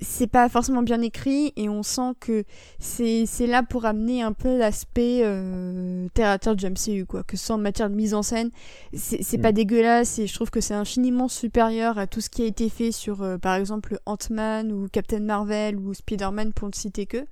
c'est 0.00 0.26
pas 0.26 0.48
forcément 0.48 0.82
bien 0.82 1.00
écrit 1.02 1.52
et 1.56 1.68
on 1.68 1.82
sent 1.82 2.14
que 2.20 2.44
c'est 2.78 3.26
là 3.46 3.62
pour 3.62 3.84
amener 3.84 4.22
un 4.22 4.32
peu 4.32 4.56
l'aspect 4.56 5.20
euh, 5.24 6.08
terre 6.14 6.30
à 6.30 6.38
terre 6.38 6.56
du 6.56 6.66
MCU 6.66 7.04
quoi. 7.06 7.22
Que 7.24 7.36
en 7.52 7.58
matière 7.58 7.90
de 7.90 7.94
mise 7.94 8.14
en 8.14 8.22
scène 8.22 8.50
c'est 8.94 9.38
pas 9.38 9.50
mm. 9.50 9.54
dégueulasse 9.54 10.18
et 10.18 10.26
je 10.26 10.34
trouve 10.34 10.50
que 10.50 10.60
c'est 10.60 10.74
infiniment 10.74 11.28
supérieur 11.28 11.98
à 11.98 12.06
tout 12.06 12.20
ce 12.20 12.30
qui 12.30 12.42
a 12.42 12.46
été 12.46 12.68
fait 12.68 12.92
sur 12.92 13.22
euh, 13.22 13.38
par 13.38 13.56
exemple 13.56 13.98
Ant-Man 14.06 14.72
ou 14.72 14.88
Captain 14.88 15.20
Marvel 15.20 15.76
ou 15.76 15.92
Spider-Man 15.92 16.52
pour 16.52 16.68
ne 16.68 16.74
citer 16.74 17.06
que. 17.06 17.24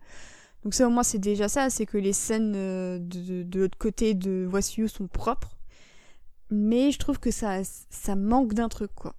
Donc 0.65 0.75
ça 0.75 0.87
au 0.87 0.91
moins 0.91 1.05
c'est 1.05 1.19
déjà 1.19 1.49
ça 1.49 1.71
c'est 1.71 1.87
que 1.87 1.99
les 1.99 2.13
scènes 2.13 2.55
euh, 2.57 2.99
de, 2.99 3.45
de, 3.45 3.61
l'autre 3.61 3.79
côté 3.79 4.15
de 4.15 4.47
Voici 4.49 4.87
sont 4.89 5.07
propres. 5.07 5.57
Mais 6.51 6.91
je 6.91 6.99
trouve 6.99 7.21
que 7.21 7.31
ça 7.31 7.61
ça 7.65 8.17
manque 8.17 8.55
d'un 8.55 8.69
truc 8.69 8.91
quoi. 8.95 9.15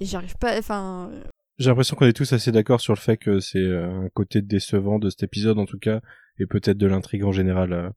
Et 0.00 0.04
j'arrive 0.04 0.36
pas 0.36 0.58
enfin 0.58 1.10
j'ai 1.58 1.70
l'impression 1.70 1.96
qu'on 1.96 2.06
est 2.06 2.12
tous 2.12 2.32
assez 2.32 2.52
d'accord 2.52 2.80
sur 2.80 2.92
le 2.94 2.98
fait 2.98 3.16
que 3.16 3.40
c'est 3.40 3.58
euh, 3.58 4.04
un 4.04 4.08
côté 4.10 4.42
décevant 4.42 4.98
de 4.98 5.10
cet 5.10 5.22
épisode 5.22 5.58
en 5.58 5.66
tout 5.66 5.78
cas, 5.78 6.00
et 6.38 6.46
peut-être 6.46 6.78
de 6.78 6.86
l'intrigue 6.86 7.24
en 7.24 7.32
général. 7.32 7.72
Euh. 7.72 7.90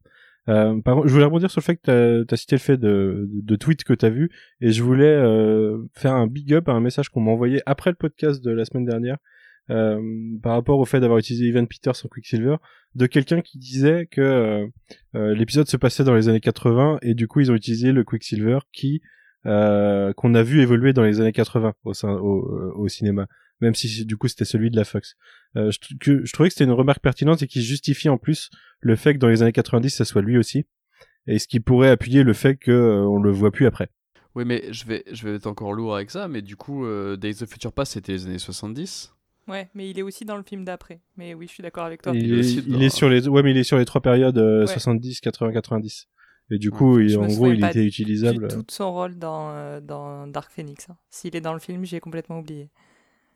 Euh, 0.50 0.82
par 0.82 1.08
je 1.08 1.14
voulais 1.14 1.26
rebondir 1.26 1.52
sur 1.52 1.60
le 1.60 1.66
fait 1.66 1.76
que 1.76 2.24
tu 2.24 2.34
as, 2.34 2.38
cité 2.38 2.56
le 2.56 2.60
fait 2.60 2.78
de, 2.78 3.28
de 3.30 3.56
tweets 3.56 3.84
que 3.84 3.94
tu 3.94 4.06
as 4.06 4.10
vu, 4.10 4.32
et 4.62 4.72
je 4.72 4.82
voulais 4.82 5.06
euh, 5.06 5.78
faire 5.94 6.14
un 6.14 6.28
big 6.28 6.54
up 6.54 6.70
à 6.70 6.72
un 6.72 6.80
message 6.80 7.10
qu'on 7.10 7.22
m'a 7.22 7.32
envoyé 7.32 7.62
après 7.66 7.92
le 7.92 7.96
podcast 7.96 8.44
de 8.44 8.52
la 8.52 8.66
semaine 8.66 8.86
dernière, 8.86 9.18
euh, 9.70 10.02
par 10.42 10.54
rapport 10.54 10.80
au 10.80 10.86
fait 10.86 11.00
d'avoir 11.00 11.20
utilisé 11.20 11.46
Evan 11.46 11.68
Peters 11.68 12.04
en 12.04 12.08
Quicksilver, 12.08 12.56
de 12.96 13.06
quelqu'un 13.06 13.42
qui 13.42 13.60
disait 13.60 14.08
que 14.10 14.68
l'épisode 15.14 15.68
se 15.68 15.78
passait 15.78 16.04
dans 16.04 16.16
les 16.16 16.30
années 16.30 16.40
80, 16.40 17.00
et 17.04 17.14
du 17.14 17.28
coup 17.28 17.42
ils 17.42 17.52
ont 17.52 17.56
utilisé 17.56 17.92
le 17.92 18.04
Quicksilver 18.04 18.60
qui 18.72 19.02
qu'on 19.44 20.34
a 20.34 20.44
vu 20.44 20.62
évoluer 20.62 20.94
dans 20.94 21.04
les 21.04 21.22
années 21.22 21.32
80 21.32 21.74
au, 21.84 21.94
sein, 21.94 22.12
au 22.14 22.88
cinéma 22.88 23.28
même 23.62 23.76
si 23.76 24.06
du 24.06 24.18
coup 24.18 24.28
c'était 24.28 24.46
celui 24.46 24.72
de 24.72 24.76
la 24.76 24.86
Fox. 24.86 25.16
Euh, 25.56 25.72
je, 25.72 25.80
que, 26.00 26.26
je 26.26 26.34
trouvais 26.34 26.50
que 26.50 26.54
c'était 26.54 26.66
une 26.66 26.72
remarque 26.72 27.02
pertinente 27.02 27.42
et 27.42 27.48
qui 27.48 27.62
justifie 27.62 28.10
en 28.10 28.18
plus 28.18 28.50
le 28.80 28.96
fait 28.96 29.14
que 29.14 29.20
dans 29.20 29.28
les 29.28 29.42
années 29.42 29.52
90 29.52 29.90
ça 29.90 30.06
soit 30.06 30.22
lui 30.22 30.38
aussi, 30.38 30.66
et 31.28 31.40
ce 31.40 31.48
qui 31.48 31.60
pourrait 31.60 31.90
appuyer 31.90 32.24
le 32.24 32.34
fait 32.34 32.56
qu'on 32.56 32.72
euh, 32.72 33.02
on 33.02 33.22
le 33.22 33.32
voit 33.32 33.52
plus 33.52 33.66
après. 33.66 33.90
Oui, 34.36 34.46
mais 34.46 34.72
je 34.72 34.86
vais, 34.86 35.04
je 35.12 35.28
vais 35.28 35.36
être 35.36 35.48
encore 35.48 35.74
lourd 35.74 35.96
avec 35.96 36.12
ça, 36.12 36.28
mais 36.28 36.42
du 36.42 36.56
coup, 36.56 36.86
euh, 36.86 37.18
Days 37.18 37.42
of 37.42 37.50
Future 37.50 37.74
Past 37.74 37.94
c'était 37.94 38.14
les 38.14 38.26
années 38.28 38.40
70. 38.40 39.14
Ouais, 39.48 39.68
mais 39.74 39.90
il 39.90 39.98
est 39.98 40.04
aussi 40.04 40.26
dans 40.26 40.38
le 40.38 40.44
film 40.44 40.64
d'après. 40.64 41.02
Mais 41.18 41.34
oui, 41.34 41.48
je 41.48 41.54
suis 41.54 41.64
d'accord 41.64 41.84
avec 41.84 42.04
toi. 42.04 42.14
Il, 42.16 42.40
est, 42.40 42.90
sur 42.90 43.10
les, 43.10 43.28
ouais, 43.28 43.42
mais 43.42 43.50
il 43.50 43.58
est 43.58 43.64
sur 43.64 43.80
les 43.80 43.86
trois 43.86 44.00
périodes 44.00 44.38
70, 44.68 45.22
80, 45.22 45.54
90. 45.54 46.08
Et 46.52 46.60
du 46.60 46.70
coup, 46.70 47.00
il, 47.00 47.18
en 47.18 47.26
gros, 47.26 47.48
il 47.48 47.66
était 47.66 47.84
utilisable. 47.84 48.48
tout 48.48 48.64
son 48.70 48.94
rôle 48.94 49.18
dans, 49.18 49.82
dans 49.82 50.28
Dark 50.28 50.52
Phoenix. 50.52 50.88
Hein. 50.92 50.98
S'il 51.10 51.36
est 51.36 51.42
dans 51.42 51.54
le 51.54 51.60
film, 51.60 51.84
j'ai 51.84 52.00
complètement 52.00 52.38
oublié. 52.38 52.70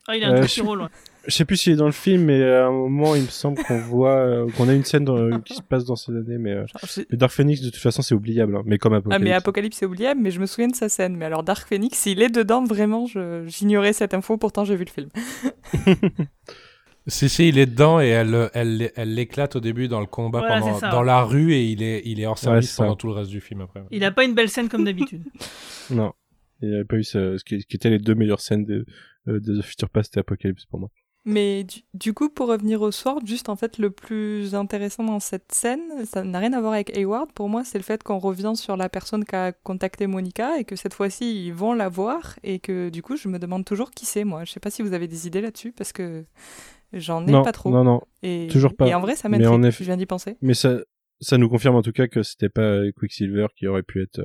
Ah, 0.08 0.18
il 0.18 0.24
a 0.24 0.30
un 0.30 0.36
euh, 0.36 0.64
rôle. 0.64 0.88
Je 1.28 1.32
sais 1.32 1.46
plus 1.46 1.56
s'il 1.56 1.74
est 1.74 1.78
dans 1.78 1.86
le 1.86 1.94
film, 1.94 2.26
mais 2.26 2.44
à 2.44 2.68
un 2.68 2.72
moment, 2.72 3.16
il 3.16 3.22
me 3.22 3.28
semble 3.28 3.64
qu'on 3.64 3.80
voit, 3.80 4.18
euh, 4.18 4.50
qu'on 4.58 4.68
a 4.68 4.74
une 4.74 4.84
scène 4.84 5.08
qui 5.46 5.56
se 5.56 5.62
passe 5.62 5.86
dans 5.86 5.96
ces 5.96 6.12
années. 6.12 6.38
Mais 6.38 6.52
euh, 6.52 6.66
Dark 7.12 7.32
Phoenix, 7.32 7.62
de 7.62 7.70
toute 7.70 7.82
façon, 7.82 8.02
c'est 8.02 8.14
oubliable. 8.14 8.58
Hein, 8.58 8.64
mais 8.66 8.78
comme 8.78 8.94
Apocalypse. 8.94 9.22
Ah, 9.22 9.24
mais 9.24 9.32
Apocalypse, 9.32 9.78
c'est 9.78 9.86
oubliable, 9.86 10.20
mais 10.22 10.32
je 10.32 10.42
me 10.42 10.46
souviens 10.46 10.68
de 10.68 10.76
sa 10.76 10.90
scène. 10.90 11.16
Mais 11.16 11.24
alors, 11.24 11.44
Dark 11.44 11.66
Phoenix, 11.66 11.98
s'il 11.98 12.22
est 12.22 12.30
dedans, 12.30 12.66
vraiment, 12.66 13.06
j'ignorais 13.46 13.94
cette 13.94 14.14
info, 14.14 14.38
pourtant 14.38 14.66
j'ai 14.66 14.76
vu 14.76 14.86
le 14.86 14.92
film. 14.92 15.10
Si, 17.08 17.28
si, 17.28 17.50
il 17.50 17.58
est 17.58 17.66
dedans 17.66 18.00
et 18.00 18.08
elle, 18.08 18.50
elle, 18.54 18.92
elle 18.96 19.14
l'éclate 19.14 19.58
au 19.58 19.60
début 19.60 19.90
dans 19.90 20.00
le 20.00 20.06
combat 20.06 20.42
pendant, 20.42 20.80
dans 20.80 21.04
la 21.04 21.22
rue 21.22 21.52
et 21.52 21.66
il 21.66 21.84
est, 21.84 22.02
il 22.06 22.22
est 22.22 22.26
hors 22.26 22.38
service 22.38 22.78
pendant 22.78 22.96
tout 22.96 23.08
le 23.08 23.14
reste 23.14 23.30
du 23.30 23.42
film 23.42 23.60
après. 23.60 23.84
Il 23.92 24.06
a 24.06 24.12
pas 24.12 24.24
une 24.24 24.34
belle 24.34 24.48
scène 24.48 24.70
comme 24.70 24.86
d'habitude. 24.86 25.22
non. 25.90 26.14
Il 26.62 26.70
n'y 26.70 26.76
avait 26.76 26.86
pas 26.86 26.96
eu 26.96 27.04
ce, 27.04 27.38
ce 27.38 27.44
qui, 27.44 27.58
qui 27.66 27.76
étaient 27.76 27.90
les 27.90 28.00
deux 28.00 28.16
meilleures 28.16 28.40
scènes 28.40 28.64
de, 28.64 28.74
euh, 28.74 28.86
de 29.28 29.62
The 29.62 29.64
Future 29.64 29.90
Past 29.90 30.18
et 30.18 30.20
Apocalypse 30.20 30.66
pour 30.66 30.80
moi. 30.80 30.90
Mais 31.26 31.66
du, 31.94 32.14
coup, 32.14 32.30
pour 32.30 32.50
revenir 32.50 32.82
au 32.82 32.92
Sword, 32.92 33.22
juste 33.26 33.48
en 33.48 33.56
fait, 33.56 33.78
le 33.78 33.90
plus 33.90 34.56
intéressant 34.56 35.06
dans 35.06 35.22
cette 35.22 35.54
scène, 35.54 36.06
ça 36.06 36.22
n'a 36.24 36.40
rien 36.40 36.52
à 36.52 36.60
voir 36.60 36.74
avec 36.74 36.96
Hayward. 36.98 37.32
Pour 37.32 37.48
moi, 37.48 37.64
c'est 37.64 37.78
le 37.78 37.84
fait 37.84 38.04
qu'on 38.04 38.18
revient 38.18 38.54
sur 38.56 38.76
la 38.76 38.90
personne 38.90 39.24
qui 39.24 39.36
a 39.36 39.54
contacté 39.54 40.06
Monica 40.06 40.60
et 40.60 40.66
que 40.66 40.76
cette 40.76 40.94
fois-ci, 40.94 41.46
ils 41.46 41.54
vont 41.54 41.74
la 41.74 41.88
voir 41.88 42.38
et 42.44 42.60
que 42.60 42.90
du 42.90 43.02
coup, 43.02 43.16
je 43.16 43.30
me 43.30 43.40
demande 43.40 43.64
toujours 43.64 43.92
qui 43.92 44.06
c'est, 44.06 44.26
moi. 44.26 44.44
Je 44.44 44.52
sais 44.52 44.60
pas 44.60 44.70
si 44.70 44.82
vous 44.82 44.92
avez 44.92 45.08
des 45.08 45.26
idées 45.26 45.40
là-dessus 45.40 45.72
parce 45.72 45.94
que 45.94 46.26
j'en 46.92 47.26
ai 47.26 47.32
pas 47.32 47.54
trop. 47.54 47.70
Non, 47.70 47.86
non, 47.86 48.02
et, 48.22 48.50
toujours 48.52 48.76
pas. 48.76 48.88
Et 48.88 48.94
en 48.94 49.00
vrai, 49.00 49.16
ça 49.16 49.30
m'intrigue. 49.30 49.72
Je 49.72 49.84
viens 49.86 49.98
d'y 49.98 50.06
penser. 50.06 50.36
Mais 50.42 50.54
ça, 50.54 50.80
ça 51.22 51.38
nous 51.38 51.48
confirme 51.48 51.76
en 51.76 51.82
tout 51.82 51.94
cas 51.94 52.08
que 52.08 52.22
c'était 52.22 52.50
pas 52.50 52.82
Quicksilver 52.98 53.48
qui 53.56 53.68
aurait 53.68 53.84
pu 53.84 54.04
être 54.04 54.20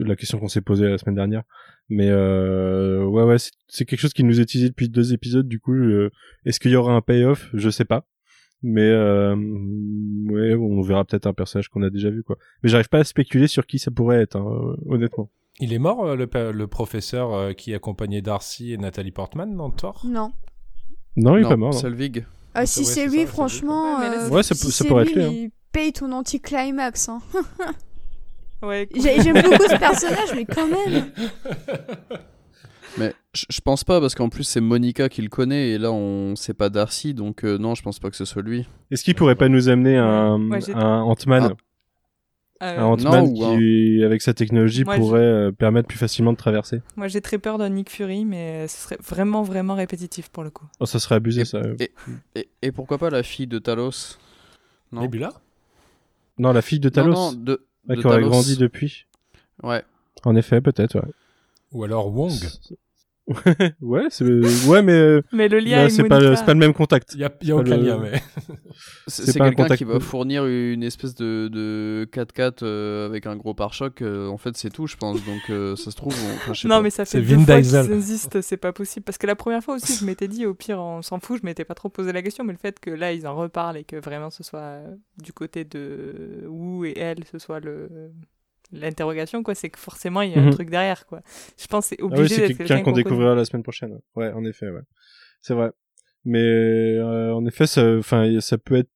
euh, 0.00 0.04
la 0.04 0.16
question 0.16 0.38
qu'on 0.38 0.48
s'est 0.48 0.60
posée 0.60 0.88
la 0.88 0.98
semaine 0.98 1.14
dernière. 1.16 1.42
Mais 1.88 2.08
euh, 2.08 3.04
ouais, 3.04 3.24
ouais, 3.24 3.36
c'est 3.68 3.84
quelque 3.84 3.98
chose 4.00 4.12
qui 4.12 4.24
nous 4.24 4.38
est 4.38 4.44
utilisé 4.44 4.68
depuis 4.68 4.88
deux 4.88 5.12
épisodes. 5.12 5.48
Du 5.48 5.60
coup, 5.60 5.74
euh, 5.74 6.10
est-ce 6.44 6.60
qu'il 6.60 6.70
y 6.70 6.76
aura 6.76 6.94
un 6.94 7.00
payoff? 7.00 7.48
Je 7.52 7.68
sais 7.70 7.84
pas. 7.84 8.06
Mais 8.62 8.88
euh, 8.88 9.34
ouais, 9.34 10.54
on 10.54 10.82
verra 10.82 11.04
peut-être 11.04 11.26
un 11.26 11.32
personnage 11.32 11.68
qu'on 11.68 11.82
a 11.82 11.90
déjà 11.90 12.10
vu, 12.10 12.22
quoi. 12.22 12.36
Mais 12.62 12.68
j'arrive 12.68 12.88
pas 12.88 12.98
à 12.98 13.04
spéculer 13.04 13.48
sur 13.48 13.66
qui 13.66 13.78
ça 13.78 13.90
pourrait 13.90 14.20
être, 14.20 14.36
hein, 14.36 14.76
honnêtement. 14.86 15.30
Il 15.58 15.72
est 15.72 15.78
mort, 15.78 16.14
le, 16.14 16.28
le 16.52 16.66
professeur 16.66 17.54
qui 17.56 17.74
accompagnait 17.74 18.22
Darcy 18.22 18.72
et 18.72 18.78
Nathalie 18.78 19.10
Portman 19.12 19.56
dans 19.56 19.70
Thor? 19.70 20.02
Non. 20.06 20.32
Non, 21.16 21.36
il 21.36 21.44
est 21.44 21.48
pas 21.48 21.56
mort. 21.56 21.74
Selvig. 21.74 22.24
Ah, 22.54 22.66
si 22.66 22.84
c'est 22.84 23.06
lui, 23.06 23.26
franchement. 23.26 23.98
Ouais, 24.30 24.42
ça, 24.42 24.54
ça 24.54 24.84
pourrait 24.84 25.04
être 25.04 25.14
lui. 25.14 25.22
Hein. 25.22 25.30
Il 25.32 25.50
paye 25.72 25.92
ton 25.92 26.12
anti-climax. 26.12 27.08
Hein. 27.08 27.20
Ouais, 28.62 28.88
J'aime 28.94 29.40
beaucoup 29.42 29.68
ce 29.68 29.78
personnage, 29.78 30.34
mais 30.34 30.44
quand 30.44 30.66
même. 30.66 31.10
Mais 32.98 33.14
je, 33.32 33.60
pense 33.60 33.84
pas 33.84 34.00
parce 34.00 34.14
qu'en 34.14 34.28
plus 34.28 34.44
c'est 34.44 34.60
Monica 34.60 35.08
qui 35.08 35.22
le 35.22 35.28
connaît 35.28 35.70
et 35.70 35.78
là 35.78 35.92
on 35.92 36.34
sait 36.34 36.54
pas 36.54 36.68
Darcy 36.68 37.14
donc 37.14 37.44
euh, 37.44 37.56
non 37.56 37.74
je 37.74 37.82
pense 37.82 37.98
pas 37.98 38.10
que 38.10 38.16
ce 38.16 38.24
soit 38.24 38.42
lui. 38.42 38.66
Est-ce 38.90 39.04
qu'il 39.04 39.14
pourrait 39.14 39.36
pas 39.36 39.48
nous 39.48 39.68
amener 39.68 39.96
un, 39.96 40.50
un 40.74 41.00
Ant-Man 41.00 41.54
ah. 42.62 42.80
Un 42.80 42.84
Ant-Man 42.84 43.32
qui 43.32 44.02
avec 44.04 44.20
sa 44.20 44.34
technologie 44.34 44.84
pourrait 44.84 45.20
euh, 45.20 45.52
permettre 45.52 45.88
plus 45.88 45.98
facilement 45.98 46.32
de 46.32 46.36
traverser. 46.36 46.82
Moi 46.96 47.08
j'ai 47.08 47.20
très 47.20 47.38
peur 47.38 47.58
d'un 47.58 47.68
Nick 47.70 47.90
Fury 47.90 48.24
mais 48.24 48.66
ce 48.66 48.82
serait 48.82 48.98
vraiment 49.02 49.42
vraiment 49.42 49.76
répétitif 49.76 50.28
pour 50.28 50.42
le 50.42 50.50
coup. 50.50 50.66
Oh 50.80 50.86
ça 50.86 50.98
serait 50.98 51.14
abusé 51.14 51.44
ça. 51.44 51.62
Et, 52.34 52.48
et, 52.62 52.72
pourquoi 52.72 52.98
pas 52.98 53.10
la 53.10 53.22
fille 53.22 53.46
de 53.46 53.58
Talos? 53.58 54.18
Non. 54.92 55.02
Nebula? 55.02 55.32
Non 56.38 56.52
la 56.52 56.62
fille 56.62 56.80
de 56.80 56.88
Talos. 56.88 57.12
Non, 57.12 57.32
non 57.32 57.38
de, 57.38 57.66
qui 57.96 58.06
aurait 58.06 58.22
grandi 58.22 58.56
depuis. 58.56 59.06
Ouais. 59.62 59.82
En 60.24 60.36
effet, 60.36 60.60
peut-être, 60.60 60.96
ouais. 60.96 61.12
Ou 61.72 61.84
alors 61.84 62.08
Wong. 62.14 62.32
ouais, 63.80 64.06
c'est 64.10 64.24
ouais, 64.24 64.82
mais 64.82 64.92
euh, 64.92 65.22
mais 65.32 65.48
le 65.48 65.58
lien 65.58 65.88
c'est 65.88 66.04
pas 66.04 66.18
le, 66.18 66.34
pas 66.34 66.52
le 66.52 66.58
même 66.58 66.72
contact. 66.72 67.12
Il 67.14 67.20
y 67.20 67.24
a, 67.24 67.32
y 67.42 67.50
a 67.50 67.56
aucun 67.56 67.76
lien, 67.76 67.98
mais 67.98 68.20
c'est 69.06 69.38
quelqu'un 69.38 69.76
qui 69.76 69.84
va 69.84 70.00
fournir 70.00 70.46
une 70.46 70.82
espèce 70.82 71.14
de 71.14 71.48
de 71.48 72.08
4x4 72.12 72.58
euh, 72.62 73.06
avec 73.06 73.26
un 73.26 73.36
gros 73.36 73.54
pare-choc. 73.54 74.02
Euh, 74.02 74.28
en 74.28 74.36
fait, 74.36 74.56
c'est 74.56 74.70
tout, 74.70 74.86
je 74.86 74.96
pense. 74.96 75.18
Donc 75.24 75.76
ça 75.76 75.90
se 75.90 75.96
trouve. 75.96 76.14
non, 76.64 76.80
mais 76.80 76.90
ça 76.90 77.04
fait 77.04 77.20
deux 77.22 77.38
fois 77.38 77.56
que 77.56 77.62
ça 77.62 77.84
existe. 77.84 78.40
C'est 78.40 78.56
pas 78.56 78.72
possible 78.72 79.04
parce 79.04 79.18
que 79.18 79.26
la 79.26 79.36
première 79.36 79.62
fois 79.62 79.76
aussi, 79.76 79.96
je 79.96 80.04
m'étais 80.04 80.28
dit 80.28 80.46
au 80.46 80.54
pire, 80.54 80.78
on 80.78 81.02
s'en 81.02 81.20
fout. 81.20 81.40
Je 81.40 81.46
m'étais 81.46 81.64
pas 81.64 81.74
trop 81.74 81.88
posé 81.88 82.12
la 82.12 82.22
question, 82.22 82.44
mais 82.44 82.52
le 82.52 82.58
fait 82.58 82.80
que 82.80 82.90
là 82.90 83.12
ils 83.12 83.26
en 83.26 83.36
reparlent 83.36 83.76
et 83.76 83.84
que 83.84 83.96
vraiment 83.96 84.30
ce 84.30 84.42
soit 84.42 84.78
du 85.22 85.32
côté 85.32 85.64
de 85.64 86.44
Wu 86.48 86.88
et 86.88 86.98
elle, 86.98 87.24
ce 87.30 87.38
soit 87.38 87.60
le 87.60 88.10
l'interrogation 88.72 89.42
quoi 89.42 89.54
c'est 89.54 89.70
que 89.70 89.78
forcément 89.78 90.22
il 90.22 90.32
y 90.32 90.34
a 90.34 90.38
un 90.38 90.46
mhm. 90.46 90.52
truc 90.52 90.70
derrière 90.70 91.06
quoi. 91.06 91.22
Je 91.58 91.66
pense 91.66 91.86
c'est 91.86 92.00
obligé 92.00 92.36
ah 92.36 92.40
oui, 92.42 92.46
c'est 92.48 92.54
quelqu'un 92.54 92.82
qu'on 92.82 92.92
découvrira 92.92 93.34
la 93.34 93.44
semaine 93.44 93.62
prochaine 93.62 93.98
ouais. 94.16 94.32
En 94.32 94.44
effet 94.44 94.68
ouais. 94.68 94.82
C'est 95.40 95.54
vrai. 95.54 95.70
Mais 96.24 96.96
euh, 96.96 97.32
en 97.32 97.46
effet 97.46 97.66
ça 97.66 97.96
enfin 97.96 98.40
ça 98.40 98.58
peut 98.58 98.76
être 98.76 98.90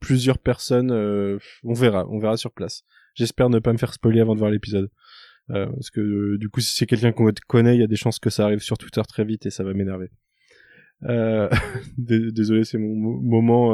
plusieurs 0.00 0.38
personnes 0.38 0.90
euh, 0.92 1.38
on 1.64 1.74
verra 1.74 2.06
on 2.08 2.18
verra 2.18 2.36
sur 2.36 2.52
place. 2.52 2.84
J'espère 3.14 3.50
ne 3.50 3.58
pas 3.58 3.72
me 3.72 3.78
faire 3.78 3.92
spoiler 3.92 4.20
avant 4.20 4.34
de 4.34 4.38
voir 4.38 4.50
l'épisode. 4.50 4.90
Euh, 5.50 5.66
parce 5.66 5.90
que 5.90 6.36
du 6.36 6.48
coup 6.48 6.60
si 6.60 6.74
c'est 6.74 6.86
quelqu'un 6.86 7.12
qu'on 7.12 7.30
connaît 7.48 7.74
il 7.74 7.80
y 7.80 7.84
a 7.84 7.88
des 7.88 7.96
chances 7.96 8.20
que 8.20 8.30
ça 8.30 8.44
arrive 8.44 8.60
sur 8.60 8.78
Twitter 8.78 9.02
très 9.08 9.24
vite 9.24 9.46
et 9.46 9.50
ça 9.50 9.64
va 9.64 9.74
m'énerver. 9.74 10.10
Désolé 11.98 12.64
c'est 12.64 12.76
mon 12.76 12.94
moment 12.94 13.70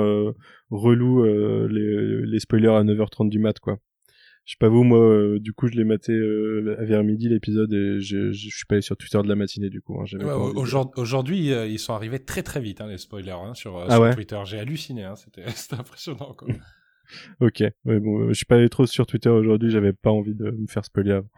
relou 0.70 1.24
les, 1.66 2.24
les 2.24 2.38
spoilers 2.38 2.68
à 2.68 2.84
9h30 2.84 3.28
du 3.28 3.40
mat 3.40 3.58
quoi 3.58 3.80
je 4.46 4.52
sais 4.52 4.58
pas 4.60 4.68
vous, 4.68 4.84
moi, 4.84 5.00
euh, 5.00 5.40
du 5.40 5.52
coup, 5.52 5.66
je 5.66 5.72
l'ai 5.72 5.82
maté 5.82 6.12
euh, 6.12 6.76
vers 6.78 7.02
midi 7.02 7.28
l'épisode 7.28 7.72
et 7.72 8.00
je, 8.00 8.30
je, 8.30 8.48
suis 8.48 8.64
pas 8.64 8.76
allé 8.76 8.82
sur 8.82 8.96
Twitter 8.96 9.20
de 9.20 9.28
la 9.28 9.34
matinée 9.34 9.70
du 9.70 9.82
coup. 9.82 10.00
Hein, 10.00 10.04
Aujourd'hui, 10.96 11.52
euh, 11.52 11.66
ils 11.66 11.80
sont 11.80 11.94
arrivés 11.94 12.20
très 12.20 12.44
très 12.44 12.60
vite 12.60 12.80
hein, 12.80 12.86
les 12.86 12.98
spoilers 12.98 13.32
hein, 13.32 13.54
sur, 13.54 13.76
ah 13.76 13.90
sur 13.90 14.14
Twitter. 14.14 14.40
J'ai 14.44 14.60
halluciné, 14.60 15.02
hein, 15.02 15.16
c'était 15.16 15.42
impressionnant. 15.76 16.32
Quoi. 16.38 16.46
ok, 17.40 17.64
ouais, 17.86 17.98
bon, 17.98 18.28
je 18.28 18.34
suis 18.34 18.46
pas 18.46 18.54
allé 18.54 18.68
trop 18.68 18.86
sur 18.86 19.04
Twitter 19.04 19.30
aujourd'hui, 19.30 19.70
j'avais 19.70 19.92
pas 19.92 20.10
envie 20.10 20.36
de 20.36 20.52
me 20.52 20.68
faire 20.68 20.84
spoiler 20.84 21.10
avant. 21.10 21.30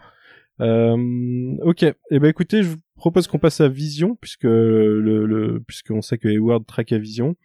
Euh, 0.61 1.57
ok, 1.63 1.85
et 1.85 1.95
eh 2.11 2.19
ben 2.19 2.29
écoutez, 2.29 2.63
je 2.63 2.69
vous 2.69 2.77
propose 2.95 3.27
qu'on 3.27 3.39
passe 3.39 3.63
à 3.63 3.69
Vision 3.69 4.17
puisque 4.21 4.45
le, 4.45 5.25
le 5.25 5.61
puisqu'on 5.67 6.03
sait 6.03 6.19
que 6.19 6.29
Hayward 6.29 6.67
traque 6.67 6.93
à 6.93 6.99
Vision. 6.99 7.37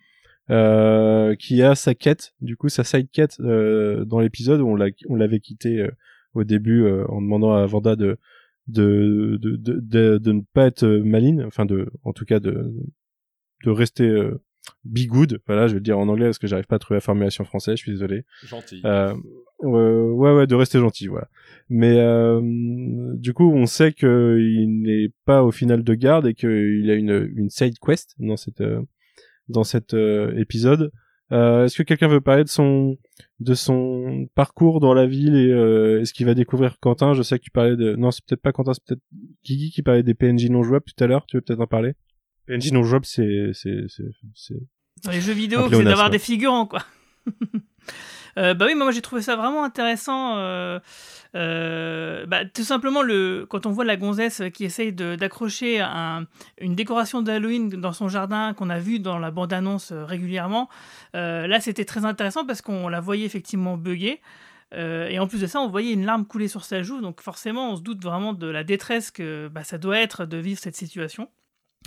Euh, 0.50 1.36
qui 1.36 1.62
a 1.62 1.74
sa 1.74 1.96
quête, 1.96 2.34
du 2.42 2.58
coup 2.58 2.68
sa 2.68 2.84
side 2.84 3.10
quête 3.12 3.38
euh, 3.40 4.04
dans 4.04 4.20
l'épisode 4.20 4.60
où 4.60 4.68
on 4.68 4.76
l'a 4.76 4.88
on 5.08 5.16
l'avait 5.16 5.40
quitté 5.40 5.80
euh, 5.80 5.90
au 6.34 6.44
début 6.44 6.86
en 7.08 7.22
demandant 7.22 7.54
à 7.54 7.66
Vanda 7.66 7.96
de 7.96 8.18
de, 8.68 9.38
de 9.42 9.56
de, 9.56 9.80
de, 9.80 10.18
de 10.18 10.32
ne 10.34 10.42
pas 10.54 10.66
être 10.66 10.86
maline, 10.86 11.44
enfin 11.44 11.66
de 11.66 11.90
en 12.04 12.12
tout 12.12 12.26
cas 12.26 12.42
de 12.42 12.74
de 13.64 13.70
rester 13.72 14.32
be 14.86 15.08
good. 15.08 15.40
Voilà, 15.48 15.68
je 15.68 15.74
vais 15.74 15.80
le 15.80 15.84
dire 15.84 15.98
en 15.98 16.08
anglais 16.08 16.26
parce 16.26 16.40
que 16.40 16.48
j'arrive 16.48 16.66
pas 16.68 16.76
à 16.76 16.80
trouver 16.80 16.98
la 16.98 17.02
formulation 17.02 17.44
française. 17.44 17.78
Je 17.78 17.84
suis 17.84 17.92
désolé. 17.92 18.24
Gentil. 18.46 18.82
Euh, 18.86 19.14
ouais, 19.62 20.34
ouais, 20.34 20.48
de 20.48 20.56
rester 20.56 20.80
gentil, 20.80 21.08
voilà. 21.08 21.30
Mais 21.70 22.00
euh, 22.00 22.42
du 23.16 23.34
coup, 23.34 23.50
on 23.52 23.66
sait 23.66 23.94
que 23.94 24.38
il 24.40 24.82
n'est 24.82 25.10
pas 25.26 25.44
au 25.44 25.52
final 25.52 25.84
de 25.84 25.94
garde 25.94 26.28
et 26.28 26.34
qu'il 26.34 26.90
a 26.90 26.96
une 26.96 27.32
une 27.36 27.50
side 27.50 27.80
quest 27.80 28.16
dans 28.20 28.38
cette 28.38 28.62
euh, 28.62 28.82
dans 29.54 29.64
cet 29.64 29.94
euh, 29.94 30.38
épisode. 30.38 30.92
Euh, 31.32 31.66
est-ce 31.66 31.78
que 31.78 31.84
quelqu'un 31.84 32.10
veut 32.10 32.22
parler 32.22 32.44
de 32.44 32.50
son 32.50 32.98
de 33.40 33.54
son 33.54 34.28
parcours 34.36 34.80
dans 34.80 34.94
la 34.94 35.08
ville 35.08 35.36
et 35.36 35.50
est-ce 36.02 36.14
qu'il 36.14 36.26
va 36.26 36.34
découvrir 36.34 36.80
Quentin? 36.80 37.14
Je 37.14 37.24
sais 37.24 37.40
que 37.40 37.44
tu 37.44 37.50
parlais 37.50 37.76
de 37.76 37.96
non, 37.96 38.12
c'est 38.12 38.24
peut-être 38.26 38.42
pas 38.42 38.52
Quentin, 38.52 38.74
c'est 38.74 38.84
peut-être 38.86 39.02
Kiki 39.44 39.72
qui 39.72 39.82
parlait 39.82 40.04
des 40.04 40.14
PNJ 40.14 40.50
non 40.50 40.64
jouables 40.64 40.86
tout 40.86 41.04
à 41.04 41.08
l'heure. 41.08 41.26
Tu 41.26 41.38
veux 41.38 41.42
peut-être 41.42 41.62
en 41.62 41.68
parler? 41.68 41.94
PNJ 42.46 42.74
non 42.74 42.84
jouable, 42.84 43.06
c'est 43.06 43.52
c'est 43.54 43.86
c'est 44.36 44.60
dans 45.04 45.12
les 45.12 45.22
jeux 45.22 45.34
vidéo, 45.34 45.70
c'est 45.70 45.84
d'avoir 45.84 46.10
des 46.10 46.20
figurants 46.20 46.66
quoi. 46.66 46.84
Euh, 48.38 48.54
bah 48.56 48.66
oui, 48.68 48.74
moi 48.74 48.92
j'ai 48.92 49.02
trouvé 49.02 49.22
ça 49.22 49.36
vraiment 49.36 49.64
intéressant. 49.64 50.38
Euh, 50.38 50.80
euh, 51.36 52.26
bah, 52.26 52.46
tout 52.46 52.64
simplement, 52.64 53.02
le, 53.04 53.46
quand 53.48 53.66
on 53.66 53.72
voit 53.72 53.86
la 53.86 53.96
gonzesse 53.96 54.42
qui 54.54 54.66
essaye 54.66 54.92
d'accrocher 54.92 55.82
un, 55.82 56.26
une 56.60 56.74
décoration 56.76 57.22
d'Halloween 57.22 57.70
dans 57.70 57.94
son 57.94 58.08
jardin 58.10 58.54
qu'on 58.54 58.70
a 58.70 58.80
vu 58.80 59.00
dans 59.00 59.20
la 59.20 59.32
bande-annonce 59.32 59.92
régulièrement, 59.92 60.70
là 61.14 61.60
c'était 61.60 61.86
très 61.86 62.06
intéressant 62.06 62.46
parce 62.46 62.62
qu'on 62.62 62.88
la 62.88 63.00
voyait 63.02 63.26
effectivement 63.26 63.78
bugger. 63.78 64.20
et 64.74 65.20
en 65.20 65.28
plus 65.28 65.42
de 65.42 65.48
ça, 65.48 65.60
on 65.60 65.70
voyait 65.70 65.94
une 65.94 66.06
larme 66.06 66.26
couler 66.26 66.48
sur 66.48 66.64
sa 66.66 66.82
joue, 66.82 67.02
donc 67.02 67.22
forcément 67.22 67.72
on 67.72 67.76
se 67.76 67.82
doute 67.82 68.02
vraiment 68.02 68.34
de 68.34 68.48
la 68.48 68.64
détresse 68.64 69.12
que 69.12 69.48
bah, 69.48 69.64
ça 69.64 69.78
doit 69.78 70.00
être 70.00 70.26
de 70.26 70.38
vivre 70.38 70.60
cette 70.60 70.76
situation. 70.76 71.30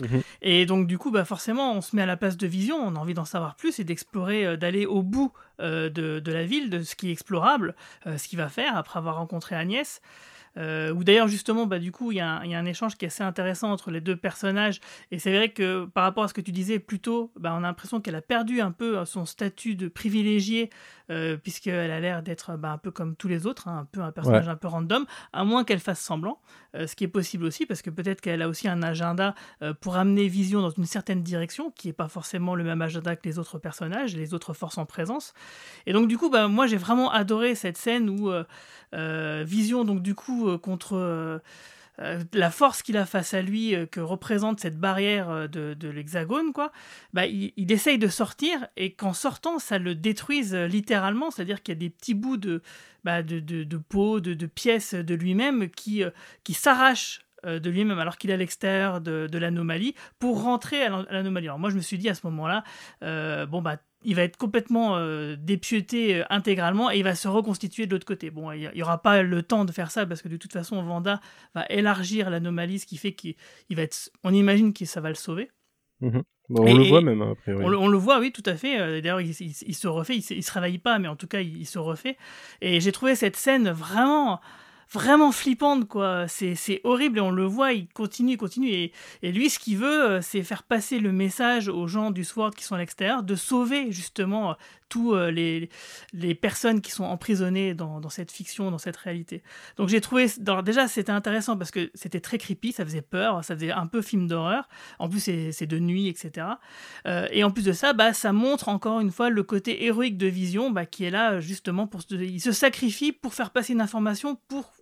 Mhm. 0.02 0.22
Et 0.42 0.66
donc 0.66 0.86
du 0.86 0.98
coup, 0.98 1.10
bah 1.10 1.24
forcément, 1.24 1.72
on 1.72 1.80
se 1.80 1.96
met 1.96 2.02
à 2.02 2.06
la 2.06 2.16
place 2.16 2.36
de 2.36 2.46
Vision, 2.46 2.76
on 2.76 2.94
a 2.96 2.98
envie 2.98 3.14
d'en 3.14 3.24
savoir 3.24 3.54
plus 3.56 3.78
et 3.78 3.84
d'explorer, 3.84 4.46
euh, 4.46 4.56
d'aller 4.56 4.86
au 4.86 5.02
bout 5.02 5.32
euh, 5.60 5.88
de, 5.88 6.20
de, 6.20 6.32
la 6.32 6.44
ville, 6.44 6.70
de 6.70 6.82
ce 6.82 6.94
qui 6.96 7.08
est 7.08 7.12
explorable, 7.12 7.74
euh, 8.06 8.18
ce 8.18 8.28
qu'il 8.28 8.38
va 8.38 8.48
faire 8.48 8.76
après 8.76 8.98
avoir 8.98 9.16
rencontré 9.16 9.56
Agnès. 9.56 10.00
Euh, 10.56 10.92
ou 10.92 11.04
d'ailleurs 11.04 11.28
justement, 11.28 11.66
bah, 11.66 11.78
du 11.78 11.92
coup, 11.92 12.12
il 12.12 12.16
y, 12.16 12.18
y, 12.18 12.20
a 12.20 12.40
un 12.40 12.64
échange 12.66 12.96
qui 12.96 13.04
est 13.04 13.08
assez 13.08 13.22
intéressant 13.22 13.70
entre 13.70 13.90
les 13.90 14.00
deux 14.00 14.16
personnages. 14.16 14.80
Et 15.10 15.18
c'est 15.18 15.34
vrai 15.34 15.50
que 15.50 15.84
par 15.86 16.04
rapport 16.04 16.24
à 16.24 16.28
ce 16.28 16.34
que 16.34 16.40
tu 16.40 16.52
disais 16.52 16.78
plus 16.78 17.00
tôt, 17.00 17.32
bah, 17.38 17.52
on 17.54 17.58
a 17.58 17.60
l'impression 17.60 18.00
qu'elle 18.00 18.14
a 18.14 18.22
perdu 18.22 18.60
un 18.60 18.72
peu 18.72 19.04
son 19.04 19.26
statut 19.26 19.74
de 19.74 19.88
privilégié, 19.88 20.70
euh, 21.10 21.36
puisqu'elle 21.36 21.90
a 21.90 22.00
l'air 22.00 22.22
d'être 22.22 22.56
bah, 22.56 22.72
un 22.72 22.78
peu 22.78 22.90
comme 22.90 23.14
tous 23.16 23.28
les 23.28 23.46
autres, 23.46 23.68
hein, 23.68 23.78
un 23.80 23.84
peu 23.84 24.00
un 24.00 24.12
personnage 24.12 24.48
un 24.48 24.56
peu 24.56 24.68
random, 24.68 25.06
à 25.32 25.44
moins 25.44 25.64
qu'elle 25.64 25.78
fasse 25.78 26.00
semblant, 26.00 26.40
euh, 26.74 26.86
ce 26.86 26.96
qui 26.96 27.04
est 27.04 27.08
possible 27.08 27.44
aussi, 27.44 27.64
parce 27.64 27.82
que 27.82 27.90
peut-être 27.90 28.20
qu'elle 28.20 28.42
a 28.42 28.48
aussi 28.48 28.68
un 28.68 28.82
agenda 28.82 29.34
euh, 29.62 29.72
pour 29.72 29.96
amener 29.96 30.26
Vision 30.26 30.62
dans 30.62 30.70
une 30.70 30.84
certaine 30.84 31.22
direction, 31.22 31.70
qui 31.70 31.88
n'est 31.88 31.92
pas 31.92 32.08
forcément 32.08 32.54
le 32.54 32.64
même 32.64 32.82
agenda 32.82 33.14
que 33.14 33.28
les 33.28 33.38
autres 33.38 33.58
personnages, 33.58 34.16
les 34.16 34.34
autres 34.34 34.52
forces 34.52 34.78
en 34.78 34.86
présence. 34.86 35.32
Et 35.86 35.92
donc 35.92 36.08
du 36.08 36.18
coup, 36.18 36.28
bah, 36.28 36.48
moi 36.48 36.66
j'ai 36.66 36.76
vraiment 36.76 37.10
adoré 37.12 37.54
cette 37.54 37.76
scène 37.76 38.10
où 38.10 38.30
euh, 38.30 38.44
Vision, 38.92 39.84
donc 39.84 40.02
du 40.02 40.14
coup, 40.14 40.48
euh, 40.48 40.58
contre 40.58 40.94
euh, 40.96 41.38
la 42.32 42.50
force 42.50 42.82
qu'il 42.82 42.96
a 42.96 43.06
face 43.06 43.34
à 43.34 43.42
lui, 43.42 43.74
que 43.90 44.00
représente 44.00 44.60
cette 44.60 44.78
barrière 44.78 45.48
de, 45.48 45.88
l'hexagone, 45.88 46.52
quoi, 46.52 46.70
bah, 47.14 47.26
il, 47.26 47.72
essaye 47.72 47.98
de 47.98 48.08
sortir 48.08 48.66
et 48.76 48.92
qu'en 48.92 49.14
sortant, 49.14 49.58
ça 49.58 49.78
le 49.78 49.94
détruise 49.94 50.54
littéralement, 50.54 51.30
c'est-à-dire 51.30 51.62
qu'il 51.62 51.74
y 51.74 51.78
a 51.78 51.80
des 51.80 51.88
petits 51.88 52.12
bouts 52.12 52.36
de, 52.36 52.62
bah, 53.02 53.22
de, 53.22 53.40
de, 53.40 53.76
peau, 53.78 54.20
de, 54.20 54.46
pièces 54.46 54.92
de 54.92 55.14
lui-même 55.14 55.70
qui, 55.70 56.02
qui 56.44 56.52
s'arrachent 56.52 57.22
de 57.44 57.70
lui-même 57.70 57.98
alors 57.98 58.18
qu'il 58.18 58.28
est 58.30 58.34
à 58.34 58.38
l'extérieur 58.38 59.00
de, 59.00 59.38
l'anomalie 59.38 59.94
pour 60.18 60.42
rentrer 60.42 60.82
à 60.82 60.90
l'anomalie. 61.10 61.46
Alors 61.46 61.58
moi 61.58 61.70
je 61.70 61.76
me 61.76 61.82
suis 61.82 61.96
dit 61.96 62.10
à 62.10 62.14
ce 62.14 62.26
moment-là, 62.26 62.62
bon 63.46 63.62
bah 63.62 63.78
il 64.04 64.14
va 64.14 64.22
être 64.22 64.36
complètement 64.36 64.96
euh, 64.96 65.36
euh, 65.36 66.24
intégralement 66.30 66.90
et 66.90 66.98
il 66.98 67.04
va 67.04 67.14
se 67.14 67.28
reconstituer 67.28 67.86
de 67.86 67.92
l'autre 67.92 68.06
côté. 68.06 68.30
Bon, 68.30 68.52
il 68.52 68.70
n'y 68.74 68.82
aura 68.82 69.02
pas 69.02 69.22
le 69.22 69.42
temps 69.42 69.64
de 69.64 69.72
faire 69.72 69.90
ça 69.90 70.06
parce 70.06 70.22
que 70.22 70.28
de 70.28 70.36
toute 70.36 70.52
façon, 70.52 70.82
Vanda 70.82 71.20
va 71.54 71.64
élargir 71.70 72.30
l'anomalie, 72.30 72.78
ce 72.78 72.86
qui 72.86 72.96
fait 72.96 73.12
qu'il 73.12 73.34
va 73.70 73.82
être. 73.82 74.10
On 74.22 74.32
imagine 74.32 74.72
que 74.72 74.84
ça 74.84 75.00
va 75.00 75.08
le 75.08 75.14
sauver. 75.14 75.50
Mhm. 76.00 76.22
on 76.50 76.76
le 76.76 76.84
voit 76.84 77.00
même, 77.00 77.22
hein, 77.22 77.32
après. 77.32 77.54
On, 77.54 77.88
le 77.88 77.96
voit, 77.96 78.20
oui, 78.20 78.30
tout 78.30 78.42
à 78.44 78.54
fait. 78.54 78.78
Euh, 78.78 79.00
d'ailleurs, 79.00 79.22
il, 79.22 79.34
se 79.34 79.88
refait, 79.88 80.16
il, 80.16 80.22
se, 80.22 80.38
se 80.40 80.52
réveille 80.52 80.78
pas, 80.78 80.98
mais 80.98 81.08
en 81.08 81.16
tout 81.16 81.26
cas, 81.26 81.40
il 81.40 81.66
se 81.66 81.78
refait. 81.78 82.16
Et 82.60 82.80
j'ai 82.80 82.92
trouvé 82.92 83.14
cette 83.14 83.36
scène 83.36 83.70
vraiment 83.70 84.40
vraiment 84.92 85.32
flippante, 85.32 85.88
quoi. 85.88 86.26
C'est 86.28 86.80
horrible 86.84 87.18
et 87.18 87.20
on 87.20 87.30
le 87.30 87.44
voit, 87.44 87.72
il 87.72 87.88
continue, 87.88 88.36
continue. 88.36 88.70
Et, 88.70 88.92
et 89.22 89.32
lui, 89.32 89.50
ce 89.50 89.58
qu'il 89.58 89.78
veut, 89.78 90.04
euh, 90.04 90.20
c'est 90.22 90.42
faire 90.42 90.62
passer 90.62 90.98
le 90.98 91.12
message 91.12 91.68
aux 91.68 91.86
gens 91.86 92.10
du 92.10 92.24
SWORD 92.24 92.54
qui 92.54 92.64
sont 92.64 92.74
à 92.74 92.78
l'extérieur, 92.78 93.22
de 93.22 93.34
sauver 93.34 93.90
justement 93.90 94.50
euh, 94.50 94.54
tous 94.88 95.14
euh, 95.14 95.30
les, 95.32 95.68
les 96.12 96.34
personnes 96.34 96.80
qui 96.80 96.92
sont 96.92 97.04
emprisonnées 97.04 97.74
dans, 97.74 98.00
dans 98.00 98.08
cette 98.08 98.30
fiction, 98.30 98.70
dans 98.70 98.78
cette 98.78 98.96
réalité. 98.96 99.42
Donc 99.76 99.88
j'ai 99.88 100.00
trouvé, 100.00 100.26
déjà 100.64 100.86
c'était 100.86 101.10
intéressant 101.10 101.56
parce 101.56 101.72
que 101.72 101.90
c'était 101.94 102.20
très 102.20 102.38
creepy, 102.38 102.72
ça 102.72 102.84
faisait 102.84 103.02
peur, 103.02 103.42
ça 103.44 103.56
faisait 103.56 103.72
un 103.72 103.88
peu 103.88 104.00
film 104.00 104.28
d'horreur. 104.28 104.68
En 105.00 105.08
plus 105.08 105.18
c'est 105.20 105.66
de 105.66 105.78
nuit, 105.80 106.06
etc. 106.06 106.46
et 107.04 107.42
en 107.42 107.50
plus 107.50 107.64
de 107.64 107.72
ça, 107.72 107.94
bah, 107.94 108.12
ça 108.12 108.32
montre 108.32 108.68
encore 108.68 109.00
une 109.00 109.10
fois 109.10 109.28
le 109.28 109.42
côté 109.42 109.84
héroïque 109.84 110.18
de 110.18 110.28
Vision 110.28 110.70
bah, 110.70 110.86
qui 110.86 111.02
est 111.02 111.10
là 111.10 111.40
justement 111.40 111.88
pour... 111.88 112.02
Il 112.12 112.40
se 112.40 112.52
sacrifie 112.52 113.10
pour 113.10 113.34
faire 113.34 113.50
passer 113.50 113.72
une 113.72 113.80
information 113.80 114.38
pour 114.46 114.75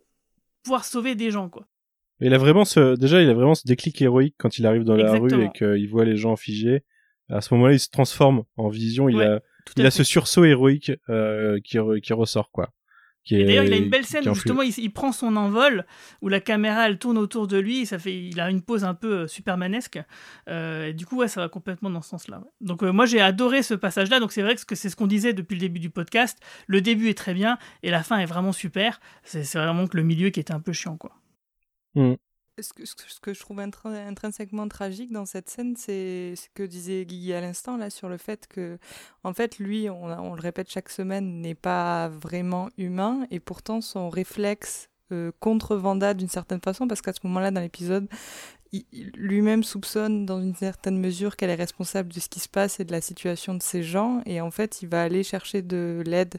pouvoir 0.64 0.84
sauver 0.84 1.14
des 1.14 1.30
gens, 1.30 1.48
quoi. 1.48 1.66
Il 2.20 2.32
a 2.32 2.38
vraiment 2.38 2.64
ce, 2.64 2.96
déjà, 2.96 3.22
il 3.22 3.28
a 3.28 3.34
vraiment 3.34 3.54
ce 3.54 3.66
déclic 3.66 4.00
héroïque 4.00 4.34
quand 4.38 4.58
il 4.58 4.66
arrive 4.66 4.84
dans 4.84 4.96
la 4.96 5.12
rue 5.12 5.44
et 5.44 5.50
qu'il 5.50 5.88
voit 5.88 6.04
les 6.04 6.16
gens 6.16 6.36
figés. 6.36 6.84
À 7.28 7.40
ce 7.40 7.52
moment-là, 7.54 7.74
il 7.74 7.80
se 7.80 7.90
transforme 7.90 8.44
en 8.56 8.68
vision. 8.68 9.08
Il 9.08 9.20
a, 9.20 9.40
il 9.76 9.86
a 9.86 9.90
ce 9.90 10.04
sursaut 10.04 10.44
héroïque 10.44 10.92
euh, 11.08 11.58
qui, 11.64 11.78
qui 12.02 12.12
ressort, 12.12 12.50
quoi. 12.50 12.70
Et 13.30 13.44
d'ailleurs, 13.44 13.64
il 13.64 13.72
a 13.72 13.76
une 13.76 13.88
belle 13.88 14.04
scène 14.04 14.28
où 14.28 14.34
justement 14.34 14.62
il, 14.62 14.92
prend 14.92 15.12
son 15.12 15.36
envol, 15.36 15.86
où 16.20 16.28
la 16.28 16.40
caméra 16.40 16.88
elle 16.88 16.98
tourne 16.98 17.16
autour 17.16 17.46
de 17.46 17.56
lui, 17.56 17.86
ça 17.86 17.98
fait, 17.98 18.14
il 18.14 18.38
a 18.40 18.50
une 18.50 18.62
pose 18.62 18.84
un 18.84 18.94
peu 18.94 19.20
euh, 19.20 19.26
supermanesque. 19.26 19.98
Euh, 20.48 20.88
et 20.88 20.92
du 20.92 21.06
coup, 21.06 21.16
ouais, 21.16 21.28
ça 21.28 21.40
va 21.40 21.48
complètement 21.48 21.90
dans 21.90 22.02
ce 22.02 22.10
sens-là. 22.10 22.42
Donc 22.60 22.82
euh, 22.82 22.92
moi 22.92 23.06
j'ai 23.06 23.20
adoré 23.20 23.62
ce 23.62 23.74
passage-là. 23.74 24.20
Donc 24.20 24.32
c'est 24.32 24.42
vrai 24.42 24.54
que 24.54 24.74
c'est 24.74 24.90
ce 24.90 24.96
qu'on 24.96 25.06
disait 25.06 25.32
depuis 25.32 25.54
le 25.54 25.60
début 25.60 25.80
du 25.80 25.90
podcast. 25.90 26.38
Le 26.66 26.80
début 26.80 27.08
est 27.08 27.18
très 27.18 27.34
bien 27.34 27.58
et 27.82 27.90
la 27.90 28.02
fin 28.02 28.18
est 28.18 28.26
vraiment 28.26 28.52
super. 28.52 29.00
C'est 29.22 29.42
vraiment 29.54 29.86
que 29.86 29.96
le 29.96 30.02
milieu 30.02 30.30
qui 30.30 30.40
était 30.40 30.52
un 30.54 30.60
peu 30.60 30.72
chiant, 30.72 30.96
quoi. 30.96 31.12
Mmh. 31.94 32.14
Ce 32.60 32.72
que, 33.20 33.34
je 33.34 33.40
trouve 33.40 33.58
intrinsèquement 33.58 34.68
tragique 34.68 35.10
dans 35.12 35.26
cette 35.26 35.50
scène, 35.50 35.74
c'est 35.76 36.34
ce 36.36 36.48
que 36.54 36.62
disait 36.62 37.04
Guigui 37.04 37.32
à 37.32 37.40
l'instant 37.40 37.76
là 37.76 37.90
sur 37.90 38.08
le 38.08 38.16
fait 38.16 38.46
que, 38.46 38.78
en 39.24 39.34
fait, 39.34 39.58
lui, 39.58 39.90
on, 39.90 40.04
on 40.04 40.34
le 40.34 40.40
répète 40.40 40.70
chaque 40.70 40.88
semaine, 40.88 41.40
n'est 41.40 41.56
pas 41.56 42.08
vraiment 42.08 42.68
humain 42.78 43.26
et 43.32 43.40
pourtant 43.40 43.80
son 43.80 44.08
réflexe 44.08 44.88
euh, 45.12 45.32
contre 45.38 45.76
Vanda 45.76 46.14
d'une 46.14 46.28
certaine 46.28 46.60
façon, 46.60 46.88
parce 46.88 47.02
qu'à 47.02 47.12
ce 47.12 47.20
moment-là, 47.24 47.50
dans 47.50 47.60
l'épisode, 47.60 48.08
lui-même 49.14 49.62
soupçonne 49.62 50.24
dans 50.24 50.40
une 50.40 50.54
certaine 50.54 50.98
mesure 50.98 51.36
qu'elle 51.36 51.50
est 51.50 51.54
responsable 51.54 52.12
de 52.12 52.20
ce 52.20 52.28
qui 52.28 52.40
se 52.40 52.48
passe 52.48 52.80
et 52.80 52.84
de 52.84 52.92
la 52.92 53.00
situation 53.00 53.54
de 53.54 53.62
ces 53.62 53.82
gens, 53.82 54.22
et 54.26 54.40
en 54.40 54.50
fait, 54.50 54.80
il 54.82 54.88
va 54.88 55.02
aller 55.02 55.22
chercher 55.22 55.60
de 55.62 56.02
l'aide 56.06 56.36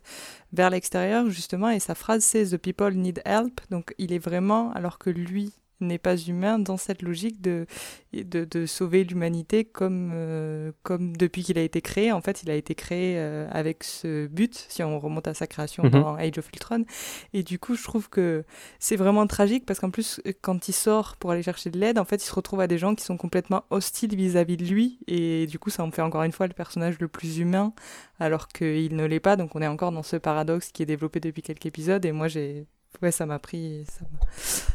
vers 0.51 0.69
l'extérieur, 0.69 1.29
justement, 1.29 1.69
et 1.69 1.79
sa 1.79 1.93
phrase 1.93 2.23
c'est 2.23 2.45
The 2.45 2.57
people 2.57 2.93
need 2.95 3.21
help, 3.25 3.61
donc 3.69 3.93
il 3.97 4.13
est 4.13 4.19
vraiment, 4.19 4.71
alors 4.71 4.97
que 4.97 5.09
lui 5.09 5.53
n'est 5.81 5.97
pas 5.97 6.15
humain 6.17 6.59
dans 6.59 6.77
cette 6.77 7.01
logique 7.01 7.41
de, 7.41 7.65
de, 8.13 8.45
de 8.45 8.65
sauver 8.65 9.03
l'humanité 9.03 9.65
comme, 9.65 10.11
euh, 10.13 10.71
comme 10.83 11.15
depuis 11.17 11.43
qu'il 11.43 11.57
a 11.57 11.61
été 11.61 11.81
créé. 11.81 12.11
En 12.11 12.21
fait, 12.21 12.43
il 12.43 12.49
a 12.49 12.55
été 12.55 12.75
créé 12.75 13.15
euh, 13.17 13.47
avec 13.51 13.83
ce 13.83 14.27
but, 14.27 14.65
si 14.69 14.83
on 14.83 14.99
remonte 14.99 15.27
à 15.27 15.33
sa 15.33 15.47
création 15.47 15.83
mhm. 15.83 15.89
dans 15.89 16.15
Age 16.15 16.37
of 16.37 16.47
Ultron. 16.53 16.85
Et 17.33 17.43
du 17.43 17.59
coup, 17.59 17.75
je 17.75 17.83
trouve 17.83 18.09
que 18.09 18.45
c'est 18.79 18.95
vraiment 18.95 19.27
tragique 19.27 19.65
parce 19.65 19.79
qu'en 19.79 19.89
plus, 19.89 20.21
quand 20.41 20.67
il 20.67 20.73
sort 20.73 21.17
pour 21.17 21.31
aller 21.31 21.43
chercher 21.43 21.69
de 21.69 21.79
l'aide, 21.79 21.99
en 21.99 22.05
fait, 22.05 22.23
il 22.23 22.27
se 22.27 22.33
retrouve 22.33 22.61
à 22.61 22.67
des 22.67 22.77
gens 22.77 22.95
qui 22.95 23.03
sont 23.03 23.17
complètement 23.17 23.63
hostiles 23.69 24.15
vis-à-vis 24.15 24.57
de 24.57 24.65
lui. 24.65 24.99
Et 25.07 25.47
du 25.47 25.59
coup, 25.59 25.69
ça 25.69 25.83
en 25.83 25.91
fait 25.91 26.01
encore 26.01 26.23
une 26.23 26.31
fois 26.31 26.47
le 26.47 26.53
personnage 26.53 26.99
le 26.99 27.07
plus 27.07 27.39
humain 27.39 27.73
alors 28.19 28.47
qu'il 28.47 28.95
ne 28.95 29.05
l'est 29.05 29.19
pas. 29.19 29.35
Donc 29.35 29.55
on 29.55 29.61
est 29.61 29.67
encore 29.67 29.91
dans 29.91 30.03
ce 30.03 30.15
paradoxe 30.15 30.71
qui 30.71 30.83
est 30.83 30.85
développé 30.85 31.19
depuis 31.19 31.41
quelques 31.41 31.65
épisodes. 31.65 32.05
Et 32.05 32.11
moi, 32.11 32.27
j'ai 32.27 32.65
ouais, 33.01 33.11
ça 33.11 33.25
m'a 33.25 33.39
pris, 33.39 33.85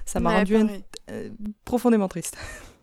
ça 0.04 0.20
m'a 0.20 0.38
rendu 0.38 0.56
euh, 1.10 1.28
profondément 1.64 2.08
triste. 2.08 2.36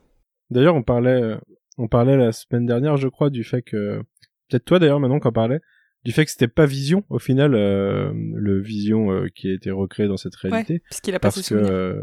D'ailleurs, 0.50 0.76
on 0.76 0.84
parlait, 0.84 1.22
euh, 1.22 1.38
on 1.78 1.88
parlait 1.88 2.18
la 2.18 2.32
semaine 2.32 2.66
dernière, 2.66 2.98
je 2.98 3.08
crois, 3.08 3.30
du 3.30 3.44
fait 3.44 3.62
que, 3.62 4.02
peut-être 4.50 4.64
toi 4.64 4.80
d'ailleurs, 4.80 5.02
maintenant 5.02 5.20
qu'on 5.20 5.34
parlait, 5.34 5.60
du 6.06 6.14
fait 6.14 6.24
que 6.24 6.32
c'était 6.32 6.48
pas 6.48 6.66
Vision, 6.66 7.04
au 7.10 7.20
final, 7.20 7.54
euh, 7.54 8.14
le 8.14 8.62
Vision 8.62 9.26
qui 9.36 9.50
a 9.50 9.54
été 9.54 9.72
recréé 9.72 10.08
dans 10.08 10.16
cette 10.16 10.36
réalité. 10.36 10.76
Ouais, 10.76 10.82
puisqu'il 10.86 11.14
a 11.16 11.20
pas 11.20 11.32
parce 11.32 11.50
que, 11.50 12.02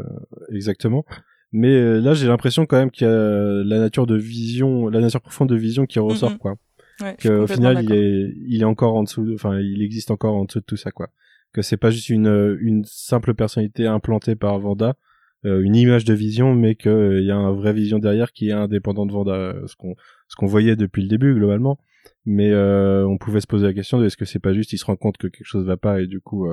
exactement. 0.51 1.05
Mais 1.51 1.99
là, 1.99 2.13
j'ai 2.13 2.27
l'impression 2.27 2.67
quand 2.67 2.77
même 2.77 2.91
qu'il 2.91 3.07
y 3.07 3.09
a 3.09 3.63
la 3.63 3.79
nature 3.79 4.05
de 4.05 4.15
Vision, 4.15 4.89
la 4.89 4.99
nature 4.99 5.21
profonde 5.21 5.49
de 5.49 5.55
Vision 5.55 5.87
qui 5.87 5.97
ressort, 5.97 6.37
quoi. 6.37 6.55
Ouais, 7.01 7.17
qu'au 7.19 7.47
final, 7.47 7.83
il 7.83 7.91
est, 7.93 8.31
il 8.47 8.61
est 8.61 8.65
encore 8.65 8.95
en 8.95 9.03
dessous, 9.03 9.31
enfin, 9.33 9.59
il 9.59 9.81
existe 9.81 10.11
encore 10.11 10.35
en 10.35 10.45
dessous 10.45 10.59
de 10.59 10.65
tout 10.65 10.77
ça, 10.77 10.91
quoi 10.91 11.09
que 11.55 11.61
c'est 11.61 11.77
pas 11.77 11.89
juste 11.89 12.09
une, 12.09 12.57
une 12.59 12.83
simple 12.83 13.33
personnalité 13.33 13.87
implantée 13.87 14.35
par 14.35 14.59
Vanda, 14.59 14.97
euh, 15.45 15.61
une 15.61 15.75
image 15.75 16.03
de 16.03 16.13
vision, 16.13 16.53
mais 16.53 16.75
qu'il 16.75 16.91
euh, 16.91 17.21
y 17.21 17.31
a 17.31 17.37
un 17.37 17.53
vrai 17.53 17.71
vision 17.71 17.97
derrière 17.97 18.33
qui 18.33 18.49
est 18.49 18.51
indépendant 18.51 19.05
de 19.05 19.13
Vanda, 19.13 19.55
ce 19.65 19.75
qu'on 19.77 19.95
ce 20.27 20.35
qu'on 20.35 20.47
voyait 20.47 20.75
depuis 20.75 21.01
le 21.01 21.07
début 21.07 21.33
globalement. 21.33 21.79
Mais 22.25 22.53
on 22.55 23.17
pouvait 23.17 23.39
se 23.39 23.47
poser 23.47 23.65
la 23.67 23.73
question 23.73 23.99
de 23.99 24.05
est-ce 24.05 24.17
que 24.17 24.25
c'est 24.25 24.39
pas 24.39 24.53
juste, 24.53 24.73
il 24.73 24.77
se 24.77 24.85
rend 24.85 24.95
compte 24.95 25.17
que 25.17 25.27
quelque 25.27 25.45
chose 25.45 25.65
va 25.65 25.77
pas 25.77 26.01
et 26.01 26.07
du 26.07 26.21
coup 26.21 26.47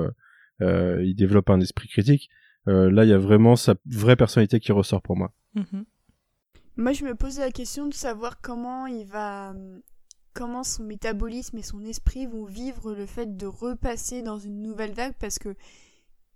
il 0.61 1.15
développe 1.15 1.49
un 1.49 1.59
esprit 1.59 1.87
critique. 1.87 2.29
là, 2.65 3.03
il 3.03 3.09
y 3.09 3.13
a 3.13 3.17
vraiment 3.17 3.55
sa 3.55 3.75
vraie 3.85 4.15
personnalité 4.15 4.59
qui 4.59 4.71
ressort 4.71 5.01
pour 5.01 5.17
moi. 5.17 5.31
Mm-hmm. 5.55 5.83
Moi, 6.77 6.93
je 6.93 7.05
me 7.05 7.15
posais 7.15 7.41
la 7.41 7.51
question 7.51 7.87
de 7.87 7.93
savoir 7.93 8.39
comment 8.41 8.87
il 8.87 9.05
va 9.05 9.53
comment 10.33 10.63
son 10.63 10.83
métabolisme 10.83 11.57
et 11.57 11.63
son 11.63 11.83
esprit 11.85 12.25
vont 12.25 12.45
vivre 12.45 12.93
le 12.93 13.05
fait 13.05 13.37
de 13.37 13.45
repasser 13.45 14.21
dans 14.21 14.37
une 14.37 14.61
nouvelle 14.61 14.93
vague 14.93 15.13
parce 15.19 15.39
que 15.39 15.55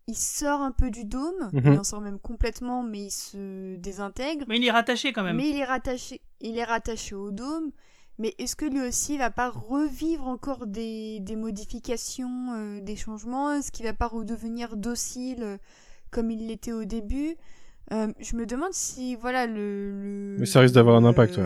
il 0.07 0.15
sort 0.15 0.61
un 0.61 0.72
peu 0.72 0.90
du 0.90 1.03
dôme, 1.03 1.49
mhm. 1.52 1.74
il 1.74 1.80
en 1.80 1.84
sort 1.84 1.99
même 1.99 2.19
complètement, 2.19 2.82
mais 2.82 3.06
il 3.07 3.11
se 3.11 3.76
désintègre. 3.76 4.45
Mais 4.48 4.57
il 4.57 4.65
est 4.65 4.72
rattaché 4.72 5.11
quand 5.11 5.24
même. 5.24 5.36
Mais 5.36 5.49
il 5.49 5.57
est 5.57 5.65
rattaché, 5.65 6.22
il 6.40 6.57
est 6.57 6.64
rattaché 6.64 7.14
au 7.14 7.32
dôme. 7.32 7.72
Mais 8.19 8.34
est-ce 8.40 8.56
que 8.56 8.65
lui 8.65 8.82
aussi 8.82 9.18
va 9.18 9.30
pas 9.30 9.49
revivre 9.49 10.26
encore 10.28 10.65
des, 10.65 11.19
des 11.19 11.36
modifications, 11.36 12.53
euh, 12.56 12.82
des 12.82 12.95
changements? 12.95 13.52
Est-ce 13.52 13.72
qu'il 13.72 13.86
va 13.86 13.94
pas 13.94 14.07
redevenir 14.07 14.76
docile 14.76 15.44
euh, 15.44 15.57
comme 16.10 16.32
il 16.32 16.48
l'était 16.48 16.72
au 16.72 16.86
début? 16.86 17.36
Euh, 17.91 18.07
Je 18.19 18.36
me 18.36 18.45
demande 18.45 18.74
si 18.74 19.15
voilà 19.15 19.45
le. 19.45 20.38
mais 20.40 20.45
ça 20.45 20.61
risque 20.61 20.74
d'avoir 20.74 20.95
un 20.95 21.03
impact. 21.03 21.40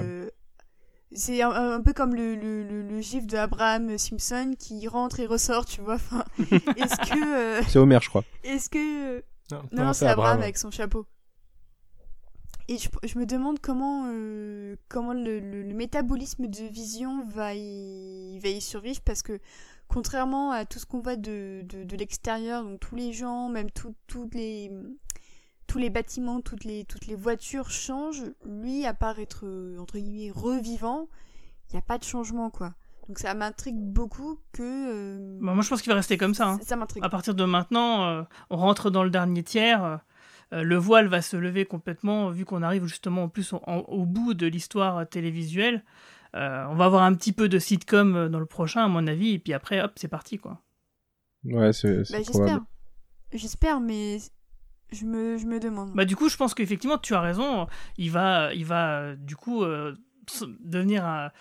C'est 1.13 1.41
un, 1.41 1.81
peu 1.81 1.91
comme 1.91 2.15
le, 2.15 2.35
le, 2.35 2.63
le, 2.63 3.01
gif 3.01 3.27
de 3.27 3.35
Abraham 3.35 3.97
Simpson 3.97 4.53
qui 4.57 4.88
rentre 4.88 5.19
et 5.19 5.25
ressort, 5.25 5.65
tu 5.65 5.81
vois. 5.81 5.95
Enfin, 5.95 6.23
est-ce 6.39 7.11
que. 7.11 7.59
Euh, 7.59 7.63
c'est 7.67 7.79
Homer, 7.79 7.99
je 8.01 8.09
crois. 8.09 8.23
Est-ce 8.43 8.69
que. 8.69 9.23
Non, 9.51 9.63
non, 9.73 9.93
c'est 9.93 10.07
Abraham, 10.07 10.41
avec 10.41 10.57
son 10.57 10.71
chapeau. 10.71 11.05
Et 12.69 12.77
je, 12.77 12.88
je 13.03 13.19
me 13.19 13.25
demande 13.25 13.59
comment, 13.59 14.05
euh, 14.07 14.77
comment 14.88 15.11
le, 15.11 15.39
le, 15.39 15.73
métabolisme 15.73 16.47
de 16.47 16.63
Vision 16.63 17.25
va 17.25 17.53
y, 17.53 18.39
va 18.39 18.47
y 18.47 18.61
survivre 18.61 19.01
parce 19.01 19.23
que 19.23 19.39
contrairement 19.89 20.51
à 20.51 20.63
tout 20.63 20.79
ce 20.79 20.85
qu'on 20.85 21.01
voit 21.01 21.17
de, 21.17 21.63
de, 21.65 21.83
de 21.83 21.95
l'extérieur, 21.97 22.63
donc 22.63 22.79
tous 22.79 22.95
les 22.95 23.11
gens, 23.11 23.49
même 23.49 23.69
toutes 23.71 24.33
les 24.33 24.71
tous 25.72 25.77
les 25.77 25.89
bâtiments, 25.89 26.41
toutes 26.41 26.65
les, 26.65 26.84
toutes 26.84 27.07
les 27.07 27.15
voitures 27.15 27.69
changent. 27.69 28.26
Lui, 28.45 28.85
à 28.85 28.93
part 28.93 29.19
être, 29.19 29.45
euh, 29.45 29.77
entre 29.80 29.98
guillemets, 29.98 30.30
revivant, 30.30 31.07
il 31.69 31.76
n'y 31.76 31.80
a 31.80 31.81
pas 31.81 31.98
de 31.98 32.03
changement, 32.03 32.49
quoi. 32.49 32.73
Donc 33.07 33.19
ça 33.19 33.34
m'intrigue 33.34 33.80
beaucoup 33.80 34.38
que... 34.52 34.64
Euh, 34.64 35.39
bah, 35.41 35.53
moi, 35.53 35.64
je 35.64 35.69
pense 35.69 35.81
qu'il 35.81 35.89
va 35.89 35.95
rester 35.95 36.18
comme 36.18 36.34
ça. 36.34 36.49
Hein. 36.49 36.60
Ça 36.61 36.76
m'intrigue. 36.76 37.06
À 37.06 37.10
partir 37.10 37.35
de 37.35 37.45
maintenant, 37.45 38.03
euh, 38.03 38.23
on 38.49 38.57
rentre 38.57 38.89
dans 38.89 39.06
le 39.06 39.10
dernier 39.10 39.43
tiers. 39.43 40.02
le 40.52 40.76
voile 40.76 41.07
va 41.07 41.22
se 41.22 41.38
lever 41.38 41.64
complètement, 41.64 42.31
vu 42.31 42.43
qu'on 42.43 42.64
arrive 42.64 42.85
justement 42.85 43.23
en 43.23 43.30
plus 43.30 43.53
au, 43.53 44.06
bout 44.06 44.34
de 44.34 44.48
l'histoire 44.48 45.07
télévisuelle. 45.07 45.85
on 46.34 46.76
va 46.76 46.84
avoir 46.84 47.03
un 47.03 47.14
petit 47.14 47.31
peu 47.31 47.48
de 47.48 47.60
sitcom 47.60 48.27
dans 48.27 48.39
le 48.41 48.45
prochain, 48.45 48.84
à 48.84 48.88
mon 48.89 49.07
avis, 49.07 49.35
et 49.35 49.39
puis 49.39 49.53
après, 49.53 49.81
hop, 49.81 49.93
c'est 49.95 50.10
parti, 50.10 50.38
quoi. 50.38 50.60
Ouais, 51.45 51.72
c'est 51.72 52.11
bah, 52.11 52.18
J'espère. 52.18 52.60
J'espère, 53.31 53.80
mais 53.80 54.18
je 54.91 55.05
me, 55.05 55.38
je 55.38 55.45
me 55.45 55.59
demande. 55.59 55.93
Bah 55.95 56.05
du 56.05 56.15
coup, 56.15 56.30
je 56.30 56.38
pense 56.38 56.53
qu'effectivement, 56.53 56.97
tu 56.97 57.13
as 57.13 57.22
raison. 57.22 57.68
Il 57.97 58.11
va, 58.11 58.53
il 58.53 58.65
va 58.65 59.15
du 59.15 59.35
coup 59.35 59.63
euh, 59.63 59.95
devenir 60.59 61.05
un... 61.05 61.31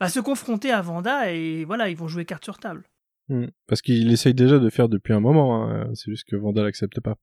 va 0.00 0.08
se 0.08 0.20
confronter 0.20 0.70
à 0.70 0.80
Vanda 0.80 1.32
et 1.32 1.64
voilà, 1.64 1.88
ils 1.88 1.96
vont 1.96 2.08
jouer 2.08 2.24
carte 2.24 2.44
sur 2.44 2.58
table. 2.58 2.84
Hmm. 3.28 3.46
Parce 3.66 3.82
qu'il 3.82 4.10
essaye 4.12 4.34
déjà 4.34 4.58
de 4.58 4.70
faire 4.70 4.88
depuis 4.88 5.12
un 5.12 5.20
moment. 5.20 5.64
Hein. 5.64 5.90
C'est 5.94 6.10
juste 6.10 6.28
que 6.28 6.36
Vanda 6.36 6.62
l'accepte 6.62 7.00
pas. 7.00 7.16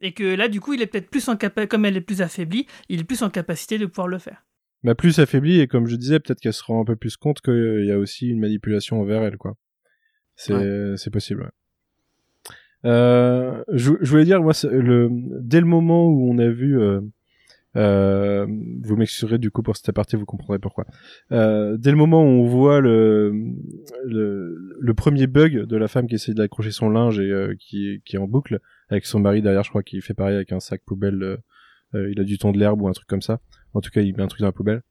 Et 0.00 0.12
que 0.12 0.34
là, 0.34 0.48
du 0.48 0.60
coup, 0.60 0.74
il 0.74 0.82
est 0.82 0.86
peut-être 0.86 1.08
plus 1.08 1.28
en 1.28 1.36
capacité, 1.36 1.68
comme 1.68 1.84
elle 1.84 1.96
est 1.96 2.02
plus 2.02 2.20
affaiblie, 2.20 2.66
il 2.88 3.00
est 3.00 3.04
plus 3.04 3.22
en 3.22 3.30
capacité 3.30 3.78
de 3.78 3.86
pouvoir 3.86 4.08
le 4.08 4.18
faire. 4.18 4.44
Bah 4.82 4.94
plus 4.94 5.18
affaiblie 5.18 5.60
et 5.60 5.66
comme 5.66 5.86
je 5.86 5.96
disais, 5.96 6.20
peut-être 6.20 6.40
qu'elle 6.40 6.52
se 6.52 6.62
rend 6.62 6.82
un 6.82 6.84
peu 6.84 6.96
plus 6.96 7.16
compte 7.16 7.40
qu'il 7.40 7.86
y 7.86 7.92
a 7.92 7.98
aussi 7.98 8.28
une 8.28 8.40
manipulation 8.40 9.00
envers 9.00 9.22
elle, 9.22 9.38
quoi. 9.38 9.54
C'est, 10.36 10.96
c'est 10.96 11.10
possible. 11.10 11.44
Ouais. 11.44 11.50
Euh, 12.84 13.62
je, 13.72 13.92
je, 14.00 14.10
voulais 14.10 14.24
dire, 14.24 14.42
moi, 14.42 14.52
le, 14.64 15.08
dès 15.40 15.60
le 15.60 15.66
moment 15.66 16.06
où 16.06 16.30
on 16.30 16.38
a 16.38 16.48
vu, 16.48 16.80
euh, 16.80 17.00
euh, 17.76 18.46
vous 18.82 18.96
m'excuserez 18.96 19.38
du 19.38 19.50
coup 19.50 19.62
pour 19.62 19.76
cette 19.76 19.92
partie, 19.92 20.16
vous 20.16 20.26
comprendrez 20.26 20.58
pourquoi. 20.58 20.84
Euh, 21.32 21.76
dès 21.76 21.90
le 21.90 21.96
moment 21.96 22.22
où 22.22 22.26
on 22.26 22.46
voit 22.46 22.80
le, 22.80 23.32
le, 24.04 24.76
le, 24.78 24.94
premier 24.94 25.26
bug 25.26 25.64
de 25.64 25.76
la 25.76 25.88
femme 25.88 26.06
qui 26.06 26.14
essaie 26.14 26.34
d'accrocher 26.34 26.70
son 26.70 26.88
linge 26.88 27.18
et 27.18 27.30
euh, 27.30 27.54
qui, 27.58 28.00
qui 28.04 28.16
est 28.16 28.18
en 28.18 28.28
boucle 28.28 28.60
avec 28.90 29.06
son 29.06 29.18
mari 29.18 29.42
derrière, 29.42 29.64
je 29.64 29.70
crois 29.70 29.82
qu'il 29.82 30.02
fait 30.02 30.14
pareil 30.14 30.36
avec 30.36 30.52
un 30.52 30.60
sac 30.60 30.82
poubelle. 30.84 31.38
Il 31.94 32.18
a 32.18 32.24
du 32.24 32.38
ton 32.38 32.50
de 32.50 32.58
l'herbe 32.58 32.82
ou 32.82 32.88
un 32.88 32.92
truc 32.92 33.06
comme 33.06 33.22
ça. 33.22 33.38
En 33.72 33.80
tout 33.80 33.90
cas, 33.90 34.00
il 34.00 34.16
met 34.16 34.22
un 34.24 34.26
truc 34.26 34.40
dans 34.40 34.48
la 34.48 34.52
poubelle. 34.52 34.82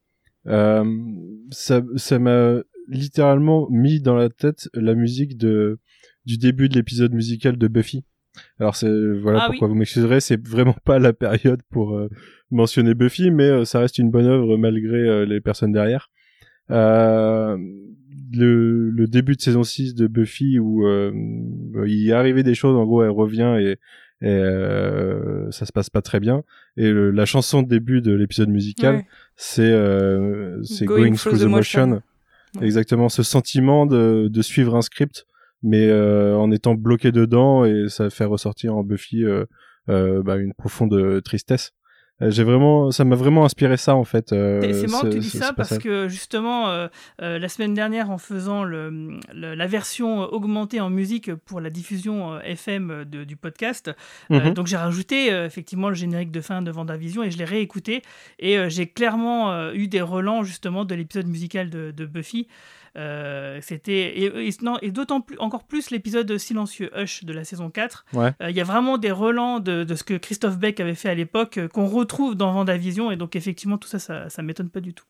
ça 1.51 2.19
m'a 2.19 2.61
littéralement 2.87 3.67
mis 3.69 3.99
dans 3.99 4.15
la 4.15 4.29
tête 4.29 4.69
la 4.73 4.95
musique 4.95 5.37
de 5.37 5.79
du 6.25 6.37
début 6.37 6.69
de 6.69 6.75
l'épisode 6.75 7.13
musical 7.13 7.57
de 7.57 7.67
Buffy. 7.67 8.03
Alors 8.59 8.75
c'est 8.75 8.89
voilà 9.21 9.43
ah 9.43 9.47
pourquoi 9.47 9.67
vous 9.67 9.75
m'excuserez, 9.75 10.19
c'est 10.19 10.45
vraiment 10.47 10.75
pas 10.85 10.99
la 10.99 11.13
période 11.13 11.61
pour 11.69 11.95
euh, 11.95 12.09
mentionner 12.51 12.93
Buffy, 12.93 13.31
mais 13.31 13.43
euh, 13.43 13.65
ça 13.65 13.79
reste 13.79 13.97
une 13.99 14.09
bonne 14.09 14.25
œuvre 14.25 14.57
malgré 14.57 14.97
euh, 14.97 15.25
les 15.25 15.39
personnes 15.41 15.71
derrière. 15.71 16.09
le, 16.69 17.57
le, 18.89 19.07
début 19.07 19.35
de 19.35 19.41
saison 19.41 19.63
6 19.63 19.93
de 19.95 20.07
Buffy 20.07 20.57
où 20.59 20.87
il 21.85 22.09
est 22.09 22.13
arrivé 22.13 22.41
des 22.43 22.55
choses, 22.55 22.75
en 22.75 22.85
gros 22.85 23.03
elle 23.03 23.11
revient 23.11 23.57
et, 23.59 23.77
et 24.25 24.41
ça 25.51 25.65
se 25.65 25.71
passe 25.71 25.89
pas 25.91 26.01
très 26.01 26.19
bien. 26.19 26.43
Et 26.77 26.91
la 26.91 27.25
chanson 27.25 27.61
de 27.61 27.67
début 27.67 28.01
de 28.01 28.13
l'épisode 28.13 28.49
musical, 28.49 29.03
c'est 29.35 29.77
c'est 30.63 30.85
Going, 30.85 31.13
Through, 31.13 31.39
the, 31.39 31.43
Motion. 31.43 32.01
Exactement, 32.61 33.09
ce 33.09 33.23
sentiment 33.23 33.85
de, 33.85 34.27
de 34.31 34.41
suivre 34.41 34.75
un 34.75 34.81
script 34.81 35.27
mais 35.63 35.87
euh, 35.87 36.35
en 36.35 36.51
étant 36.51 36.75
bloqué 36.75 37.11
dedans 37.11 37.65
et 37.65 37.85
ça 37.87 38.09
fait 38.09 38.25
ressortir 38.25 38.75
en 38.75 38.83
Buffy 38.83 39.23
euh, 39.23 39.45
euh, 39.89 40.21
bah, 40.21 40.35
une 40.35 40.53
profonde 40.53 41.21
tristesse. 41.23 41.71
J'ai 42.21 42.43
vraiment, 42.43 42.91
ça 42.91 43.03
m'a 43.03 43.15
vraiment 43.15 43.43
inspiré 43.43 43.75
ça 43.75 43.95
en 43.95 44.05
fait. 44.05 44.29
c'est 44.29 44.87
marrant 44.87 45.01
que 45.01 45.13
tu 45.13 45.19
dis 45.19 45.29
ça 45.29 45.51
parce 45.51 45.77
que 45.77 46.07
justement 46.07 46.87
la 47.19 47.49
semaine 47.49 47.73
dernière 47.73 48.11
en 48.11 48.17
faisant 48.17 48.63
le, 48.63 49.19
la 49.33 49.67
version 49.67 50.21
augmentée 50.21 50.79
en 50.79 50.89
musique 50.89 51.33
pour 51.33 51.59
la 51.59 51.69
diffusion 51.69 52.39
FM 52.39 53.03
du 53.05 53.35
podcast, 53.35 53.91
mhm. 54.29 54.53
donc 54.53 54.67
j'ai 54.67 54.77
rajouté 54.77 55.29
effectivement 55.31 55.89
le 55.89 55.95
générique 55.95 56.31
de 56.31 56.39
fin 56.39 56.61
de 56.61 56.71
Vendavision 56.71 57.23
et 57.23 57.31
je 57.31 57.37
l'ai 57.37 57.45
réécouté 57.45 58.03
et 58.39 58.69
j'ai 58.69 58.87
clairement 58.87 59.73
eu 59.73 59.87
des 59.87 60.01
relents 60.01 60.43
justement 60.43 60.85
de 60.85 60.95
l'épisode 60.95 61.27
musical 61.27 61.69
de, 61.69 61.91
de 61.91 62.05
Buffy. 62.05 62.47
Euh, 62.95 63.59
c'était 63.61 64.19
et, 64.19 64.49
et, 64.81 64.91
d'autant 64.91 65.21
plus 65.21 65.37
encore 65.39 65.63
plus 65.63 65.89
l'épisode 65.89 66.37
silencieux 66.37 66.91
Hush 66.95 67.23
de 67.23 67.33
la 67.33 67.43
saison 67.43 67.71
4. 67.71 68.05
Euh, 68.15 68.31
il 68.49 68.55
y 68.55 68.61
a 68.61 68.63
vraiment 68.63 68.99
des 68.99 69.11
relents 69.11 69.59
de, 69.59 69.83
de, 69.83 69.95
ce 69.95 70.03
que 70.03 70.13
Christophe 70.13 70.59
Beck 70.59 70.79
avait 70.79 70.93
fait 70.93 71.09
à 71.09 71.15
l'époque 71.15 71.57
euh, 71.57 71.67
qu'on 71.67 71.87
retrouve 71.87 72.35
dans 72.35 72.51
Vendavision 72.51 73.09
et 73.09 73.15
donc 73.15 73.35
effectivement 73.35 73.79
tout 73.79 73.87
ça 73.87 73.97
ça, 73.97 74.29
ça 74.29 74.43
m'étonne 74.43 74.69
pas 74.69 74.79
du 74.79 74.93
tout. 74.93 75.05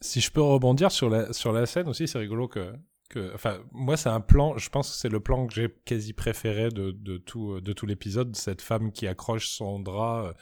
Si 0.00 0.20
je 0.20 0.30
peux 0.30 0.40
rebondir 0.40 0.90
sur 0.90 1.10
la 1.10 1.32
sur 1.34 1.52
la 1.52 1.66
scène 1.66 1.88
aussi, 1.88 2.08
c'est 2.08 2.18
rigolo 2.18 2.48
que 2.48 2.72
que, 3.10 3.30
enfin, 3.34 3.58
moi, 3.72 3.98
c'est 3.98 4.08
un 4.08 4.22
plan, 4.22 4.56
je 4.56 4.70
pense 4.70 4.90
que 4.90 4.96
c'est 4.96 5.10
le 5.10 5.20
plan 5.20 5.46
que 5.46 5.52
j'ai 5.52 5.68
quasi 5.84 6.14
préféré 6.14 6.70
de, 6.70 6.92
de 6.92 7.18
tout, 7.18 7.60
de 7.60 7.72
tout 7.74 7.84
l'épisode, 7.84 8.34
cette 8.34 8.62
femme 8.62 8.90
qui 8.90 9.06
accroche 9.06 9.50
son 9.50 9.80
drap 9.80 10.34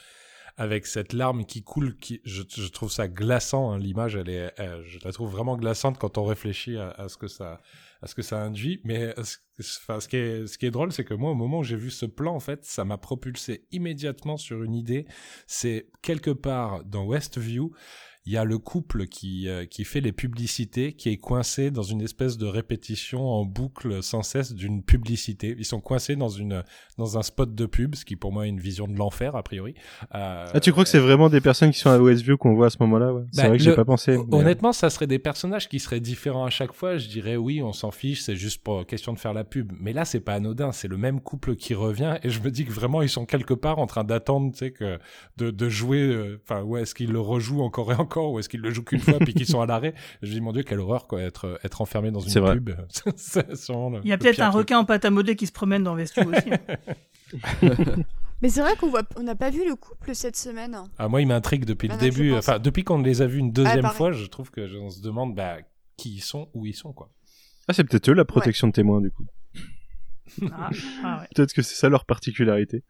avec 0.61 0.85
cette 0.85 1.13
larme 1.13 1.43
qui 1.43 1.63
coule, 1.63 1.95
je, 2.23 2.67
trouve 2.67 2.91
ça 2.91 3.07
glaçant. 3.07 3.71
Hein, 3.71 3.79
L'image, 3.79 4.15
elle 4.15 4.29
est, 4.29 4.53
je 4.85 4.99
la 5.03 5.11
trouve 5.11 5.31
vraiment 5.31 5.57
glaçante 5.57 5.97
quand 5.97 6.19
on 6.19 6.23
réfléchit 6.23 6.77
à, 6.77 7.07
ce 7.09 7.17
que 7.17 7.27
ça, 7.27 8.43
induit. 8.43 8.79
Mais 8.83 9.15
enfin, 9.17 9.99
ce 9.99 10.07
qui 10.07 10.17
est, 10.17 10.45
ce 10.45 10.59
qui 10.59 10.67
est 10.67 10.71
drôle, 10.71 10.91
c'est 10.91 11.03
que 11.03 11.15
moi, 11.15 11.31
au 11.31 11.35
moment 11.35 11.59
où 11.59 11.63
j'ai 11.63 11.75
vu 11.75 11.89
ce 11.89 12.05
plan, 12.05 12.35
en 12.35 12.39
fait, 12.39 12.63
ça 12.63 12.85
m'a 12.85 12.99
propulsé 12.99 13.65
immédiatement 13.71 14.37
sur 14.37 14.61
une 14.61 14.75
idée. 14.75 15.07
C'est 15.47 15.89
quelque 16.03 16.29
part 16.29 16.83
dans 16.83 17.05
Westview 17.05 17.71
il 18.25 18.33
y 18.33 18.37
a 18.37 18.43
le 18.43 18.59
couple 18.59 19.07
qui, 19.07 19.49
euh, 19.49 19.65
qui 19.65 19.83
fait 19.83 19.99
les 19.99 20.11
publicités, 20.11 20.93
qui 20.93 21.09
est 21.09 21.17
coincé 21.17 21.71
dans 21.71 21.81
une 21.81 22.01
espèce 22.01 22.37
de 22.37 22.45
répétition 22.45 23.27
en 23.27 23.45
boucle 23.45 24.03
sans 24.03 24.21
cesse 24.21 24.53
d'une 24.53 24.83
publicité. 24.83 25.55
Ils 25.57 25.65
sont 25.65 25.81
coincés 25.81 26.15
dans, 26.15 26.29
une, 26.29 26.63
dans 26.99 27.17
un 27.17 27.23
spot 27.23 27.55
de 27.55 27.65
pub, 27.65 27.95
ce 27.95 28.05
qui 28.05 28.15
pour 28.15 28.31
moi 28.31 28.45
est 28.45 28.49
une 28.49 28.59
vision 28.59 28.87
de 28.87 28.95
l'enfer, 28.95 29.35
a 29.35 29.41
priori. 29.41 29.73
Euh, 30.13 30.45
ah, 30.53 30.59
tu 30.59 30.71
crois 30.71 30.83
que 30.83 30.89
c'est 30.91 30.99
vraiment 30.99 31.29
des 31.29 31.41
personnes 31.41 31.71
qui 31.71 31.79
sont 31.79 31.89
à 31.89 31.97
Westview 31.97 32.37
qu'on 32.37 32.53
voit 32.53 32.67
à 32.67 32.69
ce 32.69 32.77
moment-là 32.81 33.11
ouais? 33.11 33.23
C'est 33.31 33.41
bah, 33.41 33.47
vrai 33.49 33.57
que 33.57 33.63
j'ai 33.63 33.75
pas 33.75 33.85
pensé. 33.85 34.19
Honnêtement, 34.31 34.71
ça 34.71 34.91
serait 34.91 35.07
des 35.07 35.19
personnages 35.19 35.67
qui 35.67 35.79
seraient 35.79 35.99
différents 35.99 36.45
à 36.45 36.51
chaque 36.51 36.73
fois. 36.73 36.97
Je 36.97 37.07
dirais 37.07 37.37
oui, 37.37 37.63
on 37.63 37.73
s'en 37.73 37.89
fiche, 37.89 38.21
c'est 38.21 38.35
juste 38.35 38.61
pour 38.63 38.85
question 38.85 39.13
de 39.13 39.19
faire 39.19 39.33
la 39.33 39.43
pub. 39.43 39.71
Mais 39.79 39.93
là, 39.93 40.05
c'est 40.05 40.19
pas 40.19 40.35
anodin, 40.35 40.71
c'est 40.71 40.87
le 40.87 40.97
même 40.97 41.21
couple 41.21 41.55
qui 41.55 41.73
revient 41.73 42.19
et 42.21 42.29
je 42.29 42.39
me 42.41 42.51
dis 42.51 42.65
que 42.65 42.71
vraiment 42.71 43.01
ils 43.01 43.09
sont 43.09 43.25
quelque 43.25 43.55
part 43.55 43.79
en 43.79 43.87
train 43.87 44.03
d'attendre, 44.03 44.51
tu 44.51 44.59
sais, 44.59 44.71
que 44.71 44.99
de, 45.37 45.49
de 45.49 45.69
jouer. 45.69 46.01
Euh, 46.01 46.39
enfin, 46.43 46.61
ouais, 46.61 46.83
est-ce 46.83 46.93
qu'ils 46.93 47.11
le 47.11 47.19
rejouent 47.19 47.63
encore 47.63 47.91
et 47.91 47.95
encore? 47.95 48.10
Ou 48.19 48.39
est-ce 48.39 48.49
qu'ils 48.49 48.61
le 48.61 48.71
jouent 48.71 48.83
qu'une 48.83 48.99
fois 48.99 49.19
puis 49.19 49.33
qu'ils 49.33 49.47
sont 49.47 49.61
à 49.61 49.65
l'arrêt? 49.65 49.93
Je 50.21 50.31
dis 50.31 50.41
mon 50.41 50.51
dieu 50.51 50.63
quelle 50.63 50.79
horreur 50.79 51.07
quoi 51.07 51.21
être 51.21 51.59
être 51.63 51.81
enfermé 51.81 52.11
dans 52.11 52.19
une 52.19 52.33
pub. 52.33 52.69
Il 54.03 54.09
y 54.09 54.13
a 54.13 54.17
peut-être 54.17 54.41
un 54.41 54.49
requin 54.49 54.79
en 54.79 54.85
pâte 54.85 55.05
à 55.05 55.09
modeler 55.09 55.35
qui 55.35 55.47
se 55.47 55.51
promène 55.51 55.83
dans 55.83 55.95
Vesture 55.95 56.27
aussi. 56.27 56.49
Mais 58.41 58.49
c'est 58.49 58.61
vrai 58.61 58.75
qu'on 58.75 58.89
voit, 58.89 59.03
on 59.17 59.23
n'a 59.23 59.35
pas 59.35 59.51
vu 59.51 59.67
le 59.67 59.75
couple 59.75 60.15
cette 60.15 60.35
semaine. 60.35 60.75
Ah, 60.97 61.07
moi, 61.07 61.21
il 61.21 61.27
m'intrigue 61.27 61.63
depuis 61.63 61.87
le 61.87 61.93
Ah 61.93 61.97
non, 61.97 62.03
je 62.03 62.09
début. 62.09 62.33
Enfin, 62.33 62.57
depuis 62.57 62.83
qu'on 62.83 62.99
les 63.01 63.21
a 63.21 63.27
vus 63.27 63.37
une 63.37 63.51
deuxième 63.51 63.81
pareil. 63.81 63.97
fois, 63.97 64.11
je 64.11 64.25
trouve 64.25 64.49
que 64.49 64.61
on 64.79 64.89
se 64.89 65.01
demande 65.01 65.35
bah, 65.35 65.57
qui 65.95 66.15
ils 66.15 66.21
sont, 66.21 66.49
où 66.55 66.65
ils 66.65 66.73
sont, 66.73 66.91
quoi. 66.91 67.11
Ah, 67.67 67.73
c'est 67.73 67.83
peut-être 67.83 68.09
eux 68.09 68.13
la 68.13 68.25
protection 68.25 68.67
de 68.67 68.73
témoins, 68.73 68.99
du 68.99 69.11
coup. 69.11 69.27
Ah, 70.51 70.69
ah 71.03 71.19
ouais. 71.19 71.27
Peut-être 71.35 71.53
que 71.53 71.61
c'est 71.61 71.75
ça 71.75 71.89
leur 71.89 72.05
particularité. 72.05 72.83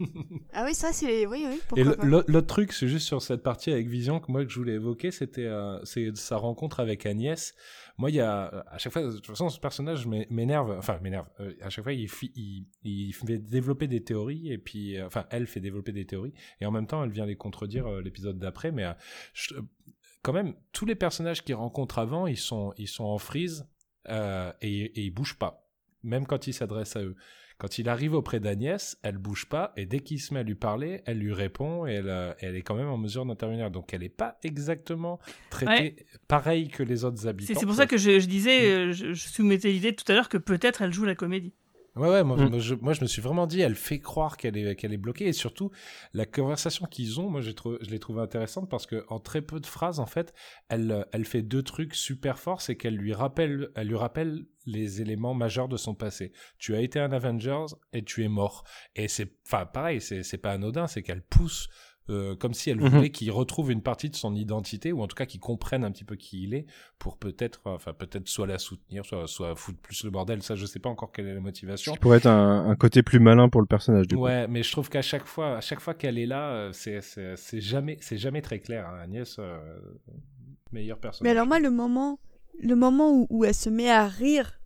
Ah 0.52 0.64
oui, 0.64 0.74
ça 0.74 0.92
c'est, 0.92 1.26
oui, 1.26 1.44
oui. 1.48 1.60
Et 1.76 1.84
l'autre 1.84 2.46
truc, 2.46 2.72
c'est 2.72 2.88
juste 2.88 3.06
sur 3.06 3.20
cette 3.22 3.42
partie 3.42 3.70
avec 3.72 3.88
Vision 3.88 4.20
que 4.20 4.30
moi 4.30 4.44
que 4.44 4.50
je 4.50 4.58
voulais 4.58 4.74
évoquer, 4.74 5.10
c'était 5.10 5.46
euh, 5.46 5.78
sa 6.14 6.36
rencontre 6.36 6.80
avec 6.80 7.04
Agnès. 7.06 7.54
Moi, 7.96 8.10
il 8.10 8.16
y 8.16 8.20
a 8.20 8.64
à 8.70 8.78
chaque 8.78 8.92
fois, 8.92 9.02
de 9.02 9.12
toute 9.12 9.26
façon, 9.26 9.48
ce 9.48 9.58
personnage 9.58 10.06
m'é- 10.06 10.26
m'énerve. 10.30 10.70
Enfin, 10.78 10.98
m'énerve. 11.02 11.26
Euh, 11.40 11.52
à 11.60 11.68
chaque 11.70 11.84
fois, 11.84 11.92
il, 11.92 12.08
fi- 12.08 12.32
il, 12.36 12.66
il 12.84 13.12
fait 13.12 13.38
développer 13.38 13.88
des 13.88 14.02
théories 14.04 14.52
et 14.52 14.58
puis, 14.58 14.96
euh, 14.96 15.06
enfin, 15.06 15.26
elle 15.30 15.46
fait 15.46 15.60
développer 15.60 15.92
des 15.92 16.06
théories 16.06 16.34
et 16.60 16.66
en 16.66 16.70
même 16.70 16.86
temps, 16.86 17.02
elle 17.02 17.10
vient 17.10 17.26
les 17.26 17.36
contredire 17.36 17.86
euh, 17.86 18.00
l'épisode 18.02 18.38
d'après. 18.38 18.70
Mais 18.72 18.86
je- 19.34 19.54
quand 20.22 20.32
même, 20.32 20.54
tous 20.72 20.86
les 20.86 20.94
personnages 20.96 21.44
qu'il 21.44 21.54
rencontre 21.54 21.98
avant, 21.98 22.26
ils 22.26 22.36
sont, 22.36 22.72
ils 22.76 22.88
sont 22.88 23.04
en 23.04 23.18
frise 23.18 23.66
et, 24.08 24.12
et 24.62 25.02
ils 25.02 25.10
bougent 25.10 25.38
pas, 25.38 25.68
même 26.02 26.26
quand 26.26 26.46
il 26.46 26.54
s'adresse 26.54 26.96
à 26.96 27.02
eux. 27.02 27.14
Quand 27.58 27.78
il 27.78 27.88
arrive 27.88 28.14
auprès 28.14 28.38
d'Agnès, 28.38 28.96
elle 29.02 29.18
bouge 29.18 29.46
pas 29.46 29.72
et 29.76 29.84
dès 29.84 29.98
qu'il 29.98 30.20
se 30.20 30.32
met 30.32 30.40
à 30.40 30.42
lui 30.44 30.54
parler, 30.54 31.02
elle 31.06 31.18
lui 31.18 31.32
répond 31.32 31.86
et 31.86 31.94
elle, 31.94 32.08
euh, 32.08 32.32
elle 32.38 32.54
est 32.54 32.62
quand 32.62 32.76
même 32.76 32.88
en 32.88 32.96
mesure 32.96 33.26
d'intervenir. 33.26 33.72
Donc 33.72 33.92
elle 33.92 34.02
n'est 34.02 34.08
pas 34.08 34.38
exactement 34.44 35.18
traitée 35.50 36.06
pareil 36.28 36.68
que 36.68 36.84
les 36.84 37.04
autres 37.04 37.26
habitants. 37.26 37.58
C'est 37.58 37.66
pour 37.66 37.74
ça 37.74 37.86
que 37.86 37.96
je, 37.96 38.20
je 38.20 38.26
disais, 38.26 38.70
euh, 38.70 38.92
je, 38.92 39.12
je 39.12 39.28
soumettais 39.28 39.72
l'idée 39.72 39.92
tout 39.92 40.04
à 40.10 40.14
l'heure 40.14 40.28
que 40.28 40.38
peut-être 40.38 40.82
elle 40.82 40.92
joue 40.92 41.04
la 41.04 41.16
comédie. 41.16 41.52
Ouais, 41.98 42.08
ouais, 42.08 42.24
moi, 42.24 42.36
Mm. 42.36 42.48
moi, 42.50 42.58
je, 42.58 42.74
moi, 42.76 42.92
je 42.92 43.00
me 43.02 43.06
suis 43.06 43.20
vraiment 43.22 43.46
dit, 43.46 43.60
elle 43.60 43.74
fait 43.74 43.98
croire 43.98 44.36
qu'elle 44.36 44.56
est, 44.56 44.76
qu'elle 44.76 44.92
est 44.92 44.96
bloquée. 44.98 45.26
Et 45.26 45.32
surtout, 45.32 45.70
la 46.14 46.26
conversation 46.26 46.86
qu'ils 46.86 47.20
ont, 47.20 47.28
moi 47.28 47.40
j'ai 47.40 47.54
je 47.80 47.90
l'ai 47.90 47.98
trouvée 47.98 48.20
intéressante 48.22 48.68
parce 48.70 48.86
que 48.86 49.04
en 49.08 49.18
très 49.20 49.42
peu 49.42 49.58
de 49.60 49.66
phrases, 49.66 49.98
en 50.00 50.06
fait, 50.06 50.32
elle, 50.68 51.06
elle 51.12 51.24
fait 51.24 51.42
deux 51.42 51.62
trucs 51.62 51.94
super 51.94 52.38
forts, 52.38 52.62
c'est 52.62 52.76
qu'elle 52.76 52.94
lui 52.96 53.12
rappelle, 53.12 53.70
elle 53.74 53.88
lui 53.88 53.96
rappelle 53.96 54.44
les 54.66 55.00
éléments 55.00 55.34
majeurs 55.34 55.68
de 55.68 55.76
son 55.76 55.94
passé. 55.94 56.32
Tu 56.58 56.74
as 56.74 56.80
été 56.80 57.00
un 57.00 57.10
Avengers 57.12 57.66
et 57.92 58.04
tu 58.04 58.22
es 58.22 58.28
mort. 58.28 58.64
Et 58.94 59.08
c'est, 59.08 59.32
enfin, 59.46 59.64
pareil, 59.66 60.00
c'est, 60.00 60.22
c'est 60.22 60.38
pas 60.38 60.52
anodin, 60.52 60.86
c'est 60.86 61.02
qu'elle 61.02 61.22
pousse, 61.22 61.68
euh, 62.10 62.34
comme 62.36 62.54
si 62.54 62.70
elle 62.70 62.78
Mhm. 62.80 62.88
voulait 62.88 63.10
qu'il 63.10 63.30
retrouve 63.30 63.70
une 63.70 63.82
partie 63.82 64.08
de 64.10 64.16
son 64.16 64.34
identité, 64.34 64.92
ou 64.92 65.02
en 65.02 65.06
tout 65.06 65.14
cas 65.16 65.26
qu'il 65.26 65.40
comprenne 65.40 65.84
un 65.84 65.90
petit 65.90 66.04
peu 66.04 66.16
qui 66.16 66.42
il 66.44 66.54
est, 66.54 66.66
pour 66.98 67.16
peut-être, 67.16 67.60
enfin, 67.64 67.92
peut-être 67.92 68.28
soit 68.28 68.46
la 68.46 68.58
soutenir, 68.58 69.04
soit, 69.04 69.26
soit 69.26 69.54
foutre 69.56 69.78
plus 69.78 70.04
le 70.04 70.10
bordel. 70.10 70.42
Ça, 70.42 70.54
je 70.56 70.66
sais 70.66 70.78
pas 70.78 70.88
encore 70.88 71.12
quelle 71.12 71.26
est 71.28 71.34
la 71.34 71.40
motivation. 71.40 71.92
qui 71.92 71.98
pourrait 71.98 72.18
être 72.18 72.26
un, 72.26 72.68
un 72.68 72.76
côté 72.76 73.02
plus 73.02 73.20
malin 73.20 73.48
pour 73.48 73.60
le 73.60 73.66
personnage, 73.66 74.06
du 74.08 74.16
coup. 74.16 74.22
Ouais, 74.22 74.46
mais 74.48 74.62
je 74.62 74.72
trouve 74.72 74.88
qu'à 74.88 75.02
chaque 75.02 75.26
fois, 75.26 75.56
à 75.58 75.60
chaque 75.60 75.80
fois 75.80 75.94
qu'elle 75.94 76.18
est 76.18 76.26
là, 76.26 76.50
euh, 76.50 76.72
c'est 76.72 77.00
c'est 77.00 77.36
c'est 77.36 77.60
jamais 77.60 77.96
c'est 78.00 78.18
jamais 78.18 78.42
très 78.42 78.58
clair. 78.60 78.88
hein. 78.88 78.98
Agnès, 79.02 79.36
euh, 79.38 79.58
meilleur 80.72 80.98
personnage. 80.98 81.24
Mais 81.24 81.30
alors 81.36 81.46
moi, 81.46 81.60
le 81.60 81.70
moment, 81.70 82.18
le 82.60 82.74
moment 82.74 83.10
où, 83.12 83.26
où 83.30 83.44
elle 83.44 83.54
se 83.54 83.70
met 83.70 83.90
à 83.90 84.06
rire, 84.06 84.57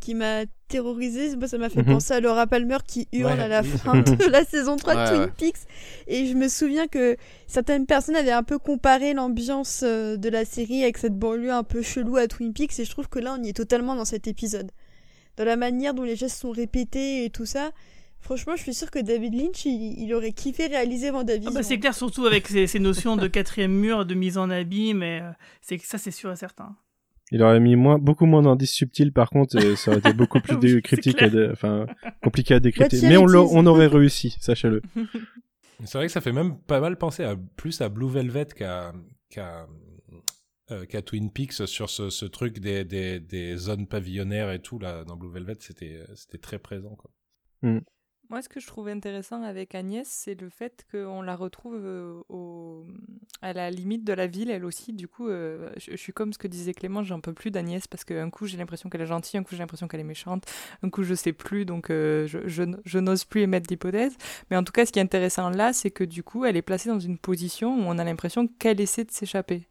qui 0.00 0.14
m'a 0.14 0.44
terrorisée, 0.68 1.36
moi, 1.36 1.46
ça 1.46 1.58
m'a 1.58 1.68
fait 1.68 1.82
Mhm. 1.82 1.92
penser 1.94 2.14
à 2.14 2.20
Laura 2.20 2.46
Palmer 2.46 2.78
qui 2.86 3.06
hurle 3.12 3.32
Ouais, 3.34 3.40
à 3.40 3.48
la 3.48 3.60
oui, 3.62 3.68
fin 3.68 4.00
de 4.00 4.30
la 4.30 4.44
saison 4.44 4.76
3 4.76 4.94
de 5.04 5.08
Twin 5.10 5.20
ouais. 5.20 5.30
Peaks. 5.36 5.58
Et 6.06 6.26
je 6.26 6.34
me 6.34 6.48
souviens 6.48 6.86
que 6.86 7.16
certaines 7.46 7.84
personnes 7.86 8.16
avaient 8.16 8.32
un 8.32 8.42
peu 8.42 8.58
comparé 8.58 9.12
l'ambiance 9.12 9.82
euh, 9.84 10.16
de 10.16 10.28
la 10.30 10.44
série 10.46 10.82
avec 10.82 10.96
cette 10.98 11.18
banlieue 11.18 11.52
un 11.52 11.64
peu 11.64 11.82
chelou 11.82 12.16
à 12.16 12.26
Twin 12.28 12.52
Peaks. 12.54 12.78
Et 12.80 12.84
je 12.84 12.90
trouve 12.90 13.08
que 13.08 13.18
là, 13.18 13.36
on 13.38 13.42
y 13.42 13.50
est 13.50 13.52
totalement 13.52 13.94
dans 13.94 14.06
cet 14.06 14.26
épisode. 14.26 14.70
Dans 15.36 15.44
la 15.44 15.56
manière 15.56 15.92
dont 15.94 16.04
les 16.04 16.16
gestes 16.16 16.38
sont 16.40 16.50
répétés 16.52 17.24
et 17.24 17.30
tout 17.30 17.44
ça. 17.46 17.70
Franchement, 18.20 18.56
je 18.56 18.62
suis 18.62 18.72
sûre 18.72 18.90
que 18.90 19.00
David 19.00 19.34
Lynch, 19.34 19.66
il, 19.66 20.00
il 20.00 20.14
aurait 20.14 20.32
kiffé 20.32 20.66
réaliser 20.66 21.08
Ah 21.08 21.12
WandaVision. 21.12 21.52
bah, 21.52 21.62
c'est 21.62 21.78
clair, 21.78 21.94
surtout 21.94 22.24
avec 22.24 22.48
ces, 22.48 22.66
ces 22.66 22.78
notions 22.78 23.16
de 23.16 23.26
quatrième 23.28 23.72
mur, 23.72 24.06
de 24.06 24.14
mise 24.14 24.38
en 24.38 24.48
abîme, 24.48 24.98
mais 24.98 25.20
euh, 25.20 25.28
c'est 25.60 25.78
ça, 25.82 25.98
c'est 25.98 26.10
sûr 26.10 26.32
et 26.32 26.36
certain. 26.36 26.74
Il 27.30 27.42
aurait 27.42 27.60
mis 27.60 27.74
moins, 27.74 27.98
beaucoup 27.98 28.26
moins 28.26 28.42
d'indices 28.42 28.72
subtils, 28.72 29.12
par 29.12 29.30
contre, 29.30 29.56
et 29.56 29.76
ça 29.76 29.90
aurait 29.90 30.00
été 30.00 30.12
beaucoup 30.12 30.40
plus 30.42 30.56
Oui, 30.56 30.82
critique 30.82 31.22
à 31.22 31.28
enfin, 31.52 31.86
compliqué 32.22 32.54
à 32.54 32.60
décrypter. 32.60 33.00
Mais 33.02 33.16
on, 33.16 33.24
on 33.26 33.66
aurait 33.66 33.86
réussi, 33.86 34.36
sachez-le. 34.40 34.82
C'est 35.84 35.98
vrai 35.98 36.06
que 36.06 36.12
ça 36.12 36.20
fait 36.20 36.32
même 36.32 36.58
pas 36.58 36.80
mal 36.80 36.96
penser 36.96 37.24
à 37.24 37.36
plus 37.56 37.80
à 37.80 37.88
Blue 37.88 38.08
Velvet 38.08 38.46
qu'à 38.46 38.92
euh, 40.70 40.86
qu'à 40.86 41.02
Twin 41.02 41.30
Peaks 41.30 41.66
sur 41.66 41.90
ce, 41.90 42.10
ce 42.10 42.24
truc 42.24 42.58
des, 42.58 42.84
des, 42.84 43.20
des 43.20 43.56
zones 43.56 43.86
pavillonnaires 43.86 44.50
et 44.50 44.62
tout 44.62 44.78
là 44.78 45.04
dans 45.04 45.16
Blue 45.16 45.30
Velvet 45.30 45.56
c'était 45.60 46.00
c'était 46.14 46.38
très 46.38 46.58
présent 46.58 46.94
quoi. 46.96 47.10
Moi, 48.34 48.42
ce 48.42 48.48
que 48.48 48.58
je 48.58 48.66
trouve 48.66 48.88
intéressant 48.88 49.44
avec 49.44 49.76
Agnès, 49.76 50.08
c'est 50.10 50.34
le 50.40 50.48
fait 50.48 50.84
qu'on 50.90 51.22
la 51.22 51.36
retrouve 51.36 51.76
euh, 51.84 52.20
au... 52.28 52.84
à 53.42 53.52
la 53.52 53.70
limite 53.70 54.02
de 54.02 54.12
la 54.12 54.26
ville, 54.26 54.50
elle 54.50 54.64
aussi. 54.64 54.92
Du 54.92 55.06
coup, 55.06 55.28
euh, 55.28 55.70
je, 55.76 55.92
je 55.92 55.96
suis 55.96 56.12
comme 56.12 56.32
ce 56.32 56.38
que 56.38 56.48
disait 56.48 56.74
Clément, 56.74 57.04
j'en 57.04 57.20
peux 57.20 57.32
plus 57.32 57.52
d'Agnès 57.52 57.86
parce 57.86 58.02
qu'un 58.02 58.30
coup 58.30 58.46
j'ai 58.46 58.56
l'impression 58.56 58.90
qu'elle 58.90 59.02
est 59.02 59.06
gentille, 59.06 59.38
un 59.38 59.44
coup 59.44 59.50
j'ai 59.54 59.60
l'impression 59.60 59.86
qu'elle 59.86 60.00
est 60.00 60.02
méchante, 60.02 60.46
un 60.82 60.90
coup 60.90 61.04
je 61.04 61.14
sais 61.14 61.32
plus, 61.32 61.64
donc 61.64 61.90
euh, 61.90 62.26
je, 62.26 62.40
je, 62.48 62.64
je 62.84 62.98
n'ose 62.98 63.22
plus 63.24 63.42
émettre 63.42 63.68
d'hypothèse. 63.68 64.16
Mais 64.50 64.56
en 64.56 64.64
tout 64.64 64.72
cas, 64.72 64.84
ce 64.84 64.90
qui 64.90 64.98
est 64.98 65.02
intéressant 65.02 65.50
là, 65.50 65.72
c'est 65.72 65.92
que 65.92 66.02
du 66.02 66.24
coup, 66.24 66.44
elle 66.44 66.56
est 66.56 66.62
placée 66.62 66.88
dans 66.88 66.98
une 66.98 67.18
position 67.18 67.72
où 67.72 67.82
on 67.86 67.98
a 67.98 68.02
l'impression 68.04 68.48
qu'elle 68.48 68.80
essaie 68.80 69.04
de 69.04 69.12
s'échapper. 69.12 69.68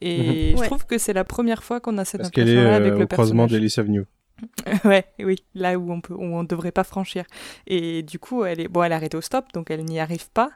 Et 0.00 0.52
je 0.54 0.60
Ouais. 0.60 0.66
trouve 0.68 0.86
que 0.86 0.98
c'est 0.98 1.12
la 1.12 1.24
première 1.24 1.64
fois 1.64 1.80
qu'on 1.80 1.98
a 1.98 2.04
cette 2.04 2.30
qu'elle 2.30 2.48
est 2.48 2.52
impression-là 2.52 2.76
avec 2.76 2.92
euh, 2.92 2.98
le 2.98 3.04
au 3.04 3.08
croisement 3.08 3.46
d'Ellis 3.48 3.74
Avenue. 3.78 4.04
ouais, 4.84 5.04
oui, 5.18 5.36
là 5.54 5.78
où 5.78 5.90
on 5.92 6.00
peut, 6.00 6.14
où 6.14 6.22
on 6.22 6.44
devrait 6.44 6.72
pas 6.72 6.84
franchir. 6.84 7.24
Et 7.66 8.02
du 8.02 8.18
coup, 8.18 8.44
elle 8.44 8.60
est, 8.60 8.68
bon, 8.68 8.82
elle 8.82 8.92
arrête 8.92 9.14
au 9.14 9.20
stop, 9.20 9.46
donc 9.54 9.70
elle 9.70 9.84
n'y 9.84 9.98
arrive 10.00 10.30
pas. 10.30 10.50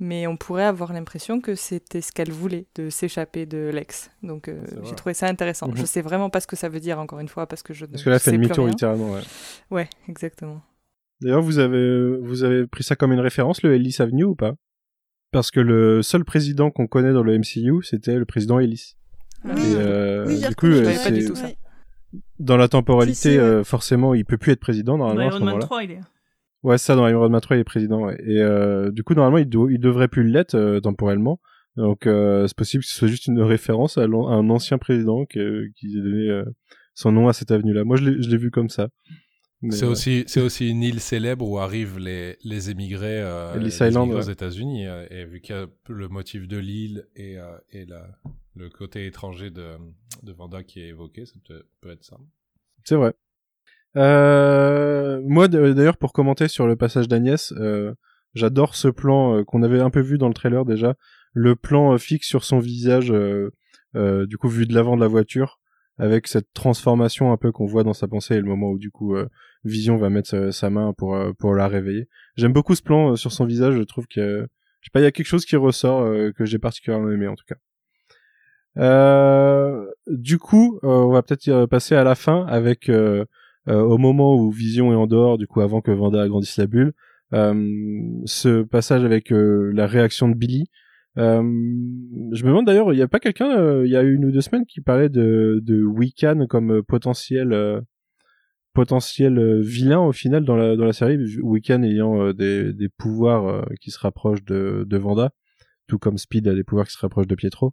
Mais 0.00 0.26
on 0.26 0.36
pourrait 0.36 0.64
avoir 0.64 0.92
l'impression 0.92 1.40
que 1.40 1.54
c'était 1.54 2.00
ce 2.00 2.10
qu'elle 2.10 2.32
voulait, 2.32 2.66
de 2.74 2.90
s'échapper 2.90 3.46
de 3.46 3.70
l'ex. 3.72 4.10
Donc 4.24 4.48
euh, 4.48 4.60
C'est 4.68 4.86
j'ai 4.86 4.94
trouvé 4.96 5.14
ça 5.14 5.28
intéressant. 5.28 5.68
Mhm. 5.68 5.76
Je 5.76 5.84
sais 5.84 6.02
vraiment 6.02 6.30
pas 6.30 6.40
ce 6.40 6.48
que 6.48 6.56
ça 6.56 6.68
veut 6.68 6.80
dire 6.80 6.98
encore 6.98 7.20
une 7.20 7.28
fois 7.28 7.46
parce 7.46 7.62
que 7.62 7.72
je 7.74 7.86
Parce 7.86 8.00
ne 8.00 8.04
que 8.04 8.10
là, 8.10 8.18
plus 8.18 8.32
demi-tour 8.32 8.64
rien. 8.64 8.70
littéralement, 8.72 9.12
ouais. 9.12 9.20
Ouais, 9.70 9.88
exactement. 10.08 10.60
D'ailleurs, 11.20 11.42
vous 11.42 11.60
avez, 11.60 12.16
vous 12.18 12.42
avez 12.42 12.66
pris 12.66 12.82
ça 12.82 12.96
comme 12.96 13.12
une 13.12 13.20
référence, 13.20 13.62
le 13.62 13.72
Ellis 13.74 13.96
Avenue, 14.00 14.24
ou 14.24 14.34
pas? 14.34 14.54
Parce 15.30 15.50
que 15.52 15.60
le 15.60 16.02
seul 16.02 16.24
président 16.24 16.70
qu'on 16.72 16.88
connaît 16.88 17.12
dans 17.12 17.22
le 17.22 17.38
MCU, 17.38 17.82
c'était 17.84 18.16
le 18.16 18.24
président 18.24 18.58
Ellis. 18.58 18.96
Oui, 19.44 19.52
Et, 19.52 19.74
euh, 19.76 20.26
oui, 20.26 20.40
du 20.40 20.54
coup, 20.56 20.66
euh, 20.66 20.80
je 20.80 20.84
savais 20.84 21.04
pas 21.04 21.10
du 21.12 21.22
c'est- 21.22 21.28
tout 21.28 21.36
ça. 21.36 21.44
Ouais. 21.46 21.56
Dans 22.44 22.56
la 22.56 22.68
temporalité, 22.68 23.38
euh, 23.38 23.64
forcément, 23.64 24.14
il 24.14 24.24
peut 24.24 24.38
plus 24.38 24.52
être 24.52 24.60
président 24.60 24.96
Dans 24.98 25.06
normalement 25.08 25.30
ce 25.30 25.36
Iron 25.36 25.44
Man 25.44 25.54
moment-là. 25.54 25.66
3, 25.66 25.84
il 25.84 25.90
est. 25.92 26.00
Ouais, 26.62 26.78
ça, 26.78 26.94
dans 26.96 27.06
Iron 27.08 27.28
Man 27.28 27.40
3, 27.40 27.56
il 27.56 27.60
est 27.60 27.64
président, 27.64 28.04
ouais. 28.06 28.16
Et 28.26 28.40
euh, 28.40 28.90
du 28.90 29.02
coup, 29.02 29.14
normalement, 29.14 29.38
il, 29.38 29.48
do- 29.48 29.68
il 29.68 29.78
devrait 29.78 30.08
plus 30.08 30.24
l'être 30.24 30.54
euh, 30.54 30.80
temporellement. 30.80 31.40
Donc, 31.76 32.02
c'est 32.04 32.56
possible 32.56 32.84
que 32.84 32.88
ce 32.88 32.94
soit 32.94 33.08
juste 33.08 33.26
une 33.26 33.40
référence 33.42 33.98
à, 33.98 34.04
un 34.04 34.48
ancien 34.50 34.78
président 34.78 35.24
que- 35.26 35.66
qui 35.76 35.98
ait 35.98 36.00
donné 36.00 36.42
son 36.94 37.10
nom 37.10 37.26
à 37.26 37.32
cette 37.32 37.50
avenue-là. 37.50 37.82
Moi, 37.82 37.96
je 37.96 38.04
l'ai 38.10 38.36
vu 38.36 38.52
comme 38.52 38.68
ça. 38.68 38.88
C'est 39.70 39.86
aussi 39.86 40.24
c'est 40.26 40.40
aussi 40.40 40.68
une 40.68 40.82
île 40.82 41.00
célèbre 41.00 41.48
où 41.48 41.58
arrivent 41.58 41.98
les 41.98 42.36
les 42.44 42.70
émigrés, 42.70 43.20
euh, 43.20 43.54
Ellis 43.54 43.64
les 43.64 43.88
Island, 43.88 44.08
émigrés 44.08 44.20
aux. 44.20 44.30
États-Unis 44.30 44.86
euh, 44.86 45.06
et 45.10 45.24
vu 45.24 45.40
qu'il 45.40 45.54
y 45.54 45.58
a 45.58 45.66
le 45.88 46.08
motif 46.08 46.48
de 46.48 46.58
l'île 46.58 47.06
et 47.16 47.38
euh, 47.38 47.56
et 47.70 47.84
la 47.86 48.06
le 48.56 48.68
côté 48.68 49.06
étranger 49.06 49.50
de 49.50 49.76
de 50.22 50.32
Vanda 50.32 50.62
qui 50.62 50.80
est 50.80 50.88
évoqué, 50.88 51.26
ça 51.26 51.34
peut, 51.46 51.64
peut 51.80 51.90
être 51.90 52.04
ça. 52.04 52.16
C'est 52.84 52.96
vrai. 52.96 53.14
Euh, 53.96 55.20
moi, 55.24 55.48
d'ailleurs, 55.48 55.96
pour 55.96 56.12
commenter 56.12 56.48
sur 56.48 56.66
le 56.66 56.76
passage 56.76 57.08
d'Agnès, 57.08 57.52
j'adore 58.34 58.74
ce 58.74 58.88
plan 58.88 59.44
qu'on 59.44 59.62
avait 59.62 59.80
un 59.80 59.90
peu 59.90 60.00
vu 60.00 60.18
dans 60.18 60.28
le 60.28 60.34
trailer 60.34 60.64
déjà, 60.64 60.94
le 61.32 61.56
plan 61.56 61.96
fixe 61.98 62.26
sur 62.26 62.44
son 62.44 62.58
visage, 62.58 63.12
du 63.94 64.38
coup 64.38 64.48
vu 64.48 64.66
de 64.66 64.74
l'avant 64.74 64.96
de 64.96 65.00
la 65.00 65.08
voiture, 65.08 65.58
avec 65.98 66.28
cette 66.28 66.52
transformation 66.52 67.32
un 67.32 67.36
peu 67.36 67.52
qu'on 67.52 67.66
voit 67.66 67.84
dans 67.84 67.92
sa 67.92 68.08
pensée 68.08 68.34
et 68.34 68.40
le 68.40 68.46
moment 68.46 68.70
où 68.70 68.78
du 68.78 68.90
coup 68.90 69.16
Vision 69.64 69.96
va 69.96 70.10
mettre 70.10 70.28
sa, 70.28 70.52
sa 70.52 70.70
main 70.70 70.92
pour 70.92 71.16
euh, 71.16 71.32
pour 71.38 71.54
la 71.54 71.68
réveiller. 71.68 72.08
J'aime 72.36 72.52
beaucoup 72.52 72.74
ce 72.74 72.82
plan 72.82 73.12
euh, 73.12 73.16
sur 73.16 73.32
son 73.32 73.46
visage, 73.46 73.74
je 73.74 73.82
trouve 73.82 74.06
que 74.06 74.46
je 74.80 74.88
sais 74.88 74.90
pas, 74.92 75.00
il 75.00 75.04
y 75.04 75.06
a 75.06 75.12
quelque 75.12 75.26
chose 75.26 75.46
qui 75.46 75.56
ressort 75.56 76.02
euh, 76.02 76.32
que 76.32 76.44
j'ai 76.44 76.58
particulièrement 76.58 77.10
aimé 77.10 77.26
en 77.26 77.34
tout 77.34 77.44
cas. 77.48 77.56
Euh, 78.76 79.86
du 80.08 80.38
coup, 80.38 80.78
euh, 80.82 80.88
on 80.88 81.12
va 81.12 81.22
peut-être 81.22 81.66
passer 81.66 81.94
à 81.94 82.04
la 82.04 82.14
fin 82.14 82.44
avec 82.46 82.88
euh, 82.88 83.24
euh, 83.68 83.80
au 83.80 83.98
moment 83.98 84.36
où 84.36 84.50
Vision 84.50 84.92
est 84.92 84.96
en 84.96 85.06
dehors, 85.06 85.38
du 85.38 85.46
coup 85.46 85.60
avant 85.60 85.80
que 85.80 85.90
Vanda 85.90 86.22
agrandisse 86.22 86.58
la 86.58 86.66
bulle, 86.66 86.92
euh, 87.32 87.54
ce 88.26 88.62
passage 88.62 89.04
avec 89.04 89.32
euh, 89.32 89.70
la 89.74 89.86
réaction 89.86 90.28
de 90.28 90.34
Billy. 90.34 90.66
Euh, 91.16 91.42
je 92.32 92.42
me 92.42 92.48
demande 92.48 92.66
d'ailleurs, 92.66 92.92
il 92.92 92.96
n'y 92.96 93.02
a 93.02 93.08
pas 93.08 93.20
quelqu'un, 93.20 93.56
euh, 93.56 93.86
il 93.86 93.92
y 93.92 93.96
a 93.96 94.02
une 94.02 94.24
ou 94.24 94.32
deux 94.32 94.40
semaines 94.40 94.66
qui 94.66 94.80
parlait 94.80 95.08
de, 95.08 95.60
de 95.62 95.82
Wiccan 95.82 96.46
comme 96.48 96.72
euh, 96.72 96.82
potentiel 96.82 97.52
euh, 97.52 97.80
potentiel 98.74 99.38
euh, 99.38 99.60
vilain 99.60 100.00
au 100.00 100.12
final 100.12 100.44
dans 100.44 100.56
la 100.56 100.76
dans 100.76 100.84
la 100.84 100.92
série, 100.92 101.16
Wiccan 101.40 101.82
ayant 101.82 102.20
euh, 102.20 102.32
des, 102.34 102.74
des 102.74 102.88
pouvoirs 102.88 103.46
euh, 103.46 103.62
qui 103.80 103.90
se 103.90 103.98
rapprochent 103.98 104.44
de, 104.44 104.84
de 104.86 104.96
Vanda, 104.98 105.30
tout 105.86 105.98
comme 105.98 106.18
Speed 106.18 106.46
a 106.48 106.54
des 106.54 106.64
pouvoirs 106.64 106.86
qui 106.86 106.92
se 106.92 106.98
rapprochent 106.98 107.26
de 107.26 107.34
Pietro. 107.34 107.72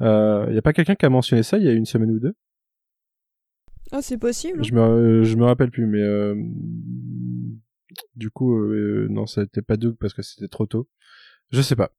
Il 0.00 0.50
n'y 0.50 0.58
a 0.58 0.62
pas 0.62 0.72
quelqu'un 0.72 0.94
qui 0.94 1.06
a 1.06 1.10
mentionné 1.10 1.42
ça 1.42 1.58
il 1.58 1.64
y 1.64 1.68
a 1.68 1.72
une 1.72 1.86
semaine 1.86 2.10
ou 2.10 2.20
deux? 2.20 2.34
Oh, 3.92 3.98
c'est 4.00 4.18
possible. 4.18 4.64
je 4.64 4.74
me, 4.74 5.24
je 5.24 5.36
me 5.36 5.44
rappelle 5.44 5.70
plus, 5.70 5.86
mais 5.86 6.02
euh, 6.02 6.34
du 8.16 8.30
coup, 8.30 8.60
non, 9.08 9.26
ça 9.26 9.42
n'était 9.42 9.62
pas 9.62 9.76
Doug 9.76 9.96
parce 9.98 10.14
que 10.14 10.22
c'était 10.22 10.48
trop 10.48 10.66
tôt. 10.66 10.88
Je 11.50 11.62
sais 11.62 11.76
pas. 11.76 11.92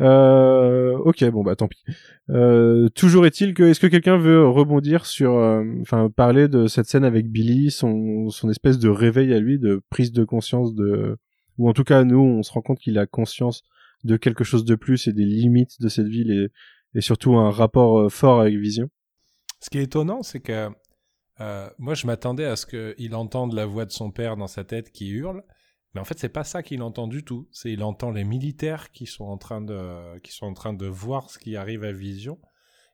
Euh, 0.00 0.96
ok, 0.98 1.24
bon 1.30 1.42
bah 1.42 1.56
tant 1.56 1.68
pis. 1.68 1.82
Euh, 2.28 2.88
toujours 2.90 3.24
est-il 3.24 3.54
que 3.54 3.62
est-ce 3.62 3.80
que 3.80 3.86
quelqu'un 3.86 4.18
veut 4.18 4.46
rebondir 4.46 5.06
sur, 5.06 5.36
euh, 5.36 5.64
enfin 5.80 6.10
parler 6.10 6.48
de 6.48 6.66
cette 6.66 6.86
scène 6.86 7.04
avec 7.04 7.30
Billy, 7.30 7.70
son 7.70 8.28
son 8.28 8.50
espèce 8.50 8.78
de 8.78 8.90
réveil 8.90 9.32
à 9.32 9.40
lui, 9.40 9.58
de 9.58 9.80
prise 9.88 10.12
de 10.12 10.24
conscience 10.24 10.74
de, 10.74 11.16
ou 11.56 11.68
en 11.68 11.72
tout 11.72 11.84
cas 11.84 12.04
nous 12.04 12.20
on 12.20 12.42
se 12.42 12.52
rend 12.52 12.60
compte 12.60 12.78
qu'il 12.78 12.98
a 12.98 13.06
conscience 13.06 13.62
de 14.04 14.18
quelque 14.18 14.44
chose 14.44 14.66
de 14.66 14.74
plus 14.74 15.08
et 15.08 15.14
des 15.14 15.24
limites 15.24 15.80
de 15.80 15.88
cette 15.88 16.08
ville 16.08 16.30
et 16.30 16.50
et 16.96 17.00
surtout 17.02 17.36
un 17.36 17.50
rapport 17.50 18.00
euh, 18.00 18.08
fort 18.08 18.40
avec 18.40 18.56
Vision? 18.56 18.88
Ce 19.60 19.70
qui 19.70 19.78
est 19.78 19.84
étonnant, 19.84 20.22
c'est 20.22 20.40
que 20.40 20.68
euh, 21.40 21.68
moi 21.78 21.94
je 21.94 22.06
m'attendais 22.06 22.46
à 22.46 22.56
ce 22.56 22.66
qu'il 22.66 23.14
entende 23.14 23.52
la 23.52 23.66
voix 23.66 23.84
de 23.84 23.92
son 23.92 24.10
père 24.10 24.36
dans 24.36 24.46
sa 24.46 24.64
tête 24.64 24.90
qui 24.90 25.10
hurle. 25.10 25.42
Mais 25.96 26.00
en 26.02 26.04
fait, 26.04 26.18
c'est 26.18 26.28
pas 26.28 26.44
ça 26.44 26.62
qu'il 26.62 26.82
entend 26.82 27.08
du 27.08 27.24
tout. 27.24 27.48
C'est 27.52 27.72
il 27.72 27.82
entend 27.82 28.10
les 28.10 28.24
militaires 28.24 28.90
qui 28.90 29.06
sont 29.06 29.24
en 29.24 29.38
train 29.38 29.62
de 29.62 30.18
qui 30.18 30.30
sont 30.30 30.44
en 30.44 30.52
train 30.52 30.74
de 30.74 30.84
voir 30.84 31.30
ce 31.30 31.38
qui 31.38 31.56
arrive 31.56 31.84
à 31.84 31.92
Vision. 31.92 32.38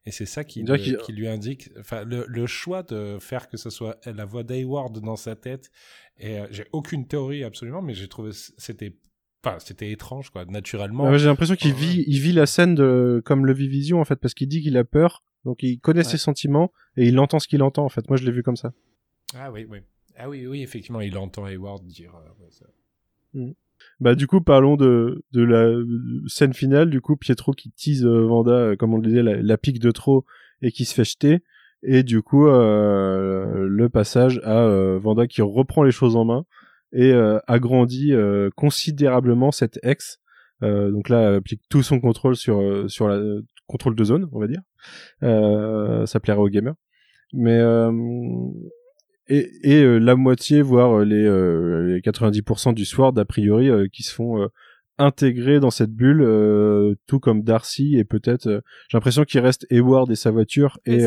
Et 0.06 0.12
c'est 0.12 0.26
ça 0.26 0.44
qui, 0.44 0.64
qui 1.04 1.12
lui 1.12 1.26
indique, 1.26 1.70
enfin, 1.78 2.04
le, 2.04 2.24
le, 2.28 2.46
choix 2.46 2.84
de 2.84 3.18
faire 3.20 3.48
que 3.48 3.56
ce 3.56 3.70
soit 3.70 3.98
la 4.06 4.24
voix 4.24 4.44
d'Hayward 4.44 5.00
dans 5.00 5.16
sa 5.16 5.34
tête. 5.34 5.72
Et 6.16 6.38
euh, 6.38 6.46
j'ai 6.50 6.66
aucune 6.70 7.08
théorie 7.08 7.42
absolument, 7.42 7.82
mais 7.82 7.94
j'ai 7.94 8.06
trouvé 8.06 8.30
c'était, 8.32 8.96
enfin, 9.44 9.58
c'était 9.58 9.90
étrange 9.90 10.30
quoi, 10.30 10.44
naturellement. 10.44 11.16
j'ai 11.18 11.26
l'impression 11.26 11.56
qu'il 11.56 11.74
vit, 11.74 12.04
il 12.06 12.20
vit 12.20 12.32
la 12.32 12.46
scène 12.46 12.76
de 12.76 13.20
comme 13.24 13.46
le 13.46 13.52
vit 13.52 13.68
Vision 13.68 14.00
en 14.00 14.04
fait, 14.04 14.16
parce 14.16 14.34
qu'il 14.34 14.48
dit 14.48 14.62
qu'il 14.62 14.76
a 14.76 14.84
peur, 14.84 15.24
donc 15.44 15.64
il 15.64 15.80
connaît 15.80 16.04
ses 16.04 16.18
sentiments 16.18 16.72
et 16.96 17.06
il 17.06 17.18
entend 17.18 17.40
ce 17.40 17.48
qu'il 17.48 17.64
entend 17.64 17.84
en 17.84 17.88
fait. 17.88 18.08
Moi, 18.08 18.16
je 18.16 18.24
l'ai 18.24 18.32
vu 18.32 18.44
comme 18.44 18.56
ça. 18.56 18.72
Ah 19.34 19.50
oui, 19.50 19.66
oui, 19.68 19.78
ah 20.16 20.28
oui, 20.28 20.46
oui, 20.46 20.62
effectivement, 20.62 21.00
il 21.00 21.16
entend 21.16 21.46
Hayward 21.46 21.84
dire. 21.84 22.14
Euh, 22.14 22.50
ça... 22.50 22.66
Mm. 23.34 23.52
Bah 24.00 24.14
du 24.14 24.26
coup 24.26 24.40
parlons 24.40 24.76
de, 24.76 25.24
de 25.32 25.42
la 25.42 25.72
scène 26.26 26.52
finale. 26.54 26.90
Du 26.90 27.00
coup 27.00 27.16
Pietro 27.16 27.52
qui 27.52 27.70
tease 27.70 28.04
euh, 28.04 28.26
Vanda 28.26 28.52
euh, 28.52 28.76
comme 28.76 28.94
on 28.94 28.98
le 28.98 29.06
disait 29.06 29.22
la, 29.22 29.58
pique 29.58 29.80
de 29.80 29.90
trop 29.90 30.24
et 30.60 30.72
qui 30.72 30.84
se 30.84 30.94
fait 30.94 31.04
jeter. 31.04 31.42
Et 31.82 32.02
du 32.02 32.22
coup 32.22 32.46
euh, 32.46 33.66
le 33.68 33.88
passage 33.88 34.40
à 34.44 34.66
Vanda 34.98 35.26
qui 35.26 35.42
reprend 35.42 35.82
les 35.82 35.90
choses 35.90 36.16
en 36.16 36.24
main 36.24 36.44
et 36.92 37.12
agrandit 37.46 38.12
considérablement 38.54 39.50
cette 39.50 39.78
ex. 39.82 40.20
Donc 40.60 41.08
là 41.08 41.36
applique 41.36 41.62
tout 41.68 41.82
son 41.82 42.00
contrôle 42.00 42.36
sur 42.36 42.88
sur 42.88 43.08
la 43.08 43.20
contrôle 43.66 43.96
de 43.96 44.04
zone 44.04 44.28
on 44.32 44.38
va 44.38 44.46
dire. 44.46 44.62
Ça 46.06 46.20
plairait 46.20 46.38
aux 46.38 46.48
gamers. 46.48 46.74
Mais 47.32 47.60
et, 49.28 49.50
et 49.62 49.82
euh, 49.82 49.98
la 49.98 50.16
moitié, 50.16 50.62
voire 50.62 50.98
euh, 51.00 51.04
les, 51.04 51.24
euh, 51.24 51.94
les 51.94 52.00
90% 52.00 52.74
du 52.74 52.84
Sword, 52.84 53.18
a 53.18 53.24
priori, 53.24 53.70
qui 53.90 54.02
se 54.02 54.12
font 54.12 54.48
intégrer 54.98 55.58
dans 55.58 55.70
cette 55.70 55.92
bulle, 55.92 56.96
tout 57.06 57.18
comme 57.18 57.42
Darcy 57.42 57.96
et 57.96 58.04
peut-être, 58.04 58.62
j'ai 58.88 58.96
l'impression 58.96 59.24
qu'il 59.24 59.40
reste 59.40 59.66
Eward 59.70 60.10
et 60.10 60.16
sa 60.16 60.30
voiture 60.30 60.78
et 60.84 61.06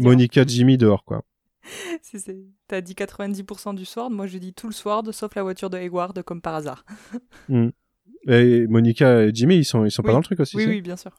Monica 0.00 0.44
Jimmy 0.46 0.76
dehors, 0.76 1.04
quoi. 1.04 1.24
T'as 2.68 2.80
dit 2.80 2.94
90% 2.94 3.74
du 3.74 3.84
Sword, 3.84 4.10
moi 4.10 4.28
je 4.28 4.38
dis 4.38 4.52
tout 4.52 4.68
le 4.68 4.72
Sword 4.72 5.12
sauf 5.12 5.34
la 5.34 5.42
voiture 5.42 5.68
de 5.68 5.76
Hayward 5.76 6.22
comme 6.22 6.40
par 6.40 6.54
hasard. 6.54 6.84
Hmm. 7.48 7.70
Et 8.28 8.66
Monica 8.66 9.24
et 9.24 9.30
Jimmy, 9.32 9.58
ils 9.58 9.64
sont, 9.64 9.84
ils 9.84 9.90
sont 9.90 10.02
pas 10.02 10.12
dans 10.12 10.18
le 10.18 10.24
truc 10.24 10.40
aussi. 10.40 10.56
Oui, 10.56 10.66
oui, 10.66 10.80
bien 10.80 10.96
sûr. 10.96 11.12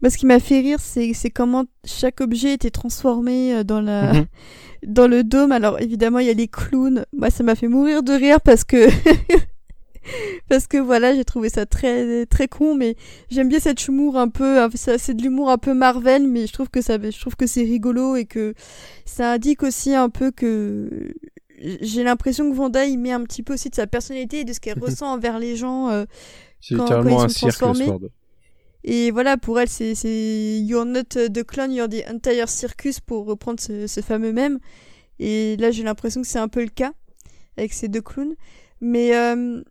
Bah, 0.00 0.10
ce 0.10 0.18
qui 0.18 0.26
m'a 0.26 0.40
fait 0.40 0.60
rire, 0.60 0.78
c'est, 0.80 1.12
c'est 1.12 1.30
comment 1.30 1.64
chaque 1.84 2.20
objet 2.20 2.52
était 2.52 2.70
transformé 2.70 3.64
dans 3.64 3.80
la, 3.80 4.12
mhm. 4.12 4.26
dans 4.86 5.08
le 5.08 5.24
dôme. 5.24 5.52
Alors 5.52 5.80
évidemment, 5.80 6.18
il 6.18 6.26
y 6.26 6.30
a 6.30 6.34
les 6.34 6.48
clowns. 6.48 7.04
Moi, 7.16 7.30
ça 7.30 7.42
m'a 7.42 7.54
fait 7.54 7.68
mourir 7.68 8.02
de 8.02 8.12
rire 8.12 8.40
parce 8.40 8.64
que 8.64 8.88
parce 10.48 10.66
que 10.66 10.78
voilà, 10.78 11.14
j'ai 11.14 11.24
trouvé 11.24 11.48
ça 11.48 11.66
très 11.66 12.26
très 12.26 12.48
con, 12.48 12.74
mais 12.74 12.96
j'aime 13.30 13.48
bien 13.48 13.60
cette 13.60 13.86
humour 13.86 14.16
un 14.16 14.28
peu. 14.28 14.58
C'est 14.74 15.14
de 15.14 15.22
l'humour 15.22 15.50
un 15.50 15.58
peu 15.58 15.74
Marvel, 15.74 16.28
mais 16.28 16.46
je 16.46 16.52
trouve 16.52 16.68
que 16.68 16.80
ça, 16.80 16.98
je 17.00 17.20
trouve 17.20 17.36
que 17.36 17.46
c'est 17.46 17.62
rigolo 17.62 18.16
et 18.16 18.24
que 18.24 18.54
ça 19.04 19.32
indique 19.32 19.62
aussi 19.62 19.94
un 19.94 20.10
peu 20.10 20.30
que 20.30 21.12
j'ai 21.60 22.04
l'impression 22.04 22.50
que 22.50 22.56
Vanda 22.56 22.84
il 22.86 22.98
met 22.98 23.12
un 23.12 23.24
petit 23.24 23.42
peu 23.42 23.54
aussi 23.54 23.68
de 23.68 23.74
sa 23.74 23.86
personnalité 23.86 24.40
et 24.40 24.44
de 24.44 24.52
ce 24.52 24.60
qu'elle 24.60 24.78
ressent 24.82 25.12
envers 25.12 25.38
les 25.38 25.56
gens 25.56 25.88
euh, 25.88 26.04
quand, 26.70 26.86
quand, 26.86 27.02
ils 27.04 27.30
sont 27.30 27.46
un 27.46 27.50
transformés. 27.50 27.90
Et 28.84 29.10
voilà, 29.10 29.36
pour 29.36 29.58
elle, 29.58 29.68
c'est 29.68 30.60
You're 30.60 30.84
not 30.84 31.04
the 31.04 31.44
clown, 31.44 31.72
you're 31.72 31.88
the 31.88 32.08
entire 32.08 32.48
circus, 32.48 33.00
pour 33.00 33.26
reprendre 33.26 33.60
ce, 33.60 34.00
fameux 34.02 34.32
même. 34.32 34.58
Et 35.18 35.56
là, 35.56 35.70
j'ai 35.70 35.82
l'impression 35.82 36.22
que 36.22 36.28
c'est 36.28 36.38
un 36.38 36.48
peu 36.48 36.62
le 36.62 36.70
cas 36.70 36.92
avec 37.56 37.72
ces 37.72 37.88
deux 37.88 38.00
clowns. 38.00 38.34
Mais 38.80 39.16
euh, 39.16 39.62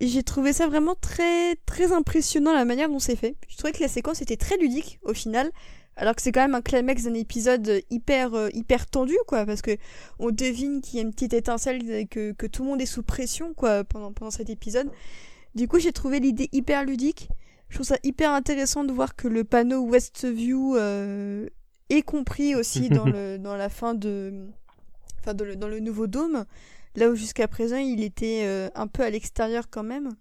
j'ai 0.00 0.22
trouvé 0.22 0.52
ça 0.52 0.66
vraiment 0.66 0.94
très, 0.94 1.56
très 1.66 1.92
impressionnant 1.92 2.52
la 2.52 2.64
manière 2.64 2.88
dont 2.88 2.98
c'est 2.98 3.16
fait. 3.16 3.36
Je 3.48 3.56
trouvais 3.56 3.72
que 3.72 3.80
la 3.80 3.88
séquence 3.88 4.20
était 4.20 4.36
très 4.36 4.56
ludique 4.56 4.98
au 5.02 5.14
final. 5.14 5.50
Alors 5.98 6.14
que 6.14 6.20
c'est 6.20 6.32
quand 6.32 6.42
même 6.42 6.54
un 6.54 6.60
climax 6.60 7.04
d'un 7.04 7.14
épisode 7.14 7.80
hyper 7.88 8.34
euh, 8.34 8.50
hyper 8.52 8.86
tendu 8.86 9.16
quoi 9.26 9.46
parce 9.46 9.62
que 9.62 9.78
on 10.18 10.30
devine 10.30 10.82
qu'il 10.82 10.96
y 10.96 10.98
a 10.98 11.02
une 11.02 11.10
petite 11.10 11.32
étincelle 11.32 12.06
que, 12.08 12.32
que 12.32 12.46
tout 12.46 12.64
le 12.64 12.68
monde 12.68 12.82
est 12.82 12.86
sous 12.86 13.02
pression 13.02 13.54
quoi 13.54 13.82
pendant 13.82 14.12
pendant 14.12 14.30
cet 14.30 14.50
épisode. 14.50 14.90
Du 15.54 15.68
coup, 15.68 15.78
j'ai 15.78 15.92
trouvé 15.92 16.20
l'idée 16.20 16.50
hyper 16.52 16.84
ludique 16.84 17.30
je 17.68 17.74
trouve 17.74 17.86
ça 17.86 17.98
hyper 18.02 18.32
intéressant 18.32 18.84
de 18.84 18.92
voir 18.92 19.16
que 19.16 19.28
le 19.28 19.44
panneau 19.44 19.84
Westview 19.86 20.76
euh, 20.76 21.48
est 21.88 22.02
compris 22.02 22.54
aussi 22.54 22.88
dans, 22.90 23.06
le, 23.06 23.38
dans 23.38 23.56
la 23.56 23.68
fin 23.68 23.94
de. 23.94 24.48
Enfin, 25.20 25.34
dans 25.34 25.68
le 25.68 25.80
nouveau 25.80 26.06
dôme. 26.06 26.44
Là 26.94 27.10
où 27.10 27.14
jusqu'à 27.14 27.46
présent 27.46 27.76
il 27.76 28.02
était 28.02 28.42
euh, 28.44 28.70
un 28.74 28.86
peu 28.86 29.02
à 29.02 29.10
l'extérieur 29.10 29.68
quand 29.70 29.82
même. 29.82 30.16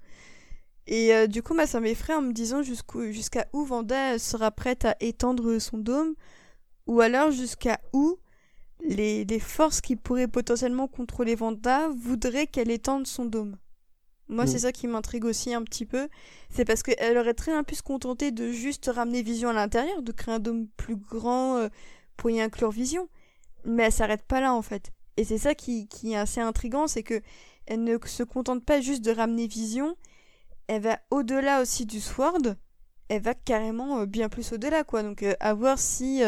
Et 0.87 1.15
euh, 1.15 1.25
du 1.25 1.41
coup, 1.41 1.55
bah, 1.55 1.65
ça 1.65 1.79
m'effraie 1.79 2.13
en 2.13 2.21
me 2.21 2.33
disant 2.33 2.61
jusqu'à 2.61 3.47
où 3.53 3.63
Vanda 3.63 4.19
sera 4.19 4.51
prête 4.51 4.85
à 4.85 4.95
étendre 4.99 5.57
son 5.59 5.77
dôme. 5.77 6.15
Ou 6.85 7.01
alors 7.01 7.31
jusqu'à 7.31 7.79
où 7.93 8.17
les, 8.83 9.25
les 9.25 9.39
forces 9.39 9.81
qui 9.81 9.95
pourraient 9.95 10.27
potentiellement 10.27 10.87
contrôler 10.87 11.33
Vanda 11.33 11.89
voudraient 11.89 12.45
qu'elle 12.45 12.69
étende 12.69 13.07
son 13.07 13.25
dôme. 13.25 13.57
Moi, 14.27 14.47
c'est 14.47 14.57
mm. 14.57 14.59
ça 14.59 14.71
qui 14.71 14.87
m'intrigue 14.87 15.25
aussi 15.25 15.53
un 15.53 15.63
petit 15.63 15.85
peu. 15.85 16.09
C'est 16.49 16.65
parce 16.65 16.83
qu'elle 16.83 17.17
aurait 17.17 17.33
très 17.33 17.51
bien 17.51 17.63
pu 17.63 17.75
se 17.75 17.83
contenter 17.83 18.31
de 18.31 18.51
juste 18.51 18.89
ramener 18.93 19.21
Vision 19.21 19.49
à 19.49 19.53
l'intérieur, 19.53 20.01
de 20.01 20.11
créer 20.11 20.35
un 20.35 20.39
dôme 20.39 20.67
plus 20.77 20.95
grand 20.95 21.57
euh, 21.57 21.69
pour 22.17 22.29
y 22.31 22.41
inclure 22.41 22.71
Vision. 22.71 23.07
Mais 23.65 23.83
elle 23.83 23.91
s'arrête 23.91 24.23
pas 24.23 24.41
là, 24.41 24.53
en 24.53 24.61
fait. 24.61 24.91
Et 25.17 25.23
c'est 25.23 25.37
ça 25.37 25.55
qui, 25.55 25.87
qui 25.87 26.13
est 26.13 26.17
assez 26.17 26.41
intrigant, 26.41 26.87
c'est 26.87 27.03
que 27.03 27.21
elle 27.67 27.83
ne 27.83 27.97
se 28.05 28.23
contente 28.23 28.63
pas 28.63 28.81
juste 28.81 29.03
de 29.03 29.11
ramener 29.11 29.47
Vision, 29.47 29.95
elle 30.67 30.81
va 30.81 30.99
au-delà 31.09 31.61
aussi 31.61 31.85
du 31.85 31.99
Sword, 31.99 32.55
elle 33.09 33.21
va 33.21 33.33
carrément 33.33 33.99
euh, 33.99 34.05
bien 34.05 34.29
plus 34.29 34.53
au-delà, 34.53 34.83
quoi. 34.83 35.03
Donc, 35.03 35.23
euh, 35.23 35.33
à 35.39 35.53
voir 35.53 35.79
si 35.79 36.21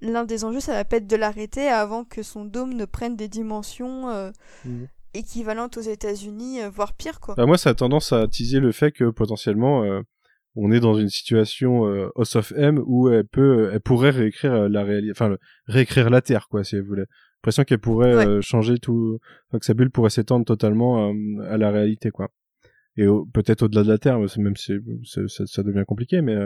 l'un 0.00 0.24
des 0.24 0.44
enjeux, 0.44 0.60
ça 0.60 0.72
va 0.72 0.84
pas 0.84 0.96
être 0.96 1.06
de 1.06 1.16
l'arrêter 1.16 1.68
avant 1.68 2.04
que 2.04 2.22
son 2.22 2.44
dôme 2.44 2.74
ne 2.74 2.84
prenne 2.84 3.16
des 3.16 3.28
dimensions 3.28 4.32
mm 4.64 4.86
équivalente 5.14 5.76
aux 5.76 5.82
États-Unis, 5.82 6.62
euh, 6.62 6.70
voire 6.70 6.94
pire 6.94 7.20
quoi. 7.20 7.34
Bah 7.34 7.46
moi, 7.46 7.58
ça 7.58 7.70
a 7.70 7.74
tendance 7.74 8.12
à 8.12 8.26
teaser 8.26 8.60
le 8.60 8.72
fait 8.72 8.92
que 8.92 9.10
potentiellement 9.10 9.84
euh, 9.84 10.00
on 10.54 10.70
est 10.72 10.80
dans 10.80 10.94
une 10.94 11.08
situation 11.08 11.86
euh, 11.86 12.08
House 12.16 12.36
of 12.36 12.52
M 12.56 12.82
où 12.86 13.08
elle 13.08 13.26
peut, 13.26 13.70
elle 13.72 13.80
pourrait 13.80 14.10
réécrire 14.10 14.68
la 14.68 14.84
réalité, 14.84 15.12
enfin 15.12 15.36
réécrire 15.66 16.10
la 16.10 16.20
Terre 16.20 16.48
quoi, 16.48 16.64
si 16.64 16.78
vous 16.78 16.86
voulez. 16.86 17.04
L'impression 17.38 17.64
qu'elle 17.64 17.80
pourrait 17.80 18.40
changer 18.40 18.78
tout, 18.78 19.18
enfin, 19.48 19.58
que 19.58 19.64
sa 19.64 19.74
bulle 19.74 19.90
pourrait 19.90 20.10
s'étendre 20.10 20.44
totalement 20.44 21.12
à 21.48 21.56
la 21.56 21.72
réalité 21.72 22.10
quoi. 22.10 22.28
Et 22.96 23.06
peut-être 23.32 23.62
au-delà 23.62 23.82
de 23.82 23.88
la 23.88 23.98
Terre, 23.98 24.20
même 24.38 24.54
si 24.54 24.74
ça, 25.04 25.46
ça, 25.46 25.62
devient 25.64 25.82
compliqué, 25.84 26.20
mais 26.20 26.36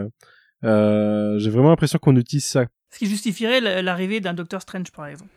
j'ai 0.63 1.49
vraiment 1.51 1.69
l'impression 1.69 1.99
qu'on 1.99 2.15
utilise 2.15 2.45
ça. 2.45 2.65
Ce 2.89 2.97
qui 2.97 3.05
justifierait 3.05 3.83
l'arrivée 3.83 4.21
d'un 4.21 4.33
Docteur 4.33 4.63
Strange 4.63 4.91
par 4.91 5.05
exemple. 5.05 5.29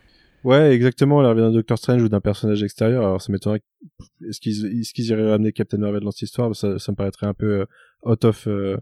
Ouais, 0.44 0.72
exactement. 0.72 1.20
Elle 1.20 1.28
revient 1.28 1.40
d'un 1.40 1.52
Doctor 1.52 1.76
Strange 1.78 2.02
ou 2.02 2.08
d'un 2.08 2.20
personnage 2.20 2.62
extérieur. 2.62 3.04
Alors, 3.04 3.20
ça 3.20 3.30
m'étonnerait. 3.32 3.62
Est-ce 4.26 4.40
qu'ils, 4.40 5.10
iraient 5.10 5.30
ramener 5.30 5.52
Captain 5.52 5.78
Marvel 5.78 6.02
dans 6.02 6.10
cette 6.10 6.22
histoire? 6.22 6.54
Ça, 6.56 6.78
ça 6.78 6.92
me 6.92 6.96
paraîtrait 6.96 7.26
un 7.26 7.34
peu 7.34 7.60
euh, 7.60 7.66
out 8.04 8.24
of, 8.24 8.48
euh, 8.48 8.78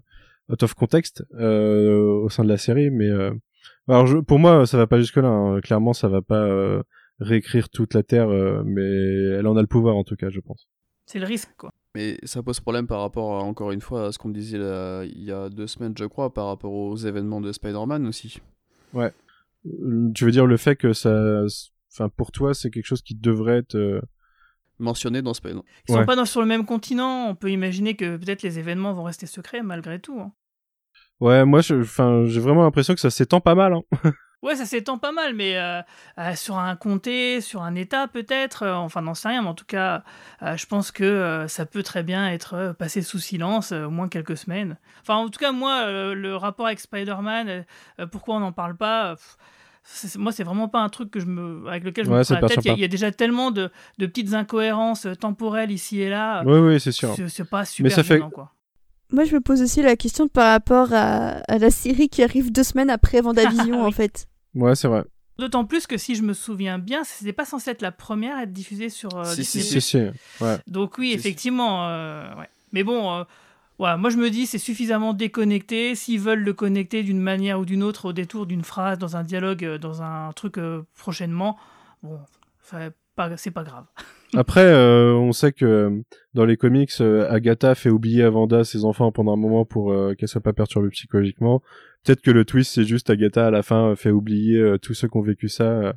out 0.50 0.62
of 0.62 0.74
context 0.74 1.24
euh, 1.34 2.22
au 2.22 2.28
sein 2.28 2.44
de 2.44 2.48
la 2.48 2.58
série. 2.58 2.90
Mais 2.90 3.08
euh, 3.08 3.32
alors, 3.88 4.06
je, 4.06 4.18
pour 4.18 4.38
moi, 4.38 4.66
ça 4.66 4.76
va 4.76 4.86
pas 4.86 4.98
jusque 4.98 5.16
là. 5.16 5.28
Hein. 5.28 5.60
Clairement, 5.60 5.92
ça 5.92 6.08
va 6.08 6.22
pas 6.22 6.44
euh, 6.44 6.82
réécrire 7.18 7.68
toute 7.68 7.94
la 7.94 8.04
Terre, 8.04 8.28
mais 8.64 8.82
elle 9.38 9.46
en 9.46 9.56
a 9.56 9.60
le 9.60 9.66
pouvoir 9.66 9.96
en 9.96 10.04
tout 10.04 10.16
cas, 10.16 10.30
je 10.30 10.40
pense. 10.40 10.68
C'est 11.06 11.18
le 11.18 11.26
risque, 11.26 11.50
quoi. 11.56 11.72
Mais 11.94 12.18
ça 12.22 12.42
pose 12.42 12.60
problème 12.60 12.86
par 12.86 13.00
rapport, 13.00 13.42
encore 13.42 13.72
une 13.72 13.80
fois, 13.80 14.06
à 14.06 14.12
ce 14.12 14.18
qu'on 14.18 14.28
disait 14.28 14.58
il 14.58 15.24
y 15.24 15.32
a 15.32 15.48
deux 15.48 15.66
semaines, 15.66 15.94
je 15.98 16.04
crois, 16.04 16.32
par 16.32 16.46
rapport 16.46 16.72
aux 16.72 16.96
événements 16.96 17.40
de 17.40 17.50
Spider-Man 17.50 18.06
aussi. 18.06 18.40
Ouais. 18.92 19.12
Tu 19.64 20.24
veux 20.24 20.30
dire 20.30 20.46
le 20.46 20.56
fait 20.56 20.76
que 20.76 20.92
ça, 20.92 21.44
enfin 21.92 22.08
pour 22.08 22.32
toi, 22.32 22.54
c'est 22.54 22.70
quelque 22.70 22.86
chose 22.86 23.02
qui 23.02 23.14
devrait 23.14 23.58
être 23.58 23.74
euh, 23.74 24.00
mentionné 24.78 25.22
dans 25.22 25.34
ce 25.34 25.40
Ils 25.44 25.62
Ils 25.88 25.94
sont 25.94 26.04
pas 26.04 26.24
sur 26.26 26.40
le 26.40 26.46
même 26.46 26.64
continent. 26.64 27.28
On 27.28 27.34
peut 27.34 27.50
imaginer 27.50 27.96
que 27.96 28.16
peut-être 28.16 28.42
les 28.42 28.58
événements 28.58 28.92
vont 28.92 29.02
rester 29.02 29.26
secrets 29.26 29.62
malgré 29.62 29.98
tout. 29.98 30.20
Hein. 30.20 30.32
Ouais, 31.20 31.44
moi, 31.44 31.60
enfin, 31.72 32.24
j'ai 32.26 32.40
vraiment 32.40 32.62
l'impression 32.62 32.94
que 32.94 33.00
ça 33.00 33.10
s'étend 33.10 33.40
pas 33.40 33.54
mal. 33.54 33.74
Hein. 33.74 33.82
Ouais, 34.42 34.54
ça 34.54 34.66
s'étend 34.66 34.98
pas 34.98 35.10
mal, 35.10 35.34
mais 35.34 35.56
euh, 35.56 35.80
euh, 36.18 36.34
sur 36.36 36.58
un 36.58 36.76
comté, 36.76 37.40
sur 37.40 37.62
un 37.62 37.74
État 37.74 38.06
peut-être, 38.06 38.62
euh, 38.62 38.74
enfin 38.74 39.02
n'en 39.02 39.14
sais 39.14 39.28
rien, 39.28 39.42
mais 39.42 39.48
en 39.48 39.54
tout 39.54 39.64
cas, 39.64 40.04
je 40.40 40.64
pense 40.66 40.92
que 40.92 41.46
ça 41.48 41.66
peut 41.66 41.82
très 41.82 42.04
bien 42.04 42.30
être 42.30 42.74
passé 42.78 43.02
sous 43.02 43.18
silence 43.18 43.72
au 43.72 43.90
moins 43.90 44.08
quelques 44.08 44.36
semaines. 44.36 44.76
Enfin, 45.00 45.16
en 45.16 45.28
tout 45.28 45.40
cas, 45.40 45.50
moi, 45.50 45.90
le 46.14 46.36
rapport 46.36 46.66
avec 46.66 46.78
Spider-Man, 46.78 47.64
pourquoi 48.12 48.36
on 48.36 48.40
n'en 48.40 48.52
parle 48.52 48.76
pas 48.76 49.16
moi, 50.18 50.32
c'est 50.32 50.44
vraiment 50.44 50.68
pas 50.68 50.80
un 50.80 50.90
truc 50.90 51.10
que 51.10 51.18
je 51.18 51.24
me, 51.24 51.66
avec 51.66 51.82
lequel 51.82 52.04
je 52.04 52.10
me 52.10 52.22
prends 52.22 52.34
la 52.34 52.48
tête. 52.48 52.64
Il 52.66 52.78
y, 52.78 52.84
a, 52.84 52.88
déjà 52.88 53.10
tellement 53.10 53.50
de, 53.50 53.70
de, 53.96 54.06
petites 54.06 54.34
incohérences 54.34 55.06
temporelles 55.18 55.70
ici 55.70 56.02
et 56.02 56.10
là. 56.10 56.42
Oui, 56.44 56.58
oui, 56.58 56.78
c'est 56.78 56.92
sûr. 56.92 57.14
C'est 57.28 57.48
pas 57.48 57.64
super 57.64 57.96
Mais 57.96 58.02
ça 58.02 58.18
quoi. 58.28 58.52
Moi, 59.10 59.24
je 59.24 59.34
me 59.34 59.40
pose 59.40 59.62
aussi 59.62 59.80
la 59.82 59.96
question 59.96 60.28
par 60.28 60.52
rapport 60.52 60.92
à, 60.92 61.40
la 61.48 61.70
série 61.70 62.08
qui 62.08 62.22
arrive 62.22 62.52
deux 62.52 62.62
semaines 62.62 62.90
après 62.90 63.20
Vendavision, 63.22 63.84
en 63.84 63.90
fait. 63.90 64.28
Ouais, 64.54 64.74
c'est 64.74 64.88
vrai. 64.88 65.04
D'autant 65.38 65.64
plus 65.64 65.86
que 65.86 65.96
si 65.96 66.16
je 66.16 66.22
me 66.22 66.32
souviens 66.32 66.78
bien, 66.78 67.04
c'était 67.04 67.32
pas 67.32 67.44
censé 67.44 67.70
être 67.70 67.82
la 67.82 67.92
première 67.92 68.36
à 68.36 68.42
être 68.42 68.52
diffusée 68.52 68.88
sur 68.88 69.16
euh, 69.16 69.24
si, 69.24 69.44
Si, 69.44 69.62
si, 69.62 69.80
si. 69.80 69.98
Ouais. 70.40 70.58
Donc 70.66 70.98
oui, 70.98 71.12
effectivement. 71.12 71.88
Euh, 71.88 72.34
ouais. 72.34 72.48
Mais 72.72 72.82
bon, 72.82 73.12
euh, 73.12 73.24
ouais, 73.78 73.96
moi 73.96 74.10
je 74.10 74.16
me 74.16 74.30
dis 74.30 74.46
c'est 74.46 74.58
suffisamment 74.58 75.14
déconnecté. 75.14 75.94
S'ils 75.94 76.18
veulent 76.18 76.42
le 76.42 76.54
connecter 76.54 77.04
d'une 77.04 77.20
manière 77.20 77.60
ou 77.60 77.64
d'une 77.64 77.84
autre 77.84 78.06
au 78.06 78.12
détour 78.12 78.46
d'une 78.46 78.64
phrase, 78.64 78.98
dans 78.98 79.16
un 79.16 79.22
dialogue, 79.22 79.76
dans 79.76 80.02
un 80.02 80.32
truc 80.32 80.56
prochainement, 80.96 81.56
bon, 82.02 82.18
c'est 83.36 83.52
pas 83.52 83.62
grave. 83.62 83.84
Après, 84.34 84.64
euh, 84.64 85.14
on 85.14 85.32
sait 85.32 85.52
que 85.52 85.64
euh, 85.64 86.02
dans 86.34 86.44
les 86.44 86.56
comics, 86.56 86.92
euh, 87.00 87.30
Agatha 87.30 87.74
fait 87.74 87.90
oublier 87.90 88.22
à 88.22 88.30
Vanda 88.30 88.64
ses 88.64 88.84
enfants 88.84 89.10
pendant 89.10 89.32
un 89.32 89.36
moment 89.36 89.64
pour 89.64 89.94
qu'elle 90.16 90.28
soit 90.28 90.40
pas 90.40 90.52
perturbée 90.52 90.90
psychologiquement. 90.90 91.62
Peut-être 92.04 92.20
que 92.20 92.30
le 92.30 92.44
twist, 92.44 92.74
c'est 92.74 92.84
juste 92.84 93.10
Agatha 93.10 93.46
à 93.46 93.50
la 93.50 93.62
fin 93.62 93.94
fait 93.96 94.10
oublier 94.10 94.76
tous 94.82 94.94
ceux 94.94 95.08
qui 95.08 95.16
ont 95.16 95.22
vécu 95.22 95.48
ça 95.48 95.94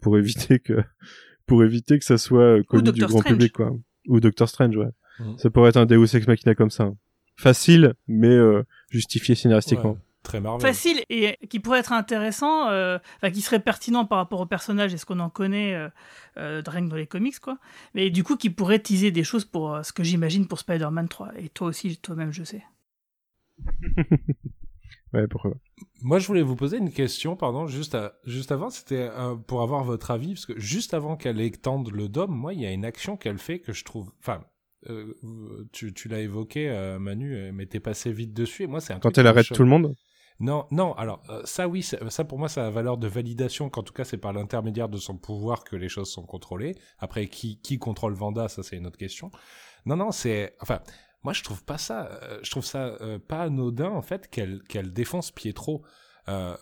pour 0.00 0.18
éviter 0.18 0.58
que 0.58 0.74
pour 1.46 1.64
éviter 1.64 1.98
que 1.98 2.04
ça 2.04 2.18
soit 2.18 2.62
connu 2.64 2.92
du 2.92 3.04
grand 3.04 3.22
public, 3.22 3.52
quoi. 3.52 3.76
Ou 4.06 4.20
Doctor 4.20 4.48
Strange, 4.48 4.76
ouais. 4.76 4.90
Mmh. 5.18 5.38
Ça 5.38 5.50
pourrait 5.50 5.70
être 5.70 5.76
un 5.76 5.86
Deus 5.86 6.14
Ex 6.14 6.26
Machina 6.26 6.54
comme 6.54 6.70
ça. 6.70 6.92
Facile, 7.36 7.94
mais 8.06 8.38
justifié 8.90 9.34
scénaristiquement 9.34 9.98
très 10.22 10.40
Marvel. 10.40 10.60
Facile 10.60 11.02
et 11.08 11.36
qui 11.48 11.60
pourrait 11.60 11.80
être 11.80 11.92
intéressant, 11.92 12.68
euh, 12.68 12.98
qui 13.32 13.40
serait 13.40 13.60
pertinent 13.60 14.04
par 14.04 14.18
rapport 14.18 14.40
au 14.40 14.46
personnage 14.46 14.92
et 14.94 14.98
ce 14.98 15.06
qu'on 15.06 15.20
en 15.20 15.30
connaît 15.30 15.74
euh, 15.74 15.88
euh, 16.36 16.62
rien 16.66 16.84
que 16.84 16.90
dans 16.90 16.96
les 16.96 17.06
comics, 17.06 17.38
quoi. 17.38 17.58
Mais 17.94 18.10
du 18.10 18.24
coup, 18.24 18.36
qui 18.36 18.50
pourrait 18.50 18.78
teaser 18.78 19.10
des 19.10 19.24
choses 19.24 19.44
pour 19.44 19.74
euh, 19.74 19.82
ce 19.82 19.92
que 19.92 20.04
j'imagine 20.04 20.46
pour 20.46 20.58
Spider-Man 20.58 21.08
3. 21.08 21.32
Et 21.38 21.48
toi 21.48 21.68
aussi, 21.68 21.96
toi-même, 21.98 22.32
je 22.32 22.44
sais. 22.44 22.62
ouais, 25.12 25.26
pourquoi 25.28 25.52
Moi, 26.02 26.18
je 26.18 26.26
voulais 26.26 26.42
vous 26.42 26.56
poser 26.56 26.78
une 26.78 26.92
question, 26.92 27.36
pardon, 27.36 27.66
juste, 27.66 27.96
juste 28.24 28.52
avant, 28.52 28.70
c'était 28.70 29.08
pour 29.46 29.62
avoir 29.62 29.84
votre 29.84 30.10
avis, 30.10 30.34
parce 30.34 30.46
que 30.46 30.58
juste 30.58 30.94
avant 30.94 31.16
qu'elle 31.16 31.40
étende 31.40 31.90
le 31.90 32.08
dôme, 32.08 32.34
moi, 32.34 32.54
il 32.54 32.60
y 32.60 32.66
a 32.66 32.72
une 32.72 32.84
action 32.84 33.16
qu'elle 33.16 33.38
fait 33.38 33.58
que 33.58 33.72
je 33.72 33.84
trouve. 33.84 34.10
Enfin, 34.20 34.44
tu, 35.72 35.92
tu 35.92 36.08
l'as 36.08 36.20
évoqué, 36.20 36.96
Manu, 36.98 37.52
mais 37.52 37.66
t'es 37.66 37.80
passé 37.80 38.12
vite 38.12 38.32
dessus. 38.32 38.62
Et 38.62 38.66
moi, 38.66 38.80
c'est 38.80 38.98
Quand 39.00 39.18
elle 39.18 39.26
arrête 39.26 39.48
tout 39.48 39.62
le 39.62 39.68
monde 39.68 39.94
non, 40.40 40.66
non. 40.70 40.94
Alors 40.94 41.22
euh, 41.28 41.42
ça, 41.44 41.68
oui, 41.68 41.82
ça 41.82 42.24
pour 42.24 42.38
moi, 42.38 42.48
ça 42.48 42.66
a 42.66 42.70
valeur 42.70 42.96
de 42.96 43.06
validation. 43.06 43.68
Qu'en 43.68 43.82
tout 43.82 43.92
cas, 43.92 44.04
c'est 44.04 44.16
par 44.16 44.32
l'intermédiaire 44.32 44.88
de 44.88 44.96
son 44.96 45.16
pouvoir 45.16 45.64
que 45.64 45.76
les 45.76 45.88
choses 45.88 46.10
sont 46.10 46.24
contrôlées. 46.24 46.74
Après, 46.98 47.28
qui 47.28 47.60
qui 47.60 47.78
contrôle 47.78 48.14
Vanda, 48.14 48.48
ça 48.48 48.62
c'est 48.62 48.76
une 48.76 48.86
autre 48.86 48.98
question. 48.98 49.30
Non, 49.84 49.96
non, 49.96 50.10
c'est 50.10 50.56
enfin. 50.60 50.80
Moi, 51.22 51.34
je 51.34 51.42
trouve 51.42 51.62
pas 51.62 51.76
ça. 51.76 52.06
Euh, 52.22 52.38
je 52.42 52.50
trouve 52.50 52.64
ça 52.64 52.96
euh, 53.02 53.18
pas 53.18 53.42
anodin 53.42 53.90
en 53.90 54.00
fait 54.00 54.28
qu'elle 54.28 54.62
qu'elle 54.62 54.92
défonce 54.92 55.30
Pietro. 55.30 55.82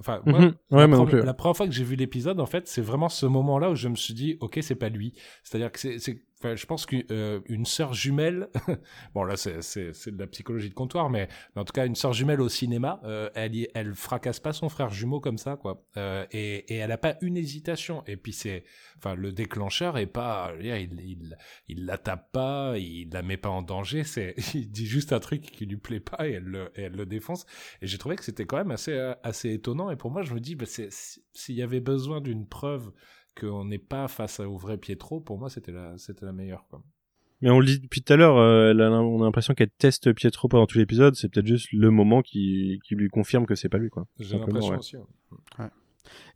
Enfin, 0.01 0.23
moi, 0.25 0.39
mhm. 0.39 0.55
ouais, 0.71 0.87
la, 0.89 1.25
la, 1.25 1.35
première 1.35 1.55
fois 1.55 1.67
que 1.67 1.75
j'ai 1.75 1.85
vu 1.85 1.95
l'épisode, 1.95 2.41
en 2.41 2.47
fait, 2.47 2.67
c'est 2.67 2.81
vraiment 2.81 3.11
ce 3.11 3.27
moment-là 3.27 3.71
où 3.71 3.75
je 3.75 3.89
me 3.89 3.97
suis 3.97 4.15
dit, 4.15 4.39
ok, 4.41 4.61
c'est 4.63 4.77
pas 4.77 4.89
lui. 4.89 5.13
C'est-à-dire 5.43 5.71
que 5.71 5.79
c'est 5.79 6.23
Enfin, 6.40 6.55
je 6.55 6.66
pense 6.66 6.86
qu'une 6.86 7.05
euh, 7.10 7.65
sœur 7.65 7.94
jumelle, 7.94 8.48
bon 9.15 9.24
là 9.24 9.36
c'est 9.36 9.59
de 9.59 10.19
la 10.19 10.27
psychologie 10.28 10.69
de 10.69 10.74
comptoir, 10.74 11.10
mais, 11.10 11.28
en 11.56 11.65
tout 11.65 11.73
cas 11.73 11.85
une 11.85 11.97
sœur 11.97 12.12
jumelle 12.12 12.40
au 12.40 12.48
cinéma, 12.48 13.01
euh, 13.05 13.28
elle 13.35 13.66
elle 13.74 13.94
fracasse 13.94 14.39
pas 14.39 14.52
son 14.52 14.69
frère 14.69 14.90
jumeau 14.90 15.19
comme 15.19 15.39
ça 15.39 15.56
quoi, 15.56 15.85
euh, 15.97 16.24
et, 16.31 16.73
et 16.73 16.77
elle 16.77 16.93
a 16.93 16.98
pas 16.98 17.16
une 17.23 17.36
hésitation. 17.36 18.05
Et 18.06 18.16
puis 18.16 18.32
c'est, 18.32 18.62
enfin 18.98 19.16
le 19.16 19.32
déclencheur 19.32 19.98
est 19.98 20.06
pas, 20.06 20.52
il 20.60 21.01
il 21.01 21.36
il 21.66 21.86
la 21.86 21.98
tape 21.98 22.31
pas, 22.31 22.78
il 22.78 23.10
la 23.10 23.23
met 23.23 23.36
pas 23.36 23.48
en 23.48 23.62
danger, 23.62 24.05
c'est 24.05 24.36
il 24.55 24.70
dit 24.70 24.86
juste 24.86 25.12
un 25.12 25.20
truc 25.20 25.43
qui 25.43 25.66
lui 25.66 25.77
plaît 25.77 25.98
pas 25.98 26.28
et 26.28 26.35
elle 26.35 26.44
le, 26.44 26.70
elle 26.77 26.93
le 26.93 27.06
défonce. 27.06 27.47
Et 27.82 27.89
j'ai 27.89 27.98
trouvé 27.98 28.15
que 28.15 28.24
c'était 28.24 28.47
quand 28.47 28.59
même 28.59 28.70
assez 28.70 28.97
assez 29.24 29.52
étonnant. 29.52 29.90
Et 29.90 29.97
pour 29.97 30.12
moi 30.12 30.23
je 30.23 30.35
me 30.35 30.40
dis, 30.40 30.55
bah, 30.55 30.66
s'il 30.69 31.55
y 31.56 31.62
avait 31.62 31.81
besoin 31.81 32.20
d'une 32.20 32.47
preuve 32.47 32.93
qu'on 33.39 33.65
n'est 33.65 33.78
pas 33.78 34.09
face 34.09 34.40
au 34.40 34.56
vrai 34.56 34.78
Pietro, 34.78 35.20
pour 35.20 35.39
moi, 35.39 35.51
c'était 35.51 35.73
la, 35.73 35.97
c'était 35.98 36.27
la 36.27 36.32
meilleure. 36.32 36.66
Quoi. 36.69 36.82
Mais 37.40 37.51
on 37.51 37.60
le 37.60 37.66
dit 37.66 37.78
depuis 37.78 38.02
tout 38.02 38.12
à 38.12 38.16
l'heure, 38.16 38.36
euh, 38.36 38.73
on 38.74 39.23
a 39.23 39.24
l'impression 39.24 39.55
qu'elle 39.55 39.70
teste 39.70 40.12
Pietro 40.12 40.48
pendant 40.48 40.66
tout 40.66 40.78
l'épisode. 40.78 41.15
C'est 41.15 41.28
peut-être 41.28 41.47
juste 41.47 41.69
le 41.73 41.90
moment 41.90 42.23
qui, 42.23 42.81
qui 42.85 42.94
lui 42.94 43.09
confirme 43.09 43.47
que 43.47 43.55
c'est 43.55 43.69
pas 43.69 43.78
lui, 43.78 43.90
quoi. 43.90 44.06
J'ai 44.19 44.39
l'impression 44.39 44.78
aussi. 44.78 44.97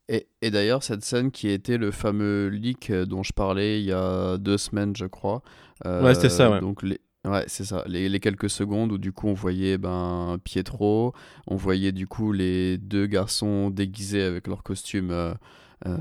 Et, 0.08 0.26
et 0.42 0.50
d'ailleurs, 0.50 0.82
cette 0.82 1.04
scène 1.04 1.30
qui 1.30 1.48
était 1.48 1.78
le 1.78 1.90
fameux 1.90 2.48
leak 2.48 2.90
euh, 2.90 3.06
dont 3.06 3.22
je 3.22 3.32
parlais 3.32 3.80
il 3.80 3.86
y 3.86 3.92
a 3.92 4.36
deux 4.36 4.58
semaines, 4.58 4.94
je 4.96 5.06
crois. 5.06 5.42
Euh, 5.86 6.02
ouais, 6.02 6.14
c'était 6.14 6.28
ça, 6.28 6.50
ouais. 6.50 6.60
Donc 6.60 6.82
les, 6.82 7.00
Ouais, 7.24 7.44
c'est 7.46 7.64
ça. 7.64 7.84
Les, 7.86 8.08
les, 8.08 8.18
quelques 8.18 8.50
secondes 8.50 8.90
où 8.90 8.98
du 8.98 9.12
coup 9.12 9.28
on 9.28 9.32
voyait 9.32 9.78
ben, 9.78 10.38
Pietro, 10.42 11.14
on 11.46 11.54
voyait 11.54 11.92
du 11.92 12.08
coup 12.08 12.32
les 12.32 12.78
deux 12.78 13.06
garçons 13.06 13.70
déguisés 13.70 14.22
avec 14.22 14.48
leurs 14.48 14.64
costumes 14.64 15.12
euh, 15.12 15.32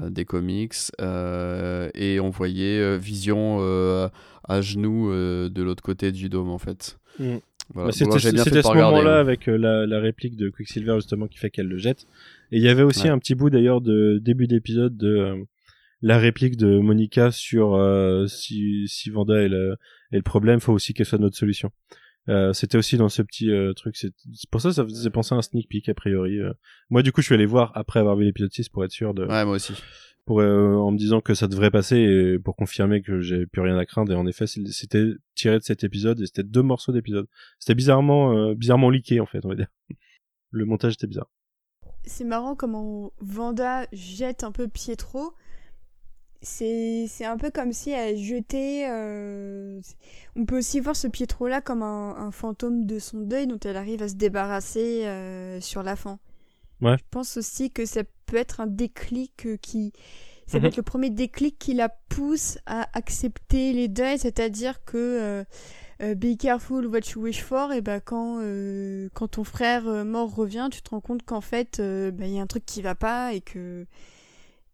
des 0.10 0.26
comics. 0.26 0.76
Euh, 1.00 1.90
et 1.94 2.20
on 2.20 2.30
voyait 2.30 2.80
euh, 2.80 2.98
Vision 2.98 3.60
à 4.48 4.62
genoux 4.62 5.12
de 5.12 5.62
l'autre 5.62 5.84
côté 5.84 6.12
du 6.12 6.30
dôme 6.30 6.50
en 6.50 6.58
fait. 6.58 6.98
Mm. 7.20 7.38
Voilà. 7.74 7.90
Bah, 7.90 8.20
c'était 8.20 8.62
ce 8.62 8.68
moment-là 8.68 9.20
avec 9.20 9.46
la, 9.46 9.86
la, 9.86 10.00
réplique 10.00 10.36
de 10.36 10.50
Quicksilver 10.50 10.96
justement 10.96 11.28
qui 11.28 11.38
fait 11.38 11.50
qu'elle 11.50 11.68
le 11.68 11.78
jette. 11.78 12.06
Et 12.52 12.58
il 12.58 12.64
y 12.64 12.68
avait 12.68 12.84
aussi 12.84 13.08
un 13.08 13.18
petit 13.18 13.34
bout 13.34 13.50
d'ailleurs 13.50 13.80
de 13.80 14.20
début 14.22 14.48
d'épisode 14.48 14.98
de 14.98 15.46
la 16.02 16.18
réplique 16.18 16.58
de 16.58 16.80
Monica 16.80 17.32
sur 17.32 17.80
si, 18.28 18.88
si 18.88 19.10
Vanda 19.10 19.42
est 19.42 19.48
le, 19.48 19.78
est 20.12 20.18
le 20.18 20.22
problème, 20.22 20.60
faut 20.60 20.74
aussi 20.74 20.94
qu'elle 20.94 21.06
soit 21.06 21.20
notre 21.20 21.38
solution. 21.38 21.72
Euh, 22.30 22.54
c'était 22.54 22.78
aussi 22.78 22.98
dans 22.98 23.10
ce 23.10 23.22
petit 23.22 23.50
euh, 23.50 23.74
truc. 23.74 23.96
C'est 23.98 24.14
pour 24.52 24.62
ça 24.62 24.70
que 24.70 24.76
ça 24.76 24.84
faisait 24.84 25.10
penser 25.10 25.34
à 25.34 25.38
un 25.38 25.42
sneak 25.42 25.68
peek 25.68 25.90
a 25.90 25.94
priori. 25.94 26.40
Euh. 26.40 26.54
Moi, 26.90 27.02
du 27.02 27.12
coup, 27.12 27.22
je 27.22 27.26
suis 27.26 27.36
allé 27.36 27.46
voir 27.46 27.72
après 27.76 28.00
avoir 28.00 28.16
vu 28.16 28.26
l'épisode 28.26 28.52
6 28.52 28.70
pour 28.70 28.86
être 28.86 28.92
sûr 28.92 29.14
de. 29.14 29.26
Ouais, 29.26 29.46
moi 29.46 29.56
aussi. 29.56 29.74
Pour 30.26 30.38
en 30.38 30.92
me 30.92 30.98
disant 30.98 31.20
que 31.20 31.34
ça 31.34 31.48
devrait 31.48 31.72
passer 31.72 31.98
et 31.98 32.40
pour 32.40 32.56
confirmer 32.56 33.02
que 33.02 33.22
j'ai 33.22 33.48
plus 33.48 33.62
rien 33.62 33.76
à 33.78 33.86
craindre. 33.86 34.12
Et 34.12 34.16
en 34.16 34.28
effet, 34.28 34.46
c'était 34.46 35.08
tiré 35.34 35.58
de 35.58 35.64
cet 35.64 35.84
épisode 35.84 36.22
et 36.22 36.28
c'était 36.28 36.44
deux 36.44 36.62
morceaux 36.62 36.92
d'épisode. 36.92 37.28
C'était 37.58 37.74
bizarrement, 37.74 38.54
bizarrement 38.54 38.92
leaké 38.92 39.20
en 39.20 39.26
fait, 39.26 39.44
on 39.44 39.50
va 39.50 39.56
dire. 39.56 39.68
Le 40.52 40.66
montage 40.66 40.94
était 40.94 41.08
bizarre. 41.08 41.30
C'est 42.04 42.24
marrant 42.24 42.56
comment 42.56 43.12
Vanda 43.20 43.88
jette 43.92 44.44
un 44.44 44.52
peu 44.52 44.68
Pietro 44.68 45.34
c'est 46.42 47.26
un 47.26 47.38
peu 47.38 47.52
comme 47.52 47.72
si 47.74 47.92
elle 47.92 48.18
jetait. 48.18 48.88
Euh... 48.90 49.80
On 50.36 50.46
peut 50.46 50.58
aussi 50.58 50.80
voir 50.80 50.96
ce 50.96 51.08
Pietro-là 51.08 51.62
comme 51.62 51.84
un, 51.84 52.16
un, 52.18 52.32
fantôme 52.32 52.86
de 52.86 53.00
son 53.00 53.20
deuil 53.20 53.48
dont 53.48 53.60
elle 53.64 53.78
arrive 53.78 54.02
à 54.02 54.08
se 54.08 54.16
débarrasser 54.16 55.06
euh, 55.06 55.62
sur 55.62 55.84
la 55.84 55.96
fin. 55.96 56.20
Ouais. 56.82 56.98
Je 56.98 57.04
pense 57.12 57.38
aussi 57.38 57.72
que 57.72 57.86
ça 57.86 58.02
peut 58.26 58.38
être 58.38 58.60
un 58.60 58.68
déclic 58.68 59.46
euh, 59.46 59.58
qui. 59.58 59.94
Ça 60.48 60.58
peut 60.58 60.64
mhm. 60.64 60.68
être 60.68 60.78
le 60.78 60.84
premier 60.84 61.10
déclic 61.10 61.58
qui 61.60 61.74
la 61.74 61.90
pousse 61.90 62.58
à 62.66 62.88
accepter 62.94 63.72
les 63.72 63.88
deuils, 63.88 64.18
c'est-à-dire 64.18 64.84
que 64.84 64.98
euh, 64.98 65.44
euh 66.02 66.16
be 66.16 66.36
careful 66.38 66.88
what 66.88 67.00
you 67.16 67.22
wish 67.22 67.42
for, 67.42 67.72
et 67.72 67.80
ben 67.80 68.02
quand, 68.02 68.40
euh, 68.42 69.08
quand 69.14 69.30
ton 69.30 69.44
frère 69.46 69.84
mort 70.04 70.34
revient, 70.34 70.68
tu 70.70 70.82
te 70.82 70.90
rends 70.90 71.00
compte 71.00 71.24
qu'en 71.24 71.40
fait, 71.40 71.80
ben, 71.80 72.26
il 72.26 72.34
y 72.34 72.40
a 72.40 72.42
un 72.42 72.48
truc 72.48 72.66
qui 72.66 72.82
va 72.82 72.96
pas 72.96 73.34
et 73.34 73.40
que 73.40 73.86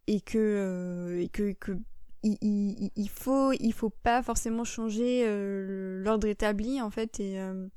et 0.08 0.20
que, 0.22 0.38
euh, 0.38 1.22
et 1.22 1.28
que, 1.28 1.52
que 1.52 1.72
il, 2.24 2.90
il, 2.96 3.08
faut 3.08 3.52
il 3.52 3.72
faut 3.72 3.90
pas 3.90 4.22
forcément 4.22 4.64
changer 4.64 5.22
euh, 5.24 6.02
l'ordre 6.02 6.26
établi 6.26 6.82
en 6.82 6.90
fait 6.90 7.20
et 7.20 7.38
euh, 7.38 7.68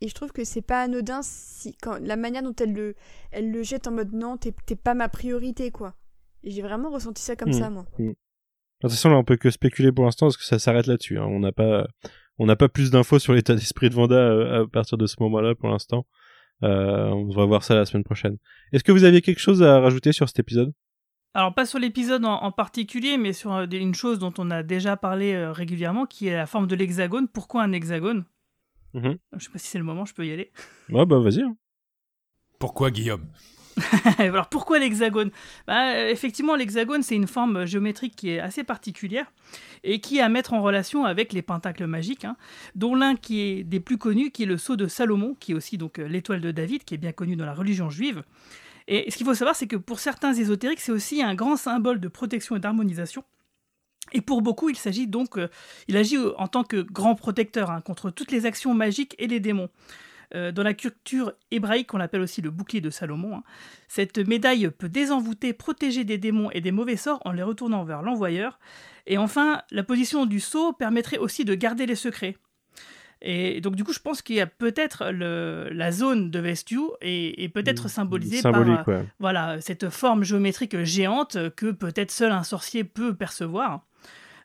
et 0.00 0.06
je 0.06 0.14
trouve 0.14 0.30
que 0.30 0.44
c'est 0.44 0.62
pas 0.62 0.82
anodin 0.82 1.22
si 1.22 1.74
quand 1.82 1.98
la 2.00 2.14
manière 2.14 2.44
dont 2.44 2.54
elle 2.60 2.72
le 2.72 2.94
elle 3.32 3.50
le 3.50 3.64
jette 3.64 3.88
en 3.88 3.90
mode 3.90 4.12
non 4.12 4.36
t'es 4.36 4.52
pas 4.76 4.94
ma 4.94 5.08
priorité 5.08 5.72
quoi 5.72 5.96
et 6.44 6.52
j'ai 6.52 6.62
vraiment 6.62 6.90
ressenti 6.90 7.20
ça 7.20 7.34
comme 7.34 7.48
mmh. 7.48 7.54
ça 7.54 7.68
moi 7.68 7.84
mmh. 7.98 8.06
de 8.06 8.14
toute 8.82 8.90
façon 8.92 9.08
là 9.08 9.16
on 9.16 9.24
peut 9.24 9.36
que 9.36 9.50
spéculer 9.50 9.90
pour 9.90 10.04
l'instant 10.04 10.26
parce 10.26 10.36
que 10.36 10.44
ça 10.44 10.60
s'arrête 10.60 10.86
là-dessus 10.86 11.18
hein. 11.18 11.26
on 11.26 11.40
n'a 11.40 11.50
pas 11.50 11.88
on 12.38 12.46
n'a 12.46 12.54
pas 12.54 12.68
plus 12.68 12.92
d'infos 12.92 13.18
sur 13.18 13.32
l'état 13.32 13.56
d'esprit 13.56 13.90
de 13.90 13.94
Vanda 13.96 14.60
à 14.60 14.66
partir 14.68 14.98
de 14.98 15.06
ce 15.06 15.16
moment-là 15.18 15.56
pour 15.56 15.68
l'instant 15.68 16.06
on 16.62 17.28
va 17.34 17.44
voir 17.44 17.64
ça 17.64 17.74
la 17.74 17.86
semaine 17.86 18.04
prochaine 18.04 18.36
est-ce 18.72 18.84
que 18.84 18.92
vous 18.92 19.02
aviez 19.02 19.20
quelque 19.20 19.40
chose 19.40 19.64
à 19.64 19.80
rajouter 19.80 20.12
sur 20.12 20.28
cet 20.28 20.38
épisode? 20.38 20.72
Alors 21.34 21.54
pas 21.54 21.66
sur 21.66 21.78
l'épisode 21.78 22.24
en, 22.24 22.50
particulier, 22.52 23.18
mais 23.18 23.32
sur 23.32 23.52
euh, 23.52 23.66
une 23.70 23.94
chose 23.94 24.18
dont 24.18 24.32
on 24.38 24.50
a 24.50 24.62
déjà 24.62 24.96
parlé 24.96 25.34
euh, 25.34 25.52
régulièrement, 25.52 26.06
qui 26.06 26.28
est 26.28 26.34
la 26.34 26.46
forme 26.46 26.66
de 26.66 26.74
l'hexagone. 26.74 27.28
Pourquoi 27.28 27.62
un 27.62 27.72
hexagone? 27.72 28.24
Mhm. 28.94 29.18
Je 29.36 29.44
sais 29.44 29.50
pas 29.50 29.58
si 29.58 29.68
c'est 29.68 29.78
le 29.78 29.84
moment, 29.84 30.04
je 30.04 30.14
peux 30.14 30.26
y 30.26 30.32
aller. 30.32 30.50
Ouais 30.90 31.04
bah 31.04 31.18
vas-y. 31.18 31.42
Hein. 31.42 31.56
Pourquoi 32.58 32.90
Guillaume? 32.90 33.26
Alors 34.18 34.48
pourquoi 34.48 34.78
l'hexagone? 34.78 35.30
Bah, 35.66 36.08
Effectivement, 36.10 36.56
l'hexagone, 36.56 37.02
c'est 37.02 37.14
une 37.14 37.26
forme 37.26 37.66
géométrique 37.66 38.16
qui 38.16 38.30
est 38.30 38.40
assez 38.40 38.64
particulière 38.64 39.32
et 39.84 40.00
qui 40.00 40.18
est 40.18 40.22
à 40.22 40.28
mettre 40.28 40.52
en 40.52 40.62
relation 40.62 41.04
avec 41.04 41.32
les 41.32 41.42
pentacles 41.42 41.86
magiques, 41.86 42.24
hein, 42.24 42.36
dont 42.74 42.94
l'un 42.94 43.16
qui 43.16 43.40
est 43.40 43.64
des 43.64 43.80
plus 43.80 43.98
connus, 43.98 44.30
qui 44.30 44.44
est 44.44 44.46
le 44.46 44.56
sceau 44.56 44.76
de 44.76 44.86
Salomon, 44.86 45.36
qui 45.38 45.52
est 45.52 45.54
aussi 45.54 45.78
donc 45.78 45.98
euh, 45.98 46.08
l'étoile 46.08 46.40
de 46.40 46.50
David, 46.50 46.84
qui 46.84 46.94
est 46.94 46.98
bien 46.98 47.12
connu 47.12 47.36
dans 47.36 47.46
la 47.46 47.54
religion 47.54 47.90
juive. 47.90 48.22
Et 48.88 49.10
ce 49.10 49.18
qu'il 49.18 49.26
faut 49.26 49.34
savoir, 49.34 49.54
c'est 49.54 49.66
que 49.66 49.76
pour 49.76 50.00
certains 50.00 50.32
ésotériques, 50.32 50.80
c'est 50.80 50.92
aussi 50.92 51.22
un 51.22 51.34
grand 51.34 51.56
symbole 51.56 52.00
de 52.00 52.08
protection 52.08 52.56
et 52.56 52.58
d'harmonisation. 52.58 53.22
Et 54.12 54.22
pour 54.22 54.40
beaucoup, 54.40 54.70
il 54.70 54.76
s'agit 54.76 55.06
donc, 55.06 55.36
euh, 55.36 55.48
agit 55.92 56.16
en 56.38 56.48
tant 56.48 56.64
que 56.64 56.80
grand 56.80 57.14
protecteur 57.14 57.70
hein, 57.70 57.82
contre 57.82 58.10
toutes 58.10 58.32
les 58.32 58.46
actions 58.46 58.72
magiques 58.72 59.14
et 59.18 59.26
les 59.26 59.40
démons. 59.40 59.68
Euh, 60.34 60.52
dans 60.52 60.62
la 60.62 60.72
culture 60.72 61.32
hébraïque, 61.50 61.92
on 61.92 61.98
l'appelle 61.98 62.22
aussi 62.22 62.40
le 62.40 62.50
bouclier 62.50 62.80
de 62.80 62.88
Salomon. 62.88 63.36
Hein. 63.36 63.42
Cette 63.88 64.18
médaille 64.18 64.70
peut 64.70 64.88
désenvoûter, 64.88 65.52
protéger 65.52 66.04
des 66.04 66.16
démons 66.16 66.50
et 66.52 66.62
des 66.62 66.72
mauvais 66.72 66.96
sorts 66.96 67.20
en 67.26 67.32
les 67.32 67.42
retournant 67.42 67.84
vers 67.84 68.02
l'envoyeur. 68.02 68.58
Et 69.06 69.18
enfin, 69.18 69.62
la 69.70 69.82
position 69.82 70.24
du 70.24 70.40
sceau 70.40 70.72
permettrait 70.72 71.18
aussi 71.18 71.44
de 71.44 71.54
garder 71.54 71.84
les 71.84 71.94
secrets. 71.94 72.36
Et 73.20 73.60
donc 73.60 73.74
du 73.74 73.84
coup, 73.84 73.92
je 73.92 73.98
pense 73.98 74.22
qu'il 74.22 74.36
y 74.36 74.40
a 74.40 74.46
peut-être 74.46 75.10
la 75.10 75.92
zone 75.92 76.30
de 76.30 76.38
Vestiu 76.38 76.82
et, 77.00 77.50
peut-être 77.52 77.86
mmh, 77.86 77.88
symbolisée 77.88 78.42
par 78.42 78.54
euh, 78.56 79.02
voilà 79.18 79.60
cette 79.60 79.90
forme 79.90 80.22
géométrique 80.22 80.82
géante 80.84 81.36
que 81.56 81.72
peut-être 81.72 82.10
seul 82.12 82.30
un 82.30 82.44
sorcier 82.44 82.84
peut 82.84 83.14
percevoir. 83.14 83.82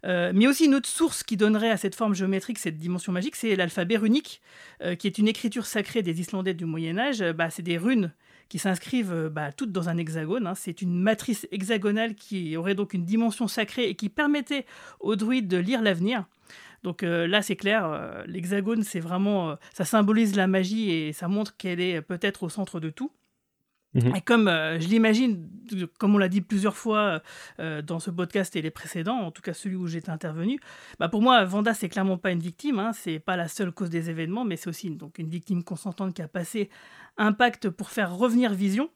Euh, 0.06 0.32
mais 0.36 0.48
aussi 0.48 0.66
une 0.66 0.76
autre 0.76 0.90
source 0.90 1.24
qui 1.24 1.38
donnerait 1.38 1.70
à 1.70 1.78
cette 1.78 1.96
forme 1.96 2.14
géométrique 2.14 2.60
cette 2.60 2.78
dimension 2.78 3.12
magique, 3.12 3.36
c'est 3.36 3.56
l'alphabet 3.56 3.98
runique, 3.98 4.42
euh, 4.82 4.96
qui 4.96 5.08
est 5.08 5.18
une 5.18 5.28
écriture 5.28 5.66
sacrée 5.66 6.02
des 6.02 6.20
Islandais 6.20 6.54
du 6.54 6.66
Moyen 6.66 6.98
Âge. 6.98 7.22
Euh, 7.22 7.34
bah, 7.34 7.50
c'est 7.50 7.62
des 7.62 7.78
runes 7.78 8.12
qui 8.50 8.60
s'inscrivent 8.60 9.30
bah, 9.32 9.52
toutes 9.52 9.72
dans 9.72 9.90
un 9.90 9.98
hexagone. 9.98 10.46
Hein. 10.46 10.56
C'est 10.56 10.82
une 10.82 11.02
matrice 11.02 11.48
hexagonale 11.52 12.16
qui 12.16 12.58
aurait 12.58 12.76
donc 12.76 12.94
une 12.94 13.06
dimension 13.06 13.48
sacrée 13.48 13.90
et 13.90 13.96
qui 13.96 14.10
permettait 14.10 14.66
aux 15.00 15.16
druides 15.16 15.48
de 15.48 15.58
lire 15.58 15.82
l'avenir. 15.82 16.26
Donc 16.84 17.02
là, 17.02 17.42
c'est 17.42 17.56
clair, 17.56 18.24
l'hexagone, 18.28 18.84
c'est 18.84 19.00
vraiment, 19.00 19.56
ça 19.74 19.86
symbolise 19.86 20.36
la 20.36 20.48
magie 20.48 20.92
et 20.92 21.14
ça 21.14 21.28
montre 21.28 21.56
qu'elle 21.56 21.80
est 21.80 22.02
peut-être 22.02 22.44
au 22.44 22.50
centre 22.50 22.80
de 22.80 22.90
tout. 22.90 23.12
Mhm. 23.94 24.16
Et 24.16 24.22
comme 24.22 24.48
euh, 24.48 24.80
je 24.80 24.88
l'imagine, 24.88 25.50
comme 26.00 26.16
on 26.16 26.18
l'a 26.18 26.28
dit 26.28 26.42
plusieurs 26.42 26.76
fois 26.76 27.22
euh, 27.60 27.82
dans 27.82 28.00
ce 28.00 28.10
podcast 28.10 28.56
et 28.56 28.62
les 28.62 28.72
précédents, 28.72 29.20
en 29.20 29.32
tout 29.32 29.42
cas 29.42 29.54
celui 29.54 29.76
où 29.76 29.88
j'étais 29.88 30.10
intervenu, 30.10 30.60
bah 31.00 31.10
pour 31.10 31.22
moi, 31.22 31.44
Vanda, 31.46 31.74
c'est 31.74 31.90
clairement 31.90 32.18
pas 32.18 32.32
une 32.32 32.40
victime, 32.40 32.80
hein, 32.80 32.92
c'est 32.94 33.20
pas 33.20 33.38
la 33.38 33.48
seule 33.48 33.72
cause 33.72 33.90
des 33.90 34.10
événements, 34.10 34.46
mais 34.46 34.56
c'est 34.56 34.70
aussi 34.70 34.90
donc, 34.90 35.20
une 35.20 35.30
victime 35.30 35.64
consentante 35.64 36.14
qui 36.16 36.22
a 36.22 36.28
passé 36.28 36.70
un 37.18 37.34
pacte 37.34 37.70
pour 37.70 37.90
faire 37.90 38.16
revenir 38.16 38.54
Vision. 38.54 38.90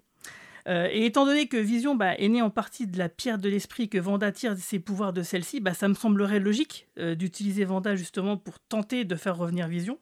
Euh, 0.67 0.87
et 0.91 1.05
étant 1.05 1.25
donné 1.25 1.47
que 1.47 1.57
Vision 1.57 1.95
bah, 1.95 2.15
est 2.15 2.27
née 2.29 2.41
en 2.41 2.49
partie 2.49 2.87
de 2.87 2.97
la 2.97 3.09
pierre 3.09 3.37
de 3.37 3.49
l'esprit 3.49 3.89
que 3.89 3.97
Vanda 3.97 4.31
tire 4.31 4.57
ses 4.57 4.79
pouvoirs 4.79 5.13
de 5.13 5.23
celle-ci, 5.23 5.59
bah, 5.59 5.73
ça 5.73 5.87
me 5.87 5.93
semblerait 5.93 6.39
logique 6.39 6.87
d'utiliser 6.97 7.63
Vanda 7.63 7.95
justement 7.95 8.37
pour 8.37 8.59
tenter 8.59 9.05
de 9.05 9.15
faire 9.15 9.37
revenir 9.37 9.67
Vision 9.67 9.99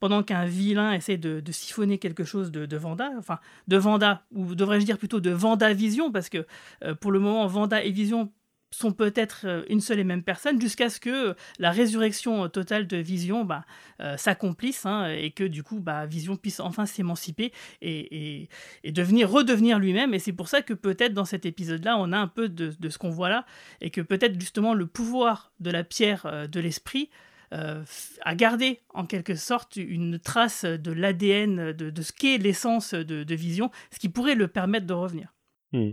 pendant 0.00 0.22
qu'un 0.22 0.44
vilain 0.44 0.92
essaie 0.92 1.16
de, 1.16 1.42
siphonner 1.50 1.98
quelque 1.98 2.24
chose 2.24 2.50
de, 2.50 2.76
Vanda, 2.76 3.10
enfin 3.18 3.38
de 3.66 3.76
Vanda, 3.76 4.22
ou 4.32 4.54
devrais-je 4.54 4.84
dire 4.84 4.98
plutôt 4.98 5.20
de 5.20 5.30
Vanda 5.30 5.72
Vision, 5.72 6.12
parce 6.12 6.28
que 6.28 6.46
euh, 6.84 6.94
pour 6.94 7.10
le 7.10 7.18
moment, 7.18 7.46
Vanda 7.46 7.82
et 7.82 7.90
Vision 7.90 8.30
sont 8.70 8.92
peut-être 8.92 9.42
euh, 9.44 9.64
une 9.68 9.80
seule 9.80 9.98
et 9.98 10.04
même 10.04 10.22
personne 10.22 10.60
jusqu'à 10.60 10.90
ce 10.90 11.00
que 11.00 11.34
la 11.58 11.70
résurrection 11.70 12.48
totale 12.48 12.86
de 12.86 12.96
Vision 12.98 13.44
bah, 13.44 13.64
euh, 14.00 14.16
s'accomplisse 14.16 14.84
hein, 14.84 15.08
et 15.08 15.30
que 15.30 15.44
du 15.44 15.62
coup 15.62 15.80
bah, 15.80 16.06
Vision 16.06 16.36
puisse 16.36 16.60
enfin 16.60 16.86
s'émanciper 16.86 17.52
et, 17.80 18.48
devenir 18.84 19.30
redevenir 19.30 19.78
lui-même 19.78 20.14
et 20.14 20.18
c'est 20.18 20.32
pour 20.32 20.48
ça 20.48 20.62
que 20.62 20.74
peut-être 20.74 21.14
dans 21.14 21.24
cet 21.24 21.46
épisode-là 21.46 21.96
on 21.98 22.12
a 22.12 22.18
un 22.18 22.28
peu 22.28 22.48
de, 22.48 22.88
ce 22.88 22.98
qu'on 22.98 23.10
voit 23.10 23.28
là 23.28 23.46
et 23.80 23.90
que 23.90 24.00
peut-être 24.00 24.38
justement 24.38 24.74
le 24.74 24.86
pouvoir 24.86 25.52
de 25.60 25.70
la 25.70 25.84
pierre 25.84 26.48
de 26.48 26.60
l'esprit 26.60 27.10
euh, 27.54 27.82
à 28.20 28.34
garder 28.34 28.80
en 28.92 29.06
quelque 29.06 29.34
sorte 29.34 29.76
une 29.76 30.18
trace 30.18 30.66
de 30.66 30.92
l'ADN, 30.92 31.72
de, 31.72 32.02
ce 32.02 32.12
qu'est 32.12 32.36
l'essence 32.36 32.92
de, 32.92 33.34
Vision, 33.34 33.70
ce 33.90 33.98
qui 33.98 34.10
pourrait 34.10 34.34
le 34.34 34.48
permettre 34.48 34.86
de 34.86 34.92
revenir. 34.92 35.34
Hmm. 35.72 35.92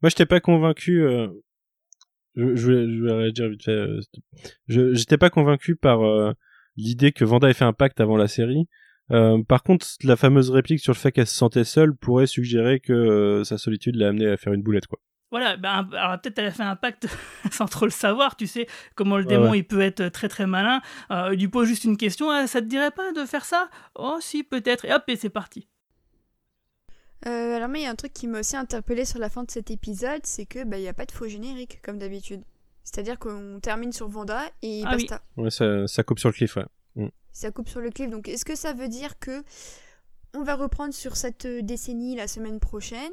Moi, 0.00 0.04
je 0.04 0.06
n'étais 0.06 0.26
pas 0.26 0.40
convaincu. 0.40 1.04
Euh, 2.38 2.56
je, 2.56 2.72
je, 2.72 3.04
vais, 3.04 3.32
dire 3.32 3.48
vite 3.48 3.64
fait. 3.64 3.72
Euh, 3.72 4.00
je 4.68 4.94
j'étais 4.94 5.18
pas 5.18 5.30
convaincu 5.30 5.76
par 5.76 6.00
l'idée 6.76 7.12
que 7.12 7.24
Vanda 7.24 7.48
ait 7.48 7.54
fait 7.54 7.64
un 7.64 7.72
pacte 7.72 8.00
avant 8.00 8.16
la 8.16 8.28
série. 8.28 8.68
par 9.08 9.62
contre, 9.62 9.86
la 10.04 10.16
fameuse 10.16 10.50
réplique 10.50 10.80
sur 10.80 10.92
le 10.92 10.98
fait 10.98 11.12
qu'elle 11.12 11.26
se 11.26 11.36
sentait 11.36 11.64
seule 11.64 11.94
pourrait 11.94 12.26
suggérer 12.26 12.80
que 12.80 13.42
sa 13.44 13.58
solitude 13.58 13.96
l'a 13.96 14.08
amené 14.08 14.26
à 14.26 14.36
faire 14.36 14.52
une 14.52 14.62
boulette, 14.62 14.86
quoi. 14.86 15.00
Voilà, 15.30 15.56
ben, 15.56 15.88
alors 15.92 16.20
peut-être 16.20 16.40
elle 16.40 16.46
a 16.46 16.50
fait 16.50 16.62
un 16.64 16.74
pacte 16.74 17.06
sans 17.52 17.66
trop 17.66 17.84
le 17.84 17.92
savoir, 17.92 18.36
tu 18.36 18.48
sais, 18.48 18.66
comment 18.96 19.16
le 19.16 19.24
démon 19.24 19.54
il 19.54 19.64
peut 19.64 19.80
être 19.80 20.08
très 20.08 20.28
très 20.28 20.46
malin. 20.46 20.80
Euh, 21.12 21.30
il 21.32 21.38
lui 21.38 21.48
pose 21.48 21.68
juste 21.68 21.84
une 21.84 21.96
question, 21.96 22.30
ah, 22.30 22.48
ça 22.48 22.60
te 22.60 22.66
dirait 22.66 22.90
pas 22.90 23.12
de 23.12 23.24
faire 23.24 23.44
ça? 23.44 23.70
Oh 23.94 24.18
si, 24.20 24.42
peut-être, 24.42 24.84
et 24.84 24.92
hop, 24.92 25.04
et 25.06 25.14
c'est 25.14 25.30
parti. 25.30 25.68
Euh, 27.26 27.56
alors 27.56 27.68
mais 27.68 27.80
il 27.80 27.82
y 27.84 27.86
a 27.86 27.90
un 27.90 27.96
truc 27.96 28.12
qui 28.12 28.26
m'a 28.26 28.40
aussi 28.40 28.56
interpellé 28.56 29.04
sur 29.04 29.18
la 29.18 29.28
fin 29.28 29.44
de 29.44 29.50
cet 29.50 29.70
épisode, 29.70 30.22
c'est 30.24 30.46
que 30.46 30.64
bah, 30.64 30.78
il 30.78 30.82
n'y 30.82 30.88
a 30.88 30.94
pas 30.94 31.06
de 31.06 31.12
faux 31.12 31.28
générique 31.28 31.80
comme 31.82 31.98
d'habitude. 31.98 32.42
C'est-à-dire 32.84 33.18
qu'on 33.18 33.60
termine 33.60 33.92
sur 33.92 34.08
Vanda 34.08 34.42
et 34.62 34.82
ah 34.86 34.92
basta. 34.92 35.22
Ouais, 35.36 35.50
ça, 35.50 35.86
ça, 35.86 36.02
coupe 36.02 36.18
sur 36.18 36.30
le 36.30 36.32
cliff, 36.32 36.56
ouais. 36.56 36.64
Mm. 36.96 37.08
Ça 37.32 37.50
coupe 37.50 37.68
sur 37.68 37.80
le 37.80 37.90
cliff, 37.90 38.10
donc 38.10 38.28
est-ce 38.28 38.44
que 38.44 38.56
ça 38.56 38.72
veut 38.72 38.88
dire 38.88 39.18
que 39.18 39.44
on 40.34 40.42
va 40.42 40.54
reprendre 40.54 40.94
sur 40.94 41.16
cette 41.16 41.46
décennie 41.46 42.16
la 42.16 42.26
semaine 42.26 42.58
prochaine? 42.58 43.12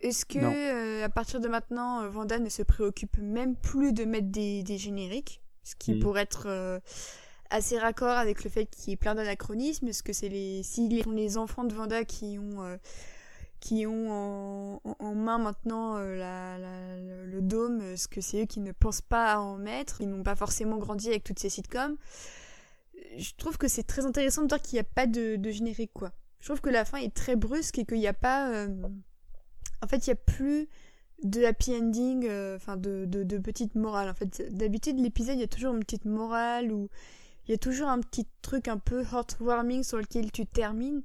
Est-ce 0.00 0.26
que 0.26 0.38
euh, 0.38 1.04
à 1.04 1.08
partir 1.08 1.40
de 1.40 1.48
maintenant, 1.48 2.02
euh, 2.02 2.08
Vanda 2.08 2.38
ne 2.38 2.48
se 2.48 2.62
préoccupe 2.62 3.16
même 3.18 3.56
plus 3.56 3.92
de 3.92 4.04
mettre 4.04 4.28
des, 4.28 4.62
génériques, 4.76 5.40
ce 5.62 5.74
qui 5.76 5.94
mm. 5.94 6.00
pourrait 6.00 6.22
être 6.22 6.44
euh, 6.46 6.78
assez 7.50 7.78
raccord 7.78 8.16
avec 8.16 8.44
le 8.44 8.50
fait 8.50 8.66
qu'il 8.66 8.90
y 8.90 8.92
ait 8.92 8.96
plein 8.96 9.14
d'anachronismes 9.14 9.88
Est-ce 9.88 10.02
que 10.02 10.12
c'est 10.12 10.28
les 10.28 10.62
si 10.62 10.88
les, 10.88 11.02
les 11.02 11.36
enfants 11.36 11.64
de 11.64 11.74
Vanda 11.74 12.04
qui 12.04 12.38
ont 12.38 12.78
qui 13.60 13.86
ont 13.86 14.80
en, 14.84 15.14
main 15.14 15.38
maintenant 15.38 15.96
le 15.98 17.40
dôme, 17.40 17.80
est-ce 17.80 18.08
que 18.08 18.20
c'est 18.20 18.42
eux 18.42 18.46
qui 18.46 18.60
ne 18.60 18.72
pensent 18.72 19.00
pas 19.00 19.32
à 19.32 19.38
en 19.38 19.56
mettre 19.56 20.02
Ils 20.02 20.08
n'ont 20.10 20.22
pas 20.22 20.36
forcément 20.36 20.76
grandi 20.76 21.08
avec 21.08 21.24
toutes 21.24 21.38
ces 21.38 21.48
sitcoms. 21.48 21.96
Je 23.16 23.30
trouve 23.38 23.56
que 23.56 23.68
c'est 23.68 23.84
très 23.84 24.04
intéressant 24.04 24.42
de 24.42 24.48
voir 24.48 24.60
qu'il 24.60 24.76
n'y 24.76 24.80
a 24.80 24.84
pas 24.84 25.06
de, 25.06 25.36
de, 25.36 25.50
générique 25.50 25.92
quoi. 25.94 26.12
Je 26.40 26.48
trouve 26.48 26.60
que 26.60 26.68
la 26.68 26.84
fin 26.84 26.98
est 26.98 27.14
très 27.14 27.36
brusque 27.36 27.78
et 27.78 27.86
qu'il 27.86 28.00
n'y 28.00 28.06
a 28.06 28.12
pas 28.12 28.66
en 29.84 29.86
fait, 29.86 30.06
il 30.06 30.10
n'y 30.10 30.14
a 30.14 30.16
plus 30.16 30.68
de 31.22 31.44
happy 31.44 31.76
ending, 31.76 32.26
euh, 32.26 32.56
enfin 32.56 32.76
de, 32.76 33.04
de, 33.06 33.38
petite 33.38 33.74
morale. 33.74 34.08
En 34.08 34.14
fait, 34.14 34.42
d'habitude, 34.50 34.98
l'épisode, 34.98 35.36
il 35.36 35.40
y 35.40 35.44
a 35.44 35.48
toujours 35.48 35.74
une 35.74 35.80
petite 35.80 36.06
morale 36.06 36.72
ou 36.72 36.88
il 37.46 37.50
y 37.50 37.54
a 37.54 37.58
toujours 37.58 37.88
un 37.88 38.00
petit 38.00 38.26
truc 38.42 38.68
un 38.68 38.78
peu 38.78 39.02
heartwarming 39.02 39.82
sur 39.82 39.98
lequel 39.98 40.32
tu 40.32 40.46
termines. 40.46 41.02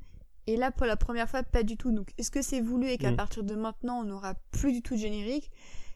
Et 0.47 0.55
là, 0.55 0.71
pour 0.71 0.85
la 0.85 0.97
première 0.97 1.29
fois, 1.29 1.43
pas 1.43 1.63
du 1.63 1.77
tout. 1.77 1.91
Donc, 1.91 2.11
est-ce 2.17 2.31
que 2.31 2.41
c'est 2.41 2.61
voulu 2.61 2.87
et 2.87 2.97
qu'à 2.97 3.11
mm. 3.11 3.17
partir 3.17 3.43
de 3.43 3.55
maintenant, 3.55 3.99
on 3.99 4.03
n'aura 4.03 4.33
plus 4.51 4.71
du 4.71 4.81
tout 4.81 4.95
de 4.95 4.99
générique? 4.99 5.51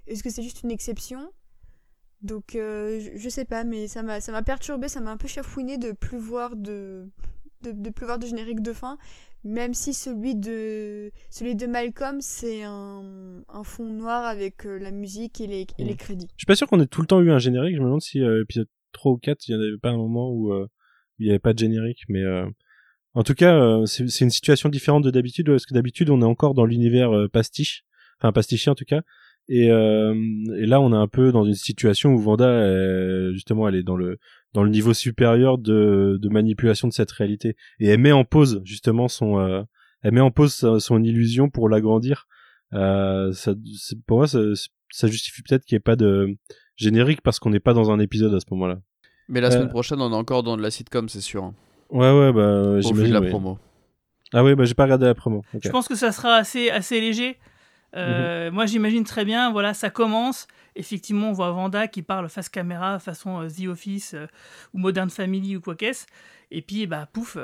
Est-ce 0.05 0.21
que 0.21 0.29
c'est 0.29 0.43
juste 0.43 0.63
une 0.63 0.71
exception? 0.71 1.31
Donc, 2.21 2.55
euh, 2.55 3.01
je, 3.15 3.29
sais 3.29 3.45
pas, 3.45 3.63
mais 3.63 3.87
ça 3.87 4.03
m'a, 4.03 4.21
ça 4.21 4.31
m'a 4.31 4.43
perturbé, 4.43 4.87
ça 4.87 5.01
m'a 5.01 5.11
un 5.11 5.17
peu 5.17 5.27
chafouiné 5.27 5.77
de 5.77 5.91
plus 5.91 6.17
voir 6.17 6.55
de, 6.55 7.09
de, 7.61 7.71
de 7.71 7.89
plus 7.89 8.05
voir 8.05 8.19
de 8.19 8.27
générique 8.27 8.61
de 8.61 8.73
fin 8.73 8.97
même 9.43 9.73
si 9.73 9.93
celui 9.93 10.35
de 10.35 11.11
celui 11.29 11.55
de 11.55 11.67
Malcolm 11.67 12.21
c'est 12.21 12.63
un, 12.63 13.43
un, 13.49 13.63
fond 13.63 13.89
noir 13.89 14.25
avec 14.25 14.65
euh, 14.65 14.77
la 14.77 14.91
musique 14.91 15.41
et 15.41 15.47
les, 15.47 15.67
les, 15.77 15.93
mm. 15.93 15.97
crédits. 15.97 16.27
Je 16.37 16.41
suis 16.41 16.45
pas 16.45 16.55
sûr 16.55 16.67
qu'on 16.67 16.79
ait 16.79 16.87
tout 16.87 17.01
le 17.01 17.07
temps 17.07 17.21
eu 17.21 17.31
un 17.31 17.39
générique, 17.39 17.75
je 17.75 17.81
me 17.81 17.85
demande 17.85 18.01
si 18.01 18.21
euh, 18.21 18.43
épisode 18.43 18.67
3 18.93 19.11
ou 19.13 19.17
4, 19.17 19.47
il 19.47 19.51
y 19.51 19.55
en 19.55 19.59
avait 19.59 19.77
pas 19.81 19.89
un 19.89 19.97
moment 19.97 20.29
où 20.31 20.53
euh, 20.53 20.67
il 21.19 21.27
y 21.27 21.29
avait 21.29 21.39
pas 21.39 21.53
de 21.53 21.59
générique 21.59 22.03
mais 22.09 22.23
en 23.13 23.23
tout 23.23 23.35
cas 23.35 23.81
c'est 23.85 24.21
une 24.21 24.31
situation 24.31 24.69
différente 24.69 25.03
de 25.03 25.11
d'habitude 25.11 25.47
parce 25.47 25.65
que 25.65 25.73
d'habitude 25.73 26.09
on 26.09 26.21
est 26.21 26.25
encore 26.25 26.53
dans 26.53 26.65
l'univers 26.65 27.11
pastiche, 27.31 27.83
enfin 28.19 28.31
pastiché 28.31 28.71
en 28.71 28.75
tout 28.75 28.85
cas. 28.85 29.01
Et, 29.49 29.67
là, 29.67 30.79
on 30.81 30.93
est 30.93 30.97
un 30.97 31.07
peu 31.07 31.31
dans 31.31 31.43
une 31.43 31.53
situation 31.53 32.13
où 32.13 32.17
Vanda, 32.17 33.31
justement, 33.33 33.67
elle 33.67 33.75
est 33.75 33.83
dans 33.83 33.97
le 33.97 34.17
dans 34.53 34.63
le 34.63 34.69
niveau 34.69 34.93
supérieur 34.93 35.57
de, 35.57 36.19
manipulation 36.29 36.87
de 36.87 36.93
cette 36.93 37.11
réalité 37.11 37.55
et 37.79 37.87
elle 37.87 37.99
met 37.99 38.11
en 38.11 38.23
pause 38.23 38.61
justement 38.63 39.07
son 39.07 39.39
euh, 39.39 39.61
elle 40.01 40.13
met 40.13 40.21
en 40.21 40.31
pause 40.31 40.77
son 40.79 41.03
illusion 41.03 41.49
pour 41.49 41.69
l'agrandir 41.69 42.27
euh, 42.73 43.31
ça 43.33 43.53
pour 44.07 44.17
moi 44.17 44.27
ça, 44.27 44.39
ça 44.89 45.07
justifie 45.07 45.41
peut-être 45.43 45.65
qu'il 45.65 45.75
n'y 45.75 45.77
ait 45.77 45.81
pas 45.81 45.95
de 45.95 46.35
générique 46.75 47.21
parce 47.21 47.39
qu'on 47.39 47.49
n'est 47.49 47.59
pas 47.59 47.73
dans 47.73 47.91
un 47.91 47.99
épisode 47.99 48.33
à 48.33 48.39
ce 48.39 48.45
moment-là 48.51 48.79
mais 49.29 49.41
la 49.41 49.51
semaine 49.51 49.67
euh, 49.67 49.69
prochaine 49.69 50.01
on 50.01 50.11
est 50.11 50.15
encore 50.15 50.43
dans 50.43 50.57
de 50.57 50.61
la 50.61 50.71
sitcom 50.71 51.09
c'est 51.09 51.21
sûr 51.21 51.43
hein. 51.43 51.53
ouais 51.89 52.11
ouais 52.11 52.33
bah 52.33 52.79
j'imagine 52.81 53.13
la 53.13 53.21
promo 53.21 53.57
ah 54.33 54.43
oui 54.43 54.55
bah 54.55 54.65
j'ai 54.65 54.73
pas 54.73 54.83
regardé 54.83 55.05
la 55.05 55.15
promo 55.15 55.43
je 55.61 55.69
pense 55.69 55.87
que 55.87 55.95
ça 55.95 56.11
sera 56.11 56.35
assez 56.35 56.69
assez 56.69 56.99
léger 56.99 57.37
euh, 57.95 58.47
mhm. 58.47 58.55
Moi, 58.55 58.65
j'imagine 58.65 59.03
très 59.03 59.25
bien, 59.25 59.51
voilà, 59.51 59.73
ça 59.73 59.89
commence. 59.89 60.47
Effectivement, 60.75 61.29
on 61.29 61.33
voit 61.33 61.51
Vanda 61.51 61.87
qui 61.87 62.01
parle 62.01 62.27
face 62.29 62.49
caméra, 62.49 62.99
façon 62.99 63.41
euh, 63.41 63.47
The 63.47 63.67
Office 63.67 64.15
euh, 64.15 64.25
ou 64.73 64.79
Modern 64.79 65.09
Family 65.09 65.55
ou 65.55 65.61
quoi 65.61 65.75
qu'est-ce. 65.75 66.05
Et 66.51 66.61
puis, 66.61 66.87
bah, 66.87 67.07
pouf, 67.11 67.37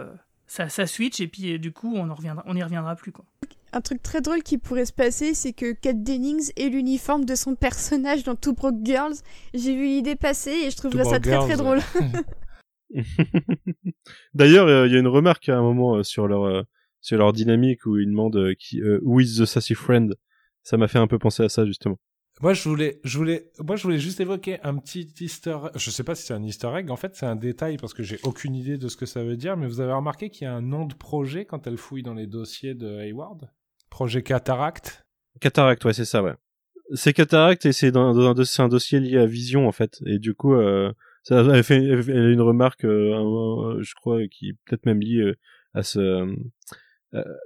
ça, 0.48 0.70
ça, 0.70 0.88
switch 0.88 1.20
et 1.20 1.28
puis 1.28 1.60
du 1.60 1.72
coup, 1.72 1.96
on, 1.96 2.14
reviendra, 2.14 2.44
on 2.48 2.56
y 2.56 2.64
reviendra 2.64 2.96
plus. 2.96 3.12
Quoi. 3.12 3.26
Un 3.74 3.82
truc 3.82 4.02
très 4.02 4.22
drôle 4.22 4.44
qui 4.44 4.58
pourrait 4.58 4.86
se 4.86 4.94
passer, 4.94 5.34
c'est 5.34 5.54
que 5.54 5.74
Kat 5.74 5.94
Dennings 5.94 6.52
ait 6.56 6.70
l'uniforme 6.70 7.26
de 7.26 7.36
son 7.36 7.56
personnage 7.56 8.24
dans 8.24 8.36
Two 8.36 8.54
Broke 8.54 8.84
Girls. 8.84 9.16
J'ai 9.54 9.76
vu 9.76 9.86
l'idée 9.86 10.16
passer 10.16 10.52
et 10.52 10.72
je 10.72 10.78
trouverais 10.78 11.06
ça 11.06 11.20
très 11.20 11.38
très 11.38 11.58
drôle. 11.58 11.80
D'ailleurs, 14.34 14.88
il 14.88 14.92
y 14.92 14.96
a 14.96 15.00
une 15.00 15.08
remarque 15.08 15.48
à 15.50 15.58
un 15.58 15.62
moment 15.62 16.02
sur 16.04 16.28
leur 16.28 16.66
sur 17.02 17.18
leur 17.18 17.34
dynamique 17.34 17.86
où 17.86 17.98
ils 17.98 18.08
demandent 18.08 18.56
qui 18.58 18.82
who 19.04 19.20
is 19.20 19.38
the 19.38 19.46
sassy 19.46 19.76
friend? 19.76 20.16
Ça 20.64 20.78
m'a 20.78 20.88
fait 20.88 21.00
un 21.00 21.08
peu 21.08 21.20
penser 21.20 21.44
à 21.44 21.50
ça 21.50 21.66
justement. 21.66 21.98
Moi, 22.42 22.54
je 22.54 22.70
voulais, 22.70 23.02
je 23.04 23.18
voulais, 23.18 23.52
moi, 23.60 23.76
je 23.76 23.84
voulais 23.84 24.00
juste 24.00 24.22
évoquer 24.22 24.62
un 24.64 24.78
petit 24.78 25.14
Easter. 25.20 25.58
Je 25.76 25.92
sais 25.92 26.06
pas 26.06 26.16
si 26.16 26.26
c'est 26.26 26.34
un 26.34 26.42
Easter 26.42 26.70
egg. 26.74 26.90
En 26.90 26.96
fait, 26.96 27.14
c'est 27.16 27.26
un 27.26 27.36
détail 27.36 27.76
parce 27.76 27.94
que 27.94 28.02
j'ai 28.02 28.18
aucune 28.24 28.56
idée 28.56 28.78
de 28.78 28.88
ce 28.88 28.96
que 28.96 29.06
ça 29.06 29.24
veut 29.26 29.36
dire. 29.36 29.58
Mais 29.58 29.68
vous 29.68 29.82
avez 29.82 29.92
remarqué 29.92 30.30
qu'il 30.30 30.46
y 30.46 30.48
a 30.48 30.54
un 30.54 30.62
nom 30.62 30.86
de 30.86 30.94
projet 30.94 31.44
quand 31.44 31.68
elle 31.68 31.78
fouille 31.78 32.04
dans 32.04 32.14
les 32.14 32.28
dossiers 32.28 32.76
de 32.76 32.98
Hayward? 33.00 33.50
Projet 33.90 34.24
Cataract? 34.24 35.06
Cataract, 35.40 35.86
ouais, 35.86 35.94
c'est 35.94 36.06
ça, 36.06 36.24
ouais. 36.24 36.34
C'est 36.94 37.14
Cataract 37.14 37.66
et 37.66 37.72
c'est 37.72 37.92
dans, 37.92 38.18
un, 38.20 38.36
un, 38.36 38.68
dossier 38.68 39.00
lié 39.00 39.18
à 39.18 39.26
Vision 39.26 39.68
en 39.68 39.72
fait. 39.72 40.00
Et 40.06 40.18
du 40.18 40.34
coup, 40.34 40.56
euh, 40.56 40.92
ça, 41.24 41.42
elle 41.54 41.64
fait, 41.64 41.84
elle 41.84 42.10
a 42.10 42.32
une 42.32 42.42
remarque, 42.42 42.84
euh, 42.86 43.78
je 43.82 43.94
crois, 43.94 44.28
qui 44.28 44.50
est 44.50 44.56
peut-être 44.66 44.86
même 44.86 45.00
liée 45.00 45.22
euh, 45.22 45.36
à 45.74 45.84
ce 45.84 46.36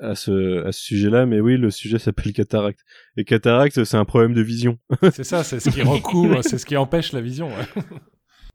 à 0.01 0.15
ce, 0.15 0.65
à 0.65 0.73
ce 0.73 0.81
sujet-là, 0.81 1.25
mais 1.25 1.39
oui, 1.39 1.55
le 1.55 1.69
sujet 1.71 1.97
s'appelle 1.97 2.33
cataracte. 2.33 2.81
Et 3.15 3.23
cataracte, 3.23 3.83
c'est 3.85 3.97
un 3.97 4.03
problème 4.03 4.33
de 4.33 4.41
vision. 4.41 4.77
c'est 5.13 5.23
ça, 5.23 5.43
c'est 5.43 5.61
ce 5.61 5.69
qui 5.69 5.81
recouvre, 5.83 6.41
c'est 6.43 6.57
ce 6.57 6.65
qui 6.65 6.75
empêche 6.75 7.13
la 7.13 7.21
vision. 7.21 7.49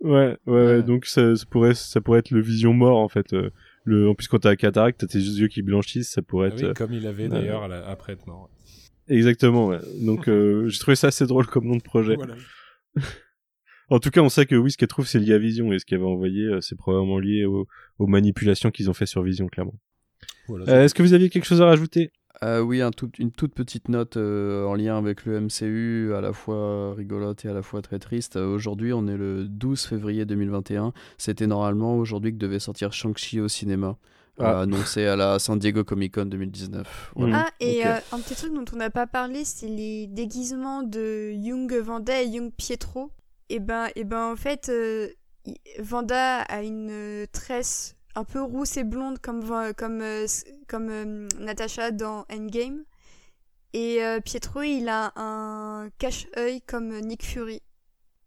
Ouais, 0.00 0.36
ouais, 0.47 0.65
ouais, 0.67 0.83
donc 0.83 1.07
ça, 1.07 1.34
ça, 1.34 1.47
pourrait, 1.47 1.75
ça 1.75 2.00
pourrait 2.00 2.20
être 2.20 2.31
le 2.31 2.42
vision 2.42 2.73
mort 2.73 2.99
en 2.99 3.08
fait. 3.08 3.33
Euh, 3.33 3.50
le, 3.89 4.08
en 4.08 4.15
plus, 4.15 4.28
quand 4.28 4.39
t'as 4.39 4.55
cataracte, 4.57 5.00
t'as 5.00 5.07
tes 5.07 5.18
yeux 5.18 5.49
qui 5.49 5.62
blanchissent, 5.62 6.10
ça 6.10 6.23
pourrait 6.23 6.50
ah 6.52 6.55
être. 6.55 6.68
Oui, 6.68 6.75
comme 6.75 6.92
il 6.92 7.07
avait 7.07 7.28
d'ailleurs 7.28 7.70
après 7.86 8.12
être 8.12 8.26
mort. 8.26 8.50
Exactement, 9.08 9.68
ouais. 9.68 9.78
Donc 10.00 10.28
euh, 10.28 10.68
j'ai 10.68 10.78
trouvé 10.78 10.94
ça 10.94 11.08
assez 11.08 11.26
drôle 11.26 11.47
comme 11.47 11.67
nom 11.67 11.76
de 11.76 11.83
projet. 11.83 12.15
Voilà. 12.15 12.34
en 13.91 13.99
tout 13.99 14.10
cas, 14.10 14.20
on 14.20 14.28
sait 14.28 14.47
que 14.47 14.55
oui, 14.55 14.70
ce 14.70 14.76
qu'elle 14.76 14.89
trouve, 14.89 15.07
c'est 15.07 15.18
lié 15.18 15.33
à 15.33 15.39
Vision, 15.39 15.73
et 15.73 15.78
ce 15.78 15.86
qu'elle 15.86 16.00
va 16.00 16.07
envoyer, 16.07 16.44
euh, 16.44 16.60
c'est 16.60 16.76
probablement 16.76 17.18
lié 17.18 17.44
aux, 17.47 17.67
aux 17.99 18.07
manipulations 18.07 18.70
qu'ils 18.70 18.91
ont 18.91 18.94
fait 18.94 19.07
sur 19.07 19.23
Vision, 19.23 19.47
clairement. 19.47 19.78
Euh, 20.50 20.84
est-ce 20.84 20.94
que 20.94 21.02
vous 21.02 21.15
aviez 21.15 21.31
quelque 21.31 21.47
chose 21.47 21.62
à 21.62 21.67
rajouter? 21.67 22.10
Euh, 22.42 22.60
Oui, 22.60 22.81
un 22.81 22.91
tout, 22.91 23.10
une 23.18 23.31
toute 23.31 23.55
petite 23.55 23.89
note 23.89 24.17
euh, 24.17 24.65
en 24.67 24.75
lien 24.75 24.97
avec 24.97 25.25
le 25.25 25.41
MCU, 25.41 26.15
à 26.15 26.20
la 26.20 26.33
fois 26.33 26.94
rigolote 26.94 27.44
et 27.44 27.49
à 27.49 27.52
la 27.52 27.62
fois 27.62 27.83
très 27.83 27.99
triste. 27.99 28.36
aujourd'hui, 28.36 28.92
on 28.92 29.07
est 29.07 29.17
le 29.17 29.44
12 29.44 29.83
février 29.83 30.25
2021. 30.25 30.92
C'était 31.17 31.47
normalement 31.47 31.97
aujourd'hui 31.97 32.33
que 32.33 32.39
devait 32.39 32.58
sortir 32.58 32.92
Shang-Chi 32.92 33.41
au 33.41 33.49
cinéma. 33.49 33.97
Ah. 34.41 34.60
annoncé 34.60 35.05
à 35.05 35.17
la 35.17 35.41
San 35.41 35.58
Diego 35.58 35.83
Comic 35.83 36.15
Con 36.15 36.26
2019. 36.26 37.12
Ah, 37.33 37.49
et 37.58 37.83
un 37.84 38.20
petit 38.20 38.36
truc 38.36 38.55
dont 38.55 38.65
on 38.73 38.76
n'a 38.76 38.89
pas 38.89 39.08
parlé, 39.08 39.44
c'est 39.44 39.67
les 39.67 40.07
déguisements 40.07 40.84
de 40.84 41.33
Young 41.33 41.75
Vanda 41.75 42.23
et 42.23 42.26
Young 42.26 42.52
Pietro. 42.52 43.10
Et 43.49 43.57
eh 43.57 43.58
ben, 43.58 43.86
et 43.86 43.92
eh 43.97 44.05
ben 44.05 44.31
en 44.31 44.36
fait, 44.36 44.70
Vanda 45.81 46.42
a 46.42 46.62
une 46.62 47.26
tresse 47.33 47.98
un 48.14 48.24
peu 48.24 48.42
rousse 48.42 48.76
et 48.76 48.84
blonde 48.84 49.18
comme, 49.18 49.42
comme, 49.76 50.00
euh, 50.00 50.26
comme 50.66 50.88
euh, 50.90 51.28
Natasha 51.38 51.90
dans 51.90 52.24
Endgame. 52.30 52.84
Et 53.74 54.02
euh, 54.02 54.20
Pietro, 54.20 54.62
il 54.62 54.88
a 54.88 55.12
un 55.16 55.90
cache-œil 55.98 56.62
comme 56.62 56.98
Nick 57.00 57.24
Fury. 57.24 57.60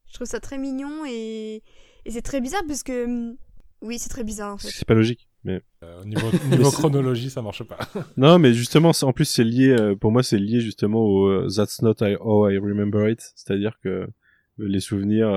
Je 0.08 0.14
trouve 0.14 0.28
ça 0.28 0.40
très 0.40 0.58
mignon 0.58 1.06
et, 1.08 1.64
et 2.06 2.12
c'est 2.12 2.22
très 2.22 2.42
bizarre 2.42 2.62
parce 2.68 2.84
que. 2.84 3.06
Mm, 3.06 3.38
oui, 3.82 3.98
c'est 3.98 4.10
très 4.10 4.24
bizarre 4.24 4.54
en 4.54 4.58
fait. 4.58 4.70
C'est 4.70 4.88
pas 4.88 4.94
logique. 4.94 5.28
Mais... 5.44 5.60
au 5.82 6.06
niveau, 6.06 6.28
niveau 6.52 6.70
chronologie, 6.70 7.32
ça 7.32 7.42
marche 7.42 7.64
pas. 7.64 7.80
non, 8.18 8.38
mais 8.38 8.54
justement, 8.54 8.92
en 9.02 9.12
plus, 9.12 9.26
c'est 9.26 9.44
lié, 9.44 9.96
pour 10.00 10.12
moi, 10.12 10.22
c'est 10.22 10.38
lié 10.38 10.60
justement 10.60 11.00
au 11.00 11.50
That's 11.50 11.82
not 11.82 11.96
how 12.02 12.48
I 12.48 12.60
remember 12.60 13.10
it. 13.10 13.34
C'est-à-dire 13.36 13.80
que 13.84 14.08
les 14.60 14.80
souvenirs, 14.80 15.30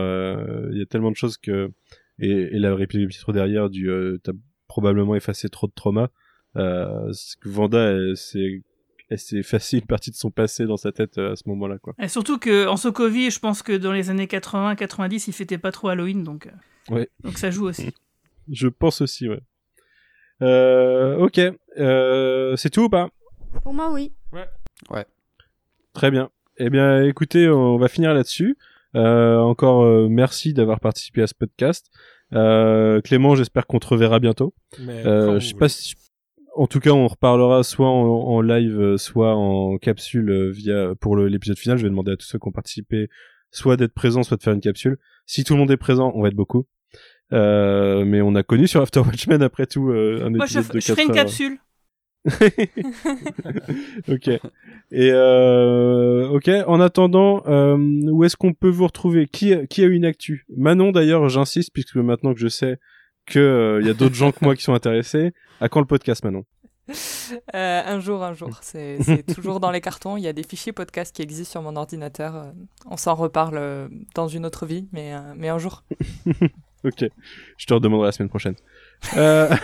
il 0.71 0.79
y 0.79 0.83
a 0.83 0.87
tellement 0.87 1.11
de 1.11 1.17
choses 1.17 1.39
que 1.39 1.71
et, 2.19 2.29
et 2.29 2.59
la 2.59 2.75
réplique 2.75 3.09
de 3.09 3.15
trop 3.19 3.33
derrière 3.33 3.71
du 3.71 3.91
euh, 3.91 4.19
t'as 4.23 4.33
probablement 4.69 5.15
effacé 5.15 5.49
trop 5.49 5.67
de 5.67 5.73
trauma 5.73 6.11
euh, 6.57 7.13
Vanda 7.45 7.95
c'est 8.15 8.63
elle 9.11 9.19
s'est 9.19 9.37
effacé 9.37 9.79
une 9.79 9.87
partie 9.87 10.11
de 10.11 10.17
son 10.17 10.31
passé 10.31 10.65
dans 10.65 10.77
sa 10.77 10.93
tête 10.93 11.19
euh, 11.19 11.33
à 11.33 11.37
ce 11.37 11.43
moment-là 11.49 11.79
quoi. 11.79 11.95
Et 12.01 12.09
surtout 12.09 12.39
que 12.39 12.67
en 12.67 12.77
Sokovie, 12.77 13.31
je 13.31 13.39
pense 13.39 13.63
que 13.63 13.77
dans 13.77 13.93
les 13.93 14.11
années 14.11 14.27
80 14.27 14.77
90, 14.77 15.29
il 15.29 15.33
fêtait 15.33 15.59
pas 15.59 15.73
trop 15.73 15.89
Halloween 15.89 16.25
donc 16.25 16.49
ouais. 16.91 17.09
donc 17.23 17.39
ça 17.39 17.51
joue 17.51 17.67
aussi. 17.67 17.93
je 18.51 18.69
pense 18.69 19.01
aussi 19.01 19.29
ouais. 19.29 19.41
Euh, 20.43 21.17
OK, 21.19 21.41
euh, 21.79 22.57
c'est 22.57 22.71
tout 22.71 22.85
ou 22.85 22.89
pas? 22.89 23.11
Pour 23.63 23.75
moi 23.75 23.93
oui. 23.93 24.13
Ouais. 24.33 24.49
Ouais. 24.91 25.07
Très 25.93 26.11
bien. 26.11 26.31
Eh 26.57 26.71
bien 26.71 27.03
écoutez, 27.05 27.49
on 27.49 27.77
va 27.77 27.89
finir 27.89 28.15
là-dessus. 28.15 28.57
Euh, 28.97 29.39
encore 29.39 29.83
euh, 29.83 30.09
merci 30.09 30.55
d'avoir 30.55 30.81
participé 30.81 31.23
à 31.23 31.27
ce 31.27 31.35
podcast. 31.35 31.87
Euh, 32.33 33.01
Clément, 33.01 33.35
j'espère 33.35 33.67
qu'on 33.67 33.79
te 33.79 33.87
reverra 33.87 34.21
bientôt. 34.21 34.55
je 34.79 35.39
sais 35.41 35.55
pas 35.55 35.69
si... 35.69 35.95
En 36.57 36.69
tout 36.69 36.79
cas, 36.79 36.91
on 36.91 37.09
reparlera 37.09 37.65
soit 37.65 37.89
en, 37.89 38.41
live, 38.41 38.97
soit 38.97 39.35
en 39.35 39.77
capsule 39.77 40.51
via 40.53 40.95
pour 41.01 41.17
l'épisode 41.17 41.59
final. 41.59 41.79
Je 41.79 41.83
vais 41.83 41.91
demander 41.91 42.13
à 42.13 42.17
tous 42.17 42.27
ceux 42.27 42.39
qui 42.39 42.47
ont 42.47 42.53
participé 42.53 43.09
soit 43.51 43.77
d'être 43.77 43.93
présents, 43.93 44.23
soit 44.23 44.37
de 44.37 44.43
faire 44.43 44.53
une 44.53 44.61
capsule. 44.61 44.99
Si 45.27 45.43
tout 45.43 45.55
le 45.55 45.59
monde 45.59 45.73
est 45.73 45.77
présent, 45.77 46.13
on 46.15 46.23
va 46.23 46.29
être 46.29 46.37
beaucoup. 46.37 46.67
mais 47.33 48.21
on 48.23 48.37
a 48.37 48.45
connu 48.45 48.69
sur 48.69 48.83
After 48.83 49.01
Watchmen 49.01 49.43
après 49.43 49.67
tout 49.67 49.91
un 49.91 50.31
Moi, 50.31 50.45
épisode 50.45 50.65
je, 50.67 50.73
de 50.75 50.81
je 50.81 50.93
ferai 50.93 51.03
une 51.03 51.13
capsule. 51.13 51.59
ok. 54.09 54.29
Et 54.91 55.11
euh, 55.13 56.29
ok. 56.29 56.51
En 56.67 56.81
attendant, 56.81 57.43
euh, 57.47 57.77
où 58.11 58.25
est-ce 58.25 58.37
qu'on 58.37 58.55
peut 58.55 58.71
vous 58.71 58.87
retrouver? 58.87 59.27
Qui 59.27 59.55
qui 59.69 59.83
a 59.83 59.87
eu 59.87 59.95
une 59.95 60.05
actu? 60.05 60.47
Manon 60.57 60.91
d'ailleurs, 60.93 61.29
j'insiste 61.29 61.71
puisque 61.73 61.97
maintenant 61.97 62.33
que 62.33 62.41
je 62.41 62.49
sais 62.49 62.79
que 63.27 63.39
euh, 63.39 63.81
il 63.81 63.87
y 63.87 63.91
a 63.91 63.95
d'autres 63.95 64.15
gens 64.15 64.33
que 64.33 64.43
moi 64.43 64.57
qui 64.57 64.63
sont 64.63 64.75
intéressés. 64.75 65.33
À 65.61 65.69
quand 65.69 65.81
le 65.81 65.87
podcast, 65.87 66.25
Manon? 66.25 66.45
Un 67.53 68.01
jour, 68.01 68.23
un 68.23 68.35
jour. 68.35 68.59
C'est 68.63 68.99
toujours 69.35 69.61
dans 69.61 69.71
les 69.71 69.81
cartons. 69.81 70.17
Il 70.17 70.23
y 70.23 70.29
a 70.29 70.33
des 70.33 70.43
fichiers 70.43 70.73
podcast 70.73 71.15
qui 71.15 71.23
existent 71.23 71.53
sur 71.53 71.63
mon 71.63 71.77
ordinateur. 71.77 72.53
On 72.87 72.97
s'en 72.97 73.15
reparle 73.15 73.89
dans 74.15 74.29
une 74.29 74.45
autre 74.45 74.67
vie, 74.67 74.89
mais, 74.93 75.15
mais 75.35 75.49
un 75.49 75.59
jour. 75.59 75.85
ok. 76.85 77.07
Je 77.57 77.67
te 77.67 77.73
redemanderai 77.73 78.09
la 78.09 78.13
semaine 78.13 78.29
prochaine. 78.29 78.57
Euh... 79.17 79.55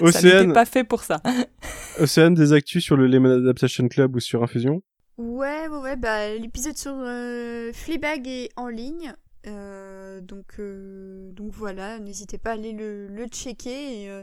Océane... 0.00 0.12
Ça 0.12 0.40
n'était 0.40 0.52
pas 0.52 0.64
fait 0.64 0.84
pour 0.84 1.02
ça. 1.02 1.20
Océane, 1.98 2.34
des 2.34 2.52
actus 2.52 2.82
sur 2.84 2.96
le 2.96 3.06
Lemon 3.06 3.30
Adaptation 3.42 3.88
Club 3.88 4.16
ou 4.16 4.20
sur 4.20 4.42
Infusion? 4.42 4.82
Ouais, 5.16 5.66
ouais, 5.68 5.78
ouais. 5.78 5.96
Bah, 5.96 6.34
L'épisode 6.34 6.76
sur 6.76 6.94
euh, 6.96 7.72
Fleabag 7.72 8.26
est 8.28 8.50
en 8.56 8.68
ligne. 8.68 9.12
Euh, 9.46 10.20
donc, 10.20 10.46
euh, 10.58 11.30
donc 11.32 11.52
voilà, 11.52 11.98
n'hésitez 11.98 12.38
pas 12.38 12.50
à 12.50 12.54
aller 12.54 12.72
le, 12.72 13.06
le 13.08 13.26
checker. 13.26 14.02
Et, 14.02 14.10
euh, 14.10 14.22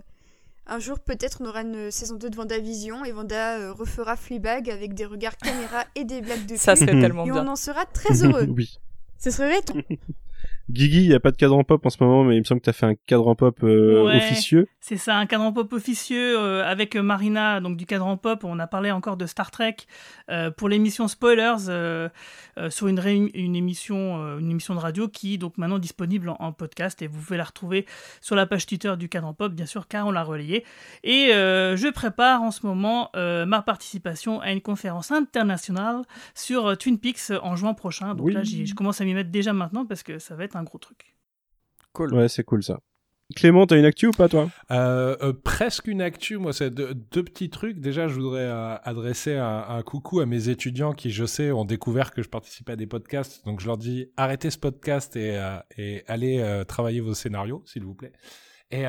un 0.68 0.80
jour, 0.80 1.00
peut-être, 1.00 1.42
on 1.42 1.46
aura 1.46 1.62
une 1.62 1.92
saison 1.92 2.16
2 2.16 2.30
de 2.30 2.36
Vendavision 2.36 3.06
et 3.06 3.12
Vanda 3.12 3.60
euh, 3.60 3.74
refera 3.74 4.16
Fleabag 4.16 4.70
avec 4.70 4.94
des 4.94 5.06
regards 5.06 5.38
caméra 5.38 5.84
et 5.96 6.06
des 6.06 6.22
blagues 6.22 6.46
de 6.46 6.56
Ça 6.56 6.76
serait 6.76 7.00
tellement 7.00 7.26
et 7.26 7.32
bien. 7.32 7.46
on 7.46 7.50
en 7.50 7.56
sera 7.56 7.86
très 7.86 8.24
heureux. 8.24 8.46
oui. 8.50 8.80
Ce 9.20 9.32
serait 9.32 9.62
Guigui, 10.68 11.04
il 11.04 11.10
n'y 11.10 11.14
a 11.14 11.20
pas 11.20 11.30
de 11.30 11.38
cadran 11.38 11.64
pop 11.64 11.86
en 11.86 11.90
ce 11.92 12.04
moment, 12.04 12.24
mais 12.24 12.38
il 12.38 12.40
me 12.40 12.44
semble 12.44 12.60
que 12.60 12.66
tu 12.66 12.70
as 12.72 12.74
fait 12.74 12.88
un 12.88 12.96
cadran 12.96 13.36
pop 13.36 13.60
euh, 13.62 14.18
officieux. 14.18 14.68
C'est 14.82 14.98
ça, 14.98 15.16
un 15.16 15.28
cadran 15.28 15.54
pop 15.54 15.72
officieux 15.74 16.40
euh, 16.40 16.66
avec 16.66 16.96
Marina, 16.96 17.62
donc 17.62 17.78
du 17.78 17.86
cadran 17.86 18.18
pop. 18.18 18.44
On 18.44 18.58
a 18.58 18.66
parlé 18.66 18.90
encore 18.90 19.16
de 19.16 19.28
Star 19.28 19.52
Trek 19.52 19.76
euh, 20.32 20.50
pour 20.50 20.68
l'émission 20.68 21.08
Spoilers 21.08 22.10
sur 22.70 22.88
une, 22.88 23.30
une, 23.36 23.56
émission, 23.56 24.40
une 24.40 24.50
émission 24.50 24.74
de 24.74 24.80
radio 24.80 25.08
qui 25.08 25.36
est 25.36 25.38
donc 25.38 25.58
maintenant 25.58 25.78
disponible 25.78 26.34
en, 26.40 26.52
podcast 26.52 27.02
et 27.02 27.08
vous 27.08 27.20
pouvez 27.20 27.38
la 27.38 27.44
retrouver 27.44 27.86
sur 28.22 28.36
la 28.36 28.46
page 28.48 28.66
Twitter 28.66 28.94
du 28.98 29.10
cadran 29.10 29.34
pop, 29.34 29.52
bien 29.52 29.66
sûr, 29.66 29.88
car 29.88 30.08
on 30.08 30.12
l'a 30.12 30.24
relayé. 30.24 30.64
Et 31.04 31.28
je 31.28 31.92
prépare 31.92 32.42
en 32.42 32.50
ce 32.50 32.66
moment 32.66 33.12
ma 33.14 33.62
participation 33.62 34.42
à 34.42 34.52
une 34.52 34.62
conférence 34.62 35.12
internationale 35.12 36.02
sur 36.34 36.76
Twin 36.78 36.98
Peaks 36.98 37.32
en 37.44 37.56
juin 37.56 37.76
prochain. 37.76 38.16
Donc 38.16 38.32
là, 38.32 38.42
je 38.44 38.74
commence 38.74 39.00
à 39.00 39.06
m'y 39.06 39.14
mettre 39.14 39.30
déjà 39.30 39.54
maintenant 39.54 39.86
parce 39.86 40.02
que 40.02 40.18
ça 40.18 40.36
va 40.36 40.44
être 40.44 40.55
un 40.56 40.64
gros 40.64 40.78
truc. 40.78 41.16
Cool. 41.94 42.14
Ouais, 42.14 42.28
c'est 42.28 42.44
cool 42.44 42.64
ça. 42.64 42.80
Clément, 43.36 43.66
t'as 43.66 43.80
une 43.80 43.86
actu 43.86 44.08
ou 44.08 44.12
pas 44.12 44.30
toi? 44.30 44.52
Euh, 44.70 45.18
euh, 45.24 45.34
Presque 45.34 45.88
une 45.88 46.02
actu, 46.02 46.38
moi 46.38 46.54
c'est 46.54 46.70
deux, 46.70 46.94
petits 47.24 47.50
trucs. 47.50 47.80
Déjà, 47.80 48.08
je 48.08 48.14
voudrais 48.14 48.44
euh, 48.44 48.76
adresser 48.84 49.36
un, 49.36 49.82
coucou 49.82 50.20
à 50.20 50.28
mes 50.28 50.50
étudiants 50.50 50.94
qui, 50.94 51.10
je 51.10 51.26
sais, 51.26 51.52
ont 51.52 51.66
découvert 51.66 52.12
que 52.12 52.22
je 52.22 52.30
participais 52.30 52.74
à 52.74 52.76
des 52.76 52.86
podcasts. 52.86 53.44
Donc 53.46 53.62
je 53.62 53.66
leur 53.66 53.78
dis 53.78 54.12
arrêtez 54.16 54.52
ce 54.52 54.60
podcast 54.60 55.16
et, 55.16 55.42
et 55.76 56.04
allez 56.08 56.64
travailler 56.68 57.02
vos 57.02 57.16
scénarios, 57.16 57.64
s'il 57.66 57.84
vous 57.84 57.96
plaît. 57.96 58.14
Et, 58.70 58.86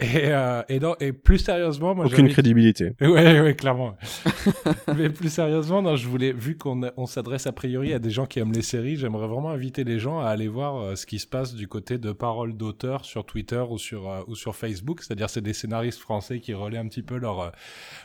Et, 0.00 0.32
euh, 0.32 0.62
et, 0.70 0.80
non, 0.80 0.96
et 1.00 1.12
plus 1.12 1.38
sérieusement, 1.38 1.94
moi, 1.94 2.06
aucune 2.06 2.28
crédibilité. 2.28 2.92
Ouais, 3.02 3.40
ouais, 3.40 3.54
clairement. 3.58 3.94
Mais 4.96 5.10
plus 5.10 5.28
sérieusement, 5.28 5.82
non, 5.82 5.96
je 5.96 6.08
voulais, 6.08 6.32
vu 6.32 6.56
qu'on 6.56 6.80
on 6.96 7.04
s'adresse 7.04 7.46
a 7.46 7.52
priori 7.52 7.92
à 7.92 7.98
des 7.98 8.08
gens 8.08 8.24
qui 8.24 8.38
aiment 8.38 8.52
les 8.52 8.62
séries, 8.62 8.96
j'aimerais 8.96 9.26
vraiment 9.26 9.50
inviter 9.50 9.84
les 9.84 9.98
gens 9.98 10.20
à 10.20 10.28
aller 10.28 10.48
voir 10.48 10.76
euh, 10.76 10.96
ce 10.96 11.04
qui 11.04 11.18
se 11.18 11.26
passe 11.26 11.54
du 11.54 11.68
côté 11.68 11.98
de 11.98 12.12
paroles 12.12 12.56
d'auteurs 12.56 13.04
sur 13.04 13.26
Twitter 13.26 13.62
ou 13.68 13.76
sur 13.76 14.08
euh, 14.08 14.22
ou 14.28 14.34
sur 14.34 14.56
Facebook. 14.56 15.02
C'est-à-dire, 15.02 15.28
c'est 15.28 15.42
des 15.42 15.52
scénaristes 15.52 16.00
français 16.00 16.40
qui 16.40 16.54
relaient 16.54 16.78
un 16.78 16.88
petit 16.88 17.02
peu 17.02 17.18
leur 17.18 17.40
euh, 17.40 17.50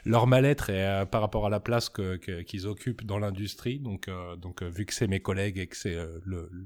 leur 0.03 0.27
mal-être 0.27 0.69
et 0.69 1.03
par 1.09 1.21
rapport 1.21 1.45
à 1.45 1.49
la 1.49 1.61
place 1.61 1.87
que 1.87 2.17
qu'ils 2.17 2.67
occupent 2.67 3.05
dans 3.05 3.19
l'industrie. 3.19 3.79
Donc 3.79 4.09
donc 4.37 4.63
vu 4.63 4.85
que 4.85 4.93
c'est 4.93 5.07
mes 5.07 5.19
collègues 5.19 5.57
et 5.57 5.67
que 5.67 5.77
c'est 5.77 5.95
le, 6.25 6.49
le, 6.51 6.65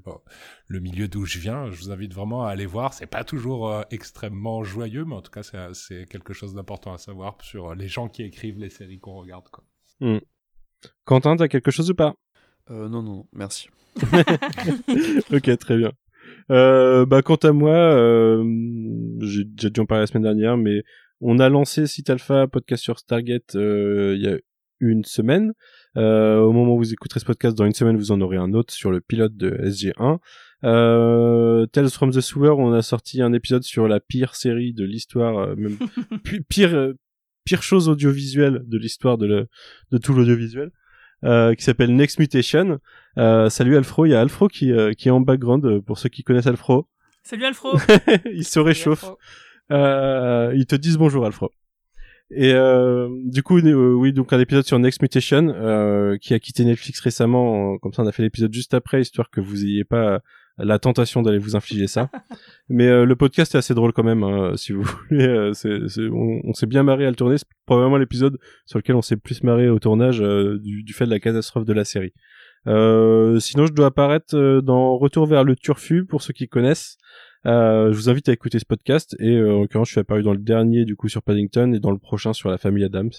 le 0.66 0.80
milieu 0.80 1.06
d'où 1.06 1.24
je 1.26 1.38
viens, 1.38 1.70
je 1.70 1.78
vous 1.78 1.90
invite 1.90 2.12
vraiment 2.12 2.44
à 2.44 2.50
aller 2.50 2.66
voir. 2.66 2.94
C'est 2.94 3.06
pas 3.06 3.24
toujours 3.24 3.84
extrêmement 3.90 4.64
joyeux 4.64 5.04
en 5.12 5.22
tout 5.22 5.30
cas, 5.30 5.42
c'est 5.72 6.06
quelque 6.08 6.32
chose 6.32 6.54
d'important 6.54 6.92
à 6.92 6.98
savoir 6.98 7.36
sur 7.42 7.74
les 7.74 7.88
gens 7.88 8.08
qui 8.08 8.22
écrivent 8.22 8.58
les 8.58 8.70
séries 8.70 8.98
qu'on 8.98 9.20
regarde. 9.20 9.48
Quoi. 9.50 9.64
Hmm. 10.00 10.18
Quentin, 11.04 11.36
t'as 11.36 11.48
quelque 11.48 11.70
chose 11.70 11.90
ou 11.90 11.94
pas? 11.94 12.14
Euh, 12.70 12.88
Non, 12.88 13.02
non, 13.02 13.26
merci. 13.32 13.68
ok, 15.32 15.58
très 15.58 15.76
bien. 15.76 15.92
Euh, 16.50 17.06
bah, 17.06 17.22
quant 17.22 17.36
à 17.36 17.52
moi, 17.52 17.74
euh, 17.74 18.42
j'ai 19.20 19.44
déjà 19.44 19.70
dû 19.70 19.80
en 19.80 19.86
parler 19.86 20.02
la 20.02 20.06
semaine 20.06 20.22
dernière, 20.22 20.56
mais 20.56 20.82
on 21.20 21.38
a 21.38 21.48
lancé 21.48 21.86
Site 21.86 22.10
Alpha, 22.10 22.46
podcast 22.48 22.82
sur 22.82 22.98
Stargate, 22.98 23.54
il 23.54 24.20
y 24.20 24.28
a 24.28 24.38
une 24.80 25.04
semaine. 25.04 25.52
au 25.96 26.52
moment 26.52 26.74
où 26.74 26.78
vous 26.78 26.92
écouterez 26.92 27.20
ce 27.20 27.24
podcast, 27.24 27.56
dans 27.56 27.66
une 27.66 27.74
semaine, 27.74 27.96
vous 27.96 28.12
en 28.12 28.20
aurez 28.20 28.38
un 28.38 28.54
autre 28.54 28.72
sur 28.72 28.90
le 28.90 29.00
pilote 29.00 29.36
de 29.36 29.50
SG1. 29.50 30.18
Euh, 30.64 31.66
Tales 31.66 31.90
from 31.90 32.12
the 32.12 32.20
Sewer, 32.20 32.50
on 32.50 32.72
a 32.72 32.82
sorti 32.82 33.20
un 33.20 33.32
épisode 33.32 33.62
sur 33.62 33.88
la 33.88 34.00
pire 34.00 34.34
série 34.34 34.72
de 34.72 34.84
l'histoire, 34.84 35.38
euh, 35.38 35.54
même 35.56 35.76
pire 36.48 36.74
euh, 36.74 36.94
pire 37.44 37.62
chose 37.62 37.88
audiovisuelle 37.88 38.62
de 38.66 38.78
l'histoire 38.78 39.18
de, 39.18 39.26
le, 39.26 39.48
de 39.90 39.98
tout 39.98 40.12
l'audiovisuel, 40.12 40.70
euh, 41.24 41.54
qui 41.54 41.64
s'appelle 41.64 41.94
Next 41.94 42.18
Mutation. 42.20 42.78
Euh, 43.18 43.50
salut 43.50 43.76
Alfro, 43.76 44.06
il 44.06 44.10
y 44.10 44.14
a 44.14 44.20
Alfro 44.20 44.48
qui, 44.48 44.72
qui 44.96 45.08
est 45.08 45.10
en 45.12 45.20
background 45.20 45.80
pour 45.80 45.98
ceux 45.98 46.08
qui 46.08 46.22
connaissent 46.22 46.46
Alfro. 46.46 46.86
Salut 47.24 47.44
Alfro. 47.44 47.76
il 48.32 48.44
se 48.44 48.60
réchauffe. 48.60 49.04
ils 49.70 50.66
te 50.66 50.76
disent 50.76 50.98
bonjour 50.98 51.26
Alfro. 51.26 51.50
Et 52.34 52.54
euh, 52.54 53.08
du 53.24 53.42
coup, 53.42 53.60
oui, 53.60 54.12
donc 54.12 54.32
un 54.32 54.40
épisode 54.40 54.64
sur 54.64 54.78
Next 54.78 55.02
Mutation 55.02 55.48
euh, 55.54 56.16
qui 56.16 56.32
a 56.32 56.38
quitté 56.38 56.64
Netflix 56.64 57.00
récemment. 57.00 57.76
Comme 57.78 57.92
ça, 57.92 58.02
on 58.02 58.06
a 58.06 58.12
fait 58.12 58.22
l'épisode 58.22 58.52
juste 58.52 58.72
après, 58.72 59.02
histoire 59.02 59.28
que 59.28 59.40
vous 59.40 59.64
ayez 59.64 59.84
pas 59.84 60.20
la 60.58 60.78
tentation 60.78 61.22
d'aller 61.22 61.38
vous 61.38 61.56
infliger 61.56 61.86
ça. 61.86 62.10
Mais 62.68 62.86
euh, 62.86 63.04
le 63.04 63.16
podcast 63.16 63.54
est 63.54 63.58
assez 63.58 63.74
drôle 63.74 63.92
quand 63.92 64.04
même, 64.04 64.22
hein, 64.22 64.52
si 64.56 64.72
vous 64.72 64.82
voulez. 65.10 65.26
Euh, 65.26 65.52
c'est, 65.52 65.80
on, 66.10 66.52
s'est 66.52 66.66
bien 66.66 66.82
marré 66.82 67.06
à 67.06 67.10
le 67.10 67.16
tourner. 67.16 67.38
C'est 67.38 67.46
probablement 67.66 67.98
l'épisode 67.98 68.38
sur 68.66 68.78
lequel 68.78 68.96
on 68.96 69.02
s'est 69.02 69.16
plus 69.16 69.42
marré 69.42 69.68
au 69.68 69.78
tournage 69.78 70.20
euh, 70.20 70.58
du, 70.58 70.82
du, 70.82 70.92
fait 70.92 71.06
de 71.06 71.10
la 71.10 71.20
catastrophe 71.20 71.64
de 71.64 71.72
la 71.72 71.84
série. 71.84 72.12
sinon, 72.66 73.66
je 73.66 73.72
dois 73.72 73.86
apparaître 73.86 74.60
dans 74.60 74.96
Retour 74.96 75.26
vers 75.26 75.44
le 75.44 75.56
Turfu 75.56 76.04
pour 76.04 76.22
ceux 76.22 76.32
qui 76.32 76.48
connaissent. 76.48 76.96
je 77.44 77.92
vous 77.92 78.08
invite 78.08 78.28
à 78.28 78.32
écouter 78.32 78.58
ce 78.58 78.64
podcast 78.64 79.16
et 79.18 79.38
en 79.40 79.60
l'occurrence, 79.60 79.88
je 79.88 79.92
suis 79.92 80.00
apparu 80.00 80.22
dans 80.22 80.32
le 80.32 80.38
dernier 80.38 80.84
du 80.84 80.94
coup 80.96 81.08
sur 81.08 81.22
Paddington 81.22 81.72
et 81.72 81.80
dans 81.80 81.90
le 81.90 81.98
prochain 81.98 82.32
sur 82.32 82.50
la 82.50 82.58
famille 82.58 82.84
Adams. 82.84 83.10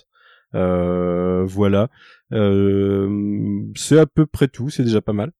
voilà, 0.53 1.89
c'est 2.31 3.99
à 3.99 4.05
peu 4.05 4.25
près 4.25 4.47
tout. 4.47 4.69
C'est 4.69 4.83
déjà 4.83 5.01
pas 5.01 5.13
mal. 5.13 5.31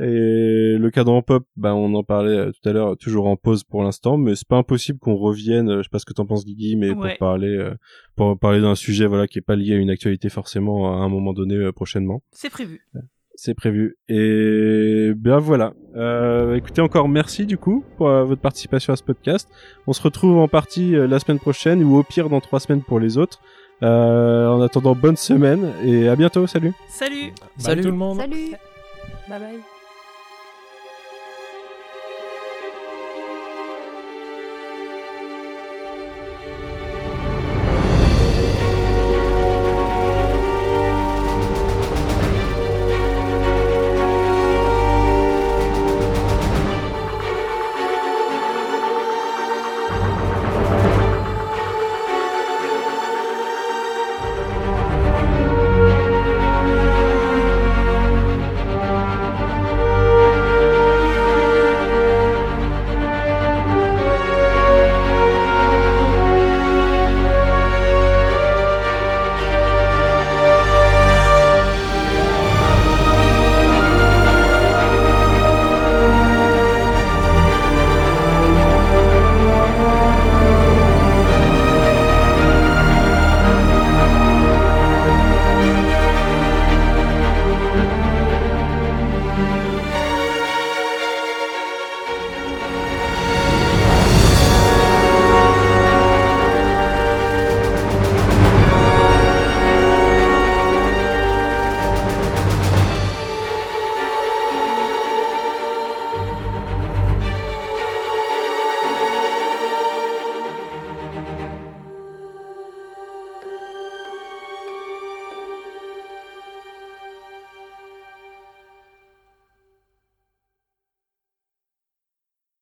Et 0.00 0.76
le 0.78 0.90
cadran 0.90 1.22
pop, 1.22 1.44
bah 1.56 1.74
on 1.74 1.92
en 1.94 2.04
parlait 2.04 2.36
euh, 2.36 2.52
tout 2.52 2.68
à 2.68 2.72
l'heure, 2.72 2.96
toujours 2.96 3.26
en 3.26 3.36
pause 3.36 3.64
pour 3.64 3.82
l'instant, 3.82 4.16
mais 4.16 4.36
c'est 4.36 4.46
pas 4.46 4.56
impossible 4.56 5.00
qu'on 5.00 5.16
revienne. 5.16 5.68
Euh, 5.68 5.78
je 5.78 5.82
sais 5.84 5.88
pas 5.90 5.98
ce 5.98 6.06
que 6.06 6.12
t'en 6.12 6.24
penses, 6.24 6.44
Guigui, 6.44 6.76
mais 6.76 6.92
pour 6.94 7.08
parler, 7.18 7.48
euh, 7.48 7.74
pour 8.14 8.38
parler 8.38 8.60
d'un 8.60 8.76
sujet 8.76 9.06
voilà 9.06 9.26
qui 9.26 9.38
est 9.38 9.42
pas 9.42 9.56
lié 9.56 9.74
à 9.74 9.76
une 9.76 9.90
actualité 9.90 10.28
forcément 10.28 10.92
à 10.92 11.04
un 11.04 11.08
moment 11.08 11.32
donné 11.32 11.72
prochainement. 11.72 12.22
C'est 12.30 12.50
prévu. 12.50 12.86
C'est 13.34 13.54
prévu. 13.54 13.96
Et 14.08 15.12
ben 15.16 15.38
voilà. 15.38 15.72
Euh, 15.96 16.54
écoutez 16.54 16.80
encore 16.80 17.08
merci 17.08 17.44
du 17.44 17.58
coup 17.58 17.84
pour 17.96 18.08
votre 18.08 18.40
participation 18.40 18.92
à 18.92 18.96
ce 18.96 19.02
podcast. 19.02 19.48
On 19.88 19.92
se 19.92 20.02
retrouve 20.02 20.38
en 20.38 20.48
partie 20.48 20.92
la 20.92 21.18
semaine 21.18 21.38
prochaine 21.40 21.82
ou 21.82 21.96
au 21.96 22.04
pire 22.04 22.28
dans 22.28 22.40
trois 22.40 22.60
semaines 22.60 22.82
pour 22.82 23.00
les 23.00 23.18
autres. 23.18 23.40
en 23.82 24.60
attendant, 24.60 24.94
bonne 24.94 25.16
semaine 25.16 25.72
et 25.84 26.08
à 26.08 26.14
bientôt. 26.14 26.46
Salut. 26.46 26.72
Salut. 26.88 27.32
Salut 27.56 27.82
tout 27.82 27.90
le 27.90 27.96
monde. 27.96 28.18
Salut. 28.18 28.52
Bye 29.28 29.40
bye. 29.40 29.77